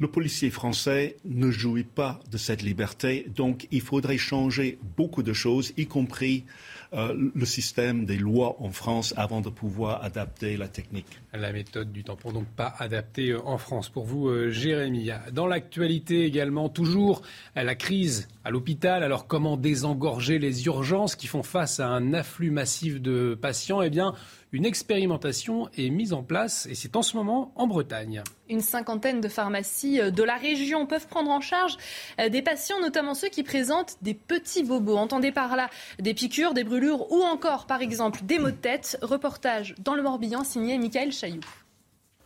Le 0.00 0.08
policier 0.08 0.48
français 0.48 1.16
ne 1.26 1.50
jouit 1.50 1.84
pas 1.84 2.20
de 2.30 2.38
cette 2.38 2.62
liberté, 2.62 3.26
donc 3.36 3.68
il 3.70 3.82
faudrait 3.82 4.16
changer 4.16 4.78
beaucoup 4.96 5.22
de 5.22 5.34
choses, 5.34 5.74
y 5.76 5.86
compris 5.86 6.46
euh, 6.94 7.14
le 7.34 7.44
système 7.44 8.06
des 8.06 8.16
lois 8.16 8.56
en 8.60 8.70
France 8.70 9.12
avant 9.16 9.42
de 9.42 9.50
pouvoir 9.50 10.02
adapter 10.02 10.56
la 10.56 10.66
technique. 10.66 11.06
La 11.34 11.52
méthode 11.52 11.92
du 11.92 12.02
tampon, 12.02 12.32
donc 12.32 12.46
pas 12.46 12.74
adaptée 12.78 13.28
euh, 13.28 13.46
en 13.46 13.58
France. 13.58 13.90
Pour 13.90 14.06
vous, 14.06 14.28
euh, 14.28 14.50
Jérémy, 14.50 15.10
dans 15.32 15.46
l'actualité 15.46 16.24
également, 16.24 16.68
toujours 16.70 17.22
la 17.54 17.74
crise 17.76 18.26
à 18.42 18.50
l'hôpital. 18.50 19.04
Alors 19.04 19.28
comment 19.28 19.56
désengorger 19.56 20.40
les 20.40 20.66
urgences 20.66 21.14
qui 21.14 21.28
font 21.28 21.42
face 21.42 21.78
à 21.78 21.88
un 21.88 22.12
afflux 22.14 22.50
massif 22.50 23.00
de 23.00 23.38
patients? 23.40 23.82
Eh 23.82 23.90
bien, 23.90 24.14
une 24.52 24.64
expérimentation 24.64 25.68
est 25.76 25.90
mise 25.90 26.12
en 26.12 26.22
place 26.22 26.66
et 26.66 26.74
c'est 26.74 26.96
en 26.96 27.02
ce 27.02 27.16
moment 27.16 27.52
en 27.54 27.66
Bretagne. 27.66 28.22
Une 28.48 28.60
cinquantaine 28.60 29.20
de 29.20 29.28
pharmacies 29.28 30.00
euh, 30.00 30.10
de 30.10 30.22
la 30.22 30.36
région 30.36 30.86
peuvent 30.86 31.06
prendre 31.06 31.30
en 31.30 31.40
charge 31.40 31.76
euh, 32.20 32.28
des 32.28 32.42
patients, 32.42 32.80
notamment 32.80 33.14
ceux 33.14 33.28
qui 33.28 33.44
présentent 33.44 33.96
des 34.02 34.14
petits 34.14 34.64
bobos. 34.64 34.96
Entendez 34.96 35.30
par 35.30 35.54
là 35.54 35.70
des 36.00 36.14
piqûres, 36.14 36.52
des 36.52 36.64
brûlures 36.64 37.10
ou 37.12 37.22
encore, 37.22 37.66
par 37.66 37.80
exemple, 37.80 38.20
des 38.24 38.38
maux 38.38 38.50
de 38.50 38.56
tête. 38.56 38.98
Reportage 39.02 39.74
dans 39.78 39.94
le 39.94 40.02
Morbihan 40.02 40.42
signé 40.42 40.78
Michael 40.78 41.12
Chailloux. 41.12 41.40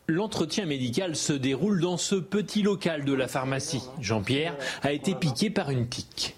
L'entretien 0.06 0.66
médical 0.66 1.16
se 1.16 1.32
déroule 1.32 1.80
dans 1.80 1.96
ce 1.96 2.14
petit 2.14 2.62
local 2.62 3.04
de 3.04 3.12
la 3.12 3.28
pharmacie. 3.28 3.82
Jean-Pierre 4.00 4.56
a 4.82 4.92
été 4.92 5.14
piqué 5.14 5.50
par 5.50 5.70
une 5.70 5.88
tique. 5.88 6.36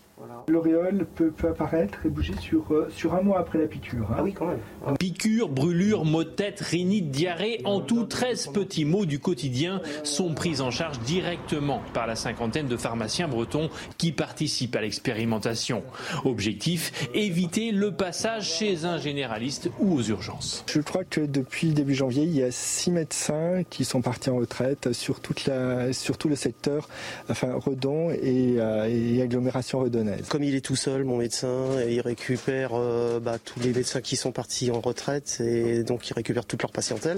L'auréole 0.48 1.06
peut, 1.16 1.32
apparaître 1.48 1.98
et 2.06 2.08
bouger 2.08 2.34
sur, 2.40 2.72
euh, 2.72 2.88
sur 2.90 3.14
un 3.14 3.22
mois 3.22 3.40
après 3.40 3.58
la 3.58 3.66
piqûre. 3.66 4.06
Hein. 4.10 4.16
Ah 4.18 4.22
oui, 4.22 4.32
quand 4.32 4.46
même. 4.46 4.96
Piqûre, 4.96 5.48
brûlure, 5.48 6.04
maux 6.04 6.22
de 6.22 6.28
tête, 6.28 6.60
rhinite, 6.60 7.10
diarrhée, 7.10 7.60
en 7.64 7.80
tout 7.80 8.04
13 8.04 8.48
petits 8.54 8.84
maux 8.84 9.06
du 9.06 9.18
quotidien 9.18 9.80
sont 10.04 10.34
pris 10.34 10.60
en 10.60 10.70
charge 10.70 11.00
directement 11.00 11.82
par 11.92 12.06
la 12.06 12.14
cinquantaine 12.14 12.68
de 12.68 12.76
pharmaciens 12.76 13.26
bretons 13.26 13.70
qui 13.98 14.12
participent 14.12 14.76
à 14.76 14.82
l'expérimentation. 14.82 15.82
Objectif, 16.24 17.08
éviter 17.12 17.72
le 17.72 17.90
passage 17.90 18.54
chez 18.54 18.84
un 18.84 18.98
généraliste 18.98 19.70
ou 19.80 19.94
aux 19.94 20.02
urgences. 20.02 20.64
Je 20.68 20.80
crois 20.80 21.02
que 21.02 21.20
depuis 21.20 21.70
début 21.70 21.94
janvier, 21.94 22.22
il 22.22 22.36
y 22.36 22.42
a 22.44 22.52
six 22.52 22.92
médecins 22.92 23.62
qui 23.68 23.84
sont 23.84 24.00
partis 24.00 24.30
en 24.30 24.36
retraite 24.36 24.92
sur, 24.92 25.18
toute 25.18 25.46
la, 25.46 25.92
sur 25.92 26.18
tout 26.18 26.28
le 26.28 26.36
secteur, 26.36 26.88
enfin 27.28 27.54
Redon 27.56 28.10
et, 28.10 28.56
euh, 28.58 28.88
et 28.88 29.22
agglomération 29.22 29.80
redonnaise 29.80 30.28
comme 30.36 30.44
il 30.44 30.54
est 30.54 30.60
tout 30.60 30.76
seul, 30.76 31.04
mon 31.04 31.16
médecin, 31.16 31.80
il 31.88 32.02
récupère 32.02 32.72
euh, 32.74 33.20
bah, 33.20 33.38
tous 33.42 33.58
les 33.60 33.72
médecins 33.72 34.02
qui 34.02 34.16
sont 34.16 34.32
partis 34.32 34.70
en 34.70 34.82
retraite 34.82 35.40
et 35.40 35.82
donc 35.82 36.10
il 36.10 36.12
récupère 36.12 36.44
toute 36.44 36.60
leur 36.60 36.72
patientèle. 36.72 37.16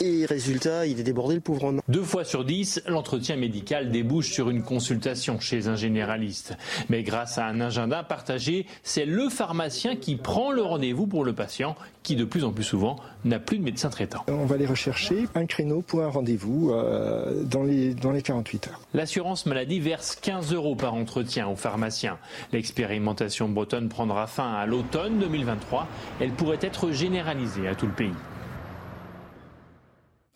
Et 0.00 0.26
résultat, 0.26 0.86
il 0.86 1.00
est 1.00 1.02
débordé 1.02 1.34
le 1.34 1.40
pauvre 1.40 1.64
homme. 1.64 1.80
Deux 1.88 2.02
fois 2.02 2.24
sur 2.24 2.44
dix, 2.44 2.82
l'entretien 2.86 3.36
médical 3.36 3.90
débouche 3.90 4.30
sur 4.30 4.50
une 4.50 4.62
consultation 4.62 5.40
chez 5.40 5.68
un 5.68 5.76
généraliste. 5.76 6.54
Mais 6.90 7.02
grâce 7.02 7.38
à 7.38 7.46
un 7.46 7.60
agenda 7.62 8.02
partagé, 8.02 8.66
c'est 8.82 9.06
le 9.06 9.30
pharmacien 9.30 9.96
qui 9.96 10.16
prend 10.16 10.52
le 10.52 10.60
rendez-vous 10.62 11.06
pour 11.06 11.24
le 11.24 11.32
patient 11.32 11.76
qui 12.02 12.14
de 12.14 12.24
plus 12.24 12.44
en 12.44 12.52
plus 12.52 12.62
souvent 12.62 12.96
n'a 13.24 13.38
plus 13.38 13.58
de 13.58 13.64
médecin 13.64 13.88
traitant. 13.88 14.24
On 14.28 14.44
va 14.44 14.56
aller 14.56 14.66
rechercher 14.66 15.26
un 15.34 15.46
créneau 15.46 15.80
pour 15.80 16.02
un 16.02 16.08
rendez-vous 16.08 16.70
euh, 16.72 17.42
dans, 17.44 17.64
les, 17.64 17.94
dans 17.94 18.12
les 18.12 18.22
48 18.22 18.68
heures. 18.68 18.80
L'assurance 18.94 19.46
maladie 19.46 19.80
verse 19.80 20.14
15 20.14 20.52
euros 20.52 20.76
par 20.76 20.94
entretien 20.94 21.48
aux 21.48 21.56
pharmaciens. 21.56 22.18
L'expérimentation 22.52 23.48
bretonne 23.48 23.88
prendra 23.88 24.26
fin 24.26 24.52
à 24.52 24.66
l'automne 24.66 25.18
2023. 25.18 25.88
Elle 26.20 26.32
pourrait 26.32 26.58
être 26.60 26.92
généralisée 26.92 27.66
à 27.66 27.74
tout 27.74 27.86
le 27.86 27.92
pays. 27.92 28.12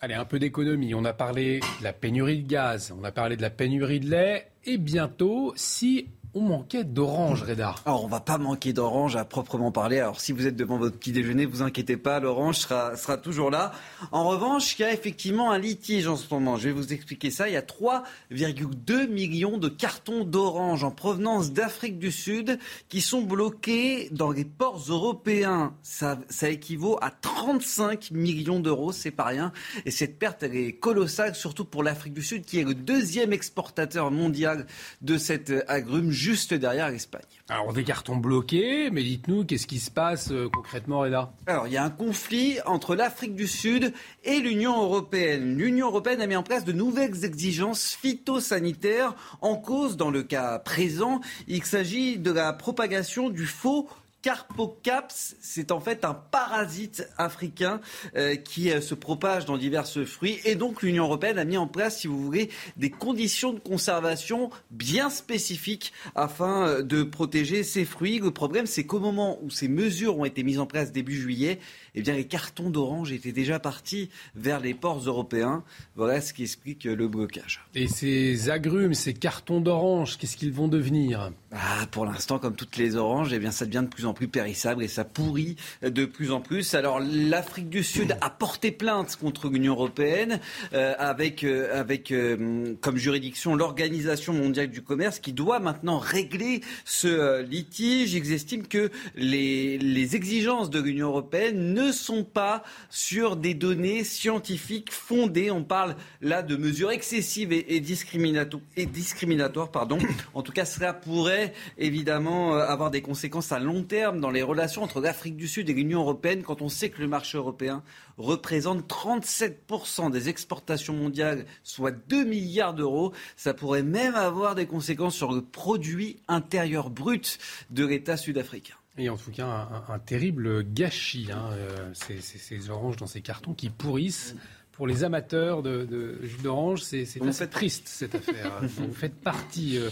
Allez, 0.02 0.14
un 0.14 0.24
peu 0.24 0.38
d'économie. 0.38 0.94
On 0.94 1.04
a 1.04 1.12
parlé 1.12 1.60
de 1.60 1.84
la 1.84 1.92
pénurie 1.92 2.42
de 2.42 2.48
gaz, 2.48 2.90
on 2.98 3.04
a 3.04 3.12
parlé 3.12 3.36
de 3.36 3.42
la 3.42 3.50
pénurie 3.50 4.00
de 4.00 4.10
lait. 4.10 4.50
Et 4.64 4.78
bientôt, 4.78 5.52
si 5.56 6.08
on 6.32 6.42
manquait 6.42 6.84
d'orange, 6.84 7.42
Reda. 7.42 7.74
Alors, 7.84 8.04
on 8.04 8.06
va 8.06 8.20
pas 8.20 8.38
manquer 8.38 8.72
d'orange 8.72 9.16
à 9.16 9.24
proprement 9.24 9.72
parler. 9.72 9.98
Alors, 9.98 10.20
si 10.20 10.30
vous 10.30 10.46
êtes 10.46 10.54
devant 10.54 10.78
votre 10.78 10.96
petit 10.96 11.10
déjeuner, 11.10 11.44
vous 11.44 11.62
inquiétez 11.62 11.96
pas, 11.96 12.20
l'orange 12.20 12.58
sera, 12.58 13.16
toujours 13.16 13.50
là. 13.50 13.72
En 14.12 14.28
revanche, 14.28 14.78
il 14.78 14.82
y 14.82 14.84
a 14.84 14.92
effectivement 14.92 15.50
un 15.50 15.58
litige 15.58 16.06
en 16.06 16.16
ce 16.16 16.32
moment. 16.32 16.56
Je 16.56 16.68
vais 16.68 16.72
vous 16.72 16.92
expliquer 16.92 17.30
ça. 17.30 17.48
Il 17.48 17.54
y 17.54 17.56
a 17.56 17.62
3,2 17.62 19.08
millions 19.08 19.58
de 19.58 19.68
cartons 19.68 20.24
d'orange 20.24 20.84
en 20.84 20.92
provenance 20.92 21.52
d'Afrique 21.52 21.98
du 21.98 22.12
Sud 22.12 22.58
qui 22.88 23.00
sont 23.00 23.22
bloqués 23.22 24.08
dans 24.12 24.30
les 24.30 24.44
ports 24.44 24.84
européens. 24.88 25.74
Ça, 25.82 26.18
ça 26.28 26.48
équivaut 26.48 26.96
à 27.02 27.10
35 27.10 28.12
millions 28.12 28.60
d'euros, 28.60 28.92
c'est 28.92 29.10
pas 29.10 29.24
rien. 29.24 29.52
Et 29.84 29.90
cette 29.90 30.18
perte, 30.18 30.44
elle 30.44 30.54
est 30.54 30.72
colossale, 30.74 31.34
surtout 31.34 31.64
pour 31.64 31.82
l'Afrique 31.82 32.14
du 32.14 32.22
Sud, 32.22 32.44
qui 32.44 32.60
est 32.60 32.64
le 32.64 32.74
deuxième 32.74 33.32
exportateur 33.32 34.12
mondial 34.12 34.66
de 35.02 35.18
cette 35.18 35.52
agrume 35.66 36.12
juste 36.20 36.52
derrière 36.52 36.90
l'Espagne. 36.90 37.22
Alors, 37.48 37.72
des 37.72 37.82
cartons 37.82 38.16
bloqués, 38.16 38.90
mais 38.90 39.02
dites-nous, 39.02 39.44
qu'est-ce 39.44 39.66
qui 39.66 39.80
se 39.80 39.90
passe 39.90 40.30
euh, 40.30 40.48
concrètement, 40.52 41.00
Reda 41.00 41.32
Alors, 41.46 41.66
il 41.66 41.72
y 41.72 41.78
a 41.78 41.84
un 41.84 41.90
conflit 41.90 42.58
entre 42.66 42.94
l'Afrique 42.94 43.34
du 43.34 43.48
Sud 43.48 43.94
et 44.22 44.38
l'Union 44.40 44.80
européenne. 44.82 45.56
L'Union 45.56 45.88
européenne 45.88 46.20
a 46.20 46.26
mis 46.26 46.36
en 46.36 46.42
place 46.42 46.64
de 46.64 46.72
nouvelles 46.72 47.24
exigences 47.24 47.94
phytosanitaires 47.94 49.14
en 49.40 49.56
cause, 49.56 49.96
dans 49.96 50.10
le 50.10 50.22
cas 50.22 50.58
présent, 50.58 51.20
il 51.48 51.64
s'agit 51.64 52.18
de 52.18 52.30
la 52.30 52.52
propagation 52.52 53.30
du 53.30 53.46
faux 53.46 53.88
Carpocaps, 54.22 55.36
c'est 55.40 55.72
en 55.72 55.80
fait 55.80 56.04
un 56.04 56.12
parasite 56.14 57.08
africain 57.16 57.80
euh, 58.16 58.36
qui 58.36 58.70
euh, 58.70 58.80
se 58.80 58.94
propage 58.94 59.46
dans 59.46 59.56
divers 59.56 59.86
fruits. 59.86 60.38
Et 60.44 60.56
donc 60.56 60.82
l'Union 60.82 61.04
européenne 61.04 61.38
a 61.38 61.44
mis 61.44 61.56
en 61.56 61.66
place, 61.66 62.00
si 62.00 62.06
vous 62.06 62.22
voulez, 62.22 62.50
des 62.76 62.90
conditions 62.90 63.54
de 63.54 63.58
conservation 63.58 64.50
bien 64.70 65.08
spécifiques 65.08 65.92
afin 66.14 66.66
euh, 66.66 66.82
de 66.82 67.02
protéger 67.02 67.62
ces 67.62 67.86
fruits. 67.86 68.18
Le 68.18 68.30
problème, 68.30 68.66
c'est 68.66 68.84
qu'au 68.84 69.00
moment 69.00 69.38
où 69.42 69.50
ces 69.50 69.68
mesures 69.68 70.18
ont 70.18 70.26
été 70.26 70.42
mises 70.42 70.58
en 70.58 70.66
place 70.66 70.92
début 70.92 71.18
juillet, 71.18 71.58
eh 71.94 72.02
bien, 72.02 72.14
les 72.14 72.26
cartons 72.26 72.70
d'orange 72.70 73.12
étaient 73.12 73.32
déjà 73.32 73.58
partis 73.58 74.10
vers 74.34 74.60
les 74.60 74.74
ports 74.74 75.00
européens. 75.06 75.64
Voilà 75.96 76.20
ce 76.20 76.34
qui 76.34 76.42
explique 76.42 76.84
le 76.84 77.08
blocage. 77.08 77.64
Et 77.74 77.88
ces 77.88 78.50
agrumes, 78.50 78.94
ces 78.94 79.14
cartons 79.14 79.60
d'orange, 79.60 80.18
qu'est-ce 80.18 80.36
qu'ils 80.36 80.52
vont 80.52 80.68
devenir? 80.68 81.32
Ah, 81.52 81.86
Pour 81.90 82.04
l'instant, 82.04 82.38
comme 82.38 82.54
toutes 82.54 82.76
les 82.76 82.96
oranges, 82.96 83.32
eh 83.32 83.38
bien, 83.38 83.50
ça 83.50 83.64
devient 83.64 83.82
de 83.82 83.88
plus 83.88 84.06
en 84.06 84.09
plus 84.14 84.28
périssable 84.28 84.82
et 84.82 84.88
ça 84.88 85.04
pourrit 85.04 85.56
de 85.82 86.04
plus 86.04 86.32
en 86.32 86.40
plus. 86.40 86.74
Alors, 86.74 87.00
l'Afrique 87.00 87.68
du 87.68 87.82
Sud 87.82 88.16
a 88.20 88.30
porté 88.30 88.70
plainte 88.70 89.16
contre 89.16 89.48
l'Union 89.48 89.74
européenne 89.74 90.40
euh, 90.72 90.94
avec, 90.98 91.44
euh, 91.44 91.78
avec 91.78 92.10
euh, 92.10 92.74
comme 92.80 92.96
juridiction 92.96 93.54
l'Organisation 93.54 94.32
mondiale 94.32 94.68
du 94.68 94.82
commerce 94.82 95.18
qui 95.18 95.32
doit 95.32 95.58
maintenant 95.58 95.98
régler 95.98 96.60
ce 96.84 97.42
litige. 97.42 98.14
Ils 98.14 98.32
estiment 98.32 98.64
que 98.68 98.90
les, 99.14 99.78
les 99.78 100.16
exigences 100.16 100.70
de 100.70 100.80
l'Union 100.80 101.08
européenne 101.08 101.74
ne 101.74 101.92
sont 101.92 102.24
pas 102.24 102.62
sur 102.88 103.36
des 103.36 103.54
données 103.54 104.04
scientifiques 104.04 104.92
fondées. 104.92 105.50
On 105.50 105.64
parle 105.64 105.96
là 106.20 106.42
de 106.42 106.56
mesures 106.56 106.90
excessives 106.90 107.52
et, 107.52 107.80
discriminatoires. 107.80 108.62
Et 108.76 108.86
discriminatoires 108.86 109.70
pardon. 109.70 109.98
En 110.34 110.42
tout 110.42 110.52
cas, 110.52 110.64
cela 110.64 110.92
pourrait 110.92 111.52
évidemment 111.78 112.54
avoir 112.54 112.90
des 112.90 113.02
conséquences 113.02 113.52
à 113.52 113.58
long 113.58 113.82
terme 113.82 113.99
dans 114.00 114.30
les 114.30 114.42
relations 114.42 114.82
entre 114.82 115.00
l'Afrique 115.00 115.36
du 115.36 115.46
Sud 115.46 115.68
et 115.68 115.74
l'Union 115.74 116.00
européenne 116.00 116.42
quand 116.42 116.62
on 116.62 116.68
sait 116.68 116.90
que 116.90 117.00
le 117.00 117.08
marché 117.08 117.36
européen 117.36 117.82
représente 118.16 118.88
37% 118.88 120.10
des 120.10 120.28
exportations 120.28 120.94
mondiales, 120.94 121.44
soit 121.62 121.90
2 121.90 122.24
milliards 122.24 122.74
d'euros. 122.74 123.12
Ça 123.36 123.54
pourrait 123.54 123.82
même 123.82 124.14
avoir 124.14 124.54
des 124.54 124.66
conséquences 124.66 125.16
sur 125.16 125.32
le 125.32 125.42
produit 125.42 126.16
intérieur 126.28 126.90
brut 126.90 127.38
de 127.70 127.84
l'État 127.84 128.16
sud-africain. 128.16 128.74
Et 128.98 129.08
en 129.08 129.16
tout 129.16 129.30
cas, 129.30 129.68
un, 129.88 129.98
terrible 129.98 130.64
gâchis, 130.64 131.28
hein, 131.32 131.50
euh, 131.52 131.90
ces, 131.94 132.70
oranges 132.70 132.96
dans 132.96 133.06
ces 133.06 133.22
cartons 133.22 133.54
qui 133.54 133.70
pourrissent. 133.70 134.34
Pour 134.80 134.86
les 134.86 135.04
amateurs 135.04 135.62
de, 135.62 136.18
jus 136.22 136.38
d'orange, 136.42 136.80
c'est 136.80 137.04
assez 137.28 137.46
triste 137.48 137.86
cette 137.86 138.14
affaire. 138.14 138.60
Vous 138.62 138.94
faites 138.94 139.14
partie, 139.14 139.76
euh, 139.76 139.90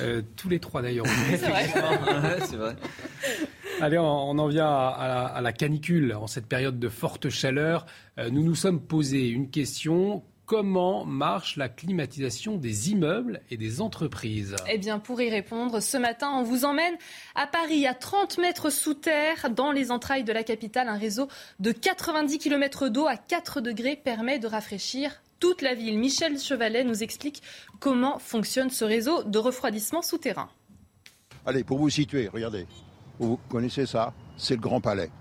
euh, 0.00 0.22
tous 0.34 0.48
les 0.48 0.58
trois 0.58 0.80
d'ailleurs. 0.80 1.04
C'est 1.28 2.56
vrai. 2.56 2.74
Allez, 3.82 3.98
on, 3.98 4.38
en 4.38 4.48
vient 4.48 4.66
à, 4.66 5.42
la, 5.42 5.52
canicule. 5.52 6.14
En 6.14 6.26
cette 6.26 6.46
période 6.46 6.78
de 6.78 6.88
forte 6.88 7.28
chaleur, 7.28 7.84
nous 8.30 8.42
nous 8.42 8.54
sommes 8.54 8.80
posé 8.80 9.28
une 9.28 9.50
question 9.50 10.22
comment 10.50 11.04
marche 11.04 11.56
la 11.56 11.68
climatisation 11.68 12.56
des 12.56 12.90
immeubles 12.90 13.40
et 13.52 13.56
des 13.56 13.80
entreprises? 13.80 14.56
Eh 14.68 14.78
bien, 14.78 14.98
pour 14.98 15.22
y 15.22 15.30
répondre, 15.30 15.78
ce 15.78 15.96
matin, 15.96 16.28
on 16.34 16.42
vous 16.42 16.64
emmène 16.64 16.96
à 17.36 17.46
Paris, 17.46 17.86
à 17.86 17.94
30 17.94 18.38
mètres 18.38 18.68
sous 18.68 18.94
terre, 18.94 19.48
dans 19.50 19.70
les 19.70 19.92
entrailles 19.92 20.24
de 20.24 20.32
la 20.32 20.42
capitale. 20.42 20.88
Un 20.88 20.98
réseau 20.98 21.28
de 21.60 21.70
90 21.70 22.38
km 22.38 22.88
d'eau 22.88 23.06
à 23.06 23.16
4 23.16 23.60
degrés 23.60 23.94
permet 23.94 24.40
de 24.40 24.48
rafraîchir 24.48 25.22
toute 25.38 25.62
la 25.62 25.74
ville. 25.74 25.96
Michel 25.96 26.36
Chevalet 26.36 26.82
nous 26.82 27.04
explique 27.04 27.44
comment 27.78 28.18
fonctionne 28.18 28.70
ce 28.70 28.84
réseau 28.84 29.22
de 29.22 29.38
refroidissement 29.38 30.02
souterrain. 30.02 30.48
Allez, 31.46 31.62
pour 31.62 31.78
vous 31.78 31.90
situer, 31.90 32.26
regardez, 32.26 32.66
vous 33.20 33.38
connaissez 33.48 33.86
ça, 33.86 34.12
c'est 34.36 34.56
le 34.56 34.60
Grand 34.60 34.80
Palais. 34.80 35.12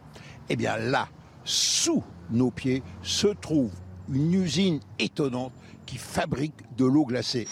Eh 0.50 0.56
bien 0.56 0.76
là, 0.78 1.08
sous 1.44 2.04
nos 2.32 2.50
pieds, 2.50 2.82
se 3.04 3.28
trouve 3.28 3.70
une 4.14 4.34
usine 4.34 4.80
étonnante 4.98 5.54
qui 5.86 5.98
fabrique 5.98 6.54
de 6.78 6.86
l'eau 6.86 7.06
glacée. 7.06 7.48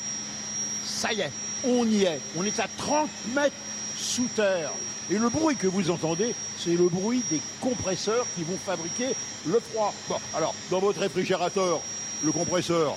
Ça 0.84 1.14
y 1.14 1.22
est, 1.22 1.32
on 1.66 1.86
y 1.86 2.04
est. 2.04 2.20
On 2.38 2.44
est 2.44 2.60
à 2.60 2.68
30 2.78 3.10
mètres 3.36 3.56
sous 3.98 4.28
terre. 4.36 4.72
Et 5.10 5.18
le 5.18 5.30
bruit 5.30 5.56
que 5.56 5.68
vous 5.68 5.90
entendez, 5.90 6.36
c'est 6.58 6.76
le 6.76 6.90
bruit 6.90 7.24
des 7.30 7.42
compresseurs 7.62 8.26
qui 8.36 8.44
vont 8.44 8.58
fabriquer 8.58 9.16
le 9.48 9.60
froid. 9.60 9.94
Bon, 10.10 10.18
alors, 10.36 10.54
dans 10.70 10.80
votre 10.80 11.00
réfrigérateur, 11.00 11.80
le 12.24 12.32
compresseur, 12.32 12.96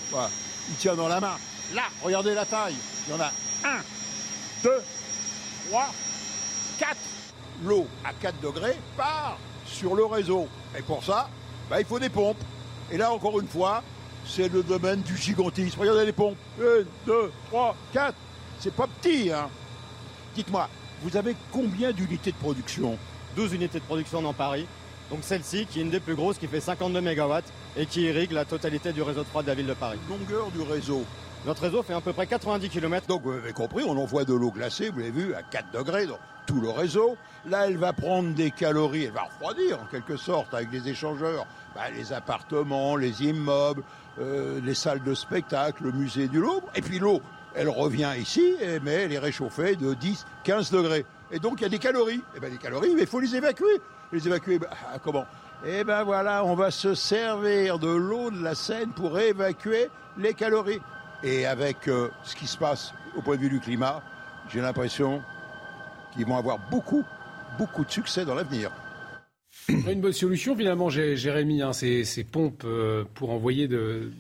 il 0.69 0.75
tient 0.77 0.97
dans 0.97 1.09
la 1.09 1.21
main. 1.21 1.37
Là, 1.75 1.83
regardez 2.03 2.35
la 2.35 2.45
taille. 2.45 2.75
Il 3.07 3.13
y 3.13 3.17
en 3.17 3.21
a 3.21 3.31
un, 3.65 3.81
deux, 4.65 4.83
trois, 5.69 5.87
quatre. 6.79 6.99
L'eau 7.63 7.87
à 8.07 8.15
4 8.15 8.41
degrés 8.41 8.77
part 8.97 9.37
sur 9.67 9.95
le 9.95 10.07
réseau. 10.07 10.49
Et 10.79 10.81
pour 10.81 11.05
ça, 11.05 11.29
bah, 11.69 11.79
il 11.79 11.87
faut 11.87 11.99
des 11.99 12.09
pompes. 12.09 12.43
Et 12.93 12.97
là, 12.97 13.13
encore 13.13 13.41
une 13.41 13.49
fois, 13.49 13.83
c'est 14.27 14.53
le 14.53 14.63
domaine 14.63 15.01
du 15.03 15.17
gigantisme. 15.17 15.81
Regardez 15.81 16.07
les 16.07 16.13
pompes. 16.13 16.37
Une, 16.59 16.87
deux, 17.07 17.31
trois, 17.49 17.75
quatre. 17.93 18.17
C'est 18.59 18.75
pas 18.75 18.87
petit, 18.87 19.31
hein. 19.33 19.49
Dites-moi, 20.35 20.69
vous 21.03 21.17
avez 21.17 21.35
combien 21.53 21.93
d'unités 21.93 22.33
de 22.33 22.37
production? 22.37 22.99
12 23.37 23.55
unités 23.55 23.79
de 23.79 23.85
production 23.85 24.23
dans 24.23 24.33
Paris. 24.33 24.67
Donc 25.11 25.21
celle-ci, 25.23 25.67
qui 25.67 25.81
est 25.81 25.83
une 25.83 25.91
des 25.91 26.01
plus 26.01 26.15
grosses, 26.15 26.39
qui 26.39 26.47
fait 26.47 26.61
52 26.61 27.01
MW 27.01 27.39
et 27.77 27.87
qui 27.87 28.03
irrigue 28.03 28.33
la 28.33 28.45
totalité 28.45 28.93
du 28.93 29.03
réseau 29.03 29.21
de 29.23 29.29
froid 29.29 29.43
de 29.43 29.49
la 29.49 29.55
ville 29.55 29.67
de 29.67 29.75
Paris. 29.75 29.99
Longueur 30.09 30.51
du 30.51 30.63
réseau 30.63 31.05
Notre 31.47 31.63
réseau 31.63 31.83
fait 31.83 31.95
à 31.95 32.01
peu 32.01 32.13
près 32.13 32.27
90 32.27 32.69
km. 32.69 33.07
Donc 33.07 33.23
vous 33.23 33.33
avez 33.33 33.53
compris, 33.53 33.83
on 33.85 33.97
envoie 33.97 34.25
de 34.25 34.35
l'eau 34.35 34.51
glacée, 34.51 34.91
vous 34.91 34.99
l'avez 34.99 35.11
vu, 35.11 35.35
à 35.35 35.43
4 35.43 35.73
degrés 35.73 36.07
dans 36.07 36.19
tout 36.51 36.61
le 36.61 36.71
réseau. 36.71 37.17
Là, 37.49 37.69
elle 37.69 37.77
va 37.77 37.93
prendre 37.93 38.35
des 38.35 38.51
calories, 38.51 39.05
elle 39.05 39.13
va 39.13 39.23
refroidir 39.23 39.81
en 39.81 39.87
quelque 39.87 40.17
sorte 40.17 40.53
avec 40.53 40.69
des 40.71 40.89
échangeurs 40.89 41.47
bah, 41.77 41.83
les 41.97 42.13
appartements, 42.13 42.97
les 42.97 43.23
immeubles, 43.23 43.85
euh, 44.19 44.61
les 44.65 44.75
salles 44.75 45.03
de 45.05 45.15
spectacle, 45.15 45.85
le 45.85 45.93
musée 45.93 46.27
du 46.27 46.41
Louvre. 46.41 46.69
Et 46.75 46.83
puis 46.83 46.99
l'eau, 46.99 47.23
elle 47.55 47.69
revient 47.69 48.11
ici, 48.19 48.57
mais 48.83 48.93
elle 48.93 49.13
est 49.13 49.19
réchauffée 49.19 49.77
de 49.77 49.95
10, 49.95 50.27
15 50.43 50.71
degrés. 50.73 51.07
Et 51.31 51.39
donc 51.39 51.61
il 51.61 51.63
y 51.63 51.67
a 51.67 51.69
des 51.69 51.79
calories. 51.79 52.17
Et 52.17 52.37
eh 52.37 52.41
bien 52.41 52.51
des 52.51 52.59
calories, 52.59 52.95
mais 52.97 53.03
il 53.03 53.07
faut 53.07 53.21
les 53.21 53.37
évacuer. 53.37 53.81
Les 54.13 54.27
évacuer, 54.27 54.59
bah, 54.59 54.71
comment? 55.05 55.27
Eh 55.65 55.85
ben 55.85 56.03
voilà, 56.03 56.45
on 56.45 56.57
va 56.57 56.73
se 56.73 56.95
servir 56.95 57.79
de 57.79 57.91
l'eau 57.91 58.33
de 58.33 58.43
la 58.43 58.57
Seine 58.57 58.91
pour 58.91 59.21
évacuer 59.21 59.89
les 60.19 60.35
calories. 60.35 60.81
Et 61.23 61.47
avec 61.47 61.87
euh, 61.87 62.09
ce 62.25 62.35
qui 62.35 62.49
se 62.49 62.59
passe 62.59 62.93
au 63.17 63.23
point 63.23 63.37
de 63.37 63.43
vue 63.43 63.51
du 63.51 63.61
climat, 63.61 64.03
j'ai 64.49 64.61
l'impression 64.61 65.23
qu'ils 66.13 66.27
vont 66.27 66.37
avoir 66.37 66.59
beaucoup, 66.71 67.05
beaucoup 67.59 67.85
de 67.85 67.91
succès 67.91 68.25
dans 68.25 68.35
l'avenir. 68.35 68.71
Une 69.69 70.01
bonne 70.01 70.13
solution 70.13 70.57
finalement, 70.57 70.91
Jérémy, 70.91 71.63
hein, 71.63 71.73
ces, 71.73 72.25
pompes 72.31 72.63
euh, 72.65 73.05
pour 73.15 73.31
envoyer 73.31 73.69
de, 73.69 74.13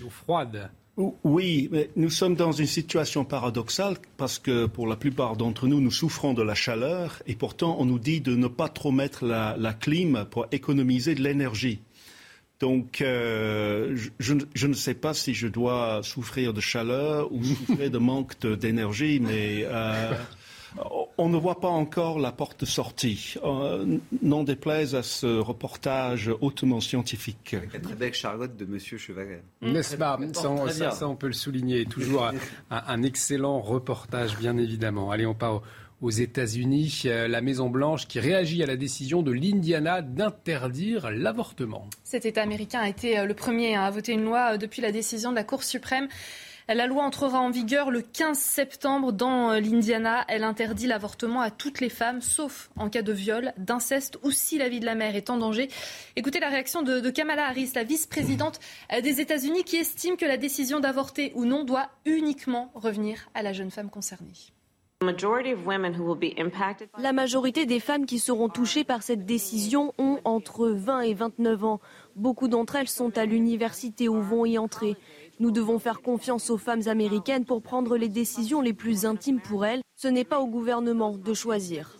l'eau 0.00 0.10
froide. 0.10 0.70
Oui, 0.96 1.68
mais 1.72 1.90
nous 1.96 2.10
sommes 2.10 2.36
dans 2.36 2.52
une 2.52 2.66
situation 2.66 3.24
paradoxale 3.24 3.96
parce 4.16 4.38
que 4.38 4.66
pour 4.66 4.86
la 4.86 4.94
plupart 4.94 5.36
d'entre 5.36 5.66
nous, 5.66 5.80
nous 5.80 5.90
souffrons 5.90 6.34
de 6.34 6.42
la 6.42 6.54
chaleur 6.54 7.20
et 7.26 7.34
pourtant 7.34 7.76
on 7.80 7.84
nous 7.84 7.98
dit 7.98 8.20
de 8.20 8.36
ne 8.36 8.46
pas 8.46 8.68
trop 8.68 8.92
mettre 8.92 9.24
la, 9.24 9.74
clim 9.80 10.24
pour 10.30 10.46
économiser 10.52 11.16
de 11.16 11.22
l'énergie. 11.22 11.80
Donc, 12.60 13.00
euh, 13.00 13.96
je, 14.20 14.66
ne 14.66 14.72
sais 14.72 14.94
pas 14.94 15.14
si 15.14 15.34
je 15.34 15.48
dois 15.48 16.00
souffrir 16.04 16.52
de 16.52 16.60
chaleur 16.60 17.32
ou 17.32 17.42
souffrir 17.42 17.90
de 17.90 17.98
manque 17.98 18.46
d'énergie, 18.46 19.18
mais 19.20 19.64
euh, 19.64 20.12
on 21.18 21.28
ne 21.28 21.36
voit 21.36 21.60
pas 21.60 21.68
encore 21.68 22.18
la 22.18 22.32
porte 22.32 22.60
de 22.60 22.66
sortie, 22.66 23.34
euh, 23.44 23.98
n'en 24.22 24.44
déplaise 24.44 24.94
à 24.94 25.02
ce 25.02 25.26
reportage 25.26 26.30
hautement 26.40 26.80
scientifique. 26.80 27.56
La 27.72 27.80
très 27.80 27.94
belle 27.94 28.14
charlotte 28.14 28.56
de 28.56 28.64
Monsieur 28.64 28.98
Chevalet. 28.98 29.42
N'est-ce 29.62 29.96
pas 29.96 30.18
ça, 30.32 30.90
ça, 30.90 31.08
on 31.08 31.16
peut 31.16 31.28
le 31.28 31.32
souligner. 31.32 31.84
Toujours 31.86 32.24
un, 32.24 32.34
un, 32.70 33.02
excellent 33.02 33.60
reportage, 33.60 34.36
bien 34.36 34.56
évidemment. 34.58 35.10
Allez, 35.10 35.26
on 35.26 35.34
part 35.34 35.62
aux 36.02 36.10
États-Unis. 36.10 37.02
Euh, 37.06 37.28
la 37.28 37.40
Maison-Blanche 37.40 38.06
qui 38.06 38.20
réagit 38.20 38.62
à 38.62 38.66
la 38.66 38.76
décision 38.76 39.22
de 39.22 39.32
l'Indiana 39.32 40.02
d'interdire 40.02 41.10
l'avortement. 41.10 41.88
Cet 42.02 42.26
État 42.26 42.42
américain 42.42 42.80
a 42.80 42.88
été 42.88 43.18
euh, 43.18 43.26
le 43.26 43.34
premier 43.34 43.76
à 43.76 43.90
voter 43.90 44.12
une 44.12 44.24
loi 44.24 44.58
depuis 44.58 44.82
la 44.82 44.92
décision 44.92 45.30
de 45.30 45.36
la 45.36 45.44
Cour 45.44 45.62
suprême 45.62 46.08
la 46.68 46.86
loi 46.86 47.04
entrera 47.04 47.40
en 47.40 47.50
vigueur 47.50 47.90
le 47.90 48.00
15 48.00 48.38
septembre 48.38 49.12
dans 49.12 49.50
euh, 49.50 49.60
l'Indiana. 49.60 50.24
Elle 50.28 50.44
interdit 50.44 50.86
l'avortement 50.86 51.42
à 51.42 51.50
toutes 51.50 51.80
les 51.80 51.90
femmes, 51.90 52.22
sauf 52.22 52.70
en 52.76 52.88
cas 52.88 53.02
de 53.02 53.12
viol, 53.12 53.52
d'inceste 53.58 54.18
ou 54.22 54.30
si 54.30 54.56
la 54.56 54.70
vie 54.70 54.80
de 54.80 54.86
la 54.86 54.94
mère 54.94 55.14
est 55.14 55.28
en 55.28 55.36
danger. 55.36 55.68
Écoutez 56.16 56.40
la 56.40 56.48
réaction 56.48 56.82
de, 56.82 57.10
Kamala 57.10 57.46
Harris, 57.46 57.72
la 57.74 57.84
vice-présidente 57.84 58.60
euh, 58.92 59.02
des 59.02 59.20
États-Unis, 59.20 59.64
qui 59.64 59.76
estime 59.76 60.16
que 60.16 60.24
la 60.24 60.38
décision 60.38 60.80
d'avorter 60.80 61.32
ou 61.34 61.44
non 61.44 61.64
doit 61.64 61.90
uniquement 62.06 62.70
revenir 62.74 63.28
à 63.34 63.42
la 63.42 63.52
jeune 63.52 63.70
femme 63.70 63.90
concernée. 63.90 64.32
La 66.98 67.12
majorité 67.12 67.66
des 67.66 67.80
femmes 67.80 68.06
qui 68.06 68.18
seront 68.18 68.48
touchées 68.48 68.84
par 68.84 69.02
cette 69.02 69.26
décision 69.26 69.92
ont 69.98 70.18
entre 70.24 70.68
20 70.68 71.00
et 71.00 71.14
29 71.14 71.64
ans. 71.64 71.80
Beaucoup 72.16 72.48
d'entre 72.48 72.76
elles 72.76 72.88
sont 72.88 73.18
à 73.18 73.26
l'université 73.26 74.08
ou 74.08 74.22
vont 74.22 74.46
y 74.46 74.56
entrer. 74.56 74.96
Nous 75.40 75.50
devons 75.50 75.80
faire 75.80 76.00
confiance 76.00 76.48
aux 76.48 76.58
femmes 76.58 76.86
américaines 76.86 77.44
pour 77.44 77.60
prendre 77.60 77.96
les 77.96 78.08
décisions 78.08 78.60
les 78.60 78.72
plus 78.72 79.04
intimes 79.04 79.40
pour 79.40 79.66
elles. 79.66 79.82
Ce 79.96 80.06
n'est 80.06 80.24
pas 80.24 80.38
au 80.38 80.46
gouvernement 80.46 81.16
de 81.16 81.34
choisir. 81.34 81.96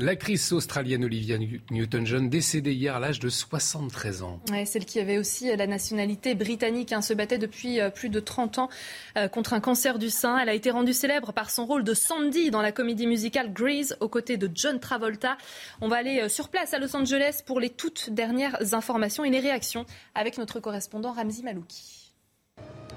L'actrice 0.00 0.52
australienne 0.52 1.04
Olivia 1.04 1.36
Newton-John, 1.70 2.30
décédée 2.30 2.72
hier 2.72 2.96
à 2.96 3.00
l'âge 3.00 3.20
de 3.20 3.28
73 3.28 4.22
ans. 4.22 4.40
celle 4.64 4.86
qui 4.86 4.98
avait 4.98 5.18
aussi 5.18 5.54
la 5.54 5.66
nationalité 5.66 6.34
britannique, 6.34 6.94
hein, 6.94 7.02
se 7.02 7.12
battait 7.12 7.36
depuis 7.36 7.80
euh, 7.80 7.90
plus 7.90 8.08
de 8.08 8.18
30 8.18 8.58
ans 8.58 8.70
euh, 9.18 9.28
contre 9.28 9.52
un 9.52 9.60
cancer 9.60 9.98
du 9.98 10.08
sein. 10.08 10.38
Elle 10.38 10.48
a 10.48 10.54
été 10.54 10.70
rendue 10.70 10.94
célèbre 10.94 11.34
par 11.34 11.50
son 11.50 11.66
rôle 11.66 11.84
de 11.84 11.92
Sandy 11.92 12.50
dans 12.50 12.62
la 12.62 12.72
comédie 12.72 13.06
musicale 13.06 13.52
Grease 13.52 13.98
aux 14.00 14.08
côtés 14.08 14.38
de 14.38 14.50
John 14.54 14.80
Travolta. 14.80 15.36
On 15.82 15.88
va 15.88 15.96
aller 15.96 16.20
euh, 16.22 16.28
sur 16.30 16.48
place 16.48 16.72
à 16.72 16.78
Los 16.78 16.96
Angeles 16.96 17.42
pour 17.44 17.60
les 17.60 17.68
toutes 17.68 18.08
dernières 18.08 18.72
informations 18.72 19.22
et 19.24 19.30
les 19.30 19.40
réactions 19.40 19.84
avec 20.14 20.38
notre 20.38 20.60
correspondant 20.60 21.12
Ramzi 21.12 21.42
Malouki. 21.42 21.99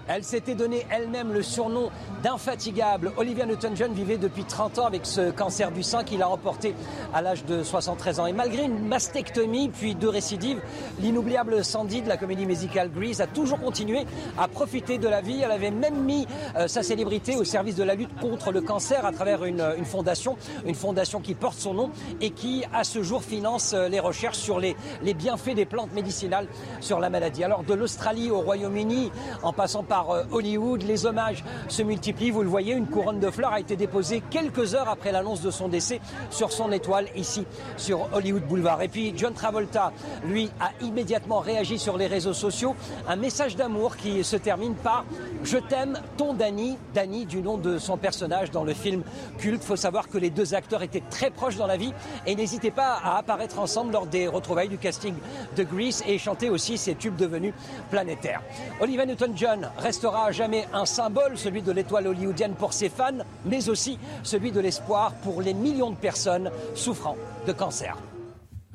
Elle 0.07 0.23
s'était 0.25 0.55
donné 0.55 0.85
elle-même 0.89 1.31
le 1.31 1.41
surnom 1.41 1.89
d'infatigable. 2.23 3.13
Olivia 3.15 3.45
Newton-John 3.45 3.93
vivait 3.93 4.17
depuis 4.17 4.43
30 4.43 4.79
ans 4.79 4.85
avec 4.85 5.05
ce 5.05 5.31
cancer 5.31 5.71
du 5.71 5.81
sein 5.81 6.03
qu'il 6.03 6.21
a 6.21 6.25
remporté 6.25 6.75
à 7.13 7.21
l'âge 7.21 7.45
de 7.45 7.63
73 7.63 8.19
ans. 8.19 8.25
Et 8.25 8.33
malgré 8.33 8.63
une 8.63 8.85
mastectomie 8.85 9.69
puis 9.69 9.95
deux 9.95 10.09
récidives, 10.09 10.61
l'inoubliable 10.99 11.63
Sandy 11.63 12.01
de 12.01 12.09
la 12.09 12.17
comédie 12.17 12.45
musicale 12.45 12.91
Grease 12.91 13.21
a 13.21 13.27
toujours 13.27 13.61
continué 13.61 14.05
à 14.37 14.49
profiter 14.49 14.97
de 14.97 15.07
la 15.07 15.21
vie. 15.21 15.41
Elle 15.41 15.51
avait 15.51 15.71
même 15.71 16.03
mis 16.03 16.27
euh, 16.57 16.67
sa 16.67 16.83
célébrité 16.83 17.37
au 17.37 17.45
service 17.45 17.75
de 17.75 17.83
la 17.83 17.95
lutte 17.95 18.13
contre 18.19 18.51
le 18.51 18.61
cancer 18.61 19.05
à 19.05 19.13
travers 19.13 19.45
une, 19.45 19.63
fondation, 19.85 20.35
une 20.65 20.75
fondation 20.75 21.21
qui 21.21 21.33
porte 21.33 21.57
son 21.57 21.73
nom 21.73 21.91
et 22.19 22.31
qui, 22.31 22.65
à 22.73 22.83
ce 22.83 23.03
jour, 23.03 23.23
finance 23.23 23.73
euh, 23.73 23.87
les 23.87 24.01
recherches 24.01 24.37
sur 24.37 24.59
les, 24.59 24.75
les 25.01 25.13
bienfaits 25.13 25.55
des 25.55 25.65
plantes 25.65 25.93
médicinales 25.93 26.47
sur 26.81 26.99
la 26.99 27.09
maladie. 27.09 27.45
Alors 27.45 27.63
de 27.63 27.73
l'Australie 27.73 28.31
au 28.31 28.41
Royaume-Uni, 28.41 29.09
en 29.43 29.53
passant 29.53 29.83
par 29.83 29.92
par 29.93 30.09
euh, 30.09 30.23
Hollywood. 30.31 30.81
Les 30.81 31.05
hommages 31.05 31.43
se 31.67 31.83
multiplient. 31.83 32.31
Vous 32.31 32.41
le 32.41 32.49
voyez, 32.49 32.73
une 32.73 32.87
couronne 32.87 33.19
de 33.19 33.29
fleurs 33.29 33.53
a 33.53 33.59
été 33.59 33.75
déposée 33.75 34.23
quelques 34.31 34.73
heures 34.73 34.89
après 34.89 35.11
l'annonce 35.11 35.41
de 35.41 35.51
son 35.51 35.67
décès 35.67 36.01
sur 36.31 36.51
son 36.51 36.71
étoile 36.71 37.05
ici 37.15 37.45
sur 37.77 38.09
Hollywood 38.11 38.41
Boulevard. 38.47 38.81
Et 38.81 38.87
puis 38.87 39.13
John 39.15 39.35
Travolta, 39.35 39.91
lui, 40.25 40.49
a 40.59 40.71
immédiatement 40.83 41.41
réagi 41.41 41.77
sur 41.77 41.95
les 41.95 42.07
réseaux 42.07 42.33
sociaux. 42.33 42.75
Un 43.07 43.17
message 43.17 43.55
d'amour 43.55 43.95
qui 43.95 44.23
se 44.23 44.35
termine 44.35 44.73
par 44.73 45.05
Je 45.43 45.57
t'aime, 45.57 45.99
ton 46.17 46.33
Danny. 46.33 46.75
Danny, 46.95 47.27
du 47.27 47.43
nom 47.43 47.59
de 47.59 47.77
son 47.77 47.97
personnage 47.97 48.49
dans 48.49 48.63
le 48.63 48.73
film 48.73 49.03
culte. 49.37 49.61
Il 49.61 49.67
faut 49.67 49.75
savoir 49.75 50.09
que 50.09 50.17
les 50.17 50.31
deux 50.31 50.55
acteurs 50.55 50.81
étaient 50.81 51.03
très 51.11 51.29
proches 51.29 51.57
dans 51.57 51.67
la 51.67 51.77
vie 51.77 51.93
et 52.25 52.33
n'hésitaient 52.33 52.71
pas 52.71 52.99
à 53.03 53.19
apparaître 53.19 53.59
ensemble 53.59 53.93
lors 53.93 54.07
des 54.07 54.27
retrouvailles 54.27 54.69
du 54.69 54.79
casting 54.79 55.13
de 55.55 55.63
Grease 55.63 56.03
et 56.07 56.17
chanter 56.17 56.49
aussi 56.49 56.79
ces 56.79 56.95
tubes 56.95 57.15
devenus 57.15 57.53
planétaires. 57.91 58.41
Olivia 58.81 59.05
Newton-John 59.05 59.69
restera 59.83 60.27
à 60.27 60.31
jamais 60.31 60.65
un 60.73 60.85
symbole, 60.85 61.37
celui 61.37 61.61
de 61.61 61.71
l'étoile 61.71 62.07
hollywoodienne 62.07 62.55
pour 62.55 62.73
ses 62.73 62.89
fans, 62.89 63.19
mais 63.45 63.69
aussi 63.69 63.99
celui 64.23 64.51
de 64.51 64.59
l'espoir 64.59 65.13
pour 65.23 65.41
les 65.41 65.53
millions 65.53 65.91
de 65.91 65.97
personnes 65.97 66.49
souffrant 66.73 67.17
de 67.45 67.51
cancer. 67.51 67.97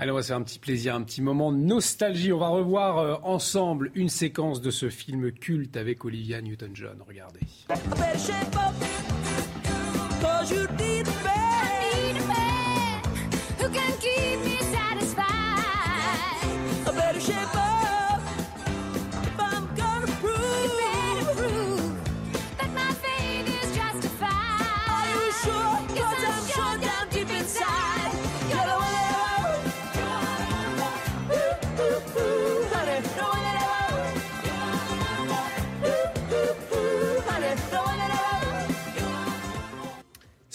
Allez, 0.01 0.13
on 0.13 0.15
va 0.15 0.23
se 0.23 0.29
faire 0.29 0.37
un 0.37 0.43
petit 0.43 0.61
plaisir, 0.61 0.95
un 0.95 1.03
petit 1.03 1.23
moment 1.23 1.51
de 1.51 1.57
nostalgie. 1.57 2.33
On 2.33 2.39
va 2.39 2.49
revoir 2.49 2.99
euh, 2.99 3.17
ensemble 3.25 3.91
une 3.97 4.09
séquence 4.09 4.61
de 4.61 4.71
ce 4.71 4.91
film 4.91 5.33
culte 5.33 5.77
avec 5.77 6.05
Olivia 6.05 6.41
Newton-John. 6.41 7.03
Regardez. 7.09 7.41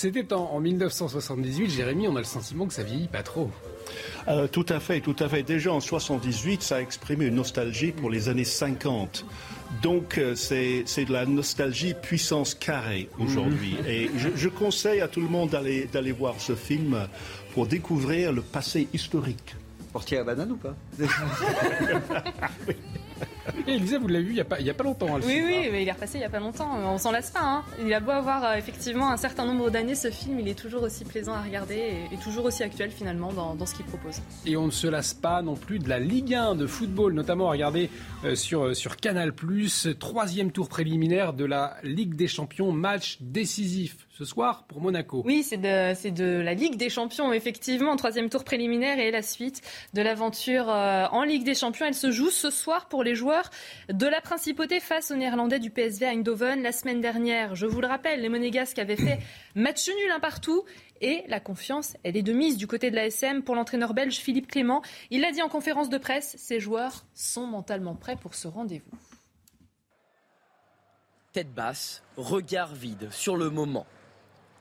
C'était 0.03 0.33
en, 0.33 0.59
1978, 0.59 1.69
Jérémy, 1.69 2.09
on 2.09 2.15
a 2.17 2.19
le 2.19 2.25
sentiment 2.25 2.67
que 2.67 2.73
ça 2.73 2.83
vieillit 2.83 3.07
pas 3.07 3.23
trop. 3.23 3.49
Euh, 4.27 4.49
tout 4.49 4.65
à 4.67 4.81
fait, 4.81 4.99
tout 4.99 5.15
à 5.17 5.29
fait. 5.29 5.43
Déjà 5.43 5.71
en 5.71 5.79
78, 5.79 6.61
ça 6.61 6.75
a 6.75 6.81
exprimé 6.81 7.27
une 7.27 7.35
nostalgie 7.35 7.93
pour 7.93 8.09
les 8.09 8.27
années 8.27 8.43
50. 8.43 9.25
Donc 9.81 10.17
euh, 10.17 10.35
c'est 10.35 10.83
de 11.05 11.13
la 11.13 11.25
nostalgie 11.25 11.93
puissance 11.93 12.53
carrée 12.53 13.07
aujourd'hui. 13.17 13.77
Mhm. 13.79 13.87
Et 13.87 14.09
je, 14.35 14.49
conseille 14.49 14.99
à 14.99 15.07
tout 15.07 15.21
le 15.21 15.29
monde 15.29 15.51
d'aller 15.51 16.11
voir 16.11 16.35
ce 16.37 16.53
film 16.53 17.07
pour 17.53 17.65
découvrir 17.65 18.33
le 18.33 18.41
passé 18.41 18.89
historique. 18.93 19.55
Portier 19.93 20.17
à 20.17 20.25
banane 20.25 20.51
ou 20.51 20.57
pas? 20.57 20.75
Elisa, 23.67 23.97
vous 23.97 24.07
l'avez 24.07 24.23
vu 24.23 24.31
il 24.31 24.35
n'y 24.35 24.41
a, 24.41 24.45
pas, 24.45 24.57
a 24.57 24.73
pas 24.73 24.83
longtemps. 24.83 25.15
Hein, 25.15 25.19
oui, 25.25 25.41
oui, 25.45 25.69
mais 25.71 25.83
il 25.83 25.87
est 25.87 25.91
repassé 25.91 26.17
il 26.17 26.21
n'y 26.21 26.25
a 26.25 26.29
pas 26.29 26.39
longtemps. 26.39 26.69
On 26.85 26.97
s'en 26.97 27.11
lasse 27.11 27.31
pas. 27.31 27.41
Hein. 27.41 27.63
Il 27.85 27.93
a 27.93 27.99
beau 27.99 28.11
avoir 28.11 28.43
euh, 28.45 28.55
effectivement 28.55 29.11
un 29.11 29.17
certain 29.17 29.45
nombre 29.45 29.69
d'années, 29.69 29.95
ce 29.95 30.09
film, 30.09 30.39
il 30.39 30.47
est 30.47 30.57
toujours 30.57 30.83
aussi 30.83 31.03
plaisant 31.05 31.33
à 31.33 31.41
regarder 31.41 32.07
et, 32.11 32.17
toujours 32.23 32.45
aussi 32.45 32.63
actuel 32.63 32.89
finalement 32.89 33.33
dans, 33.33 33.65
ce 33.65 33.75
qu'il 33.75 33.85
propose. 33.85 34.21
Et 34.45 34.55
on 34.55 34.67
ne 34.67 34.71
se 34.71 34.87
lasse 34.87 35.13
pas 35.13 35.41
non 35.41 35.55
plus 35.55 35.79
de 35.79 35.89
la 35.89 35.99
Ligue 35.99 36.33
1 36.33 36.55
de 36.55 36.67
football, 36.67 37.13
notamment 37.13 37.49
à 37.49 37.51
regarder 37.51 37.89
euh, 38.23 38.35
sur, 38.35 38.63
euh, 38.63 38.73
sur 38.73 38.95
Canal+, 38.97 39.33
troisième 39.99 40.51
tour 40.51 40.69
préliminaire 40.69 41.33
de 41.33 41.43
la 41.43 41.75
Ligue 41.83 42.15
des 42.15 42.27
Champions, 42.27 42.71
match 42.71 43.17
décisif 43.19 44.07
ce 44.17 44.25
soir 44.25 44.65
pour 44.67 44.79
Monaco. 44.79 45.23
Oui, 45.25 45.43
c'est 45.43 45.57
de, 45.57 46.09
de, 46.11 46.39
la 46.39 46.53
Ligue 46.53 46.77
des 46.77 46.89
Champions, 46.89 47.33
effectivement, 47.33 47.95
troisième 47.95 48.29
tour 48.29 48.43
préliminaire 48.43 48.99
et 48.99 49.11
la 49.11 49.23
suite 49.23 49.61
de 49.93 50.01
l'aventure 50.01 50.67
en 50.67 51.23
Ligue 51.23 51.43
des 51.43 51.55
Champions. 51.55 51.87
Elle 51.87 51.95
se 51.95 52.11
joue 52.11 52.29
ce 52.29 52.51
soir 52.51 52.87
pour 52.87 53.03
les 53.03 53.15
joueurs 53.15 53.32
de 53.89 54.07
la 54.07 54.21
principauté 54.21 54.79
face 54.79 55.11
aux 55.11 55.15
Néerlandais 55.15 55.59
du 55.59 55.69
PSV 55.69 56.05
Eindhoven 56.05 56.61
la 56.61 56.71
semaine 56.71 57.01
dernière. 57.01 57.55
Je 57.55 57.65
vous 57.65 57.81
le 57.81 57.87
rappelle, 57.87 58.21
les 58.21 58.29
Monégasques 58.29 58.79
avaient 58.79 58.95
fait 58.95 59.19
match 59.55 59.87
nul 59.87 60.11
un 60.11 60.19
partout 60.19 60.63
et 61.01 61.23
la 61.27 61.39
confiance, 61.39 61.97
elle 62.03 62.15
est 62.15 62.23
de 62.23 62.33
mise 62.33 62.57
du 62.57 62.67
côté 62.67 62.89
de 62.89 62.95
la 62.95 63.07
SM 63.07 63.43
pour 63.43 63.55
l'entraîneur 63.55 63.93
belge 63.93 64.15
Philippe 64.15 64.47
Clément. 64.47 64.81
Il 65.09 65.21
l'a 65.21 65.31
dit 65.31 65.41
en 65.41 65.49
conférence 65.49 65.89
de 65.89 65.97
presse, 65.97 66.35
ces 66.37 66.59
joueurs 66.59 67.05
sont 67.13 67.45
mentalement 67.45 67.95
prêts 67.95 68.15
pour 68.15 68.35
ce 68.35 68.47
rendez-vous. 68.47 68.97
Tête 71.33 71.53
basse, 71.53 72.03
regard 72.15 72.73
vide 72.73 73.09
sur 73.11 73.35
le 73.35 73.49
moment. 73.49 73.85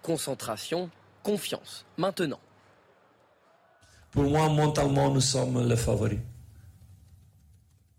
Concentration, 0.02 0.91
confiance. 1.23 1.84
Maintenant. 1.97 2.41
Pour 4.10 4.25
moi, 4.25 4.49
mentalement, 4.49 5.10
nous 5.10 5.20
sommes 5.20 5.68
les 5.68 5.76
favoris 5.76 6.18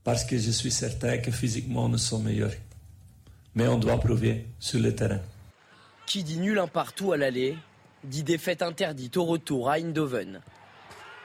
parce 0.04 0.26
que 0.26 0.38
je 0.38 0.52
suis 0.52 0.72
certain 0.72 1.18
que 1.18 1.32
physiquement 1.32 1.88
nous 1.88 1.98
sommes 1.98 2.24
meilleurs. 2.24 2.54
Mais 3.56 3.68
on 3.68 3.78
doit 3.78 4.00
prouver 4.00 4.48
sur 4.60 4.80
le 4.80 4.96
terrain. 4.96 5.20
Qui 6.06 6.24
dit 6.24 6.38
nul 6.38 6.60
un 6.60 6.68
partout 6.68 7.14
à 7.14 7.18
l'aller, 7.18 7.58
dit 8.04 8.24
défaite 8.24 8.62
interdite 8.62 9.16
au 9.18 9.26
retour 9.26 9.70
à 9.70 9.80
Eindhoven. 9.80 10.42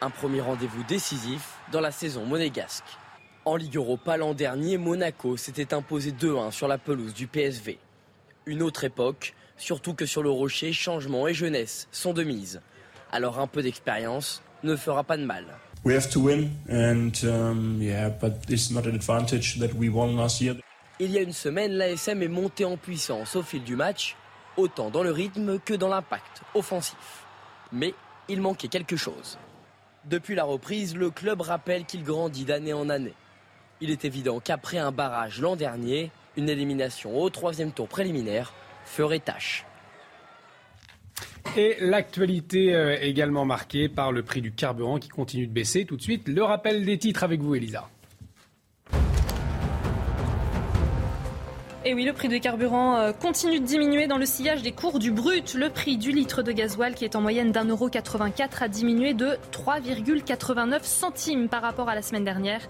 Un 0.01 0.11
premier 0.11 0.41
rendez-vous 0.41 0.85
décisif 0.85 1.55
dans 1.73 1.81
la 1.81 1.91
saison 1.91 2.25
monégasque. 2.25 2.85
En 3.45 3.57
Ligue 3.57 3.77
Europa 3.77 4.17
l'an 4.17 4.35
dernier, 4.35 4.77
Monaco 4.79 5.37
s'était 5.37 5.75
imposé 5.75 6.13
2-1 6.13 6.53
sur 6.53 6.69
la 6.69 6.79
pelouse 6.79 7.15
du 7.15 7.27
PSV. 7.27 7.79
Une 8.47 8.63
autre 8.63 8.85
époque, 8.85 9.35
surtout 9.57 9.95
que 9.95 10.07
sur 10.07 10.23
le 10.23 10.31
rocher, 10.31 10.73
changement 10.73 11.27
et 11.27 11.35
jeunesse 11.35 11.89
sont 11.91 12.13
de 12.13 12.23
mise. 12.23 12.61
Alors 13.11 13.41
un 13.41 13.47
peu 13.47 13.63
d'expérience 13.63 14.43
ne 14.63 14.77
fera 14.77 15.03
pas 15.03 15.17
de 15.17 15.25
mal. 15.25 15.47
We 15.89 15.95
have 15.95 16.11
to 16.11 16.21
win, 16.21 16.51
and 16.69 17.19
um, 17.25 17.79
yeah, 17.81 18.11
but 18.11 18.45
it's 18.51 18.71
not 18.71 18.85
an 18.85 18.95
advantage 18.95 19.59
that 19.59 19.73
we 19.73 19.89
won 19.89 20.17
last 20.17 20.39
year. 20.43 20.55
Il 21.01 21.11
y 21.11 21.17
a 21.17 21.23
une 21.23 21.33
semaine, 21.33 21.73
l'ASM 21.73 22.23
est 22.23 22.29
montée 22.29 22.67
en 22.67 22.77
puissance 22.77 23.35
au 23.37 23.43
fil 23.43 23.65
du 23.65 23.75
match, 23.75 24.15
autant 24.59 24.91
dans 24.91 25.03
le 25.03 25.11
rythme 25.11 25.59
que 25.59 25.73
dans 25.73 25.89
l'impact 25.89 26.43
offensif. 26.55 27.25
Mais 27.73 27.95
il 28.29 28.43
manquait 28.43 28.69
quelque 28.69 28.97
chose. 28.97 29.39
Depuis 30.05 30.35
la 30.35 30.45
reprise, 30.45 30.95
le 30.95 31.09
club 31.09 31.41
rappelle 31.41 31.87
qu'il 31.87 32.05
grandit 32.05 32.45
d'année 32.45 32.75
en 32.75 32.91
année. 32.91 33.15
Il 33.81 33.91
est 33.91 34.05
évident 34.05 34.41
qu'après 34.41 34.77
un 34.77 34.93
barrage 34.93 35.41
l'an 35.41 35.57
dernier, 35.57 36.11
une 36.37 36.51
élimination 36.51 37.19
au 37.19 37.31
troisième 37.31 37.73
tour 37.73 37.89
préliminaire 37.89 38.53
ferait 38.85 39.21
tâche. 39.21 39.65
Et 41.57 41.77
l'actualité 41.81 42.75
euh, 42.75 42.97
également 43.01 43.45
marquée 43.45 43.89
par 43.89 44.13
le 44.13 44.23
prix 44.23 44.41
du 44.41 44.53
carburant 44.53 44.99
qui 44.99 45.09
continue 45.09 45.47
de 45.47 45.53
baisser. 45.53 45.85
Tout 45.85 45.97
de 45.97 46.03
suite, 46.03 46.29
le 46.29 46.43
rappel 46.43 46.85
des 46.85 46.99
titres 46.99 47.25
avec 47.25 47.41
vous, 47.41 47.55
Elisa. 47.55 47.89
Et 51.89 51.95
oui, 51.95 52.05
le 52.05 52.13
prix 52.13 52.29
des 52.29 52.41
carburants 52.41 52.97
euh, 52.97 53.13
continue 53.13 53.61
de 53.61 53.65
diminuer 53.65 54.07
dans 54.07 54.19
le 54.19 54.27
sillage 54.27 54.61
des 54.61 54.73
cours 54.73 54.99
du 54.99 55.11
brut. 55.11 55.55
Le 55.55 55.71
prix 55.71 55.97
du 55.97 56.13
litre 56.13 56.43
de 56.43 56.53
gasoil, 56.53 56.95
qui 56.95 57.07
est 57.07 57.17
en 57.17 57.23
moyenne 57.23 57.51
d'un 57.51 57.65
euro 57.65 57.89
84, 57.89 58.63
a 58.63 58.69
diminué 58.69 59.15
de 59.15 59.39
3,89 59.53 60.83
centimes 60.83 61.49
par 61.49 61.63
rapport 61.63 61.89
à 61.89 61.95
la 61.95 62.03
semaine 62.03 62.25
dernière. 62.25 62.61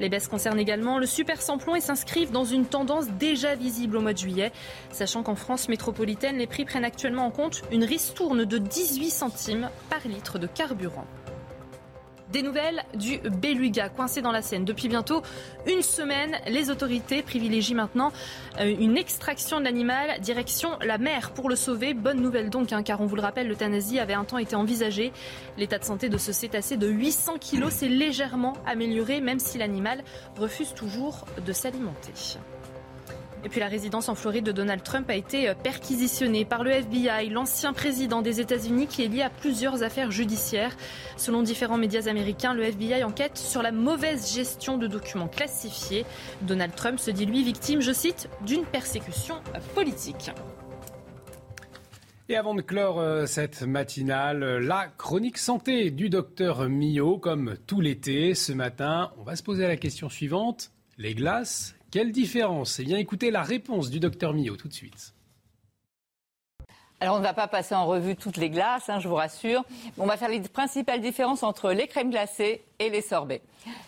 Les 0.00 0.08
baisses 0.08 0.26
concernent 0.26 0.58
également 0.58 0.98
le 0.98 1.04
super 1.04 1.42
samplon 1.42 1.76
et 1.76 1.82
s'inscrivent 1.82 2.32
dans 2.32 2.46
une 2.46 2.64
tendance 2.64 3.08
déjà 3.10 3.56
visible 3.56 3.98
au 3.98 4.00
mois 4.00 4.14
de 4.14 4.18
juillet. 4.18 4.52
Sachant 4.90 5.22
qu'en 5.22 5.34
France 5.34 5.68
métropolitaine, 5.68 6.38
les 6.38 6.46
prix 6.46 6.64
prennent 6.64 6.86
actuellement 6.86 7.26
en 7.26 7.30
compte 7.30 7.60
une 7.72 7.84
ristourne 7.84 8.46
de 8.46 8.56
18 8.56 9.10
centimes 9.10 9.68
par 9.90 10.00
litre 10.08 10.38
de 10.38 10.46
carburant. 10.46 11.04
Des 12.32 12.42
nouvelles 12.42 12.82
du 12.94 13.18
beluga 13.18 13.90
coincé 13.90 14.22
dans 14.22 14.32
la 14.32 14.40
Seine. 14.40 14.64
Depuis 14.64 14.88
bientôt 14.88 15.20
une 15.66 15.82
semaine, 15.82 16.38
les 16.46 16.70
autorités 16.70 17.22
privilégient 17.22 17.74
maintenant 17.74 18.10
euh, 18.58 18.74
une 18.80 18.96
extraction 18.96 19.58
de 19.58 19.64
l'animal 19.64 20.18
direction 20.20 20.70
la 20.80 20.96
mer 20.96 21.32
pour 21.32 21.50
le 21.50 21.56
sauver. 21.56 21.92
Bonne 21.92 22.22
nouvelle 22.22 22.48
donc, 22.48 22.72
hein, 22.72 22.82
car 22.82 23.02
on 23.02 23.06
vous 23.06 23.16
le 23.16 23.22
rappelle, 23.22 23.48
l'euthanasie 23.48 23.98
avait 23.98 24.14
un 24.14 24.24
temps 24.24 24.38
été 24.38 24.56
envisagée. 24.56 25.12
L'état 25.58 25.78
de 25.78 25.84
santé 25.84 26.08
de 26.08 26.16
ce 26.16 26.32
cétacé 26.32 26.78
de 26.78 26.88
800 26.88 27.34
kg 27.38 27.68
s'est 27.68 27.88
légèrement 27.88 28.54
amélioré, 28.64 29.20
même 29.20 29.38
si 29.38 29.58
l'animal 29.58 30.02
refuse 30.38 30.72
toujours 30.72 31.26
de 31.44 31.52
s'alimenter. 31.52 32.12
Et 33.44 33.48
puis 33.48 33.58
la 33.58 33.66
résidence 33.66 34.08
en 34.08 34.14
Floride 34.14 34.44
de 34.44 34.52
Donald 34.52 34.82
Trump 34.82 35.10
a 35.10 35.14
été 35.14 35.48
euh, 35.48 35.54
perquisitionnée 35.54 36.44
par 36.44 36.62
le 36.62 36.70
FBI, 36.70 37.28
l'ancien 37.28 37.72
président 37.72 38.22
des 38.22 38.40
États-Unis 38.40 38.86
qui 38.86 39.02
est 39.04 39.08
lié 39.08 39.22
à 39.22 39.30
plusieurs 39.30 39.82
affaires 39.82 40.10
judiciaires. 40.12 40.76
Selon 41.16 41.42
différents 41.42 41.78
médias 41.78 42.08
américains, 42.08 42.54
le 42.54 42.62
FBI 42.62 43.02
enquête 43.02 43.36
sur 43.36 43.62
la 43.62 43.72
mauvaise 43.72 44.32
gestion 44.32 44.78
de 44.78 44.86
documents 44.86 45.28
classifiés. 45.28 46.06
Donald 46.42 46.74
Trump 46.74 47.00
se 47.00 47.10
dit 47.10 47.26
lui 47.26 47.42
victime, 47.42 47.80
je 47.80 47.92
cite, 47.92 48.28
d'une 48.46 48.64
persécution 48.64 49.36
politique. 49.74 50.30
Et 52.28 52.36
avant 52.36 52.54
de 52.54 52.62
clore 52.62 53.00
euh, 53.00 53.26
cette 53.26 53.62
matinale, 53.62 54.42
euh, 54.44 54.60
la 54.60 54.86
chronique 54.86 55.36
santé 55.36 55.90
du 55.90 56.08
docteur 56.08 56.68
Millot, 56.68 57.18
comme 57.18 57.56
tout 57.66 57.80
l'été, 57.80 58.34
ce 58.34 58.52
matin, 58.52 59.10
on 59.18 59.24
va 59.24 59.34
se 59.34 59.42
poser 59.42 59.66
la 59.66 59.76
question 59.76 60.08
suivante. 60.08 60.70
Les 60.96 61.14
glaces, 61.14 61.74
quelle 61.92 62.10
différence? 62.10 62.80
Eh 62.80 62.84
bien, 62.84 62.98
écoutez 62.98 63.30
la 63.30 63.42
réponse 63.42 63.90
du 63.90 64.00
docteur 64.00 64.32
Millot 64.32 64.56
tout 64.56 64.66
de 64.66 64.72
suite. 64.72 65.14
Alors, 67.02 67.16
on 67.16 67.18
ne 67.18 67.24
va 67.24 67.34
pas 67.34 67.48
passer 67.48 67.74
en 67.74 67.84
revue 67.84 68.14
toutes 68.14 68.36
les 68.36 68.48
glaces, 68.48 68.88
hein, 68.88 69.00
je 69.00 69.08
vous 69.08 69.16
rassure. 69.16 69.64
On 69.98 70.06
va 70.06 70.16
faire 70.16 70.28
les 70.28 70.38
principales 70.38 71.00
différences 71.00 71.42
entre 71.42 71.72
les 71.72 71.88
crèmes 71.88 72.10
glacées 72.10 72.62
et 72.78 72.90
les 72.90 73.02
sorbets. 73.02 73.42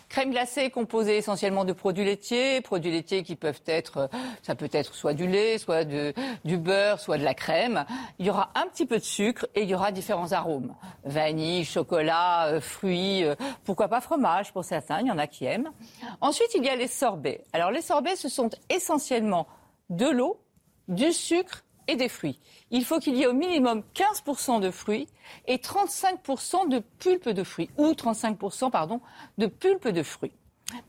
Crème 0.09 0.31
glacée 0.31 0.69
composée 0.69 1.15
essentiellement 1.15 1.63
de 1.63 1.71
produits 1.71 2.03
laitiers, 2.03 2.59
produits 2.59 2.91
laitiers 2.91 3.23
qui 3.23 3.37
peuvent 3.37 3.61
être, 3.67 4.09
ça 4.41 4.53
peut 4.53 4.67
être 4.69 4.95
soit 4.95 5.13
du 5.13 5.27
lait, 5.27 5.57
soit 5.59 5.85
du 5.85 6.57
beurre, 6.57 6.99
soit 6.99 7.17
de 7.17 7.23
la 7.23 7.33
crème. 7.33 7.85
Il 8.19 8.25
y 8.25 8.29
aura 8.29 8.51
un 8.53 8.67
petit 8.67 8.85
peu 8.85 8.97
de 8.97 9.03
sucre 9.05 9.47
et 9.55 9.61
il 9.61 9.69
y 9.69 9.75
aura 9.75 9.93
différents 9.93 10.33
arômes. 10.33 10.75
Vanille, 11.05 11.63
chocolat, 11.63 12.47
euh, 12.47 12.59
fruits, 12.59 13.23
euh, 13.23 13.35
pourquoi 13.63 13.87
pas 13.87 14.01
fromage 14.01 14.51
pour 14.51 14.65
certains, 14.65 14.99
il 14.99 15.07
y 15.07 15.11
en 15.11 15.17
a 15.17 15.27
qui 15.27 15.45
aiment. 15.45 15.71
Ensuite, 16.19 16.53
il 16.53 16.65
y 16.65 16.69
a 16.69 16.75
les 16.75 16.89
sorbets. 16.89 17.45
Alors 17.53 17.71
les 17.71 17.81
sorbets, 17.81 18.17
ce 18.17 18.27
sont 18.27 18.49
essentiellement 18.69 19.47
de 19.89 20.09
l'eau, 20.09 20.41
du 20.89 21.13
sucre 21.13 21.64
et 21.87 21.95
des 21.95 22.09
fruits. 22.09 22.39
Il 22.71 22.83
faut 22.85 22.99
qu'il 22.99 23.15
y 23.15 23.23
ait 23.23 23.27
au 23.27 23.33
minimum 23.33 23.83
15% 23.93 24.59
de 24.59 24.71
fruits 24.71 25.07
et 25.47 25.57
35% 25.57 26.69
de 26.69 26.79
pulpe 26.79 27.29
de 27.29 27.43
fruits, 27.43 27.69
ou 27.77 27.91
35% 27.91 28.71
pardon, 28.71 29.01
de 29.37 29.47
pulpe 29.47 29.87
de 29.87 30.03
fruits. 30.03 30.33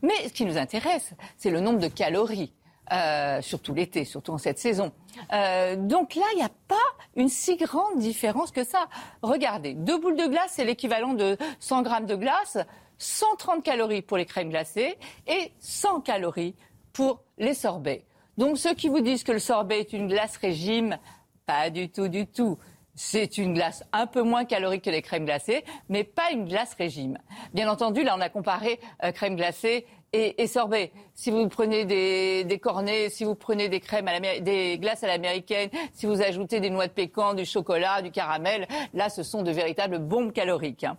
Mais 0.01 0.27
ce 0.27 0.33
qui 0.33 0.45
nous 0.45 0.57
intéresse, 0.57 1.13
c'est 1.37 1.51
le 1.51 1.59
nombre 1.59 1.79
de 1.79 1.87
calories. 1.87 2.53
Euh, 2.93 3.41
surtout 3.41 3.73
l'été, 3.73 4.05
surtout 4.05 4.31
en 4.31 4.37
cette 4.37 4.59
saison. 4.59 4.93
Euh, 5.33 5.75
donc 5.75 6.15
là, 6.15 6.23
il 6.31 6.37
n'y 6.37 6.43
a 6.43 6.51
pas 6.69 6.75
une 7.17 7.27
si 7.27 7.57
grande 7.57 7.99
différence 7.99 8.51
que 8.51 8.63
ça. 8.63 8.85
Regardez, 9.21 9.73
deux 9.73 9.97
boules 9.99 10.15
de 10.15 10.25
glace, 10.25 10.53
c'est 10.53 10.63
l'équivalent 10.63 11.13
de 11.13 11.37
100 11.59 11.81
grammes 11.81 12.05
de 12.05 12.15
glace, 12.15 12.57
130 12.97 13.61
calories 13.61 14.01
pour 14.01 14.15
les 14.15 14.25
crèmes 14.25 14.49
glacées 14.49 14.97
et 15.27 15.51
100 15.59 15.99
calories 15.99 16.55
pour 16.93 17.23
les 17.37 17.53
sorbets. 17.53 18.05
Donc 18.37 18.57
ceux 18.57 18.73
qui 18.73 18.87
vous 18.87 19.01
disent 19.01 19.23
que 19.23 19.31
le 19.31 19.39
sorbet 19.39 19.79
est 19.79 19.93
une 19.93 20.07
glace 20.07 20.37
régime, 20.37 20.97
pas 21.45 21.69
du 21.69 21.89
tout, 21.89 22.07
du 22.07 22.27
tout. 22.27 22.57
C'est 22.93 23.37
une 23.37 23.53
glace 23.53 23.83
un 23.93 24.07
peu 24.07 24.23
moins 24.23 24.43
calorique 24.43 24.83
que 24.83 24.89
les 24.89 25.03
crèmes 25.03 25.25
glacées, 25.25 25.63
mais 25.87 26.03
pas 26.03 26.31
une 26.31 26.45
glace 26.45 26.73
régime. 26.73 27.19
Bien 27.53 27.69
entendu, 27.69 28.03
là, 28.03 28.15
on 28.17 28.21
a 28.21 28.29
comparé 28.29 28.79
euh, 29.03 29.11
crème 29.11 29.35
glacée 29.35 29.85
et, 30.13 30.47
sorbet. 30.47 30.91
Si 31.13 31.29
vous 31.29 31.47
prenez 31.47 31.85
des, 31.85 32.59
cornets, 32.59 33.09
si 33.09 33.23
vous 33.23 33.35
prenez 33.35 33.69
des 33.69 33.79
crèmes, 33.79 34.07
à 34.07 34.39
des 34.39 34.79
glaces 34.79 35.03
à 35.03 35.07
l'américaine, 35.07 35.69
si 35.93 36.05
vous 36.05 36.21
ajoutez 36.21 36.59
des 36.59 36.69
noix 36.69 36.87
de 36.87 36.93
pécan, 36.93 37.35
du 37.35 37.45
chocolat, 37.45 38.01
du 38.01 38.09
caramel, 38.09 38.67
là, 38.93 39.09
ce 39.09 39.21
sont 39.21 39.43
de 39.43 39.51
véritables 39.51 39.99
bombes 39.99 40.31
caloriques. 40.31 40.85
Hein. 40.85 40.97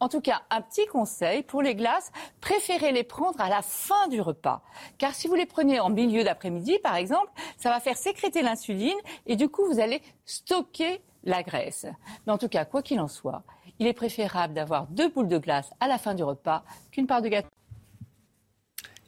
En 0.00 0.08
tout 0.08 0.22
cas, 0.22 0.40
un 0.48 0.62
petit 0.62 0.86
conseil 0.86 1.42
pour 1.42 1.60
les 1.60 1.74
glaces, 1.74 2.10
préférez 2.40 2.90
les 2.90 3.04
prendre 3.04 3.38
à 3.38 3.50
la 3.50 3.60
fin 3.60 4.08
du 4.08 4.22
repas. 4.22 4.62
Car 4.96 5.14
si 5.14 5.28
vous 5.28 5.34
les 5.34 5.44
prenez 5.44 5.78
en 5.78 5.90
milieu 5.90 6.24
d'après-midi, 6.24 6.78
par 6.82 6.96
exemple, 6.96 7.30
ça 7.58 7.68
va 7.68 7.80
faire 7.80 7.98
sécréter 7.98 8.40
l'insuline 8.40 8.96
et 9.26 9.36
du 9.36 9.50
coup, 9.50 9.66
vous 9.66 9.78
allez 9.78 10.00
stocker 10.24 11.02
la 11.24 11.42
graisse. 11.42 11.86
Mais 12.26 12.32
en 12.32 12.38
tout 12.38 12.48
cas, 12.48 12.64
quoi 12.64 12.82
qu'il 12.82 12.98
en 12.98 13.08
soit, 13.08 13.42
il 13.78 13.86
est 13.86 13.92
préférable 13.92 14.54
d'avoir 14.54 14.86
deux 14.86 15.10
boules 15.10 15.28
de 15.28 15.38
glace 15.38 15.70
à 15.80 15.86
la 15.86 15.98
fin 15.98 16.14
du 16.14 16.24
repas 16.24 16.64
qu'une 16.90 17.06
part 17.06 17.20
de 17.20 17.28
gâteau. 17.28 17.59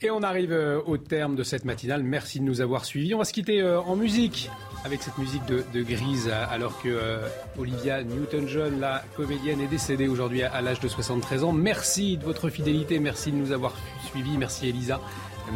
Et 0.05 0.11
on 0.11 0.23
arrive 0.25 0.53
euh, 0.53 0.81
au 0.85 0.99
terme 0.99 1.37
de 1.37 1.45
cette 1.45 1.65
matinale. 1.65 2.03
Merci 2.03 2.41
de 2.41 2.45
nous 2.45 2.61
avoir 2.61 2.85
suivis. 2.85 3.15
On 3.15 3.19
va 3.19 3.25
se 3.25 3.33
quitter 3.33 3.61
euh, 3.61 3.81
en 3.81 3.95
musique 3.95 4.51
avec 4.85 5.01
cette 5.01 5.17
musique 5.17 5.45
de, 5.47 5.83
Grise, 5.83 6.29
alors 6.29 6.83
que 6.83 6.89
euh, 6.89 7.29
Olivia 7.57 8.03
Newton-John, 8.03 8.81
la 8.81 9.05
comédienne, 9.17 9.61
est 9.61 9.69
décédée 9.69 10.09
aujourd'hui 10.09 10.43
à, 10.43 10.61
l'âge 10.61 10.81
de 10.81 10.89
73 10.89 11.45
ans. 11.45 11.53
Merci 11.53 12.17
de 12.17 12.25
votre 12.25 12.51
fidélité, 12.51 12.99
merci 12.99 13.31
de 13.31 13.37
nous 13.37 13.53
avoir 13.53 13.77
suivis, 14.09 14.37
merci 14.37 14.69
Elisa, 14.69 15.01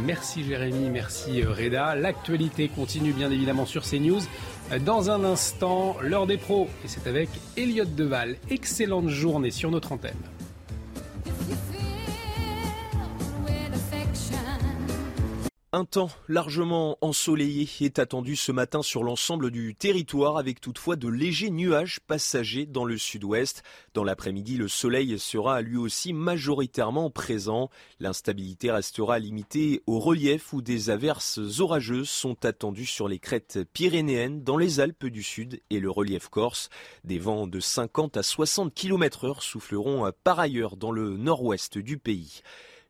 merci 0.05 0.44
Jérémy, 0.44 0.91
merci 0.91 1.42
Reda. 1.42 1.97
L'actualité 1.97 2.68
continue 2.68 3.12
bien 3.12 3.33
évidemment 3.33 3.66
sur 3.66 3.83
CNews. 3.83 4.20
Dans 4.84 5.10
un 5.10 5.25
instant, 5.25 5.97
l'heure 6.00 6.28
des 6.28 6.36
pros, 6.36 6.68
et 6.84 6.89
c'est 6.89 7.08
avec 7.08 7.28
Elliot 7.57 7.84
Deval. 7.84 8.36
Excellente 8.49 9.08
journée 9.08 9.50
sur 9.50 9.73
notre 9.73 9.91
antenne. 9.91 10.15
Un 15.77 15.85
temps 15.85 16.09
largement 16.27 16.97
ensoleillé 17.03 17.69
est 17.83 17.99
attendu 17.99 18.35
ce 18.35 18.51
matin 18.51 18.81
sur 18.81 19.03
l'ensemble 19.03 19.51
du 19.51 19.75
territoire 19.75 20.39
avec 20.39 20.59
toutefois 20.59 20.97
de 20.97 21.07
légers 21.07 21.51
nuages 21.51 22.01
passagers 22.01 22.65
dans 22.65 22.87
le 22.87 22.97
sud-ouest. 22.97 23.63
Dans 23.93 24.03
l'après-midi, 24.03 24.57
le 24.57 24.69
soleil 24.69 25.19
sera 25.19 25.61
lui 25.61 25.77
aussi 25.77 26.15
majoritairement 26.15 27.11
présent. 27.11 27.69
L'instabilité 28.01 28.71
restera 28.71 29.19
limitée 29.19 29.83
au 29.87 29.99
relief 29.99 30.55
où 30.55 30.63
des 30.63 30.89
averses 30.89 31.41
orageuses 31.61 32.09
sont 32.09 32.47
attendues 32.47 32.87
sur 32.87 33.07
les 33.07 33.19
crêtes 33.19 33.59
pyrénéennes, 33.75 34.43
dans 34.43 34.57
les 34.57 34.81
Alpes 34.81 35.05
du 35.05 35.23
Sud 35.23 35.61
et 35.69 35.79
le 35.79 35.91
relief 35.91 36.31
corse. 36.31 36.71
Des 37.05 37.19
vents 37.19 37.47
de 37.47 37.61
50 37.61 38.17
à 38.17 38.23
60 38.23 38.73
km 38.73 39.27
heure 39.27 39.43
souffleront 39.43 40.11
par 40.25 40.41
ailleurs 40.41 40.79
dans 40.79 40.91
le 40.91 41.19
nord-ouest 41.19 41.77
du 41.77 41.99
pays. 41.99 42.41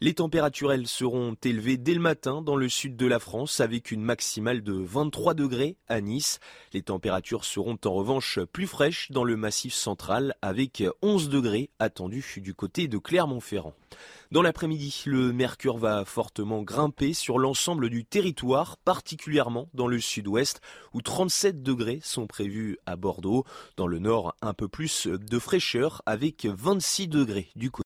Les 0.02 0.12
températures, 0.12 0.74
seront 0.84 1.36
élevées 1.42 1.78
dès 1.78 1.94
le 1.94 2.00
matin 2.00 2.42
dans 2.42 2.56
le 2.56 2.68
sud 2.68 2.96
de 2.96 3.06
la 3.06 3.18
France 3.18 3.60
avec 3.60 3.90
une 3.90 4.02
maximale 4.02 4.62
de 4.62 4.74
23 4.74 5.32
degrés 5.32 5.78
à 5.88 6.02
Nice. 6.02 6.38
Les 6.74 6.82
températures 6.82 7.46
seront 7.46 7.78
en 7.82 7.94
revanche 7.94 8.38
plus 8.52 8.66
fraîches 8.66 9.10
dans 9.10 9.24
le 9.24 9.36
massif 9.36 9.72
central 9.72 10.34
avec 10.42 10.84
11 11.00 11.30
degrés 11.30 11.70
attendus 11.78 12.40
du 12.42 12.52
côté 12.52 12.88
de 12.88 12.98
Clermont-Ferrand. 12.98 13.72
Dans 14.32 14.42
l'après-midi, 14.42 15.04
le 15.06 15.32
mercure 15.32 15.78
va 15.78 16.04
fortement 16.04 16.62
grimper 16.62 17.14
sur 17.14 17.38
l'ensemble 17.38 17.88
du 17.88 18.04
territoire, 18.04 18.76
particulièrement 18.76 19.70
dans 19.72 19.86
le 19.86 19.98
sud-ouest, 19.98 20.60
où 20.92 21.00
37 21.00 21.62
degrés 21.62 22.00
sont 22.02 22.26
prévus 22.26 22.76
à 22.84 22.96
Bordeaux. 22.96 23.44
Dans 23.78 23.86
le 23.86 23.98
nord, 23.98 24.34
un 24.42 24.52
peu 24.52 24.68
plus 24.68 25.06
de 25.06 25.38
fraîcheur 25.38 26.02
avec 26.04 26.44
26 26.44 27.08
degrés 27.08 27.48
du 27.56 27.70
côté. 27.70 27.85